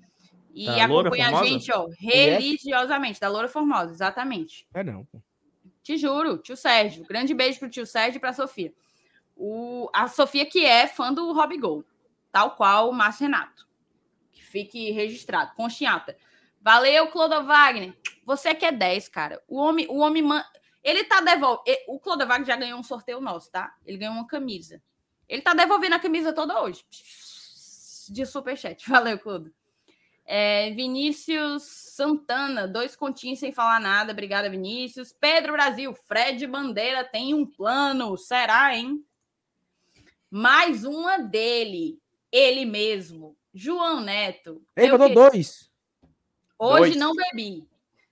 E 0.54 0.66
Da 0.66 0.86
acompanha 0.86 1.38
a 1.38 1.44
gente, 1.44 1.72
ó, 1.72 1.88
religiosamente. 2.00 3.20
Da 3.20 3.28
Loura 3.28 3.48
Formosa, 3.48 3.92
exatamente. 3.92 4.66
É 4.74 4.84
não. 4.84 5.08
Te 5.84 5.98
juro, 5.98 6.38
tio 6.38 6.56
Sérgio. 6.56 7.06
Grande 7.06 7.34
beijo 7.34 7.60
pro 7.60 7.70
tio 7.70 7.86
Sérgio 7.86 8.18
e 8.18 8.20
pra 8.20 8.34
Sofia. 8.34 8.74
O, 9.38 9.90
a 9.94 10.08
Sofia, 10.08 10.46
que 10.46 10.66
é 10.66 10.88
fã 10.88 11.14
do 11.14 11.32
Rob 11.32 11.58
Gol, 11.58 11.86
tal 12.32 12.56
qual 12.56 12.90
o 12.90 12.94
Márcio 12.94 13.24
Renato. 13.26 13.68
Que 14.32 14.44
fique 14.44 14.92
registrado, 14.92 15.56
conchinhata. 15.56 16.18
Valeu, 16.60 17.08
Clodo 17.08 17.46
Wagner. 17.46 17.96
Você 18.26 18.54
que 18.54 18.66
é 18.66 18.72
10, 18.72 19.08
cara. 19.10 19.42
O 19.48 19.58
homem, 19.58 19.88
o 19.90 19.98
homem 20.00 20.22
man... 20.22 20.44
ele 20.84 21.04
tá 21.04 21.22
devolvendo. 21.22 21.78
O 21.88 22.00
Clodo 22.00 22.28
Wagner 22.28 22.48
já 22.48 22.56
ganhou 22.56 22.80
um 22.80 22.84
sorteio 22.84 23.22
nosso, 23.22 23.52
tá? 23.52 23.74
Ele 23.86 23.98
ganhou 23.98 24.16
uma 24.16 24.28
camisa. 24.28 24.82
Ele 25.30 25.42
tá 25.42 25.54
devolvendo 25.54 25.96
a 25.96 26.00
camisa 26.00 26.34
toda 26.34 26.62
hoje. 26.62 26.84
De 28.10 28.26
superchat. 28.26 28.84
Valeu, 28.90 29.20
Clodo. 29.20 29.54
É, 30.26 30.72
Vinícius 30.72 31.64
Santana, 31.64 32.68
dois 32.68 32.98
continhos 32.98 33.40
sem 33.40 33.54
falar 33.54 33.80
nada. 33.80 34.12
Obrigada, 34.12 34.50
Vinícius. 34.50 35.14
Pedro 35.14 35.54
Brasil, 35.54 35.94
Fred 35.94 36.46
Bandeira 36.48 37.06
tem 37.06 37.34
um 37.34 37.46
plano. 37.46 38.18
Será, 38.18 38.76
hein? 38.76 39.06
Mais 40.30 40.84
uma 40.84 41.18
dele, 41.18 42.00
ele 42.32 42.66
mesmo, 42.66 43.38
João 43.54 44.02
Neto. 44.02 44.62
Ei, 44.76 44.88
Eu 44.88 44.92
mandou 44.98 45.08
que- 45.10 45.14
dois. 45.16 45.70
Hoje 46.60 46.80
Dois. 46.80 46.96
não 46.96 47.14
bebi. 47.14 47.68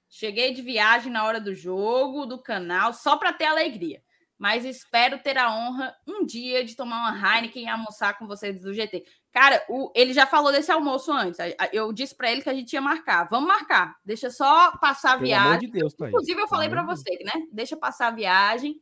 Cheguei 0.07 0.53
de 0.53 0.61
viagem 0.61 1.11
na 1.11 1.25
hora 1.25 1.41
do 1.41 1.53
jogo, 1.53 2.25
do 2.25 2.37
canal, 2.41 2.93
só 2.93 3.17
para 3.17 3.33
ter 3.33 3.45
alegria. 3.45 4.01
Mas 4.37 4.65
espero 4.65 5.17
ter 5.23 5.37
a 5.37 5.49
honra 5.53 5.95
um 6.05 6.25
dia 6.25 6.63
de 6.63 6.75
tomar 6.75 6.97
uma 6.99 7.35
Heineken 7.35 7.63
e 7.63 7.69
almoçar 7.69 8.17
com 8.17 8.27
vocês 8.27 8.61
do 8.61 8.73
GT. 8.73 9.05
Cara, 9.31 9.63
o- 9.67 9.91
ele 9.95 10.13
já 10.13 10.25
falou 10.27 10.51
desse 10.51 10.71
almoço 10.71 11.11
antes. 11.11 11.39
Eu 11.73 11.91
disse 11.91 12.13
para 12.15 12.31
ele 12.31 12.41
que 12.41 12.49
a 12.49 12.53
gente 12.53 12.71
ia 12.73 12.81
marcar. 12.81 13.27
Vamos 13.29 13.47
marcar. 13.47 13.97
Deixa 14.05 14.29
só 14.29 14.77
passar 14.77 15.13
a 15.15 15.17
Pelo 15.17 15.33
amor 15.33 15.43
viagem. 15.49 15.59
de 15.71 15.79
Deus. 15.79 15.93
Inclusive, 15.99 16.39
eu 16.41 16.47
falei 16.47 16.69
para 16.69 16.83
você, 16.83 17.17
né? 17.23 17.33
Deixa 17.51 17.75
passar 17.77 18.07
a 18.07 18.11
viagem, 18.11 18.79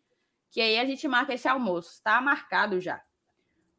que 0.52 0.60
aí 0.60 0.78
a 0.78 0.86
gente 0.86 1.08
marca 1.08 1.34
esse 1.34 1.48
almoço. 1.48 2.02
Tá 2.04 2.20
marcado 2.20 2.80
já. 2.82 3.02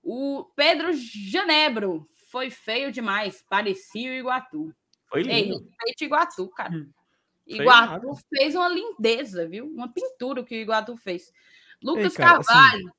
O 0.05 0.45
Pedro 0.55 0.93
Janebro 0.93 2.07
foi 2.31 2.51
feio 2.51 2.93
demais. 2.93 3.43
Parecia 3.49 4.11
o 4.11 4.15
Iguatu. 4.15 4.75
Foi 5.09 5.21
Ei, 5.23 5.45
lindo. 5.45 5.59
respeite 5.61 6.05
Iguatu, 6.05 6.49
cara. 6.49 6.73
Hum. 6.75 6.91
Foi 7.47 7.57
Iguatu 7.61 8.09
fez 8.35 8.55
uma 8.55 8.69
lindeza, 8.69 9.47
viu? 9.49 9.67
Uma 9.67 9.89
pintura 9.93 10.43
que 10.45 10.55
o 10.55 10.61
Iguatu 10.61 10.97
fez. 10.97 11.33
Lucas 11.83 12.15
cara, 12.17 12.39
assim- 12.39 12.47
Carvalho. 12.53 12.93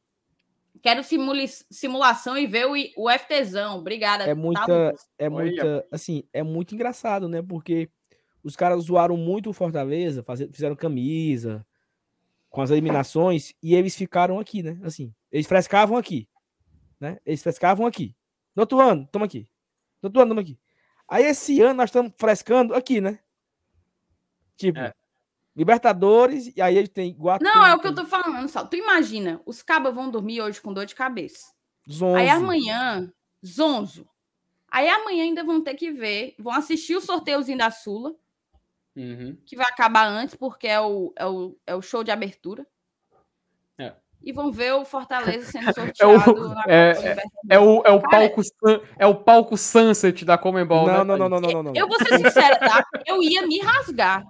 Quero 0.81 1.03
simuli- 1.03 1.47
simulação 1.47 2.37
e 2.37 2.45
ver 2.45 2.67
o, 2.67 2.73
o 2.97 3.09
FTzão. 3.09 3.79
Obrigada. 3.79 4.23
É 4.25 4.27
tá, 4.27 4.35
muita- 4.35 4.61
Lucas? 4.87 5.09
É 5.17 5.29
muita, 5.29 5.87
assim, 5.91 6.23
é 6.31 6.43
muito 6.43 6.75
engraçado, 6.75 7.27
né? 7.27 7.41
Porque 7.41 7.89
os 8.43 8.55
caras 8.55 8.83
zoaram 8.83 9.17
muito 9.17 9.49
o 9.49 9.53
Fortaleza, 9.53 10.23
fizeram 10.51 10.75
camisa 10.75 11.65
com 12.49 12.61
as 12.61 12.69
eliminações 12.69 13.53
e 13.63 13.73
eles 13.73 13.95
ficaram 13.95 14.39
aqui, 14.39 14.61
né? 14.61 14.79
Assim, 14.83 15.11
eles 15.31 15.47
frescavam 15.47 15.97
aqui, 15.97 16.27
né? 17.05 17.19
Eles 17.25 17.41
frescavam 17.43 17.85
aqui. 17.85 18.15
No 18.55 18.61
outro 18.63 18.79
ano, 18.79 19.07
tamo 19.11 19.25
aqui. 19.25 19.47
No 20.01 20.07
outro 20.07 20.21
ano, 20.21 20.29
tamo 20.31 20.41
aqui. 20.41 20.59
Aí 21.07 21.23
esse 21.23 21.61
ano 21.61 21.75
nós 21.75 21.89
estamos 21.89 22.11
frescando 22.17 22.73
aqui, 22.73 22.99
né? 22.99 23.19
Tipo, 24.57 24.79
É. 24.79 24.93
Libertadores, 25.55 26.51
e 26.53 26.61
aí 26.61 26.75
ele 26.77 26.87
tem 26.89 27.13
Guatu. 27.13 27.43
Não, 27.45 27.65
é 27.65 27.73
o 27.73 27.79
que 27.79 27.87
eu 27.87 27.95
tô 27.95 28.05
falando, 28.05 28.45
só. 28.49 28.65
Tu 28.65 28.75
imagina, 28.75 29.41
os 29.45 29.63
cabas 29.63 29.95
vão 29.95 30.11
dormir 30.11 30.41
hoje 30.41 30.59
com 30.59 30.73
dor 30.73 30.85
de 30.85 30.93
cabeça. 30.93 31.53
Zonzo. 31.89 32.15
Aí 32.17 32.27
amanhã, 32.27 33.09
zonzo. 33.45 34.05
Aí 34.69 34.89
amanhã 34.89 35.23
ainda 35.23 35.45
vão 35.45 35.63
ter 35.63 35.75
que 35.75 35.91
ver, 35.91 36.35
vão 36.37 36.51
assistir 36.51 36.95
o 36.97 37.01
sorteiozinho 37.01 37.57
da 37.57 37.71
Sula, 37.71 38.13
Uhum. 38.97 39.37
que 39.45 39.55
vai 39.55 39.65
acabar 39.69 40.07
antes, 40.07 40.35
porque 40.35 40.67
é 40.67 40.79
o, 40.81 41.13
é 41.15 41.25
o, 41.25 41.57
é 41.65 41.73
o 41.75 41.81
show 41.81 42.03
de 42.03 42.11
abertura. 42.11 42.67
É. 43.77 43.95
E 44.25 44.31
vão 44.33 44.51
ver 44.51 44.73
o 44.73 44.83
Fortaleza 44.83 45.51
sendo 45.51 45.69
É 45.99 46.05
o- 46.07 46.19
sorteado 46.19 46.49
na 46.49 46.63
é- 46.67 46.93
Libertadores. 46.93 47.31
É 47.49 47.59
o, 47.59 47.83
é 47.85 47.91
o 47.91 48.01
Cara- 48.01 48.29
palco 48.29 48.41
é 48.97 49.05
o 49.05 49.15
palco 49.15 49.55
Sunset 49.55 50.25
da 50.25 50.37
Comembol, 50.37 50.87
né? 50.87 50.93
Não, 50.97 51.05
não, 51.05 51.17
não, 51.17 51.29
não, 51.29 51.39
não, 51.51 51.63
não. 51.63 51.73
Eu 51.75 51.87
vou 51.87 51.97
ser 51.99 52.17
sincera, 52.17 52.57
tá? 52.57 52.83
Eu 53.05 53.21
ia 53.21 53.45
me 53.45 53.59
rasgar. 53.59 54.25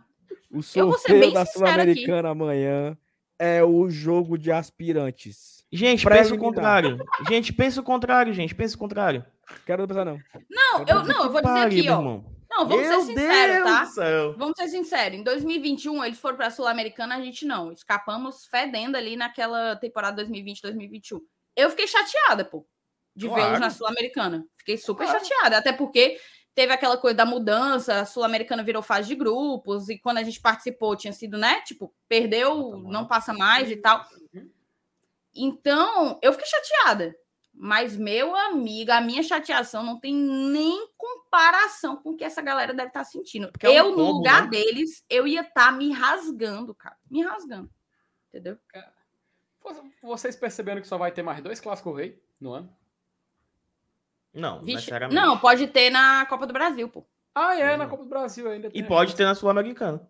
O 0.52 0.62
sorteio 0.62 1.32
da 1.34 1.46
Sul-Americana 1.46 2.30
amanhã 2.30 2.98
é 3.40 3.64
o 3.64 3.90
jogo 3.90 4.38
de 4.38 4.52
aspirantes. 4.52 5.64
Gente, 5.72 6.06
pensa 6.06 6.34
o 6.34 6.38
contrário. 6.38 6.98
Gente, 7.28 7.52
pensa 7.54 7.82
o 7.82 7.84
contrário, 7.84 8.34
gente. 8.34 8.54
Pensa 8.54 8.76
o 8.76 8.80
contrário. 8.80 9.26
Quero 9.66 9.88
pensar, 9.88 10.06
não. 10.06 10.20
Não, 10.50 10.86
eu, 10.88 11.04
não, 11.04 11.24
eu 11.26 11.32
vou 11.32 11.42
dizer 11.42 11.60
aqui, 11.60 11.90
ó. 11.90 12.20
Não, 12.50 12.68
vamos 12.68 12.88
Meu 12.88 13.02
ser 13.02 13.06
sinceros, 13.08 13.56
Deus 13.56 13.66
tá? 13.66 13.86
céu. 13.86 14.36
Vamos 14.38 14.54
ser 14.58 14.68
sinceros. 14.70 15.20
Em 15.20 15.24
2021, 15.24 16.04
eles 16.06 16.20
foram 16.20 16.38
para 16.38 16.48
a 16.48 16.52
Sul-Americana, 16.52 17.16
a 17.16 17.22
gente 17.22 17.46
não. 17.46 17.72
Escapamos 17.72 18.46
fedendo 18.46 18.96
ali 18.96 19.16
naquela 19.16 19.76
temporada 19.76 20.24
2020-2021. 20.24 21.20
Eu 21.56 21.70
fiquei 21.70 21.88
chateada, 21.88 22.46
pô, 22.46 22.66
de 23.16 23.28
Claro. 23.28 23.44
vê-los 23.44 23.60
na 23.60 23.70
Sul-Americana. 23.70 24.46
Fiquei 24.58 24.78
super 24.78 25.06
Claro. 25.08 25.26
chateada, 25.26 25.58
até 25.58 25.74
porque 25.74 26.20
teve 26.54 26.72
aquela 26.72 26.98
coisa 26.98 27.18
da 27.18 27.26
mudança, 27.26 28.00
a 28.02 28.06
Sul-Americana 28.06 28.64
virou 28.64 28.82
fase 28.82 29.08
de 29.10 29.16
grupos, 29.16 29.90
e 29.90 29.98
quando 30.00 30.20
a 30.20 30.24
gente 30.24 30.40
participou 30.40 30.96
tinha 30.96 31.12
sido, 31.12 31.38
né? 31.38 31.62
Tipo, 31.62 31.94
perdeu, 32.08 32.78
não 32.78 33.06
passa 33.08 33.34
mais 33.34 33.70
e 33.70 33.76
tal. 33.76 34.06
Uhum. 34.34 34.50
Então, 35.36 36.18
eu 36.22 36.32
fiquei 36.32 36.48
chateada. 36.48 37.14
Mas, 37.58 37.96
meu 37.96 38.36
amigo, 38.36 38.92
a 38.92 39.00
minha 39.00 39.24
chateação 39.24 39.82
não 39.82 39.98
tem 40.00 40.14
nem 40.14 40.90
comparação 40.98 41.96
com 41.96 42.12
o 42.12 42.18
que 42.18 42.24
essa 42.24 42.42
galera 42.42 42.74
deve 42.74 42.90
estar 42.90 43.04
sentindo. 43.06 43.50
Porque 43.52 43.66
é 43.66 43.82
um 43.82 43.88
eu, 43.88 43.92
no 43.92 43.96
combo, 43.96 44.18
lugar 44.18 44.44
né? 44.44 44.50
deles, 44.50 45.04
eu 45.10 45.26
ia 45.26 45.42
estar 45.42 45.72
me 45.72 45.92
rasgando, 45.92 46.76
cara. 46.76 46.98
Me 47.10 47.24
rasgando. 47.24 47.70
Entendeu? 48.30 48.58
Vocês 50.04 50.36
perceberam 50.36 50.82
que 50.82 50.88
só 50.88 50.98
vai 50.98 51.12
ter 51.12 51.24
mais 51.24 51.42
dois 51.42 51.60
clássicos 51.60 51.96
rei 51.96 52.22
no 52.40 52.52
ano? 52.52 52.76
Não, 54.34 54.60
Vixe, 54.60 54.76
necessariamente. 54.76 55.20
Não, 55.20 55.38
pode 55.40 55.68
ter 55.68 55.90
na 55.90 56.26
Copa 56.26 56.46
do 56.46 56.52
Brasil, 56.52 56.90
pô. 56.90 57.06
Ah, 57.34 57.58
é, 57.58 57.72
Não. 57.72 57.78
na 57.78 57.88
Copa 57.88 58.04
do 58.04 58.10
Brasil 58.10 58.50
ainda. 58.50 58.68
E 58.68 58.72
tem. 58.72 58.86
pode 58.86 59.16
ter 59.16 59.24
na 59.24 59.34
Sul-Americana. 59.34 60.06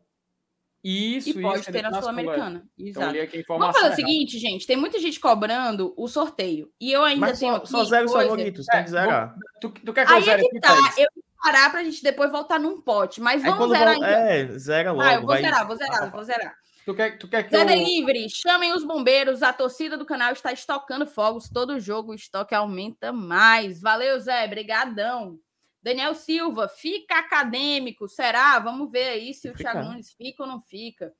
Isso, 0.87 1.29
E 1.29 1.41
pode 1.41 1.61
isso, 1.61 1.71
ter 1.71 1.77
ainda 1.79 1.89
na 1.89 1.99
Sul-Americana. 1.99 2.63
Então, 2.77 3.09
Exato. 3.15 3.37
informação 3.37 3.57
Vamos 3.57 3.75
fazer 3.75 3.79
o 3.79 3.87
errada. 3.87 3.95
seguinte, 3.95 4.37
gente. 4.37 4.67
Tem 4.67 4.77
muita 4.77 4.99
gente 4.99 5.19
cobrando 5.19 5.93
o 5.97 6.07
sorteio. 6.07 6.69
E 6.79 6.91
eu 6.91 7.03
ainda 7.03 7.21
Mas 7.21 7.39
tenho 7.39 7.53
só, 7.53 7.57
aqui 7.57 7.69
só 7.69 7.83
zero 7.85 8.05
os 8.05 8.11
coisa- 8.11 8.29
favoritos, 8.29 8.65
tem 8.67 8.79
É, 8.79 8.83
que 8.83 8.89
zerar. 8.91 9.35
Tu, 9.59 9.69
tu 9.83 9.91
quer 9.93 10.05
que 10.05 10.11
eu 10.11 10.15
Aí 10.15 10.21
é 10.21 10.25
zere 10.25 10.41
que 10.43 10.47
aqui, 10.49 10.59
tá. 10.59 10.93
Eu 10.97 11.07
vou 11.15 11.23
parar 11.41 11.71
pra 11.71 11.83
gente 11.83 12.03
depois 12.03 12.31
voltar 12.31 12.59
num 12.59 12.79
pote. 12.81 13.19
Mas 13.19 13.41
vamos 13.41 13.69
zerar 13.75 13.95
vol- 13.95 14.03
então. 14.03 14.07
É, 14.15 14.45
zera 14.59 14.91
logo. 14.91 15.01
Ah, 15.01 15.13
eu 15.15 15.19
vou 15.21 15.27
vai... 15.29 15.41
zerar, 15.41 15.65
vou 15.67 15.75
zerar, 15.75 16.11
vou 16.11 16.23
zerar. 16.23 16.55
Tu 16.85 16.93
quer, 16.93 17.17
tu 17.17 17.27
quer 17.27 17.41
que 17.41 17.49
Zé 17.49 17.63
eu... 17.63 17.65
Delivery, 17.65 18.27
chamem 18.29 18.71
os 18.71 18.83
bombeiros. 18.83 19.41
A 19.41 19.51
torcida 19.51 19.97
do 19.97 20.05
canal 20.05 20.31
está 20.33 20.53
estocando 20.53 21.07
fogos. 21.07 21.49
Todo 21.49 21.79
jogo 21.79 22.11
o 22.11 22.15
estoque 22.15 22.53
aumenta 22.53 23.11
mais. 23.11 23.81
Valeu, 23.81 24.19
Zé. 24.19 24.47
Brigadão. 24.47 25.39
Daniel 25.85 26.15
Silva, 26.15 26.67
fica 26.67 27.19
acadêmico. 27.19 28.07
Será? 28.07 28.57
Vamos 28.57 28.89
ver 28.89 29.07
aí 29.09 29.35
se 29.35 29.47
o. 29.47 29.53
Thiago 29.53 29.83
Nunes 29.83 30.13
fica 30.13 30.41
ou 30.41 30.49
não 30.49 30.59
fica. 30.59 31.13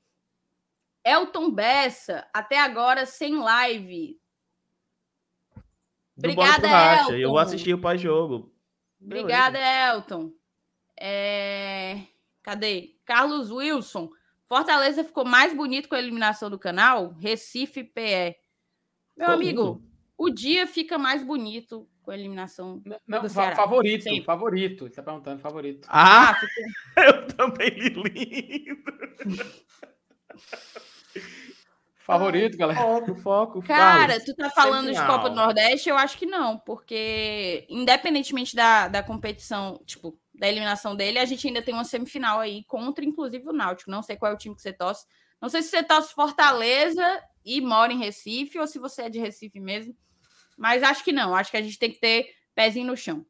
Elton 1.04 1.52
Bessa, 1.52 2.28
até 2.34 2.58
agora 2.58 3.06
sem 3.06 3.38
live. 3.38 4.20
Do 6.16 6.30
Obrigada, 6.30 6.66
Racha. 6.66 7.12
Eu 7.12 7.18
Elton. 7.18 7.28
vou 7.28 7.38
assistir 7.38 7.74
o 7.74 7.80
pós-jogo. 7.80 8.52
Obrigada, 9.00 9.56
Elton. 9.56 10.32
É, 10.98 12.00
Cadê? 12.42 12.96
Carlos 13.04 13.52
Wilson. 13.52 14.10
Fortaleza 14.46 15.04
ficou 15.04 15.24
mais 15.24 15.54
bonito 15.54 15.88
com 15.88 15.94
a 15.94 16.00
eliminação 16.00 16.50
do 16.50 16.58
canal? 16.58 17.12
Recife 17.12 17.84
PE. 17.84 18.34
Meu 19.16 19.30
amigo. 19.30 19.80
O 20.18 20.30
dia 20.30 20.66
fica 20.66 20.98
mais 20.98 21.22
bonito 21.22 21.88
com 22.02 22.10
a 22.10 22.14
eliminação. 22.14 22.82
Não, 23.06 23.22
do 23.22 23.28
Ceará. 23.28 23.56
favorito, 23.56 24.02
Sim. 24.04 24.22
favorito. 24.22 24.84
Você 24.88 24.94
tá 24.94 25.02
perguntando, 25.02 25.40
favorito. 25.40 25.86
Ah, 25.90 26.32
Ah, 26.96 27.04
eu 27.04 27.26
também 27.28 27.68
li 27.70 27.88
lindo. 27.90 28.82
Favorito, 32.06 32.56
galera. 32.56 32.78
Foco, 32.80 33.14
foco. 33.18 33.62
Cara, 33.62 34.06
Carlos, 34.06 34.24
tu 34.24 34.34
tá 34.36 34.48
falando 34.48 34.92
de. 34.92 35.06
Copa 35.06 35.28
do 35.28 35.34
Nordeste? 35.34 35.88
Eu 35.88 35.96
acho 35.96 36.16
que 36.16 36.24
não, 36.24 36.56
porque 36.56 37.66
independentemente 37.68 38.54
da, 38.54 38.86
da 38.86 39.02
competição, 39.02 39.80
tipo, 39.84 40.16
da 40.32 40.46
eliminação 40.46 40.94
dele, 40.94 41.18
a 41.18 41.24
gente 41.24 41.48
ainda 41.48 41.60
tem 41.60 41.74
uma 41.74 41.82
semifinal 41.82 42.38
aí 42.38 42.62
contra, 42.68 43.04
inclusive, 43.04 43.48
o 43.48 43.52
Náutico. 43.52 43.90
Não 43.90 44.02
sei 44.02 44.14
qual 44.14 44.30
é 44.30 44.34
o 44.36 44.38
time 44.38 44.54
que 44.54 44.62
você 44.62 44.72
torce. 44.72 45.04
Não 45.42 45.48
sei 45.48 45.62
se 45.62 45.70
você 45.70 45.82
torce 45.82 46.14
Fortaleza 46.14 47.20
e 47.44 47.60
mora 47.60 47.92
em 47.92 47.98
Recife, 47.98 48.56
ou 48.56 48.68
se 48.68 48.78
você 48.78 49.02
é 49.02 49.10
de 49.10 49.18
Recife 49.18 49.58
mesmo. 49.58 49.92
Mas 50.56 50.82
acho 50.82 51.04
que 51.04 51.12
não. 51.12 51.34
Acho 51.34 51.50
que 51.50 51.56
a 51.56 51.62
gente 51.62 51.78
tem 51.78 51.90
que 51.90 52.00
ter 52.00 52.34
pezinho 52.54 52.86
no 52.86 52.96
chão. 52.96 53.24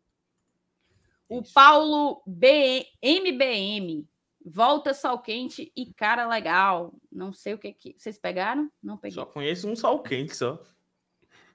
O 1.28 1.42
Paulo 1.42 2.22
B... 2.26 2.86
MBM. 3.02 4.06
Volta 4.48 4.94
sol 4.94 5.18
quente 5.18 5.72
e 5.74 5.92
cara 5.92 6.28
legal. 6.28 6.94
Não 7.10 7.32
sei 7.32 7.54
o 7.54 7.58
que 7.58 7.72
que. 7.72 7.94
Vocês 7.98 8.16
pegaram? 8.16 8.70
Não 8.80 8.96
peguei. 8.96 9.16
Só 9.16 9.26
conheço 9.26 9.68
um 9.68 9.74
sol 9.74 10.00
quente 10.02 10.36
só. 10.36 10.64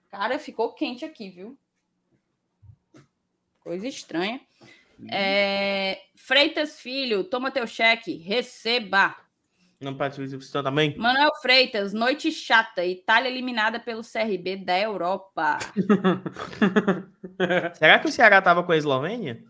Cara, 0.10 0.38
ficou 0.38 0.74
quente 0.74 1.06
aqui, 1.06 1.30
viu? 1.30 1.58
Coisa 3.62 3.88
estranha. 3.88 4.42
É, 5.10 6.04
Freitas 6.16 6.80
Filho, 6.80 7.24
toma 7.24 7.50
teu 7.50 7.66
cheque, 7.66 8.18
receba. 8.18 9.16
Não 9.82 9.96
participa 9.96 10.40
você 10.40 10.64
também? 10.64 10.96
Manuel 10.96 11.32
Freitas, 11.42 11.92
noite 11.92 12.32
chata. 12.32 12.86
Itália 12.86 13.30
eliminada 13.30 13.80
pelo 13.80 14.04
CRB 14.04 14.58
da 14.58 14.80
Europa. 14.80 15.58
Será 17.74 17.98
que 17.98 18.08
o 18.08 18.12
Ceará 18.12 18.40
tava 18.42 18.64
com 18.64 18.72
a 18.72 18.78
Eslovênia? 18.78 19.44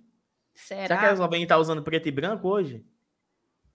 Será 0.56 0.88
que 0.88 0.94
a 0.94 1.00
Será? 1.00 1.14
Eslovênia 1.14 1.48
tá 1.48 1.58
usando 1.58 1.84
preto 1.84 2.08
e 2.08 2.12
branco 2.12 2.48
hoje? 2.48 2.84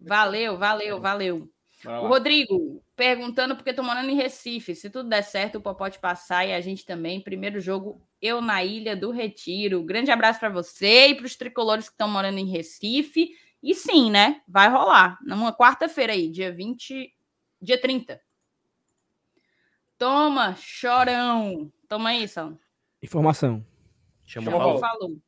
Valeu, 0.00 0.56
valeu, 0.56 0.98
valeu. 0.98 1.50
Bora 1.84 2.00
O. 2.00 2.08
Rodrigo, 2.08 2.82
perguntando 2.96 3.54
porque 3.54 3.74
tô 3.74 3.82
morando 3.82 4.08
em 4.08 4.16
Recife. 4.16 4.74
Se 4.74 4.88
tudo 4.88 5.10
der 5.10 5.22
certo, 5.22 5.58
o 5.58 5.60
Popó 5.60 5.84
pode 5.84 5.98
passar 5.98 6.46
e 6.46 6.54
a 6.54 6.60
gente 6.60 6.86
também. 6.86 7.20
Primeiro 7.20 7.60
jogo, 7.60 8.00
eu 8.20 8.40
na 8.40 8.64
Ilha 8.64 8.96
do 8.96 9.10
Retiro. 9.10 9.84
Grande 9.84 10.10
abraço 10.10 10.40
para 10.40 10.48
você 10.48 11.08
e 11.08 11.14
para 11.14 11.26
os 11.26 11.36
tricolores 11.36 11.88
que 11.88 11.94
estão 11.94 12.08
morando 12.08 12.38
em 12.38 12.46
Recife. 12.46 13.28
E 13.66 13.74
sim, 13.74 14.12
né? 14.12 14.42
Vai 14.46 14.70
rolar. 14.70 15.18
Numa 15.22 15.52
quarta-feira 15.52 16.12
aí, 16.12 16.30
dia 16.30 16.54
20. 16.54 17.12
Dia 17.60 17.80
30. 17.80 18.20
Toma, 19.98 20.54
chorão. 20.54 21.72
Toma 21.88 22.10
aí, 22.10 22.28
Sal. 22.28 22.56
Informação. 23.02 23.66
Chamou 24.24 24.52
Chama 24.52 24.64
bola. 24.64 24.78
Falou. 24.78 25.20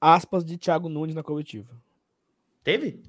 Aspas 0.00 0.46
de 0.46 0.56
Thiago 0.56 0.88
Nunes 0.88 1.14
na 1.14 1.22
coletiva. 1.22 1.78
Teve? 2.64 3.02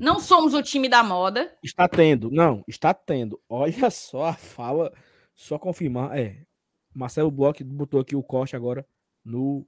Não 0.00 0.18
somos 0.18 0.54
o 0.54 0.62
time 0.62 0.88
da 0.88 1.02
moda. 1.02 1.54
Está 1.62 1.86
tendo. 1.86 2.30
Não, 2.30 2.64
está 2.66 2.94
tendo. 2.94 3.38
Olha 3.46 3.90
só 3.90 4.24
a 4.24 4.32
fala. 4.32 4.94
Só 5.34 5.58
confirmar. 5.58 6.18
É. 6.18 6.46
Marcelo 6.94 7.30
Bloch 7.30 7.62
botou 7.62 8.00
aqui 8.00 8.16
o 8.16 8.22
corte 8.22 8.56
agora 8.56 8.86
no 9.22 9.66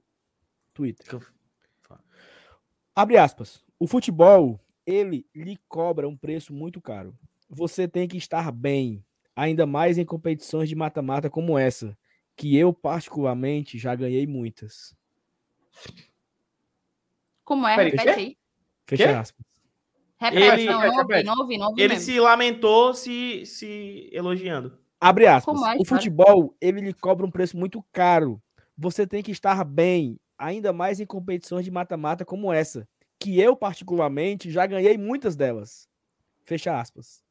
Twitter. 0.73 1.19
Abre 2.95 3.17
aspas. 3.17 3.64
O 3.79 3.87
futebol, 3.87 4.59
ele 4.85 5.25
lhe 5.35 5.57
cobra 5.67 6.07
um 6.07 6.15
preço 6.15 6.53
muito 6.53 6.81
caro. 6.81 7.17
Você 7.49 7.87
tem 7.87 8.07
que 8.07 8.17
estar 8.17 8.51
bem, 8.51 9.03
ainda 9.35 9.65
mais 9.65 9.97
em 9.97 10.05
competições 10.05 10.69
de 10.69 10.75
mata-mata 10.75 11.29
como 11.29 11.57
essa, 11.57 11.97
que 12.35 12.55
eu 12.57 12.73
particularmente 12.73 13.77
já 13.77 13.93
ganhei 13.95 14.25
muitas. 14.25 14.95
Como 17.43 17.67
é? 17.67 17.75
Peraí, 17.75 17.91
Repete 17.91 18.09
aí. 18.19 18.37
Fecha 18.87 19.19
aspas. 19.19 19.45
Repete, 20.17 20.61
Ele- 20.61 20.65
não, 20.65 20.79
não 20.81 20.97
ouvi, 20.97 21.23
não 21.23 21.37
ouvi, 21.39 21.57
não 21.57 21.67
ouvi 21.69 21.81
Ele 21.81 21.93
mesmo. 21.95 22.05
se 22.05 22.19
lamentou 22.19 22.93
se, 22.93 23.45
se 23.45 24.09
elogiando. 24.13 24.77
Abre 24.99 25.27
aspas. 25.27 25.53
Como 25.53 25.67
é, 25.67 25.75
o 25.77 25.85
futebol, 25.85 26.55
ele 26.61 26.81
lhe 26.81 26.93
cobra 26.93 27.25
um 27.25 27.31
preço 27.31 27.57
muito 27.57 27.83
caro. 27.91 28.41
Você 28.77 29.05
tem 29.05 29.21
que 29.21 29.31
estar 29.31 29.63
bem, 29.63 30.17
ainda 30.37 30.71
mais 30.73 30.99
em 30.99 31.05
competições 31.05 31.65
de 31.65 31.71
mata-mata 31.71 32.23
como 32.25 32.51
essa, 32.51 32.87
que 33.25 33.41
eu 33.41 33.55
particularmente 33.55 34.51
já 34.51 34.67
ganhei 34.67 34.99
muitas 34.99 35.35
delas. 35.35 35.89
Fecha 36.43 36.79
aspas. 36.79 37.23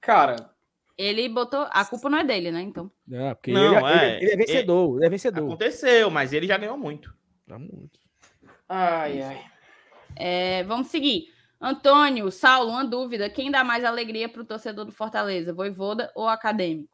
Cara, 0.00 0.50
Ele 0.98 1.26
botou. 1.28 1.66
A 1.70 1.84
culpa 1.86 2.10
não 2.10 2.18
é 2.18 2.24
dele, 2.24 2.50
né? 2.50 2.60
Então. 2.60 2.90
É, 3.10 3.34
porque 3.34 3.50
Não, 3.52 3.76
ele, 3.88 3.98
ele- 3.98 4.04
é, 4.04 4.22
ele 4.22 4.30
é 4.32 4.36
vencedor, 4.36 4.96
ele 4.98 5.06
é 5.06 5.08
vencedor. 5.10 5.44
Aconteceu, 5.46 6.10
mas 6.10 6.32
ele 6.34 6.46
já 6.46 6.58
ganhou 6.58 6.76
muito. 6.76 7.14
Tá 7.46 7.58
muito. 7.58 7.98
ai, 8.68 9.22
ai. 9.22 9.44
É, 10.14 10.62
vamos 10.64 10.88
seguir. 10.88 11.32
Antônio, 11.58 12.30
Saulo, 12.30 12.70
uma 12.72 12.84
dúvida. 12.84 13.30
Quem 13.30 13.50
dá 13.50 13.64
mais 13.64 13.84
alegria 13.84 14.28
pro 14.28 14.44
torcedor 14.44 14.84
do 14.84 14.92
Fortaleza? 14.92 15.54
Voivoda 15.54 16.12
ou 16.14 16.28
acadêmico? 16.28 16.92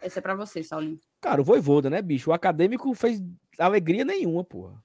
Essa 0.00 0.18
é 0.18 0.22
pra 0.22 0.34
você, 0.34 0.62
Saulinho. 0.64 0.98
Cara, 1.20 1.40
o 1.40 1.44
Voivoda, 1.44 1.88
né, 1.88 2.02
bicho? 2.02 2.30
O 2.30 2.32
acadêmico 2.32 2.92
fez 2.94 3.22
alegria 3.58 4.04
nenhuma, 4.04 4.42
porra. 4.44 4.82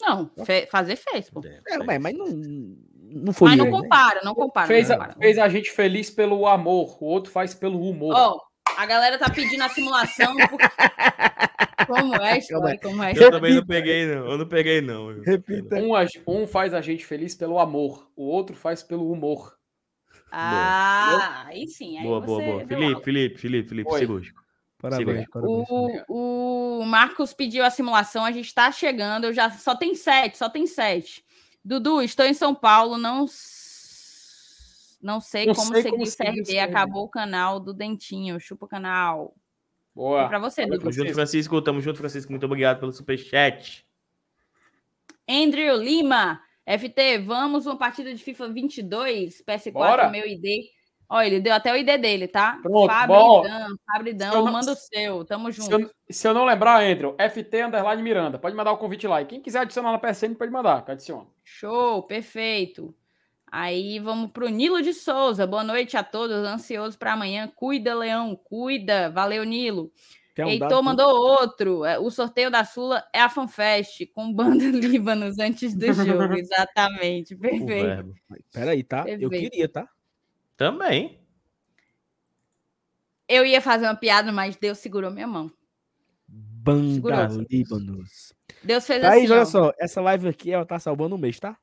Não, 0.00 0.30
fe- 0.44 0.66
fazer 0.66 0.96
fez, 0.96 1.28
pô. 1.28 1.42
É, 1.66 1.78
mas, 1.78 2.00
mas 2.00 2.16
não, 2.16 2.26
não 2.28 3.32
foi. 3.32 3.50
Mas 3.50 3.58
não 3.58 3.64
né? 3.66 3.70
compara, 3.70 4.20
não 4.22 4.34
compara. 4.34 4.66
Fez 4.66 4.88
não 4.88 5.02
a, 5.02 5.10
fez 5.12 5.38
a 5.38 5.48
gente 5.48 5.70
feliz 5.70 6.10
pelo 6.10 6.46
amor, 6.46 6.96
o 7.02 7.06
outro 7.06 7.32
faz 7.32 7.54
pelo 7.54 7.80
humor. 7.82 8.14
Ó, 8.14 8.40
a 8.76 8.86
galera 8.86 9.18
tá 9.18 9.28
pedindo 9.30 9.62
a 9.62 9.68
simulação. 9.68 10.34
Como 11.86 12.14
é 12.16 12.38
história? 12.38 12.78
Como 12.80 13.02
é 13.02 13.12
Eu 13.16 13.30
também 13.30 13.54
não 13.54 13.64
peguei, 13.66 14.06
não. 14.06 14.30
Eu 14.30 14.38
não 14.38 14.46
peguei, 14.46 14.80
não. 14.80 15.22
Repita. 15.22 15.76
Um, 15.76 15.92
um 16.26 16.46
faz 16.46 16.74
a 16.74 16.80
gente 16.82 17.04
feliz 17.06 17.34
pelo 17.34 17.58
amor, 17.58 18.10
o 18.14 18.24
outro 18.24 18.54
faz 18.54 18.82
pelo 18.82 19.10
humor. 19.10 19.56
Ah, 20.30 21.44
aí 21.46 21.66
sim. 21.66 21.96
Aí 21.98 22.04
Boa, 22.04 22.20
boa, 22.20 22.42
boa. 22.42 22.66
Felipe. 22.66 23.02
Felipe, 23.02 23.38
Felipe, 23.40 23.68
Felipe, 23.68 23.90
Oi. 23.90 23.98
cirúrgico. 24.00 24.47
Parabéns, 24.80 25.26
parabéns. 25.28 25.66
O, 26.08 26.80
o 26.80 26.84
Marcos 26.84 27.32
pediu 27.32 27.64
a 27.64 27.70
simulação, 27.70 28.24
a 28.24 28.30
gente 28.30 28.54
tá 28.54 28.70
chegando. 28.70 29.24
Eu 29.24 29.32
já 29.32 29.50
só 29.50 29.74
tem 29.74 29.94
sete, 29.94 30.38
só 30.38 30.48
tem 30.48 30.66
sete. 30.66 31.24
Dudu, 31.64 32.00
estou 32.00 32.24
em 32.24 32.34
São 32.34 32.54
Paulo, 32.54 32.96
não 32.96 33.26
não 35.00 35.20
sei 35.20 35.46
Não 35.46 35.54
como 35.54 35.72
sei 35.72 35.82
seguir 35.82 35.90
como 35.90 36.02
o 36.02 36.06
seguir 36.06 36.40
o 36.40 36.44
CRB. 36.44 36.58
Acabou 36.60 37.04
o 37.04 37.08
canal 37.08 37.60
do 37.60 37.74
Dentinho, 37.74 38.40
chupa 38.40 38.66
o 38.66 38.68
canal. 38.68 39.34
Boa. 39.94 40.28
Pra 40.28 40.38
você, 40.38 40.64
Dudu. 40.64 40.78
Tamo 40.78 40.92
junto, 40.92 41.12
Francisco. 41.12 41.62
Tamo 41.62 41.80
junto, 41.80 41.98
Francisco. 41.98 42.30
Muito 42.30 42.46
obrigado 42.46 42.78
pelo 42.78 42.92
superchat. 42.92 43.84
Andrew 45.28 45.76
Lima, 45.76 46.40
FT, 46.64 47.18
vamos 47.18 47.66
uma 47.66 47.76
partida 47.76 48.14
de 48.14 48.22
FIFA 48.22 48.48
22, 48.48 49.42
PS4, 49.42 49.72
Bora. 49.72 50.08
meu 50.08 50.26
ID. 50.26 50.68
Ó, 51.10 51.22
ele 51.22 51.40
deu 51.40 51.54
até 51.54 51.72
o 51.72 51.76
ID 51.76 51.96
dele, 51.98 52.28
tá? 52.28 52.58
Pronto. 52.62 52.86
Fabridão, 52.86 53.76
Fabridão, 53.86 54.30
Se 54.30 54.36
eu 54.36 54.44
não- 54.44 54.52
manda 54.52 54.72
o 54.72 54.76
seu, 54.76 55.24
tamo 55.24 55.50
Se 55.52 55.60
junto. 55.62 55.80
eu, 55.80 55.90
se 56.10 56.28
eu 56.28 56.34
não 56.34 56.44
lembrar, 56.44 56.82
Andrew, 56.82 57.14
FT 57.18 57.62
Underline 57.62 58.02
Miranda. 58.02 58.38
Pode 58.38 58.54
mandar 58.54 58.72
o 58.72 58.76
convite 58.76 59.06
lá. 59.06 59.22
E 59.22 59.24
quem 59.26 59.40
quiser 59.40 59.60
adicionar 59.60 59.90
na 59.92 59.98
PSN, 59.98 60.34
pode 60.34 60.52
mandar, 60.52 60.84
que 60.84 60.90
adiciona. 60.90 61.26
Show, 61.42 62.02
perfeito. 62.02 62.94
Aí 63.50 63.98
vamos 63.98 64.30
pro 64.32 64.48
Nilo 64.50 64.82
de 64.82 64.92
Souza. 64.92 65.46
Boa 65.46 65.64
noite 65.64 65.96
a 65.96 66.02
todos, 66.04 66.36
ansioso 66.46 66.98
para 66.98 67.14
amanhã. 67.14 67.50
Cuida, 67.56 67.94
Leão, 67.94 68.36
cuida. 68.36 69.08
Valeu, 69.08 69.44
Nilo. 69.44 69.90
Tem 70.34 70.44
um 70.44 70.48
Heitor 70.50 70.68
dado- 70.68 70.84
mandou 70.84 71.08
outro. 71.08 71.86
É, 71.86 71.98
O 71.98 72.10
sorteio 72.10 72.50
da 72.50 72.62
Sula 72.64 73.02
é 73.14 73.20
a 73.22 73.30
FanFest, 73.30 74.06
com 74.14 74.30
banda 74.60 74.62
Líbanos 74.62 75.38
antes 75.38 75.74
do 75.74 75.90
jogo. 75.90 76.34
Exatamente, 76.38 77.34
perfeito. 77.34 78.14
Peraí, 78.52 78.82
tá? 78.84 79.04
Eu 79.08 79.30
Perfeito. 79.30 79.50
queria, 79.50 79.68
tá? 79.68 79.88
Também. 80.58 81.16
Eu 83.28 83.46
ia 83.46 83.62
fazer 83.62 83.86
uma 83.86 83.94
piada, 83.94 84.32
mas 84.32 84.56
Deus 84.56 84.78
segurou 84.78 85.08
minha 85.10 85.26
mão. 85.26 85.50
Banda. 86.26 87.28
Líbanos. 87.48 88.34
Deus 88.64 88.84
fez 88.84 89.00
Thaís, 89.00 89.24
assim, 89.24 89.32
olha 89.32 89.42
ó. 89.42 89.44
só, 89.44 89.72
essa 89.78 90.00
live 90.00 90.28
aqui, 90.28 90.50
ela 90.50 90.66
tá 90.66 90.78
salvando 90.80 91.14
um 91.14 91.18
mês, 91.18 91.38
tá? 91.38 91.56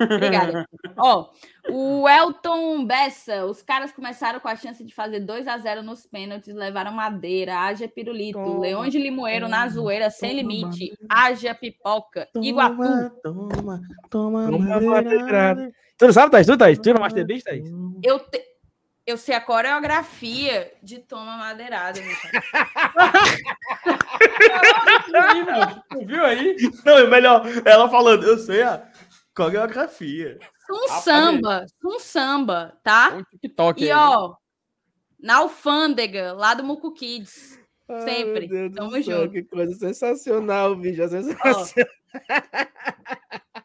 Obrigada. 0.00 0.68
Ó, 0.96 1.30
o 1.70 2.08
Elton 2.08 2.84
Bessa, 2.84 3.46
os 3.46 3.62
caras 3.62 3.90
começaram 3.90 4.38
com 4.38 4.48
a 4.48 4.54
chance 4.56 4.84
de 4.84 4.94
fazer 4.94 5.20
2 5.20 5.48
a 5.48 5.56
0 5.58 5.82
nos 5.82 6.06
pênaltis, 6.06 6.54
levaram 6.54 6.92
madeira, 6.92 7.58
haja 7.58 7.88
pirulito, 7.88 8.38
Toma, 8.38 8.60
Leões 8.60 8.92
de 8.92 8.98
Limoeiro 8.98 9.48
na 9.48 9.66
zoeira, 9.68 10.10
sem 10.10 10.30
toma, 10.30 10.42
limite, 10.42 10.92
haja 11.08 11.54
pipoca, 11.54 12.28
Iguatu. 12.36 12.76
Toma, 12.76 13.10
toma, 13.22 13.80
Toma 14.10 14.42
madeirada. 14.48 14.86
madeirada. 14.86 15.72
Tu 15.98 16.06
não 16.06 16.12
sabe, 16.12 16.32
Thaís? 16.32 16.46
Tu, 16.46 16.56
Thaís? 16.58 16.78
Tu 16.78 16.90
é 16.90 16.94
Master 16.94 17.26
Beast, 17.26 17.44
Thaís? 17.44 17.70
Eu, 18.02 18.18
te- 18.18 18.44
eu 19.06 19.16
sei 19.16 19.34
a 19.34 19.40
coreografia 19.40 20.72
de 20.82 20.98
Toma 20.98 21.36
Madeirada, 21.36 22.00
meu 22.00 22.14
cara. 22.16 23.12
Tu 25.90 26.06
viu 26.06 26.24
aí? 26.24 26.56
Não, 26.84 26.98
é 26.98 27.06
melhor 27.06 27.42
ela 27.64 27.88
falando, 27.88 28.24
eu 28.24 28.38
sei 28.38 28.62
a 28.62 28.82
coreografia. 29.34 30.38
Um 30.70 30.86
Rapaz, 30.88 31.04
samba, 31.04 31.66
um 31.84 31.98
samba, 31.98 32.78
tá? 32.82 33.14
Um 33.16 33.24
TikTok 33.24 33.82
E 33.82 33.90
aí. 33.90 33.96
ó, 33.96 34.34
na 35.20 35.36
alfândega, 35.38 36.32
lá 36.32 36.54
do 36.54 36.64
Mucu 36.64 36.92
Kids. 36.92 37.58
Sempre. 38.04 38.44
Ai, 38.44 38.48
meu 38.48 38.48
Deus 38.48 38.70
do 38.70 38.76
Tamo 38.76 38.90
céu, 38.90 39.02
junto. 39.22 39.32
Que 39.32 39.42
coisa 39.42 39.74
sensacional, 39.74 40.74
bicho. 40.76 41.02
É 41.02 41.08
sensacional. 41.08 41.66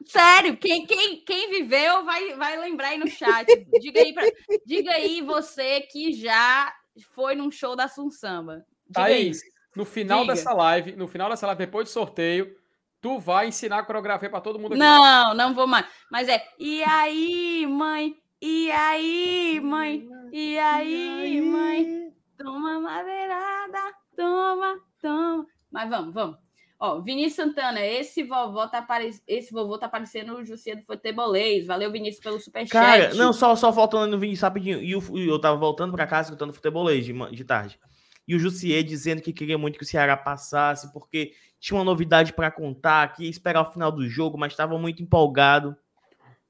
Sério, 0.06 0.58
quem, 0.58 0.86
quem, 0.86 1.24
quem 1.24 1.50
viveu 1.50 2.04
vai, 2.06 2.34
vai 2.36 2.58
lembrar 2.60 2.90
aí 2.90 2.98
no 2.98 3.08
chat. 3.08 3.46
Diga 3.80 4.02
aí, 4.02 4.14
pra- 4.14 4.28
diga 4.66 4.92
aí 4.92 5.22
você 5.22 5.82
que 5.82 6.14
já 6.14 6.74
foi 7.12 7.36
num 7.36 7.52
show 7.52 7.76
da 7.76 7.88
Sun 7.88 8.10
Samba. 8.10 8.66
Diga 8.88 9.04
aí. 9.04 9.14
Thaís, 9.26 9.42
no 9.76 9.86
final 9.86 10.22
Diga. 10.22 10.34
dessa 10.34 10.54
live, 10.54 10.96
no 10.96 11.08
final 11.08 11.30
dessa 11.30 11.46
live, 11.48 11.60
depois 11.66 11.88
do 11.90 11.92
sorteio, 11.92 12.56
tu 13.02 13.20
vai 13.20 13.48
ensinar 13.48 13.80
a 13.80 13.84
coreografia 13.84 14.30
pra 14.30 14.42
todo 14.42 14.60
mundo 14.60 14.74
aqui. 14.74 14.80
Não, 14.80 15.34
não 15.34 15.54
vou 15.54 15.68
mais. 15.68 15.86
Mas 16.12 16.28
é, 16.28 16.44
e 16.60 16.84
aí, 16.84 17.66
mãe? 17.68 18.16
E 18.42 18.72
aí, 18.72 19.60
mãe? 19.64 20.08
E 20.32 20.58
aí, 20.60 21.42
mãe? 21.42 22.12
Toma 22.38 22.80
madeirada, 22.80 23.80
toma, 24.16 24.76
toma. 25.02 25.46
Mas 25.72 25.90
vamos, 25.90 26.14
vamos. 26.14 26.38
Ó, 26.80 27.02
Vinícius 27.02 27.34
Santana, 27.34 27.84
esse 27.84 28.22
vovó 28.24 28.68
tá 28.68 28.78
apare... 28.80 29.10
esse 29.28 29.52
vovô 29.52 29.80
tá 29.80 29.90
parecendo 29.90 30.36
o 30.36 30.46
Jussier 30.46 30.78
do 30.78 30.84
Futebolês. 30.86 31.66
Valeu, 31.66 31.92
Vinícius, 31.92 32.24
pelo 32.24 32.40
superchat. 32.40 32.72
Cara, 32.72 33.14
não, 33.16 33.34
só, 33.34 33.56
só 33.56 33.72
voltando 33.72 34.12
no 34.12 34.20
vídeo 34.20 34.40
rapidinho. 34.40 34.80
E 34.80 34.96
o- 34.96 35.18
eu 35.18 35.42
tava 35.42 35.58
voltando 35.58 35.94
pra 35.96 36.06
casa 36.06 36.30
escutando 36.30 36.54
futebolês 36.54 37.04
de, 37.04 37.14
de 37.32 37.44
tarde. 37.44 37.80
E 38.28 38.36
o 38.36 38.40
Jussier 38.40 38.84
dizendo 38.84 39.22
que 39.24 39.34
queria 39.34 39.58
muito 39.58 39.80
que 39.80 39.84
o 39.84 39.88
Ceará 39.88 40.16
passasse, 40.16 40.94
porque 40.94 41.34
tinha 41.60 41.78
uma 41.78 41.84
novidade 41.84 42.34
pra 42.34 42.52
contar, 42.52 43.14
que 43.14 43.24
ia 43.24 43.30
esperar 43.30 43.62
o 43.62 43.72
final 43.72 43.92
do 43.92 44.08
jogo, 44.08 44.38
mas 44.38 44.54
estava 44.54 44.78
muito 44.78 45.02
empolgado. 45.02 45.76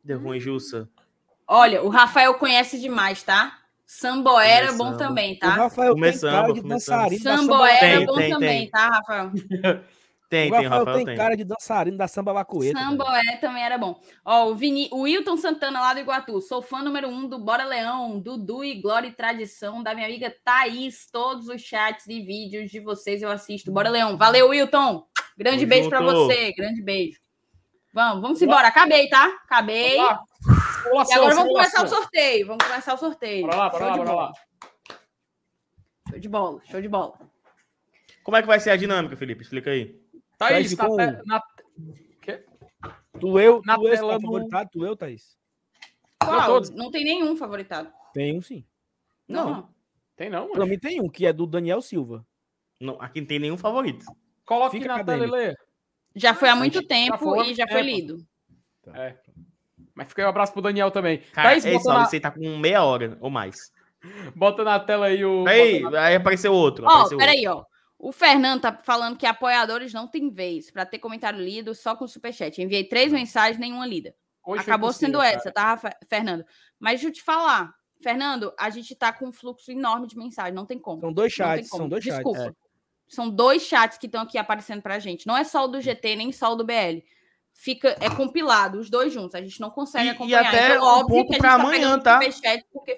Deu 0.04 0.20
ruim, 0.20 0.40
Jussa. 0.40 0.90
Olha, 1.48 1.82
o 1.84 1.90
Rafael 1.90 2.34
conhece 2.36 2.80
demais, 2.80 3.24
tá? 3.24 3.58
Samboera 3.86 4.68
é 4.68 4.72
bom 4.72 4.78
Começando. 4.86 4.98
também, 4.98 5.34
O 5.36 5.40
tá? 5.40 5.50
Rafael 5.54 5.94
Come 5.94 6.12
tem 6.12 6.20
cara 6.20 6.42
samba, 6.48 6.54
de 6.54 6.62
dançarino 6.62 7.24
da 7.24 7.38
Samboera 7.38 7.86
é 7.86 8.06
bom 8.06 8.16
tem, 8.16 8.30
também, 8.34 8.60
tem. 8.64 8.70
tá, 8.70 8.88
Rafael? 8.90 9.32
Tem, 10.30 10.50
o 10.50 10.56
tem, 10.56 10.64
Rafael, 10.64 10.80
Rafael 10.80 10.98
tem, 10.98 11.06
tem. 11.06 11.16
cara 11.16 11.38
de 11.38 11.46
dançarino 11.46 11.98
da 11.98 12.08
samba 12.08 12.34
bacueta. 12.34 12.78
velho. 12.78 12.90
Samboé 12.90 13.38
também 13.40 13.64
era 13.64 13.78
bom. 13.78 13.98
Ó, 14.26 14.50
o, 14.50 14.56
Vini... 14.56 14.90
o 14.92 15.02
Wilton 15.04 15.38
Santana 15.38 15.80
lá 15.80 15.94
do 15.94 16.02
Iguatu. 16.02 16.42
Sou 16.42 16.62
fã 16.62 16.82
número 16.82 17.08
um 17.08 17.30
do 17.30 17.40
Bora 17.40 17.64
Leão, 17.64 18.20
Dudu 18.20 18.62
e 18.62 18.82
Glória 18.82 19.08
e 19.08 19.14
Tradição, 19.14 19.82
da 19.82 19.96
minha 19.96 20.06
amiga 20.06 20.36
Thaís. 20.44 21.10
Todos 21.10 21.48
os 21.48 21.62
chats 21.62 22.08
e 22.08 22.22
vídeos 22.22 22.70
de 22.70 22.82
vocês 22.82 23.22
eu 23.22 23.32
assisto. 23.32 23.72
Bora 23.72 23.90
Leão. 23.90 24.18
Valeu, 24.18 24.50
Wilton. 24.50 25.08
Grande 25.38 25.60
Tamo 25.60 25.70
beijo 25.70 25.90
pra 25.90 26.02
junto. 26.02 26.14
você. 26.14 26.52
Grande 26.52 26.82
beijo. 26.82 27.20
Vamos, 27.94 28.22
vamos 28.22 28.42
embora. 28.42 28.68
Acabei, 28.68 29.08
tá? 29.08 29.28
Acabei. 29.46 29.96
Vamos 29.96 30.12
lá. 30.92 31.06
E 31.10 31.14
agora 31.14 31.36
vamos 31.36 31.54
começar 31.54 31.86
o 31.86 31.88
sorteio. 31.88 32.48
Vamos 32.48 32.66
começar 32.66 32.94
o 32.94 32.98
sorteio. 32.98 33.46
Bora 33.46 33.56
lá, 33.56 33.70
bora 33.70 33.80
Show 33.80 33.90
lá, 33.90 33.98
bora 33.98 34.14
lá. 34.14 34.34
Show 36.10 36.20
de 36.20 36.30
bola, 36.30 36.62
show 36.66 36.82
de 36.82 36.90
bola. 36.90 37.14
Como 38.24 38.36
é 38.36 38.42
que 38.42 38.48
vai 38.48 38.60
ser 38.60 38.72
a 38.72 38.76
dinâmica, 38.76 39.16
Felipe? 39.16 39.42
Explica 39.42 39.70
aí. 39.70 39.96
Thaís, 40.38 40.76
Thaís, 40.76 40.78
na, 40.78 40.84
ficou- 40.84 40.98
te- 40.98 41.28
na- 41.28 41.42
Quê? 42.22 42.46
Tu, 43.20 43.40
eu, 43.40 43.62
Na 43.66 43.76
tu, 43.76 43.84
tela 43.84 44.14
é 44.14 44.16
o 44.16 44.20
do- 44.20 44.26
favoritado, 44.26 44.70
tu, 44.72 44.86
eu, 44.86 44.96
Thaís? 44.96 45.38
Qual? 46.24 46.46
todos. 46.46 46.70
Não 46.72 46.92
tem 46.92 47.04
nenhum 47.04 47.36
favoritado. 47.36 47.92
Tem 48.14 48.38
um 48.38 48.42
sim. 48.42 48.66
Não. 49.28 49.50
Não. 49.50 49.70
Tem 50.16 50.30
não, 50.30 50.48
Pra 50.50 50.60
mano. 50.60 50.72
mim 50.72 50.80
tem 50.80 51.00
um, 51.02 51.08
que 51.10 51.26
é 51.26 51.34
do 51.34 51.46
Daniel 51.46 51.82
Silva. 51.82 52.26
Não, 52.82 53.00
aqui 53.02 53.22
não 53.22 53.28
tem 53.28 53.40
nenhum 53.40 53.58
favorito. 53.58 54.06
Coloque 54.46 54.78
Fica 54.80 54.98
na 54.98 55.04
tela 55.04 55.26
e 55.26 55.30
leia. 55.30 55.58
Já 56.16 56.34
foi 56.34 56.50
há 56.50 56.56
muito 56.56 56.82
Já 56.82 56.88
tempo 56.88 57.18
foi, 57.18 57.52
e 57.52 57.54
já 57.54 57.68
foi 57.68 57.82
lido. 57.82 58.18
É. 58.94 59.16
Mas 59.94 60.08
fica 60.10 60.22
aí 60.22 60.26
um 60.26 60.30
abraço 60.30 60.54
pro 60.54 60.62
Daniel 60.62 60.90
também. 60.90 61.20
Cara, 61.34 61.50
Thaís, 61.50 61.66
esse 61.66 61.76
bota 61.78 61.94
na, 62.00 62.10
aí 62.12 62.20
tá 62.20 62.32
com 62.32 62.58
meia 62.58 62.84
hora 62.84 63.18
ou 63.20 63.30
mais. 63.30 63.72
bota 64.36 64.64
na 64.64 64.80
tela 64.80 65.08
aí 65.08 65.24
o. 65.26 65.46
Aí, 65.48 65.80
na- 65.82 66.02
aí 66.06 66.16
apareceu 66.16 66.54
outro. 66.54 66.86
Ó, 66.86 66.90
apareceu 66.90 67.18
peraí, 67.18 67.48
ó. 67.48 67.64
O 68.00 68.12
Fernando 68.12 68.62
tá 68.62 68.74
falando 68.74 69.18
que 69.18 69.26
apoiadores 69.26 69.92
não 69.94 70.08
tem 70.08 70.30
vez 70.30 70.70
para 70.70 70.86
ter 70.86 71.00
comentário 71.00 71.40
lido 71.40 71.74
só 71.74 71.96
com 71.96 72.08
superchat. 72.08 72.62
Enviei 72.62 72.84
três 72.84 73.12
mensagens, 73.12 73.58
nenhuma 73.58 73.88
lida. 73.88 74.14
Hoje 74.46 74.64
foi 74.64 74.72
Acabou 74.74 74.90
possível, 74.90 75.08
sendo 75.08 75.20
cara. 75.20 75.36
essa, 75.36 75.52
tá, 75.52 75.80
Fernando? 76.08 76.46
Mas 76.80 76.94
deixa 77.02 77.08
eu 77.08 77.12
te 77.14 77.24
falar, 77.24 77.74
Fernando, 78.00 78.54
a 78.58 78.70
gente 78.70 78.96
tá 78.96 79.12
com 79.12 79.28
um 79.28 79.32
fluxo 79.32 79.72
enorme 79.72 80.08
de 80.08 80.16
mensagem, 80.18 80.54
não 80.54 80.66
tem 80.66 80.78
como. 80.80 81.02
São 81.02 81.12
dois 81.12 81.36
Não 81.38 81.46
tem 81.48 81.56
chats, 81.58 81.70
como. 81.70 81.82
são 81.84 81.90
dois 81.90 82.04
chats. 82.04 82.18
Desculpa. 82.24 82.56
São 83.08 83.30
dois 83.30 83.62
chats 83.64 83.98
que 83.98 84.06
estão 84.06 84.22
aqui 84.22 84.38
aparecendo 84.38 84.82
pra 84.82 85.00
gente. 85.00 85.26
Não 85.26 85.36
é 85.36 85.44
só 85.44 85.66
o 85.66 85.68
do 85.68 85.82
GT, 85.82 86.16
nem 86.18 86.32
só 86.32 86.54
o 86.54 86.56
do 86.56 86.64
BL. 86.66 87.04
Fica, 87.54 87.96
é 88.00 88.10
compilado, 88.10 88.78
os 88.80 88.90
dois 88.90 89.12
juntos. 89.12 89.34
A 89.34 89.42
gente 89.42 89.60
não 89.60 89.72
consegue 89.72 90.06
E- 90.06 90.08
e 90.10 90.12
acompanhar. 90.12 90.46
até 90.46 90.68
então, 90.76 90.84
um 90.84 90.88
óbvio 90.88 91.26
ponto 91.26 91.38
pra 91.40 91.50
tá 91.50 91.56
amanhã, 91.56 92.00
tá? 92.00 92.20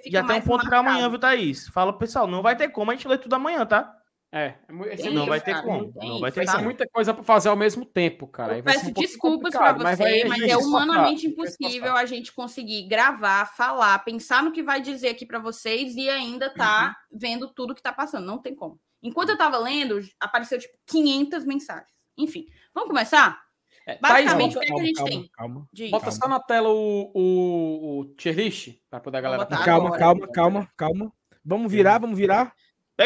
E 0.05 0.17
até 0.17 0.33
um 0.33 0.41
ponto 0.41 0.67
pra 0.67 0.79
amanhã, 0.79 0.93
marcado. 0.95 1.09
viu, 1.11 1.19
Thaís? 1.19 1.67
Fala, 1.69 1.97
pessoal, 1.97 2.27
não 2.27 2.41
vai 2.41 2.57
ter 2.57 2.67
como 2.69 2.91
a 2.91 2.95
gente 2.95 3.07
ler 3.07 3.19
tudo 3.19 3.33
amanhã, 3.35 3.65
tá? 3.65 3.95
É, 4.32 4.53
é 4.91 4.95
Tem 4.95 5.11
não 5.11 5.25
vai 5.25 5.41
ter 5.41 5.53
cara, 5.53 5.66
como, 5.66 5.91
tem 5.91 6.08
não 6.08 6.19
vai 6.19 6.32
ter 6.32 6.35
Vai 6.41 6.45
tá? 6.45 6.51
ser 6.51 6.58
como. 6.58 6.66
muita 6.66 6.88
coisa 6.88 7.14
pra 7.16 7.24
fazer 7.24 7.49
ao 7.49 7.56
mesmo 7.56 7.83
tempo, 7.83 8.27
cara. 8.27 8.58
Eu 8.58 8.64
peço 8.64 8.90
um 8.90 8.93
desculpas 8.93 9.51
para 9.51 9.74
você, 9.74 9.83
vai- 9.83 9.95
mas, 9.95 9.98
vai 9.98 10.11
é 10.11 10.22
se 10.22 10.45
esforçar, 10.45 10.67
humanamente 10.67 11.27
impossível 11.27 11.95
a 11.95 12.06
gente 12.06 12.32
conseguir 12.32 12.88
gravar, 12.88 13.48
falar, 13.48 13.98
pensar 13.99 14.43
no 14.43 14.51
que 14.51 14.61
vai 14.61 14.82
dizer 14.82 15.09
aqui 15.09 15.25
para 15.25 15.40
vocês 15.40 15.95
e 15.95 16.08
ainda 16.08 16.53
tá 16.53 16.95
vendo 17.11 17.51
tudo 17.51 17.74
que 17.74 17.82
tá 17.82 17.91
passando. 17.91 18.27
Não 18.27 18.38
tem 18.38 18.53
como. 18.53 18.80
Enquanto 19.01 19.30
eu 19.30 19.38
tava 19.38 19.58
lendo, 19.58 19.99
apareceu 20.19 20.59
tipo 20.59 20.77
500 20.85 21.43
mensagens. 21.45 21.90
Enfim, 22.16 22.45
vamos 22.74 22.90
começar? 22.90 23.41
É, 23.88 23.95
Thaís, 23.95 24.25
Basicamente, 24.25 24.58
o 24.58 24.59
que 24.59 24.66
é 24.66 24.75
que 24.75 24.82
a 24.82 24.83
gente 24.83 24.95
calma, 24.95 25.09
tem? 25.09 25.30
Calma, 25.33 25.67
De... 25.74 25.90
bota 25.90 26.11
só 26.11 26.27
na 26.27 26.40
tela 26.40 26.69
o, 26.69 27.11
o, 27.16 27.99
o 28.01 28.06
tier 28.16 28.35
list 28.35 28.75
pra 28.90 28.99
poder 28.99 29.17
a 29.17 29.22
galera. 29.22 29.45
calma, 29.48 29.98
calma, 29.98 30.27
calma, 30.27 30.72
calma. 30.77 31.14
Vamos 31.43 31.72
virar, 31.72 31.98
vamos 31.98 32.17
virar. 32.17 32.53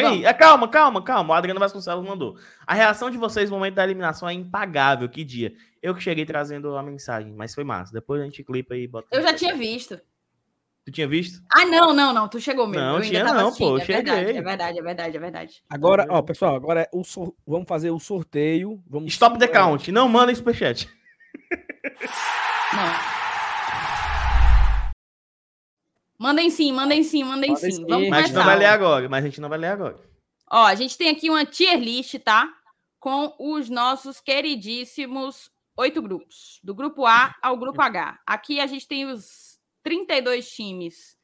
Peraí, 0.02 0.24
é, 0.24 0.32
calma, 0.34 0.66
calma, 0.66 1.02
calma. 1.02 1.34
O 1.34 1.36
Adriano 1.36 1.60
Vasconcelos 1.60 2.04
mandou. 2.04 2.36
A 2.66 2.74
reação 2.74 3.10
de 3.10 3.16
vocês 3.16 3.48
no 3.48 3.56
momento 3.56 3.74
da 3.74 3.84
eliminação 3.84 4.28
é 4.28 4.32
impagável. 4.32 5.08
Que 5.08 5.22
dia. 5.22 5.52
Eu 5.80 5.94
que 5.94 6.02
cheguei 6.02 6.26
trazendo 6.26 6.76
a 6.76 6.82
mensagem, 6.82 7.32
mas 7.32 7.54
foi 7.54 7.62
massa. 7.62 7.92
Depois 7.92 8.20
a 8.20 8.24
gente 8.24 8.42
clipa 8.42 8.74
e 8.74 8.88
bota. 8.88 9.06
Eu 9.12 9.22
já 9.22 9.32
tinha 9.32 9.54
visto. 9.54 10.00
Tu 10.84 10.90
tinha 10.90 11.06
visto? 11.06 11.40
Ah, 11.50 11.64
não, 11.64 11.94
não, 11.94 12.12
não. 12.12 12.28
Tu 12.28 12.40
chegou 12.40 12.66
mesmo. 12.66 12.82
Não, 12.84 12.90
eu 12.90 12.96
ainda 12.96 13.06
tinha 13.08 13.24
tava 13.24 13.40
não, 13.40 13.54
pô, 13.54 13.78
eu 13.78 13.82
é 13.82 13.84
verdade, 13.84 14.18
cheguei. 14.18 14.36
é 14.36 14.42
verdade, 14.42 14.78
é 14.78 14.82
verdade, 14.82 15.16
é 15.16 15.20
verdade. 15.20 15.64
Agora, 15.70 16.06
ó, 16.10 16.20
pessoal, 16.22 16.56
agora 16.56 16.80
é 16.82 16.88
o 16.92 17.04
sor- 17.04 17.32
vamos 17.46 17.68
fazer 17.68 17.90
o 17.90 17.98
sorteio. 18.00 18.82
Vamos 18.86 19.12
Stop 19.12 19.38
the 19.38 19.46
count. 19.46 19.92
Não 19.92 20.08
manda 20.08 20.34
superchat. 20.34 20.88
Não. 22.72 23.23
Mandem 26.24 26.48
sim, 26.48 26.72
mandem 26.72 27.02
sim, 27.02 27.22
mandem 27.22 27.50
Mandem 27.50 27.70
sim. 27.70 27.76
sim. 27.76 27.86
Vamos 27.86 28.08
Mas 28.08 28.24
a 28.24 28.26
gente 28.28 28.34
não 28.34 28.44
vai 28.46 28.58
ler 28.58 28.64
agora. 28.64 29.08
Mas 29.10 29.22
a 29.22 29.28
gente 29.28 29.40
não 29.42 29.48
vai 29.50 29.58
ler 29.58 29.66
agora. 29.66 30.00
Ó, 30.50 30.64
a 30.64 30.74
gente 30.74 30.96
tem 30.96 31.10
aqui 31.10 31.28
uma 31.28 31.44
tier 31.44 31.78
list, 31.78 32.14
tá? 32.20 32.50
Com 32.98 33.34
os 33.38 33.68
nossos 33.68 34.22
queridíssimos 34.22 35.50
oito 35.76 36.00
grupos, 36.00 36.60
do 36.64 36.74
grupo 36.74 37.04
A 37.04 37.34
ao 37.42 37.58
grupo 37.58 37.82
H. 37.82 38.18
Aqui 38.26 38.58
a 38.58 38.66
gente 38.66 38.88
tem 38.88 39.04
os 39.04 39.58
32 39.82 40.50
times 40.50 41.18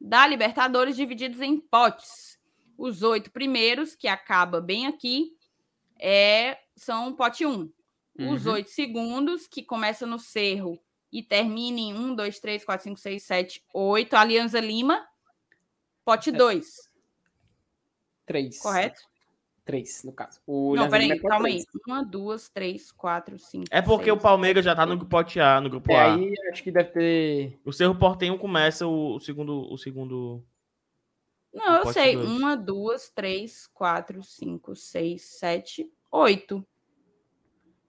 da 0.00 0.26
Libertadores 0.26 0.96
divididos 0.96 1.40
em 1.40 1.56
potes. 1.60 2.36
Os 2.76 3.04
oito 3.04 3.30
primeiros, 3.30 3.94
que 3.94 4.08
acaba 4.08 4.60
bem 4.60 4.88
aqui, 4.88 5.28
é, 5.96 6.58
são 6.74 7.14
pote 7.14 7.46
1. 7.46 7.70
Os 8.18 8.46
Uhum. 8.46 8.52
oito 8.54 8.70
segundos, 8.70 9.46
que 9.46 9.62
começa 9.62 10.04
no 10.04 10.18
Cerro 10.18 10.76
e 11.12 11.22
termina 11.22 11.78
em 11.80 11.94
1, 11.94 12.14
2, 12.14 12.38
3, 12.38 12.64
4, 12.64 12.84
5, 12.84 13.00
6, 13.00 13.22
7, 13.22 13.64
8. 13.74 14.14
Alianza 14.14 14.60
Lima, 14.60 15.06
pote 16.04 16.30
2. 16.30 16.90
Três. 18.26 18.60
Correto? 18.60 19.00
Três, 19.64 20.02
no 20.04 20.12
caso. 20.12 20.40
O 20.46 20.74
Não, 20.74 20.88
peraí, 20.88 21.10
é 21.12 21.18
calma 21.18 21.44
três. 21.44 21.64
aí. 21.66 21.80
Uma, 21.86 22.04
duas, 22.04 22.48
três, 22.48 22.90
quatro, 22.90 23.38
cinco. 23.38 23.66
É 23.70 23.82
porque 23.82 24.10
o 24.10 24.14
seis. 24.14 24.22
Palmeiras 24.22 24.64
já 24.64 24.74
tá 24.74 24.86
no 24.86 25.04
pote 25.06 25.38
A, 25.38 25.60
no 25.60 25.68
grupo 25.68 25.92
É, 25.92 25.96
A. 25.96 26.14
aí 26.14 26.34
acho 26.50 26.62
que 26.62 26.70
deve 26.72 26.90
ter. 26.90 27.60
O 27.64 27.72
Cerro 27.72 27.94
Portenho 27.96 28.38
começa 28.38 28.86
o, 28.86 29.16
o 29.16 29.20
segundo. 29.20 29.72
O 29.72 29.76
segundo. 29.76 30.44
Não, 31.52 31.78
eu 31.78 31.92
sei. 31.92 32.16
dois. 32.16 32.28
Uma, 32.28 32.56
duas, 32.56 33.10
três, 33.10 33.66
quatro, 33.68 34.22
cinco, 34.22 34.74
seis, 34.74 35.22
sete, 35.22 35.92
oito. 36.10 36.66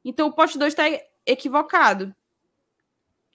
Então 0.03 0.27
o 0.27 0.33
pote 0.33 0.57
2 0.57 0.73
está 0.73 0.83
equivocado. 1.25 2.15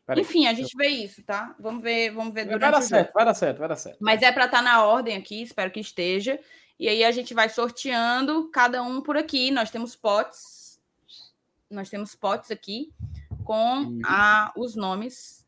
Peraí. 0.07 0.23
Enfim, 0.23 0.47
a 0.47 0.55
gente 0.55 0.77
vê 0.77 0.87
isso, 0.89 1.23
tá? 1.25 1.55
Vamos 1.59 1.83
ver, 1.83 2.11
vamos 2.11 2.33
ver 2.33 2.47
Vai 2.47 2.55
durante 2.55 2.61
dar 2.71 2.79
o 2.79 2.81
jogo. 2.81 2.89
certo, 2.89 3.13
vai 3.13 3.25
dar 3.25 3.35
certo, 3.35 3.59
vai 3.59 3.69
dar 3.69 3.77
certo. 3.77 3.99
Mas 4.01 4.23
é 4.23 4.31
para 4.31 4.45
estar 4.47 4.63
na 4.63 4.85
ordem 4.85 5.17
aqui, 5.17 5.43
espero 5.43 5.71
que 5.71 5.81
esteja. 5.81 6.39
E 6.79 6.89
aí 6.89 7.03
a 7.05 7.11
gente 7.11 7.35
vai 7.35 7.49
sorteando 7.49 8.49
cada 8.51 8.83
um 8.83 9.01
por 9.01 9.17
aqui. 9.17 9.51
Nós 9.51 9.71
temos 9.71 9.97
potes. 9.97 10.81
Nós 11.69 11.91
temos 11.91 12.15
potes 12.15 12.51
aqui 12.53 12.93
com 13.45 13.79
Uhum. 13.79 14.01
a, 14.05 14.53
os 14.57 14.77
nomes, 14.77 15.45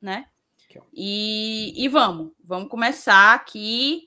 né? 0.00 0.26
E, 0.92 1.72
e 1.84 1.88
vamos, 1.88 2.32
vamos 2.42 2.68
começar 2.68 3.34
aqui. 3.34 4.04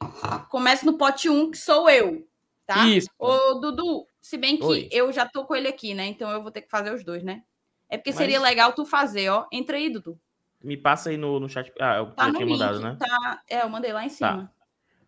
Começa 0.49 0.85
no 0.85 0.97
pote 0.97 1.30
1, 1.30 1.51
que 1.51 1.57
sou 1.57 1.89
eu, 1.89 2.27
tá? 2.65 2.88
Isso. 2.88 3.07
Ô, 3.19 3.55
Dudu, 3.55 4.07
se 4.19 4.35
bem 4.38 4.57
que 4.57 4.64
Oi. 4.64 4.89
eu 4.91 5.11
já 5.11 5.27
tô 5.27 5.45
com 5.45 5.55
ele 5.55 5.67
aqui, 5.67 5.93
né? 5.93 6.05
Então 6.07 6.30
eu 6.31 6.41
vou 6.41 6.51
ter 6.51 6.61
que 6.61 6.69
fazer 6.69 6.91
os 6.93 7.03
dois, 7.03 7.23
né? 7.23 7.43
É 7.89 7.97
porque 7.97 8.09
Mas- 8.11 8.17
seria 8.17 8.39
legal 8.41 8.73
tu 8.73 8.85
fazer, 8.85 9.30
ó. 9.30 9.45
Entra 9.51 9.77
aí, 9.77 9.89
Dudu. 9.89 10.19
Me 10.64 10.75
passa 10.75 11.09
aí 11.11 11.17
no, 11.17 11.39
no 11.39 11.47
chat. 11.47 11.72
Ah, 11.80 11.97
eu 11.97 12.07
Tá 12.11 12.31
tinha 12.31 12.45
link, 12.45 12.57
mandado, 12.57 12.80
né? 12.80 12.97
tá? 12.99 13.41
É, 13.49 13.61
eu 13.61 13.69
mandei 13.69 13.93
lá 13.93 14.03
em 14.03 14.09
cima. 14.09 14.51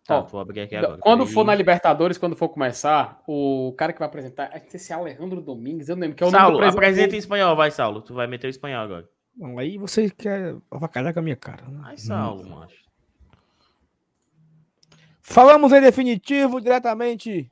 Tá, 0.06 0.20
Ó, 0.20 0.22
vou 0.22 0.40
abrir 0.40 0.60
aqui 0.62 0.74
agora. 0.76 0.98
Quando 0.98 1.26
for 1.26 1.44
na 1.44 1.54
Libertadores, 1.54 2.16
quando 2.16 2.34
for 2.36 2.48
começar, 2.48 3.20
o 3.26 3.74
cara 3.76 3.92
que 3.92 3.98
vai 3.98 4.08
apresentar, 4.08 4.44
é 4.54 4.64
esse 4.72 4.92
Alejandro 4.92 5.40
Domingues, 5.42 5.88
eu 5.88 5.96
não 5.96 6.00
lembro, 6.02 6.16
que 6.16 6.22
é 6.22 6.26
o 6.26 6.30
nome 6.30 6.38
do 6.38 6.44
Saulo, 6.46 6.58
presidente- 6.58 6.78
apresenta 6.78 7.14
em 7.16 7.18
espanhol, 7.18 7.56
vai, 7.56 7.70
Saulo. 7.70 8.00
Tu 8.00 8.14
vai 8.14 8.26
meter 8.26 8.46
o 8.46 8.50
espanhol 8.50 8.82
agora. 8.84 9.08
Não, 9.36 9.58
aí 9.58 9.76
você 9.76 10.08
quer 10.08 10.56
avacalhar 10.70 11.12
com 11.12 11.18
a 11.18 11.22
minha 11.22 11.36
cara. 11.36 11.62
né? 11.68 11.80
Ai, 11.84 11.98
Saulo, 11.98 12.48
macho. 12.48 12.78
Falamos 15.20 15.72
em 15.72 15.80
definitivo 15.80 16.60
diretamente 16.60 17.50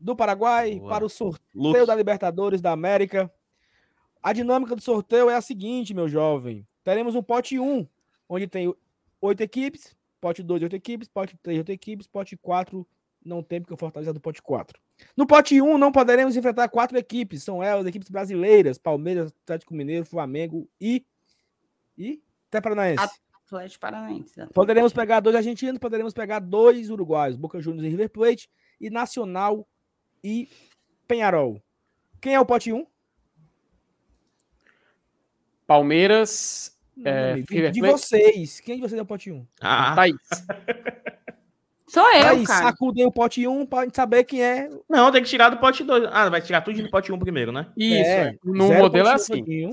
do 0.00 0.16
Paraguai 0.16 0.76
Boa. 0.80 0.90
para 0.90 1.04
o 1.04 1.08
sorteio 1.08 1.40
Luke, 1.54 1.86
da 1.86 1.94
Libertadores 1.94 2.60
da 2.60 2.72
América. 2.72 3.30
A 4.22 4.32
dinâmica 4.32 4.76
do 4.76 4.80
sorteio 4.80 5.28
é 5.28 5.34
a 5.34 5.40
seguinte, 5.40 5.92
meu 5.92 6.08
jovem. 6.08 6.66
Teremos 6.84 7.14
um 7.14 7.22
pote 7.22 7.58
1, 7.58 7.86
onde 8.28 8.46
tem 8.46 8.72
oito 9.20 9.40
equipes, 9.40 9.96
pote 10.20 10.42
2, 10.42 10.62
oito 10.62 10.76
equipes, 10.76 11.08
pote 11.08 11.36
3, 11.42 11.58
oito 11.58 11.72
equipes, 11.72 12.06
pote 12.06 12.36
4, 12.36 12.86
não 13.24 13.42
tem 13.42 13.60
porque 13.60 13.74
o 13.74 13.76
Fortaleza 13.76 14.10
é 14.10 14.14
do 14.14 14.20
pote 14.20 14.40
4. 14.40 14.80
No 15.16 15.26
pote 15.26 15.60
1, 15.60 15.76
não 15.76 15.90
poderemos 15.90 16.36
enfrentar 16.36 16.68
quatro 16.68 16.96
equipes, 16.96 17.42
são 17.42 17.62
elas, 17.62 17.84
equipes 17.86 18.08
brasileiras, 18.08 18.78
Palmeiras, 18.78 19.32
Atlético 19.42 19.74
Mineiro, 19.74 20.04
Flamengo 20.04 20.68
e... 20.80 21.04
e... 21.98 22.22
Até 22.48 22.60
Paranaense. 22.60 23.04
Atlético 23.46 23.80
Paranaense. 23.80 24.46
Poderemos 24.54 24.92
pegar 24.92 25.20
dois 25.20 25.34
argentinos, 25.34 25.78
poderemos 25.78 26.12
pegar 26.12 26.38
dois 26.38 26.90
uruguaios, 26.90 27.36
Boca 27.36 27.60
Juniors 27.60 27.86
e 27.86 27.90
River 27.90 28.10
Plate, 28.10 28.48
e 28.80 28.88
Nacional 28.88 29.66
e 30.22 30.48
Penharol. 31.08 31.60
Quem 32.20 32.34
é 32.34 32.40
o 32.40 32.46
pote 32.46 32.72
1? 32.72 32.86
Palmeiras, 35.66 36.76
É, 37.04 37.34
de, 37.34 37.70
de 37.70 37.80
vocês. 37.80 38.60
Quem 38.60 38.76
de 38.76 38.82
vocês 38.82 38.98
é 38.98 39.02
o 39.02 39.06
pote 39.06 39.30
1? 39.30 39.46
Ah, 39.60 39.94
Thaís. 39.94 40.16
Sou 41.88 42.02
eu, 42.14 42.26
Aí, 42.28 42.44
cara. 42.44 42.64
sacudem 42.68 43.04
o 43.04 43.12
pote 43.12 43.46
1 43.46 43.66
pra 43.66 43.84
gente 43.84 43.94
saber 43.96 44.24
quem 44.24 44.42
é. 44.42 44.66
não, 44.88 45.12
tem 45.12 45.22
que 45.22 45.28
tirar 45.28 45.50
do 45.50 45.58
pote 45.58 45.84
2. 45.84 46.04
Ah, 46.10 46.30
vai 46.30 46.40
tirar 46.40 46.62
tudo 46.62 46.82
do 46.82 46.90
pote 46.90 47.12
1 47.12 47.18
primeiro, 47.18 47.52
né? 47.52 47.70
Isso, 47.76 48.08
É, 48.10 48.28
é. 48.28 48.38
no 48.42 48.72
modelo 48.72 49.08
é 49.08 49.12
assim. 49.14 49.66
um, 49.66 49.68
um, 49.68 49.72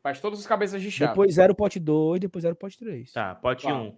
Faz 0.00 0.20
todos 0.20 0.38
os 0.38 0.46
cabeças 0.46 0.80
de 0.80 0.88
chave. 0.90 1.10
Depois 1.10 1.34
zero 1.34 1.54
pote 1.56 1.80
2, 1.80 2.20
depois 2.20 2.42
zero 2.42 2.54
pote 2.54 2.78
3. 2.78 3.10
Tá, 3.12 3.34
pote 3.34 3.64
Tá. 3.66 3.74
1. 3.74 3.94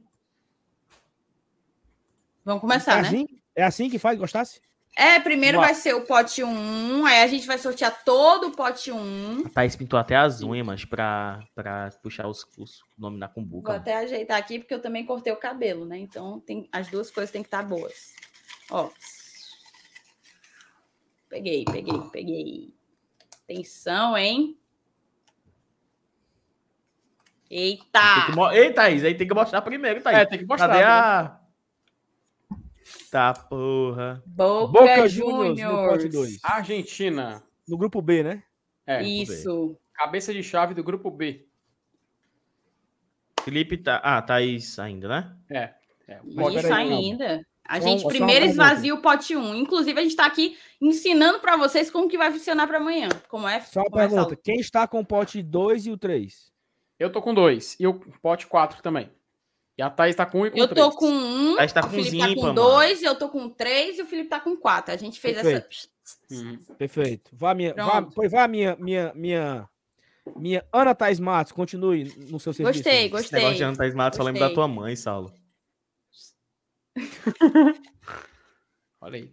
Vamos 2.44 2.58
É 2.58 2.60
começar, 2.62 3.02
né? 3.02 3.08
assim? 3.08 3.26
É 3.54 3.62
assim 3.62 3.90
que 3.90 3.98
faz? 3.98 4.18
Gostasse? 4.18 4.60
É, 4.96 5.20
primeiro 5.20 5.58
Vai. 5.58 5.68
vai 5.68 5.74
ser 5.74 5.94
o 5.94 6.04
pote 6.04 6.42
1, 6.42 7.06
aí 7.06 7.22
a 7.22 7.26
gente 7.28 7.46
vai 7.46 7.56
sortear 7.56 8.02
todo 8.04 8.48
o 8.48 8.52
pote 8.52 8.90
1. 8.90 9.46
A 9.46 9.48
Thaís 9.50 9.76
pintou 9.76 9.98
até 9.98 10.16
as 10.16 10.42
unhas, 10.42 10.66
mas 10.66 10.84
pra, 10.84 11.40
pra 11.54 11.90
puxar 12.02 12.26
os, 12.26 12.44
os 12.58 12.82
nomes 12.98 13.18
na 13.18 13.26
Vou 13.26 13.34
cumbuca. 13.36 13.76
até 13.76 13.96
ajeitar 13.96 14.36
aqui, 14.36 14.58
porque 14.58 14.74
eu 14.74 14.82
também 14.82 15.06
cortei 15.06 15.32
o 15.32 15.36
cabelo, 15.36 15.84
né? 15.86 15.96
Então 15.98 16.40
tem, 16.40 16.68
as 16.72 16.88
duas 16.88 17.10
coisas 17.10 17.30
têm 17.30 17.40
que 17.42 17.46
estar 17.46 17.62
boas. 17.62 18.12
Ó. 18.70 18.90
Peguei, 21.28 21.64
peguei, 21.64 22.00
peguei. 22.12 22.74
Atenção, 23.44 24.18
hein? 24.18 24.58
Tem 27.48 27.76
que 27.76 27.82
Eita! 27.86 28.32
mo- 28.34 28.50
Ei, 28.50 28.72
Thaís, 28.72 29.04
aí 29.04 29.14
tem 29.14 29.26
que 29.26 29.34
mostrar 29.34 29.62
primeiro, 29.62 30.02
Thaís. 30.02 30.18
É, 30.18 30.26
tem 30.26 30.38
que 30.40 30.44
mostrar. 30.46 30.68
Cadê 30.68 30.80
né? 30.80 30.84
a. 30.86 31.39
Tá, 33.10 33.34
porra. 33.34 34.22
Boca, 34.24 34.72
Boca 34.72 35.08
Juniors. 35.08 35.58
Juniors 35.58 35.60
no 35.60 35.88
pote 35.88 36.08
2. 36.08 36.38
Argentina. 36.44 37.42
No 37.66 37.76
grupo 37.76 38.00
B, 38.00 38.22
né? 38.22 38.42
É. 38.86 39.02
Isso. 39.02 39.76
Cabeça 39.94 40.32
de 40.32 40.42
chave 40.42 40.74
do 40.74 40.84
grupo 40.84 41.10
B. 41.10 41.46
Felipe 43.42 43.76
tá. 43.76 44.00
Ah, 44.02 44.22
Thaís 44.22 44.78
ainda, 44.78 45.08
né? 45.08 45.36
É. 45.50 45.74
é. 46.08 46.20
Isso 46.24 46.62
peraí, 46.62 46.92
ainda. 46.92 47.46
A 47.66 47.80
Só- 47.80 47.86
gente 47.86 48.02
só 48.02 48.08
primeiro 48.08 48.46
esvazia 48.46 48.94
o 48.94 49.02
pote 49.02 49.36
1. 49.36 49.54
Inclusive, 49.54 49.98
a 49.98 50.02
gente 50.02 50.12
está 50.12 50.26
aqui 50.26 50.56
ensinando 50.80 51.40
para 51.40 51.56
vocês 51.56 51.90
como 51.90 52.08
que 52.08 52.18
vai 52.18 52.32
funcionar 52.32 52.66
para 52.66 52.78
amanhã. 52.78 53.08
Como 53.28 53.46
é? 53.48 53.60
Só 53.60 53.80
uma 53.80 54.02
é, 54.02 54.08
pergunta. 54.08 54.36
Quem 54.36 54.60
está 54.60 54.86
com 54.86 55.00
o 55.00 55.06
pote 55.06 55.42
2 55.42 55.86
e 55.86 55.90
o 55.90 55.96
3? 55.96 56.50
Eu 56.98 57.10
tô 57.10 57.22
com 57.22 57.32
dois. 57.32 57.76
E 57.80 57.86
o 57.86 57.94
pote 57.94 58.46
quatro 58.46 58.82
também. 58.82 59.10
E 59.80 59.82
a 59.82 59.88
Thaís 59.88 60.14
tá 60.14 60.26
com 60.26 60.42
um 60.42 60.46
e 60.46 60.50
com 60.50 60.58
Eu 60.58 60.68
três. 60.68 60.86
tô 60.86 60.94
com 60.94 61.06
um, 61.08 61.56
Thaís 61.56 61.72
tá 61.72 61.80
o 61.80 61.84
com 61.84 61.88
Felipe 61.88 62.16
os 62.18 62.28
tá 62.28 62.34
com 62.34 62.40
mano. 62.42 62.54
dois, 62.54 63.02
eu 63.02 63.14
tô 63.18 63.30
com 63.30 63.48
três 63.48 63.98
e 63.98 64.02
o 64.02 64.06
Felipe 64.06 64.28
tá 64.28 64.38
com 64.38 64.54
quatro. 64.54 64.92
A 64.92 64.96
gente 64.98 65.18
fez 65.18 65.40
Perfeito. 65.40 65.66
essa. 65.70 65.88
Uhum. 66.44 66.58
Perfeito. 66.76 67.30
Vá 67.32 67.54
minha, 67.54 67.72
vá, 67.72 68.02
Pronto. 68.02 68.12
pois 68.14 68.30
vá 68.30 68.46
minha, 68.46 68.76
minha, 68.78 69.10
minha, 69.14 69.66
minha 70.36 70.62
Ana 70.70 70.94
Thais 70.94 71.18
Matos, 71.18 71.52
continue 71.52 72.12
no 72.30 72.38
seu 72.38 72.52
serviço. 72.52 72.78
Gostei, 72.80 72.92
aí. 72.92 72.98
Esse 73.06 73.10
gostei. 73.10 73.38
negócio 73.38 73.56
de 73.56 73.64
Ana 73.64 73.76
Thaís 73.78 73.94
Matos 73.94 74.18
só 74.18 74.22
lembra 74.22 74.40
da 74.40 74.46
Gostei. 74.48 74.54
tua 74.56 74.68
mãe, 74.68 74.94
Saulo. 74.96 75.32
Olha 79.00 79.16
aí. 79.16 79.30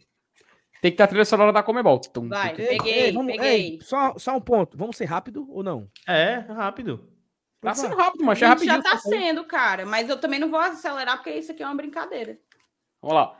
Tem 0.81 0.91
que 0.91 0.97
ter 0.97 1.03
a 1.03 1.07
trilha 1.07 1.25
sonora 1.25 1.51
da 1.51 1.61
Comebol. 1.61 1.99
Tum, 1.99 2.29
Vai. 2.29 2.51
tum, 2.51 2.55
tum. 2.55 2.61
Ei, 2.61 2.77
Peguei, 2.77 2.93
ei, 2.93 3.11
vamos- 3.11 3.31
peguei. 3.33 3.49
ei, 3.73 3.79
só, 3.81 4.17
só 4.17 4.37
um 4.37 4.41
ponto. 4.41 4.77
Vamos 4.77 4.95
ser 4.95 5.05
rápido 5.05 5.45
ou 5.51 5.61
não? 5.61 5.89
É, 6.07 6.35
rápido. 6.37 7.05
Tá 7.59 7.71
Pois 7.71 7.77
sendo 7.79 7.95
rápido, 7.95 8.23
mas 8.23 8.41
é 8.41 8.45
A 8.45 8.49
gente 8.49 8.67
rapidinho. 8.67 8.75
já 8.75 8.83
tá 8.83 8.97
sendo, 8.99 9.43
cara. 9.45 9.85
Mas 9.85 10.09
eu 10.09 10.19
também 10.19 10.39
não 10.39 10.49
vou 10.49 10.59
acelerar, 10.59 11.17
porque 11.17 11.31
isso 11.31 11.51
aqui 11.51 11.63
é 11.63 11.65
uma 11.65 11.75
brincadeira. 11.75 12.37
Vamos 13.01 13.15
lá. 13.15 13.37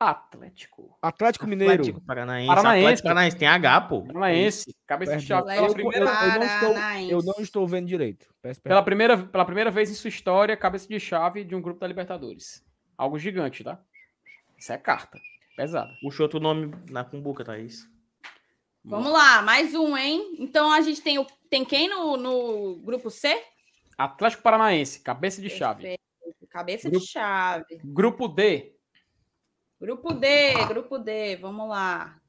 Atlético. 0.00 0.98
Atlético 1.00 1.46
Mineiro. 1.46 1.74
Atlético 1.74 2.00
Paranaense. 2.00 2.48
Paranaense. 2.48 2.84
Atlético 2.84 3.08
Paranaense 3.08 3.36
tem 3.38 3.48
H, 3.48 3.80
pô. 3.82 4.02
Paranaense. 4.02 4.76
Cabeça 4.86 5.16
de 5.16 5.26
chave. 5.26 5.46
Pela 5.46 5.72
primeira, 5.72 6.04
eu 6.04 6.40
não 6.40 6.46
estou, 6.46 6.74
Paranaense. 6.74 7.10
eu 7.12 7.22
não 7.22 7.34
estou 7.38 7.66
vendo 7.68 7.86
direito. 7.86 8.26
Peço 8.42 8.60
pela, 8.60 8.82
perdão. 8.82 8.84
primeira, 8.84 9.16
pela 9.18 9.44
primeira 9.44 9.70
vez 9.70 9.90
em 9.90 9.94
sua 9.94 10.08
história, 10.08 10.56
cabeça 10.56 10.88
de 10.88 10.98
chave 10.98 11.44
de 11.44 11.54
um 11.54 11.62
grupo 11.62 11.80
da 11.80 11.86
Libertadores. 11.86 12.62
Algo 12.98 13.18
gigante, 13.18 13.62
tá? 13.64 13.78
Isso 14.58 14.72
é 14.72 14.76
carta. 14.78 15.18
Pesada. 15.56 15.90
Puxa 16.02 16.24
outro 16.24 16.40
nome 16.40 16.74
na 16.90 17.04
cumbuca, 17.04 17.44
Thaís. 17.44 17.88
Vamos 18.84 19.10
lá, 19.10 19.40
mais 19.40 19.74
um, 19.74 19.96
hein? 19.96 20.36
Então 20.38 20.70
a 20.70 20.80
gente 20.82 21.00
tem, 21.00 21.18
o, 21.18 21.26
tem 21.54 21.64
quem 21.64 21.88
no, 21.88 22.16
no 22.16 22.76
grupo 22.80 23.08
C? 23.08 23.40
Atlético 23.96 24.42
Paranaense. 24.42 24.98
Cabeça 24.98 25.40
de 25.40 25.48
chave. 25.48 25.82
Perfeito. 25.82 26.46
Cabeça 26.48 26.90
Grupo- 26.90 27.04
de 27.06 27.12
chave. 27.12 27.80
Grupo 27.84 28.26
D. 28.26 28.74
Grupo 29.80 30.12
D, 30.14 30.66
grupo 30.66 30.98
D, 30.98 31.36
vamos 31.36 31.68
lá. 31.68 32.20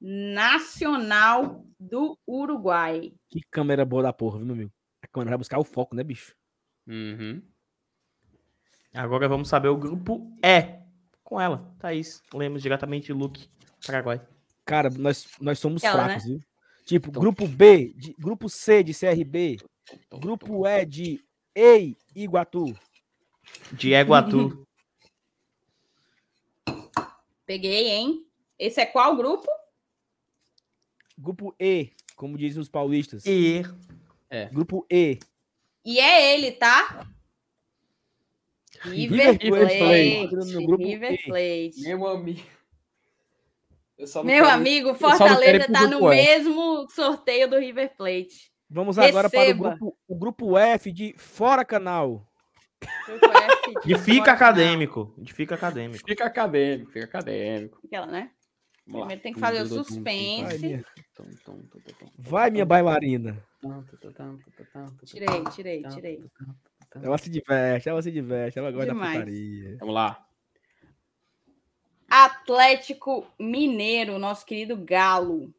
Nacional 0.00 1.64
do 1.78 2.16
Uruguai. 2.24 3.12
Que 3.28 3.40
câmera 3.50 3.84
boa 3.84 4.04
da 4.04 4.12
porra, 4.12 4.38
viu, 4.38 4.46
meu 4.46 4.54
amigo? 4.54 4.72
A 5.02 5.08
câmera 5.08 5.30
vai 5.30 5.38
buscar 5.38 5.58
o 5.58 5.64
foco, 5.64 5.96
né, 5.96 6.04
bicho? 6.04 6.36
Uhum. 6.86 7.42
Agora 8.94 9.28
vamos 9.28 9.48
saber 9.48 9.68
o 9.68 9.76
grupo 9.76 10.36
E. 10.40 10.80
Com 11.24 11.40
ela, 11.40 11.74
Thaís. 11.80 12.22
Lemos 12.32 12.62
diretamente 12.62 13.12
Luke, 13.12 13.48
Paraguai. 13.84 14.20
Cara, 14.64 14.90
nós, 14.90 15.26
nós 15.40 15.58
somos 15.58 15.82
Ela, 15.82 16.04
fracos, 16.04 16.24
viu? 16.24 16.40
Tipo, 16.84 17.10
grupo 17.10 17.46
B, 17.46 17.92
de- 17.94 18.14
grupo 18.18 18.48
C 18.48 18.82
de 18.82 18.92
CRB, 18.92 19.58
grupo 20.10 20.66
E 20.66 20.84
de 20.84 21.24
EI 21.54 21.96
Iguatu. 22.14 22.76
Diego 23.72 24.14
Atu. 24.14 24.66
Peguei, 27.46 27.88
hein? 27.88 28.26
Esse 28.58 28.80
é 28.80 28.86
qual 28.86 29.16
grupo? 29.16 29.46
Grupo 31.18 31.54
E, 31.60 31.90
como 32.16 32.38
dizem 32.38 32.60
os 32.60 32.68
paulistas. 32.68 33.24
e 33.26 33.62
Grupo 34.52 34.86
E. 34.90 35.18
E 35.84 35.98
é 35.98 36.34
ele, 36.34 36.52
tá? 36.52 37.06
River 38.82 39.38
River 39.40 39.78
Plate. 39.78 40.82
River. 40.82 41.24
Plate. 41.24 41.80
Meu 41.82 42.06
amigo. 42.08 42.40
Eu 44.02 44.06
só 44.08 44.18
não 44.18 44.26
Meu 44.26 44.44
quero- 44.44 44.56
amigo, 44.56 44.94
Fortaleza 44.94 45.72
tá 45.72 45.86
no 45.86 46.08
mesmo 46.08 46.88
sorteio 46.90 47.48
do 47.48 47.56
River 47.56 47.96
Plate. 47.96 48.50
Vamos 48.68 48.98
agora 48.98 49.30
para 49.30 49.50
o 49.50 49.54
grupo, 49.54 49.96
o 50.08 50.18
grupo 50.18 50.58
F 50.58 50.90
de 50.90 51.14
Fora 51.16 51.64
Canal. 51.64 52.26
Grupo 53.06 53.26
F. 53.26 53.86
de 53.86 53.94
fica 53.96 54.32
acadêmico. 54.32 55.14
De 55.16 55.32
fica 55.32 55.54
acadêmico. 55.54 56.04
Fica 56.04 56.24
acadêmico, 56.24 56.90
fica 56.90 57.04
acadêmico. 57.04 57.78
Aquela, 57.84 58.06
né? 58.06 58.30
Vamos 58.84 59.00
lá. 59.02 59.06
Primeiro 59.06 59.22
tem 59.22 59.32
que 59.32 59.38
fazer 59.38 59.62
o 59.62 59.68
suspense. 59.68 60.84
vai, 62.18 62.50
minha 62.50 62.64
bailarina. 62.64 63.40
Tirei, 65.04 65.44
tirei, 65.54 65.82
tirei. 65.84 66.24
Ela 67.00 67.18
se 67.18 67.30
diverte, 67.30 67.88
ela 67.88 68.02
se 68.02 68.10
diverte, 68.10 68.58
ela 68.58 68.72
gosta 68.72 68.92
Demais. 68.92 69.12
da 69.12 69.20
putaria. 69.20 69.76
Vamos 69.78 69.94
lá. 69.94 70.26
Atlético 72.12 73.26
Mineiro, 73.38 74.18
nosso 74.18 74.44
querido 74.44 74.76
Galo. 74.76 75.50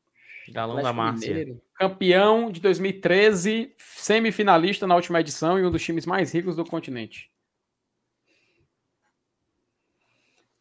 Galão 0.50 0.76
da 0.76 0.82
Atlético 0.82 1.04
Márcia. 1.04 1.30
Mineiro. 1.30 1.62
Campeão 1.74 2.52
de 2.52 2.62
2013, 2.62 3.74
semifinalista 3.80 4.86
na 4.86 4.96
última 4.96 5.20
edição 5.20 5.58
e 5.58 5.66
um 5.66 5.72
dos 5.72 5.84
times 5.84 6.06
mais 6.06 6.32
ricos 6.32 6.56
do 6.56 6.64
continente. 6.64 7.32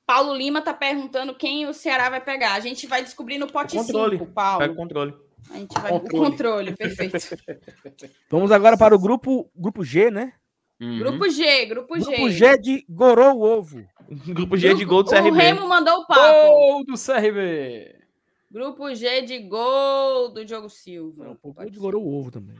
Paulo 0.07 0.35
Lima 0.35 0.63
tá 0.63 0.73
perguntando 0.73 1.35
quem 1.35 1.67
o 1.67 1.75
Ceará 1.75 2.09
vai 2.09 2.25
pegar. 2.25 2.55
A 2.55 2.61
gente 2.61 2.87
vai 2.87 3.03
descobrir 3.03 3.37
no 3.37 3.47
pote 3.47 3.77
controle. 3.77 4.17
5, 4.17 4.33
Paulo. 4.33 4.61
Pega 4.61 4.73
o 4.73 4.77
controle. 4.77 5.15
A 5.51 5.59
gente 5.59 5.79
vai 5.79 5.93
o 5.93 6.01
Controle. 6.01 6.31
controle, 6.31 6.75
perfeito. 6.75 7.19
Vamos 8.31 8.51
agora 8.51 8.79
para 8.79 8.95
o 8.95 8.99
grupo, 8.99 9.51
grupo 9.55 9.85
G, 9.85 10.11
né? 10.11 10.33
Uhum. 10.81 10.99
Grupo 10.99 11.29
G, 11.29 11.67
grupo 11.67 12.01
G. 12.01 12.07
Grupo 12.07 12.31
G 12.31 12.59
de 12.59 12.85
Gorou 12.89 13.43
Ovo. 13.43 13.87
Grupo 14.35 14.57
G 14.57 14.75
de 14.75 14.85
gol 14.85 15.03
do 15.03 15.11
O 15.11 15.13
CRB. 15.13 15.31
Remo 15.31 15.69
mandou 15.69 16.01
o 16.01 16.07
papo. 16.07 16.49
Gol 16.49 16.85
do 16.85 16.95
CRB. 16.95 18.03
Grupo 18.51 18.95
G 18.95 19.23
de 19.23 19.39
gol 19.41 20.31
do 20.31 20.45
Diogo 20.45 20.69
Silva. 20.69 21.25
Não, 21.25 21.37
pô, 21.37 21.55
Pode 21.55 21.71
de. 21.71 21.79
Gorou 21.79 22.07
Ovo 22.07 22.31
também. 22.31 22.57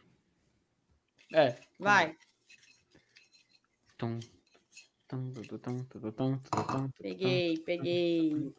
É. 1.35 1.57
Vai, 1.79 2.17
Tum, 4.03 4.19
peguei, 6.99 7.59
peguei. 7.59 8.53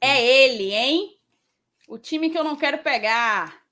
É 0.00 0.44
ele, 0.44 0.72
hein? 0.72 1.18
O 1.88 1.98
time 1.98 2.30
que 2.30 2.38
eu 2.38 2.44
não 2.44 2.54
quero 2.54 2.78
pegar. 2.78 3.64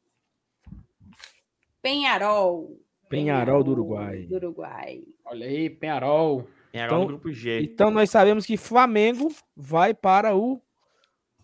Penharol. 1.81 2.81
Penharol 3.09 3.63
do 3.63 3.71
Uruguai. 3.71 4.25
Do 4.25 4.35
Uruguai. 4.35 5.05
Olha 5.25 5.47
aí, 5.47 5.71
Penharol. 5.71 6.49
Agora 6.81 6.87
Então- 6.87 7.01
no 7.03 7.07
grupo 7.07 7.33
G. 7.33 7.61
Então 7.63 7.91
nós 7.91 8.11
sabemos 8.11 8.45
que 8.47 8.57
Flamengo 8.57 9.35
vai 9.57 9.93
para 9.95 10.35
o 10.37 10.61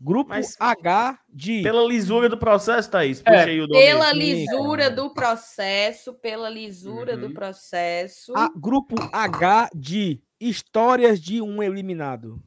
grupo 0.01 0.31
Mas- 0.31 0.57
H 0.59 1.19
de 1.29 1.63
Pela 1.63 1.87
lisura 1.87 2.29
do 2.29 2.37
processo, 2.37 2.91
Thaís. 2.91 3.23
Puxa 3.23 3.37
É, 3.37 3.45
aí 3.45 3.61
o 3.61 3.67
nome. 3.69 3.81
Pela 3.81 4.13
lisura 4.13 4.91
do 4.91 5.15
processo, 5.15 6.15
pela 6.15 6.49
lisura 6.51 7.17
do 7.17 7.27
Uhum. 7.27 7.33
processo. 7.35 8.33
a, 8.37 8.49
grupo 8.55 8.97
H 9.13 9.71
de 9.75 10.21
histórias 10.41 11.21
de 11.21 11.41
um 11.41 11.63
eliminado. 11.63 12.43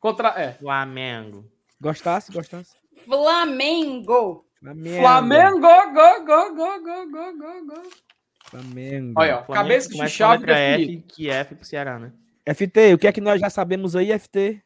Contra. 0.00 0.28
É. 0.30 0.54
Flamengo. 0.54 1.44
Gostasse? 1.80 2.32
Gostasse? 2.32 2.74
Flamengo. 3.04 4.44
Flamengo. 4.58 5.00
Flamengo, 5.00 5.60
go, 5.60 5.92
go, 5.92 6.54
go, 6.54 6.54
go, 6.54 7.10
go, 7.10 7.38
go, 7.38 7.66
go. 7.66 7.82
Flamengo. 8.44 9.14
Olha, 9.16 9.38
ó, 9.38 9.44
Flamengo 9.44 9.68
cabeça 9.68 9.88
de 9.88 10.08
chave. 10.08 10.50
F, 10.50 11.02
que 11.08 11.28
F 11.30 11.54
pro 11.54 11.64
Ceará, 11.64 11.98
né? 11.98 12.12
FT, 12.46 12.94
o 12.94 12.98
que 12.98 13.06
é 13.06 13.12
que 13.12 13.20
nós 13.20 13.40
já 13.40 13.48
sabemos 13.48 13.94
aí, 13.94 14.10
FT? 14.18 14.62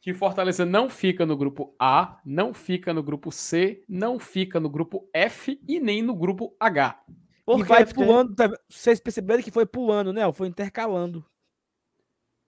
Que 0.00 0.12
Fortaleza 0.12 0.64
não 0.66 0.88
fica 0.90 1.24
no 1.24 1.36
grupo 1.36 1.74
A, 1.78 2.18
não 2.24 2.52
fica 2.52 2.92
no 2.92 3.02
grupo 3.02 3.30
C, 3.30 3.84
não 3.88 4.18
fica 4.18 4.58
no 4.58 4.68
grupo 4.68 5.08
F 5.14 5.60
e 5.68 5.78
nem 5.78 6.02
no 6.02 6.14
grupo 6.14 6.56
H. 6.58 7.00
Por 7.44 7.60
e 7.60 7.62
vai 7.62 7.84
FT? 7.86 7.94
pulando, 7.94 8.34
tá- 8.34 8.50
vocês 8.68 8.98
perceberam 8.98 9.42
que 9.42 9.50
foi 9.50 9.66
pulando, 9.66 10.12
né? 10.12 10.30
Foi 10.32 10.48
intercalando. 10.48 11.24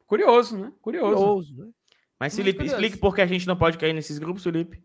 Curioso, 0.07 0.59
né? 0.59 0.73
Curioso. 0.81 1.15
Curioso, 1.17 1.57
né? 1.57 1.71
Mas, 2.19 2.35
Felipe, 2.35 2.65
explique 2.65 2.97
por 2.97 3.15
que 3.15 3.21
a 3.21 3.27
gente 3.27 3.47
não 3.47 3.57
pode 3.57 3.77
cair 3.77 3.93
nesses 3.93 4.19
grupos, 4.19 4.43
Felipe. 4.43 4.83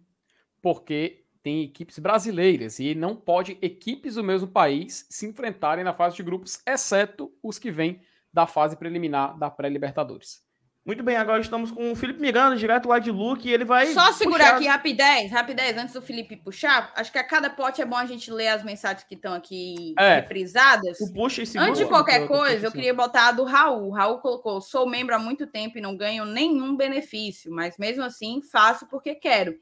Porque 0.61 1.23
tem 1.41 1.63
equipes 1.63 1.97
brasileiras 1.99 2.79
e 2.79 2.93
não 2.95 3.15
pode 3.15 3.57
equipes 3.61 4.15
do 4.15 4.23
mesmo 4.23 4.47
país 4.47 5.05
se 5.09 5.25
enfrentarem 5.25 5.83
na 5.83 5.93
fase 5.93 6.15
de 6.15 6.23
grupos, 6.23 6.61
exceto 6.67 7.31
os 7.41 7.57
que 7.57 7.71
vêm 7.71 8.01
da 8.33 8.45
fase 8.45 8.75
preliminar 8.75 9.37
da 9.37 9.49
pré-Libertadores. 9.49 10.47
Muito 10.85 11.03
bem, 11.03 11.17
agora 11.17 11.41
estamos 11.41 11.69
com 11.69 11.91
o 11.91 11.95
Felipe 11.95 12.19
Miranda, 12.21 12.55
direto 12.55 12.87
lá 12.89 12.97
de 12.97 13.11
Luque, 13.11 13.49
e 13.49 13.53
ele 13.53 13.65
vai. 13.65 13.87
Só 13.87 14.11
segurar 14.13 14.45
puxar- 14.45 14.55
aqui 14.55 14.65
rapidez, 14.67 15.31
rapidez, 15.31 15.77
antes 15.77 15.93
do 15.93 16.01
Felipe 16.01 16.35
puxar. 16.37 16.91
Acho 16.95 17.11
que 17.11 17.17
a 17.19 17.23
cada 17.23 17.49
pote 17.49 17.81
é 17.81 17.85
bom 17.85 17.95
a 17.97 18.05
gente 18.05 18.31
ler 18.31 18.47
as 18.47 18.63
mensagens 18.63 19.03
que 19.03 19.13
estão 19.13 19.33
aqui 19.33 19.93
É. 19.99 20.15
reprisadas. 20.15 20.97
Tu 20.97 21.13
puxa 21.13 21.43
e 21.43 21.45
segura. 21.45 21.69
Antes 21.69 21.81
de 21.81 21.87
qualquer 21.87 22.27
coisa, 22.27 22.65
eu 22.65 22.71
queria 22.71 22.93
botar 22.93 23.27
a 23.27 23.31
do 23.33 23.43
Raul. 23.43 23.87
O 23.89 23.91
Raul 23.91 24.17
colocou: 24.19 24.61
sou 24.61 24.89
membro 24.89 25.13
há 25.13 25.19
muito 25.19 25.45
tempo 25.45 25.77
e 25.77 25.81
não 25.81 25.95
ganho 25.95 26.25
nenhum 26.25 26.75
benefício, 26.75 27.51
mas 27.51 27.77
mesmo 27.77 28.01
assim 28.03 28.41
faço 28.41 28.87
porque 28.87 29.13
quero. 29.13 29.55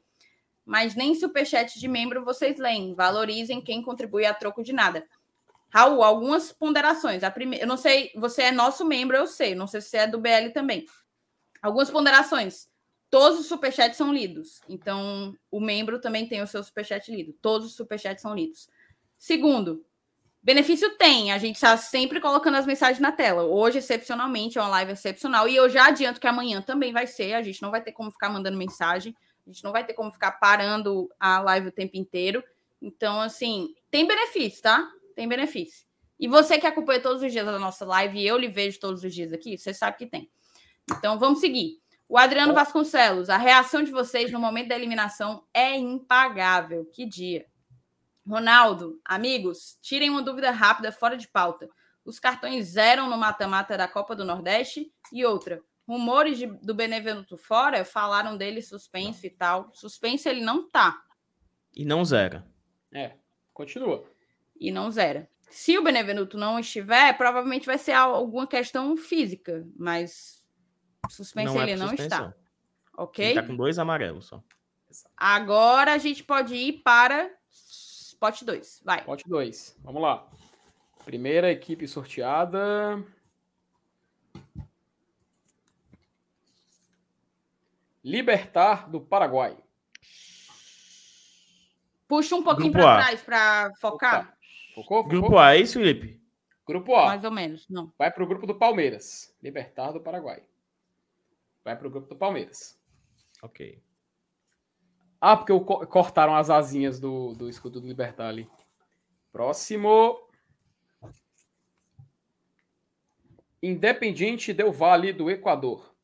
Mas 0.68 0.94
nem 0.94 1.14
superchat 1.14 1.80
de 1.80 1.88
membro 1.88 2.22
vocês 2.22 2.58
leem. 2.58 2.92
Valorizem 2.94 3.58
quem 3.58 3.80
contribui 3.80 4.26
a 4.26 4.34
troco 4.34 4.62
de 4.62 4.74
nada. 4.74 5.08
Raul, 5.70 6.02
algumas 6.02 6.52
ponderações. 6.52 7.22
A 7.22 7.30
primeira, 7.30 7.64
eu 7.64 7.66
não 7.66 7.78
sei, 7.78 8.12
você 8.14 8.42
é 8.42 8.52
nosso 8.52 8.84
membro, 8.84 9.16
eu 9.16 9.26
sei. 9.26 9.54
Não 9.54 9.66
sei 9.66 9.80
se 9.80 9.88
você 9.88 9.96
é 9.96 10.06
do 10.06 10.20
BL 10.20 10.50
também. 10.52 10.84
Algumas 11.62 11.90
ponderações. 11.90 12.68
Todos 13.08 13.40
os 13.40 13.46
superchats 13.46 13.96
são 13.96 14.12
lidos. 14.12 14.60
Então, 14.68 15.34
o 15.50 15.58
membro 15.58 16.02
também 16.02 16.28
tem 16.28 16.42
o 16.42 16.46
seu 16.46 16.62
superchat 16.62 17.10
lido. 17.10 17.32
Todos 17.40 17.68
os 17.68 17.74
superchats 17.74 18.20
são 18.20 18.34
lidos. 18.34 18.68
Segundo, 19.16 19.82
benefício 20.42 20.98
tem. 20.98 21.32
A 21.32 21.38
gente 21.38 21.54
está 21.54 21.78
sempre 21.78 22.20
colocando 22.20 22.58
as 22.58 22.66
mensagens 22.66 23.00
na 23.00 23.10
tela. 23.10 23.42
Hoje, 23.44 23.78
excepcionalmente, 23.78 24.58
é 24.58 24.60
uma 24.60 24.68
live 24.68 24.92
excepcional. 24.92 25.48
E 25.48 25.56
eu 25.56 25.70
já 25.70 25.86
adianto 25.86 26.20
que 26.20 26.26
amanhã 26.26 26.60
também 26.60 26.92
vai 26.92 27.06
ser. 27.06 27.32
A 27.32 27.42
gente 27.42 27.62
não 27.62 27.70
vai 27.70 27.80
ter 27.80 27.92
como 27.92 28.10
ficar 28.10 28.28
mandando 28.28 28.58
mensagem. 28.58 29.16
A 29.48 29.52
gente 29.52 29.64
não 29.64 29.72
vai 29.72 29.82
ter 29.82 29.94
como 29.94 30.10
ficar 30.10 30.32
parando 30.32 31.10
a 31.18 31.40
live 31.40 31.68
o 31.68 31.72
tempo 31.72 31.96
inteiro. 31.96 32.44
Então, 32.82 33.18
assim, 33.18 33.74
tem 33.90 34.06
benefício, 34.06 34.62
tá? 34.62 34.86
Tem 35.16 35.26
benefício. 35.26 35.86
E 36.20 36.28
você 36.28 36.58
que 36.58 36.66
acompanha 36.66 37.00
todos 37.00 37.22
os 37.22 37.32
dias 37.32 37.48
a 37.48 37.58
nossa 37.58 37.86
live, 37.86 38.18
e 38.18 38.26
eu 38.26 38.36
lhe 38.36 38.48
vejo 38.48 38.78
todos 38.78 39.02
os 39.02 39.14
dias 39.14 39.32
aqui, 39.32 39.56
você 39.56 39.72
sabe 39.72 39.96
que 39.96 40.06
tem. 40.06 40.30
Então, 40.90 41.18
vamos 41.18 41.40
seguir. 41.40 41.80
O 42.06 42.18
Adriano 42.18 42.52
Vasconcelos, 42.52 43.30
a 43.30 43.38
reação 43.38 43.82
de 43.82 43.90
vocês 43.90 44.30
no 44.30 44.38
momento 44.38 44.68
da 44.68 44.76
eliminação 44.76 45.46
é 45.54 45.74
impagável. 45.76 46.84
Que 46.92 47.06
dia. 47.06 47.46
Ronaldo, 48.26 49.00
amigos, 49.02 49.78
tirem 49.80 50.10
uma 50.10 50.20
dúvida 50.20 50.50
rápida 50.50 50.92
fora 50.92 51.16
de 51.16 51.26
pauta. 51.26 51.70
Os 52.04 52.18
cartões 52.18 52.66
zeram 52.66 53.08
no 53.08 53.16
mata-mata 53.16 53.78
da 53.78 53.88
Copa 53.88 54.14
do 54.14 54.24
Nordeste? 54.24 54.92
E 55.10 55.24
outra, 55.24 55.62
rumores 55.88 56.36
de- 56.38 56.46
do 56.46 56.74
Benevenuto 56.74 57.36
fora 57.38 57.84
falaram 57.84 58.36
dele 58.36 58.60
suspenso 58.62 59.26
e 59.26 59.30
tal. 59.30 59.70
Suspenso 59.74 60.28
ele 60.28 60.42
não 60.42 60.68
tá 60.68 61.02
E 61.74 61.84
não 61.84 62.04
zera. 62.04 62.46
É, 62.92 63.14
continua. 63.54 64.04
e 64.60 64.70
não 64.70 64.90
zera. 64.90 65.28
Se 65.50 65.78
o 65.78 65.82
Benevenuto 65.82 66.36
não 66.36 66.58
estiver, 66.58 67.16
provavelmente 67.16 67.64
vai 67.66 67.78
ser 67.78 67.92
alguma 67.92 68.46
questão 68.46 68.94
física, 68.96 69.66
mas 69.76 70.44
suspenso 71.08 71.54
não 71.54 71.60
é 71.60 71.64
ele 71.64 71.72
por 71.72 71.78
não 71.78 71.88
suspensão. 71.88 72.28
está, 72.28 72.34
ok? 73.02 73.24
Ele 73.24 73.40
tá 73.40 73.46
com 73.46 73.56
dois 73.56 73.78
amarelos 73.78 74.26
só. 74.26 74.42
Agora 75.16 75.92
a 75.94 75.98
gente 75.98 76.22
pode 76.22 76.54
ir 76.54 76.82
para 76.82 77.30
spot 77.50 78.42
2. 78.42 78.82
Vai. 78.84 79.04
Pote 79.04 79.24
2. 79.28 79.78
Vamos 79.82 80.02
lá. 80.02 80.28
Primeira 81.04 81.50
equipe 81.50 81.86
sorteada. 81.88 83.02
Libertar 88.08 88.88
do 88.88 89.02
Paraguai. 89.02 89.54
Puxa 92.08 92.36
um 92.36 92.42
pouquinho 92.42 92.72
para 92.72 92.96
trás 93.02 93.20
para 93.22 93.74
focar. 93.74 94.20
Opa. 94.22 94.38
Focou? 94.74 95.02
Focou? 95.02 95.08
Grupo 95.08 95.38
A, 95.38 95.54
é 95.54 95.58
isso, 95.60 95.78
Felipe? 95.78 96.18
Grupo 96.66 96.94
A. 96.96 97.04
Mais 97.08 97.22
ou 97.22 97.30
menos. 97.30 97.68
Não. 97.68 97.92
Vai 97.98 98.10
para 98.10 98.24
o 98.24 98.26
grupo 98.26 98.46
do 98.46 98.54
Palmeiras. 98.54 99.36
Libertar 99.42 99.92
do 99.92 100.00
Paraguai. 100.00 100.42
Vai 101.62 101.76
para 101.76 101.86
o 101.86 101.90
grupo 101.90 102.08
do 102.08 102.16
Palmeiras. 102.16 102.80
Ok. 103.42 103.78
Ah, 105.20 105.36
porque 105.36 105.52
o 105.52 105.60
co- 105.60 105.86
cortaram 105.86 106.34
as 106.34 106.48
asinhas 106.48 106.98
do, 106.98 107.34
do 107.34 107.46
escudo 107.46 107.78
do 107.78 107.86
Libertar 107.86 108.28
ali. 108.28 108.48
Próximo. 109.30 110.18
Independiente 113.62 114.54
Del 114.54 114.72
Vale 114.72 115.12
do 115.12 115.30
Equador. 115.30 115.94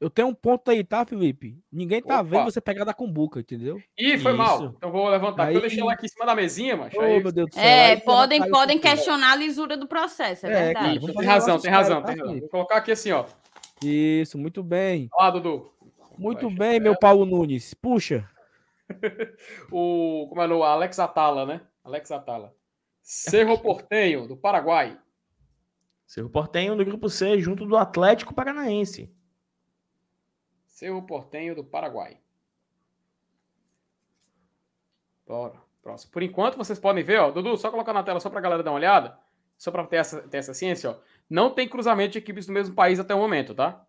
Eu 0.00 0.08
tenho 0.08 0.28
um 0.28 0.34
ponto 0.34 0.70
aí, 0.70 0.84
tá, 0.84 1.04
Felipe? 1.04 1.58
Ninguém 1.72 2.00
tá 2.00 2.20
Opa. 2.20 2.22
vendo 2.22 2.44
você 2.44 2.60
pegar 2.60 2.84
da 2.84 2.94
cumbuca, 2.94 3.40
entendeu? 3.40 3.82
Ih, 3.98 4.16
foi 4.18 4.30
Isso. 4.32 4.38
mal. 4.38 4.64
Então 4.76 4.92
vou 4.92 5.08
levantar. 5.08 5.44
aqui. 5.48 5.56
Eu 5.56 5.60
deixei 5.60 5.80
ela 5.80 5.92
aqui 5.92 6.06
em 6.06 6.08
cima 6.08 6.24
da 6.24 6.36
mesinha, 6.36 6.76
mas. 6.76 6.94
Ô, 6.94 7.00
aí- 7.00 7.20
meu 7.20 7.32
Deus 7.32 7.48
do 7.50 7.54
céu. 7.54 7.64
É, 7.64 7.90
aí 7.92 8.00
podem, 8.02 8.48
podem 8.48 8.78
questionar 8.78 9.32
a 9.32 9.36
lisura 9.36 9.76
do 9.76 9.88
processo, 9.88 10.46
é, 10.46 10.50
É, 10.50 10.64
verdade. 10.66 11.00
cara, 11.00 11.12
tem 11.14 11.26
razão, 11.26 11.58
tem 11.58 11.70
razão, 11.70 12.00
caras, 12.02 12.06
tem 12.14 12.16
tá, 12.16 12.22
razão. 12.24 12.40
Vou 12.40 12.48
colocar 12.48 12.76
aqui 12.76 12.92
assim, 12.92 13.10
ó. 13.10 13.24
Isso, 13.82 14.38
muito 14.38 14.62
bem. 14.62 15.08
Olha 15.12 15.24
lá, 15.26 15.30
Dudu. 15.32 15.72
Muito 16.16 16.48
Vai, 16.48 16.56
bem, 16.56 16.80
meu 16.80 16.96
Paulo 16.98 17.24
Nunes. 17.26 17.74
Puxa. 17.74 18.28
O, 19.70 20.26
como 20.28 20.40
é 20.40 20.46
o 20.48 20.62
Alex 20.64 20.98
Atala, 20.98 21.44
né? 21.44 21.60
Alex 21.84 22.10
Atala. 22.10 22.54
Cerro 23.02 23.58
Portenho, 23.60 24.26
do 24.26 24.36
Paraguai. 24.36 24.98
Cerro 26.06 26.30
Portenho 26.30 26.74
no 26.74 26.84
grupo 26.84 27.08
C, 27.10 27.38
junto 27.38 27.66
do 27.66 27.76
Atlético 27.76 28.32
Paranaense. 28.32 29.12
Cerro 30.78 31.02
Portenho 31.02 31.56
do 31.56 31.64
Paraguai. 31.64 32.18
Bora. 35.26 35.60
Próximo. 35.82 36.12
Por 36.12 36.22
enquanto, 36.22 36.56
vocês 36.56 36.78
podem 36.78 37.02
ver, 37.02 37.18
ó. 37.18 37.32
Dudu, 37.32 37.56
só 37.56 37.68
colocar 37.68 37.92
na 37.92 38.04
tela 38.04 38.20
só 38.20 38.30
pra 38.30 38.40
galera 38.40 38.62
dar 38.62 38.70
uma 38.70 38.76
olhada. 38.76 39.18
Só 39.56 39.72
pra 39.72 39.84
ter 39.84 39.96
essa, 39.96 40.20
ter 40.28 40.36
essa 40.36 40.54
ciência, 40.54 40.90
ó. 40.90 40.96
Não 41.28 41.50
tem 41.50 41.68
cruzamento 41.68 42.12
de 42.12 42.18
equipes 42.18 42.46
do 42.46 42.52
mesmo 42.52 42.76
país 42.76 43.00
até 43.00 43.12
o 43.12 43.18
momento, 43.18 43.56
tá? 43.56 43.84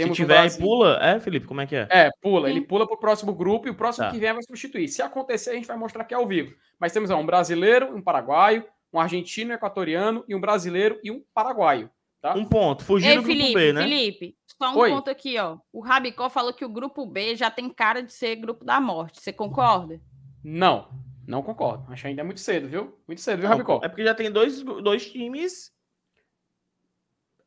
Se 0.00 0.10
tiver 0.12 0.38
aí, 0.38 0.58
pula. 0.58 0.98
É, 1.02 1.20
Felipe, 1.20 1.46
como 1.46 1.60
é 1.60 1.66
que 1.66 1.76
é? 1.76 1.86
É, 1.90 2.10
pula. 2.22 2.48
Ele 2.48 2.62
pula 2.62 2.86
pro 2.86 2.96
próximo 2.96 3.34
grupo 3.34 3.68
e 3.68 3.70
o 3.70 3.74
próximo 3.74 4.06
Tá. 4.06 4.10
que 4.10 4.18
vier 4.18 4.32
vai 4.32 4.42
substituir. 4.42 4.88
Se 4.88 5.02
acontecer, 5.02 5.50
a 5.50 5.54
gente 5.54 5.66
vai 5.66 5.76
mostrar 5.76 6.04
aqui 6.04 6.14
ao 6.14 6.26
vivo. 6.26 6.56
Mas 6.78 6.90
temos 6.90 7.10
ó, 7.10 7.18
um 7.18 7.26
brasileiro, 7.26 7.94
um 7.94 8.00
paraguaio, 8.00 8.64
um 8.90 8.98
argentino, 8.98 9.50
um 9.50 9.54
equatoriano 9.54 10.24
e 10.26 10.34
um 10.34 10.40
brasileiro 10.40 10.98
e 11.04 11.10
um 11.10 11.22
paraguaio. 11.34 11.90
Tá? 12.22 12.32
Um 12.34 12.46
ponto. 12.46 12.82
Fugir 12.82 13.10
Ei, 13.10 13.16
do 13.16 13.22
grupo 13.22 13.38
Felipe, 13.38 13.54
B, 13.54 13.72
né? 13.74 13.82
Felipe, 13.82 14.36
só 14.60 14.74
um 14.74 14.78
Oi. 14.78 14.90
ponto 14.90 15.08
aqui, 15.08 15.38
ó. 15.38 15.56
O 15.72 15.80
Rabicó 15.80 16.28
falou 16.28 16.52
que 16.52 16.64
o 16.64 16.68
grupo 16.68 17.06
B 17.06 17.34
já 17.34 17.50
tem 17.50 17.70
cara 17.70 18.02
de 18.02 18.12
ser 18.12 18.36
grupo 18.36 18.62
da 18.62 18.78
morte. 18.78 19.18
Você 19.20 19.32
concorda? 19.32 19.98
Não, 20.44 20.88
não 21.26 21.42
concordo. 21.42 21.90
Acho 21.90 22.02
que 22.02 22.08
ainda 22.08 22.20
é 22.20 22.24
muito 22.24 22.40
cedo, 22.40 22.68
viu? 22.68 23.00
Muito 23.06 23.22
cedo, 23.22 23.40
viu, 23.40 23.48
Não, 23.48 23.56
Rabicó? 23.56 23.80
É 23.82 23.88
porque 23.88 24.04
já 24.04 24.14
tem 24.14 24.30
dois, 24.30 24.62
dois 24.62 25.10
times. 25.10 25.72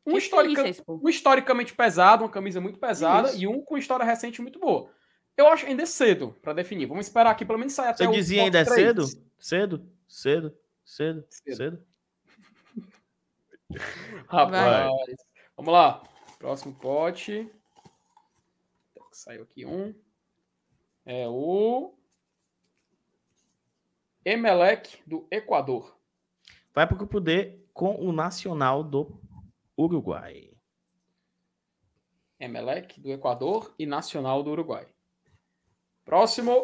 Um, 0.04 0.18
historica- 0.18 0.64
pô. 0.84 1.00
um 1.02 1.08
historicamente 1.08 1.72
pesado, 1.72 2.24
uma 2.24 2.30
camisa 2.30 2.60
muito 2.60 2.78
pesada, 2.80 3.28
Isso. 3.30 3.38
e 3.42 3.46
um 3.46 3.62
com 3.62 3.78
história 3.78 4.04
recente 4.04 4.42
muito 4.42 4.58
boa. 4.58 4.90
Eu 5.36 5.46
acho 5.48 5.66
ainda 5.66 5.82
é 5.84 5.86
cedo 5.86 6.36
pra 6.42 6.52
definir. 6.52 6.86
Vamos 6.86 7.06
esperar 7.06 7.30
aqui 7.30 7.44
pelo 7.44 7.58
menos 7.58 7.72
sair 7.74 7.88
até 7.90 8.04
Você 8.04 8.10
o 8.10 8.12
dizia 8.12 8.38
top 8.42 8.46
ainda 8.46 8.58
é 8.58 8.64
três. 8.64 8.86
cedo? 8.86 9.06
Cedo? 9.38 9.88
Cedo? 10.08 10.56
Cedo? 10.84 11.24
Cedo. 11.30 11.56
Cedo? 11.56 11.84
Rapaz. 14.28 14.90
Vamos 15.56 15.72
lá. 15.72 16.02
Próximo 16.44 16.74
pote. 16.74 17.50
Saiu 19.10 19.44
aqui 19.44 19.64
um. 19.64 19.94
É 21.06 21.26
o. 21.26 21.94
Emelec 24.22 25.02
do 25.06 25.26
Equador. 25.30 25.98
Vai 26.74 26.86
pro 26.86 26.98
grupo 26.98 27.18
D 27.18 27.64
com 27.72 27.94
o 27.94 28.12
Nacional 28.12 28.84
do 28.84 29.18
Uruguai. 29.74 30.52
Emelec 32.38 33.00
do 33.00 33.10
Equador 33.10 33.74
e 33.78 33.86
Nacional 33.86 34.42
do 34.42 34.50
Uruguai. 34.50 34.86
Próximo. 36.04 36.62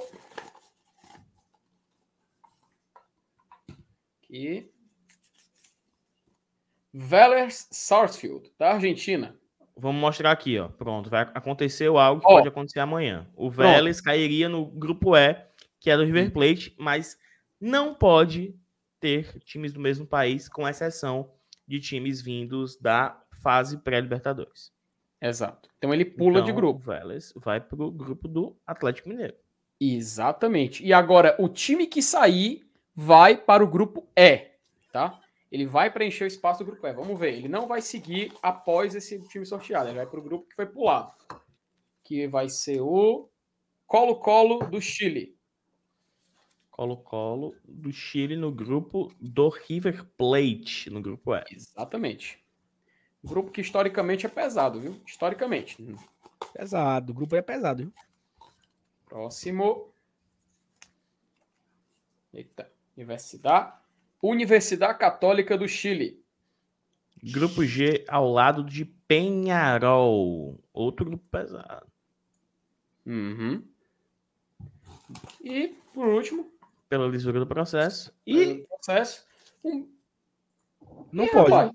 Aqui. 4.18 4.70
Vélez 6.92 7.66
Sarsfield, 7.70 8.52
da 8.58 8.74
Argentina. 8.74 9.39
Vamos 9.80 10.00
mostrar 10.00 10.30
aqui, 10.30 10.58
ó. 10.58 10.68
Pronto, 10.68 11.08
vai 11.08 11.22
acontecer 11.34 11.86
algo 11.86 12.20
que 12.20 12.26
Ó. 12.26 12.36
pode 12.36 12.48
acontecer 12.48 12.80
amanhã. 12.80 13.26
O 13.34 13.50
Vélez 13.50 14.00
cairia 14.00 14.48
no 14.48 14.66
grupo 14.66 15.16
E, 15.16 15.36
que 15.80 15.90
é 15.90 15.96
do 15.96 16.02
Hum. 16.02 16.06
River 16.06 16.32
Plate, 16.32 16.74
mas 16.78 17.18
não 17.60 17.94
pode 17.94 18.54
ter 19.00 19.40
times 19.44 19.72
do 19.72 19.80
mesmo 19.80 20.06
país, 20.06 20.48
com 20.48 20.68
exceção 20.68 21.30
de 21.66 21.80
times 21.80 22.20
vindos 22.20 22.76
da 22.76 23.18
fase 23.42 23.78
pré-Libertadores. 23.78 24.70
Exato. 25.22 25.68
Então 25.78 25.92
ele 25.94 26.04
pula 26.04 26.42
de 26.42 26.50
Então, 26.50 26.56
grupo. 26.56 26.80
O 26.80 26.82
Vélez 26.82 27.32
vai 27.36 27.60
pro 27.60 27.90
grupo 27.90 28.28
do 28.28 28.56
Atlético 28.66 29.08
Mineiro. 29.08 29.34
Exatamente. 29.80 30.84
E 30.84 30.92
agora, 30.92 31.34
o 31.38 31.48
time 31.48 31.86
que 31.86 32.02
sair 32.02 32.66
vai 32.94 33.36
para 33.36 33.64
o 33.64 33.66
grupo 33.66 34.06
E, 34.16 34.48
tá? 34.92 35.18
Ele 35.50 35.66
vai 35.66 35.90
preencher 35.90 36.24
o 36.24 36.28
espaço 36.28 36.60
do 36.60 36.70
grupo 36.70 36.86
E. 36.86 36.92
Vamos 36.92 37.18
ver. 37.18 37.34
Ele 37.34 37.48
não 37.48 37.66
vai 37.66 37.82
seguir 37.82 38.32
após 38.42 38.94
esse 38.94 39.20
time 39.28 39.44
sorteado. 39.44 39.88
Ele 39.88 39.96
vai 39.96 40.06
para 40.06 40.20
o 40.20 40.22
grupo 40.22 40.48
que 40.48 40.54
foi 40.54 40.66
pulado. 40.66 41.12
Que 42.04 42.28
vai 42.28 42.48
ser 42.48 42.80
o 42.80 43.28
Colo-Colo 43.86 44.60
do 44.70 44.80
Chile. 44.80 45.36
Colo-Colo 46.70 47.54
do 47.64 47.92
Chile 47.92 48.36
no 48.36 48.52
grupo 48.52 49.12
do 49.20 49.48
River 49.48 50.04
Plate, 50.16 50.88
no 50.88 51.02
grupo 51.02 51.34
E. 51.34 51.44
Exatamente. 51.50 52.42
Grupo 53.22 53.50
que 53.50 53.60
historicamente 53.60 54.24
é 54.24 54.28
pesado, 54.28 54.80
viu? 54.80 55.02
Historicamente. 55.04 55.76
Pesado. 56.54 57.12
O 57.12 57.14
grupo 57.14 57.34
é 57.34 57.42
pesado, 57.42 57.82
viu? 57.82 57.92
Próximo. 59.04 59.92
Eita. 62.32 62.72
Universidade. 62.96 63.74
Universidade 64.22 64.98
Católica 64.98 65.56
do 65.56 65.66
Chile. 65.68 66.20
Grupo 67.22 67.64
G 67.64 68.04
ao 68.08 68.30
lado 68.30 68.64
de 68.64 68.84
Penharol. 68.84 70.58
Outro 70.72 71.04
grupo 71.04 71.24
pesado. 71.30 71.86
Uhum. 73.06 73.62
E, 75.42 75.68
por 75.94 76.06
último, 76.06 76.50
Pela 76.88 77.06
lisura 77.06 77.38
do 77.38 77.46
processo. 77.46 78.12
e 78.26 78.40
E 78.40 78.66
processo. 78.66 79.24
Um... 79.64 79.88
Não 81.12 81.24
Ih, 81.24 81.30
pode. 81.30 81.50
rapaz, 81.50 81.72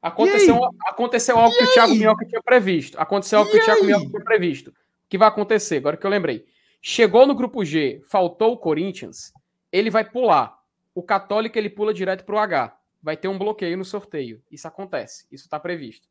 Aconteceu, 0.00 0.60
aconteceu 0.86 1.38
algo 1.38 1.56
que 1.56 1.64
o 1.64 1.72
Thiago 1.74 1.94
Minhoca 1.94 2.24
tinha 2.24 2.42
previsto. 2.42 2.98
Aconteceu 3.00 3.40
algo 3.40 3.50
que 3.50 3.58
o 3.58 3.64
Thiago 3.64 3.84
Minhoca 3.84 4.06
tinha 4.08 4.24
previsto. 4.24 4.70
O 4.70 4.74
que 5.08 5.18
vai 5.18 5.28
acontecer? 5.28 5.78
Agora 5.78 5.96
que 5.96 6.06
eu 6.06 6.10
lembrei. 6.10 6.46
Chegou 6.80 7.26
no 7.26 7.34
grupo 7.34 7.64
G, 7.64 8.00
faltou 8.06 8.52
o 8.52 8.56
Corinthians, 8.56 9.32
ele 9.72 9.90
vai 9.90 10.08
pular. 10.08 10.57
O 10.98 11.02
Católico 11.04 11.56
ele 11.56 11.70
pula 11.70 11.94
direto 11.94 12.24
pro 12.24 12.38
H. 12.38 12.76
Vai 13.00 13.16
ter 13.16 13.28
um 13.28 13.38
bloqueio 13.38 13.78
no 13.78 13.84
sorteio. 13.84 14.42
Isso 14.50 14.66
acontece. 14.66 15.28
Isso 15.30 15.44
está 15.44 15.60
previsto. 15.60 16.08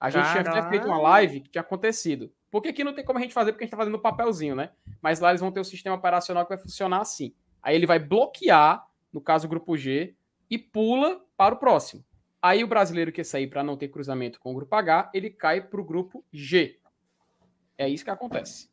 A 0.00 0.08
gente 0.08 0.30
tinha 0.30 0.40
até 0.40 0.44
Caralho. 0.44 0.70
feito 0.70 0.86
uma 0.86 0.98
live 0.98 1.40
que 1.42 1.50
tinha 1.50 1.60
acontecido. 1.60 2.32
Porque 2.50 2.70
aqui 2.70 2.82
não 2.82 2.94
tem 2.94 3.04
como 3.04 3.18
a 3.18 3.20
gente 3.20 3.34
fazer, 3.34 3.52
porque 3.52 3.64
a 3.64 3.66
gente 3.66 3.72
tá 3.72 3.76
fazendo 3.76 3.98
papelzinho, 3.98 4.54
né? 4.54 4.70
Mas 5.02 5.20
lá 5.20 5.28
eles 5.28 5.42
vão 5.42 5.52
ter 5.52 5.60
o 5.60 5.64
sistema 5.64 5.96
operacional 5.96 6.46
que 6.46 6.54
vai 6.54 6.56
funcionar 6.56 7.02
assim. 7.02 7.34
Aí 7.62 7.76
ele 7.76 7.84
vai 7.84 7.98
bloquear, 7.98 8.82
no 9.12 9.20
caso 9.20 9.44
o 9.46 9.50
grupo 9.50 9.76
G, 9.76 10.14
e 10.48 10.56
pula 10.56 11.20
para 11.36 11.54
o 11.54 11.58
próximo. 11.58 12.02
Aí 12.40 12.64
o 12.64 12.66
brasileiro 12.66 13.12
que 13.12 13.22
sair 13.22 13.46
para 13.46 13.62
não 13.62 13.76
ter 13.76 13.88
cruzamento 13.88 14.40
com 14.40 14.52
o 14.52 14.54
grupo 14.54 14.74
H, 14.74 15.10
ele 15.12 15.28
cai 15.28 15.60
para 15.60 15.82
o 15.82 15.84
grupo 15.84 16.24
G. 16.32 16.80
É 17.76 17.86
isso 17.86 18.04
que 18.04 18.10
acontece. 18.10 18.70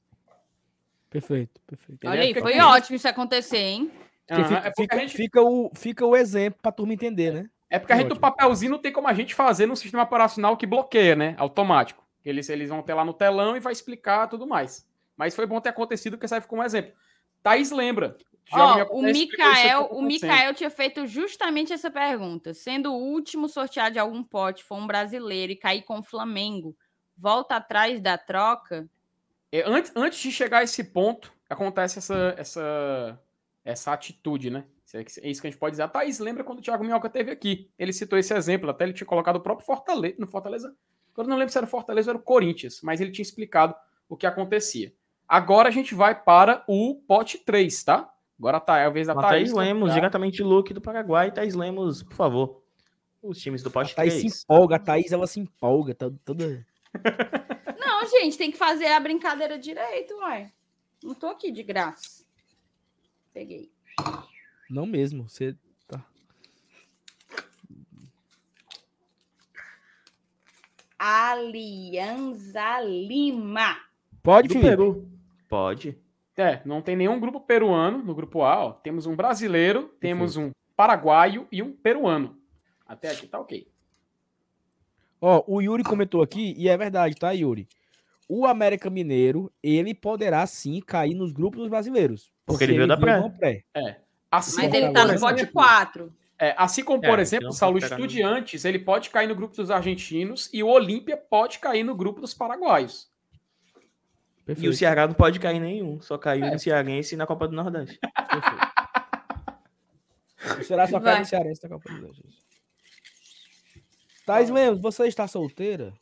Perfeito, 1.09 1.59
perfeito. 1.67 2.07
Olha 2.07 2.21
aí, 2.21 2.33
foi 2.33 2.57
ótimo 2.57 2.95
isso 2.95 3.07
acontecer, 3.09 3.57
hein? 3.57 3.91
Porque 4.27 4.41
Aham, 4.41 4.47
fica, 4.47 4.57
é 4.59 4.61
porque, 4.71 4.81
fica- 4.81 4.95
a 4.95 4.99
gente, 4.99 5.15
fica 5.15 5.41
o, 5.41 5.71
fica 5.73 6.05
o 6.05 6.15
exemplo 6.15 6.59
pra 6.61 6.71
turma 6.71 6.93
entender, 6.93 7.33
né? 7.33 7.49
é 7.69 7.79
porque 7.79 7.93
a 7.93 7.97
gente 7.97 8.09
do 8.09 8.19
papelzinho 8.19 8.71
não 8.71 8.79
tem 8.79 8.91
como 8.91 9.07
a 9.07 9.13
gente 9.13 9.33
fazer 9.33 9.65
no 9.65 9.75
sistema 9.75 10.03
operacional 10.03 10.55
que 10.55 10.65
bloqueia, 10.65 11.15
né? 11.15 11.35
Automático. 11.37 12.05
Eles, 12.23 12.49
eles 12.49 12.69
vão 12.69 12.81
ter 12.81 12.93
lá 12.93 13.05
no 13.05 13.13
telão 13.13 13.55
e 13.55 13.59
vai 13.59 13.71
explicar 13.73 14.27
tudo 14.27 14.45
mais. 14.45 14.85
Mas 15.15 15.35
foi 15.35 15.45
bom 15.45 15.59
ter 15.59 15.69
acontecido, 15.69 16.17
porque 16.17 16.27
serve 16.27 16.47
como 16.47 16.63
exemplo. 16.63 16.93
Thaís 17.41 17.71
lembra. 17.71 18.17
Ó, 18.51 18.83
o 18.91 19.01
Mikael, 19.01 19.89
o. 19.91 20.01
Mikael 20.01 20.53
tinha 20.53 20.69
feito 20.69 21.05
justamente 21.05 21.73
essa 21.73 21.91
pergunta. 21.91 22.53
Sendo 22.53 22.93
o 22.93 22.97
último 22.97 23.49
sorteado 23.49 23.93
de 23.93 23.99
algum 23.99 24.23
pote 24.23 24.63
for 24.63 24.75
um 24.75 24.87
brasileiro 24.87 25.51
e 25.51 25.57
cair 25.57 25.83
com 25.83 25.99
o 25.99 26.03
Flamengo, 26.03 26.75
volta 27.17 27.57
atrás 27.57 27.99
da 27.99 28.17
troca? 28.17 28.87
É, 29.51 29.63
antes, 29.65 29.91
antes 29.95 30.19
de 30.19 30.31
chegar 30.31 30.59
a 30.59 30.63
esse 30.63 30.83
ponto, 30.83 31.33
acontece 31.49 31.99
essa, 31.99 32.35
essa, 32.37 33.19
essa 33.67 33.91
atitude, 33.91 34.49
né? 34.49 34.63
É 34.93 34.99
é 34.99 35.29
isso 35.29 35.41
que 35.41 35.47
a 35.47 35.51
gente 35.51 35.59
pode 35.59 35.73
dizer. 35.73 35.83
A 35.83 35.87
Thaís 35.89 36.19
lembra 36.19 36.41
quando 36.41 36.59
o 36.59 36.61
Thiago 36.61 36.85
Minhoca 36.85 37.09
teve 37.09 37.29
aqui. 37.29 37.69
Ele 37.77 37.91
citou 37.91 38.17
esse 38.17 38.33
exemplo, 38.33 38.69
até 38.69 38.85
ele 38.85 38.93
tinha 38.93 39.05
colocado 39.05 39.35
o 39.35 39.41
próprio 39.41 39.65
Fortaleza. 39.65 40.15
No 40.17 40.25
Fortaleza. 40.25 40.73
Agora 41.11 41.27
eu 41.27 41.29
não 41.29 41.37
lembro 41.37 41.51
se 41.51 41.57
era 41.57 41.67
o 41.67 41.69
Fortaleza 41.69 42.09
ou 42.09 42.13
era 42.13 42.19
o 42.21 42.23
Corinthians, 42.23 42.79
mas 42.81 43.01
ele 43.01 43.11
tinha 43.11 43.23
explicado 43.23 43.75
o 44.07 44.15
que 44.15 44.25
acontecia. 44.25 44.93
Agora 45.27 45.67
a 45.67 45.71
gente 45.71 45.93
vai 45.93 46.15
para 46.15 46.63
o 46.65 46.95
pote 47.05 47.39
3, 47.39 47.83
tá? 47.83 48.09
Agora 48.39 48.61
tá, 48.61 48.77
é 48.77 48.85
a 48.85 48.89
vez 48.89 49.07
da 49.07 49.13
a 49.13 49.15
Thaís. 49.17 49.51
Thaís 49.51 49.51
Lemos, 49.51 49.89
tá? 49.89 49.95
diretamente 49.95 50.41
Luke 50.41 50.73
do 50.73 50.79
Paraguai. 50.79 51.31
Thaís 51.33 51.53
Lemos, 51.53 52.03
por 52.03 52.15
favor. 52.15 52.63
Os 53.21 53.37
times 53.39 53.61
do 53.61 53.67
A 53.69 53.71
pote 53.73 53.93
Thaís 53.93 54.13
se 54.13 54.19
3. 54.21 54.43
empolga, 54.43 54.75
a 54.77 54.79
Thaís 54.79 55.11
ela 55.11 55.27
se 55.27 55.41
empolga, 55.41 55.93
tá 55.93 56.09
toda. 56.23 56.65
Não, 57.77 58.05
gente, 58.07 58.37
tem 58.37 58.49
que 58.49 58.57
fazer 58.57 58.87
a 58.87 58.99
brincadeira 59.01 59.59
direito, 59.59 60.13
uai. 60.19 60.49
Não 61.03 61.13
tô 61.13 61.27
aqui 61.27 61.51
de 61.51 61.63
graça. 61.63 62.16
Peguei. 63.37 63.69
Não 64.67 64.87
mesmo, 64.87 65.29
você 65.29 65.55
Alianza 70.97 72.81
Lima. 72.81 73.77
pode, 74.23 74.47
Do. 74.47 74.59
Peru. 74.59 75.07
Pode. 75.47 75.95
É, 76.35 76.63
não 76.65 76.81
tem 76.81 76.95
nenhum 76.95 77.19
grupo 77.19 77.39
peruano 77.39 77.99
no 77.99 78.15
grupo 78.15 78.41
A, 78.41 78.65
ó. 78.65 78.71
Temos 78.71 79.05
um 79.05 79.15
brasileiro, 79.15 79.95
temos 79.99 80.35
um 80.35 80.49
paraguaio 80.75 81.47
e 81.51 81.61
um 81.61 81.71
peruano. 81.71 82.35
Até 82.87 83.11
aqui 83.11 83.27
tá 83.27 83.39
ok. 83.39 83.67
Ó, 85.21 85.43
o 85.45 85.61
Yuri 85.61 85.83
comentou 85.83 86.23
aqui, 86.23 86.55
e 86.57 86.67
é 86.67 86.75
verdade, 86.75 87.13
tá, 87.13 87.29
Yuri? 87.29 87.67
O 88.27 88.47
América 88.47 88.89
Mineiro, 88.89 89.51
ele 89.61 89.93
poderá 89.93 90.47
sim 90.47 90.81
cair 90.81 91.13
nos 91.13 91.31
grupos 91.31 91.59
dos 91.59 91.69
brasileiros. 91.69 92.35
Porque 92.47 92.63
ele 92.63 92.73
veio 92.73 92.87
da 92.87 92.97
pré. 92.97 93.21
pré. 93.37 93.63
Assim 94.31 94.61
Mas 94.61 94.65
como, 94.71 94.75
ele 94.75 94.93
tá 94.93 95.05
no 95.05 95.19
pote 95.19 95.33
exemplo, 95.41 95.53
4. 95.53 96.13
É, 96.39 96.55
assim 96.57 96.83
como, 96.83 97.03
É, 97.05 97.09
por 97.09 97.19
a 97.19 97.21
exemplo, 97.21 97.45
o 97.45 97.49
não 97.49 97.51
Saulo 97.55 97.77
Estudiantes, 97.77 98.63
ele 98.65 98.79
pode 98.79 99.09
cair 99.09 99.27
no 99.27 99.35
grupo 99.35 99.55
dos 99.55 99.69
argentinos 99.71 100.49
e 100.53 100.63
o 100.63 100.67
Olímpia 100.67 101.17
pode 101.17 101.59
cair 101.59 101.83
no 101.83 101.95
grupo 101.95 102.21
dos 102.21 102.33
paraguaios. 102.33 103.09
E 104.47 104.51
o 104.51 104.55
Perfeito. 104.55 104.73
Ceará 104.75 105.07
não 105.07 105.13
pode 105.13 105.39
cair 105.39 105.59
nenhum. 105.59 105.99
Só 106.01 106.17
caiu 106.17 106.45
É. 106.45 106.51
no 106.51 106.57
Cearense 106.59 107.15
e 107.15 107.17
na 107.17 107.25
Copa 107.27 107.47
do 107.47 107.55
Nordeste. 107.55 107.99
perfeito. 108.29 108.67
O 110.61 110.63
Ceará 110.63 110.87
só 110.87 110.99
cai 110.99 111.19
no 111.19 111.25
Cearense 111.25 111.61
da 111.61 111.69
Copa 111.69 111.91
do 111.91 111.99
Brasil. 111.99 112.23
Thais 114.25 114.49
Lemos, 114.49 114.79
você 114.81 115.07
está 115.07 115.27
solteira? 115.27 115.93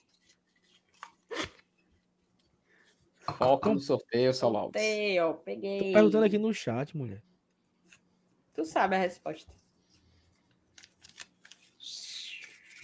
Foca 3.34 3.74
no 3.74 3.80
sorteio. 3.80 4.32
Tem, 4.72 5.20
ó, 5.20 5.34
peguei. 5.34 5.80
Tô 5.80 5.94
perguntando 5.94 6.26
aqui 6.26 6.38
no 6.38 6.54
chat, 6.54 6.96
mulher. 6.96 7.22
Tu 8.54 8.64
sabe 8.64 8.96
a 8.96 9.00
resposta. 9.00 9.54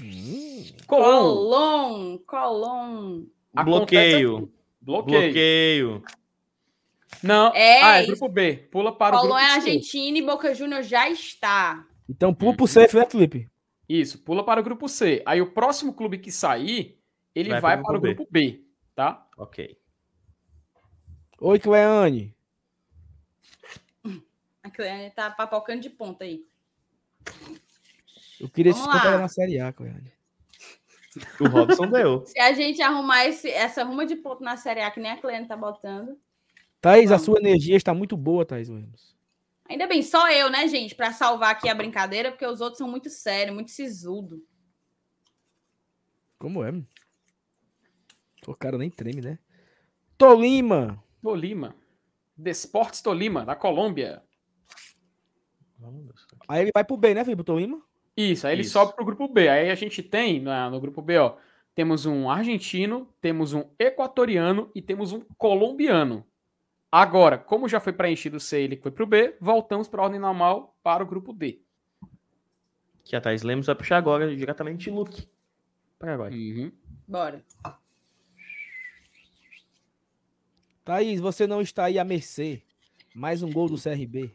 Hum, 0.02 0.66
Colom. 0.88 1.36
Colom, 1.36 2.18
Colom. 2.20 3.26
Acontece 3.56 4.24
Bloqueio. 4.24 4.54
Bloqueio. 4.82 5.22
Bloqueio. 5.22 6.04
Não. 7.22 7.54
É, 7.54 7.84
ah, 7.84 8.02
é 8.02 8.06
grupo 8.06 8.28
B. 8.28 8.68
Pula 8.72 8.96
para 8.96 9.16
o 9.16 9.20
Colom 9.20 9.36
grupo 9.36 9.44
é 9.44 9.62
C. 9.62 9.70
Argentina 9.70 10.18
e 10.18 10.22
Boca 10.22 10.56
Juniors 10.56 10.88
já 10.88 11.10
está. 11.10 11.86
Então, 12.10 12.34
pula 12.34 12.56
pro 12.56 12.68
safe, 12.68 12.96
né, 12.96 13.06
Felipe? 13.06 13.50
Isso, 13.88 14.24
pula 14.24 14.44
para 14.44 14.60
o 14.60 14.64
grupo 14.64 14.88
C. 14.88 15.22
Aí 15.26 15.42
o 15.42 15.52
próximo 15.52 15.94
clube 15.94 16.18
que 16.18 16.32
sair, 16.32 16.98
ele 17.36 17.50
Vai 17.50 17.62
vai, 17.62 17.82
para 17.82 17.98
o 17.98 18.02
grupo 18.02 18.16
grupo 18.16 18.32
B, 18.32 18.64
tá? 18.96 19.28
Ok. 19.38 19.78
Oi, 21.44 21.60
Cleane. 21.60 22.36
A 24.62 24.70
Cleane 24.70 25.10
tá 25.10 25.32
papocando 25.32 25.82
de 25.82 25.90
ponta 25.90 26.24
aí. 26.24 26.46
Eu 28.40 28.48
queria 28.48 28.72
Vamos 28.72 28.88
se 28.88 28.92
contar 28.94 29.16
lá. 29.16 29.18
na 29.18 29.28
Série 29.28 29.60
A, 29.60 29.74
Cleane. 29.74 30.14
O 31.40 31.48
Robson 31.48 31.88
deu. 31.88 32.24
Se 32.30 32.40
a 32.40 32.54
gente 32.54 32.80
arrumar 32.84 33.26
esse, 33.26 33.50
essa 33.50 33.84
ruma 33.84 34.06
de 34.06 34.16
ponto 34.18 34.44
na 34.44 34.56
Série 34.56 34.82
A, 34.82 34.92
que 34.92 35.00
nem 35.00 35.12
a 35.12 35.18
Cleane 35.20 35.48
tá 35.48 35.58
botando. 35.58 36.16
Thaís, 36.80 37.12
a 37.12 37.16
Vamos. 37.16 37.26
sua 37.26 37.40
energia 37.40 37.76
está 37.76 37.92
muito 37.92 38.16
boa, 38.16 38.46
Thaís 38.46 38.70
Lemos. 38.70 39.18
Ainda 39.68 39.88
bem, 39.88 40.04
só 40.04 40.30
eu, 40.30 40.48
né, 40.48 40.68
gente, 40.68 40.94
pra 40.94 41.12
salvar 41.12 41.54
aqui 41.54 41.68
a 41.68 41.74
brincadeira, 41.74 42.30
porque 42.30 42.46
os 42.46 42.62
outros 42.62 42.78
são 42.78 42.88
muito 42.88 43.10
sérios, 43.10 43.56
muito 43.56 43.72
sisudo. 43.72 44.46
Como 46.38 46.64
é? 46.64 46.72
mano? 46.72 46.88
O 48.46 48.54
cara 48.54 48.78
nem 48.78 48.92
treme, 48.92 49.22
né? 49.22 49.40
Tolima. 50.20 51.04
Tolima. 51.22 51.76
Desportes 52.36 53.02
Tolima, 53.02 53.46
da 53.46 53.56
Colômbia. 53.56 54.24
Aí 56.48 56.62
ele 56.64 56.72
vai 56.74 56.84
pro 56.84 56.98
B, 56.98 57.14
né, 57.14 57.24
Felipe? 57.24 57.44
Tolima? 57.44 57.82
Isso, 58.16 58.46
aí 58.46 58.54
ele 58.54 58.62
Isso. 58.62 58.72
sobe 58.74 58.94
pro 58.96 59.06
grupo 59.06 59.28
B. 59.28 59.48
Aí 59.48 59.70
a 59.70 59.76
gente 59.76 60.04
tem 60.04 60.40
na- 60.42 60.70
no 60.70 60.80
grupo 60.80 61.02
B, 61.02 61.18
ó, 61.18 61.38
temos 61.74 62.06
um 62.06 62.30
argentino, 62.30 63.08
temos 63.22 63.54
um 63.54 63.64
equatoriano 63.80 64.70
e 64.76 64.82
temos 64.82 65.12
um 65.14 65.22
colombiano. 65.38 66.26
Agora, 66.92 67.38
como 67.38 67.70
já 67.70 67.80
foi 67.80 67.94
preenchido 67.94 68.38
o 68.38 68.40
C 68.40 68.62
e 68.62 68.64
ele 68.66 68.76
foi 68.78 68.92
pro 68.92 69.08
B, 69.08 69.36
voltamos 69.40 69.88
para 69.88 70.02
a 70.02 70.06
ordem 70.06 70.20
normal 70.20 70.76
para 70.84 71.04
o 71.04 71.08
grupo 71.08 71.32
D. 71.32 71.62
Que 73.04 73.16
a 73.16 73.22
Thais 73.22 73.44
Lemos 73.44 73.66
vai 73.66 73.76
puxar 73.76 73.98
agora 73.98 74.36
diretamente 74.36 74.90
Luke. 74.90 75.28
Paraguai. 75.98 76.32
Uhum. 76.32 76.72
Bora. 77.08 77.44
Thaís, 80.84 81.20
você 81.20 81.46
não 81.46 81.62
está 81.62 81.86
aí 81.86 82.00
à 82.00 82.04
mercê. 82.04 82.62
Mais 83.14 83.44
um 83.44 83.52
gol 83.52 83.68
do 83.68 83.82
CRB. 83.82 84.32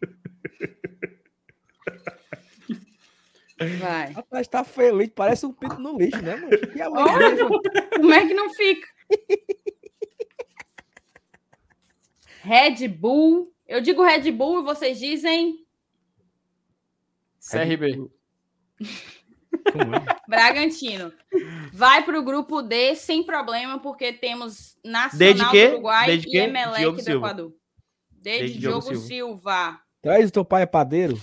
Vai. 3.78 4.12
Rapaz, 4.12 4.46
tá 4.46 4.62
feliz. 4.62 5.10
Parece 5.14 5.46
um 5.46 5.52
pinto 5.52 5.78
no 5.78 5.96
lixo, 5.98 6.20
né, 6.20 6.36
mano? 6.36 6.50
Que 6.50 6.80
alegria. 6.80 6.90
Olha, 6.90 7.48
como 7.96 8.12
é 8.12 8.26
que 8.26 8.34
não 8.34 8.52
fica? 8.52 8.88
Red 12.42 12.86
Bull. 12.88 13.52
Eu 13.66 13.80
digo 13.80 14.04
Red 14.04 14.30
Bull 14.30 14.60
e 14.60 14.64
vocês 14.64 14.98
dizem 14.98 15.66
CRB. 17.40 18.08
Como 19.72 19.94
é? 19.94 20.04
Bragantino. 20.28 21.12
Vai 21.72 22.04
para 22.04 22.18
o 22.18 22.22
grupo 22.22 22.62
D 22.62 22.94
sem 22.94 23.22
problema, 23.22 23.78
porque 23.80 24.12
temos 24.12 24.76
Nacional 24.84 25.52
do 25.52 25.58
Uruguai 25.58 26.06
Desde 26.06 26.28
e 26.28 26.30
que? 26.30 26.38
Emelec 26.38 26.78
Diogo 26.80 26.96
do 26.96 27.02
Silva. 27.02 27.26
Equador. 27.26 27.54
Desde, 28.10 28.40
Desde 28.40 28.58
Diogo 28.58 28.80
Diogo 28.80 28.96
Silva. 29.06 29.06
Silva. 29.06 29.80
Thaís, 30.02 30.28
o 30.28 30.32
teu 30.32 30.44
pai 30.44 30.62
é 30.62 30.66
padeiro? 30.66 31.20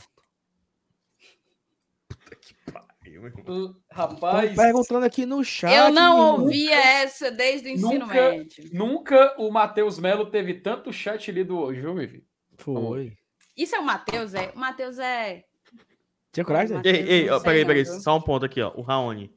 Tô 3.45 3.75
Rapaz, 3.91 4.55
perguntando 4.55 5.05
aqui 5.05 5.25
no 5.25 5.43
chat. 5.43 5.73
Eu 5.73 5.91
não 5.93 6.41
ouvia 6.41 6.75
essa 6.75 7.31
desde 7.31 7.69
o 7.69 7.71
ensino 7.71 7.99
Nunca- 7.99 8.13
médio. 8.31 8.69
nunca 8.73 9.35
o 9.37 9.49
Matheus 9.51 9.97
Melo 9.99 10.25
teve 10.29 10.55
tanto 10.55 10.91
chat 10.91 11.31
lido 11.31 11.57
hoje, 11.57 11.79
viu, 11.81 11.93
meu 11.93 12.07
filho? 12.07 12.23
Foi. 12.57 13.13
Isso 13.55 13.75
é 13.75 13.79
o 13.79 13.83
Matheus, 13.83 14.33
é? 14.33 14.51
O 14.55 14.59
Matheus 14.59 14.97
é. 14.99 15.43
Tinha 16.33 16.43
coragem? 16.43 16.81
Ei, 16.83 16.95
ei, 17.07 17.29
ó, 17.29 17.39
peraí, 17.39 17.63
peraí. 17.65 17.85
Só 17.85 18.17
um 18.17 18.21
ponto 18.21 18.45
aqui, 18.45 18.61
ó. 18.61 18.71
O 18.75 18.81
Raoni. 18.81 19.31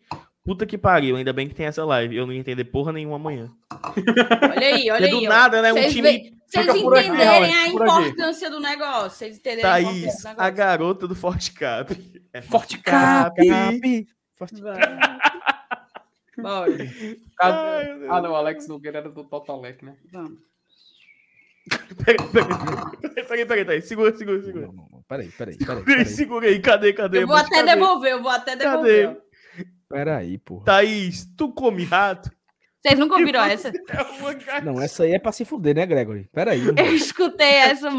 Puta 0.45 0.65
que 0.65 0.79
pariu, 0.79 1.17
ainda 1.17 1.33
bem 1.33 1.49
que 1.49 1.55
tem 1.55 1.67
essa 1.67 1.85
live. 1.85 2.17
Eu 2.17 2.25
não 2.27 2.33
ia 2.33 2.39
entender 2.39 2.65
porra 2.65 2.93
nenhuma 2.93 3.17
amanhã. 3.17 3.51
Olha 3.71 4.67
aí, 4.69 4.91
olha 4.91 5.01
Porque 5.01 5.05
aí. 5.05 5.11
do 5.11 5.25
ó. 5.25 5.29
nada, 5.29 5.61
né? 5.61 5.73
Um 5.73 5.77
Vocês 5.77 5.93
time. 5.93 6.03
vê- 6.13 6.33
Vocês 6.47 6.69
aqui, 6.69 6.79
entenderem 6.79 7.27
Alex, 7.29 7.55
a 7.55 7.71
por 7.73 7.83
aqui. 7.83 7.93
importância 8.09 8.51
do 8.51 8.61
negócio. 8.61 9.11
Vocês 9.19 9.37
entenderem 9.39 9.65
a 9.71 9.81
importância 9.81 10.03
Thaís, 10.13 10.23
do 10.23 10.29
a 10.29 10.31
negócio. 10.31 10.55
garota 10.55 11.09
do 11.09 11.15
Forte 11.17 11.53
Cap. 11.53 12.21
É 12.33 12.41
Forte 12.41 12.79
Cap. 12.79 13.35
Forte- 14.37 14.61
Vai. 14.63 14.77
Bora. 16.39 16.77
Ah, 17.41 18.21
não, 18.23 18.33
o 18.33 18.37
Alex 18.37 18.69
Nogueira 18.69 18.99
era 18.99 19.11
do 19.11 19.25
Totalec, 19.25 19.85
né? 19.85 19.97
Vamos. 20.13 20.39
Peraí, 22.05 22.19
peraí. 22.33 23.27
Peraí, 23.27 23.47
peraí, 23.47 23.65
Thaís. 23.65 23.85
Segura, 23.87 24.17
segura, 24.17 24.43
segura. 24.43 24.67
Não, 24.67 24.73
não, 24.73 24.89
não. 24.93 25.03
Peraí, 25.09 25.29
peraí, 25.29 25.57
peraí. 25.57 25.57
Segura 25.57 25.79
aí, 25.79 25.85
Peraí, 25.85 26.07
segura 26.07 26.47
aí. 26.47 26.61
Cadê, 26.61 26.93
cadê? 26.93 27.23
Eu 27.23 27.27
vou 27.27 27.37
até 27.37 27.57
cadê? 27.57 27.75
devolver, 27.75 28.13
eu 28.13 28.23
vou 28.23 28.31
até 28.31 28.57
devolver. 28.57 29.09
Cadê? 29.09 29.21
peraí, 29.89 30.39
porra. 30.39 30.65
Thaís, 30.65 31.29
tu 31.37 31.53
come 31.53 31.85
rato? 31.85 32.31
Vocês 32.87 33.01
nunca 33.01 33.17
ouviram 33.17 33.43
essa? 33.43 33.73
É. 34.49 34.61
Não, 34.61 34.81
essa 34.81 35.05
aí 35.05 35.13
é 35.13 35.19
pra 35.19 35.33
se 35.33 35.45
fuder, 35.45 35.75
né, 35.75 35.87
Gregory? 35.87 36.29
Peraí. 36.33 36.61
Eu 36.77 36.95
escutei 36.95 37.47
essa. 37.47 37.91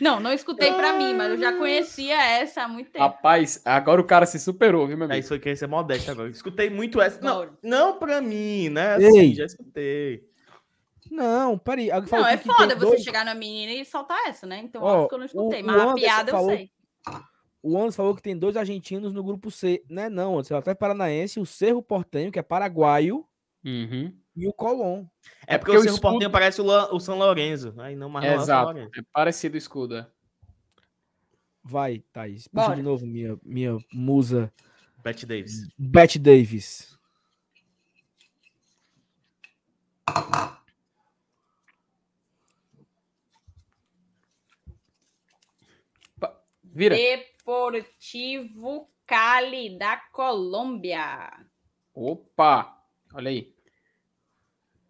Não, 0.00 0.18
não 0.20 0.32
escutei 0.32 0.72
pra 0.72 0.92
mim, 0.94 1.14
mas 1.14 1.32
eu 1.32 1.38
já 1.38 1.52
conhecia 1.52 2.20
essa 2.20 2.62
há 2.62 2.68
muito 2.68 2.90
tempo. 2.90 3.04
Rapaz, 3.04 3.60
agora 3.64 4.00
o 4.00 4.04
cara 4.04 4.26
se 4.26 4.38
superou, 4.38 4.86
viu, 4.86 4.96
meu 4.96 5.04
amigo? 5.04 5.14
Thaís 5.14 5.28
foi 5.28 5.38
querer 5.38 5.56
ser 5.56 5.66
modesta 5.66 6.12
agora. 6.12 6.28
Escutei 6.30 6.70
muito 6.70 7.00
essa. 7.00 7.20
Não, 7.20 7.48
não 7.62 7.98
pra 7.98 8.20
mim, 8.20 8.68
né? 8.68 8.94
Assim, 8.96 9.18
Ei. 9.18 9.34
já 9.34 9.44
escutei. 9.44 10.24
Não, 11.12 11.58
peraí. 11.58 11.88
Não, 11.88 12.26
é 12.26 12.38
foda 12.38 12.74
você 12.74 12.86
dois- 12.86 13.02
chegar 13.04 13.24
na 13.24 13.34
menina 13.34 13.72
e 13.72 13.84
soltar 13.84 14.18
essa, 14.28 14.46
né? 14.46 14.58
Então, 14.60 14.82
Ó, 14.82 14.86
óbvio 14.86 15.08
que 15.08 15.14
eu 15.14 15.18
não 15.18 15.26
escutei, 15.26 15.62
o- 15.62 15.66
mas 15.66 15.76
o 15.76 15.88
a 15.90 15.94
piada 15.94 16.30
eu 16.30 16.34
falou- 16.36 16.50
sei. 16.56 16.70
O 17.62 17.76
Anderson 17.78 17.96
falou 17.96 18.16
que 18.16 18.22
tem 18.22 18.36
dois 18.36 18.56
argentinos 18.56 19.12
no 19.12 19.22
grupo 19.22 19.50
C. 19.50 19.84
Né, 19.88 20.08
não, 20.08 20.34
Anderson. 20.34 20.56
Até 20.56 20.74
Paranaense, 20.74 21.38
o 21.38 21.46
Cerro 21.46 21.82
Portenho, 21.82 22.32
que 22.32 22.38
é 22.38 22.42
paraguaio, 22.42 23.24
Uhum. 23.64 24.12
e 24.34 24.48
o 24.48 24.52
Colón. 24.52 25.04
É 25.46 25.58
porque, 25.58 25.70
porque 25.72 25.76
o 25.76 25.82
Cerro 25.82 25.94
escudo- 25.96 26.10
Portenho 26.12 26.30
parece 26.30 26.60
o, 26.60 26.64
La- 26.64 26.92
o 26.92 26.98
São 26.98 27.18
Lourenço. 27.18 27.74
Aí 27.78 27.94
não, 27.94 28.08
mas 28.08 28.24
não 28.24 28.30
é 28.30 28.34
o 28.34 28.36
São 28.38 28.42
Exato. 28.70 28.78
É 28.98 29.02
parecido 29.12 29.54
o 29.54 29.58
escudo, 29.58 29.96
é. 29.96 30.06
Vai, 31.62 32.02
Thaís. 32.12 32.48
Puxa 32.48 32.64
Bora. 32.66 32.76
de 32.76 32.82
novo 32.82 33.06
minha, 33.06 33.38
minha 33.44 33.78
musa 33.92 34.52
Bette 35.04 35.24
Davis. 35.26 35.68
Bette 35.78 36.18
Davis. 36.18 36.98
Vira. 46.72 46.96
Deportivo 46.96 48.88
Cali 49.06 49.76
da 49.78 49.96
Colômbia. 50.12 51.30
Opa! 51.94 52.78
Olha 53.14 53.30
aí. 53.30 53.52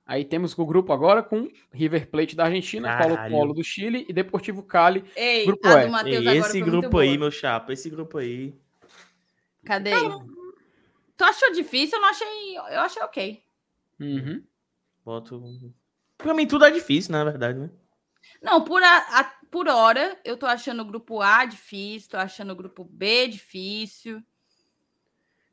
Aí 0.04 0.24
temos 0.24 0.56
o 0.58 0.66
grupo 0.66 0.92
agora 0.92 1.22
com 1.22 1.50
River 1.72 2.08
Plate 2.10 2.36
da 2.36 2.44
Argentina, 2.44 2.88
Caralho. 2.88 3.16
Colo-Colo 3.16 3.54
do 3.54 3.64
Chile 3.64 4.04
e 4.08 4.12
Deportivo 4.12 4.62
Cali. 4.62 5.04
Ei, 5.16 5.46
Grupo 5.46 5.66
a 5.68 5.84
do 5.84 5.90
Matheus 5.90 6.14
Ei, 6.16 6.28
agora 6.28 6.38
esse 6.38 6.50
foi 6.50 6.60
muito 6.60 6.70
grupo 6.80 6.98
aí, 6.98 7.08
boa. 7.08 7.18
meu 7.18 7.30
chapa, 7.30 7.72
esse 7.72 7.88
grupo 7.88 8.18
aí. 8.18 8.54
Cadê? 9.64 9.92
Tu 11.16 11.24
achou 11.24 11.52
difícil? 11.52 11.96
Eu 11.98 12.02
não 12.02 12.08
achei. 12.10 12.56
Eu 12.56 12.80
achei 12.80 13.02
ok. 13.02 13.42
Uhum. 14.00 14.44
Boto. 15.04 15.42
Pra 16.18 16.34
mim 16.34 16.46
tudo 16.46 16.64
é 16.64 16.70
difícil, 16.70 17.12
na 17.12 17.24
verdade, 17.24 17.58
né? 17.58 17.70
Não, 18.42 18.62
por, 18.64 18.82
a, 18.82 18.96
a- 19.20 19.34
por 19.52 19.68
hora, 19.68 20.18
eu 20.24 20.34
tô 20.34 20.46
achando 20.46 20.80
o 20.80 20.84
grupo 20.84 21.20
A 21.20 21.44
difícil, 21.44 22.10
tô 22.10 22.16
achando 22.16 22.54
o 22.54 22.56
grupo 22.56 22.84
B 22.84 23.28
difícil. 23.28 24.22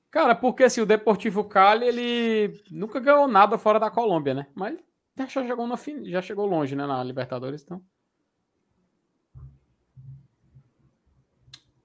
Cara, 0.09 0.33
porque 0.33 0.63
assim, 0.63 0.79
o 0.79 0.85
Deportivo 0.85 1.43
Cali, 1.43 1.85
ele 1.85 2.63
nunca 2.71 2.97
ganhou 3.01 3.27
nada 3.27 3.57
fora 3.57 3.77
da 3.77 3.91
Colômbia, 3.91 4.33
né? 4.33 4.47
Mas 4.55 4.79
já 5.17 5.27
chegou, 5.27 5.67
na 5.67 5.75
fin... 5.75 6.09
já 6.09 6.21
chegou 6.21 6.45
longe, 6.45 6.77
né, 6.77 6.87
na 6.87 7.03
Libertadores, 7.03 7.61
então. 7.61 7.83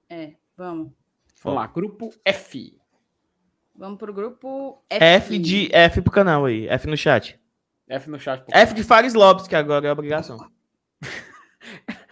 É, 0.09 0.35
vamos. 0.55 0.93
Vamos 1.43 1.59
lá, 1.59 1.67
grupo 1.67 2.13
F. 2.23 2.79
Vamos 3.75 3.99
pro 3.99 4.13
grupo 4.13 4.81
F. 4.89 5.03
F 5.03 5.37
de 5.37 5.69
F 5.75 6.01
pro 6.01 6.13
canal 6.13 6.45
aí. 6.45 6.65
F 6.69 6.87
no 6.87 6.95
chat. 6.95 7.37
F 7.89 8.09
no 8.09 8.17
chat. 8.17 8.45
F 8.49 8.73
de 8.73 8.85
Fares 8.85 9.13
Lopes, 9.13 9.49
que 9.49 9.55
agora 9.55 9.85
é 9.85 9.91
obrigação. 9.91 10.37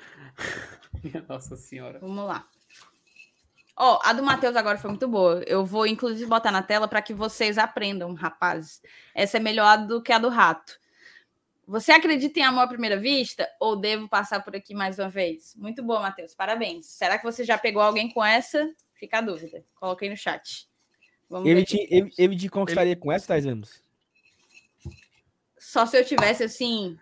Minha 1.04 1.26
Nossa 1.28 1.56
senhora. 1.56 2.00
Vamos 2.00 2.26
lá. 2.26 2.48
Ó, 3.76 4.00
a 4.04 4.14
do 4.14 4.24
Matheus 4.24 4.56
agora 4.56 4.78
foi 4.78 4.90
muito 4.90 5.08
boa. 5.08 5.44
Eu 5.48 5.66
vou, 5.66 5.88
inclusive, 5.88 6.30
botar 6.30 6.52
na 6.52 6.62
tela 6.62 6.88
para 6.88 7.02
que 7.02 7.14
vocês 7.14 7.58
aprendam, 7.58 8.14
rapazes. 8.14 8.82
Essa 9.16 9.38
é 9.38 9.40
melhor 9.40 9.88
do 9.88 10.02
que 10.02 10.14
a 10.14 10.20
do 10.20 10.30
rato. 10.30 10.80
Você 11.66 11.92
acredita 11.92 12.40
em 12.40 12.44
amor 12.44 12.62
à 12.64 12.68
primeira 12.68 12.98
vista? 12.98 13.50
Ou 13.60 13.76
devo 13.76 14.08
passar 14.08 14.44
por 14.44 14.56
aqui 14.56 14.76
mais 14.76 15.00
uma 15.00 15.10
vez? 15.10 15.56
Muito 15.56 15.82
boa, 15.82 16.02
Matheus. 16.02 16.36
Parabéns. 16.36 16.86
Será 16.86 17.18
que 17.18 17.24
você 17.24 17.44
já 17.44 17.58
pegou 17.58 17.82
alguém 17.82 18.12
com 18.12 18.24
essa? 18.24 18.70
Fica 18.94 19.18
a 19.18 19.22
dúvida. 19.22 19.66
Coloquei 19.76 20.10
no 20.10 20.18
chat. 20.18 20.68
Vamos 21.30 21.50
Ele 21.50 21.62
ver. 21.62 21.66
te, 21.66 21.88
ele, 21.90 22.12
ele 22.18 22.38
te 22.38 22.50
conquistaria 22.50 22.96
com 22.96 23.12
essa, 23.12 23.28
Thais 23.28 23.46
Lemos? 23.46 23.82
Só 25.58 25.86
se 25.86 25.98
eu 25.98 26.06
tivesse 26.06 26.44
assim. 26.44 26.98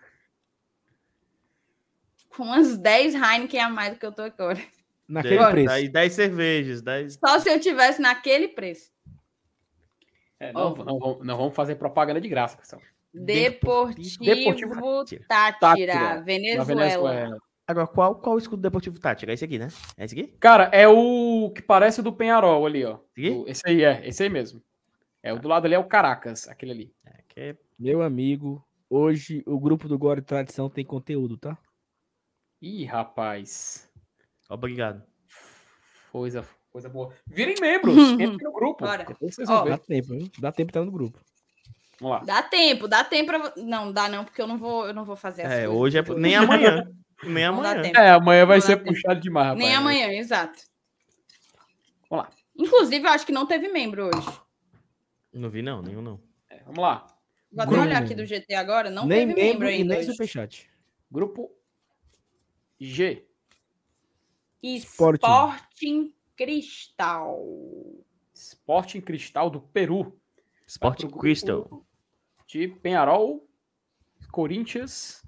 Com 2.36 2.44
umas 2.44 2.76
10 2.78 3.14
Heineken 3.14 3.60
a 3.60 3.68
mais 3.68 3.94
do 3.94 3.98
que 4.00 4.06
eu 4.06 4.12
tô 4.12 4.22
agora. 4.22 4.58
Naquele 5.08 5.34
Agora, 5.34 5.50
preço. 5.52 5.70
Aí 5.70 5.88
10 5.88 6.12
cervejas, 6.12 6.82
10. 6.82 7.18
Só 7.24 7.38
se 7.38 7.50
eu 7.50 7.60
tivesse 7.60 8.00
naquele 8.00 8.48
preço. 8.48 8.90
É, 10.40 10.52
não, 10.52 10.74
não, 10.74 10.98
vamos- 10.98 11.26
não 11.26 11.36
vamos 11.36 11.54
fazer 11.54 11.76
propaganda 11.76 12.20
de 12.20 12.28
graça, 12.28 12.56
pessoal. 12.56 12.80
Deportivo, 13.14 14.24
Deportivo 14.24 14.74
Tátira, 15.28 15.54
Tátira, 15.60 16.22
Venezuela. 16.22 16.64
Venezuela. 16.64 17.38
Agora, 17.66 17.86
qual, 17.86 18.14
qual 18.16 18.34
o 18.34 18.38
escudo 18.38 18.60
deportivo 18.62 18.98
tático? 18.98 19.30
É 19.30 19.34
esse 19.34 19.44
aqui, 19.44 19.58
né? 19.58 19.68
É 19.96 20.04
esse 20.04 20.18
aqui? 20.18 20.34
Cara, 20.40 20.64
é 20.72 20.88
o 20.88 21.50
que 21.54 21.62
parece 21.62 22.00
o 22.00 22.02
do 22.02 22.12
Penharol 22.12 22.66
ali, 22.66 22.84
ó. 22.84 22.98
Esse 23.16 23.44
Esse 23.50 23.62
aí 23.68 23.84
é, 23.84 24.08
esse 24.08 24.22
aí 24.22 24.28
mesmo. 24.28 24.62
É, 25.22 25.32
o 25.32 25.38
do 25.38 25.46
lado 25.46 25.66
ali 25.66 25.74
é 25.74 25.78
o 25.78 25.84
Caracas, 25.84 26.48
aquele 26.48 26.72
ali. 26.72 26.94
É, 27.06 27.12
que 27.28 27.40
é- 27.40 27.56
Meu 27.78 28.02
amigo, 28.02 28.64
hoje 28.90 29.42
o 29.46 29.60
grupo 29.60 29.86
do 29.88 29.98
Glória 29.98 30.20
e 30.20 30.24
Tradição 30.24 30.68
tem 30.68 30.84
conteúdo, 30.84 31.36
tá? 31.36 31.56
Ih, 32.62 32.84
rapaz. 32.84 33.90
Obrigado. 34.48 35.02
Coisa, 36.12 36.48
coisa 36.70 36.88
boa. 36.88 37.12
Virem 37.26 37.56
membros, 37.60 37.96
entrem 38.14 38.38
no 38.38 38.52
grupo. 38.52 38.84
Bora. 38.84 39.04
Ó, 39.48 39.64
Dá 39.64 39.78
tempo, 39.78 40.08
viu? 40.10 40.30
Dá 40.38 40.52
tempo 40.52 40.68
de 40.68 40.78
estar 40.78 40.84
no 40.84 40.92
grupo. 40.92 41.18
Vamos 42.00 42.18
lá. 42.18 42.24
Dá 42.24 42.40
tempo, 42.40 42.86
dá 42.86 43.02
tempo 43.02 43.26
pra... 43.32 43.52
Não, 43.56 43.92
dá 43.92 44.08
não, 44.08 44.24
porque 44.24 44.40
eu 44.40 44.46
não 44.46 44.56
vou, 44.58 44.86
eu 44.86 44.94
não 44.94 45.04
vou 45.04 45.16
fazer 45.16 45.42
É, 45.42 45.66
coisas 45.66 45.68
hoje 45.68 45.98
é. 45.98 46.02
Nem 46.14 46.36
amanhã. 46.36 46.88
Nem 47.24 47.44
amanhã. 47.44 47.92
É, 47.96 48.10
amanhã 48.10 48.46
vai 48.46 48.60
ser 48.60 48.76
tempo. 48.76 48.90
puxado 48.92 49.20
demais, 49.20 49.48
rapaz. 49.48 49.64
Nem 49.64 49.74
amanhã, 49.74 50.08
exato. 50.12 50.62
Vamos 52.08 52.26
lá. 52.26 52.30
Inclusive, 52.56 53.04
eu 53.04 53.10
acho 53.10 53.26
que 53.26 53.32
não 53.32 53.44
teve 53.44 53.68
membro 53.68 54.06
hoje. 54.06 54.28
Não 55.32 55.50
vi, 55.50 55.62
não, 55.62 55.82
nenhum 55.82 56.02
não. 56.02 56.20
É, 56.48 56.62
vamos 56.64 56.78
lá. 56.78 57.06
Vou 57.50 57.64
até 57.64 57.80
olhar 57.80 58.02
aqui 58.02 58.14
do 58.14 58.24
GT 58.24 58.54
agora, 58.54 58.88
não 58.88 59.04
nem 59.04 59.26
teve 59.26 59.34
membro 59.34 59.44
membro 59.44 59.68
ainda 59.68 59.94
nem 59.96 60.04
superchat. 60.04 60.70
Grupo 61.10 61.50
G. 62.84 63.26
Sporting. 64.62 65.26
Sporting 65.26 66.14
Cristal. 66.36 67.44
Sporting 68.34 69.00
Cristal 69.00 69.50
do 69.50 69.60
Peru. 69.60 70.18
Sport 70.66 70.92
Vai 70.92 70.96
pro 70.98 71.08
grupo 71.08 71.20
Crystal. 71.20 71.86
De 72.48 72.68
Penharol, 72.68 73.48
Corinthians, 74.30 75.22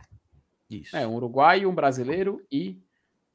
Isso. 0.69 0.97
é, 0.97 1.07
um 1.07 1.15
uruguaio, 1.15 1.71
um 1.71 1.75
brasileiro 1.75 2.45
e 2.51 2.83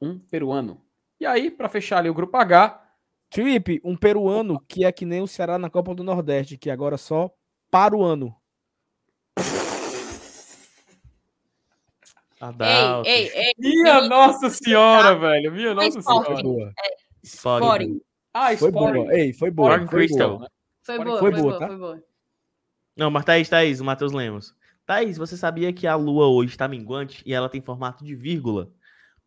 um 0.00 0.18
peruano. 0.18 0.84
E 1.18 1.26
aí, 1.26 1.50
para 1.50 1.68
fechar 1.68 1.98
ali 1.98 2.08
o 2.08 2.14
grupo 2.14 2.36
H, 2.36 2.90
Trip, 3.30 3.80
um 3.84 3.96
peruano 3.96 4.60
que 4.66 4.84
é 4.84 4.90
que 4.90 5.06
nem 5.06 5.22
o 5.22 5.26
Ceará 5.26 5.56
na 5.56 5.70
Copa 5.70 5.94
do 5.94 6.02
Nordeste, 6.02 6.58
que 6.58 6.68
agora 6.68 6.98
só 6.98 7.32
para 7.70 7.96
o 7.96 8.02
ano. 8.02 8.34
Adalto. 12.40 13.08
Ei, 13.08 13.28
ei, 13.28 13.30
ei. 13.48 13.52
Minha 13.58 13.94
Felipe, 13.96 14.08
Nossa 14.08 14.50
Senhora, 14.50 15.14
velho. 15.18 15.52
Minha 15.52 15.74
Nossa 15.74 15.98
Sporting. 15.98 16.24
Foi 16.32 16.36
Senhora. 16.36 16.42
boa. 16.42 16.72
Sporting. 17.22 18.00
Ah, 18.32 18.56
Foi 18.56 18.70
boa. 18.70 19.14
Ei, 19.14 19.32
foi 19.32 19.50
boa. 19.50 19.78
Foi 19.78 19.86
Crystal. 19.88 20.38
boa. 20.38 20.50
Foi 20.82 21.04
boa, 21.04 21.18
foi 21.18 21.30
boa, 21.32 21.58
tá? 21.58 21.66
foi 21.68 21.76
boa. 21.76 22.02
Não, 22.96 23.10
mas 23.10 23.24
Thaís, 23.24 23.48
Thaís, 23.48 23.80
o 23.80 23.84
Matheus 23.84 24.12
Lemos. 24.12 24.54
Thaís, 24.86 25.16
você 25.18 25.36
sabia 25.36 25.72
que 25.72 25.86
a 25.86 25.94
lua 25.96 26.26
hoje 26.28 26.50
está 26.50 26.66
minguante 26.66 27.22
e 27.26 27.32
ela 27.34 27.48
tem 27.48 27.60
formato 27.60 28.04
de 28.04 28.14
vírgula? 28.14 28.70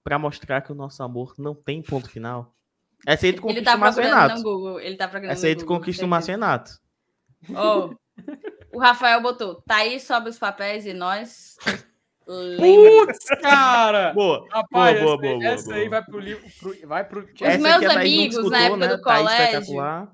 Pra 0.04 0.18
mostrar 0.20 0.62
que 0.62 0.72
o 0.72 0.76
nosso 0.76 1.02
amor 1.04 1.34
não 1.38 1.54
tem 1.56 1.82
ponto 1.82 2.10
final? 2.10 2.54
Essa 3.06 3.26
aí 3.26 3.34
tu 3.34 3.42
conquista 3.42 3.64
tá 3.66 3.76
o 3.76 3.80
Márcio 3.80 4.02
procurando 4.02 4.22
Renato. 4.22 4.42
no 4.42 4.44
Google. 4.44 4.80
Ele 4.80 4.96
tá 4.98 5.08
procurando 5.08 5.32
Essa 5.34 5.48
aí 5.48 5.54
no 5.54 5.60
tu 5.60 5.66
Google, 5.66 5.78
conquista 5.80 6.06
o. 6.06 6.08
Márcio 6.08 6.32
Renato. 6.32 6.72
Ó, 7.54 7.90
o 8.74 8.80
Rafael 8.80 9.22
botou, 9.22 9.62
Thaís 9.62 10.04
sobe 10.04 10.30
os 10.30 10.40
papéis 10.40 10.86
e 10.86 10.94
nós. 10.94 11.56
Lembra. 12.28 13.06
Putz, 13.06 13.26
cara! 13.42 14.14
Boa. 14.16 14.48
Rapaz, 14.50 15.00
boa, 15.00 15.14
essa, 15.14 15.18
boa, 15.18 15.18
boa, 15.18 15.46
essa 15.46 15.66
boa, 15.66 15.76
aí 15.76 15.82
boa. 15.82 15.90
vai 15.90 16.04
pro 16.06 16.20
livro. 16.20 16.50
pro- 16.60 16.88
vai 16.88 17.08
pro. 17.08 17.20
Os 17.24 17.42
Essa 17.42 17.58
meus 17.58 17.76
aqui 17.76 17.86
a 17.86 17.94
Thaís 17.94 18.36
não 18.36 18.42
amigos 18.42 18.52
na 18.52 18.60
época 18.60 18.78
né? 18.78 18.88
do 18.88 19.02
Thaís 19.02 19.24
colégio-. 19.66 20.12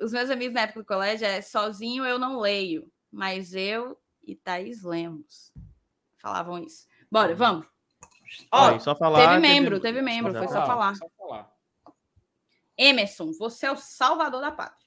Os 0.00 0.12
meus 0.12 0.30
amigos 0.30 0.54
na 0.54 0.60
época 0.62 0.80
do 0.80 0.86
colégio 0.86 1.26
é 1.26 1.40
sozinho 1.42 2.04
eu 2.04 2.18
não 2.18 2.38
leio, 2.38 2.90
mas 3.10 3.54
eu 3.54 3.98
e 4.24 4.34
Thaís 4.36 4.82
lemos. 4.82 5.52
Falavam 6.20 6.58
isso. 6.58 6.86
Bora, 7.10 7.34
vamos. 7.34 7.66
Ó, 8.52 8.68
Aí, 8.70 8.80
só 8.80 8.94
falar. 8.94 9.20
teve 9.20 9.34
que 9.34 9.40
membro, 9.40 9.80
teve 9.80 10.02
membro, 10.02 10.32
Só 10.32 10.38
foi 10.38 10.48
falar. 10.48 10.60
só 10.60 10.66
falar. 10.66 10.94
Só 10.96 11.08
falar. 11.16 11.50
Emerson, 12.76 13.32
você 13.32 13.66
é 13.66 13.72
o 13.72 13.76
salvador 13.76 14.40
da 14.40 14.52
pátria. 14.52 14.86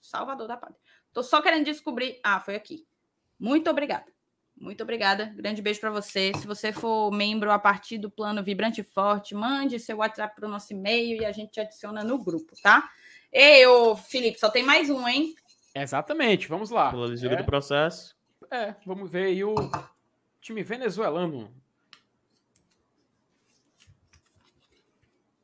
Salvador 0.00 0.46
da 0.46 0.56
pátria. 0.56 0.78
Tô 1.12 1.22
só 1.22 1.40
querendo 1.42 1.64
descobrir. 1.64 2.20
Ah, 2.22 2.38
foi 2.40 2.54
aqui. 2.54 2.86
Muito 3.38 3.68
obrigada. 3.70 4.06
Muito 4.58 4.82
obrigada. 4.82 5.26
Grande 5.36 5.60
beijo 5.60 5.80
para 5.80 5.90
você. 5.90 6.32
Se 6.40 6.46
você 6.46 6.72
for 6.72 7.10
membro 7.12 7.50
a 7.52 7.58
partir 7.58 7.98
do 7.98 8.10
plano 8.10 8.42
Vibrante 8.42 8.82
Forte, 8.82 9.34
mande 9.34 9.78
seu 9.78 9.98
WhatsApp 9.98 10.34
para 10.34 10.46
o 10.46 10.50
nosso 10.50 10.72
e-mail 10.72 11.20
e 11.20 11.24
a 11.26 11.32
gente 11.32 11.50
te 11.52 11.60
adiciona 11.60 12.02
no 12.02 12.18
grupo, 12.22 12.54
tá? 12.62 12.88
Ei, 13.30 13.66
ô 13.66 13.94
Felipe, 13.96 14.38
só 14.40 14.48
tem 14.48 14.62
mais 14.62 14.88
um, 14.88 15.06
hein? 15.06 15.34
Exatamente, 15.74 16.48
vamos 16.48 16.70
lá. 16.70 16.90
Pela 16.90 17.06
lisura 17.06 17.34
É, 17.34 17.36
do 17.36 17.44
processo. 17.44 18.16
é, 18.50 18.74
vamos 18.86 19.10
ver 19.10 19.24
aí 19.26 19.44
o 19.44 19.54
time 20.40 20.62
venezuelano. 20.62 21.52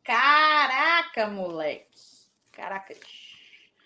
Caraca, 0.03 1.29
moleque. 1.29 1.87
Caraca. 2.51 2.95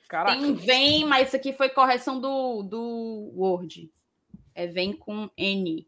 Caraca, 0.08 0.38
Tem 0.40 0.54
vem, 0.54 1.04
mas 1.04 1.28
isso 1.28 1.36
aqui 1.36 1.52
foi 1.52 1.68
correção 1.68 2.20
do, 2.20 2.62
do 2.62 3.32
Word. 3.34 3.90
É 4.56 4.66
vem 4.66 4.92
com 4.94 5.28
N. 5.36 5.86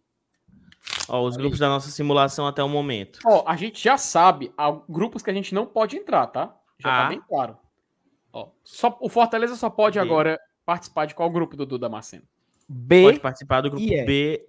Ó, 1.09 1.23
os 1.25 1.37
grupos 1.37 1.59
da 1.59 1.69
nossa 1.69 1.91
simulação 1.91 2.47
até 2.47 2.63
o 2.63 2.69
momento. 2.69 3.19
ó, 3.27 3.43
a 3.47 3.57
gente 3.57 3.83
já 3.83 3.97
sabe 3.99 4.53
há 4.57 4.71
grupos 4.89 5.23
que 5.23 5.31
a 5.31 5.35
gente 5.35 5.55
não 5.55 5.67
pode 5.67 5.97
entrar, 5.97 6.27
tá? 6.27 6.55
Já 6.79 6.89
Ah. 6.91 7.03
tá 7.05 7.09
bem 7.09 7.21
claro. 7.27 7.57
Ó, 8.33 8.51
só, 8.63 8.97
o 9.01 9.09
Fortaleza 9.09 9.57
só 9.57 9.71
pode 9.71 9.99
Ok. 9.99 10.09
agora 10.09 10.39
participar 10.67 11.07
de 11.07 11.15
qual 11.15 11.31
grupo 11.31 11.57
do 11.57 11.65
Duda 11.67 11.89
Maceno? 11.89 12.25
B. 12.69 13.03
Pode 13.05 13.21
participar 13.21 13.63
do 13.63 13.71
grupo 13.71 13.85
e. 13.87 14.05
B. 14.05 14.47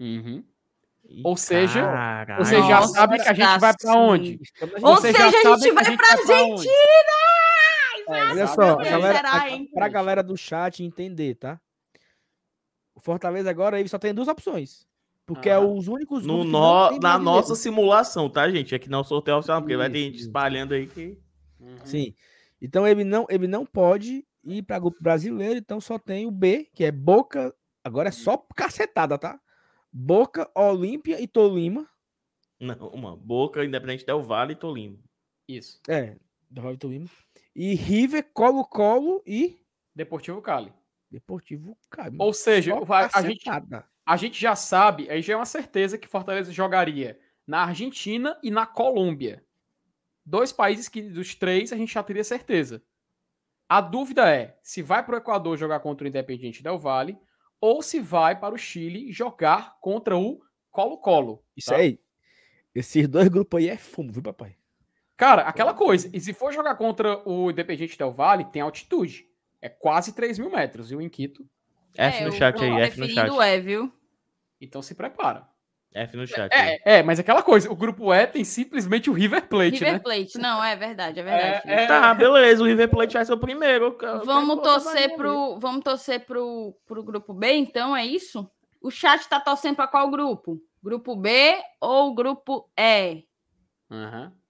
Uhum. 0.00 0.44
Ou 1.24 1.36
seja, 1.36 1.82
caralho. 1.82 2.44
Você 2.44 2.56
já 2.62 2.80
Nossa, 2.80 2.92
sabe 2.94 3.16
que 3.18 3.28
a 3.28 3.34
gente 3.34 3.60
vai 3.60 3.72
pra 3.76 3.92
sim. 3.92 3.98
onde? 3.98 4.40
Ou 4.82 4.96
seja, 4.96 5.26
a 5.26 5.30
gente 5.30 5.72
vai 5.72 5.96
pra 5.96 6.44
onde? 6.44 6.68
É, 8.08 8.24
Olha 8.30 8.46
só, 8.46 8.80
a 8.80 8.84
galera, 8.84 9.16
será, 9.16 9.42
a, 9.42 9.50
hein? 9.50 9.68
pra 9.72 9.88
galera 9.88 10.22
do 10.22 10.36
chat 10.36 10.82
entender, 10.82 11.34
tá? 11.36 11.60
O 12.94 13.00
Fortaleza 13.00 13.48
agora 13.50 13.78
ele 13.80 13.88
só 13.88 13.98
tem 13.98 14.12
duas 14.14 14.28
opções. 14.28 14.86
Porque 15.24 15.48
é 15.48 15.54
Ah. 15.54 15.60
os 15.60 15.88
únicos 15.88 16.26
No 16.26 16.44
que 16.44 16.90
tem 16.90 17.00
na 17.00 17.18
nossa 17.18 17.54
simulação, 17.54 18.28
tá, 18.28 18.50
gente? 18.50 18.74
Aqui 18.74 18.88
não 18.90 18.98
é 18.98 19.02
o 19.02 19.04
sorteio 19.04 19.38
oficial, 19.38 19.60
porque 19.62 19.76
vai 19.76 19.88
ter 19.88 19.98
Isso, 19.98 20.06
gente 20.06 20.16
isso. 20.16 20.26
espalhando 20.26 20.74
aí 20.74 20.86
que. 20.86 21.16
Uhum. 21.60 21.76
Sim. 21.84 22.14
Então 22.60 22.86
ele 22.86 23.04
não, 23.04 23.26
ele 23.30 23.46
não 23.46 23.64
pode 23.64 24.26
ir 24.44 24.62
para 24.62 24.78
grupo 24.80 24.98
brasileiro, 25.00 25.58
então 25.58 25.80
só 25.80 25.98
tem 25.98 26.26
o 26.26 26.30
B, 26.30 26.68
que 26.74 26.84
é 26.84 26.90
Boca. 26.92 27.54
Agora 27.84 28.08
é 28.08 28.12
só 28.12 28.36
cacetada, 28.54 29.16
tá? 29.18 29.40
Boca, 29.92 30.50
Olímpia 30.54 31.20
e 31.20 31.26
Tolima. 31.26 31.88
Não, 32.60 32.74
uma 32.88 33.16
boca, 33.16 33.64
Independente 33.64 34.06
Del 34.06 34.22
Vale 34.22 34.52
e 34.52 34.56
Tolima. 34.56 34.98
Isso. 35.48 35.80
É, 35.88 36.16
do 36.50 36.62
Vale 36.62 36.76
Tolima. 36.76 37.08
E 37.54 37.74
River, 37.74 38.30
Colo-Colo 38.32 39.22
e 39.26 39.60
Deportivo 39.94 40.40
Cali. 40.40 40.72
Deportivo 41.10 41.76
Cali. 41.90 42.16
Ou 42.18 42.32
seja, 42.32 42.80
vai- 42.80 43.10
a 43.12 43.22
gente, 43.22 43.44
a 44.06 44.16
gente 44.16 44.40
já 44.40 44.56
sabe, 44.56 45.10
aí 45.10 45.20
já 45.20 45.34
é 45.34 45.36
uma 45.36 45.44
certeza 45.44 45.98
que 45.98 46.08
Fortaleza 46.08 46.50
jogaria 46.50 47.20
na 47.46 47.64
Argentina 47.64 48.38
e 48.42 48.50
na 48.50 48.64
Colômbia. 48.66 49.44
Dois 50.24 50.52
países 50.52 50.88
que 50.88 51.02
dos 51.02 51.34
três 51.34 51.72
a 51.72 51.76
gente 51.76 51.92
já 51.92 52.02
teria 52.02 52.24
certeza. 52.24 52.82
A 53.68 53.80
dúvida 53.80 54.30
é 54.30 54.58
se 54.62 54.80
vai 54.80 55.04
para 55.04 55.14
o 55.14 55.18
Equador 55.18 55.56
jogar 55.58 55.80
contra 55.80 56.04
o 56.04 56.08
Independiente 56.08 56.62
Del 56.62 56.78
Valle 56.78 57.18
ou 57.60 57.82
se 57.82 58.00
vai 58.00 58.38
para 58.38 58.54
o 58.54 58.58
Chile 58.58 59.12
jogar 59.12 59.78
contra 59.80 60.16
o 60.16 60.40
Colo-Colo. 60.70 61.44
Isso 61.56 61.70
tá? 61.70 61.76
aí. 61.76 62.00
Esses 62.74 63.06
dois 63.06 63.28
grupos 63.28 63.58
aí 63.58 63.68
é 63.68 63.76
fumo, 63.76 64.10
viu, 64.10 64.22
papai? 64.22 64.56
Cara, 65.22 65.42
aquela 65.42 65.72
coisa. 65.72 66.10
E 66.12 66.18
se 66.18 66.32
for 66.32 66.52
jogar 66.52 66.74
contra 66.74 67.22
o 67.24 67.48
Independiente 67.48 67.96
Del 67.96 68.10
Valle, 68.10 68.44
tem 68.46 68.60
altitude. 68.60 69.24
É 69.60 69.68
quase 69.68 70.12
3 70.12 70.36
mil 70.36 70.50
metros. 70.50 70.90
E 70.90 70.96
o 70.96 71.00
Inquito 71.00 71.46
F 71.96 72.22
É, 72.22 72.24
no 72.24 72.32
chat 72.32 72.60
aí, 72.60 72.80
F 72.80 72.98
no 72.98 73.08
chat. 73.08 73.40
é, 73.40 73.60
viu? 73.60 73.92
Então 74.60 74.82
se 74.82 74.96
prepara. 74.96 75.46
F 75.94 76.16
no 76.16 76.26
chat. 76.26 76.52
aí. 76.52 76.80
É, 76.84 76.98
é, 76.98 77.02
mas 77.04 77.20
aquela 77.20 77.40
coisa, 77.40 77.70
o 77.70 77.76
grupo 77.76 78.12
E 78.12 78.26
tem 78.26 78.42
simplesmente 78.42 79.08
o 79.08 79.12
River 79.12 79.46
Plate, 79.46 79.74
River 79.74 79.92
né? 79.92 79.98
Plate. 80.00 80.38
Não, 80.38 80.64
é 80.64 80.74
verdade, 80.74 81.20
é 81.20 81.22
verdade. 81.22 81.70
É, 81.70 81.84
é, 81.84 81.86
Tá, 81.86 82.12
beleza, 82.14 82.60
o 82.60 82.66
River 82.66 82.90
Plate 82.90 83.14
vai 83.14 83.24
ser 83.24 83.32
o 83.34 83.38
primeiro. 83.38 83.96
Eu 84.02 84.24
Vamos 84.24 84.60
torcer 84.60 85.10
pra 85.10 85.16
pro, 85.18 85.56
vamos 85.60 85.84
torcer 85.84 86.26
pro, 86.26 86.76
pro 86.84 87.04
grupo 87.04 87.32
B, 87.32 87.52
então, 87.52 87.96
é 87.96 88.04
isso? 88.04 88.50
O 88.80 88.90
chat 88.90 89.28
tá 89.28 89.38
torcendo 89.38 89.76
para 89.76 89.86
qual 89.86 90.10
grupo? 90.10 90.60
Grupo 90.82 91.14
B 91.14 91.62
ou 91.80 92.12
grupo 92.12 92.68
E? 92.76 93.22
Aham. 93.88 94.41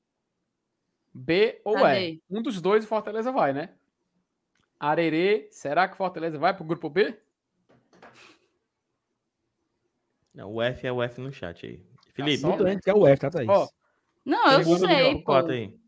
B 1.15 1.61
ou 1.65 1.75
Cadê? 1.75 2.11
E. 2.11 2.23
Um 2.31 2.43
dos 2.43 2.61
dois 2.61 2.85
o 2.85 2.89
Fortaleza 2.89 3.31
vai, 3.31 3.53
né? 3.53 3.71
Arerê, 4.79 5.49
será 5.51 5.87
que 5.87 5.95
o 5.95 5.97
Fortaleza 5.97 6.39
vai 6.39 6.55
pro 6.55 6.65
grupo 6.65 6.89
B? 6.91 7.17
Não, 10.35 10.53
o 10.53 10.63
F 10.63 10.87
é 10.87 10.93
o 10.93 11.03
F 11.03 11.21
no 11.21 11.31
chat 11.33 11.67
aí. 11.67 11.85
Felipe, 12.13 12.45
Muito 12.45 12.65
né? 12.65 12.73
antes, 12.73 12.87
é 12.87 12.95
o 12.95 13.07
F, 13.07 13.21
tá, 13.21 13.31
Thaís? 13.31 13.49
Ó, 13.49 13.69
Não, 14.25 14.51
eu 14.51 14.65
sei, 14.79 15.23
pô. 15.23 15.33
aí. 15.33 15.79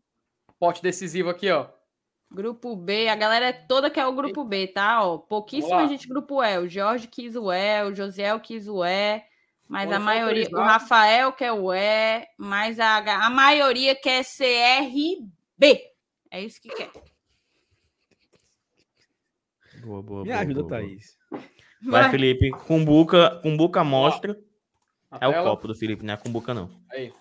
Pote 0.59 0.81
decisivo 0.81 1.29
aqui, 1.29 1.49
ó. 1.51 1.67
Grupo 2.31 2.75
B, 2.75 3.07
a 3.07 3.15
galera 3.15 3.53
toda 3.53 3.89
quer 3.89 4.05
o 4.07 4.13
grupo 4.13 4.43
B, 4.43 4.67
tá? 4.67 5.03
Ó, 5.05 5.17
pouquíssima 5.17 5.75
Vamos 5.75 5.91
lá. 5.91 5.95
gente 5.97 6.07
grupo 6.07 6.43
E. 6.43 6.57
O 6.59 6.67
Jorge 6.67 7.07
quis 7.07 7.35
o 7.35 7.51
E, 7.51 7.83
o 7.83 7.93
Josiel 7.93 8.39
quis 8.39 8.67
o 8.67 8.83
E, 8.83 9.23
mas 9.67 9.91
a 9.91 9.99
maioria, 9.99 10.47
o. 10.51 10.57
Rafael 10.57 11.33
quer 11.33 11.51
o 11.51 11.73
E, 11.73 12.25
mas 12.37 12.79
a, 12.79 12.97
a 12.97 13.29
maioria 13.29 13.95
quer 13.95 14.23
CRB. 14.23 15.91
É 16.29 16.41
isso 16.41 16.61
que 16.61 16.69
quer. 16.69 16.91
Boa, 19.81 20.01
boa, 20.01 20.23
Me 20.23 20.29
boa, 20.29 20.39
ajuda, 20.41 20.63
boa, 20.63 20.69
boa. 20.69 20.81
Thaís. 20.81 21.17
Vai, 21.83 22.09
Felipe. 22.09 22.49
Cumbuca, 22.51 23.39
Cumbuca 23.41 23.83
mostra. 23.83 24.39
É 25.19 25.27
o 25.27 25.43
copo 25.43 25.67
do 25.67 25.75
Felipe, 25.75 26.03
não 26.03 26.13
é 26.13 26.15
a 26.15 26.19
Cumbuca, 26.19 26.53
não. 26.53 26.69
Aí. 26.91 27.13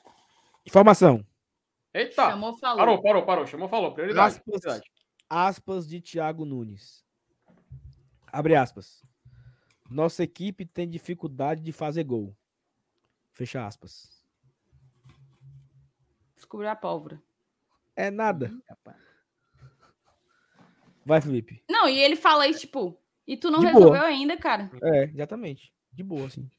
Informação. 0.66 1.24
Eita! 1.92 2.30
Chamou, 2.30 2.56
falou. 2.58 2.76
Parou, 2.78 3.02
parou, 3.02 3.22
parou. 3.24 3.46
Chamou, 3.46 3.68
falou. 3.68 3.92
Prioridade. 3.92 4.26
Aspas. 4.26 4.42
prioridade. 4.44 4.90
Aspas 5.28 5.86
de 5.86 6.00
Thiago 6.00 6.44
Nunes. 6.44 7.04
Abre 8.32 8.56
aspas. 8.56 9.00
Nossa 9.90 10.22
equipe 10.22 10.64
tem 10.64 10.88
dificuldade 10.88 11.62
de 11.62 11.72
fazer 11.72 12.04
gol. 12.04 12.34
Fecha 13.32 13.66
aspas. 13.66 14.22
Descobriu 16.34 16.70
a 16.70 16.76
pólvora. 16.76 17.22
É 17.96 18.10
nada. 18.10 18.52
Vai, 21.04 21.20
Felipe. 21.20 21.62
Não, 21.68 21.88
e 21.88 21.98
ele 21.98 22.16
fala 22.16 22.48
isso, 22.48 22.60
tipo, 22.60 22.98
e 23.26 23.36
tu 23.36 23.50
não 23.50 23.60
De 23.60 23.66
resolveu 23.66 23.92
boa. 23.92 24.04
ainda, 24.04 24.36
cara. 24.36 24.70
É, 24.82 25.04
exatamente. 25.04 25.72
De 25.92 26.02
boa, 26.02 26.26
assim. 26.26 26.50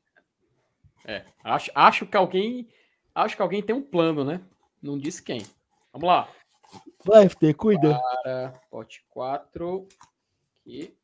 É. 1.03 1.25
Acho, 1.43 1.71
acho 1.75 2.05
que 2.05 2.17
alguém. 2.17 2.67
Acho 3.13 3.35
que 3.35 3.41
alguém 3.41 3.61
tem 3.63 3.75
um 3.75 3.81
plano, 3.81 4.23
né? 4.23 4.41
Não 4.81 4.97
disse 4.97 5.21
quem. 5.21 5.45
Vamos 5.91 6.07
lá. 6.07 6.29
Vai, 7.03 7.29
FT, 7.29 7.53
cuida. 7.53 7.99
Para 8.23 8.53
pote 8.69 9.05
4. 9.09 9.87
Aqui. 10.61 10.97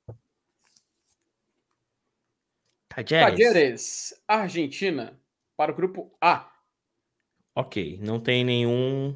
Tajeres. 2.95 4.13
Argentina, 4.27 5.19
para 5.55 5.71
o 5.71 5.75
grupo 5.75 6.11
A. 6.19 6.51
Ok, 7.55 7.99
não 8.01 8.19
tem 8.19 8.43
nenhum. 8.43 9.15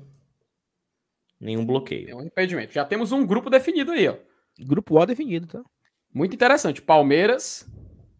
Nenhum 1.39 1.65
bloqueio. 1.65 2.09
É 2.09 2.15
um 2.15 2.23
impedimento. 2.23 2.73
Já 2.73 2.85
temos 2.85 3.11
um 3.11 3.25
grupo 3.25 3.49
definido 3.49 3.91
aí, 3.91 4.07
ó. 4.07 4.17
Grupo 4.59 4.97
O 4.97 5.05
definido, 5.05 5.47
tá? 5.47 5.63
Muito 6.13 6.33
interessante. 6.33 6.81
Palmeiras, 6.81 7.69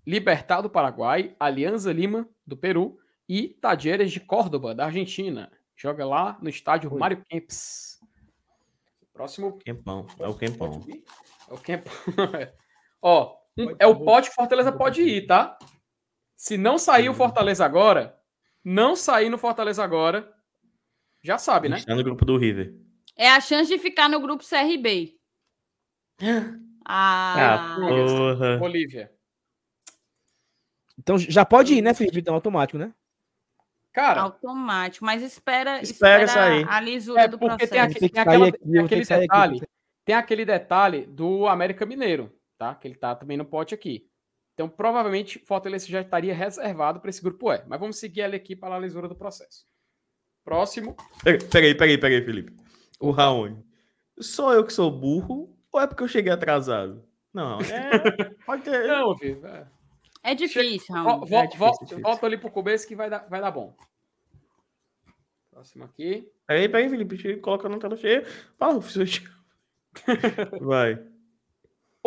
Libertad 0.05 0.61
do 0.61 0.69
Paraguai, 0.69 1.33
Alianza 1.39 1.93
Lima 1.93 2.27
do 2.45 2.57
Peru 2.57 2.99
e 3.27 3.47
Tajeres 3.47 4.11
de 4.11 4.19
Córdoba 4.19 4.75
da 4.75 4.85
Argentina. 4.85 5.49
Joga 5.75 6.05
lá 6.05 6.37
no 6.41 6.49
estádio 6.49 6.91
Oi. 6.91 6.99
Mário 6.99 7.23
Kempis. 7.29 7.99
Próximo 9.13 9.57
Quempão. 9.59 10.05
É 10.19 10.27
o 10.27 10.33
Quempão. 10.33 10.81
É 11.49 11.53
o 11.53 11.57
Kemp. 11.57 11.85
Ó, 13.01 13.37
é 13.79 13.87
o 13.87 13.95
pote 14.03 14.29
que 14.29 14.35
Fortaleza 14.35 14.71
pode 14.71 15.01
ir, 15.01 15.25
tá? 15.27 15.57
Se 16.35 16.57
não 16.57 16.77
sair 16.77 17.07
o 17.09 17.13
Fortaleza 17.13 17.63
agora, 17.65 18.17
não 18.63 18.95
sair 18.95 19.29
no 19.29 19.37
Fortaleza 19.37 19.83
agora, 19.83 20.31
já 21.23 21.37
sabe, 21.37 21.69
né? 21.69 21.77
Está 21.77 21.95
no 21.95 22.03
grupo 22.03 22.25
do 22.25 22.37
River. 22.37 22.75
É 23.15 23.29
a 23.29 23.39
chance 23.39 23.69
de 23.71 23.79
ficar 23.79 24.09
no 24.09 24.19
grupo 24.19 24.43
CRB. 24.43 25.15
Ah, 26.87 27.77
porra. 27.79 28.57
Bolívia. 28.59 29.11
Então 30.99 31.17
já 31.17 31.43
pode 31.43 31.73
ir, 31.73 31.81
né, 31.81 31.95
Felipe? 31.95 32.19
Então, 32.19 32.35
automático, 32.35 32.77
né? 32.77 32.93
Cara, 33.91 34.21
automático. 34.21 35.03
Mas 35.03 35.23
espera, 35.23 35.81
Espera 35.81 36.27
sair. 36.27 36.63
a 36.69 36.79
lisura 36.79 37.21
é 37.21 37.27
do 37.27 37.39
porque 37.39 37.65
processo. 37.65 37.71
tem, 37.71 37.79
aquele, 37.81 38.09
Tem 38.09 38.21
aquela- 38.21 38.47
aqui, 38.49 38.59
tem 38.59 38.79
aquele 38.79 39.01
aqui, 39.01 39.19
detalhe. 39.19 39.59
vou 39.59 39.67
Tem 40.05 40.15
aquele 40.15 40.45
detalhe 40.45 41.05
do 41.07 41.47
América 41.47 41.87
Mineiro, 41.87 42.31
tá? 42.57 42.75
Que 42.75 42.87
ele 42.87 42.95
tá 42.95 43.15
também 43.15 43.37
no 43.37 43.45
pote 43.45 43.73
aqui. 43.73 44.07
Então, 44.53 44.69
provavelmente, 44.69 45.39
Fortaleza 45.39 45.85
já 45.87 46.01
estaria 46.01 46.33
reservado 46.33 46.99
para 47.01 47.09
esse 47.09 47.21
grupo 47.21 47.51
E. 47.51 47.63
Mas 47.67 47.79
vamos 47.79 47.97
seguir 47.99 48.21
ele 48.21 48.35
aqui 48.37 48.55
para 48.55 48.75
a 48.75 48.79
lisura 48.79 49.07
do 49.07 49.15
processo. 49.15 49.65
Próximo. 50.43 50.95
Peraí, 51.23 51.75
peraí, 51.75 51.97
peraí, 51.99 52.23
Felipe. 52.23 52.55
O 52.99 53.11
Raoni. 53.11 53.61
Sou 54.19 54.53
eu 54.53 54.63
que 54.63 54.71
sou 54.71 54.89
burro 54.89 55.57
ou 55.71 55.81
é 55.81 55.87
porque 55.87 56.03
eu 56.03 56.07
cheguei 56.07 56.31
atrasado? 56.31 57.03
Não, 57.33 57.59
é. 57.59 57.59
Pode 58.45 58.61
ter. 58.63 58.87
Não, 58.87 59.13
Vivo. 59.15 59.45
É. 59.45 59.67
É 60.23 60.33
difícil, 60.33 60.95
Vo- 60.95 61.03
Ramon. 61.03 61.25
vo- 61.25 61.35
É 61.35 61.47
difícil, 61.47 61.57
vo- 61.67 61.77
difícil. 61.81 62.01
Volta 62.01 62.25
ali 62.25 62.37
pro 62.37 62.49
começo 62.49 62.87
que 62.87 62.95
vai 62.95 63.09
dar, 63.09 63.27
vai 63.27 63.41
dar 63.41 63.51
bom. 63.51 63.75
Próximo 65.51 65.83
aqui. 65.83 66.31
Peraí, 66.47 66.69
peraí, 66.69 66.89
Felipe. 66.89 67.37
Colocar 67.37 67.67
na 67.69 67.77
tela 67.77 67.97
cheia. 67.97 68.23
Fala. 68.57 68.79
Vai. 70.61 71.05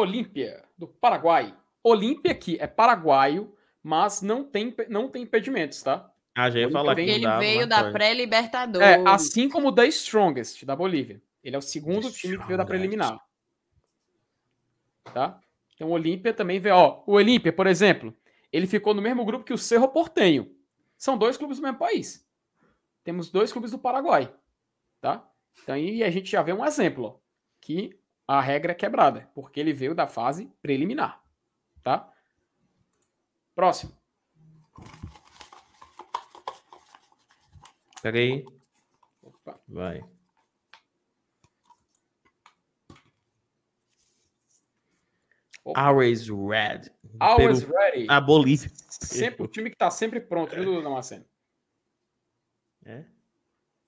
Olímpia, 0.00 0.64
do 0.78 0.86
Paraguai. 0.86 1.52
Olímpia 1.82 2.30
aqui 2.30 2.56
é 2.60 2.68
paraguaio, 2.68 3.52
mas 3.82 4.22
não 4.22 4.44
tem, 4.44 4.72
não 4.88 5.08
tem 5.08 5.24
impedimentos, 5.24 5.82
tá? 5.82 6.08
Ah, 6.36 6.48
já 6.48 6.60
ia 6.60 6.66
Ele 6.66 6.72
falar 6.72 6.94
que 6.94 7.00
Ele 7.00 7.24
dava, 7.24 7.40
veio 7.40 7.66
da 7.66 7.90
pré-Libertadores. 7.90 8.86
É, 8.86 9.02
assim 9.08 9.48
como 9.48 9.68
o 9.68 9.72
da 9.72 9.84
Strongest, 9.86 10.64
da 10.64 10.76
Bolívia. 10.76 11.20
Ele 11.42 11.56
é 11.56 11.58
o 11.58 11.62
segundo 11.62 12.12
The 12.12 12.16
time 12.16 12.38
que 12.38 12.46
veio 12.46 12.56
da 12.56 12.64
preliminar. 12.64 13.18
Tá? 15.12 15.40
Então 15.74 15.88
o 15.88 15.92
Olímpia 15.92 16.32
também 16.32 16.60
veio. 16.60 16.76
Ó, 16.76 17.02
o 17.04 17.14
Olímpia, 17.14 17.52
por 17.52 17.66
exemplo, 17.66 18.14
ele 18.52 18.68
ficou 18.68 18.94
no 18.94 19.02
mesmo 19.02 19.24
grupo 19.24 19.44
que 19.44 19.52
o 19.52 19.58
Cerro 19.58 19.88
Portenho. 19.88 20.54
São 20.96 21.18
dois 21.18 21.36
clubes 21.36 21.58
do 21.58 21.62
mesmo 21.64 21.78
país. 21.78 22.24
Temos 23.02 23.30
dois 23.30 23.50
clubes 23.50 23.72
do 23.72 23.78
Paraguai. 23.80 24.32
Tá? 25.00 25.28
Então 25.60 25.74
aí 25.74 26.04
a 26.04 26.10
gente 26.10 26.30
já 26.30 26.40
vê 26.40 26.52
um 26.52 26.64
exemplo, 26.64 27.04
ó, 27.04 27.16
que 27.60 27.98
a 28.28 28.42
regra 28.42 28.72
é 28.72 28.74
quebrada, 28.74 29.30
porque 29.34 29.58
ele 29.58 29.72
veio 29.72 29.94
da 29.94 30.06
fase 30.06 30.52
preliminar. 30.60 31.24
Tá? 31.82 32.12
Próximo. 33.54 33.96
Peraí. 38.02 38.44
Opa. 39.22 39.60
Vai. 39.66 40.04
Opa. 45.64 45.80
Always 45.80 46.28
Red. 46.28 46.92
Always 47.18 47.64
Peru. 47.64 47.72
ready. 47.72 48.06
A 48.10 48.20
Bolívia. 48.20 48.70
Sempre, 48.90 49.42
o 49.42 49.48
time 49.48 49.70
que 49.70 49.76
tá 49.76 49.90
sempre 49.90 50.20
pronto, 50.20 50.54
viu, 50.54 50.82
Damasceno? 50.82 51.24
É? 52.84 53.04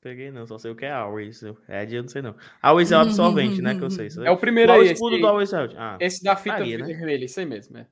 Peguei 0.01 0.31
não, 0.31 0.47
só 0.47 0.57
sei 0.57 0.71
o 0.71 0.77
que 0.77 0.87
é 0.87 0.93
Always. 0.93 1.43
Red 1.69 1.95
eu 1.95 2.03
não 2.03 2.09
sei 2.09 2.23
não. 2.23 2.35
Always 2.63 2.91
é 2.91 2.97
o 2.97 3.01
absorvente, 3.01 3.61
né? 3.61 3.75
Que 3.75 3.85
eu 3.85 3.91
sei. 3.91 4.09
É 4.25 4.31
o 4.31 4.37
primeiro 4.37 4.73
Qual 4.73 4.79
o 4.79 4.83
aí. 4.83 4.93
escudo 4.93 5.15
esse, 5.15 5.21
do 5.21 5.29
Always 5.29 5.53
Red? 5.53 5.75
Ah, 5.77 5.99
esse 6.01 6.25
da 6.25 6.37
fita 6.37 6.57
Faria, 6.57 6.79
né? 6.79 6.87
vermelha, 6.87 7.25
isso 7.25 7.39
aí 7.39 7.47
mesmo. 7.47 7.77
É. 7.77 7.87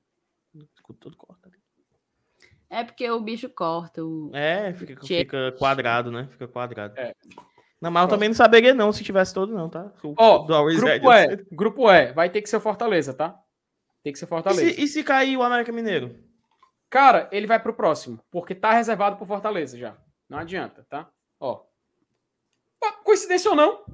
escudo 0.74 0.98
todo 0.98 1.16
cortado. 1.16 1.54
É 2.70 2.84
porque 2.84 3.10
o 3.10 3.20
bicho 3.20 3.48
corta. 3.50 4.02
O... 4.02 4.30
É, 4.34 4.72
fica, 4.72 5.04
fica 5.04 5.52
quadrado, 5.58 6.10
né? 6.10 6.28
Fica 6.30 6.48
quadrado. 6.48 6.98
É. 6.98 7.14
Não, 7.80 7.90
mas 7.90 8.02
eu 8.04 8.08
também 8.08 8.28
não 8.28 8.34
saberia 8.34 8.74
não 8.74 8.92
se 8.92 9.04
tivesse 9.04 9.32
todo 9.32 9.54
não, 9.54 9.68
tá? 9.68 9.92
Ó, 10.16 10.38
do 10.38 10.54
Always 10.54 10.82
Red, 10.82 10.98
grupo 10.98 11.12
E, 11.12 11.26
sei. 11.26 11.46
grupo 11.52 11.90
E, 11.90 12.12
vai 12.12 12.28
ter 12.28 12.42
que 12.42 12.48
ser 12.48 12.56
o 12.56 12.60
Fortaleza, 12.60 13.14
tá? 13.14 13.38
Tem 14.02 14.12
que 14.12 14.18
ser 14.18 14.24
E 14.24 14.28
Fortaleza. 14.28 14.74
se, 14.74 14.82
e 14.82 14.86
se 14.88 15.04
cair 15.04 15.36
o 15.36 15.42
América 15.42 15.70
Mineiro? 15.70 16.16
Cara, 16.90 17.28
ele 17.30 17.46
vai 17.46 17.60
pro 17.60 17.74
próximo, 17.74 18.18
porque 18.30 18.54
tá 18.54 18.72
reservado 18.72 19.16
pro 19.16 19.26
Fortaleza 19.26 19.78
já. 19.78 19.96
Não 20.28 20.38
adianta, 20.38 20.84
tá? 20.88 21.08
Ó. 21.38 21.67
Coincidência 23.04 23.50
ou 23.50 23.56
não? 23.56 23.84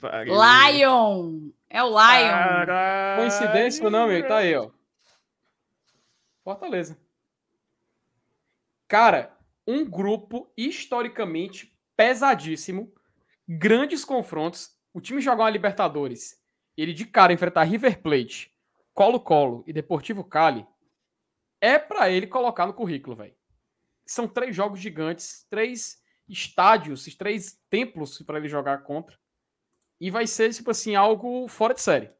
Pariu. 0.00 0.34
Lion! 0.34 1.50
É 1.70 1.82
o 1.82 1.88
Lion. 1.88 1.96
Caralho. 1.96 3.22
Coincidência 3.22 3.84
ou 3.84 3.90
não, 3.90 4.08
meu? 4.08 4.26
Tá 4.26 4.38
aí, 4.38 4.54
ó. 4.56 4.70
Fortaleza. 6.42 6.98
Cara, 8.88 9.38
um 9.66 9.88
grupo 9.88 10.52
historicamente 10.56 11.78
pesadíssimo, 11.96 12.92
grandes 13.48 14.04
confrontos. 14.04 14.76
O 14.92 15.00
time 15.00 15.20
jogar 15.20 15.44
uma 15.44 15.50
Libertadores, 15.50 16.42
ele 16.76 16.92
de 16.92 17.06
cara 17.06 17.32
enfrentar 17.32 17.62
River 17.62 18.02
Plate, 18.02 18.54
Colo-Colo 18.92 19.64
e 19.66 19.72
Deportivo 19.72 20.24
Cali, 20.24 20.66
é 21.60 21.78
para 21.78 22.10
ele 22.10 22.26
colocar 22.26 22.66
no 22.66 22.74
currículo, 22.74 23.16
velho. 23.16 23.34
São 24.04 24.26
três 24.26 24.54
jogos 24.54 24.80
gigantes, 24.80 25.46
três 25.48 26.01
estádios, 26.28 27.04
três 27.16 27.60
templos 27.68 28.20
para 28.22 28.38
ele 28.38 28.48
jogar 28.48 28.82
contra. 28.82 29.18
E 30.00 30.10
vai 30.10 30.26
ser, 30.26 30.52
tipo 30.52 30.70
assim, 30.70 30.94
algo 30.94 31.46
fora 31.48 31.74
de 31.74 31.80
série. 31.80 32.10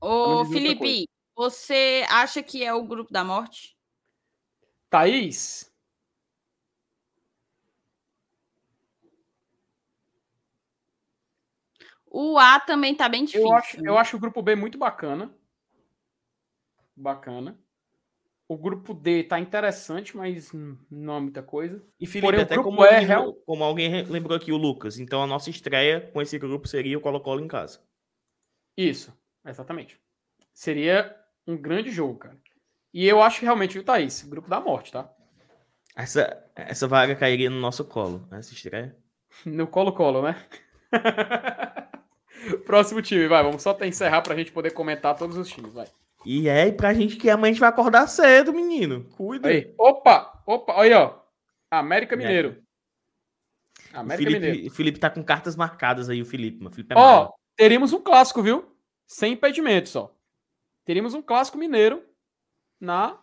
Ô, 0.00 0.44
Felipe, 0.44 1.08
você 1.34 2.04
acha 2.08 2.42
que 2.42 2.64
é 2.64 2.72
o 2.72 2.84
grupo 2.84 3.12
da 3.12 3.24
morte? 3.24 3.76
Thaís? 4.88 5.70
O 12.06 12.38
A 12.38 12.58
também 12.58 12.94
tá 12.94 13.08
bem 13.08 13.24
difícil. 13.24 13.46
Eu 13.46 13.54
acho, 13.54 13.86
eu 13.86 13.98
acho 13.98 14.16
o 14.16 14.20
grupo 14.20 14.40
B 14.40 14.56
muito 14.56 14.78
bacana. 14.78 15.34
Bacana. 16.96 17.58
O 18.48 18.56
grupo 18.56 18.94
D 18.94 19.24
tá 19.24 19.38
interessante, 19.38 20.16
mas 20.16 20.50
não 20.90 21.16
é 21.18 21.20
muita 21.20 21.42
coisa. 21.42 21.84
E 22.00 22.06
Felipe, 22.06 22.26
Porém, 22.26 22.40
até 22.40 22.56
como, 22.56 22.82
é 22.82 22.98
real... 22.98 23.34
como 23.44 23.62
alguém 23.62 24.02
lembrou 24.04 24.34
aqui, 24.34 24.50
o 24.50 24.56
Lucas. 24.56 24.98
Então 24.98 25.22
a 25.22 25.26
nossa 25.26 25.50
estreia 25.50 26.00
com 26.12 26.22
esse 26.22 26.38
grupo 26.38 26.66
seria 26.66 26.96
o 26.96 27.00
Colo-Colo 27.00 27.44
em 27.44 27.48
casa. 27.48 27.80
Isso, 28.74 29.12
exatamente. 29.44 30.00
Seria 30.54 31.14
um 31.46 31.58
grande 31.58 31.90
jogo, 31.90 32.18
cara. 32.18 32.38
E 32.92 33.06
eu 33.06 33.22
acho 33.22 33.40
que 33.40 33.44
realmente, 33.44 33.74
viu, 33.74 33.84
Thaís? 33.84 34.22
Grupo 34.22 34.48
da 34.48 34.60
morte, 34.60 34.92
tá? 34.92 35.12
Essa, 35.94 36.42
essa 36.54 36.88
vaga 36.88 37.14
cairia 37.14 37.50
no 37.50 37.60
nosso 37.60 37.84
colo, 37.84 38.26
essa 38.30 38.52
estreia. 38.52 38.96
No 39.44 39.66
colo-colo, 39.66 40.22
né? 40.22 40.42
Próximo 42.64 43.02
time, 43.02 43.28
vai. 43.28 43.42
Vamos 43.42 43.62
só 43.62 43.76
encerrar 43.82 44.22
pra 44.22 44.34
gente 44.34 44.50
poder 44.50 44.70
comentar 44.70 45.16
todos 45.16 45.36
os 45.36 45.48
times, 45.48 45.72
vai. 45.72 45.86
E 46.24 46.48
é 46.48 46.70
pra 46.72 46.94
gente 46.94 47.16
que 47.16 47.30
amanhã 47.30 47.50
a 47.50 47.52
gente 47.52 47.60
vai 47.60 47.68
acordar 47.68 48.06
cedo, 48.06 48.52
menino. 48.52 49.04
Cuida. 49.16 49.48
Aí. 49.48 49.72
Opa, 49.78 50.42
opa, 50.46 50.80
aí, 50.80 50.92
ó. 50.92 51.14
América 51.70 52.16
Mineiro. 52.16 52.62
América 53.92 54.28
o 54.28 54.32
Felipe, 54.32 54.46
Mineiro. 54.46 54.68
O 54.68 54.74
Felipe 54.74 54.98
tá 54.98 55.10
com 55.10 55.22
cartas 55.22 55.56
marcadas 55.56 56.08
aí, 56.08 56.20
o 56.20 56.26
Felipe. 56.26 56.64
O 56.64 56.70
Felipe 56.70 56.94
é 56.94 56.98
ó, 56.98 57.30
teríamos 57.56 57.92
um 57.92 58.00
clássico, 58.00 58.42
viu? 58.42 58.74
Sem 59.06 59.34
impedimentos, 59.34 59.94
ó. 59.96 60.14
Teríamos 60.84 61.14
um 61.14 61.22
clássico 61.22 61.58
mineiro 61.58 62.02
na 62.80 63.18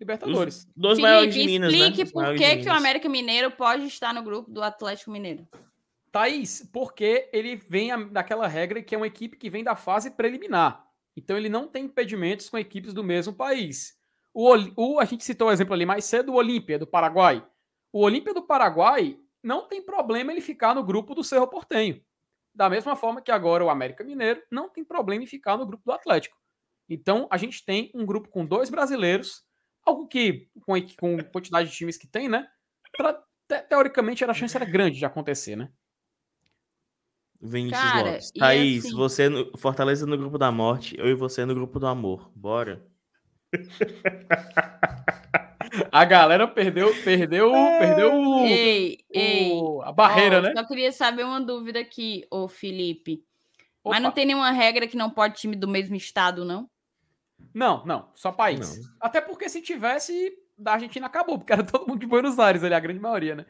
Libertadores. 0.00 0.56
Os 0.56 0.68
dois 0.74 0.96
Felipe, 0.98 1.12
maiores 1.12 1.34
de 1.34 1.44
Minas, 1.44 1.72
né? 1.72 1.78
explique 1.78 2.04
né? 2.04 2.10
por 2.10 2.34
que, 2.34 2.56
que 2.56 2.68
o 2.68 2.72
América 2.72 3.08
Mineiro 3.08 3.50
pode 3.50 3.86
estar 3.86 4.14
no 4.14 4.22
grupo 4.22 4.50
do 4.50 4.62
Atlético 4.62 5.10
Mineiro. 5.10 5.46
Thaís, 6.10 6.68
porque 6.72 7.28
ele 7.32 7.56
vem 7.56 8.10
daquela 8.10 8.48
regra 8.48 8.82
que 8.82 8.94
é 8.94 8.98
uma 8.98 9.06
equipe 9.06 9.36
que 9.36 9.50
vem 9.50 9.62
da 9.62 9.76
fase 9.76 10.10
preliminar. 10.10 10.89
Então 11.16 11.36
ele 11.36 11.48
não 11.48 11.68
tem 11.68 11.84
impedimentos 11.84 12.48
com 12.48 12.58
equipes 12.58 12.94
do 12.94 13.04
mesmo 13.04 13.32
país. 13.32 13.98
O, 14.32 14.54
o 14.76 15.00
a 15.00 15.04
gente 15.04 15.24
citou 15.24 15.48
o 15.48 15.52
exemplo 15.52 15.74
ali 15.74 15.84
mais 15.84 16.04
cedo, 16.04 16.32
o 16.32 16.36
Olímpia 16.36 16.78
do 16.78 16.86
Paraguai. 16.86 17.44
O 17.92 18.02
Olímpia 18.02 18.32
do 18.32 18.46
Paraguai 18.46 19.18
não 19.42 19.66
tem 19.66 19.82
problema 19.82 20.32
ele 20.32 20.40
ficar 20.40 20.74
no 20.74 20.84
grupo 20.84 21.14
do 21.14 21.24
Cerro 21.24 21.48
Portenho. 21.48 22.00
Da 22.54 22.68
mesma 22.68 22.94
forma 22.94 23.22
que 23.22 23.30
agora 23.30 23.64
o 23.64 23.70
América 23.70 24.04
Mineiro 24.04 24.42
não 24.50 24.68
tem 24.68 24.84
problema 24.84 25.24
em 25.24 25.26
ficar 25.26 25.56
no 25.56 25.66
grupo 25.66 25.82
do 25.84 25.92
Atlético. 25.92 26.36
Então 26.88 27.28
a 27.30 27.36
gente 27.36 27.64
tem 27.64 27.90
um 27.94 28.04
grupo 28.04 28.28
com 28.28 28.44
dois 28.44 28.68
brasileiros, 28.68 29.44
algo 29.84 30.06
que 30.06 30.48
com, 30.66 30.74
com 30.98 31.18
quantidade 31.30 31.70
de 31.70 31.76
times 31.76 31.96
que 31.96 32.08
tem, 32.08 32.28
né? 32.28 32.48
Pra, 32.96 33.14
te, 33.48 33.62
teoricamente 33.68 34.24
a 34.24 34.34
chance 34.34 34.56
era 34.56 34.64
grande 34.64 34.98
de 34.98 35.04
acontecer, 35.04 35.56
né? 35.56 35.72
Vinícius 37.40 37.80
Cara, 37.80 38.10
Lopes. 38.10 38.30
Thaís, 38.32 38.84
assim... 38.84 38.94
você 38.94 39.28
no 39.28 39.56
Fortaleza 39.56 40.06
no 40.06 40.18
grupo 40.18 40.36
da 40.36 40.52
morte, 40.52 40.94
eu 40.98 41.08
e 41.08 41.14
você 41.14 41.44
no 41.44 41.54
grupo 41.54 41.80
do 41.80 41.86
amor. 41.86 42.30
Bora. 42.34 42.84
A 45.92 46.04
galera 46.04 46.48
perdeu, 46.48 46.92
perdeu, 47.04 47.52
perdeu 47.78 48.12
ei, 48.44 48.98
o, 49.08 49.18
ei. 49.18 49.52
a 49.84 49.92
barreira, 49.92 50.38
oh, 50.38 50.42
né? 50.42 50.52
Só 50.56 50.64
queria 50.64 50.90
saber 50.90 51.24
uma 51.24 51.40
dúvida 51.40 51.78
aqui, 51.78 52.26
ô 52.30 52.48
Felipe. 52.48 53.24
Opa. 53.82 53.94
Mas 53.94 54.02
não 54.02 54.10
tem 54.10 54.26
nenhuma 54.26 54.50
regra 54.50 54.86
que 54.86 54.96
não 54.96 55.10
pode 55.10 55.36
time 55.36 55.54
do 55.54 55.68
mesmo 55.68 55.94
estado, 55.94 56.44
não? 56.44 56.68
Não, 57.54 57.84
não, 57.86 58.08
só 58.14 58.32
país. 58.32 58.76
Não. 58.78 58.84
Até 59.00 59.20
porque 59.20 59.48
se 59.48 59.62
tivesse, 59.62 60.32
da 60.58 60.72
Argentina 60.72 61.06
acabou, 61.06 61.38
porque 61.38 61.52
era 61.52 61.64
todo 61.64 61.86
mundo 61.86 62.00
de 62.00 62.06
Buenos 62.06 62.38
Aires 62.38 62.62
ali, 62.62 62.74
a 62.74 62.80
grande 62.80 63.00
maioria, 63.00 63.34
né? 63.34 63.46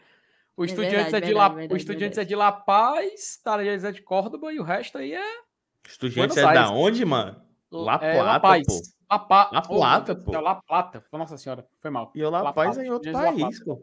O 0.57 0.65
é 0.65 0.67
Estudiantes, 0.67 1.15
é, 1.15 1.17
é, 1.17 1.21
de 1.21 1.33
La... 1.35 1.49
Verdade, 1.49 1.73
o 1.73 1.77
Estudiantes 1.77 2.19
é 2.19 2.25
de 2.25 2.37
La 2.37 2.53
Paz, 2.53 3.41
Talleres 3.43 3.85
é 3.85 3.93
de 3.93 4.03
Córdoba 4.03 4.53
e 4.53 4.61
o 4.61 4.63
resto 4.63 4.99
aí 4.99 5.15
é. 5.15 5.41
Estudiantes 5.87 6.37
é 6.37 6.43
da 6.53 6.71
onde, 6.71 7.05
mano? 7.05 7.43
La 7.71 7.99
Plata, 7.99 8.07
é, 8.07 8.23
La 8.23 8.41
Paz. 8.41 8.67
pô. 8.67 9.01
La, 9.11 9.19
pa... 9.19 9.51
La 9.53 9.63
Plata, 9.63 10.13
oh, 10.13 10.25
pô. 10.25 10.41
La 10.41 10.55
Plata. 10.57 11.05
Nossa 11.13 11.37
senhora, 11.37 11.67
foi 11.81 11.91
mal. 11.91 12.13
E 12.15 12.23
o 12.23 12.31
La, 12.31 12.43
La 12.43 12.53
Paz 12.53 12.79
é 12.79 12.85
em 12.85 12.91
outro 12.91 13.11
país, 13.13 13.65
pô. 13.65 13.81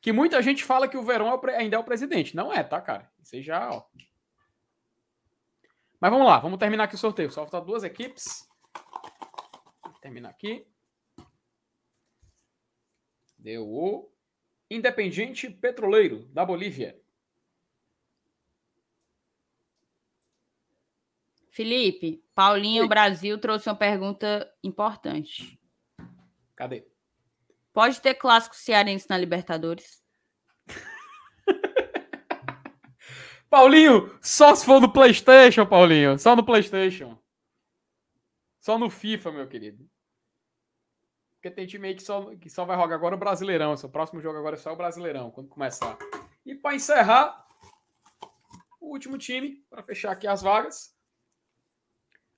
Que 0.00 0.12
muita 0.12 0.42
gente 0.42 0.64
fala 0.64 0.88
que 0.88 0.96
o 0.96 1.04
Verão 1.04 1.28
é 1.28 1.34
o 1.34 1.38
pre... 1.38 1.54
ainda 1.54 1.76
é 1.76 1.78
o 1.78 1.84
presidente. 1.84 2.34
Não 2.34 2.52
é, 2.52 2.64
tá, 2.64 2.80
cara? 2.80 3.10
Isso 3.22 3.36
aí 3.36 3.42
já, 3.42 3.70
ó. 3.70 3.84
Mas 6.00 6.10
vamos 6.10 6.26
lá, 6.26 6.40
vamos 6.40 6.58
terminar 6.58 6.84
aqui 6.84 6.96
o 6.96 6.98
sorteio. 6.98 7.30
Só 7.30 7.42
faltam 7.42 7.64
duas 7.64 7.84
equipes. 7.84 8.48
Vou 9.84 9.94
terminar 10.00 10.30
aqui. 10.30 10.66
Deu 13.38 13.64
o 13.68 14.11
Independiente 14.74 15.50
Petroleiro, 15.50 16.24
da 16.32 16.46
Bolívia. 16.46 16.98
Felipe, 21.50 22.24
Paulinho 22.34 22.84
Oi. 22.84 22.88
Brasil 22.88 23.38
trouxe 23.38 23.68
uma 23.68 23.76
pergunta 23.76 24.50
importante. 24.64 25.60
Cadê? 26.56 26.88
Pode 27.70 28.00
ter 28.00 28.14
clássico 28.14 28.56
cearense 28.56 29.06
na 29.10 29.18
Libertadores? 29.18 30.02
Paulinho, 33.50 34.18
só 34.22 34.54
se 34.54 34.64
for 34.64 34.80
no 34.80 34.90
PlayStation, 34.90 35.66
Paulinho. 35.66 36.18
Só 36.18 36.34
no 36.34 36.46
PlayStation. 36.46 37.18
Só 38.58 38.78
no 38.78 38.88
FIFA, 38.88 39.32
meu 39.32 39.46
querido. 39.46 39.86
Porque 41.42 41.56
tem 41.56 41.66
time 41.66 41.88
aí 41.88 41.94
que 41.96 42.04
só, 42.04 42.36
que 42.36 42.48
só 42.48 42.64
vai 42.64 42.76
jogar 42.76 42.94
agora 42.94 43.16
o 43.16 43.18
Brasileirão. 43.18 43.76
Seu 43.76 43.88
próximo 43.88 44.20
jogo 44.20 44.38
agora 44.38 44.54
é 44.54 44.58
só 44.58 44.72
o 44.72 44.76
Brasileirão, 44.76 45.28
quando 45.32 45.48
começar. 45.48 45.98
E 46.46 46.54
para 46.54 46.76
encerrar, 46.76 47.44
o 48.80 48.92
último 48.92 49.18
time, 49.18 49.56
para 49.68 49.82
fechar 49.82 50.12
aqui 50.12 50.28
as 50.28 50.40
vagas, 50.40 50.94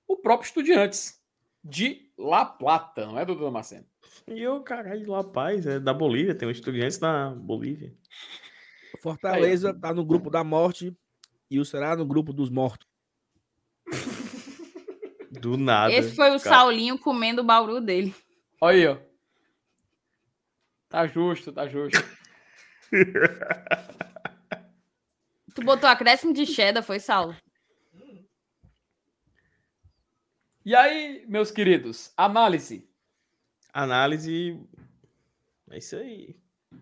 o 0.09 0.17
próprio 0.17 0.47
Estudiantes 0.47 1.23
de 1.63 2.11
La 2.17 2.47
Plata, 2.47 3.05
não 3.05 3.19
é, 3.19 3.27
Dudu 3.27 3.45
Damasceno? 3.45 3.85
E 4.27 4.49
o 4.49 4.63
caralho 4.63 5.03
de 5.03 5.11
La 5.11 5.23
Paz, 5.23 5.67
é 5.67 5.79
da 5.79 5.93
Bolívia, 5.93 6.35
tem 6.35 6.49
um 6.49 6.51
Estudiantes 6.51 6.99
na 6.99 7.29
Bolívia. 7.29 7.95
Fortaleza 9.03 9.73
Aí. 9.73 9.81
tá 9.81 9.93
no 9.93 10.03
grupo 10.03 10.31
da 10.31 10.43
morte 10.43 10.97
e 11.51 11.61
o 11.61 11.65
Será 11.67 11.95
no 11.95 12.07
grupo 12.07 12.33
dos 12.33 12.49
mortos. 12.49 12.89
Do 15.31 15.59
nada. 15.59 15.93
Esse 15.93 16.17
foi 16.17 16.35
o 16.35 16.41
cara. 16.41 16.57
Saulinho 16.57 16.99
comendo 16.99 17.43
o 17.43 17.45
bauru 17.45 17.83
dele. 17.83 18.15
Olha 18.61 18.77
aí, 18.77 18.87
ó. 18.87 18.99
Tá 20.89 21.07
justo, 21.07 21.53
tá 21.53 21.67
justo. 21.67 21.99
tu 25.55 25.65
botou 25.65 25.89
acréscimo 25.89 26.33
de 26.33 26.47
cheddar, 26.47 26.83
foi, 26.83 27.01
Saulo? 27.01 27.37
E 30.65 30.75
aí, 30.75 31.25
meus 31.29 31.51
queridos, 31.51 32.13
análise. 32.17 32.89
Análise. 33.73 34.59
É 35.71 35.79
isso 35.79 35.97
aí. 35.97 36.37
O 36.73 36.79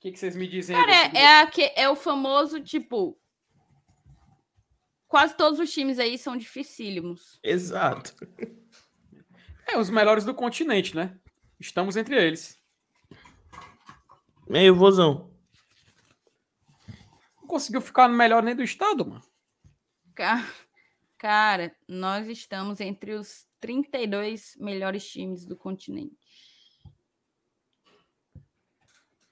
que, 0.00 0.12
que 0.12 0.18
vocês 0.18 0.36
me 0.36 0.46
dizem? 0.46 0.76
Cara, 0.76 0.92
é, 0.92 1.16
é, 1.16 1.26
a, 1.26 1.50
é 1.76 1.88
o 1.88 1.96
famoso, 1.96 2.60
tipo. 2.60 3.18
Quase 5.06 5.36
todos 5.36 5.58
os 5.58 5.72
times 5.72 5.98
aí 5.98 6.18
são 6.18 6.36
dificílimos. 6.36 7.40
Exato. 7.42 8.14
É, 9.68 9.78
os 9.78 9.90
melhores 9.90 10.24
do 10.24 10.34
continente, 10.34 10.96
né? 10.96 11.18
Estamos 11.60 11.96
entre 11.96 12.16
eles. 12.16 12.58
Meio 14.48 14.74
vozão. 14.74 15.30
Não 17.36 17.46
conseguiu 17.46 17.80
ficar 17.80 18.08
no 18.08 18.16
melhor 18.16 18.42
nem 18.42 18.56
do 18.56 18.62
estado, 18.62 19.04
mano. 19.04 19.22
Cara, 21.18 21.76
nós 21.86 22.28
estamos 22.28 22.80
entre 22.80 23.12
os 23.12 23.46
32 23.60 24.56
melhores 24.58 25.06
times 25.06 25.44
do 25.44 25.56
continente. 25.56 26.16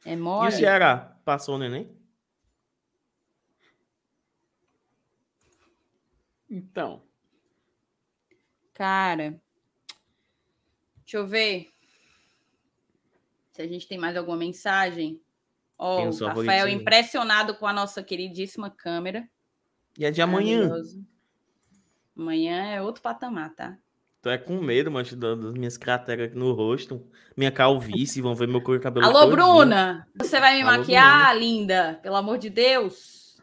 É 0.04 0.14
mole. 0.14 0.52
E 0.52 0.54
o 0.54 0.58
Ceará? 0.58 1.18
Passou 1.24 1.56
o 1.56 1.58
neném? 1.58 1.90
Então. 6.48 7.02
Cara, 8.72 9.40
Deixa 11.06 11.18
eu 11.18 11.26
ver 11.26 11.68
se 13.52 13.62
a 13.62 13.66
gente 13.68 13.86
tem 13.86 13.96
mais 13.96 14.16
alguma 14.16 14.36
mensagem. 14.36 15.20
Ó, 15.78 16.08
oh, 16.08 16.26
Rafael 16.26 16.68
impressionado 16.68 17.54
com 17.54 17.64
a 17.64 17.72
nossa 17.72 18.02
queridíssima 18.02 18.68
câmera. 18.68 19.28
E 19.96 20.04
é 20.04 20.10
de 20.10 20.20
amanhã. 20.20 20.68
Amanhã 22.16 22.74
é 22.74 22.82
outro 22.82 23.02
patamar, 23.02 23.54
tá? 23.54 23.78
Tô 24.20 24.30
é 24.30 24.36
com 24.36 24.60
medo, 24.60 24.90
mancho, 24.90 25.14
das 25.14 25.54
minhas 25.54 25.76
crateras 25.76 26.26
aqui 26.26 26.36
no 26.36 26.52
rosto. 26.52 27.08
Minha 27.36 27.52
calvície, 27.52 28.20
vão 28.20 28.34
ver 28.34 28.48
meu 28.48 28.60
cor 28.60 28.80
cabelo 28.80 29.06
Alô, 29.06 29.20
todinho. 29.20 29.36
Bruna! 29.36 30.08
Você 30.16 30.40
vai 30.40 30.56
me 30.56 30.62
Alô, 30.62 30.78
maquiar, 30.78 31.38
linda? 31.38 32.00
Pelo 32.02 32.16
amor 32.16 32.36
de 32.36 32.50
Deus! 32.50 33.40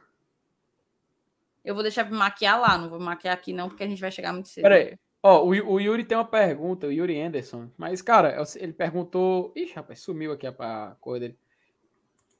Eu 1.63 1.73
vou 1.73 1.81
deixar 1.81 2.03
me 2.03 2.17
maquiar 2.17 2.59
lá, 2.59 2.77
não 2.77 2.89
vou 2.89 2.99
me 2.99 3.05
maquiar 3.05 3.33
aqui 3.33 3.53
não, 3.53 3.69
porque 3.69 3.85
a 3.85 3.87
gente 3.87 4.01
vai 4.01 4.11
chegar 4.11 4.33
muito 4.33 4.49
cedo. 4.49 4.63
Pera 4.63 4.75
aí. 4.75 4.97
Ó, 5.25 5.43
o, 5.45 5.47
o 5.49 5.79
Yuri 5.79 6.03
tem 6.03 6.17
uma 6.17 6.25
pergunta, 6.25 6.85
o 6.87 6.91
Yuri 6.91 7.19
Anderson. 7.21 7.69
Mas, 7.77 8.01
cara, 8.01 8.35
eu- 8.35 8.43
ele 8.61 8.73
perguntou. 8.73 9.53
Ixi, 9.55 9.73
rapaz, 9.73 10.01
sumiu 10.01 10.33
aqui 10.33 10.45
a, 10.45 10.51
a 10.59 10.95
coisa 10.99 11.21
dele. 11.21 11.39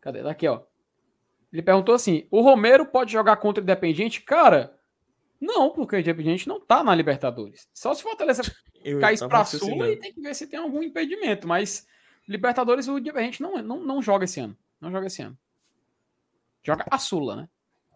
Cadê? 0.01 0.21
Daqui, 0.21 0.45
ó. 0.47 0.61
Ele 1.51 1.61
perguntou 1.61 1.95
assim: 1.95 2.27
o 2.29 2.41
Romero 2.41 2.85
pode 2.85 3.11
jogar 3.11 3.37
contra 3.37 3.61
o 3.61 3.63
Independiente? 3.63 4.21
Cara, 4.21 4.77
não, 5.39 5.69
porque 5.71 5.95
o 5.95 5.99
Independiente 5.99 6.47
não 6.47 6.59
tá 6.59 6.83
na 6.83 6.93
Libertadores. 6.93 7.69
Só 7.73 7.93
se 7.93 8.01
o 8.01 8.03
Fortaleza 8.03 8.41
Eu 8.83 8.99
cair 8.99 9.17
pra 9.17 9.27
Sula 9.27 9.37
raciocinando. 9.39 9.85
e 9.93 9.95
tem 9.95 10.11
que 10.13 10.19
ver 10.19 10.35
se 10.35 10.45
tem 10.47 10.59
algum 10.59 10.83
impedimento. 10.83 11.47
Mas 11.47 11.87
Libertadores 12.27 12.89
o 12.89 12.97
Independiente 12.97 13.41
não, 13.41 13.61
não, 13.63 13.79
não 13.79 14.01
joga 14.01 14.25
esse 14.25 14.41
ano. 14.41 14.57
Não 14.81 14.91
joga 14.91 15.07
esse 15.07 15.21
ano. 15.21 15.37
Joga 16.61 16.83
a 16.91 16.97
Sula, 16.97 17.35
né? 17.37 17.49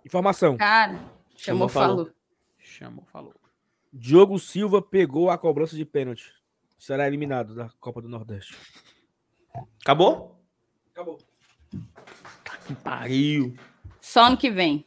Informação. 0.06 0.56
Cara, 0.56 0.94
chamou, 1.36 1.68
Chamou, 1.68 1.70
falou. 1.70 1.96
falou. 2.06 2.12
Chamou, 2.60 3.06
falou. 3.06 3.34
Diogo 3.98 4.38
Silva 4.38 4.80
pegou 4.82 5.30
a 5.30 5.38
cobrança 5.38 5.76
de 5.76 5.84
pênalti. 5.84 6.32
Será 6.78 7.08
eliminado 7.08 7.56
da 7.56 7.70
Copa 7.80 8.00
do 8.02 8.08
Nordeste. 8.08 8.56
Acabou? 9.82 10.40
Acabou. 10.92 11.18
Que 12.68 12.76
pariu. 12.76 13.58
Só 14.00 14.26
ano 14.26 14.38
que 14.38 14.52
vem. 14.52 14.86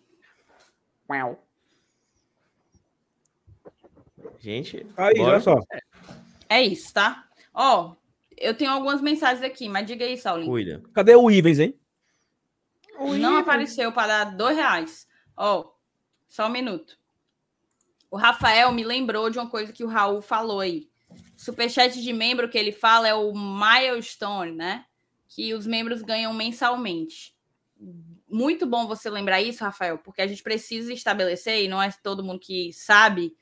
Uau. 1.10 1.44
Gente, 4.38 4.86
Aí, 4.96 5.14
bora. 5.16 5.32
olha 5.32 5.40
só. 5.40 5.60
É 6.48 6.62
isso, 6.62 6.94
tá? 6.94 7.28
Ó, 7.52 7.96
eu 8.36 8.56
tenho 8.56 8.70
algumas 8.70 9.02
mensagens 9.02 9.42
aqui, 9.42 9.68
mas 9.68 9.86
diga 9.86 10.04
aí, 10.04 10.16
Saulinho. 10.16 10.50
Cuida. 10.50 10.82
Cadê 10.94 11.16
o 11.16 11.30
Ivens, 11.30 11.58
hein? 11.58 11.78
Não 13.18 13.36
apareceu 13.38 13.92
para 13.92 14.24
dar 14.24 14.36
dois 14.36 14.56
reais. 14.56 15.08
Ó, 15.36 15.72
só 16.28 16.46
um 16.46 16.50
minuto. 16.50 16.99
O 18.10 18.16
Rafael 18.16 18.72
me 18.72 18.82
lembrou 18.84 19.30
de 19.30 19.38
uma 19.38 19.48
coisa 19.48 19.72
que 19.72 19.84
o 19.84 19.88
Raul 19.88 20.20
falou 20.20 20.60
aí. 20.60 20.88
Superchat 21.36 22.00
de 22.02 22.12
membro 22.12 22.48
que 22.48 22.58
ele 22.58 22.72
fala 22.72 23.08
é 23.08 23.14
o 23.14 23.32
milestone, 23.32 24.52
né? 24.52 24.84
Que 25.28 25.54
os 25.54 25.66
membros 25.66 26.02
ganham 26.02 26.32
mensalmente. 26.34 27.34
Muito 28.28 28.66
bom 28.66 28.86
você 28.86 29.08
lembrar 29.08 29.40
isso, 29.40 29.64
Rafael, 29.64 29.98
porque 29.98 30.22
a 30.22 30.26
gente 30.26 30.42
precisa 30.42 30.92
estabelecer, 30.92 31.64
e 31.64 31.68
não 31.68 31.82
é 31.82 31.90
todo 32.02 32.22
mundo 32.22 32.38
que 32.40 32.72
sabe, 32.72 33.32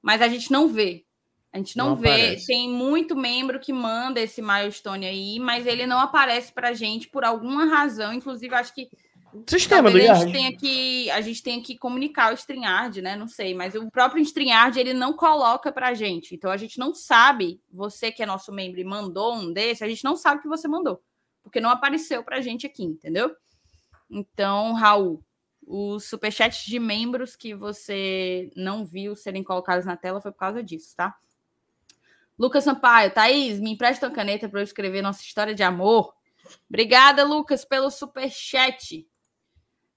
mas 0.00 0.20
a 0.20 0.28
gente 0.28 0.50
não 0.52 0.68
vê. 0.68 1.04
A 1.52 1.58
gente 1.58 1.76
não, 1.76 1.90
Não 1.90 1.96
vê. 1.96 2.08
aparece. 2.08 2.46
Tem 2.46 2.68
muito 2.68 3.14
membro 3.14 3.60
que 3.60 3.72
manda 3.74 4.18
esse 4.20 4.40
milestone 4.40 5.04
aí, 5.04 5.38
mas 5.38 5.66
ele 5.66 5.86
não 5.86 6.00
aparece 6.00 6.50
pra 6.50 6.72
gente 6.72 7.08
por 7.08 7.24
alguma 7.24 7.66
razão. 7.66 8.12
Inclusive, 8.12 8.54
acho 8.54 8.74
que 8.74 8.88
Sistema 9.46 9.90
do 9.90 9.98
Talvez 9.98 10.10
a 10.10 10.12
Yard. 10.12 10.24
gente 10.24 10.32
tenha 10.32 10.56
que 10.56 11.10
a 11.10 11.20
gente 11.20 11.42
tenha 11.42 11.62
que 11.62 11.78
comunicar 11.78 12.32
o 12.32 12.34
StreamYard, 12.34 13.00
né? 13.00 13.16
Não 13.16 13.26
sei, 13.26 13.54
mas 13.54 13.74
o 13.74 13.90
próprio 13.90 14.22
StreamYard 14.22 14.78
ele 14.78 14.92
não 14.92 15.14
coloca 15.14 15.72
pra 15.72 15.94
gente. 15.94 16.34
Então 16.34 16.50
a 16.50 16.56
gente 16.56 16.78
não 16.78 16.94
sabe, 16.94 17.60
você 17.70 18.12
que 18.12 18.22
é 18.22 18.26
nosso 18.26 18.52
membro 18.52 18.80
e 18.80 18.84
mandou 18.84 19.34
um 19.34 19.52
desse, 19.52 19.82
a 19.82 19.88
gente 19.88 20.04
não 20.04 20.16
sabe 20.16 20.42
que 20.42 20.48
você 20.48 20.68
mandou, 20.68 21.02
porque 21.42 21.60
não 21.60 21.70
apareceu 21.70 22.22
pra 22.22 22.40
gente 22.40 22.66
aqui, 22.66 22.84
entendeu? 22.84 23.34
Então, 24.10 24.74
Raul, 24.74 25.24
os 25.66 26.04
superchats 26.04 26.66
de 26.66 26.78
membros 26.78 27.34
que 27.34 27.54
você 27.54 28.50
não 28.54 28.84
viu 28.84 29.16
serem 29.16 29.42
colocados 29.42 29.86
na 29.86 29.96
tela 29.96 30.20
foi 30.20 30.30
por 30.30 30.38
causa 30.38 30.62
disso, 30.62 30.94
tá? 30.94 31.16
Lucas 32.38 32.64
Sampaio, 32.64 33.12
Thaís, 33.12 33.60
me 33.60 33.70
empresta 33.70 34.06
uma 34.06 34.14
caneta 34.14 34.48
para 34.48 34.60
eu 34.60 34.64
escrever 34.64 35.00
nossa 35.00 35.22
história 35.22 35.54
de 35.54 35.62
amor. 35.62 36.12
Obrigada, 36.68 37.24
Lucas, 37.24 37.64
pelo 37.64 37.90
superchat. 37.90 39.06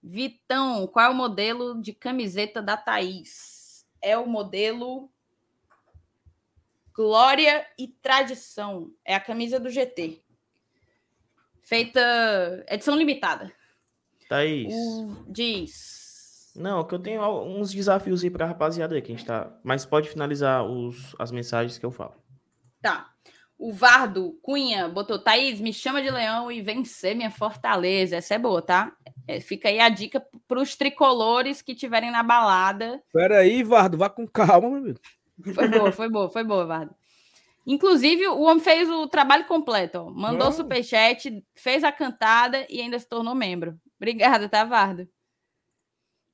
Vitão, 0.08 0.86
qual 0.86 1.06
é 1.08 1.10
o 1.10 1.16
modelo 1.16 1.82
de 1.82 1.92
camiseta 1.92 2.62
da 2.62 2.78
Thaís? 2.78 3.86
É 4.02 4.16
o 4.18 4.28
modelo 4.28 5.10
Glória 6.94 7.66
e 7.78 7.88
Tradição. 7.88 8.92
É 9.04 9.16
a 9.16 9.20
camisa 9.20 9.60
do 9.60 9.70
GT. 9.70 10.22
Feita 11.64 12.00
edição 12.70 12.96
limitada. 12.96 13.52
Thaís. 14.30 14.74
O- 14.74 15.26
Diz. 15.28 16.54
Não, 16.56 16.86
que 16.86 16.94
eu 16.96 17.00
tenho 17.00 17.22
uns 17.44 17.74
desafios 17.74 18.24
aí 18.24 18.30
pra 18.30 18.46
rapaziada 18.46 18.96
aí, 18.96 19.02
que 19.02 19.12
a 19.12 19.16
gente 19.16 19.26
tá. 19.28 19.52
Mas 19.64 19.86
pode 19.86 20.08
finalizar 20.08 20.64
os, 20.64 21.14
as 21.20 21.32
mensagens 21.32 21.78
que 21.78 21.86
eu 21.86 21.92
falo. 21.92 22.14
Tá. 22.82 23.12
O 23.58 23.74
Vardo 23.74 24.38
Cunha 24.42 24.88
botou, 24.88 25.18
Thaís, 25.20 25.60
me 25.60 25.74
chama 25.74 26.02
de 26.02 26.10
leão 26.12 26.52
e 26.52 26.62
vencer 26.62 27.16
minha 27.16 27.32
fortaleza. 27.32 28.16
Essa 28.18 28.36
é 28.36 28.40
boa, 28.40 28.62
tá? 28.62 28.96
É, 29.28 29.40
fica 29.40 29.70
aí 29.70 29.80
a 29.80 29.90
dica 29.90 30.24
para 30.48 30.62
os 30.62 30.76
tricolores 30.76 31.62
que 31.62 31.72
estiverem 31.72 32.12
na 32.12 32.22
balada. 32.22 33.02
Pera 33.12 33.40
aí, 33.40 33.64
Vardo, 33.64 33.98
vá 33.98 34.10
com 34.10 34.28
calma, 34.28 34.70
meu 34.70 34.80
amigo. 34.80 35.00
Foi 35.54 35.68
boa, 35.68 35.92
foi 35.92 36.10
boa, 36.10 36.30
foi 36.30 36.44
boa, 36.44 36.66
Vardo. 36.66 36.96
Inclusive, 37.66 38.28
o 38.28 38.42
homem 38.42 38.64
fez 38.64 38.88
o 38.90 39.08
trabalho 39.08 39.46
completo. 39.46 39.98
Ó. 39.98 40.10
Mandou 40.12 40.48
Não. 40.48 40.52
superchat, 40.52 41.44
fez 41.56 41.84
a 41.84 41.92
cantada 41.92 42.66
e 42.70 42.80
ainda 42.80 43.00
se 43.00 43.10
tornou 43.10 43.34
membro. 43.34 43.80
Obrigada, 43.98 44.48
tá, 44.48 44.64
Vardo? 44.64 45.10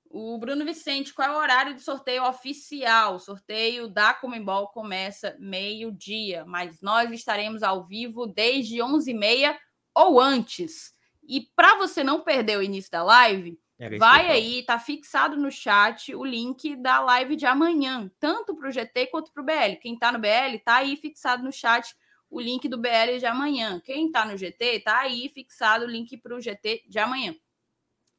O 0.10 0.38
Bruno 0.38 0.66
Vicente, 0.66 1.14
qual 1.14 1.30
é 1.30 1.38
o 1.38 1.40
horário 1.40 1.74
do 1.74 1.80
sorteio 1.80 2.28
oficial? 2.28 3.16
O 3.16 3.20
sorteio 3.20 3.88
da 3.88 4.14
Comembol 4.14 4.68
começa 4.68 5.38
meio-dia, 5.40 6.44
mas 6.46 6.82
nós 6.82 7.10
estaremos 7.12 7.64
ao 7.64 7.86
vivo 7.86 8.28
desde 8.28 8.80
11h30 8.80 9.56
ou 9.96 10.20
antes. 10.20 10.94
E 11.32 11.40
para 11.56 11.78
você 11.78 12.04
não 12.04 12.20
perder 12.20 12.58
o 12.58 12.62
início 12.62 12.92
da 12.92 13.02
live, 13.04 13.58
isso 13.80 13.98
Vai 13.98 14.30
aí, 14.30 14.64
tá 14.64 14.78
fixado 14.78 15.38
no 15.38 15.50
chat 15.50 16.14
o 16.14 16.26
link 16.26 16.76
da 16.76 17.00
live 17.00 17.38
de 17.38 17.46
amanhã, 17.46 18.12
tanto 18.20 18.54
para 18.54 18.68
o 18.68 18.72
GT 18.72 19.08
quanto 19.08 19.32
para 19.32 19.42
o 19.42 19.46
BL. 19.46 19.80
Quem 19.82 19.98
tá 19.98 20.12
no 20.12 20.20
BL, 20.20 20.60
tá 20.64 20.76
aí 20.76 20.98
fixado 20.98 21.42
no 21.42 21.52
chat 21.52 21.96
o 22.30 22.40
link 22.40 22.68
do 22.68 22.78
BL 22.78 23.18
de 23.18 23.26
amanhã. 23.26 23.82
Quem 23.84 24.12
tá 24.12 24.26
no 24.26 24.38
GT, 24.38 24.82
tá 24.82 25.00
aí 25.00 25.30
fixado 25.30 25.86
o 25.86 25.88
link 25.88 26.16
para 26.18 26.36
o 26.36 26.42
GT 26.42 26.84
de 26.88 27.00
amanhã. 27.00 27.34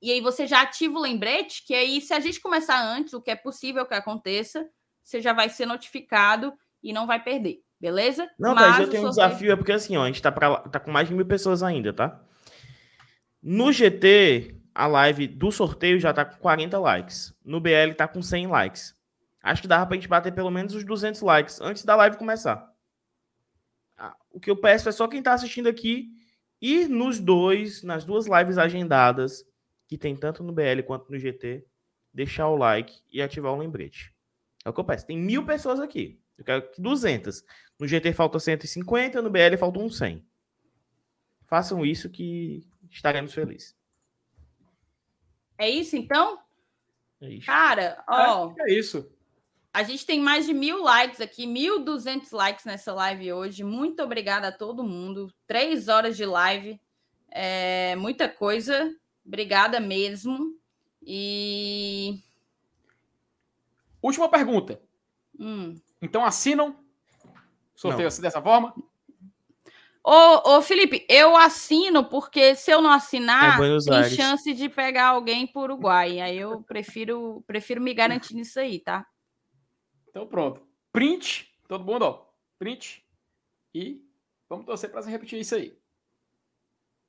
E 0.01 0.11
aí 0.11 0.21
você 0.21 0.47
já 0.47 0.63
ativa 0.63 0.99
o 0.99 1.03
lembrete, 1.03 1.65
que 1.67 1.75
aí, 1.75 2.01
se 2.01 2.15
a 2.15 2.19
gente 2.19 2.41
começar 2.41 2.83
antes, 2.83 3.13
o 3.13 3.21
que 3.21 3.31
é 3.31 3.37
possível 3.37 3.87
que 3.87 3.95
aconteça, 3.95 4.69
você 5.03 5.21
já 5.21 5.35
vai 5.35 5.51
ser 5.51 5.67
notificado 5.67 6.53
e 6.83 6.93
não 6.93 7.07
vai 7.07 7.23
perder, 7.23 7.61
beleza? 7.79 8.29
Não, 8.37 8.55
Mas 8.55 8.71
mas 8.71 8.81
eu 8.81 8.91
tenho 8.91 9.07
um 9.07 9.11
desafio, 9.11 9.53
é 9.53 9.57
porque 9.57 9.71
assim, 9.71 9.97
ó, 9.97 10.03
a 10.03 10.07
gente 10.07 10.21
tá, 10.21 10.33
pra, 10.33 10.57
tá 10.57 10.81
com 10.81 10.91
mais 10.91 11.07
de 11.07 11.15
mil 11.15 11.27
pessoas 11.27 11.63
ainda, 11.63 11.93
tá? 11.93 12.21
No 13.43 13.73
GT, 13.73 14.55
a 14.73 14.87
live 14.87 15.27
do 15.27 15.51
sorteio 15.51 15.99
já 15.99 16.13
tá 16.13 16.25
com 16.25 16.37
40 16.37 16.79
likes. 16.79 17.35
No 17.45 17.61
BL 17.61 17.93
tá 17.97 18.07
com 18.07 18.23
100 18.23 18.47
likes. 18.47 18.97
Acho 19.43 19.63
que 19.63 19.69
dava 19.69 19.87
pra 19.87 19.97
gente 19.97 20.07
bater 20.07 20.33
pelo 20.33 20.51
menos 20.51 20.75
os 20.75 20.85
200 20.85 21.21
likes 21.23 21.61
antes 21.61 21.85
da 21.85 21.97
live 21.97 22.17
começar. 22.17 22.73
Ah, 23.97 24.15
O 24.31 24.39
que 24.39 24.51
eu 24.51 24.57
peço 24.57 24.89
é 24.89 24.93
só 24.93 25.09
quem 25.09 25.23
tá 25.23 25.33
assistindo 25.33 25.69
aqui 25.69 26.11
ir 26.61 26.89
nos 26.89 27.19
dois, 27.19 27.83
nas 27.83 28.05
duas 28.05 28.27
lives 28.27 28.57
agendadas, 28.57 29.45
que 29.89 29.99
tem 29.99 30.15
tanto 30.15 30.45
no 30.45 30.53
BL 30.53 30.83
quanto 30.87 31.11
no 31.11 31.19
GT, 31.19 31.67
deixar 32.15 32.49
o 32.49 32.57
like 32.57 33.03
e 33.11 33.21
ativar 33.21 33.53
o 33.53 33.59
lembrete. 33.59 34.15
É 34.65 34.71
o 34.71 34.73
que 34.73 34.79
eu 34.79 34.85
peço. 34.85 35.05
Tem 35.07 35.19
mil 35.19 35.45
pessoas 35.45 35.81
aqui. 35.81 36.21
Eu 36.39 36.45
quero 36.45 36.71
que 36.71 36.81
200. 36.81 37.43
No 37.79 37.89
GT 37.89 38.13
falta 38.13 38.39
150, 38.39 39.21
no 39.21 39.29
BL 39.31 39.57
falta 39.59 39.81
um 39.81 39.91
100. 39.91 40.25
Façam 41.47 41.85
isso 41.85 42.09
que 42.09 42.65
estaremos 42.93 43.33
felizes. 43.33 43.75
É 45.59 45.69
isso, 45.69 45.97
então? 45.97 46.39
É 47.21 47.31
isso. 47.31 47.47
Cara, 47.47 48.03
ó... 48.09 48.53
É, 48.59 48.73
é 48.73 48.79
isso. 48.79 49.11
A 49.75 49.83
gente 49.83 50.05
tem 50.05 50.21
mais 50.21 50.45
de 50.45 50.53
mil 50.53 50.83
likes 50.83 51.21
aqui, 51.21 51.47
1.200 51.47 52.31
likes 52.33 52.65
nessa 52.67 52.93
live 52.93 53.33
hoje. 53.33 53.65
Muito 53.65 54.03
obrigada 54.03 54.49
a 54.49 54.53
todo 54.53 54.85
mundo. 54.85 55.33
Três 55.47 55.89
horas 55.89 56.17
de 56.17 56.27
live. 56.27 56.79
É 57.31 57.97
muita 57.97 58.29
coisa. 58.29 58.95
Obrigada 59.25 59.81
mesmo. 59.81 60.55
E. 61.03 62.21
Última 64.03 64.29
pergunta. 64.29 64.81
hum. 65.39 65.81
Então 66.03 66.25
assinam 66.25 66.77
sorteio 67.75 68.09
assim 68.09 68.21
dessa 68.21 68.43
forma? 68.43 68.75
Ô, 70.05 70.57
ô, 70.57 70.63
Felipe, 70.63 71.07
eu 71.09 71.37
assino 71.37 72.05
porque 72.05 72.57
se 72.57 72.73
eu 72.73 72.83
não 72.83 72.91
assinar, 72.91 73.61
É 73.63 73.79
tem 73.79 73.95
Aires. 73.95 74.13
chance 74.15 74.53
de 74.53 74.69
pegar 74.69 75.09
alguém 75.09 75.47
por 75.47 75.71
Uruguai. 75.71 76.21
Aí 76.21 76.37
eu 76.39 76.61
prefiro, 76.63 77.45
prefiro 77.47 77.81
me 77.81 77.95
garantir 77.95 78.35
nisso 78.35 78.59
aí, 78.59 78.81
tá? 78.81 79.07
Então 80.09 80.27
pronto. 80.27 80.61
Print, 80.93 81.49
todo 81.69 81.85
mundo, 81.85 82.03
ó. 82.03 82.27
Print. 82.59 83.05
E 83.73 84.05
vamos 84.49 84.67
torcer 84.67 84.91
para 84.91 85.01
repetir 85.03 85.39
isso 85.41 85.55
aí. 85.55 85.79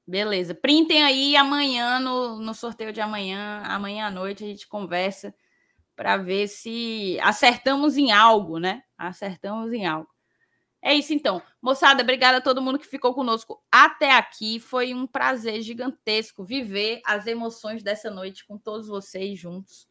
Beleza. 0.05 0.53
Printem 0.53 1.03
aí 1.03 1.35
amanhã 1.35 1.99
no, 1.99 2.39
no 2.39 2.53
sorteio 2.53 2.93
de 2.93 3.01
amanhã. 3.01 3.63
Amanhã 3.65 4.07
à 4.07 4.11
noite 4.11 4.43
a 4.43 4.47
gente 4.47 4.67
conversa 4.67 5.33
para 5.95 6.17
ver 6.17 6.47
se 6.47 7.17
acertamos 7.22 7.97
em 7.97 8.11
algo, 8.11 8.59
né? 8.59 8.83
Acertamos 8.97 9.73
em 9.73 9.85
algo. 9.85 10.12
É 10.85 10.93
isso 10.93 11.13
então. 11.13 11.41
Moçada, 11.61 12.03
obrigada 12.03 12.39
a 12.39 12.41
todo 12.41 12.61
mundo 12.61 12.77
que 12.77 12.85
ficou 12.85 13.13
conosco 13.13 13.63
até 13.71 14.11
aqui. 14.11 14.59
Foi 14.59 14.93
um 14.93 15.07
prazer 15.07 15.61
gigantesco 15.61 16.43
viver 16.43 17.01
as 17.05 17.25
emoções 17.25 17.81
dessa 17.81 18.11
noite 18.11 18.45
com 18.45 18.57
todos 18.57 18.89
vocês 18.89 19.39
juntos. 19.39 19.87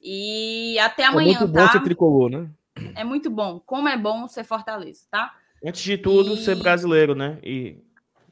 E 0.00 0.78
até 0.78 1.04
amanhã, 1.04 1.36
é 1.36 1.38
muito 1.40 1.52
tá? 1.52 1.66
bom 1.66 1.72
ser 1.72 1.82
tricolor, 1.82 2.30
né? 2.30 2.50
É 2.94 3.04
muito 3.04 3.28
bom. 3.28 3.60
Como 3.60 3.88
é 3.88 3.96
bom 3.96 4.26
ser 4.26 4.44
Fortaleza, 4.44 5.06
tá? 5.10 5.36
Antes 5.62 5.82
de 5.82 5.98
tudo, 5.98 6.32
E- 6.32 6.38
ser 6.38 6.56
brasileiro, 6.56 7.14
né? 7.14 7.38
E 7.42 7.78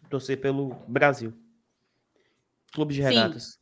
torcer 0.08 0.40
pelo 0.40 0.74
Brasil. 0.88 1.34
Clube 2.72 2.94
de 2.94 3.02
Sim. 3.02 3.08
regatas. 3.08 3.58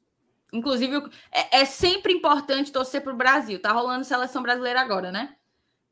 Inclusive, 0.53 1.11
é, 1.33 1.63
é 1.63 1.65
sempre 1.65 2.13
importante 2.13 2.71
torcer 2.71 3.03
para 3.03 3.13
o 3.13 3.17
Brasil. 3.17 3.61
Tá 3.61 3.73
rolando 3.73 4.05
seleção 4.05 4.43
brasileira 4.43 4.81
agora, 4.81 5.11
né? 5.11 5.35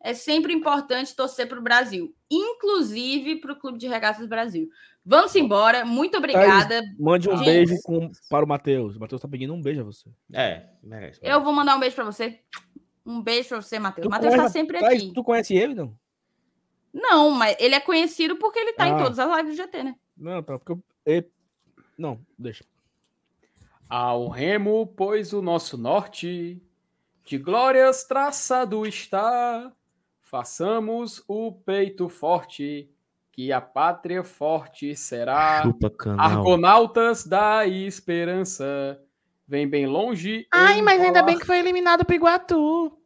É 0.03 0.15
sempre 0.15 0.53
importante 0.55 1.15
torcer 1.15 1.47
para 1.49 1.59
o 1.59 1.63
Brasil, 1.63 2.15
inclusive 2.31 3.37
para 3.37 3.53
o 3.53 3.57
Clube 3.57 3.79
de 3.79 3.87
Regatas 3.87 4.27
Brasil. 4.27 4.69
Vamos 5.05 5.35
embora. 5.35 5.85
Muito 5.85 6.17
obrigada. 6.17 6.83
Mande 6.99 7.29
um 7.29 7.37
Gente. 7.37 7.45
beijo 7.47 7.77
com- 7.85 8.11
para 8.29 8.45
o 8.45 8.49
Matheus. 8.49 8.97
O 8.97 9.01
Matheus 9.01 9.21
tá 9.21 9.29
pedindo 9.29 9.53
um 9.53 9.61
beijo 9.61 9.81
a 9.81 9.85
você. 9.85 10.09
É, 10.33 10.67
merece. 10.83 11.21
Eu 11.23 11.43
vou 11.43 11.53
mandar 11.53 11.77
um 11.77 11.81
beijo 11.81 11.95
para 11.97 12.05
você. 12.05 12.41
Um 13.05 13.23
beijo 13.23 13.49
para 13.51 13.61
você, 13.63 13.79
Matheus. 13.79 14.09
Matheus 14.09 14.31
tá 14.33 14.37
conhece- 14.39 14.53
sempre 14.53 14.79
Thaís, 14.79 15.03
aqui. 15.03 15.13
Tu 15.15 15.25
conhece 15.25 15.55
ele, 15.55 15.75
não? 15.75 15.95
Não, 16.93 17.31
mas 17.31 17.57
ele 17.61 17.75
é 17.75 17.81
conhecido 17.81 18.37
porque 18.37 18.59
ele 18.59 18.73
tá 18.73 18.89
em 18.89 18.93
Ah. 18.95 18.99
todas 19.03 19.19
as 19.19 19.37
lives 19.37 19.53
do 19.55 19.57
GT, 19.63 19.83
né? 19.83 19.95
Não, 20.17 20.43
tá. 20.43 20.59
Porque 20.59 20.73
eu... 20.73 20.83
ele- 21.05 21.31
Não, 21.97 22.19
deixa. 22.39 22.65
Ao 23.89 24.29
remo, 24.29 24.87
pois 24.97 25.33
o 25.33 25.43
nosso 25.43 25.77
norte 25.77 26.63
de 27.25 27.39
glórias 27.39 28.05
traçado 28.05 28.87
está. 28.87 29.73
Façamos 30.31 31.25
o 31.27 31.51
peito 31.51 32.09
forte, 32.09 32.89
que 33.33 33.51
a 33.51 33.61
pátria 33.61 34.23
forte 34.23 34.95
será. 34.95 35.61
Chupa 35.65 35.91
canal. 35.91 36.21
Argonautas 36.21 37.27
da 37.27 37.67
esperança. 37.67 39.03
Vem 39.49 39.69
bem 39.69 39.89
longe. 39.89 40.47
Ai, 40.55 40.81
mas 40.83 41.03
ainda 41.03 41.21
bem 41.25 41.37
que 41.37 41.45
foi 41.45 41.59
eliminado 41.59 42.05
pro 42.05 42.15
Iguatu. 42.15 42.97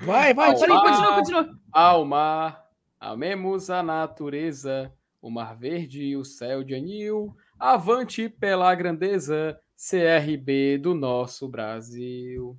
Vai, 0.00 0.32
vai, 0.32 0.50
Ao 0.50 0.56
vai. 0.56 0.68
Continua, 0.68 0.84
mar, 0.84 1.16
continua, 1.16 2.04
mar, 2.04 2.64
amemos 3.00 3.70
a 3.70 3.82
natureza, 3.82 4.94
o 5.20 5.28
mar 5.28 5.56
verde 5.56 6.04
e 6.04 6.16
o 6.16 6.24
céu 6.24 6.62
de 6.62 6.76
anil. 6.76 7.36
Avante 7.58 8.28
pela 8.28 8.72
grandeza, 8.76 9.58
CRB 9.74 10.78
do 10.78 10.94
nosso 10.94 11.48
Brasil. 11.48 12.56